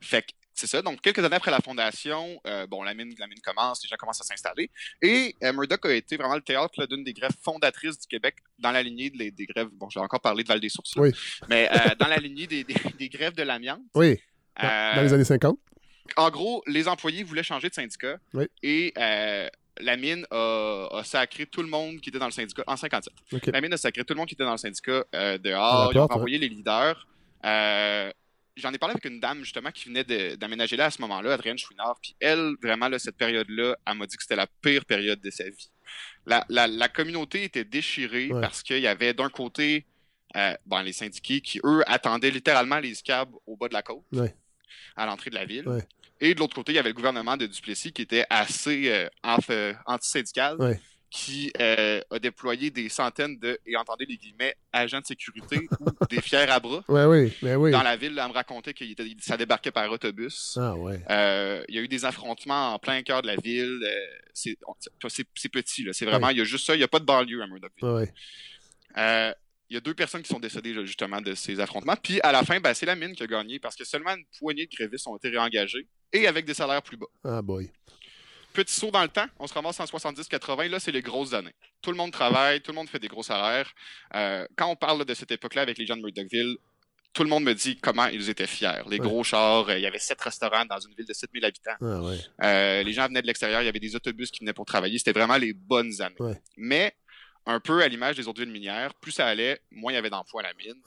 Fait 0.00 0.22
que 0.22 0.28
c'est 0.62 0.76
ça. 0.76 0.82
Donc, 0.82 1.00
quelques 1.00 1.18
années 1.18 1.36
après 1.36 1.50
la 1.50 1.60
fondation, 1.60 2.40
euh, 2.46 2.66
bon, 2.66 2.82
la 2.82 2.94
mine, 2.94 3.12
la 3.18 3.26
mine 3.26 3.40
commence, 3.44 3.82
les 3.82 3.88
gens 3.88 3.96
commencent 3.96 4.20
à 4.20 4.24
s'installer. 4.24 4.70
Et 5.02 5.34
euh, 5.42 5.52
Murdoch 5.52 5.84
a 5.86 5.92
été 5.92 6.16
vraiment 6.16 6.36
le 6.36 6.40
théâtre 6.42 6.86
d'une 6.86 7.02
des 7.04 7.12
grèves 7.12 7.34
fondatrices 7.42 7.98
du 7.98 8.06
Québec 8.06 8.36
dans 8.58 8.70
la 8.70 8.82
lignée 8.82 9.10
des, 9.10 9.30
des 9.30 9.46
grèves. 9.46 9.68
Bon, 9.72 9.90
j'ai 9.90 10.00
encore 10.00 10.20
parlé 10.20 10.44
de 10.44 10.48
Val-des-Sources. 10.48 10.94
là. 10.96 11.02
Oui. 11.02 11.10
Mais 11.48 11.68
euh, 11.72 11.94
dans 11.98 12.06
la 12.06 12.16
lignée 12.18 12.46
des, 12.46 12.62
des- 12.64 12.74
des 12.98 13.08
grèves 13.08 13.34
de 13.34 13.42
l'amiante. 13.42 13.80
Oui. 13.94 14.18
Dans, 14.60 14.96
dans 14.96 15.02
les 15.02 15.12
années 15.12 15.24
50. 15.24 15.58
En 16.16 16.30
gros, 16.30 16.62
les 16.66 16.86
employés 16.88 17.22
voulaient 17.24 17.42
changer 17.42 17.68
de 17.68 17.74
syndicat. 17.74 18.18
Oui. 18.34 18.46
Et 18.62 18.92
la 19.80 19.96
mine 19.96 20.26
a, 20.30 20.88
a 20.92 21.02
sacré 21.04 21.46
tout 21.46 21.62
le 21.62 21.68
monde 21.68 22.00
qui 22.00 22.10
était 22.10 22.18
dans 22.18 22.26
le 22.26 22.32
syndicat 22.32 22.62
en 22.66 22.76
57. 22.76 23.12
OK. 23.32 23.46
La 23.46 23.60
mine 23.60 23.72
a 23.72 23.76
sacré 23.76 24.04
tout 24.04 24.12
le 24.14 24.18
monde 24.18 24.28
qui 24.28 24.34
était 24.34 24.44
dans 24.44 24.52
le 24.52 24.56
syndicat 24.58 25.04
dehors. 25.38 25.90
Ils 25.92 25.98
ont 25.98 26.12
envoyé 26.12 26.38
les 26.38 26.48
leaders. 26.48 27.06
Euh, 27.44 28.12
J'en 28.56 28.72
ai 28.72 28.78
parlé 28.78 28.92
avec 28.92 29.04
une 29.06 29.18
dame 29.18 29.42
justement 29.44 29.70
qui 29.70 29.88
venait 29.88 30.04
d'aménager 30.36 30.76
là 30.76 30.86
à 30.86 30.90
ce 30.90 31.00
moment-là, 31.02 31.32
Adrienne 31.32 31.56
Chouinard. 31.58 31.98
Puis 32.02 32.14
elle, 32.20 32.52
vraiment, 32.62 32.88
là, 32.88 32.98
cette 32.98 33.16
période-là, 33.16 33.76
elle 33.86 33.94
m'a 33.96 34.06
dit 34.06 34.16
que 34.16 34.22
c'était 34.22 34.36
la 34.36 34.46
pire 34.46 34.84
période 34.84 35.20
de 35.20 35.30
sa 35.30 35.44
vie. 35.48 35.70
La, 36.26 36.44
la- 36.50 36.66
la 36.66 36.88
communauté 36.88 37.44
était 37.44 37.64
déchirée 37.64 38.30
Ouais. 38.30 38.40
parce 38.42 38.62
qu'il 38.62 38.78
y 38.80 38.86
avait 38.86 39.14
d'un 39.14 39.30
côté 39.30 39.86
euh, 40.36 40.54
bon, 40.64 40.80
les 40.80 40.92
syndiqués 40.94 41.40
qui, 41.42 41.60
eux, 41.64 41.82
attendaient 41.86 42.30
littéralement 42.30 42.78
les 42.78 42.94
scabs 42.94 43.30
au 43.46 43.54
bas 43.56 43.68
de 43.68 43.74
la 43.74 43.82
côte 43.82 44.02
Ouais. 44.12 44.34
à 44.96 45.04
l'entrée 45.04 45.28
de 45.28 45.34
la 45.34 45.44
ville. 45.44 45.68
Ouais. 45.68 45.86
Et 46.20 46.34
de 46.34 46.40
l'autre 46.40 46.54
côté, 46.54 46.72
il 46.72 46.76
y 46.76 46.78
avait 46.78 46.88
le 46.90 46.94
gouvernement 46.94 47.36
de 47.36 47.46
Duplessis 47.46 47.92
qui 47.92 48.00
était 48.02 48.24
assez 48.30 48.88
euh, 48.90 49.08
euh, 49.50 49.74
antisyndical. 49.86 50.56
Qui 51.12 51.52
euh, 51.60 52.00
a 52.10 52.18
déployé 52.18 52.70
des 52.70 52.88
centaines 52.88 53.38
de, 53.38 53.58
et 53.66 53.76
entendez 53.76 54.06
les 54.06 54.16
guillemets, 54.16 54.56
agents 54.72 55.00
de 55.00 55.04
sécurité 55.04 55.68
ou 55.80 56.06
des 56.08 56.22
fiers 56.22 56.48
à 56.48 56.58
bras 56.58 56.82
Ouais, 56.88 57.04
oui, 57.04 57.32
ben 57.42 57.56
oui. 57.56 57.70
dans 57.70 57.82
la 57.82 57.96
ville. 57.96 58.18
Elle 58.18 58.28
me 58.28 58.32
racontait 58.32 58.72
que 58.72 58.82
ça 59.20 59.36
débarquait 59.36 59.70
par 59.72 59.90
autobus. 59.92 60.56
Ah, 60.58 60.74
ouais. 60.74 61.00
Euh, 61.10 61.62
il 61.68 61.74
y 61.74 61.78
a 61.78 61.82
eu 61.82 61.88
des 61.88 62.06
affrontements 62.06 62.72
en 62.72 62.78
plein 62.78 63.02
cœur 63.02 63.20
de 63.20 63.26
la 63.26 63.36
ville. 63.36 63.78
Euh, 63.84 64.06
c'est 64.32 64.56
petit, 65.50 65.84
là. 65.84 65.92
C'est 65.92 66.06
vraiment, 66.06 66.28
Ouais. 66.28 66.32
il 66.32 66.38
y 66.38 66.40
a 66.40 66.44
juste 66.44 66.64
ça. 66.64 66.74
Il 66.74 66.78
n'y 66.78 66.84
a 66.84 66.88
pas 66.88 66.98
de 66.98 67.04
banlieue 67.04 67.42
à 67.42 67.46
Murdochville. 67.46 68.10
Il 68.96 69.74
y 69.74 69.78
a 69.78 69.80
deux 69.80 69.94
personnes 69.94 70.22
qui 70.22 70.28
sont 70.28 70.40
décédées 70.40 70.72
là, 70.74 70.84
justement 70.84 71.20
de 71.20 71.34
ces 71.34 71.60
affrontements. 71.60 71.96
Puis 71.96 72.20
à 72.22 72.32
la 72.32 72.42
fin, 72.42 72.58
ben, 72.60 72.72
c'est 72.74 72.84
la 72.86 72.94
mine 72.94 73.14
qui 73.14 73.22
a 73.22 73.26
gagné 73.26 73.58
parce 73.58 73.74
que 73.76 73.84
seulement 73.84 74.10
une 74.14 74.24
poignée 74.38 74.66
de 74.66 74.74
grévistes 74.74 75.06
ont 75.06 75.16
été 75.16 75.28
réengagés 75.30 75.86
et 76.12 76.26
avec 76.26 76.44
des 76.46 76.52
salaires 76.54 76.82
plus 76.82 76.96
bas. 76.98 77.06
Ah, 77.24 77.40
boy. 77.42 77.70
Petit 78.52 78.74
saut 78.74 78.90
dans 78.90 79.02
le 79.02 79.08
temps, 79.08 79.26
on 79.38 79.46
se 79.46 79.54
ramasse 79.54 79.80
en 79.80 79.84
70-80, 79.84 80.68
là, 80.68 80.78
c'est 80.80 80.92
les 80.92 81.02
grosses 81.02 81.32
années. 81.32 81.54
Tout 81.80 81.90
le 81.90 81.96
monde 81.96 82.12
travaille, 82.12 82.60
tout 82.60 82.70
le 82.72 82.76
monde 82.76 82.88
fait 82.88 82.98
des 82.98 83.08
gros 83.08 83.22
salaires. 83.22 83.70
Euh, 84.14 84.46
quand 84.56 84.66
on 84.66 84.76
parle 84.76 85.04
de 85.04 85.14
cette 85.14 85.30
époque-là 85.30 85.62
avec 85.62 85.78
les 85.78 85.86
gens 85.86 85.96
de 85.96 86.02
Murdochville, 86.02 86.56
tout 87.14 87.22
le 87.24 87.28
monde 87.28 87.44
me 87.44 87.54
dit 87.54 87.76
comment 87.78 88.06
ils 88.06 88.30
étaient 88.30 88.46
fiers. 88.46 88.82
Les 88.88 88.98
Ouais. 88.98 89.06
gros 89.06 89.22
chars, 89.22 89.68
euh, 89.68 89.76
il 89.78 89.82
y 89.82 89.86
avait 89.86 89.98
sept 89.98 90.20
restaurants 90.20 90.64
dans 90.64 90.78
une 90.80 90.94
ville 90.94 91.06
de 91.06 91.12
7000 91.12 91.44
habitants. 91.44 91.76
Ah, 91.80 92.02
ouais. 92.02 92.16
Euh, 92.42 92.82
les 92.82 92.92
gens 92.92 93.06
venaient 93.06 93.20
de 93.22 93.26
l'extérieur, 93.26 93.60
il 93.62 93.66
y 93.66 93.68
avait 93.68 93.80
des 93.80 93.94
autobus 93.96 94.30
qui 94.30 94.40
venaient 94.40 94.54
pour 94.54 94.64
travailler. 94.64 94.96
C'était 94.98 95.12
vraiment 95.12 95.36
les 95.36 95.52
bonnes 95.52 96.00
années. 96.00 96.14
Ouais. 96.20 96.40
Mais, 96.56 96.94
un 97.44 97.58
peu 97.60 97.82
à 97.82 97.88
l'image 97.88 98.16
des 98.16 98.28
autres 98.28 98.40
villes 98.40 98.52
minières, 98.52 98.94
plus 98.94 99.12
ça 99.12 99.26
allait, 99.26 99.60
moins 99.70 99.92
il 99.92 99.96
y 99.96 99.98
avait 99.98 100.10
d'emplois 100.10 100.42
à 100.42 100.44
la 100.44 100.54
mine. 100.54 100.80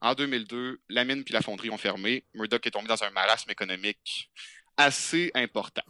En 0.00 0.14
2002, 0.14 0.80
la 0.90 1.04
mine 1.04 1.24
puis 1.24 1.32
la 1.34 1.40
fonderie 1.42 1.70
ont 1.70 1.78
fermé. 1.78 2.24
Murdoch 2.34 2.66
est 2.66 2.70
tombé 2.70 2.86
dans 2.88 3.02
un 3.02 3.10
marasme 3.10 3.50
économique 3.50 4.30
assez 4.76 5.30
important. 5.34 5.82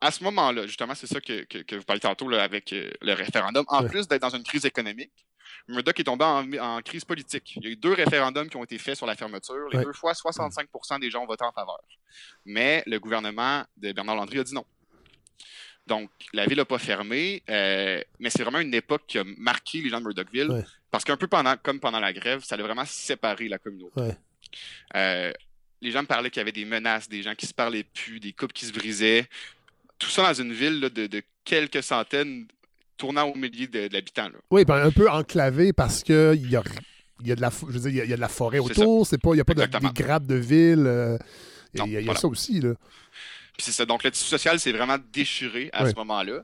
À 0.00 0.10
ce 0.10 0.22
moment-là, 0.24 0.66
justement, 0.66 0.94
c'est 0.94 1.06
ça 1.06 1.20
que, 1.20 1.44
que, 1.44 1.58
que 1.58 1.76
vous 1.76 1.82
parlez 1.84 2.00
tantôt 2.00 2.28
là, 2.28 2.42
avec 2.42 2.72
euh, 2.72 2.90
le 3.00 3.12
référendum. 3.14 3.64
En 3.68 3.82
Ouais. 3.82 3.88
plus 3.88 4.06
d'être 4.06 4.22
dans 4.22 4.34
une 4.36 4.42
crise 4.44 4.64
économique, 4.66 5.12
Murdoch 5.68 5.98
est 5.98 6.04
tombé 6.04 6.24
en, 6.24 6.52
en 6.58 6.82
crise 6.82 7.04
politique. 7.04 7.54
Il 7.56 7.64
y 7.64 7.66
a 7.68 7.70
eu 7.70 7.76
deux 7.76 7.92
référendums 7.94 8.48
qui 8.48 8.56
ont 8.56 8.64
été 8.64 8.78
faits 8.78 8.96
sur 8.96 9.06
la 9.06 9.16
fermeture. 9.16 9.68
Les 9.72 9.78
Ouais. 9.78 9.84
deux 9.84 9.92
fois, 9.94 10.12
65% 10.12 11.00
des 11.00 11.10
gens 11.10 11.22
ont 11.22 11.26
voté 11.26 11.44
en 11.44 11.52
faveur. 11.52 11.80
Mais 12.44 12.82
le 12.86 12.98
gouvernement 13.00 13.64
de 13.76 13.92
Bernard 13.92 14.16
Landry 14.16 14.38
a 14.40 14.44
dit 14.44 14.54
non. 14.54 14.64
Donc, 15.86 16.10
la 16.32 16.46
ville 16.46 16.58
n'a 16.58 16.64
pas 16.64 16.78
fermé, 16.78 17.42
euh, 17.48 18.02
mais 18.18 18.28
c'est 18.28 18.42
vraiment 18.42 18.58
une 18.58 18.74
époque 18.74 19.04
qui 19.06 19.18
a 19.18 19.24
marqué 19.38 19.80
les 19.80 19.88
gens 19.88 19.98
de 20.00 20.04
Murdochville. 20.04 20.50
Ouais. 20.50 20.64
Parce 20.90 21.04
qu'un 21.04 21.16
peu 21.16 21.28
pendant, 21.28 21.56
comme 21.56 21.78
pendant 21.80 22.00
la 22.00 22.12
grève, 22.12 22.42
ça 22.44 22.56
a 22.56 22.58
vraiment 22.58 22.84
séparé 22.84 23.48
la 23.48 23.58
communauté. 23.58 24.00
Ouais. 24.00 24.16
Euh, 24.96 25.32
les 25.80 25.90
gens 25.92 26.02
me 26.02 26.06
parlaient 26.06 26.30
qu'il 26.30 26.40
y 26.40 26.42
avait 26.42 26.52
des 26.52 26.64
menaces, 26.64 27.08
des 27.08 27.22
gens 27.22 27.34
qui 27.34 27.46
se 27.46 27.54
parlaient 27.54 27.84
plus, 27.84 28.18
des 28.18 28.32
couples 28.32 28.52
qui 28.52 28.64
se 28.66 28.72
brisaient. 28.72 29.28
Tout 29.98 30.08
ça 30.10 30.22
dans 30.32 30.42
une 30.42 30.52
ville 30.52 30.80
là, 30.80 30.88
de, 30.90 31.06
de 31.06 31.22
quelques 31.44 31.82
centaines 31.82 32.46
tournant 32.96 33.24
au 33.24 33.34
milieu 33.34 33.68
là. 33.72 34.30
Oui, 34.50 34.64
ben, 34.64 34.76
un 34.76 34.90
peu 34.90 35.08
enclavé 35.10 35.72
parce 35.72 36.02
que 36.02 36.34
il 36.34 36.50
y 36.50 36.56
a, 36.56 36.62
y 37.22 37.32
a 37.32 37.36
de 37.36 37.40
la, 37.40 37.50
je 37.50 37.66
veux 37.78 37.80
dire, 37.80 37.90
il 37.90 37.96
y 37.96 38.00
a- 38.00 38.04
y 38.04 38.12
a 38.12 38.16
de 38.16 38.20
la 38.20 38.28
forêt 38.28 38.58
autour. 38.58 39.06
C'est 39.06 39.18
pas, 39.20 39.30
il 39.32 39.34
n'y 39.36 39.40
a 39.40 39.44
pas 39.44 39.54
de, 39.54 39.60
des 39.66 40.02
grappes 40.02 40.26
de 40.26 40.34
ville. 40.34 40.84
euh, 40.86 41.18
il 41.74 41.80
y 41.92 41.96
a- 41.96 42.00
y 42.00 42.16
ça 42.16 42.26
aussi, 42.28 42.60
là. 42.60 42.74
Puis 43.56 43.64
c'est 43.64 43.72
ça. 43.72 43.84
Donc, 43.86 44.02
le 44.04 44.10
tissu 44.10 44.26
social 44.26 44.58
s'est 44.60 44.72
vraiment 44.72 44.96
déchiré 45.12 45.70
à 45.72 45.82
ce 45.90 45.94
moment-là. 45.96 46.42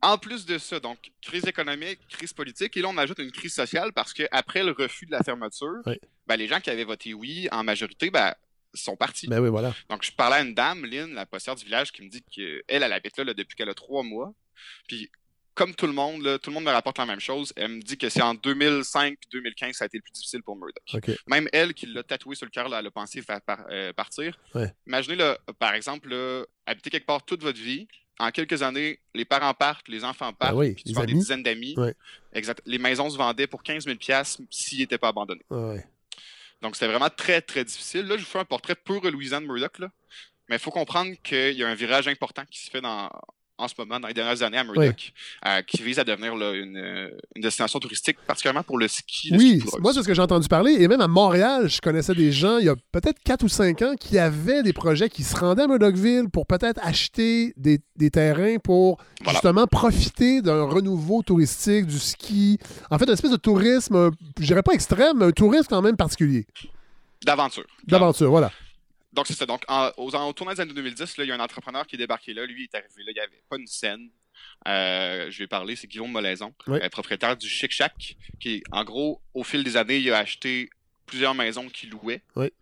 En 0.00 0.16
plus 0.16 0.46
de 0.46 0.58
ça, 0.58 0.78
donc, 0.78 0.98
crise 1.20 1.44
économique, 1.46 1.98
crise 2.08 2.32
politique, 2.32 2.76
et 2.76 2.82
là, 2.82 2.88
on 2.88 2.96
ajoute 2.98 3.18
une 3.18 3.32
crise 3.32 3.52
sociale 3.54 3.92
parce 3.92 4.12
qu'après 4.12 4.62
le 4.62 4.70
refus 4.72 5.06
de 5.06 5.10
la 5.12 5.22
fermeture, 5.22 5.82
ben, 6.26 6.36
les 6.36 6.46
gens 6.46 6.60
qui 6.60 6.70
avaient 6.70 6.84
voté 6.84 7.14
oui 7.14 7.48
en 7.50 7.64
majorité, 7.64 8.10
ben, 8.10 8.32
sont 8.74 8.96
partis. 8.96 9.26
Ben 9.28 9.40
oui, 9.40 9.48
voilà. 9.48 9.74
Donc, 9.88 10.04
je 10.04 10.12
parlais 10.12 10.36
à 10.36 10.42
une 10.42 10.54
dame, 10.54 10.84
Lynn, 10.84 11.14
la 11.14 11.26
postière 11.26 11.54
du 11.56 11.64
village, 11.64 11.92
qui 11.92 12.02
me 12.02 12.08
dit 12.08 12.22
qu'elle, 12.30 12.62
elle 12.68 12.92
habite 12.92 13.16
là, 13.18 13.24
là, 13.24 13.34
depuis 13.34 13.56
qu'elle 13.56 13.68
a 13.68 13.74
trois 13.74 14.02
mois. 14.02 14.32
Puis, 14.86 15.10
comme 15.54 15.74
tout 15.74 15.86
le 15.88 15.92
monde, 15.92 16.22
là, 16.22 16.38
tout 16.38 16.50
le 16.50 16.54
monde 16.54 16.64
me 16.64 16.70
rapporte 16.70 16.98
la 16.98 17.06
même 17.06 17.18
chose. 17.18 17.52
Elle 17.56 17.68
me 17.72 17.80
dit 17.82 17.98
que 17.98 18.08
c'est 18.08 18.22
en 18.22 18.34
2005 18.34 19.18
puis 19.18 19.28
2015 19.32 19.74
ça 19.74 19.84
a 19.84 19.86
été 19.86 19.98
le 19.98 20.02
plus 20.02 20.12
difficile 20.12 20.40
pour 20.42 20.54
Murdoch. 20.56 20.84
Même 21.26 21.48
elle, 21.52 21.74
qui 21.74 21.86
l'a 21.86 22.04
tatoué 22.04 22.36
sur 22.36 22.46
le 22.46 22.50
cœur, 22.50 22.72
elle 22.72 22.86
a 22.86 22.90
pensé 22.92 23.22
faire 23.22 23.40
par- 23.40 23.64
euh, 23.70 23.92
partir. 23.92 24.38
Ouais. 24.54 24.72
Imaginez, 24.86 25.16
là, 25.16 25.36
par 25.58 25.74
exemple, 25.74 26.10
là, 26.10 26.44
habiter 26.64 26.90
quelque 26.90 27.06
part 27.06 27.24
toute 27.24 27.42
votre 27.42 27.58
vie. 27.60 27.88
En 28.20 28.30
quelques 28.30 28.62
années, 28.62 29.00
les 29.14 29.24
parents 29.24 29.54
partent, 29.54 29.88
les 29.88 30.04
enfants 30.04 30.32
partent, 30.32 30.52
Ben 30.52 30.58
oui, 30.58 30.74
puis 30.74 30.84
tu 30.84 30.92
les 31.00 31.06
des 31.06 31.12
dizaines 31.14 31.42
d'amis. 31.42 31.74
Ouais. 31.76 31.94
Exact. 32.32 32.60
Les 32.66 32.78
maisons 32.78 33.08
se 33.10 33.16
vendaient 33.16 33.46
pour 33.46 33.62
15 33.62 33.84
000 33.84 33.96
s'ils 34.50 34.78
n'étaient 34.80 34.98
pas 34.98 35.08
abandonnés. 35.08 35.44
Ouais. 35.50 35.84
Donc, 36.62 36.74
c'était 36.74 36.88
vraiment 36.88 37.10
très, 37.10 37.40
très 37.40 37.64
difficile. 37.64 38.06
Là, 38.06 38.16
je 38.16 38.22
vous 38.22 38.30
fais 38.30 38.38
un 38.38 38.44
portrait 38.44 38.74
pur 38.74 39.00
de 39.00 39.08
Louisiane 39.08 39.44
Murdoch. 39.44 39.78
Là. 39.78 39.88
Mais 40.48 40.56
il 40.56 40.58
faut 40.58 40.70
comprendre 40.70 41.14
qu'il 41.22 41.52
y 41.52 41.62
a 41.62 41.68
un 41.68 41.74
virage 41.74 42.08
important 42.08 42.44
qui 42.46 42.64
se 42.64 42.70
fait 42.70 42.80
dans, 42.80 43.10
en 43.58 43.66
ce 43.66 43.74
moment, 43.76 43.98
dans 43.98 44.08
les 44.08 44.14
dernières 44.14 44.40
années 44.42 44.58
à 44.58 44.64
Murdoch, 44.64 45.12
euh, 45.46 45.62
qui 45.62 45.82
vise 45.82 45.98
à 45.98 46.04
devenir 46.04 46.36
là, 46.36 46.52
une, 46.52 46.76
euh, 46.76 47.10
une, 47.34 47.42
destination 47.42 47.80
touristique, 47.80 48.16
particulièrement 48.26 48.62
pour 48.62 48.78
le 48.78 48.86
ski. 48.86 49.30
Le 49.32 49.38
oui, 49.38 49.60
ski 49.60 49.76
moi, 49.80 49.92
c'est 49.92 50.02
ce 50.02 50.06
que 50.06 50.14
j'ai 50.14 50.22
entendu 50.22 50.46
parler. 50.46 50.76
Et 50.78 50.86
même 50.86 51.00
à 51.00 51.08
Montréal, 51.08 51.68
je 51.68 51.80
connaissais 51.80 52.14
des 52.14 52.30
gens, 52.30 52.58
il 52.58 52.66
y 52.66 52.68
a 52.68 52.76
peut-être 52.92 53.18
4 53.24 53.42
ou 53.42 53.48
5 53.48 53.82
ans, 53.82 53.94
qui 53.98 54.16
avaient 54.16 54.62
des 54.62 54.72
projets 54.72 55.08
qui 55.08 55.24
se 55.24 55.36
rendaient 55.36 55.62
à 55.62 55.66
Murdochville 55.66 56.28
pour 56.32 56.46
peut-être 56.46 56.80
acheter 56.84 57.52
des, 57.56 57.80
des, 57.96 58.10
terrains 58.10 58.58
pour 58.62 58.98
voilà. 59.20 59.32
justement 59.32 59.66
profiter 59.66 60.40
d'un 60.40 60.62
renouveau 60.62 61.22
touristique, 61.22 61.86
du 61.86 61.98
ski. 61.98 62.58
En 62.90 62.98
fait, 62.98 63.06
une 63.06 63.12
espèce 63.12 63.32
de 63.32 63.36
tourisme, 63.36 64.12
je 64.38 64.46
dirais 64.46 64.62
pas 64.62 64.72
extrême, 64.72 65.18
mais 65.18 65.26
un 65.26 65.32
tourisme 65.32 65.66
quand 65.68 65.82
même 65.82 65.96
particulier. 65.96 66.46
D'aventure. 67.24 67.66
D'aventure, 67.86 68.30
voilà. 68.30 68.52
Donc, 69.12 69.26
c'est 69.26 69.34
ça. 69.34 69.46
Donc, 69.46 69.62
en, 69.68 69.90
aux, 69.96 70.32
tournant 70.32 70.52
des 70.52 70.60
années 70.60 70.74
2010, 70.74 71.16
là, 71.16 71.24
il 71.24 71.28
y 71.28 71.32
a 71.32 71.34
un 71.34 71.40
entrepreneur 71.40 71.86
qui 71.86 71.96
est 71.96 71.98
débarqué 71.98 72.34
là. 72.34 72.44
Lui, 72.46 72.62
il 72.62 72.64
est 72.64 72.74
arrivé 72.74 73.02
là. 73.04 73.10
Il 73.10 73.14
n'y 73.14 73.20
avait 73.20 73.42
pas 73.48 73.56
une 73.56 73.66
scène. 73.66 74.10
Euh, 74.68 75.30
je 75.30 75.38
vais 75.38 75.46
parler, 75.48 75.74
c'est 75.74 75.88
Guillaume 75.88 76.12
Molaison, 76.12 76.54
oui. 76.68 76.78
euh, 76.80 76.88
propriétaire 76.88 77.36
du 77.36 77.48
Chic 77.48 77.72
Shack, 77.72 78.16
qui, 78.38 78.62
en 78.70 78.84
gros, 78.84 79.20
au 79.34 79.42
fil 79.42 79.64
des 79.64 79.76
années, 79.76 79.98
il 79.98 80.12
a 80.12 80.18
acheté 80.18 80.70
plusieurs 81.06 81.34
maisons 81.34 81.68
qu'il 81.68 81.90
louait. 81.90 82.22
Oui. 82.36 82.52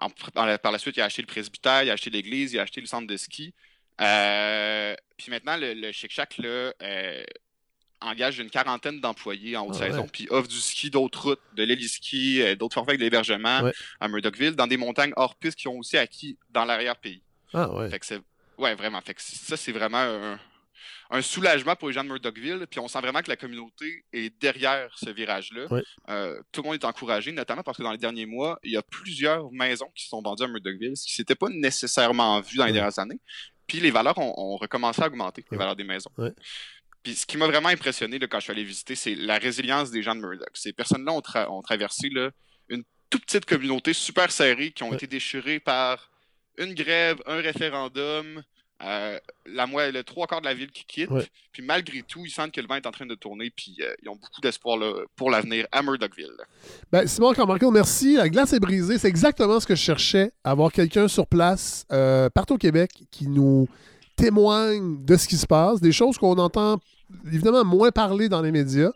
En, 0.00 0.08
par 0.08 0.72
la 0.72 0.78
suite, 0.78 0.96
il 0.96 1.02
a 1.02 1.04
acheté 1.04 1.20
le 1.20 1.26
presbytère, 1.26 1.82
il 1.82 1.90
a 1.90 1.92
acheté 1.92 2.08
l'église, 2.08 2.54
il 2.54 2.58
a 2.58 2.62
acheté 2.62 2.80
le 2.80 2.86
centre 2.86 3.06
de 3.06 3.16
ski. 3.18 3.52
Euh, 4.00 4.94
puis 5.18 5.30
maintenant, 5.30 5.58
le, 5.58 5.74
le 5.74 5.92
Chic 5.92 6.10
Shack, 6.10 6.38
là, 6.38 6.72
engage 8.00 8.38
une 8.38 8.50
quarantaine 8.50 9.00
d'employés 9.00 9.56
en 9.56 9.66
haute 9.66 9.76
Ah 9.80 9.86
saison, 9.86 10.06
puis 10.10 10.26
offre 10.30 10.48
du 10.48 10.58
ski 10.60 10.90
d'autres 10.90 11.22
routes, 11.30 11.40
de 11.54 11.62
l'héliski, 11.64 12.40
euh, 12.42 12.54
d'autres 12.56 12.74
forfaits 12.74 12.98
d'hébergement 12.98 13.60
Ouais. 13.62 13.72
à 14.00 14.08
Murdochville, 14.08 14.56
dans 14.56 14.66
des 14.66 14.76
montagnes 14.76 15.12
hors 15.16 15.34
piste 15.36 15.58
qui 15.58 15.68
ont 15.68 15.78
aussi 15.78 15.96
acquis 15.96 16.38
dans 16.50 16.64
l'arrière-pays. 16.64 17.22
Ah 17.52 17.72
ouais. 17.74 17.90
Fait 17.90 17.98
que 17.98 18.06
c'est 18.06 18.20
ouais 18.58 18.74
vraiment. 18.74 19.00
Fait 19.00 19.14
que 19.14 19.20
ça 19.22 19.56
c'est 19.56 19.72
vraiment 19.72 19.98
un, 19.98 20.38
un 21.10 21.22
soulagement 21.22 21.74
pour 21.76 21.88
les 21.88 21.94
gens 21.94 22.04
de 22.04 22.08
Murdochville. 22.08 22.66
Puis 22.70 22.78
on 22.80 22.88
sent 22.88 23.00
vraiment 23.00 23.20
que 23.22 23.28
la 23.28 23.36
communauté 23.36 24.04
est 24.12 24.32
derrière 24.40 24.90
ce 24.96 25.10
virage-là. 25.10 25.66
Ouais. 25.70 25.82
Euh, 26.08 26.40
tout 26.52 26.62
le 26.62 26.68
monde 26.68 26.76
est 26.76 26.84
encouragé, 26.86 27.32
notamment 27.32 27.62
parce 27.62 27.76
que 27.78 27.82
dans 27.82 27.92
les 27.92 27.98
derniers 27.98 28.26
mois, 28.26 28.58
il 28.62 28.70
y 28.72 28.76
a 28.76 28.82
plusieurs 28.82 29.50
maisons 29.52 29.90
qui 29.94 30.06
sont 30.06 30.22
vendues 30.22 30.44
à 30.44 30.48
Murdochville, 30.48 30.96
ce 30.96 31.06
qui 31.06 31.14
s'était 31.14 31.34
pas 31.34 31.48
nécessairement 31.48 32.40
vu 32.40 32.56
dans 32.58 32.66
les 32.66 32.72
dernières 32.72 32.98
années. 32.98 33.18
Puis 33.66 33.78
les 33.80 33.90
valeurs 33.90 34.18
ont, 34.18 34.34
ont 34.36 34.56
recommencé 34.56 35.02
à 35.02 35.06
augmenter, 35.06 35.44
les 35.50 35.56
valeurs 35.56 35.76
des 35.76 35.84
maisons. 35.84 36.10
Puis 37.02 37.14
ce 37.14 37.24
qui 37.26 37.36
m'a 37.38 37.46
vraiment 37.46 37.68
impressionné 37.70 38.18
là, 38.18 38.26
quand 38.26 38.38
je 38.38 38.44
suis 38.44 38.52
allé 38.52 38.64
visiter, 38.64 38.94
c'est 38.94 39.14
la 39.14 39.38
résilience 39.38 39.90
des 39.90 40.02
gens 40.02 40.14
de 40.14 40.20
Murdoch. 40.20 40.50
Ces 40.54 40.72
personnes-là 40.72 41.12
ont, 41.12 41.20
tra- 41.20 41.48
ont 41.48 41.62
traversé 41.62 42.08
là, 42.10 42.30
une 42.68 42.82
toute 43.08 43.24
petite 43.24 43.46
communauté 43.46 43.92
super 43.92 44.30
serrée 44.30 44.70
qui 44.70 44.82
ont 44.82 44.90
Ouais. 44.90 44.96
été 44.96 45.06
déchirées 45.06 45.60
par 45.60 46.10
une 46.58 46.74
grève, 46.74 47.22
un 47.26 47.36
référendum, 47.36 48.42
euh, 48.82 49.18
la 49.46 49.66
le 49.90 50.02
trois 50.02 50.26
quarts 50.26 50.40
de 50.40 50.46
la 50.46 50.54
ville 50.54 50.70
qui 50.70 50.84
quitte. 50.84 51.10
Ouais. 51.10 51.26
Puis 51.52 51.62
malgré 51.62 52.02
tout, 52.02 52.24
ils 52.24 52.30
sentent 52.30 52.52
que 52.52 52.60
le 52.60 52.66
vent 52.66 52.76
est 52.76 52.86
en 52.86 52.90
train 52.90 53.06
de 53.06 53.14
tourner, 53.14 53.50
puis 53.50 53.76
euh, 53.80 53.94
ils 54.02 54.08
ont 54.08 54.16
beaucoup 54.16 54.40
d'espoir 54.40 54.78
pour 55.16 55.30
l'avenir 55.30 55.66
à 55.72 55.82
Murdochville. 55.82 56.36
Ben, 56.92 57.06
Simon 57.06 57.32
Carmarco, 57.32 57.70
merci. 57.70 58.16
La 58.16 58.28
glace 58.28 58.52
est 58.52 58.60
brisée. 58.60 58.98
C'est 58.98 59.08
exactement 59.08 59.58
ce 59.60 59.66
que 59.66 59.74
je 59.74 59.82
cherchais. 59.82 60.32
Avoir 60.44 60.70
quelqu'un 60.72 61.08
sur 61.08 61.26
place, 61.26 61.86
euh, 61.92 62.28
partout 62.30 62.54
au 62.54 62.58
Québec, 62.58 62.90
qui 63.10 63.26
nous 63.26 63.68
témoigne 64.20 65.04
de 65.04 65.16
ce 65.16 65.26
qui 65.26 65.36
se 65.36 65.46
passe, 65.46 65.80
des 65.80 65.92
choses 65.92 66.18
qu'on 66.18 66.34
entend 66.38 66.78
évidemment 67.32 67.64
moins 67.64 67.90
parler 67.90 68.28
dans 68.28 68.40
les 68.40 68.52
médias. 68.52 68.90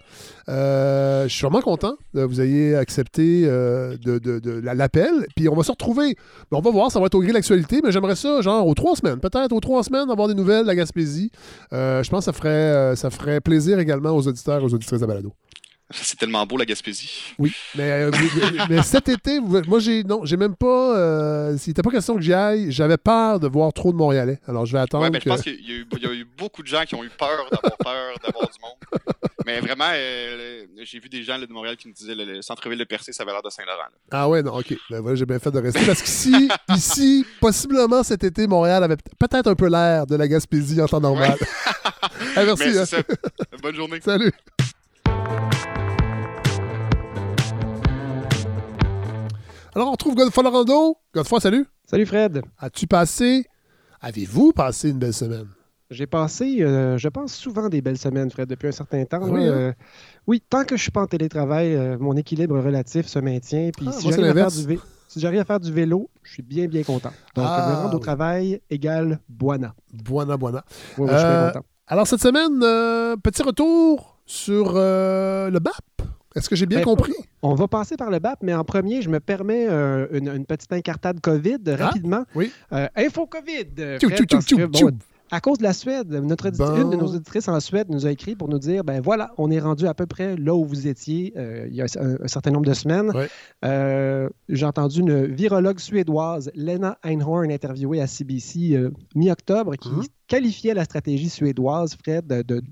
Euh, 0.48 1.26
je 1.26 1.34
suis 1.34 1.42
vraiment 1.42 1.62
content 1.62 1.94
que 2.14 2.20
vous 2.20 2.40
ayez 2.40 2.76
accepté 2.76 3.42
euh, 3.44 3.96
de, 3.96 4.18
de- 4.18 4.38
de 4.38 4.50
la- 4.60 4.74
l'appel. 4.74 5.26
Puis 5.34 5.48
on 5.48 5.56
va 5.56 5.62
se 5.64 5.72
retrouver. 5.72 6.16
On 6.52 6.60
va 6.60 6.70
voir, 6.70 6.90
ça 6.92 7.00
va 7.00 7.06
être 7.06 7.14
au 7.14 7.20
gré 7.20 7.28
de 7.30 7.34
l'actualité, 7.34 7.80
mais 7.82 7.90
j'aimerais 7.90 8.14
ça, 8.16 8.40
genre, 8.40 8.66
aux 8.66 8.74
trois 8.74 8.94
semaines, 8.94 9.18
peut-être 9.18 9.52
aux 9.52 9.60
trois 9.60 9.82
semaines, 9.82 10.06
d'avoir 10.08 10.28
des 10.28 10.34
nouvelles 10.34 10.62
de 10.62 10.68
la 10.68 10.76
Gaspésie. 10.76 11.30
Euh, 11.72 12.02
je 12.02 12.10
pense 12.10 12.20
que 12.20 12.24
ça 12.26 12.32
ferait, 12.32 12.94
ça 12.96 13.10
ferait 13.10 13.40
plaisir 13.40 13.78
également 13.80 14.10
aux 14.10 14.26
auditeurs 14.28 14.60
et 14.60 14.64
aux 14.64 14.74
auditrices 14.74 15.00
de 15.00 15.06
balado. 15.06 15.32
C'est 16.02 16.18
tellement 16.18 16.44
beau, 16.46 16.56
la 16.56 16.64
Gaspésie. 16.64 17.34
Oui, 17.38 17.54
mais, 17.76 17.90
euh, 17.90 18.10
mais- 18.12 18.76
mais 18.76 18.82
cet 18.82 19.08
été, 19.08 19.38
moi, 19.40 19.78
j'ai 19.78 20.02
non, 20.04 20.24
j'ai 20.24 20.36
même 20.36 20.56
pas. 20.56 20.96
Euh, 20.96 21.56
S'il 21.56 21.70
n'était 21.70 21.82
pas 21.82 21.90
question 21.90 22.14
que 22.16 22.20
j'y 22.20 22.32
aille, 22.34 22.70
j'avais 22.72 22.96
peur 22.96 23.38
de 23.40 23.46
voir 23.48 23.72
trop 23.72 23.92
de 23.92 23.96
Montréalais. 23.96 24.38
Alors, 24.48 24.66
je 24.66 24.72
vais 24.72 24.80
attendre. 24.80 25.04
Ouais, 25.04 25.10
ben, 25.10 25.20
je 25.22 25.28
pense 25.28 25.42
qu'il 25.42 25.54
y, 25.64 25.72
a 25.72 25.76
eu- 25.76 25.86
il 25.96 26.02
y 26.02 26.06
a 26.06 26.12
eu 26.12 26.26
beaucoup 26.36 26.62
de 26.62 26.66
gens 26.68 26.82
qui 26.84 26.94
ont 26.94 27.04
eu 27.04 27.10
peur 27.10 27.48
d'avoir 27.50 27.76
peur 27.78 28.14
d'avoir 28.24 28.48
du 28.48 28.58
monde. 28.60 29.02
Mais 29.46 29.60
vraiment, 29.60 29.90
euh, 29.92 30.64
j'ai 30.84 30.98
vu 30.98 31.08
des 31.08 31.22
gens 31.22 31.36
là, 31.36 31.46
de 31.46 31.52
Montréal 31.52 31.76
qui 31.76 31.86
me 31.88 31.92
disaient 31.92 32.14
le, 32.14 32.24
le 32.24 32.42
centre-ville 32.42 32.78
de 32.78 32.84
Percé, 32.84 33.12
ça 33.12 33.22
avait 33.24 33.32
l'air 33.32 33.42
de 33.42 33.50
Saint-Laurent. 33.50 33.88
Ah 34.10 34.28
ouais, 34.28 34.42
non, 34.42 34.54
ok. 34.58 34.74
Ben, 34.90 35.00
voilà, 35.00 35.16
j'ai 35.16 35.26
bien 35.26 35.38
fait 35.38 35.50
de 35.50 35.58
rester. 35.60 35.84
Parce 35.84 36.00
qu'ici, 36.02 36.48
ici, 36.70 37.26
possiblement 37.40 38.02
cet 38.02 38.24
été, 38.24 38.46
Montréal 38.46 38.82
avait 38.84 38.96
peut-être 39.18 39.48
un 39.48 39.54
peu 39.54 39.68
l'air 39.68 40.06
de 40.06 40.16
la 40.16 40.26
Gaspésie 40.28 40.80
en 40.80 40.86
temps 40.86 41.00
normal. 41.00 41.36
Ah, 42.36 42.44
merci. 42.44 42.64
Mais 42.68 42.78
hein. 42.78 43.02
Bonne 43.62 43.74
journée. 43.76 44.00
Salut. 44.02 44.32
Alors, 49.74 49.88
on 49.88 49.92
retrouve 49.92 50.14
Godefroy 50.14 50.44
Lorando. 50.44 50.96
Godefroy, 51.12 51.40
salut. 51.40 51.66
Salut 51.84 52.06
Fred. 52.06 52.42
As-tu 52.58 52.86
passé, 52.86 53.44
avez-vous 54.00 54.52
passé 54.52 54.90
une 54.90 54.98
belle 54.98 55.12
semaine? 55.14 55.48
J'ai 55.90 56.06
passé, 56.06 56.62
euh, 56.62 56.96
je 56.96 57.08
pense 57.08 57.34
souvent 57.34 57.68
des 57.68 57.82
belles 57.82 57.98
semaines, 57.98 58.30
Fred, 58.30 58.48
depuis 58.48 58.68
un 58.68 58.72
certain 58.72 59.04
temps. 59.04 59.20
Oui, 59.22 59.44
hein? 59.46 59.52
Euh, 59.52 59.72
oui, 60.26 60.42
tant 60.48 60.64
que 60.64 60.76
je 60.76 60.82
suis 60.82 60.90
pas 60.90 61.02
en 61.02 61.06
télétravail, 61.06 61.74
euh, 61.74 61.98
mon 61.98 62.16
équilibre 62.16 62.58
relatif 62.58 63.06
se 63.06 63.18
maintient. 63.18 63.70
Puis 63.76 63.86
Ah, 63.88 63.92
si 63.92 64.10
j'arrive 64.10 64.38
à, 64.38 64.48
vé- 64.48 64.80
si 65.08 65.26
à 65.26 65.44
faire 65.44 65.60
du 65.60 65.72
vélo, 65.72 66.08
je 66.22 66.32
suis 66.32 66.42
bien, 66.42 66.66
bien 66.66 66.82
content. 66.84 67.12
Donc, 67.34 67.44
Ah, 67.48 67.66
me 67.68 67.74
rendre 67.74 67.96
au 67.96 68.00
travail 68.00 68.60
égale 68.70 69.20
buona. 69.28 69.74
Buona, 69.92 70.36
buona. 70.36 70.64
Oui, 70.98 71.04
oui, 71.06 71.08
je 71.12 71.18
suis 71.18 71.26
bien 71.26 71.46
content. 71.48 71.64
alors, 71.86 72.06
cette 72.06 72.22
semaine, 72.22 72.60
petit 73.22 73.42
retour 73.42 74.18
sur 74.24 74.72
le 74.74 75.58
BAP. 75.58 75.74
Est-ce 76.34 76.48
que 76.48 76.56
j'ai 76.56 76.66
bien 76.66 76.78
Ben, 76.78 76.84
compris? 76.84 77.12
On 77.42 77.54
va 77.54 77.68
passer 77.68 77.96
par 77.96 78.10
le 78.10 78.18
BAP, 78.18 78.42
mais 78.42 78.54
en 78.54 78.64
premier, 78.64 79.02
je 79.02 79.08
me 79.10 79.20
permets 79.20 79.66
euh, 79.68 80.06
une, 80.12 80.28
une 80.28 80.46
petite 80.46 80.72
incartade 80.72 81.20
COVID 81.20 81.58
rapidement. 81.78 82.24
Ah, 82.26 82.32
Oui. 82.34 82.50
Euh, 82.72 82.88
info 82.96 83.26
COVID. 83.26 83.66
euh, 83.78 83.98
Tchou, 83.98 84.10
tchou, 84.10 84.40
tchou, 84.42 84.56
bon, 84.68 84.90
à 85.30 85.40
cause 85.40 85.58
de 85.58 85.62
la 85.64 85.72
Suède, 85.72 86.10
notre 86.12 86.48
audit- 86.48 86.58
Bon. 86.58 86.76
une 86.82 86.90
de 86.90 86.96
nos 86.96 87.06
auditrices 87.08 87.48
en 87.48 87.58
Suède 87.60 87.88
nous 87.88 88.06
a 88.06 88.10
écrit 88.10 88.36
pour 88.36 88.48
nous 88.48 88.58
dire 88.58 88.84
ben 88.84 89.00
voilà, 89.00 89.32
on 89.38 89.50
est 89.50 89.58
rendu 89.58 89.86
à 89.86 89.94
peu 89.94 90.06
près 90.06 90.36
là 90.36 90.54
où 90.54 90.64
vous 90.64 90.86
étiez 90.86 91.32
euh, 91.36 91.66
il 91.68 91.74
y 91.74 91.80
a 91.82 91.86
un, 91.98 92.16
un 92.22 92.28
certain 92.28 92.50
nombre 92.50 92.66
de 92.66 92.74
semaines. 92.74 93.10
J'ai 94.48 94.66
entendu 94.66 95.00
une 95.00 95.26
virologue 95.26 95.78
suédoise, 95.80 96.50
Lena 96.54 96.98
Einhorn, 97.04 97.50
interviewée 97.50 98.00
à 98.00 98.06
CBC 98.06 98.78
mi-octobre, 99.14 99.74
qui 99.76 99.88
Mhm. 99.88 100.02
qualifiait 100.28 100.74
la 100.74 100.84
stratégie 100.84 101.28
suédoise, 101.30 101.96
Fred, 101.96 102.26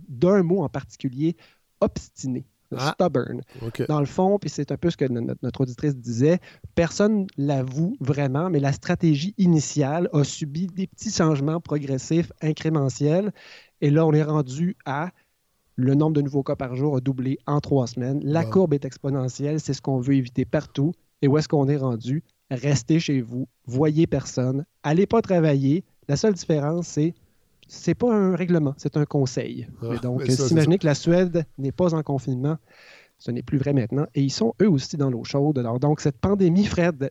d'un 0.09 0.43
mot 0.43 0.63
en 0.63 0.69
particulier 0.69 1.37
obstiné. 1.81 2.45
Ah. 2.79 2.95
Stubborn. 2.99 3.43
Dans 3.89 4.01
le 4.01 4.07
fond, 4.07 4.39
puis 4.39 4.51
c'est 4.51 4.73
un 4.73 4.77
peu 4.77 4.91
ce 4.91 4.97
que 4.97 5.05
no- 5.05 5.21
notre, 5.21 5.41
notre 5.43 5.61
auditrice 5.63 5.97
disait, 5.97 6.39
personne 6.75 7.27
l'avoue 7.37 7.97
vraiment, 8.01 8.51
mais 8.51 8.61
la 8.61 8.73
stratégie 8.73 9.35
initiale 9.39 10.09
a 10.13 10.25
subi 10.25 10.67
des 10.67 10.87
petits 10.87 11.11
changements 11.11 11.61
progressifs, 11.61 12.33
incrémentiels. 12.41 13.33
Et 13.81 13.91
là, 13.91 14.07
on 14.07 14.13
est 14.13 14.23
rendu 14.23 14.77
à 14.85 15.11
le 15.77 15.95
nombre 15.95 16.13
de 16.13 16.21
nouveaux 16.21 16.43
cas 16.43 16.55
par 16.57 16.77
jour 16.77 16.97
a 16.97 17.01
doublé 17.01 17.39
en 17.47 17.61
trois 17.61 17.87
semaines. 17.87 18.21
La 18.23 18.45
courbe 18.51 18.75
est 18.75 18.85
exponentielle, 18.85 19.59
c'est 19.59 19.73
ce 19.75 19.81
qu'on 19.83 19.99
veut 20.01 20.15
éviter 20.15 20.45
partout. 20.45 20.93
Et 21.23 21.29
où 21.29 21.39
est-ce 21.39 21.49
qu'on 21.49 21.69
est 21.69 21.77
rendu? 21.77 22.23
Restez 22.51 23.01
chez 23.01 23.23
vous, 23.23 23.49
voyez 23.65 24.07
personne, 24.07 24.65
allez 24.83 25.07
pas 25.07 25.23
travailler. 25.23 25.85
La 26.09 26.17
seule 26.17 26.35
différence, 26.35 26.89
c'est 26.89 27.15
c'est 27.75 27.95
pas 27.95 28.13
un 28.15 28.37
règlement, 28.37 28.75
c'est 28.77 28.97
un 28.97 29.05
conseil. 29.07 29.67
Ah, 29.83 29.97
donc, 30.03 30.23
c'est 30.27 30.37
s'imaginer 30.37 30.79
que 30.79 30.87
la 30.87 30.95
Suède 30.95 31.45
n'est 31.59 31.73
pas 31.73 31.95
en 31.95 32.03
confinement, 32.03 32.59
ce 33.19 33.31
n'est 33.31 33.43
plus 33.43 33.59
vrai 33.59 33.73
maintenant. 33.73 34.07
Et 34.15 34.23
ils 34.23 34.31
sont 34.31 34.55
eux 34.61 34.69
aussi 34.69 34.97
dans 34.97 35.09
l'eau 35.11 35.25
chaude. 35.25 35.59
Alors, 35.59 35.81
donc, 35.81 36.01
cette 36.01 36.19
pandémie, 36.19 36.67
Fred, 36.67 37.11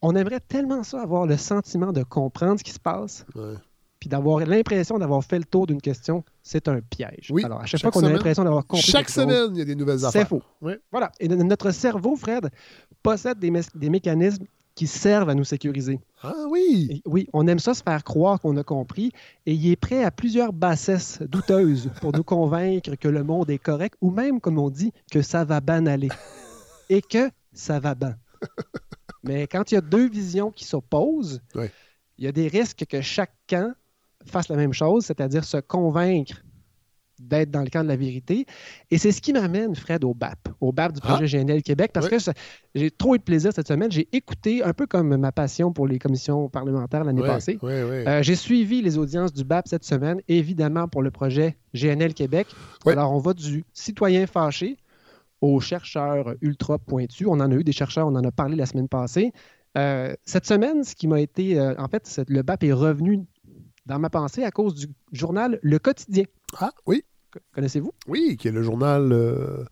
on 0.00 0.14
aimerait 0.16 0.40
tellement 0.40 0.82
ça 0.82 1.02
avoir 1.02 1.26
le 1.26 1.36
sentiment 1.36 1.92
de 1.92 2.02
comprendre 2.04 2.58
ce 2.58 2.64
qui 2.64 2.70
se 2.72 2.78
passe, 2.80 3.26
Ouais. 3.34 3.54
puis 4.00 4.08
d'avoir 4.08 4.38
l'impression 4.46 4.98
d'avoir 4.98 5.22
fait 5.24 5.38
le 5.38 5.44
tour 5.44 5.66
d'une 5.66 5.80
question. 5.80 6.24
C'est 6.42 6.68
un 6.68 6.80
piège. 6.80 7.28
Oui, 7.30 7.44
Alors, 7.44 7.60
à 7.60 7.66
chaque, 7.66 7.80
chaque 7.80 7.92
fois 7.92 8.00
qu'on 8.02 8.06
a 8.08 8.12
l'impression 8.12 8.44
d'avoir 8.44 8.66
compris 8.66 8.90
Chaque 8.90 9.08
chose, 9.10 9.24
semaine, 9.24 9.50
il 9.54 9.58
y 9.58 9.62
a 9.62 9.64
des 9.64 9.74
nouvelles 9.74 9.98
c'est 9.98 10.06
affaires. 10.06 10.28
faux. 10.28 10.42
Oui. 10.62 10.72
Voilà. 10.90 11.10
Et 11.20 11.28
notre 11.28 11.70
cerveau, 11.72 12.16
Fred, 12.16 12.48
possède 13.02 13.38
des, 13.38 13.50
mé- 13.50 13.68
des 13.76 13.90
mécanismes 13.90 14.44
qui 14.78 14.86
servent 14.86 15.28
à 15.28 15.34
nous 15.34 15.42
sécuriser. 15.42 15.98
Ah 16.22 16.44
oui! 16.48 16.86
Et 16.92 17.02
oui, 17.04 17.26
on 17.32 17.48
aime 17.48 17.58
ça 17.58 17.74
se 17.74 17.82
faire 17.82 18.04
croire 18.04 18.40
qu'on 18.40 18.56
a 18.56 18.62
compris 18.62 19.10
et 19.44 19.52
il 19.52 19.72
est 19.72 19.74
prêt 19.74 20.04
à 20.04 20.12
plusieurs 20.12 20.52
bassesses 20.52 21.20
douteuses 21.22 21.90
pour 22.00 22.12
nous 22.12 22.22
convaincre 22.22 22.94
que 22.94 23.08
le 23.08 23.24
monde 23.24 23.50
est 23.50 23.58
correct 23.58 23.96
ou 24.00 24.12
même, 24.12 24.40
comme 24.40 24.56
on 24.56 24.70
dit, 24.70 24.92
que 25.10 25.20
ça 25.20 25.44
va 25.44 25.60
ban 25.60 25.86
aller 25.86 26.10
et 26.90 27.02
que 27.02 27.28
ça 27.52 27.80
va 27.80 27.96
ban. 27.96 28.14
Mais 29.24 29.48
quand 29.48 29.72
il 29.72 29.74
y 29.74 29.78
a 29.78 29.80
deux 29.80 30.08
visions 30.08 30.52
qui 30.52 30.64
s'opposent, 30.64 31.42
il 31.56 32.24
y 32.24 32.28
a 32.28 32.32
des 32.32 32.46
risques 32.46 32.86
que 32.88 33.00
chaque 33.00 33.34
camp 33.50 33.74
fasse 34.26 34.48
la 34.48 34.54
même 34.54 34.72
chose, 34.72 35.06
c'est-à-dire 35.06 35.42
se 35.42 35.56
convaincre 35.56 36.44
d'être 37.20 37.50
dans 37.50 37.60
le 37.62 37.68
camp 37.70 37.82
de 37.82 37.88
la 37.88 37.96
vérité. 37.96 38.46
Et 38.90 38.98
c'est 38.98 39.12
ce 39.12 39.20
qui 39.20 39.32
m'amène, 39.32 39.74
Fred, 39.74 40.04
au 40.04 40.14
BAP, 40.14 40.48
au 40.60 40.72
BAP 40.72 40.92
du 40.92 41.00
projet 41.00 41.24
Ah. 41.24 41.26
GNL 41.44 41.62
Québec, 41.62 41.90
parce 41.92 42.06
Oui. 42.10 42.16
que 42.18 42.32
j'ai 42.74 42.90
trop 42.90 43.14
eu 43.14 43.18
de 43.18 43.22
plaisir 43.22 43.52
cette 43.52 43.68
semaine. 43.68 43.90
J'ai 43.90 44.08
écouté, 44.12 44.62
un 44.62 44.72
peu 44.72 44.86
comme 44.86 45.16
ma 45.16 45.32
passion 45.32 45.72
pour 45.72 45.86
les 45.86 45.98
commissions 45.98 46.48
parlementaires 46.48 47.04
l'année 47.04 47.22
passée, 47.22 47.58
euh, 47.62 48.22
j'ai 48.22 48.34
suivi 48.36 48.82
les 48.82 48.98
audiences 48.98 49.32
du 49.32 49.44
BAP 49.44 49.68
cette 49.68 49.84
semaine, 49.84 50.20
évidemment 50.28 50.88
pour 50.88 51.02
le 51.02 51.10
projet 51.10 51.56
GNL 51.74 52.14
Québec. 52.14 52.46
Alors, 52.86 53.12
on 53.12 53.18
va 53.18 53.34
du 53.34 53.64
citoyen 53.72 54.26
fâché 54.26 54.76
aux 55.40 55.60
chercheurs 55.60 56.34
ultra 56.40 56.78
pointus. 56.78 57.26
On 57.28 57.40
en 57.40 57.50
a 57.50 57.54
eu 57.54 57.62
des 57.64 57.72
chercheurs, 57.72 58.06
on 58.08 58.14
en 58.16 58.24
a 58.24 58.32
parlé 58.32 58.56
la 58.56 58.66
semaine 58.66 58.88
passée. 58.88 59.32
Euh, 59.76 60.14
cette 60.24 60.46
semaine, 60.46 60.82
ce 60.82 60.94
qui 60.96 61.06
m'a 61.06 61.20
été. 61.20 61.58
euh, 61.60 61.74
en 61.78 61.86
fait, 61.88 62.20
le 62.28 62.42
BAP 62.42 62.64
est 62.64 62.72
revenu 62.72 63.20
dans 63.88 63.98
ma 63.98 64.10
pensée 64.10 64.44
à 64.44 64.50
cause 64.50 64.74
du 64.74 64.86
journal 65.12 65.58
Le 65.62 65.78
Quotidien. 65.78 66.24
Ah, 66.58 66.72
oui. 66.86 67.02
Connaissez-vous? 67.54 67.92
Oui, 68.06 68.36
qui 68.38 68.48
est 68.48 68.52
le 68.52 68.62
journal. 68.62 69.12
euh, 69.12 69.64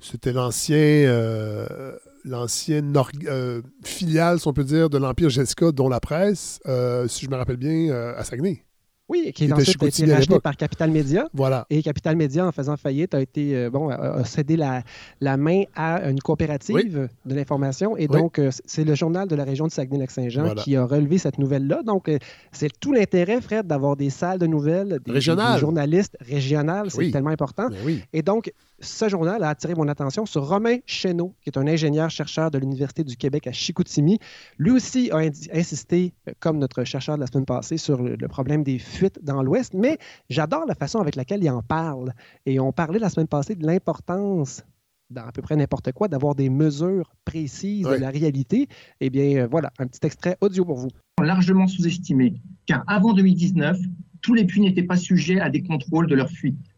C'était 0.00 0.32
l'ancien. 0.32 0.76
euh, 0.76 1.96
L'ancienne 2.24 2.96
euh, 3.26 3.62
filiale, 3.84 4.38
si 4.38 4.46
on 4.46 4.52
peut 4.52 4.62
dire, 4.62 4.88
de 4.88 4.96
l'Empire 4.96 5.28
Jessica, 5.28 5.72
dont 5.72 5.88
la 5.88 5.98
presse, 5.98 6.60
euh, 6.66 7.08
si 7.08 7.24
je 7.24 7.30
me 7.30 7.34
rappelle 7.34 7.56
bien, 7.56 7.90
euh, 7.90 8.16
à 8.16 8.22
Saguenay. 8.22 8.64
Oui, 9.12 9.24
qui 9.26 9.32
Qui 9.32 9.44
était 9.44 9.52
ensuite 9.52 9.82
a 9.82 9.86
été 9.86 10.12
racheté 10.12 10.40
par 10.40 10.56
Capital 10.56 10.90
Média. 10.90 11.28
Voilà. 11.34 11.66
Et 11.70 11.82
Capital 11.82 12.16
Média, 12.16 12.46
en 12.46 12.52
faisant 12.52 12.76
faillite, 12.76 13.14
a 13.14 13.20
été 13.20 13.54
euh, 13.54 13.70
bon, 13.70 13.90
a, 13.90 14.24
cédé 14.24 14.56
la, 14.56 14.82
la 15.20 15.36
main 15.36 15.64
à 15.76 16.08
une 16.10 16.18
coopérative 16.20 17.08
de 17.26 17.34
l'information. 17.34 17.96
Et 17.96 18.06
Oui. 18.10 18.18
donc, 18.20 18.38
euh, 18.38 18.50
c'est 18.64 18.84
le 18.84 18.94
journal 18.94 19.28
de 19.28 19.36
la 19.36 19.44
région 19.44 19.66
de 19.66 19.72
Saguenay-Lac-Saint-Jean 19.72 20.44
Voilà. 20.44 20.62
qui 20.62 20.76
a 20.76 20.84
relevé 20.84 21.18
cette 21.18 21.38
nouvelle-là. 21.38 21.82
Donc, 21.84 22.08
euh, 22.08 22.18
c'est 22.52 22.70
tout 22.80 22.92
l'intérêt, 22.92 23.40
Fred, 23.40 23.66
d'avoir 23.66 23.96
des 23.96 24.10
salles 24.10 24.38
de 24.38 24.46
nouvelles, 24.46 24.98
des, 25.04 25.12
des 25.12 25.20
journalistes 25.20 26.16
régionales. 26.20 26.90
C'est 26.90 26.98
Oui. 26.98 27.10
tellement 27.12 27.30
important. 27.30 27.68
Ben 27.68 27.76
oui. 27.84 28.02
Et 28.12 28.22
donc, 28.22 28.50
ce 28.82 29.08
journal 29.08 29.42
a 29.42 29.48
attiré 29.48 29.74
mon 29.74 29.88
attention 29.88 30.26
sur 30.26 30.46
Romain 30.46 30.78
Cheneau, 30.86 31.34
qui 31.40 31.50
est 31.50 31.56
un 31.56 31.66
ingénieur-chercheur 31.66 32.50
de 32.50 32.58
l'Université 32.58 33.04
du 33.04 33.16
Québec 33.16 33.46
à 33.46 33.52
Chicoutimi. 33.52 34.18
Lui 34.58 34.72
aussi 34.72 35.10
a 35.12 35.18
insisté, 35.18 36.12
euh, 36.28 36.32
comme 36.40 36.58
notre 36.58 36.84
chercheur 36.84 37.16
de 37.16 37.20
la 37.20 37.26
semaine 37.26 37.46
passée, 37.46 37.76
sur 37.76 38.02
le, 38.02 38.16
problème 38.28 38.62
des 38.62 38.78
fuites 38.78 39.22
dans 39.22 39.42
l'Ouest, 39.42 39.74
mais 39.74 39.98
j'adore 40.30 40.66
la 40.66 40.74
façon 40.74 40.98
avec 40.98 41.16
laquelle 41.16 41.42
il 41.42 41.50
en 41.50 41.62
parle. 41.62 42.12
Et 42.46 42.58
on 42.58 42.72
parlait 42.72 42.98
la 42.98 43.08
semaine 43.08 43.28
passée 43.28 43.54
de 43.54 43.64
l'importance 43.66 44.64
dans 45.10 45.26
à 45.26 45.32
peu 45.32 45.42
près 45.42 45.56
n'importe 45.56 45.92
quoi, 45.92 46.08
d'avoir 46.08 46.34
des 46.34 46.48
mesures 46.48 47.14
précises 47.24 47.86
de 47.86 47.94
la 47.94 48.08
réalité. 48.10 48.68
Eh 49.00 49.10
bien, 49.10 49.42
euh, 49.42 49.48
voilà, 49.50 49.70
un 49.78 49.86
petit 49.86 50.00
extrait 50.04 50.36
audio 50.40 50.64
pour 50.64 50.76
vous. 50.76 50.88
largement 51.20 51.68
sous-estimés, 51.68 52.40
car 52.66 52.82
avant 52.86 53.12
2019, 53.12 53.78
tous 54.22 54.34
les 54.34 54.44
puits 54.44 54.60
n'étaient 54.60 54.82
pas 54.84 54.96
sujets 54.96 55.38
à 55.38 55.50
des 55.50 55.62
contrôles 55.62 56.06
de 56.06 56.14
leur 56.14 56.30
fuite. 56.30 56.71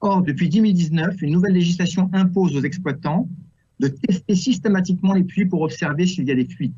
Or, 0.00 0.22
depuis 0.22 0.48
2019, 0.48 1.20
une 1.22 1.32
nouvelle 1.32 1.52
législation 1.52 2.08
impose 2.12 2.56
aux 2.56 2.62
exploitants 2.62 3.28
de 3.80 3.88
tester 3.88 4.34
systématiquement 4.34 5.12
les 5.12 5.24
puits 5.24 5.46
pour 5.46 5.62
observer 5.62 6.06
s'il 6.06 6.24
y 6.24 6.30
a 6.30 6.34
des 6.34 6.46
fuites. 6.46 6.74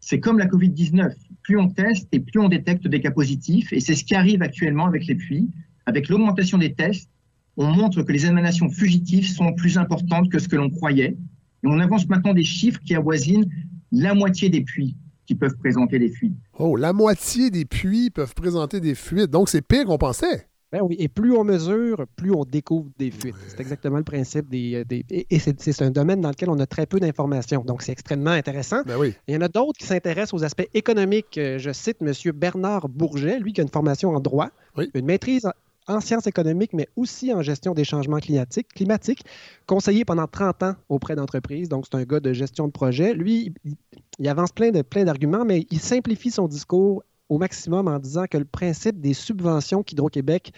C'est 0.00 0.20
comme 0.20 0.38
la 0.38 0.46
Covid-19, 0.46 1.12
plus 1.42 1.58
on 1.58 1.68
teste 1.68 2.08
et 2.12 2.20
plus 2.20 2.40
on 2.40 2.48
détecte 2.48 2.88
des 2.88 3.00
cas 3.00 3.10
positifs, 3.10 3.72
et 3.72 3.80
c'est 3.80 3.94
ce 3.94 4.04
qui 4.04 4.14
arrive 4.14 4.42
actuellement 4.42 4.86
avec 4.86 5.06
les 5.06 5.14
puits. 5.14 5.50
Avec 5.84 6.08
l'augmentation 6.08 6.56
des 6.56 6.72
tests, 6.72 7.10
on 7.56 7.66
montre 7.66 8.02
que 8.02 8.12
les 8.12 8.24
émanations 8.24 8.70
fugitives 8.70 9.28
sont 9.28 9.52
plus 9.52 9.76
importantes 9.76 10.30
que 10.30 10.38
ce 10.38 10.48
que 10.48 10.56
l'on 10.56 10.70
croyait, 10.70 11.16
et 11.62 11.66
on 11.66 11.78
avance 11.78 12.08
maintenant 12.08 12.32
des 12.32 12.44
chiffres 12.44 12.80
qui 12.80 12.94
avoisinent 12.94 13.50
la 13.92 14.14
moitié 14.14 14.48
des 14.48 14.62
puits 14.62 14.96
qui 15.26 15.34
peuvent 15.34 15.56
présenter 15.58 15.98
des 15.98 16.08
fuites. 16.08 16.36
Oh, 16.58 16.76
la 16.76 16.92
moitié 16.92 17.50
des 17.50 17.66
puits 17.66 18.10
peuvent 18.10 18.34
présenter 18.34 18.80
des 18.80 18.94
fuites. 18.94 19.30
Donc, 19.30 19.48
c'est 19.48 19.62
pire 19.62 19.84
qu'on 19.84 19.98
pensait. 19.98 20.49
Ben 20.72 20.80
oui, 20.82 20.94
et 20.98 21.08
plus 21.08 21.32
on 21.32 21.42
mesure, 21.42 22.06
plus 22.16 22.32
on 22.32 22.44
découvre 22.44 22.90
des 22.98 23.10
fuites. 23.10 23.34
C'est 23.48 23.60
exactement 23.60 23.96
le 23.98 24.04
principe 24.04 24.48
des. 24.48 24.76
euh, 24.76 24.84
des- 24.84 25.04
et 25.10 25.26
et 25.30 25.38
c'est 25.40 25.82
un 25.82 25.90
domaine 25.90 26.20
dans 26.20 26.28
lequel 26.30 26.48
on 26.50 26.58
a 26.60 26.66
très 26.66 26.86
peu 26.86 27.00
d'informations. 27.00 27.64
Donc, 27.64 27.82
c'est 27.82 27.92
extrêmement 27.92 28.30
intéressant. 28.30 28.82
Ben 28.86 28.96
oui. 28.96 29.14
Il 29.26 29.34
y 29.34 29.36
en 29.36 29.40
a 29.40 29.48
d'autres 29.48 29.78
qui 29.78 29.86
s'intéressent 29.86 30.34
aux 30.40 30.44
aspects 30.44 30.68
économiques. 30.74 31.38
Euh, 31.38 31.58
Je 31.58 31.72
cite 31.72 31.96
M. 32.02 32.12
Bernard 32.34 32.88
Bourget, 32.88 33.40
lui 33.40 33.52
qui 33.52 33.60
a 33.60 33.64
une 33.64 33.70
formation 33.70 34.10
en 34.10 34.20
droit, 34.20 34.50
une 34.94 35.06
maîtrise 35.06 35.44
en- 35.46 35.52
en 35.88 36.00
sciences 36.00 36.28
économiques, 36.28 36.72
mais 36.72 36.86
aussi 36.94 37.34
en 37.34 37.42
gestion 37.42 37.74
des 37.74 37.82
changements 37.82 38.18
climatiques, 38.20 38.68
climatiques, 38.72 39.24
conseillé 39.66 40.04
pendant 40.04 40.28
30 40.28 40.62
ans 40.62 40.74
auprès 40.88 41.16
d'entreprises. 41.16 41.68
Donc, 41.68 41.86
c'est 41.90 41.96
un 41.98 42.04
gars 42.04 42.20
de 42.20 42.32
gestion 42.32 42.66
de 42.68 42.72
projet. 42.72 43.12
Lui, 43.12 43.52
il, 43.64 43.74
il 44.20 44.28
avance 44.28 44.52
plein 44.52 44.70
de 44.70 44.82
plein 44.82 45.02
d'arguments, 45.04 45.44
mais 45.44 45.66
il 45.70 45.80
simplifie 45.80 46.30
son 46.30 46.46
discours 46.46 47.02
au 47.30 47.38
maximum 47.38 47.88
en 47.88 47.98
disant 47.98 48.26
que 48.30 48.36
le 48.36 48.44
principe 48.44 49.00
des 49.00 49.14
subventions 49.14 49.82
qu'Hydro-Québec, 49.82 50.52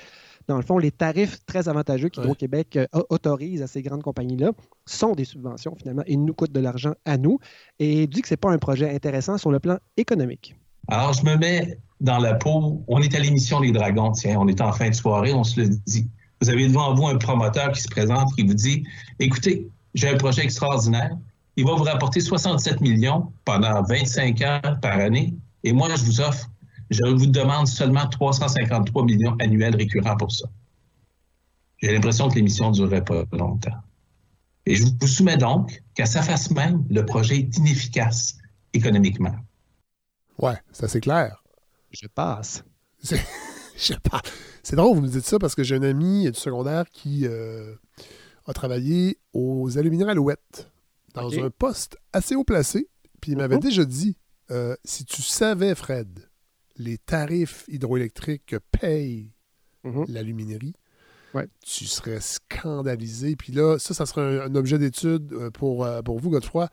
dans 0.49 0.57
le 0.57 0.63
fond, 0.63 0.79
les 0.79 0.91
tarifs 0.91 1.45
très 1.47 1.69
avantageux 1.69 2.09
qu'Hydro-Québec 2.09 2.77
euh, 2.77 2.87
autorise 3.11 3.63
à 3.63 3.69
ces 3.69 3.83
grandes 3.83 4.03
compagnies-là, 4.03 4.51
sont 4.87 5.13
des 5.13 5.25
subventions 5.25 5.77
finalement 5.77 6.03
et 6.07 6.17
nous 6.17 6.35
coûtent 6.35 6.53
de 6.53 6.61
l'argent 6.61 6.95
à 7.05 7.19
nous. 7.19 7.39
Et 7.79 8.09
dit 8.09 8.23
que 8.23 8.29
ce 8.29 8.35
n'est 8.35 8.39
pas 8.39 8.51
un 8.51 8.59
projet 8.59 8.93
intéressant 8.93 9.39
sur 9.39 9.53
le 9.53 9.61
plan 9.61 9.79
économique. 9.97 10.57
Alors, 10.89 11.13
je 11.13 11.25
me 11.25 11.37
mets 11.37 11.79
dans 12.01 12.19
la 12.19 12.35
peau. 12.35 12.83
On 12.89 13.01
est 13.01 13.15
à 13.15 13.21
l'émission 13.21 13.61
Les 13.61 13.71
Dragons, 13.71 14.11
tiens, 14.11 14.37
on 14.41 14.49
est 14.49 14.61
en 14.61 14.73
fin 14.73 14.89
de 14.89 14.95
soirée, 14.95 15.33
on 15.33 15.45
se 15.45 15.61
le 15.61 15.69
dit. 15.69 16.09
Vous 16.41 16.51
avez 16.51 16.67
devant 16.67 16.93
vous 16.95 17.07
un 17.07 17.19
promoteur 17.19 17.71
qui 17.71 17.83
se 17.83 17.89
présente, 17.89 18.35
qui 18.35 18.43
vous 18.43 18.55
dit 18.55 18.83
Écoutez, 19.21 19.69
j'ai 19.95 20.09
un 20.09 20.17
projet 20.17 20.43
extraordinaire. 20.43 21.17
Il 21.57 21.67
va 21.67 21.75
vous 21.75 21.85
rapporter 21.85 22.21
67 22.21 22.81
millions 22.81 23.31
pendant 23.45 23.83
25 23.83 24.41
ans 24.41 24.61
par 24.81 24.99
année. 24.99 25.35
Et 25.65 25.73
moi, 25.73 25.89
je 25.95 26.05
vous 26.05 26.21
offre, 26.21 26.51
je 26.93 27.05
vous 27.05 27.27
demande 27.27 27.67
seulement 27.67 28.07
353 28.07 29.05
millions 29.05 29.37
annuels 29.41 29.77
récurrents 29.77 30.17
pour 30.17 30.31
ça. 30.33 30.49
J'ai 31.79 31.93
l'impression 31.93 32.29
que 32.29 32.35
l'émission 32.37 32.71
ne 32.71 32.75
durerait 32.75 33.05
pas 33.05 33.25
longtemps. 33.33 33.77
Et 34.67 34.77
je 34.77 34.85
vous 34.85 35.07
soumets 35.09 35.37
donc 35.37 35.83
qu'à 35.95 36.07
sa 36.07 36.23
face 36.23 36.51
même, 36.51 36.85
le 36.89 37.05
projet 37.05 37.39
est 37.39 37.57
inefficace 37.59 38.37
économiquement. 38.73 39.35
Ouais, 40.39 40.57
c'est 40.73 40.85
assez 40.85 41.01
clair. 41.01 41.43
Je 41.91 42.07
passe. 42.07 42.63
C'est 43.03 43.21
je 43.77 43.95
passe. 43.95 44.23
C'est 44.63 44.77
drôle, 44.77 44.95
vous 44.97 45.03
me 45.03 45.09
dites 45.09 45.25
ça 45.27 45.39
parce 45.39 45.57
que 45.57 45.65
j'ai 45.65 45.75
un 45.77 45.83
ami 45.83 46.31
du 46.31 46.39
secondaire 46.39 46.89
qui 46.91 47.27
euh, 47.27 47.75
a 48.47 48.53
travaillé 48.53 49.19
aux 49.33 49.77
alumineries 49.77 50.13
Alouette 50.13 50.71
dans 51.15 51.33
un 51.37 51.51
poste 51.51 51.97
assez 52.13 52.37
haut 52.37 52.45
placé. 52.45 52.89
Puis 53.21 53.33
il 53.33 53.39
m'avait 53.39 53.57
Mhm. 53.57 53.63
déjà 53.63 53.85
dit 53.85 54.17
euh, 54.53 54.77
si 54.85 55.05
tu 55.05 55.23
savais, 55.23 55.75
Fred, 55.75 56.29
les 56.77 56.99
tarifs 56.99 57.65
hydroélectriques 57.69 58.47
que 58.47 58.57
paye 58.81 59.33
l'aluminerie, 60.09 60.75
tu 61.65 61.87
serais 61.87 62.21
scandalisé. 62.21 63.37
Puis 63.37 63.53
là, 63.53 63.79
ça, 63.79 63.95
ça 63.95 64.07
serait 64.07 64.41
un, 64.41 64.51
un 64.51 64.55
objet 64.55 64.79
d'étude 64.79 65.33
euh, 65.33 65.51
pour, 65.51 65.85
euh, 65.85 66.03
pour 66.03 66.19
vous, 66.19 66.31
Godefroy. 66.31 66.69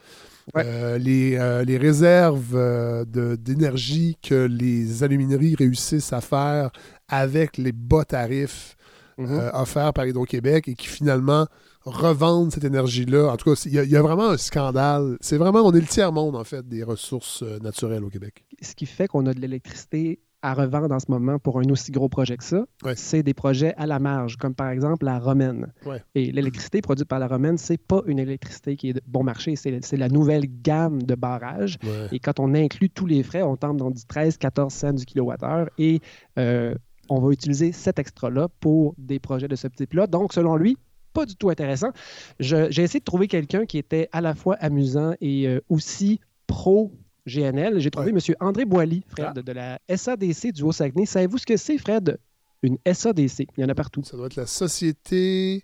Euh, 0.58 0.98
les, 0.98 1.38
euh, 1.38 1.64
les 1.64 1.78
réserves 1.78 2.56
euh, 2.56 3.06
d'énergie 3.38 4.18
que 4.22 4.45
les 4.45 5.03
alumineries 5.03 5.56
réussissent 5.56 6.11
à 6.11 6.22
faire 6.22 6.72
avec 7.08 7.58
les 7.58 7.72
bas 7.72 8.03
tarifs 8.03 8.76
euh, 9.19 9.49
offerts 9.53 9.93
par 9.93 10.06
Hydro-Québec 10.06 10.67
et 10.67 10.75
qui 10.75 10.88
finalement 10.88 11.45
revendent 11.83 12.51
cette 12.51 12.64
énergie-là. 12.64 13.31
En 13.31 13.38
tout 13.38 13.53
cas, 13.53 13.61
il 13.65 13.73
y, 13.73 13.80
a- 13.80 13.83
il 13.83 13.89
y 13.89 13.95
a 13.95 14.01
vraiment 14.01 14.30
un 14.30 14.38
scandale. 14.38 15.17
C'est 15.22 15.38
vraiment, 15.38 15.61
on 15.61 15.72
est 15.73 15.80
le 15.81 15.88
tiers-monde, 15.88 16.35
en 16.35 16.43
fait, 16.43 16.67
des 16.67 16.83
ressources 16.83 17.43
euh, 17.43 17.59
naturelles 17.59 18.03
au 18.03 18.09
Québec. 18.09 18.45
Ce 18.61 18.75
qui 18.75 18.85
fait 18.85 19.07
qu'on 19.07 19.25
a 19.25 19.33
de 19.33 19.39
l'électricité 19.39 20.19
à 20.41 20.53
revendre 20.53 20.95
en 20.95 20.99
ce 20.99 21.07
moment 21.09 21.38
pour 21.38 21.59
un 21.59 21.64
aussi 21.69 21.91
gros 21.91 22.07
projet 22.07 22.38
que 22.38 22.45
ça, 22.45 22.64
c'est 22.95 23.23
des 23.23 23.33
projets 23.33 23.73
à 23.75 23.85
la 23.85 23.99
marge, 23.99 24.38
comme 24.38 24.56
par 24.56 24.69
exemple 24.69 25.03
la 25.06 25.19
Romaine. 25.19 25.73
Ouais. 25.85 26.01
Et 26.15 26.31
l'électricité 26.31 26.80
produite 26.81 27.09
par 27.09 27.19
la 27.19 27.27
Romaine, 27.27 27.57
c'est 27.57 27.77
pas 27.77 28.01
une 28.06 28.19
électricité 28.19 28.77
qui 28.77 28.89
est 28.91 28.93
de 28.93 29.01
bon 29.06 29.22
marché, 29.22 29.57
c'est 29.57 29.83
c'est 29.83 29.98
la 29.98 30.07
nouvelle 30.07 30.45
gamme 30.61 31.03
de 31.03 31.14
barrages. 31.15 31.77
Ouais. 31.83 32.07
Et 32.14 32.19
quand 32.19 32.39
on 32.39 32.56
inclut 32.56 32.89
tous 32.89 33.06
les 33.06 33.22
frais, 33.22 33.41
on 33.41 33.57
tombe 33.57 33.75
dans 33.80 33.91
du 33.91 34.01
13-14 34.03 34.69
cents 34.69 34.93
du 34.93 35.03
kilowattheure 35.03 35.67
et 35.77 35.99
euh, 36.38 36.73
on 37.10 37.20
va 37.20 37.32
utiliser 37.32 37.72
cet 37.72 38.00
extra-là 38.00 38.48
pour 38.60 38.94
des 38.98 39.20
projets 39.20 39.48
de 39.48 39.56
ce 39.56 39.68
type-là. 39.68 40.08
Donc, 40.08 40.34
selon 40.34 40.56
lui, 40.56 40.78
pas 41.14 41.26
du 41.26 41.36
tout 41.36 41.50
intéressant. 41.50 41.92
J'ai 42.40 42.84
essayé 42.84 43.00
de 43.00 43.06
trouver 43.06 43.28
quelqu'un 43.28 43.66
qui 43.66 43.78
était 43.78 44.10
à 44.12 44.22
la 44.22 44.36
fois 44.36 44.56
amusant 44.56 45.14
et 45.22 45.48
euh, 45.48 45.60
aussi 45.70 46.20
pro 46.48 46.92
GNL. 47.26 47.80
J'ai 47.80 47.92
trouvé 47.92 48.12
M. 48.12 48.20
André 48.40 48.66
Boily, 48.66 49.04
Fred, 49.08 49.34
de 49.34 49.52
la 49.52 49.80
SADC 49.94 50.52
du 50.52 50.64
Haut-Saguenay. 50.64 51.06
Savez-vous 51.06 51.38
ce 51.38 51.46
que 51.46 51.58
c'est, 51.58 51.78
Fred? 51.78 52.20
Une 52.62 52.78
SADC. 52.86 53.48
Il 53.58 53.62
y 53.62 53.64
en 53.64 53.70
a 53.70 53.76
partout. 53.76 54.04
Ça 54.04 54.18
doit 54.18 54.28
être 54.28 54.36
la 54.36 54.46
Société. 54.48 55.64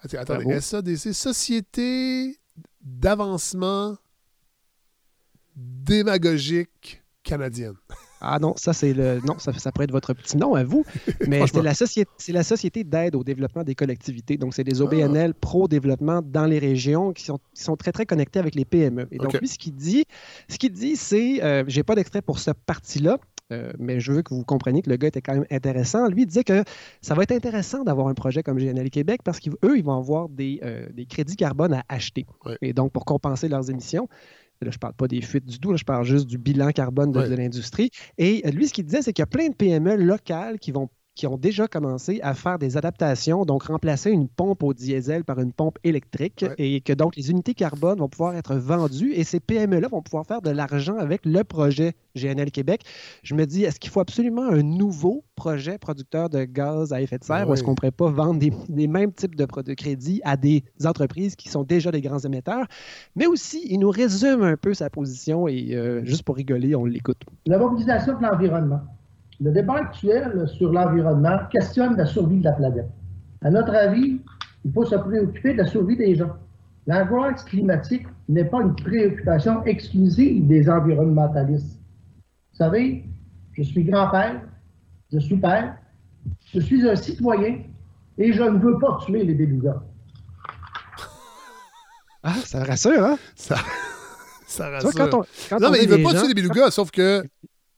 Attends, 0.00 0.18
attendez, 0.18 0.44
Bravo. 0.44 0.60
SADC, 0.60 1.14
Société 1.14 2.36
d'avancement 2.80 3.96
démagogique 5.54 7.02
canadienne. 7.22 7.74
Ah 8.22 8.38
non, 8.40 8.54
ça 8.56 8.72
c'est 8.72 8.94
le 8.94 9.20
non, 9.24 9.38
ça, 9.38 9.52
ça 9.52 9.72
pourrait 9.72 9.84
être 9.84 9.92
votre 9.92 10.14
petit 10.14 10.36
nom 10.36 10.54
à 10.54 10.64
vous, 10.64 10.84
mais 11.28 11.44
c'est 11.46 11.62
la 11.62 11.74
société, 11.74 12.10
c'est 12.18 12.32
la 12.32 12.42
société 12.44 12.84
d'aide 12.84 13.14
au 13.16 13.24
développement 13.24 13.64
des 13.64 13.74
collectivités. 13.74 14.36
Donc 14.36 14.54
c'est 14.54 14.64
des 14.64 14.80
Ah. 14.80 14.84
OBNL 14.84 15.34
pro 15.34 15.68
développement 15.68 16.22
dans 16.22 16.46
les 16.46 16.58
régions 16.58 17.12
qui 17.12 17.24
sont, 17.24 17.38
qui 17.54 17.62
sont 17.62 17.76
très 17.76 17.92
très 17.92 18.06
connectés 18.06 18.38
avec 18.38 18.54
les 18.54 18.64
PME. 18.64 19.08
Et 19.10 19.18
donc 19.18 19.38
lui 19.40 19.48
ce 19.48 19.58
qu'il 19.58 19.74
dit, 19.74 20.04
ce 20.48 20.56
qu'il 20.58 20.72
dit 20.72 20.96
c'est, 20.96 21.42
euh, 21.42 21.64
j'ai 21.66 21.82
pas 21.82 21.94
d'extrait 21.94 22.22
pour 22.22 22.38
ce 22.38 22.52
parti-là. 22.52 23.18
euh, 23.52 23.72
mais 23.78 24.00
je 24.00 24.12
veux 24.12 24.22
que 24.22 24.32
vous 24.32 24.44
compreniez 24.44 24.80
que 24.82 24.88
le 24.88 24.96
gars 24.96 25.08
était 25.08 25.20
quand 25.20 25.34
même 25.34 25.46
intéressant. 25.50 26.08
Lui 26.08 26.22
il 26.22 26.26
disait 26.26 26.44
que 26.44 26.64
ça 27.02 27.14
va 27.14 27.22
être 27.24 27.32
intéressant 27.32 27.82
d'avoir 27.84 28.06
un 28.08 28.14
projet 28.14 28.42
comme 28.42 28.56
GNL 28.58 28.88
Québec 28.90 29.20
parce 29.24 29.40
qu'eux, 29.40 29.76
ils 29.76 29.84
vont 29.84 29.98
avoir 29.98 30.28
des, 30.30 30.60
euh, 30.62 30.86
des 30.94 31.04
crédits 31.06 31.36
carbone 31.36 31.74
à 31.74 31.82
acheter. 31.88 32.24
Et 32.62 32.72
donc, 32.72 32.92
pour 32.92 33.04
compenser 33.04 33.48
leurs 33.48 33.68
émissions. 33.68 34.08
Là, 34.64 34.70
je 34.70 34.76
ne 34.76 34.80
parle 34.80 34.94
pas 34.94 35.08
des 35.08 35.20
fuites 35.20 35.44
du 35.46 35.58
tout, 35.58 35.70
là, 35.70 35.76
je 35.76 35.84
parle 35.84 36.04
juste 36.04 36.26
du 36.26 36.38
bilan 36.38 36.70
carbone 36.70 37.12
de, 37.12 37.18
Ouais. 37.20 37.28
de 37.28 37.34
l'industrie. 37.34 37.90
Et 38.18 38.42
euh, 38.46 38.50
lui, 38.50 38.68
ce 38.68 38.72
qu'il 38.72 38.84
disait, 38.84 39.02
c'est 39.02 39.12
qu'il 39.12 39.22
y 39.22 39.24
a 39.24 39.26
plein 39.26 39.48
de 39.48 39.54
PME 39.54 39.96
locales 39.96 40.58
qui 40.58 40.72
vont 40.72 40.88
qui 41.14 41.26
ont 41.26 41.36
déjà 41.36 41.68
commencé 41.68 42.20
à 42.22 42.34
faire 42.34 42.58
des 42.58 42.76
adaptations, 42.76 43.44
donc 43.44 43.64
remplacer 43.64 44.10
une 44.10 44.28
pompe 44.28 44.62
au 44.62 44.72
diesel 44.72 45.24
par 45.24 45.38
une 45.40 45.52
pompe 45.52 45.78
électrique, 45.84 46.44
et 46.58 46.80
que 46.80 46.92
donc 46.92 47.16
les 47.16 47.30
unités 47.30 47.54
carbone 47.54 47.98
vont 47.98 48.08
pouvoir 48.08 48.34
être 48.34 48.54
vendues 48.54 49.12
et 49.12 49.24
ces 49.24 49.40
PME-là 49.40 49.88
vont 49.88 50.02
pouvoir 50.02 50.26
faire 50.26 50.40
de 50.40 50.50
l'argent 50.50 50.96
avec 50.96 51.24
le 51.24 51.44
projet 51.44 51.94
GNL 52.16 52.50
Québec. 52.50 52.82
Je 53.22 53.34
me 53.34 53.46
dis, 53.46 53.64
est-ce 53.64 53.78
qu'il 53.78 53.90
faut 53.90 54.00
absolument 54.00 54.44
un 54.44 54.62
nouveau 54.62 55.24
projet 55.34 55.78
producteur 55.78 56.30
de 56.30 56.44
gaz 56.44 56.92
à 56.92 57.00
effet 57.00 57.18
de 57.18 57.24
serre? 57.24 57.48
Ou 57.48 57.54
est-ce 57.54 57.62
qu'on 57.62 57.72
ne 57.72 57.76
pourrait 57.76 57.90
pas 57.90 58.10
vendre 58.10 58.38
des, 58.38 58.52
des 58.68 58.86
mêmes 58.86 59.12
types 59.12 59.34
de, 59.34 59.46
de 59.62 59.74
crédits 59.74 60.20
à 60.24 60.36
des 60.36 60.64
entreprises 60.84 61.36
qui 61.36 61.48
sont 61.48 61.62
déjà 61.62 61.90
des 61.90 62.00
grands 62.00 62.20
émetteurs? 62.20 62.66
Mais 63.16 63.26
aussi, 63.26 63.66
il 63.68 63.80
nous 63.80 63.90
résume 63.90 64.42
un 64.42 64.56
peu 64.56 64.74
sa 64.74 64.90
position 64.90 65.48
et 65.48 65.74
euh, 65.74 66.04
juste 66.04 66.22
pour 66.22 66.36
rigoler, 66.36 66.74
on 66.74 66.84
l'écoute. 66.84 67.22
La 67.46 67.58
mobilisation 67.58 68.16
de 68.18 68.22
l'environnement. 68.22 68.80
Le 69.42 69.50
débat 69.50 69.74
actuel 69.78 70.46
sur 70.56 70.72
l'environnement 70.72 71.38
questionne 71.50 71.96
la 71.96 72.06
survie 72.06 72.38
de 72.38 72.44
la 72.44 72.52
planète. 72.52 72.88
À 73.42 73.50
notre 73.50 73.74
avis, 73.74 74.20
il 74.64 74.72
faut 74.72 74.84
se 74.84 74.94
préoccuper 74.94 75.52
de 75.54 75.58
la 75.58 75.66
survie 75.66 75.96
des 75.96 76.14
gens. 76.14 76.36
L'angoisse 76.86 77.42
climatique 77.44 78.06
n'est 78.28 78.44
pas 78.44 78.60
une 78.60 78.74
préoccupation 78.76 79.64
exclusive 79.64 80.46
des 80.46 80.68
environnementalistes. 80.68 81.78
Vous 82.52 82.56
savez, 82.58 83.04
je 83.52 83.62
suis 83.62 83.84
grand-père, 83.84 84.40
je 85.12 85.18
suis 85.18 85.36
père, 85.36 85.76
je 86.52 86.60
suis 86.60 86.88
un 86.88 86.94
citoyen 86.96 87.58
et 88.18 88.32
je 88.32 88.42
ne 88.42 88.58
veux 88.58 88.78
pas 88.78 88.98
tuer 89.04 89.24
les 89.24 89.34
belugas. 89.34 89.80
Ah, 92.22 92.34
ça 92.44 92.62
rassure, 92.62 93.04
hein? 93.04 93.18
Ça, 93.34 93.56
ça 94.46 94.64
Tu 94.66 94.70
vois, 94.70 94.76
rassure. 94.90 94.92
quand 95.10 95.18
on- 95.18 95.24
quand 95.50 95.60
non, 95.60 95.68
on 95.68 95.70
mais 95.72 95.82
il 95.82 95.88
veut 95.88 95.96
les 95.96 96.02
pas 96.04 96.10
gens- 96.10 96.20
tuer 96.24 96.34
des 96.34 96.42
belugas, 96.42 96.70
sauf 96.70 96.90
que, 96.92 97.24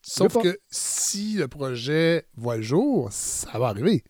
sauf 0.05 0.42
que 0.42 0.58
si 0.70 1.34
le 1.34 1.49
projet 1.49 2.26
voit 2.36 2.57
le 2.57 2.62
jour, 2.62 3.08
ça 3.10 3.58
va 3.58 3.68
arriver. 3.68 4.05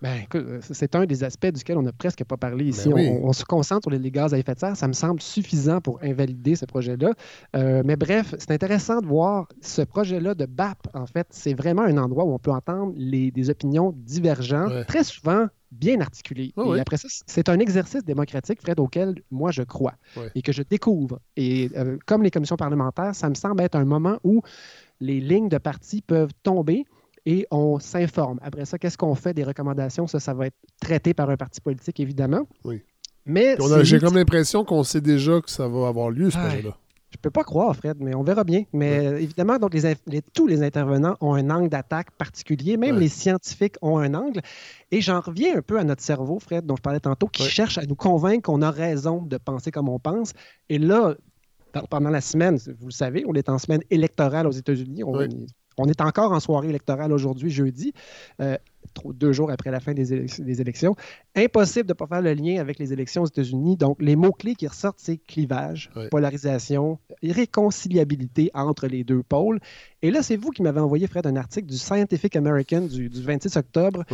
Ben, 0.00 0.20
euh, 0.36 0.60
c'est 0.62 0.94
un 0.94 1.06
des 1.06 1.24
aspects 1.24 1.48
duquel 1.48 1.76
on 1.76 1.82
n'a 1.82 1.90
presque 1.90 2.22
pas 2.22 2.36
parlé 2.36 2.66
ici. 2.66 2.88
Ben 2.88 2.94
oui. 2.94 3.08
on, 3.20 3.30
on 3.30 3.32
se 3.32 3.44
concentre 3.44 3.82
sur 3.82 3.90
les, 3.90 3.98
les 3.98 4.12
gaz 4.12 4.32
à 4.32 4.38
effet 4.38 4.54
de 4.54 4.58
serre. 4.60 4.76
Ça 4.76 4.86
me 4.86 4.92
semble 4.92 5.20
suffisant 5.20 5.80
pour 5.80 5.98
invalider 6.04 6.54
ce 6.54 6.66
projet-là. 6.66 7.14
Euh, 7.56 7.82
mais 7.84 7.96
bref, 7.96 8.32
c'est 8.38 8.52
intéressant 8.52 9.00
de 9.00 9.06
voir 9.08 9.48
ce 9.60 9.82
projet-là 9.82 10.36
de 10.36 10.46
BAP. 10.46 10.78
En 10.94 11.06
fait, 11.06 11.26
c'est 11.30 11.54
vraiment 11.54 11.82
un 11.82 11.98
endroit 11.98 12.24
où 12.26 12.32
on 12.32 12.38
peut 12.38 12.52
entendre 12.52 12.92
les, 12.96 13.32
des 13.32 13.50
opinions 13.50 13.92
divergentes, 13.96 14.86
très 14.86 15.02
souvent 15.02 15.48
bien 15.72 16.00
articulées. 16.00 16.54
Et 16.76 16.80
après 16.80 16.96
ça, 16.96 17.08
c'est 17.26 17.48
un 17.48 17.58
exercice 17.58 18.02
démocratique, 18.04 18.62
Fred, 18.62 18.78
auquel 18.80 19.16
moi 19.32 19.50
je 19.50 19.62
crois 19.62 19.94
Ouais. 20.16 20.30
et 20.34 20.42
que 20.42 20.52
je 20.52 20.62
découvre. 20.62 21.18
Et 21.36 21.70
euh, 21.76 21.98
comme 22.06 22.22
les 22.22 22.30
commissions 22.30 22.56
parlementaires, 22.56 23.14
ça 23.14 23.28
me 23.28 23.34
semble 23.34 23.60
être 23.62 23.74
un 23.74 23.84
moment 23.84 24.18
où 24.24 24.40
les 25.00 25.20
lignes 25.20 25.48
de 25.48 25.58
parti 25.58 26.02
peuvent 26.02 26.32
tomber 26.42 26.84
et 27.26 27.46
on 27.50 27.78
s'informe. 27.78 28.38
Après 28.42 28.64
ça, 28.64 28.78
qu'est-ce 28.78 28.96
qu'on 28.98 29.14
fait 29.14 29.34
des 29.34 29.44
recommandations? 29.44 30.06
Ça, 30.06 30.18
ça 30.20 30.34
va 30.34 30.46
être 30.46 30.56
traité 30.80 31.14
par 31.14 31.28
un 31.30 31.36
parti 31.36 31.60
politique, 31.60 32.00
évidemment. 32.00 32.46
Oui. 32.64 32.82
Mais 33.26 33.56
J'ai 33.82 33.98
comme 34.00 34.14
l'impression 34.16 34.64
qu'on 34.64 34.82
sait 34.84 35.02
déjà 35.02 35.40
que 35.40 35.50
ça 35.50 35.68
va 35.68 35.88
avoir 35.88 36.10
lieu, 36.10 36.30
ce 36.30 36.38
projet-là. 36.38 36.76
Je 37.10 37.16
peux 37.16 37.30
pas 37.30 37.42
croire, 37.42 37.74
Fred, 37.74 37.96
mais 38.00 38.14
on 38.14 38.22
verra 38.22 38.44
bien. 38.44 38.64
Mais 38.74 39.22
évidemment, 39.22 39.56
donc 39.58 39.72
les, 39.72 39.86
in- 39.86 39.94
les- 40.06 40.20
tous 40.20 40.46
les 40.46 40.62
intervenants 40.62 41.16
ont 41.22 41.32
un 41.34 41.48
angle 41.48 41.70
d'attaque 41.70 42.10
particulier. 42.12 42.76
Même 42.76 42.98
les 42.98 43.08
scientifiques 43.08 43.76
ont 43.80 43.96
un 43.98 44.12
angle. 44.12 44.40
Et 44.90 45.00
j'en 45.00 45.20
reviens 45.20 45.56
un 45.56 45.62
peu 45.62 45.78
à 45.78 45.84
notre 45.84 46.02
cerveau, 46.02 46.38
Fred, 46.38 46.66
dont 46.66 46.76
je 46.76 46.82
parlais 46.82 47.00
tantôt, 47.00 47.26
qui 47.26 47.44
cherche 47.44 47.78
à 47.78 47.86
nous 47.86 47.94
convaincre 47.96 48.42
qu'on 48.42 48.60
a 48.60 48.70
raison 48.70 49.22
de 49.22 49.38
penser 49.38 49.70
comme 49.70 49.88
on 49.88 49.98
pense. 49.98 50.32
Et 50.68 50.78
là, 50.78 51.14
pendant 51.88 52.10
la 52.10 52.20
semaine, 52.20 52.56
vous 52.80 52.86
le 52.88 52.92
savez, 52.92 53.24
on 53.26 53.34
est 53.34 53.48
en 53.48 53.58
semaine 53.58 53.82
électorale 53.90 54.46
aux 54.46 54.50
États-Unis. 54.52 55.04
On, 55.04 55.12
on 55.80 55.84
est 55.86 56.00
encore 56.00 56.32
en 56.32 56.40
soirée 56.40 56.68
électorale 56.70 57.12
aujourd'hui, 57.12 57.50
jeudi, 57.50 57.92
euh, 58.40 58.56
deux 59.14 59.30
jours 59.32 59.50
après 59.52 59.70
la 59.70 59.78
fin 59.78 59.92
des, 59.94 60.12
élec- 60.12 60.42
des 60.42 60.60
élections. 60.60 60.96
Impossible 61.36 61.86
de 61.86 61.92
ne 61.92 61.94
pas 61.94 62.06
faire 62.08 62.20
le 62.22 62.32
lien 62.34 62.60
avec 62.60 62.80
les 62.80 62.92
élections 62.92 63.22
aux 63.22 63.26
États-Unis. 63.26 63.76
Donc, 63.76 63.96
les 64.00 64.16
mots-clés 64.16 64.56
qui 64.56 64.66
ressortent, 64.66 64.98
c'est 64.98 65.18
clivage, 65.18 65.88
polarisation, 66.10 66.98
réconciliabilité 67.22 68.50
entre 68.54 68.86
les 68.86 69.04
deux 69.04 69.22
pôles. 69.22 69.60
Et 70.02 70.10
là, 70.10 70.22
c'est 70.22 70.36
vous 70.36 70.50
qui 70.50 70.62
m'avez 70.62 70.80
envoyé, 70.80 71.06
Fred, 71.06 71.26
un 71.26 71.36
article 71.36 71.66
du 71.68 71.76
Scientific 71.78 72.36
American 72.36 72.82
du, 72.82 73.08
du 73.08 73.22
26 73.22 73.56
octobre. 73.56 74.04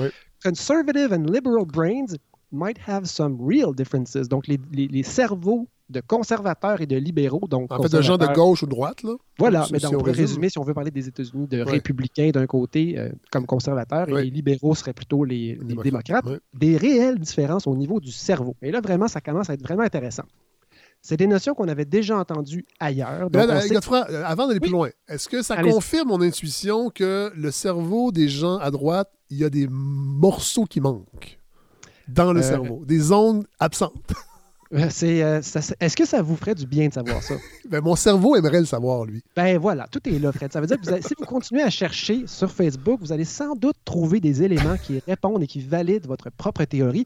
Conservative 0.43 1.13
and 1.13 1.25
liberal 1.31 1.65
brains 1.65 2.17
might 2.53 2.77
have 2.87 3.07
some 3.07 3.39
real 3.41 3.75
differences. 3.75 4.29
Donc, 4.29 4.47
les, 4.47 4.59
les- 4.73 4.89
les 4.89 5.03
cerveaux 5.03 5.69
de 5.91 6.01
conservateurs 6.01 6.81
et 6.81 6.87
de 6.87 6.97
libéraux. 6.97 7.47
Donc 7.49 7.71
En 7.73 7.83
fait, 7.83 7.93
de 7.95 8.01
gens 8.03 8.17
de 8.17 8.27
gauche 8.27 8.63
ou 8.63 8.67
de 8.67 8.71
droite, 8.71 9.03
là. 9.03 9.15
Voilà, 9.39 9.67
mais 9.71 9.79
si 9.79 9.85
donc, 9.85 9.95
on 9.95 10.03
résume. 10.03 10.25
résumer, 10.25 10.49
si 10.49 10.59
on 10.59 10.65
veut 10.65 10.73
parler 10.75 10.91
des 10.91 11.09
États-Unis, 11.09 11.47
de 11.47 11.59
Ouais. 11.63 11.71
républicains 11.73 12.31
d'un 12.31 12.47
côté 12.47 12.99
euh, 12.99 13.11
comme 13.31 13.45
conservateurs, 13.47 14.09
et 14.09 14.25
les 14.25 14.31
libéraux 14.31 14.75
seraient 14.75 14.95
plutôt 14.95 15.25
les, 15.25 15.59
les 15.63 15.75
démocrates, 15.77 16.25
des 16.55 16.77
réelles 16.77 17.19
différences 17.19 17.67
au 17.67 17.77
niveau 17.77 18.01
du 18.01 18.13
cerveau. 18.13 18.57
Et 18.63 18.71
là, 18.71 18.81
vraiment, 18.81 19.09
ça 19.09 19.21
commence 19.21 19.51
à 19.51 19.55
être 19.55 19.63
vraiment 19.63 19.83
intéressant. 19.83 20.25
C'est 21.03 21.19
des 21.19 21.27
notions 21.27 21.53
qu'on 21.53 21.69
avait 21.69 21.85
déjà 21.85 22.17
entendues 22.17 22.65
ailleurs. 22.81 23.29
Donc 23.29 23.47
là, 23.47 23.57
on 23.59 23.61
sait- 23.61 23.69
Godefroy, 23.69 24.07
euh, 24.09 24.23
avant 24.25 24.47
d'aller 24.49 24.61
plus 24.61 24.71
loin, 24.71 24.89
est-ce 25.07 25.29
que 25.29 25.43
ça 25.43 25.63
confirme 25.63 26.09
mon 26.09 26.23
intuition 26.23 26.89
que 26.89 27.31
le 27.37 27.51
cerveau 27.51 28.11
des 28.11 28.27
gens 28.31 28.57
à 28.57 28.71
droite, 28.71 29.11
il 29.29 29.37
y 29.37 29.45
a 29.45 29.51
des 29.51 29.69
morceaux 29.69 30.65
qui 30.65 30.81
manquent 30.81 31.39
dans 32.09 32.33
le 32.33 32.41
Euh, 32.41 32.43
cerveau, 32.43 32.83
des 32.87 33.13
ondes 33.13 33.45
absentes? 33.61 33.93
Euh, 34.75 34.89
c'est, 34.91 35.23
euh, 35.23 35.41
ça- 35.41 35.75
Est-ce 35.79 35.97
que 35.97 36.05
ça 36.05 36.21
vous 36.21 36.37
ferait 36.37 36.55
du 36.55 36.67
bien 36.67 36.89
de 36.89 36.93
savoir 36.95 37.23
ça? 37.23 37.37
Ben, 37.71 37.81
mon 37.81 37.95
cerveau 37.97 38.35
aimerait 38.37 38.61
le 38.61 38.67
savoir, 38.67 39.05
lui. 39.05 39.23
Ben 39.37 39.57
voilà, 39.59 39.87
tout 39.89 40.01
est 40.09 40.19
là, 40.19 40.33
Fred. 40.33 40.53
Ça 40.53 40.61
veut 40.61 40.67
dire 40.67 40.79
que 40.79 40.83
vous 40.85 40.93
allez- 40.93 41.03
si 41.03 41.15
vous 41.19 41.25
continuez 41.25 41.63
à 41.63 41.71
chercher 41.71 42.27
sur 42.27 42.51
Facebook, 42.51 43.01
vous 43.01 43.13
allez 43.13 43.25
sans 43.25 43.55
doute 43.55 43.77
trouver 43.85 44.21
des 44.21 44.43
éléments 44.43 44.77
qui 44.77 45.01
répondent 45.07 45.43
et 45.43 45.47
qui 45.47 45.61
valident 45.61 46.07
votre 46.07 46.31
propre 46.31 46.65
théorie. 46.65 47.05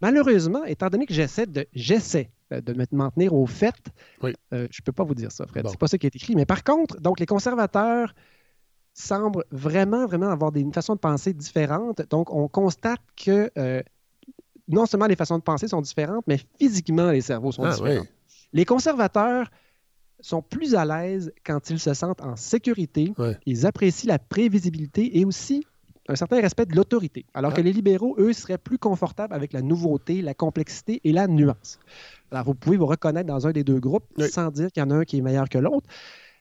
Malheureusement, 0.00 0.64
étant 0.64 0.88
donné 0.88 1.06
que 1.06 1.14
j'essaie 1.14 1.46
de 1.46 1.66
j'essaie 1.72 2.30
euh, 2.52 2.60
de 2.60 2.72
me 2.74 2.84
m'en 2.92 3.10
tenir 3.10 3.32
au 3.34 3.46
fait, 3.46 3.74
euh, 4.52 4.66
je 4.70 4.80
ne 4.80 4.84
peux 4.84 4.92
pas 4.92 5.04
vous 5.04 5.14
dire 5.14 5.32
ça, 5.32 5.46
Fred. 5.46 5.64
C'est 5.70 5.78
pas 5.78 5.88
ça 5.88 5.98
qui 5.98 6.06
est 6.06 6.14
écrit. 6.16 6.34
Mais 6.36 6.44
par 6.46 6.64
contre, 6.64 7.00
donc 7.00 7.18
les 7.20 7.26
conservateurs 7.26 8.14
semblent 8.92 9.44
vraiment, 9.50 10.06
vraiment 10.06 10.30
avoir 10.30 10.52
des, 10.52 10.60
une 10.60 10.72
façon 10.72 10.94
de 10.94 10.98
penser 11.00 11.32
différente. 11.34 12.02
Donc, 12.10 12.32
on 12.32 12.48
constate 12.48 13.00
que 13.16 13.50
euh, 13.58 13.82
non 14.68 14.86
seulement 14.86 15.06
les 15.06 15.16
façons 15.16 15.38
de 15.38 15.42
penser 15.42 15.68
sont 15.68 15.80
différentes, 15.80 16.24
mais 16.26 16.38
physiquement, 16.58 17.10
les 17.10 17.20
cerveaux 17.20 17.52
sont 17.52 17.62
Ah, 17.64 17.70
différents. 17.74 18.02
oui. 18.02 18.08
Les 18.52 18.64
conservateurs 18.64 19.50
sont 20.20 20.42
plus 20.42 20.74
à 20.74 20.84
l'aise 20.84 21.32
quand 21.44 21.70
ils 21.70 21.78
se 21.78 21.92
sentent 21.94 22.22
en 22.22 22.36
sécurité. 22.36 23.12
Ils 23.44 23.66
apprécient 23.66 24.08
la 24.08 24.18
prévisibilité 24.18 25.18
et 25.18 25.24
aussi 25.24 25.64
un 26.08 26.14
certain 26.16 26.40
respect 26.40 26.66
de 26.66 26.74
l'autorité. 26.76 27.26
Alors 27.34 27.52
que 27.52 27.60
les 27.60 27.72
libéraux, 27.72 28.14
eux, 28.18 28.32
seraient 28.32 28.58
plus 28.58 28.78
confortables 28.78 29.34
avec 29.34 29.52
la 29.52 29.60
nouveauté, 29.60 30.22
la 30.22 30.34
complexité 30.34 31.00
et 31.04 31.12
la 31.12 31.26
nuance. 31.26 31.78
Alors, 32.30 32.44
vous 32.44 32.54
pouvez 32.54 32.76
vous 32.76 32.86
reconnaître 32.86 33.26
dans 33.26 33.46
un 33.46 33.52
des 33.52 33.64
deux 33.64 33.80
groupes 33.80 34.04
sans 34.30 34.50
dire 34.50 34.70
qu'il 34.72 34.80
y 34.82 34.86
en 34.86 34.90
a 34.90 34.94
un 34.96 35.04
qui 35.04 35.18
est 35.18 35.22
meilleur 35.22 35.48
que 35.48 35.58
l'autre. 35.58 35.86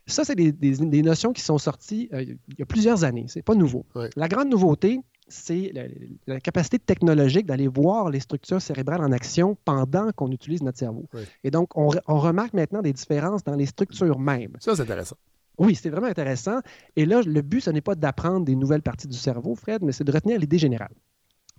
Ça, 0.08 0.24
c'est 0.24 0.36
des, 0.36 0.52
des- 0.52 0.78
des 0.86 1.02
notions 1.02 1.34
qui 1.34 1.42
sont 1.42 1.58
sorties 1.58 2.10
euh, 2.14 2.22
il 2.22 2.38
y 2.60 2.62
a 2.62 2.66
plusieurs 2.68 3.04
années. 3.04 3.26
C'est 3.28 3.42
pas 3.42 3.56
nouveau. 3.56 3.86
La 4.16 4.28
grande 4.28 4.50
nouveauté, 4.50 5.00
c'est 5.28 5.72
la, 5.74 5.84
la 6.28 6.40
capacité 6.40 6.78
technologique 6.78 7.45
d'aller 7.45 7.68
voir 7.68 8.10
les 8.10 8.20
structures 8.20 8.62
cérébrales 8.62 9.02
en 9.02 9.12
action 9.12 9.58
pendant 9.66 10.12
qu'on 10.12 10.32
utilise 10.32 10.62
notre 10.62 10.78
cerveau. 10.78 11.06
Et 11.44 11.52
donc, 11.52 11.76
on, 11.76 11.90
re- 11.90 12.02
on 12.08 12.20
remarque 12.20 12.54
maintenant 12.54 12.82
des 12.82 12.94
différences 12.94 13.44
dans 13.44 13.56
les 13.56 13.66
structures 13.66 14.20
mêmes. 14.20 14.56
Ça, 14.60 14.76
c'est 14.76 14.84
intéressant. 14.84 15.18
Oui, 15.58 15.74
c'est 15.76 15.90
vraiment 15.90 16.08
intéressant. 16.08 16.60
Et 16.95 17.06
là, 17.06 17.22
le 17.26 17.42
but, 17.42 17.62
ce 17.62 17.70
n'est 17.72 17.82
pas 17.82 17.95
d'apprendre 17.95 18.45
des 18.45 18.56
nouvelles 18.56 18.82
parties 18.84 19.08
du 19.08 19.18
cerveau, 19.18 19.56
Fred, 19.56 19.82
mais 19.84 19.94
c'est 19.94 20.04
de 20.04 20.12
retenir 20.12 20.38
l'idée 20.40 20.58
générale. 20.60 20.94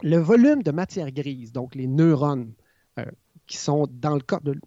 Le 0.03 0.19
volume 0.19 0.63
de 0.63 0.71
matière 0.71 1.11
grise, 1.11 1.51
donc 1.53 1.75
les 1.75 1.87
neurones 1.87 2.53
euh, 2.99 3.05
qui 3.47 3.57
sont 3.57 3.89
dans 3.91 4.15
le 4.15 4.21
corps, 4.21 4.43
de- 4.43 4.61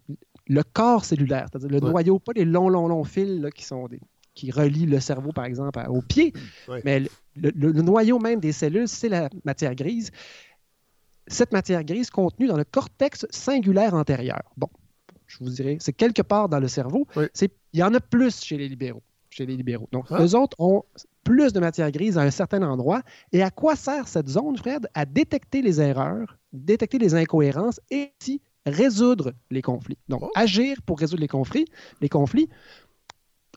le 0.46 0.62
corps 0.64 1.04
cellulaire, 1.04 1.46
c'est-à-dire 1.50 1.68
le 1.70 1.78
Ouais. 1.84 1.90
noyau, 1.90 2.18
pas 2.18 2.32
les 2.34 2.44
longs, 2.44 2.68
longs, 2.68 2.88
longs 2.88 3.04
fils 3.04 3.40
là, 3.40 3.50
qui 3.52 3.64
sont 3.64 3.86
des- 3.86 4.00
qui 4.34 4.50
relient 4.50 4.86
le 4.86 4.98
cerveau, 5.00 5.32
par 5.32 5.44
exemple, 5.44 5.78
à- 5.78 5.90
au 5.90 6.02
pied, 6.02 6.32
Ouais. 6.68 6.82
mais 6.84 7.02
le, 7.36 7.50
le- 7.54 7.72
le 7.72 7.82
noyau 7.82 8.18
même 8.18 8.40
des 8.40 8.52
cellules, 8.52 8.88
c'est 8.88 9.08
la 9.08 9.28
matière 9.44 9.74
grise. 9.74 10.10
Cette 11.26 11.52
matière 11.52 11.84
grise 11.84 12.10
contenue 12.10 12.46
dans 12.48 12.56
le 12.56 12.64
cortex 12.64 13.26
singulaire 13.30 13.94
antérieur. 13.94 14.42
Bon, 14.56 14.68
je 15.26 15.38
vous 15.40 15.50
dirais, 15.50 15.76
c'est 15.80 15.92
quelque 15.92 16.22
part 16.22 16.48
dans 16.48 16.58
le 16.58 16.68
cerveau. 16.68 17.06
C'est- 17.34 17.52
Il 17.72 17.78
y 17.78 17.82
en 17.84 17.94
a 17.94 18.00
plus 18.00 18.42
chez 18.42 18.56
les 18.56 18.68
libéraux. 18.68 19.02
Chez 19.30 19.46
les 19.46 19.56
libéraux. 19.56 19.88
Donc, 19.92 20.06
Ah. 20.10 20.20
eux 20.24 20.34
autres 20.34 20.56
ont 20.58 20.82
plus 21.22 21.52
de 21.52 21.60
matière 21.60 21.88
grise 21.92 22.18
à 22.18 22.22
un 22.22 22.32
certain 22.32 22.62
endroit. 22.62 23.02
Et 23.32 23.42
à 23.44 23.50
quoi 23.52 23.76
sert 23.76 24.08
cette 24.08 24.28
zone, 24.28 24.56
Fred? 24.56 24.88
À 24.92 25.04
détecter 25.04 25.62
les 25.62 25.80
erreurs, 25.80 26.36
détecter 26.52 26.98
les 26.98 27.14
incohérences 27.14 27.80
et 27.92 28.10
aussi 28.20 28.40
résoudre 28.66 29.32
les 29.52 29.62
conflits. 29.62 29.98
Donc, 30.08 30.24
agir 30.34 30.82
pour 30.82 30.98
résoudre 30.98 31.20
les 31.20 31.28
conflits. 31.28 31.66
Les 32.00 32.08
conflits. 32.08 32.48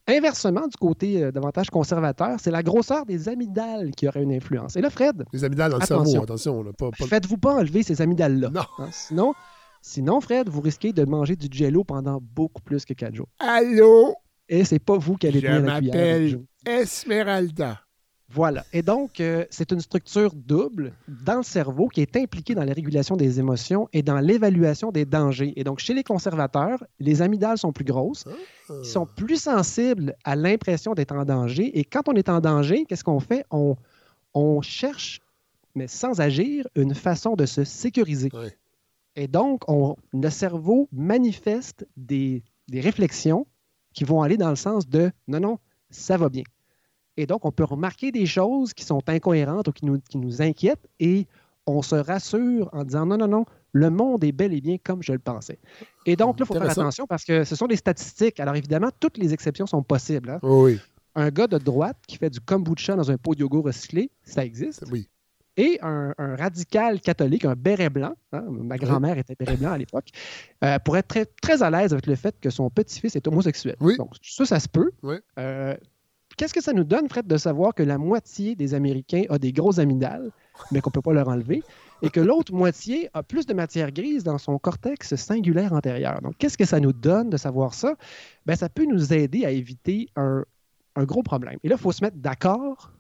Inversement, 0.08 0.68
du 0.68 0.76
côté 0.76 1.24
euh, 1.24 1.32
davantage 1.32 1.70
conservateur, 1.70 2.38
c'est 2.40 2.52
la 2.52 2.62
grosseur 2.62 3.06
des 3.06 3.30
amygdales 3.30 3.92
qui 3.92 4.06
aurait 4.08 4.22
une 4.24 4.34
influence. 4.34 4.76
Et 4.76 4.82
là, 4.82 4.90
Fred. 4.90 5.24
Les 5.32 5.44
amygdales 5.46 5.72
dans 5.72 5.78
le 5.78 5.84
attention. 5.84 6.04
cerveau, 6.12 6.24
attention. 6.24 6.64
là, 6.64 6.72
pas- 6.78 6.90
pas- 6.92 7.06
Faites-vous 7.06 7.38
pas 7.38 7.54
enlever 7.56 7.84
ces 7.84 8.02
amygdales-là. 8.02 8.52
Hein, 8.80 8.90
Sinon, 8.92 9.34
sinon, 9.82 10.20
Fred, 10.20 10.50
vous 10.50 10.60
risquez 10.60 10.92
de 10.92 11.06
manger 11.06 11.38
du 11.38 11.48
jello 11.50 11.86
pendant 11.86 12.20
beaucoup 12.22 12.62
plus 12.62 12.84
que 12.84 12.94
4 12.94 13.16
jours. 13.16 13.30
Allô? 13.40 14.14
Et 14.50 14.66
c'est 14.66 14.80
pas 14.80 14.98
vous 14.98 15.16
qui 15.16 15.28
allez 15.28 15.40
Je 15.40 15.48
tenir 15.48 15.62
la 15.62 15.78
cuillère. 15.80 15.96
m'appelle 15.96 16.42
Esmeralda. 16.66 17.80
Voilà. 18.34 18.66
Et 18.74 18.82
donc, 18.82 19.20
euh, 19.20 19.46
c'est 19.52 19.72
une 19.72 19.80
structure 19.80 20.34
double 20.34 20.94
dans 21.08 21.38
le 21.38 21.44
cerveau 21.44 21.88
qui 21.88 22.02
est 22.02 22.16
impliquée 22.16 22.56
dans 22.56 22.64
la 22.64 22.74
régulation 22.74 23.16
des 23.16 23.40
émotions 23.40 23.88
et 23.94 24.02
dans 24.02 24.20
l'évaluation 24.20 24.92
des 24.92 25.06
dangers. 25.06 25.54
Et 25.56 25.64
donc, 25.64 25.80
chez 25.80 25.94
les 25.94 26.04
conservateurs, 26.04 26.84
les 27.00 27.22
amygdales 27.22 27.58
sont 27.60 27.72
plus 27.72 27.86
grosses. 27.86 28.26
Ils 28.70 28.86
sont 28.86 29.06
plus 29.06 29.38
sensibles 29.42 30.16
à 30.24 30.36
l'impression 30.36 30.94
d'être 30.94 31.14
en 31.16 31.26
danger. 31.26 31.78
Et 31.78 31.84
quand 31.84 32.08
on 32.10 32.14
est 32.14 32.30
en 32.30 32.40
danger, 32.40 32.86
qu'est-ce 32.86 33.04
qu'on 33.04 33.20
fait? 33.20 33.46
On, 33.52 33.76
on 34.34 34.62
cherche, 34.62 35.22
mais 35.76 35.88
sans 35.88 36.20
agir, 36.20 36.68
une 36.76 36.96
façon 36.96 37.36
de 37.36 37.46
se 37.46 37.64
sécuriser. 37.64 38.30
Et 39.16 39.28
donc, 39.28 39.64
on- 39.70 39.96
le 40.12 40.30
cerveau 40.32 40.90
manifeste 40.92 41.86
des, 41.98 42.42
des 42.68 42.82
réflexions 42.82 43.46
qui 43.94 44.06
vont 44.06 44.24
aller 44.24 44.38
dans 44.38 44.50
le 44.50 44.56
sens 44.56 44.88
de 44.90 45.12
non, 45.28 45.40
non, 45.40 45.60
ça 45.92 46.18
va 46.18 46.30
bien. 46.30 46.44
Et 47.18 47.26
donc, 47.26 47.46
on 47.46 47.52
peut 47.52 47.64
remarquer 47.64 48.12
des 48.12 48.26
choses 48.26 48.74
qui 48.74 48.84
sont 48.84 49.02
incohérentes 49.08 49.68
ou 49.68 49.72
qui 49.72 49.86
nous, 49.86 50.00
qui 50.00 50.18
nous 50.18 50.42
inquiètent 50.42 50.88
et 51.00 51.28
on 51.66 51.82
se 51.82 51.96
rassure 51.96 52.70
en 52.74 52.84
disant 52.84 53.06
non, 53.06 53.18
non, 53.18 53.28
non, 53.28 53.46
le 53.72 53.90
monde 53.90 54.24
est 54.24 54.32
bel 54.32 54.54
et 54.54 54.62
bien 54.62 54.78
comme 54.84 55.02
je 55.04 55.14
le 55.14 55.20
pensais. 55.20 55.60
Et 56.06 56.16
donc, 56.16 56.40
là, 56.40 56.44
il 56.44 56.48
faut 56.48 56.54
faire 56.54 56.70
attention 56.70 57.06
parce 57.08 57.24
que 57.24 57.44
ce 57.44 57.56
sont 57.56 57.68
des 57.68 57.76
statistiques. 57.76 58.40
Alors, 58.40 58.56
évidemment, 58.56 58.90
toutes 59.00 59.18
les 59.18 59.34
exceptions 59.34 59.66
sont 59.66 59.84
possibles. 59.84 60.30
hein. 60.32 60.40
Oh 60.42 60.66
oui. 60.66 60.80
Un 61.16 61.30
gars 61.30 61.48
de 61.48 61.60
droite 61.60 61.98
qui 62.08 62.18
fait 62.18 62.32
du 62.32 62.40
kombucha 62.42 62.96
dans 62.96 63.12
un 63.12 63.18
pot 63.18 63.36
de 63.36 63.42
yogourt 63.42 63.66
recyclé, 63.66 64.10
ça 64.24 64.44
existe. 64.44 64.84
Oui. 64.92 65.08
Et 65.56 65.78
un, 65.84 66.16
un 66.18 66.36
radical 66.36 67.00
catholique, 67.00 67.46
un 67.46 67.54
béret 67.54 67.92
blanc, 67.92 68.16
hein, 68.32 68.44
ma 68.50 68.78
grand-mère 68.78 69.20
était 69.20 69.36
béret 69.36 69.56
blanc 69.56 69.74
à 69.74 69.78
l'époque, 69.78 70.08
euh, 70.64 70.80
pourrait 70.80 71.02
être 71.02 71.08
très, 71.10 71.26
très 71.28 71.62
à 71.62 71.70
l'aise 71.70 71.94
avec 71.94 72.08
le 72.08 72.16
fait 72.16 72.36
que 72.42 72.50
son 72.50 72.72
petit-fils 72.72 73.16
est 73.16 73.28
homosexuel. 73.28 73.76
Donc, 74.00 74.14
ça, 74.24 74.46
ça 74.48 74.60
se 74.60 74.68
peut. 74.68 74.90
Euh, 75.38 75.76
Qu'est-ce 76.38 76.54
que 76.54 76.62
ça 76.62 76.74
nous 76.74 76.84
donne, 76.84 77.08
Fred, 77.10 77.28
de 77.28 77.38
savoir 77.38 77.74
que 77.74 77.84
la 77.84 77.98
moitié 77.98 78.56
des 78.56 78.74
Américains 78.74 79.24
a 79.30 79.38
des 79.38 79.52
gros 79.52 79.80
amygdales, 79.80 80.32
mais 80.72 80.82
qu'on 80.82 80.90
ne 80.90 80.94
peut 80.94 81.02
pas 81.02 81.14
leur 81.14 81.28
enlever, 81.28 81.64
et 82.02 82.10
que 82.10 82.20
l'autre 82.20 82.54
moitié 82.54 83.10
a 83.14 83.24
plus 83.24 83.46
de 83.46 83.54
matière 83.54 83.92
grise 83.92 84.24
dans 84.24 84.38
son 84.38 84.58
cortex 84.58 85.16
singulaire 85.16 85.74
antérieur? 85.74 86.22
Donc, 86.22 86.38
qu'est-ce 86.38 86.58
que 86.58 86.66
ça 86.66 86.80
nous 86.80 86.94
donne 86.94 87.30
de 87.30 87.38
savoir 87.38 87.74
ça? 87.74 87.96
Ben, 88.46 88.56
ça 88.56 88.70
peut 88.70 88.86
nous 88.86 89.14
aider 89.14 89.46
à 89.46 89.52
éviter 89.52 90.10
un, 90.16 90.44
un 90.96 91.04
gros 91.04 91.24
problème. 91.24 91.58
Et 91.64 91.70
là, 91.70 91.76
il 91.78 91.82
faut 91.82 91.92
se 91.92 92.04
mettre 92.04 92.18
d'accord. 92.18 92.92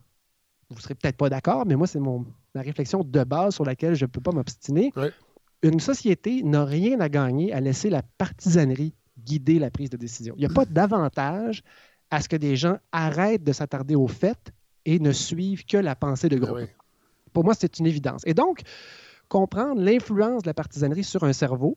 Vous 0.70 0.78
ne 0.78 0.82
serez 0.82 0.96
peut-être 0.96 1.18
pas 1.18 1.30
d'accord, 1.30 1.66
mais 1.66 1.76
moi, 1.76 1.88
c'est 1.88 2.00
mon 2.00 2.26
la 2.56 2.62
réflexion 2.62 3.04
de 3.04 3.24
base 3.24 3.56
sur 3.56 3.66
laquelle 3.66 3.96
je 3.96 4.06
ne 4.06 4.10
peux 4.10 4.22
pas 4.22 4.32
m'obstiner. 4.32 4.94
Une 5.62 5.80
société 5.80 6.44
n'a 6.44 6.66
rien 6.66 7.00
à 7.00 7.10
gagner 7.10 7.54
à 7.54 7.60
laisser 7.60 7.90
la 7.90 8.04
partisanerie 8.04 8.94
guider 9.18 9.60
la 9.60 9.72
prise 9.72 9.90
de 9.90 9.98
décision. 9.98 10.34
Il 10.38 10.40
n'y 10.40 10.52
a 10.52 10.54
pas 10.54 10.66
d'avantage 10.70 11.64
à 12.14 12.22
ce 12.22 12.30
que 12.30 12.36
des 12.36 12.56
gens 12.56 12.78
arrêtent 12.92 13.44
de 13.44 13.52
s'attarder 13.52 13.96
aux 13.96 14.08
faits 14.08 14.54
et 14.86 15.00
ne 15.00 15.12
suivent 15.12 15.66
que 15.66 15.78
la 15.78 15.96
pensée 15.96 16.30
de 16.30 16.38
groupe. 16.38 16.70
Pour 17.34 17.44
moi, 17.44 17.56
c'est 17.60 17.80
une 17.80 17.88
évidence. 17.88 18.22
Et 18.28 18.36
donc, 18.36 18.62
comprendre 19.30 19.82
l'influence 19.82 20.44
de 20.44 20.48
la 20.48 20.54
partisanerie 20.54 21.04
sur 21.04 21.24
un 21.24 21.34
cerveau 21.34 21.76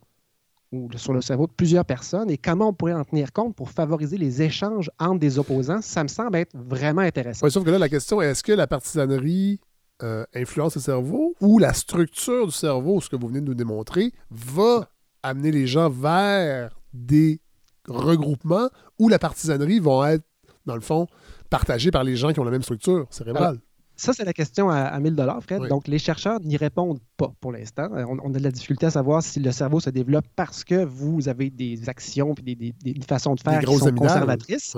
ou 0.73 0.90
sur 0.97 1.15
le 1.15 1.23
cerveau 1.23 1.47
de 1.47 1.52
plusieurs 1.52 1.86
personnes 1.86 2.31
et 2.31 2.36
comment 2.36 2.68
on 2.68 2.74
pourrait 2.74 2.92
en 2.92 3.05
tenir 3.05 3.32
compte 3.32 3.56
pour 3.56 3.70
favoriser 3.70 4.18
les 4.18 4.42
échanges 4.42 4.90
entre 4.98 5.20
des 5.20 5.39
opposants, 5.39 5.81
ça 5.81 6.02
me 6.02 6.08
semble 6.08 6.36
être 6.36 6.55
vraiment 6.55 7.00
intéressant. 7.00 7.47
Ouais, 7.47 7.50
sauf 7.50 7.65
que 7.65 7.70
là, 7.70 7.78
la 7.78 7.89
question 7.89 8.20
est 8.20 8.26
est-ce 8.26 8.42
que 8.42 8.52
la 8.52 8.66
partisanerie 8.66 9.58
euh, 10.02 10.26
influence 10.34 10.74
le 10.74 10.82
cerveau 10.82 11.34
ou 11.40 11.58
la 11.58 11.73
structure 11.73 12.44
du 12.44 12.52
cerveau, 12.52 13.00
ce 13.00 13.08
que 13.08 13.16
vous 13.16 13.28
venez 13.28 13.40
de 13.40 13.47
nous 13.47 13.55
démontrer, 13.55 14.12
va 14.31 14.90
amener 15.23 15.50
les 15.50 15.66
gens 15.66 15.89
vers 15.89 16.78
des 16.92 17.40
regroupements 17.89 18.68
où 18.98 19.08
la 19.08 19.18
partisanerie 19.18 19.81
va 19.81 20.15
être, 20.15 20.24
dans 20.66 20.74
le 20.74 20.81
fond, 20.81 21.06
partagée 21.50 21.90
par 21.90 22.05
les 22.05 22.16
gens 22.16 22.32
qui 22.32 22.40
ont 22.40 22.44
la 22.44 22.50
même 22.50 22.62
structure 22.62 23.06
cérébrale? 23.10 23.60
Ça, 23.97 24.12
c'est 24.12 24.25
la 24.25 24.33
question 24.33 24.68
à, 24.70 24.76
à 24.81 25.00
1000 25.00 25.15
Fred. 25.41 25.60
Oui. 25.62 25.68
Donc, 25.68 25.89
les 25.89 25.99
chercheurs 25.99 26.39
n'y 26.41 26.57
répondent 26.57 27.00
pas 27.16 27.33
pour 27.41 27.50
l'instant. 27.52 27.89
Euh, 27.94 28.05
On, 28.07 28.18
on 28.23 28.34
a 28.34 28.39
de 28.39 28.42
la 28.42 28.50
difficulté 28.50 28.86
à 28.86 28.91
savoir 28.91 29.23
si 29.23 29.41
le 29.41 29.50
cerveau 29.52 29.81
se 29.81 29.89
développe 29.91 30.26
parce 30.36 30.65
que 30.65 30.84
vous 30.84 31.28
avez 31.28 31.49
des 31.50 31.89
actions 31.89 32.34
puis 32.34 32.44
des, 32.44 32.55
des- 32.55 32.75
des- 32.84 32.92
des 32.94 33.07
façons 33.07 33.34
de 33.34 33.41
faire 33.41 33.55
qui 33.60 33.66
sont 33.78 33.86
conservatrices 34.08 34.75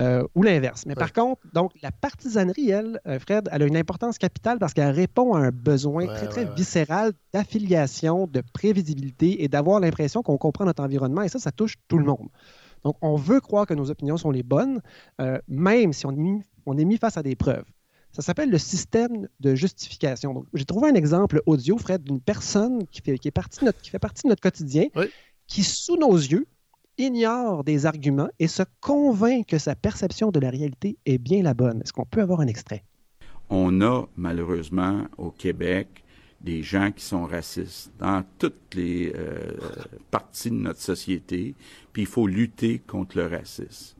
euh, 0.00 0.24
ou 0.34 0.42
l'inverse. 0.42 0.84
Mais 0.86 0.94
par 1.00 1.12
contre, 1.12 1.40
donc, 1.54 1.72
la 1.82 1.92
partisanerie, 1.92 2.70
elle, 2.70 3.00
euh, 3.06 3.18
Fred, 3.18 3.48
elle 3.52 3.62
a 3.62 3.66
une 3.66 3.76
importance 3.76 4.18
capitale 4.18 4.58
parce 4.58 4.74
qu'elle 4.74 4.90
répond 4.90 5.34
à 5.34 5.38
un 5.40 5.50
besoin 5.50 6.06
très, 6.16 6.28
très 6.28 6.44
viscéral 6.56 7.12
d'affiliation, 7.32 8.26
de 8.26 8.42
prévisibilité 8.52 9.42
et 9.44 9.48
d'avoir 9.48 9.80
l'impression 9.80 10.22
qu'on 10.22 10.36
comprend 10.38 10.64
notre 10.64 10.82
environnement. 10.82 11.22
Et 11.22 11.28
ça, 11.28 11.38
ça 11.38 11.52
touche 11.52 11.74
tout 11.88 11.98
le 11.98 12.04
monde. 12.04 12.28
Donc, 12.84 12.96
on 13.02 13.16
veut 13.16 13.40
croire 13.40 13.66
que 13.66 13.74
nos 13.74 13.90
opinions 13.90 14.16
sont 14.16 14.30
les 14.30 14.42
bonnes, 14.42 14.80
euh, 15.20 15.38
même 15.48 15.92
si 15.92 16.06
on 16.06 16.12
est, 16.12 16.16
mis, 16.16 16.42
on 16.66 16.76
est 16.78 16.84
mis 16.84 16.96
face 16.96 17.16
à 17.16 17.22
des 17.22 17.34
preuves. 17.34 17.64
Ça 18.12 18.22
s'appelle 18.22 18.50
le 18.50 18.58
système 18.58 19.28
de 19.40 19.54
justification. 19.54 20.44
J'ai 20.54 20.64
trouvé 20.64 20.90
un 20.90 20.94
exemple 20.94 21.40
audio, 21.46 21.78
Fred, 21.78 22.02
d'une 22.02 22.20
personne 22.20 22.86
qui 22.88 23.00
fait, 23.00 23.18
qui 23.18 23.28
est 23.28 23.32
partie 23.32 23.60
de 23.60 23.66
notre, 23.66 23.80
qui 23.80 23.90
fait 23.90 23.98
partie 23.98 24.24
de 24.24 24.28
notre 24.28 24.42
quotidien, 24.42 24.86
qui, 25.46 25.62
sous 25.62 25.96
nos 25.96 26.16
yeux, 26.16 26.46
ignore 26.98 27.62
des 27.64 27.86
arguments 27.86 28.28
et 28.38 28.48
se 28.48 28.64
convainc 28.80 29.46
que 29.46 29.58
sa 29.58 29.76
perception 29.76 30.30
de 30.30 30.40
la 30.40 30.50
réalité 30.50 30.98
est 31.06 31.18
bien 31.18 31.42
la 31.42 31.54
bonne. 31.54 31.80
Est-ce 31.82 31.92
qu'on 31.92 32.04
peut 32.04 32.20
avoir 32.20 32.40
un 32.40 32.48
extrait? 32.48 32.82
On 33.50 33.80
a 33.80 34.06
malheureusement 34.16 35.06
au 35.16 35.30
Québec 35.30 36.04
des 36.40 36.62
gens 36.62 36.92
qui 36.92 37.04
sont 37.04 37.24
racistes 37.24 37.90
dans 37.98 38.24
toutes 38.38 38.74
les 38.74 39.12
euh, 39.14 39.52
parties 40.10 40.50
de 40.50 40.56
notre 40.56 40.80
société, 40.80 41.54
puis 41.92 42.02
il 42.02 42.08
faut 42.08 42.26
lutter 42.26 42.78
contre 42.80 43.16
le 43.16 43.26
racisme. 43.26 43.96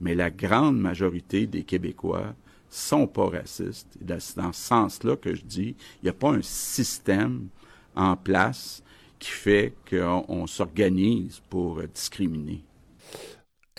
Mais 0.00 0.14
la 0.14 0.30
grande 0.30 0.78
majorité 0.78 1.46
des 1.46 1.62
Québécois 1.62 2.34
sont 2.74 3.06
pas 3.06 3.28
racistes. 3.28 3.88
Et 4.00 4.04
C'est 4.18 4.36
dans 4.36 4.52
ce 4.52 4.62
sens-là 4.62 5.16
que 5.16 5.34
je 5.34 5.42
dis, 5.42 5.76
il 6.02 6.04
n'y 6.04 6.08
a 6.10 6.14
pas 6.14 6.30
un 6.30 6.42
système 6.42 7.48
en 7.94 8.16
place 8.16 8.82
qui 9.18 9.30
fait 9.30 9.74
qu'on 9.88 10.24
on 10.28 10.46
s'organise 10.46 11.40
pour 11.48 11.78
euh, 11.78 11.86
discriminer. 11.86 12.64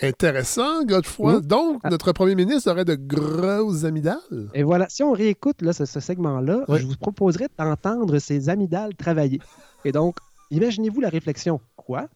Intéressant, 0.02 0.84
Godefroy. 0.84 1.40
Donc, 1.40 1.82
notre 1.84 2.12
premier 2.12 2.34
ministre 2.34 2.70
aurait 2.70 2.84
de 2.84 2.96
grosses 2.96 3.84
amygdales. 3.84 4.18
Et 4.52 4.62
voilà, 4.62 4.88
si 4.88 5.02
on 5.02 5.12
réécoute 5.12 5.62
là, 5.62 5.72
ce, 5.72 5.84
ce 5.84 6.00
segment-là, 6.00 6.64
je 6.68 6.84
vous 6.84 6.96
proposerais 6.96 7.48
d'entendre 7.58 8.18
ces 8.18 8.48
amygdales 8.48 8.94
travailler. 8.96 9.40
Et 9.84 9.92
donc, 9.92 10.16
imaginez-vous 10.50 11.00
la 11.00 11.10
réflexion. 11.10 11.60
Quoi? 11.76 12.08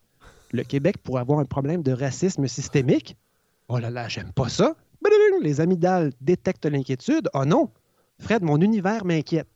Le 0.53 0.65
Québec 0.65 0.97
pourrait 0.99 1.21
avoir 1.21 1.39
un 1.39 1.45
problème 1.45 1.83
de 1.83 1.93
racisme 1.93 2.49
systémique? 2.49 3.17
Oh 3.69 3.79
là 3.79 3.91
là, 3.91 4.09
j'aime 4.09 4.33
pas 4.33 4.49
ça. 4.49 4.75
Les 5.43 5.61
amygdales 5.61 6.13
détectent 6.21 6.67
l'inquiétude. 6.67 7.29
Oh 7.35 7.45
non! 7.45 7.71
Fred, 8.21 8.43
mon 8.43 8.61
univers 8.61 9.05
m'inquiète. 9.05 9.49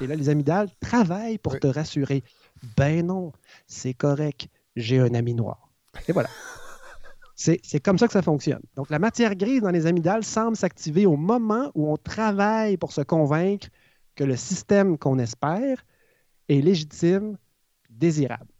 Et 0.00 0.06
là, 0.06 0.14
les 0.14 0.28
amygdales 0.28 0.68
travaillent 0.80 1.38
pour 1.38 1.58
te 1.58 1.66
rassurer. 1.66 2.22
Ben 2.76 3.06
non, 3.06 3.32
c'est 3.66 3.94
correct. 3.94 4.48
J'ai 4.76 4.98
un 4.98 5.14
ami 5.14 5.34
noir. 5.34 5.70
Et 6.08 6.12
voilà. 6.12 6.28
C'est 7.38 7.60
c'est 7.62 7.80
comme 7.80 7.98
ça 7.98 8.06
que 8.06 8.14
ça 8.14 8.22
fonctionne. 8.22 8.62
Donc, 8.76 8.88
la 8.88 8.98
matière 8.98 9.34
grise 9.34 9.60
dans 9.60 9.70
les 9.70 9.84
amygdales 9.84 10.24
semble 10.24 10.56
s'activer 10.56 11.04
au 11.04 11.18
moment 11.18 11.70
où 11.74 11.92
on 11.92 11.98
travaille 11.98 12.78
pour 12.78 12.92
se 12.92 13.02
convaincre 13.02 13.68
que 14.14 14.24
le 14.24 14.36
système 14.36 14.96
qu'on 14.96 15.18
espère 15.18 15.84
est 16.48 16.62
légitime, 16.62 17.36
désirable. 17.90 18.50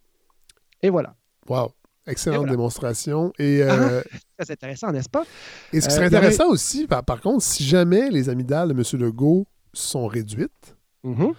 Et 0.82 0.90
voilà. 0.90 1.16
Wow. 1.48 1.72
Excellente 2.06 2.36
Et 2.36 2.38
voilà. 2.40 2.52
démonstration. 2.52 3.32
Et, 3.38 3.62
euh, 3.62 4.02
Ah, 4.38 4.44
c'est 4.44 4.52
intéressant, 4.52 4.92
n'est-ce 4.92 5.08
pas? 5.08 5.24
et 5.72 5.80
ce 5.80 5.88
qui 5.88 5.92
Euh, 5.94 5.96
serait 5.96 6.06
intéressant 6.06 6.48
aussi, 6.48 6.86
par, 6.86 7.04
par 7.04 7.20
contre, 7.20 7.42
si 7.42 7.64
jamais 7.64 8.10
les 8.10 8.28
amygdales 8.28 8.68
de 8.68 8.74
M. 8.74 9.00
Legault 9.00 9.46
sont 9.72 10.06
réduites, 10.06 10.76
Mm-hmm. 11.04 11.32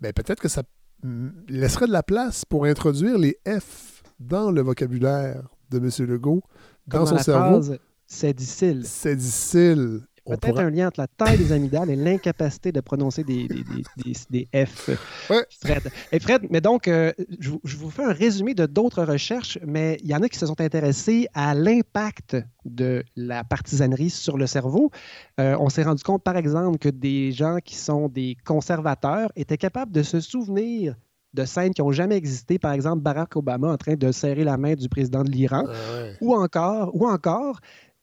ben 0.00 0.12
peut-être 0.12 0.40
que 0.40 0.48
ça 0.48 0.62
laisserait 1.48 1.86
de 1.86 1.92
la 1.92 2.02
place 2.04 2.44
pour 2.44 2.64
introduire 2.64 3.18
les 3.18 3.38
F 3.48 4.02
dans 4.20 4.50
le 4.52 4.60
vocabulaire 4.62 5.42
de 5.70 5.78
M. 5.78 5.90
Legault, 6.08 6.42
dans 6.86 6.98
Comme 6.98 7.06
son 7.08 7.14
la 7.16 7.22
cerveau. 7.22 7.60
c'est 8.06 8.32
difficile. 8.34 8.82
C'est 8.84 9.16
difficile. 9.16 10.00
On 10.26 10.36
Peut-être 10.36 10.58
un 10.60 10.70
lien 10.70 10.88
entre 10.88 11.00
la 11.00 11.06
taille 11.06 11.38
des 11.38 11.50
amygdales 11.52 11.90
et 11.90 11.96
l'incapacité 11.96 12.72
de 12.72 12.80
prononcer 12.80 13.24
des, 13.24 13.48
des, 13.48 13.64
des- 13.64 13.82
des- 14.30 14.48
des 14.52 14.66
F. 14.66 14.90
Fred. 15.60 15.90
Et 16.12 16.20
Fred, 16.20 16.42
mais 16.50 16.60
donc, 16.60 16.88
euh, 16.88 17.12
je, 17.38 17.50
vous- 17.50 17.60
je 17.64 17.76
vous 17.76 17.90
fais 17.90 18.04
un 18.04 18.12
résumé 18.12 18.54
de 18.54 18.66
d'autres 18.66 19.02
recherches, 19.02 19.58
mais 19.66 19.98
il 20.02 20.08
y 20.10 20.14
en 20.14 20.22
a 20.22 20.28
qui 20.28 20.38
se 20.38 20.46
sont 20.46 20.60
intéressés 20.60 21.26
à 21.34 21.54
l'impact 21.54 22.36
de 22.64 23.02
la 23.16 23.44
partisanerie 23.44 24.10
sur 24.10 24.36
le 24.36 24.46
cerveau. 24.46 24.90
Euh, 25.40 25.56
on 25.58 25.68
s'est 25.70 25.82
rendu 25.84 26.02
compte, 26.02 26.22
par 26.22 26.36
exemple, 26.36 26.78
que 26.78 26.88
des 26.90 27.32
gens 27.32 27.56
qui 27.64 27.74
sont 27.76 28.08
des 28.08 28.36
conservateurs 28.44 29.32
étaient 29.36 29.56
capables 29.58 29.92
de 29.92 30.02
se 30.02 30.20
souvenir 30.20 30.94
de 31.32 31.44
scènes 31.44 31.72
qui 31.72 31.80
n'ont 31.80 31.92
jamais 31.92 32.16
existé, 32.16 32.58
par 32.58 32.72
exemple 32.72 33.02
Barack 33.02 33.36
Obama 33.36 33.68
en 33.72 33.76
train 33.76 33.94
de 33.94 34.10
serrer 34.10 34.42
la 34.42 34.56
main 34.56 34.74
du 34.74 34.88
président 34.88 35.22
de 35.22 35.30
l'Iran, 35.30 35.64
ou 36.20 36.34
encore, 36.34 36.90
ou 36.92 37.06
encore 37.06 37.60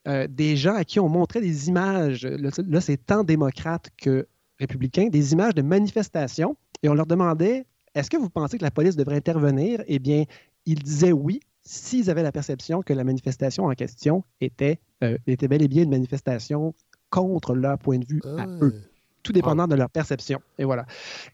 euh, 0.08 0.28
des 0.30 0.56
gens 0.56 0.76
à 0.76 0.84
qui 0.84 1.00
on 1.00 1.10
montrait 1.10 1.42
des 1.42 1.68
images, 1.68 2.26
là, 2.26 2.50
là, 2.68 2.82
c'est 2.82 2.98
tant 2.98 3.24
démocrates 3.24 3.90
que 3.98 4.28
républicains, 4.60 5.08
des 5.08 5.34
images 5.34 5.54
de 5.54 5.62
manifestations, 5.62 6.56
et 6.84 6.90
on 6.90 6.94
leur 6.94 7.06
demandait 7.06 7.66
est-ce 7.96 8.10
que 8.10 8.18
vous 8.18 8.30
pensez 8.30 8.58
que 8.58 8.64
la 8.64 8.72
police 8.72 8.96
devrait 8.96 9.16
intervenir? 9.16 9.84
Eh 9.88 10.00
bien, 10.00 10.26
ils 10.66 10.82
disaient 10.82 11.12
oui 11.12 11.40
s'ils 11.64 12.10
avaient 12.10 12.24
la 12.24 12.32
perception 12.32 12.82
que 12.82 12.94
la 12.94 13.04
manifestation 13.04 13.66
en 13.66 13.74
question 13.74 14.24
était, 14.40 14.80
euh, 15.04 15.18
était 15.28 15.48
bel 15.48 15.62
et 15.62 15.68
bien 15.68 15.84
une 15.84 15.90
manifestation 15.90 16.74
contre 17.10 17.56
leur 17.56 17.78
point 17.78 18.00
de 18.00 18.06
vue 18.06 18.22
à 18.38 18.48
eux 18.62 18.82
tout 19.24 19.34
dépendant 19.34 19.68
de 19.68 19.76
leur 19.76 19.90
perception. 19.90 20.40
Et 20.58 20.64
voilà. 20.64 20.86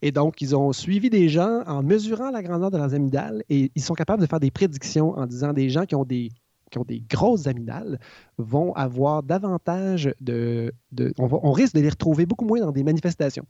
Et 0.02 0.12
donc, 0.12 0.42
ils 0.42 0.56
ont 0.56 0.74
suivi 0.74 1.12
des 1.12 1.30
gens 1.30 1.62
en 1.68 1.84
mesurant 1.84 2.32
la 2.32 2.42
grandeur 2.42 2.72
de 2.72 2.78
leurs 2.78 2.96
amygdales 2.96 3.44
et 3.50 3.72
ils 3.76 3.82
sont 3.84 3.94
capables 3.94 4.20
de 4.20 4.28
faire 4.28 4.40
des 4.40 4.50
prédictions 4.50 5.12
en 5.16 5.28
disant 5.28 5.54
des 5.54 5.70
gens 5.70 5.86
qui 5.86 5.94
ont 5.94 6.04
des 6.04 6.32
qui 6.74 6.80
ont 6.80 6.84
des 6.84 7.00
grosses 7.10 7.48
amygdales 7.48 8.00
vont 8.38 8.74
avoir 8.74 9.24
davantage 9.24 10.14
de... 10.20 10.74
de 10.92 11.14
on, 11.18 11.28
va- 11.28 11.40
on 11.44 11.52
risque 11.52 11.76
de 11.76 11.80
les 11.82 11.90
retrouver 11.90 12.26
beaucoup 12.26 12.46
moins 12.46 12.60
dans 12.60 12.72
des 12.72 12.84
manifestations. 12.84 13.46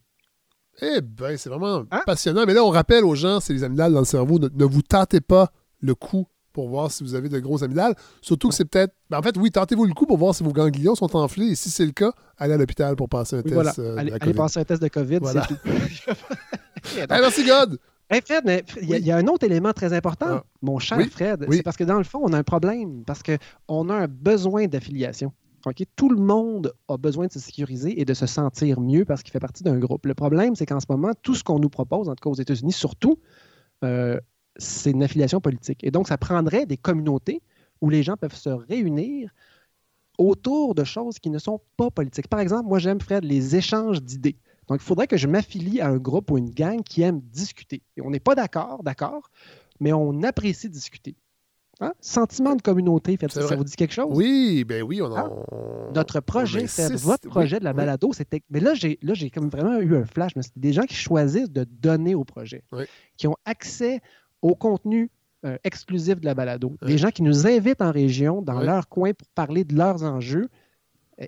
Eh 0.81 1.01
ben, 1.01 1.37
c'est 1.37 1.49
vraiment 1.49 1.83
Hein? 1.91 2.01
passionnant. 2.05 2.45
Mais 2.45 2.53
là, 2.53 2.63
on 2.63 2.69
rappelle 2.69 3.03
aux 3.05 3.15
gens, 3.15 3.39
c'est 3.39 3.53
les 3.53 3.63
amygdales 3.63 3.93
dans 3.93 3.99
le 3.99 4.05
cerveau, 4.05 4.39
ne, 4.39 4.49
ne 4.53 4.65
vous 4.65 4.81
tentez 4.81 5.21
pas 5.21 5.51
le 5.79 5.95
coup 5.95 6.25
pour 6.51 6.67
voir 6.69 6.91
si 6.91 7.03
vous 7.03 7.15
avez 7.15 7.29
de 7.29 7.39
gros 7.39 7.63
amygdales. 7.63 7.95
Surtout 8.21 8.49
que 8.49 8.55
c'est 8.55 8.65
peut-être... 8.65 8.93
ben, 9.09 9.19
en 9.19 9.21
fait, 9.21 9.37
oui, 9.37 9.49
tentez-vous 9.51 9.85
le 9.85 9.93
coup 9.93 10.05
pour 10.05 10.17
voir 10.17 10.35
si 10.35 10.43
vos 10.43 10.51
ganglions 10.51 10.95
sont 10.95 11.15
enflés. 11.15 11.47
Et 11.47 11.55
si 11.55 11.69
c'est 11.69 11.85
le 11.85 11.91
cas, 11.93 12.11
allez 12.37 12.53
à 12.53 12.57
l'hôpital 12.57 12.95
pour 12.95 13.07
passer 13.09 13.35
un 13.37 13.39
Oui, 13.39 13.51
test 13.51 13.53
voilà. 13.53 13.73
euh, 13.79 13.97
allez, 13.97 14.11
allez 14.19 14.33
passer 14.33 14.59
un 14.59 14.63
test 14.65 14.81
de 14.81 14.87
COVID, 14.87 15.19
Voilà. 15.21 15.47
c'est 15.47 15.55
tout. 15.55 15.69
Hey, 16.97 17.05
merci, 17.09 17.45
God! 17.45 17.79
Hey, 18.09 18.21
Fred, 18.21 18.43
mais 18.45 18.63
il 18.81 18.89
y, 18.89 18.93
a- 18.93 18.97
il 18.99 19.05
y 19.05 19.11
a 19.11 19.17
un 19.17 19.27
autre 19.27 19.45
élément 19.45 19.73
très 19.73 19.93
important, 19.93 20.25
Ah. 20.29 20.43
mon 20.61 20.77
cher 20.77 20.97
Oui, 20.97 21.09
Fred. 21.09 21.45
oui. 21.47 21.57
C'est 21.57 21.63
parce 21.63 21.77
que 21.77 21.83
dans 21.83 21.97
le 21.97 22.03
fond, 22.03 22.19
on 22.21 22.33
a 22.33 22.37
un 22.37 22.43
problème, 22.43 23.03
parce 23.05 23.21
qu'on 23.23 23.89
a 23.89 23.93
un 23.95 24.07
besoin 24.07 24.67
d'affiliation. 24.67 25.33
Tout 25.95 26.09
le 26.09 26.17
monde 26.17 26.73
a 26.89 26.97
besoin 26.97 27.27
de 27.27 27.31
se 27.31 27.39
sécuriser 27.39 27.99
et 28.01 28.03
de 28.03 28.13
se 28.13 28.25
sentir 28.25 28.81
mieux 28.81 29.05
parce 29.05 29.23
qu'il 29.23 29.31
fait 29.31 29.39
partie 29.39 29.63
d'un 29.63 29.79
groupe. 29.79 30.05
Le 30.05 30.13
problème, 30.13 30.55
c'est 30.55 30.65
qu'en 30.65 30.81
ce 30.81 30.87
moment, 30.89 31.11
tout 31.21 31.35
ce 31.35 31.43
qu'on 31.45 31.57
nous 31.57 31.69
propose, 31.69 32.09
en 32.09 32.15
tout 32.15 32.21
cas 32.21 32.29
aux 32.29 32.41
États-Unis 32.41 32.73
surtout, 32.73 33.17
euh, 33.85 34.19
c'est 34.57 34.91
une 34.91 35.03
affiliation 35.03 35.39
politique. 35.39 35.79
Et 35.81 35.89
donc, 35.89 36.09
ça 36.09 36.17
prendrait 36.17 36.65
des 36.65 36.75
communautés 36.75 37.41
où 37.79 37.89
les 37.89 38.03
gens 38.03 38.17
peuvent 38.17 38.35
se 38.35 38.49
réunir 38.49 39.31
autour 40.17 40.75
de 40.75 40.83
choses 40.83 41.17
qui 41.17 41.29
ne 41.29 41.39
sont 41.39 41.61
pas 41.77 41.89
politiques. 41.89 42.27
Par 42.27 42.41
exemple, 42.41 42.67
moi, 42.67 42.79
j'aime, 42.79 42.99
Fred, 42.99 43.23
les 43.23 43.55
échanges 43.55 44.01
d'idées. 44.03 44.35
Donc, 44.67 44.79
il 44.81 44.85
faudrait 44.85 45.07
que 45.07 45.17
je 45.17 45.27
m'affilie 45.27 45.81
à 45.81 45.87
un 45.87 45.97
groupe 45.97 46.31
ou 46.31 46.37
une 46.37 46.49
gang 46.49 46.81
qui 46.83 47.01
aime 47.01 47.21
discuter. 47.21 47.81
Et 47.97 48.01
on 48.01 48.09
n'est 48.09 48.19
pas 48.19 48.35
d'accord, 48.35 48.83
d'accord, 48.83 49.29
mais 49.79 49.93
on 49.93 50.23
apprécie 50.23 50.69
discuter. 50.69 51.15
Hein? 51.81 51.93
Sentiment 51.99 52.55
de 52.55 52.61
communauté, 52.61 53.17
C'est 53.19 53.31
ça, 53.41 53.55
vous 53.55 53.63
dit 53.63 53.75
quelque 53.75 53.93
chose? 53.93 54.07
Oui, 54.11 54.63
ben 54.63 54.83
oui, 54.83 55.01
on 55.01 55.11
en... 55.11 55.15
Ah. 55.17 55.91
Notre 55.93 56.19
projet, 56.19 56.63
insiste, 56.63 57.03
votre 57.03 57.25
oui, 57.25 57.31
projet 57.31 57.59
de 57.59 57.63
la 57.63 57.71
oui. 57.71 57.77
balado, 57.77 58.13
c'était. 58.13 58.41
Mais 58.51 58.59
là, 58.59 58.73
j'ai 58.75 58.99
là, 59.01 59.13
j'ai 59.15 59.29
comme 59.31 59.49
vraiment 59.49 59.79
eu 59.79 59.95
un 59.95 60.05
flash. 60.05 60.35
mais 60.35 60.43
C'est 60.43 60.57
des 60.57 60.71
gens 60.71 60.83
qui 60.83 60.95
choisissent 60.95 61.51
de 61.51 61.63
donner 61.63 62.13
au 62.15 62.23
projet, 62.23 62.63
Oui. 62.71 62.83
qui 63.17 63.27
ont 63.27 63.35
accès 63.45 64.01
au 64.43 64.55
contenu 64.55 65.09
euh, 65.45 65.57
exclusif 65.63 66.19
de 66.21 66.25
la 66.25 66.35
balado. 66.35 66.75
Des 66.85 66.97
gens 66.97 67.09
qui 67.09 67.23
nous 67.23 67.47
invitent 67.47 67.81
en 67.81 67.91
région, 67.91 68.41
dans 68.41 68.61
leur 68.61 68.87
coin, 68.87 69.11
pour 69.13 69.27
parler 69.29 69.63
de 69.63 69.75
leurs 69.75 70.03
enjeux. 70.03 70.49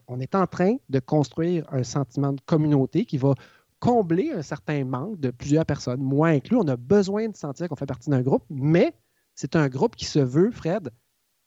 On 0.08 0.20
est 0.20 0.36
en 0.36 0.48
train 0.48 0.76
de 0.90 1.00
construire 1.00 1.66
un 1.72 1.84
sentiment 1.84 2.34
de 2.34 2.42
communauté 2.46 3.06
qui 3.06 3.18
va 3.18 3.34
combler 3.80 4.32
un 4.32 4.42
certain 4.42 4.84
manque 4.84 5.20
de 5.20 5.32
plusieurs 5.32 5.66
personnes, 5.66 6.02
moi 6.02 6.30
inclus. 6.30 6.58
On 6.58 6.68
a 6.68 6.76
besoin 6.78 7.30
de 7.30 7.36
sentir 7.36 7.70
qu'on 7.70 7.76
fait 7.76 7.86
partie 7.86 8.10
d'un 8.10 8.22
groupe, 8.22 8.44
mais 8.50 8.94
c'est 9.36 9.56
un 9.56 9.68
groupe 9.68 9.96
qui 9.96 10.06
se 10.06 10.20
veut, 10.20 10.50
Fred, 10.52 10.90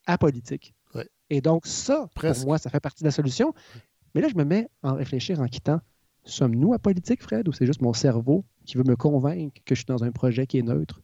apolitique. 0.06 0.74
Oui. 0.94 1.02
Et 1.30 1.40
donc, 1.40 1.66
ça, 1.66 2.08
Presque. 2.14 2.40
pour 2.40 2.50
moi, 2.50 2.58
ça 2.58 2.70
fait 2.70 2.80
partie 2.80 3.02
de 3.02 3.08
la 3.08 3.12
solution. 3.12 3.54
Mais 4.14 4.20
là, 4.20 4.28
je 4.28 4.36
me 4.36 4.44
mets 4.44 4.68
à 4.82 4.92
en 4.92 4.94
réfléchir 4.94 5.40
en 5.40 5.46
quittant. 5.46 5.80
Sommes-nous 6.24 6.74
apolitiques, 6.74 7.22
Fred, 7.22 7.48
ou 7.48 7.52
c'est 7.52 7.66
juste 7.66 7.80
mon 7.80 7.92
cerveau 7.92 8.44
qui 8.66 8.76
veut 8.76 8.84
me 8.84 8.96
convaincre 8.96 9.60
que 9.64 9.74
je 9.74 9.80
suis 9.80 9.86
dans 9.86 10.04
un 10.04 10.12
projet 10.12 10.46
qui 10.46 10.58
est 10.58 10.62
neutre? 10.62 11.00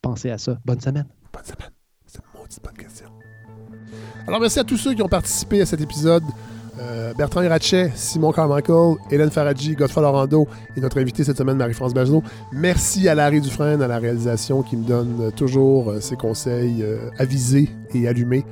Pensez 0.00 0.30
à 0.30 0.38
ça. 0.38 0.58
Bonne 0.64 0.80
semaine. 0.80 1.06
Bonne 1.32 1.44
semaine. 1.44 1.70
C'est 2.06 2.18
une 2.18 2.40
maudite 2.40 2.62
bonne 2.62 2.74
question. 2.76 3.08
Alors, 4.26 4.40
merci 4.40 4.58
à 4.58 4.64
tous 4.64 4.78
ceux 4.78 4.94
qui 4.94 5.02
ont 5.02 5.08
participé 5.08 5.60
à 5.60 5.66
cet 5.66 5.80
épisode. 5.80 6.24
Euh, 6.80 7.12
Bertrand 7.14 7.46
Ratchet, 7.48 7.92
Simon 7.94 8.32
Carmichael, 8.32 8.96
Hélène 9.10 9.30
Faradji, 9.30 9.74
Godfrey 9.74 10.00
Lorando 10.00 10.48
et 10.76 10.80
notre 10.80 10.98
invité 11.00 11.22
cette 11.22 11.36
semaine, 11.36 11.56
Marie-France 11.58 11.92
Bagelot. 11.92 12.22
Merci 12.50 13.08
à 13.08 13.14
Larry 13.14 13.42
Dufresne 13.42 13.82
à 13.82 13.88
la 13.88 13.98
réalisation 13.98 14.62
qui 14.62 14.76
me 14.78 14.84
donne 14.86 15.30
toujours 15.36 15.90
euh, 15.90 16.00
ses 16.00 16.16
conseils 16.16 16.82
euh, 16.82 17.10
avisés 17.18 17.68
et 17.94 18.08
allumés. 18.08 18.44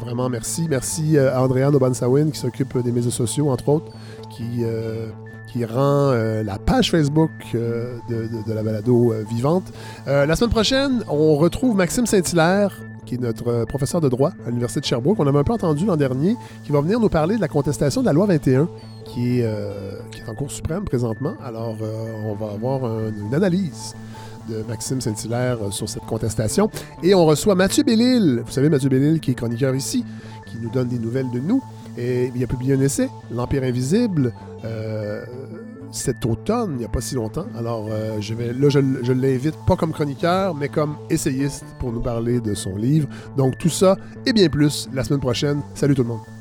Vraiment, 0.00 0.28
merci. 0.28 0.66
Merci 0.68 1.16
à 1.18 1.42
Andréane 1.42 1.74
Obansawin 1.74 2.30
qui 2.30 2.38
s'occupe 2.38 2.76
des 2.82 2.92
médias 2.92 3.10
sociaux, 3.10 3.48
entre 3.48 3.70
autres, 3.70 3.90
qui, 4.28 4.64
rend 5.64 6.12
la 6.12 6.58
page 6.58 6.90
Facebook 6.90 7.30
de, 7.54 8.28
de- 8.46 8.52
la 8.52 8.62
balado 8.62 9.14
vivante. 9.30 9.64
La 10.06 10.36
semaine 10.36 10.50
prochaine, 10.50 11.04
on 11.08 11.36
retrouve 11.36 11.74
Maxime 11.76 12.04
Saint-Hilaire, 12.04 12.76
qui 13.06 13.16
est 13.16 13.18
notre 13.20 13.48
euh, 13.48 13.64
professeur 13.66 14.00
de 14.00 14.08
droit 14.08 14.30
à 14.46 14.48
l'Université 14.48 14.80
de 14.80 14.84
Sherbrooke. 14.86 15.18
On 15.20 15.26
avait 15.26 15.38
un 15.38 15.44
peu 15.44 15.52
entendu 15.52 15.84
l'an 15.86 15.96
dernier, 15.96 16.36
qui 16.64 16.72
va 16.72 16.80
venir 16.80 17.00
nous 17.00 17.08
parler 17.08 17.36
de 17.36 17.40
la 17.40 17.48
contestation 17.48 18.00
de 18.00 18.06
la 18.06 18.12
loi 18.12 18.26
21, 18.26 18.68
qui 19.04 19.40
est, 19.40 19.44
euh, 19.44 19.98
qui 20.10 20.20
est 20.20 20.28
en 20.28 20.34
Cour 20.34 20.50
suprême 20.50 20.84
présentement. 20.84 21.34
Alors, 21.44 21.76
euh, 21.82 22.12
on 22.24 22.34
va 22.34 22.52
avoir 22.52 22.84
un- 22.84 23.08
une 23.26 23.34
analyse 23.34 23.94
de 24.48 24.62
Maxime 24.68 25.00
Saint-Hilaire 25.00 25.58
sur 25.70 25.88
cette 25.88 26.04
contestation. 26.04 26.68
Et 27.02 27.14
on 27.14 27.24
reçoit 27.26 27.54
Mathieu 27.54 27.84
Bellil. 27.84 28.42
Vous 28.44 28.50
savez, 28.52 28.68
Mathieu 28.68 28.88
Bellil, 28.88 29.20
qui 29.20 29.30
est 29.32 29.34
chroniqueur 29.34 29.74
ici, 29.74 30.04
qui 30.46 30.56
nous 30.60 30.70
donne 30.70 30.88
des 30.88 30.98
nouvelles 30.98 31.30
de 31.30 31.38
nous. 31.40 31.62
Et 31.98 32.32
il 32.34 32.42
a 32.42 32.46
publié 32.46 32.74
un 32.74 32.80
essai, 32.80 33.08
L'Empire 33.32 33.62
invisible, 33.64 34.32
cet 35.92 36.26
automne, 36.26 36.72
il 36.72 36.78
n'y 36.78 36.84
a 36.84 36.88
pas 36.88 37.00
si 37.00 37.14
longtemps. 37.14 37.46
Alors, 37.56 37.86
euh, 37.90 38.20
je 38.20 38.34
vais, 38.34 38.52
là, 38.52 38.68
je, 38.68 38.80
je 39.02 39.12
l'invite 39.12 39.56
pas 39.66 39.76
comme 39.76 39.92
chroniqueur, 39.92 40.54
mais 40.54 40.68
comme 40.68 40.96
essayiste 41.10 41.64
pour 41.78 41.92
nous 41.92 42.00
parler 42.00 42.40
de 42.40 42.54
son 42.54 42.76
livre. 42.76 43.08
Donc, 43.36 43.58
tout 43.58 43.68
ça 43.68 43.96
et 44.26 44.32
bien 44.32 44.48
plus 44.48 44.88
la 44.92 45.04
semaine 45.04 45.20
prochaine. 45.20 45.60
Salut 45.74 45.94
tout 45.94 46.02
le 46.02 46.08
monde. 46.08 46.31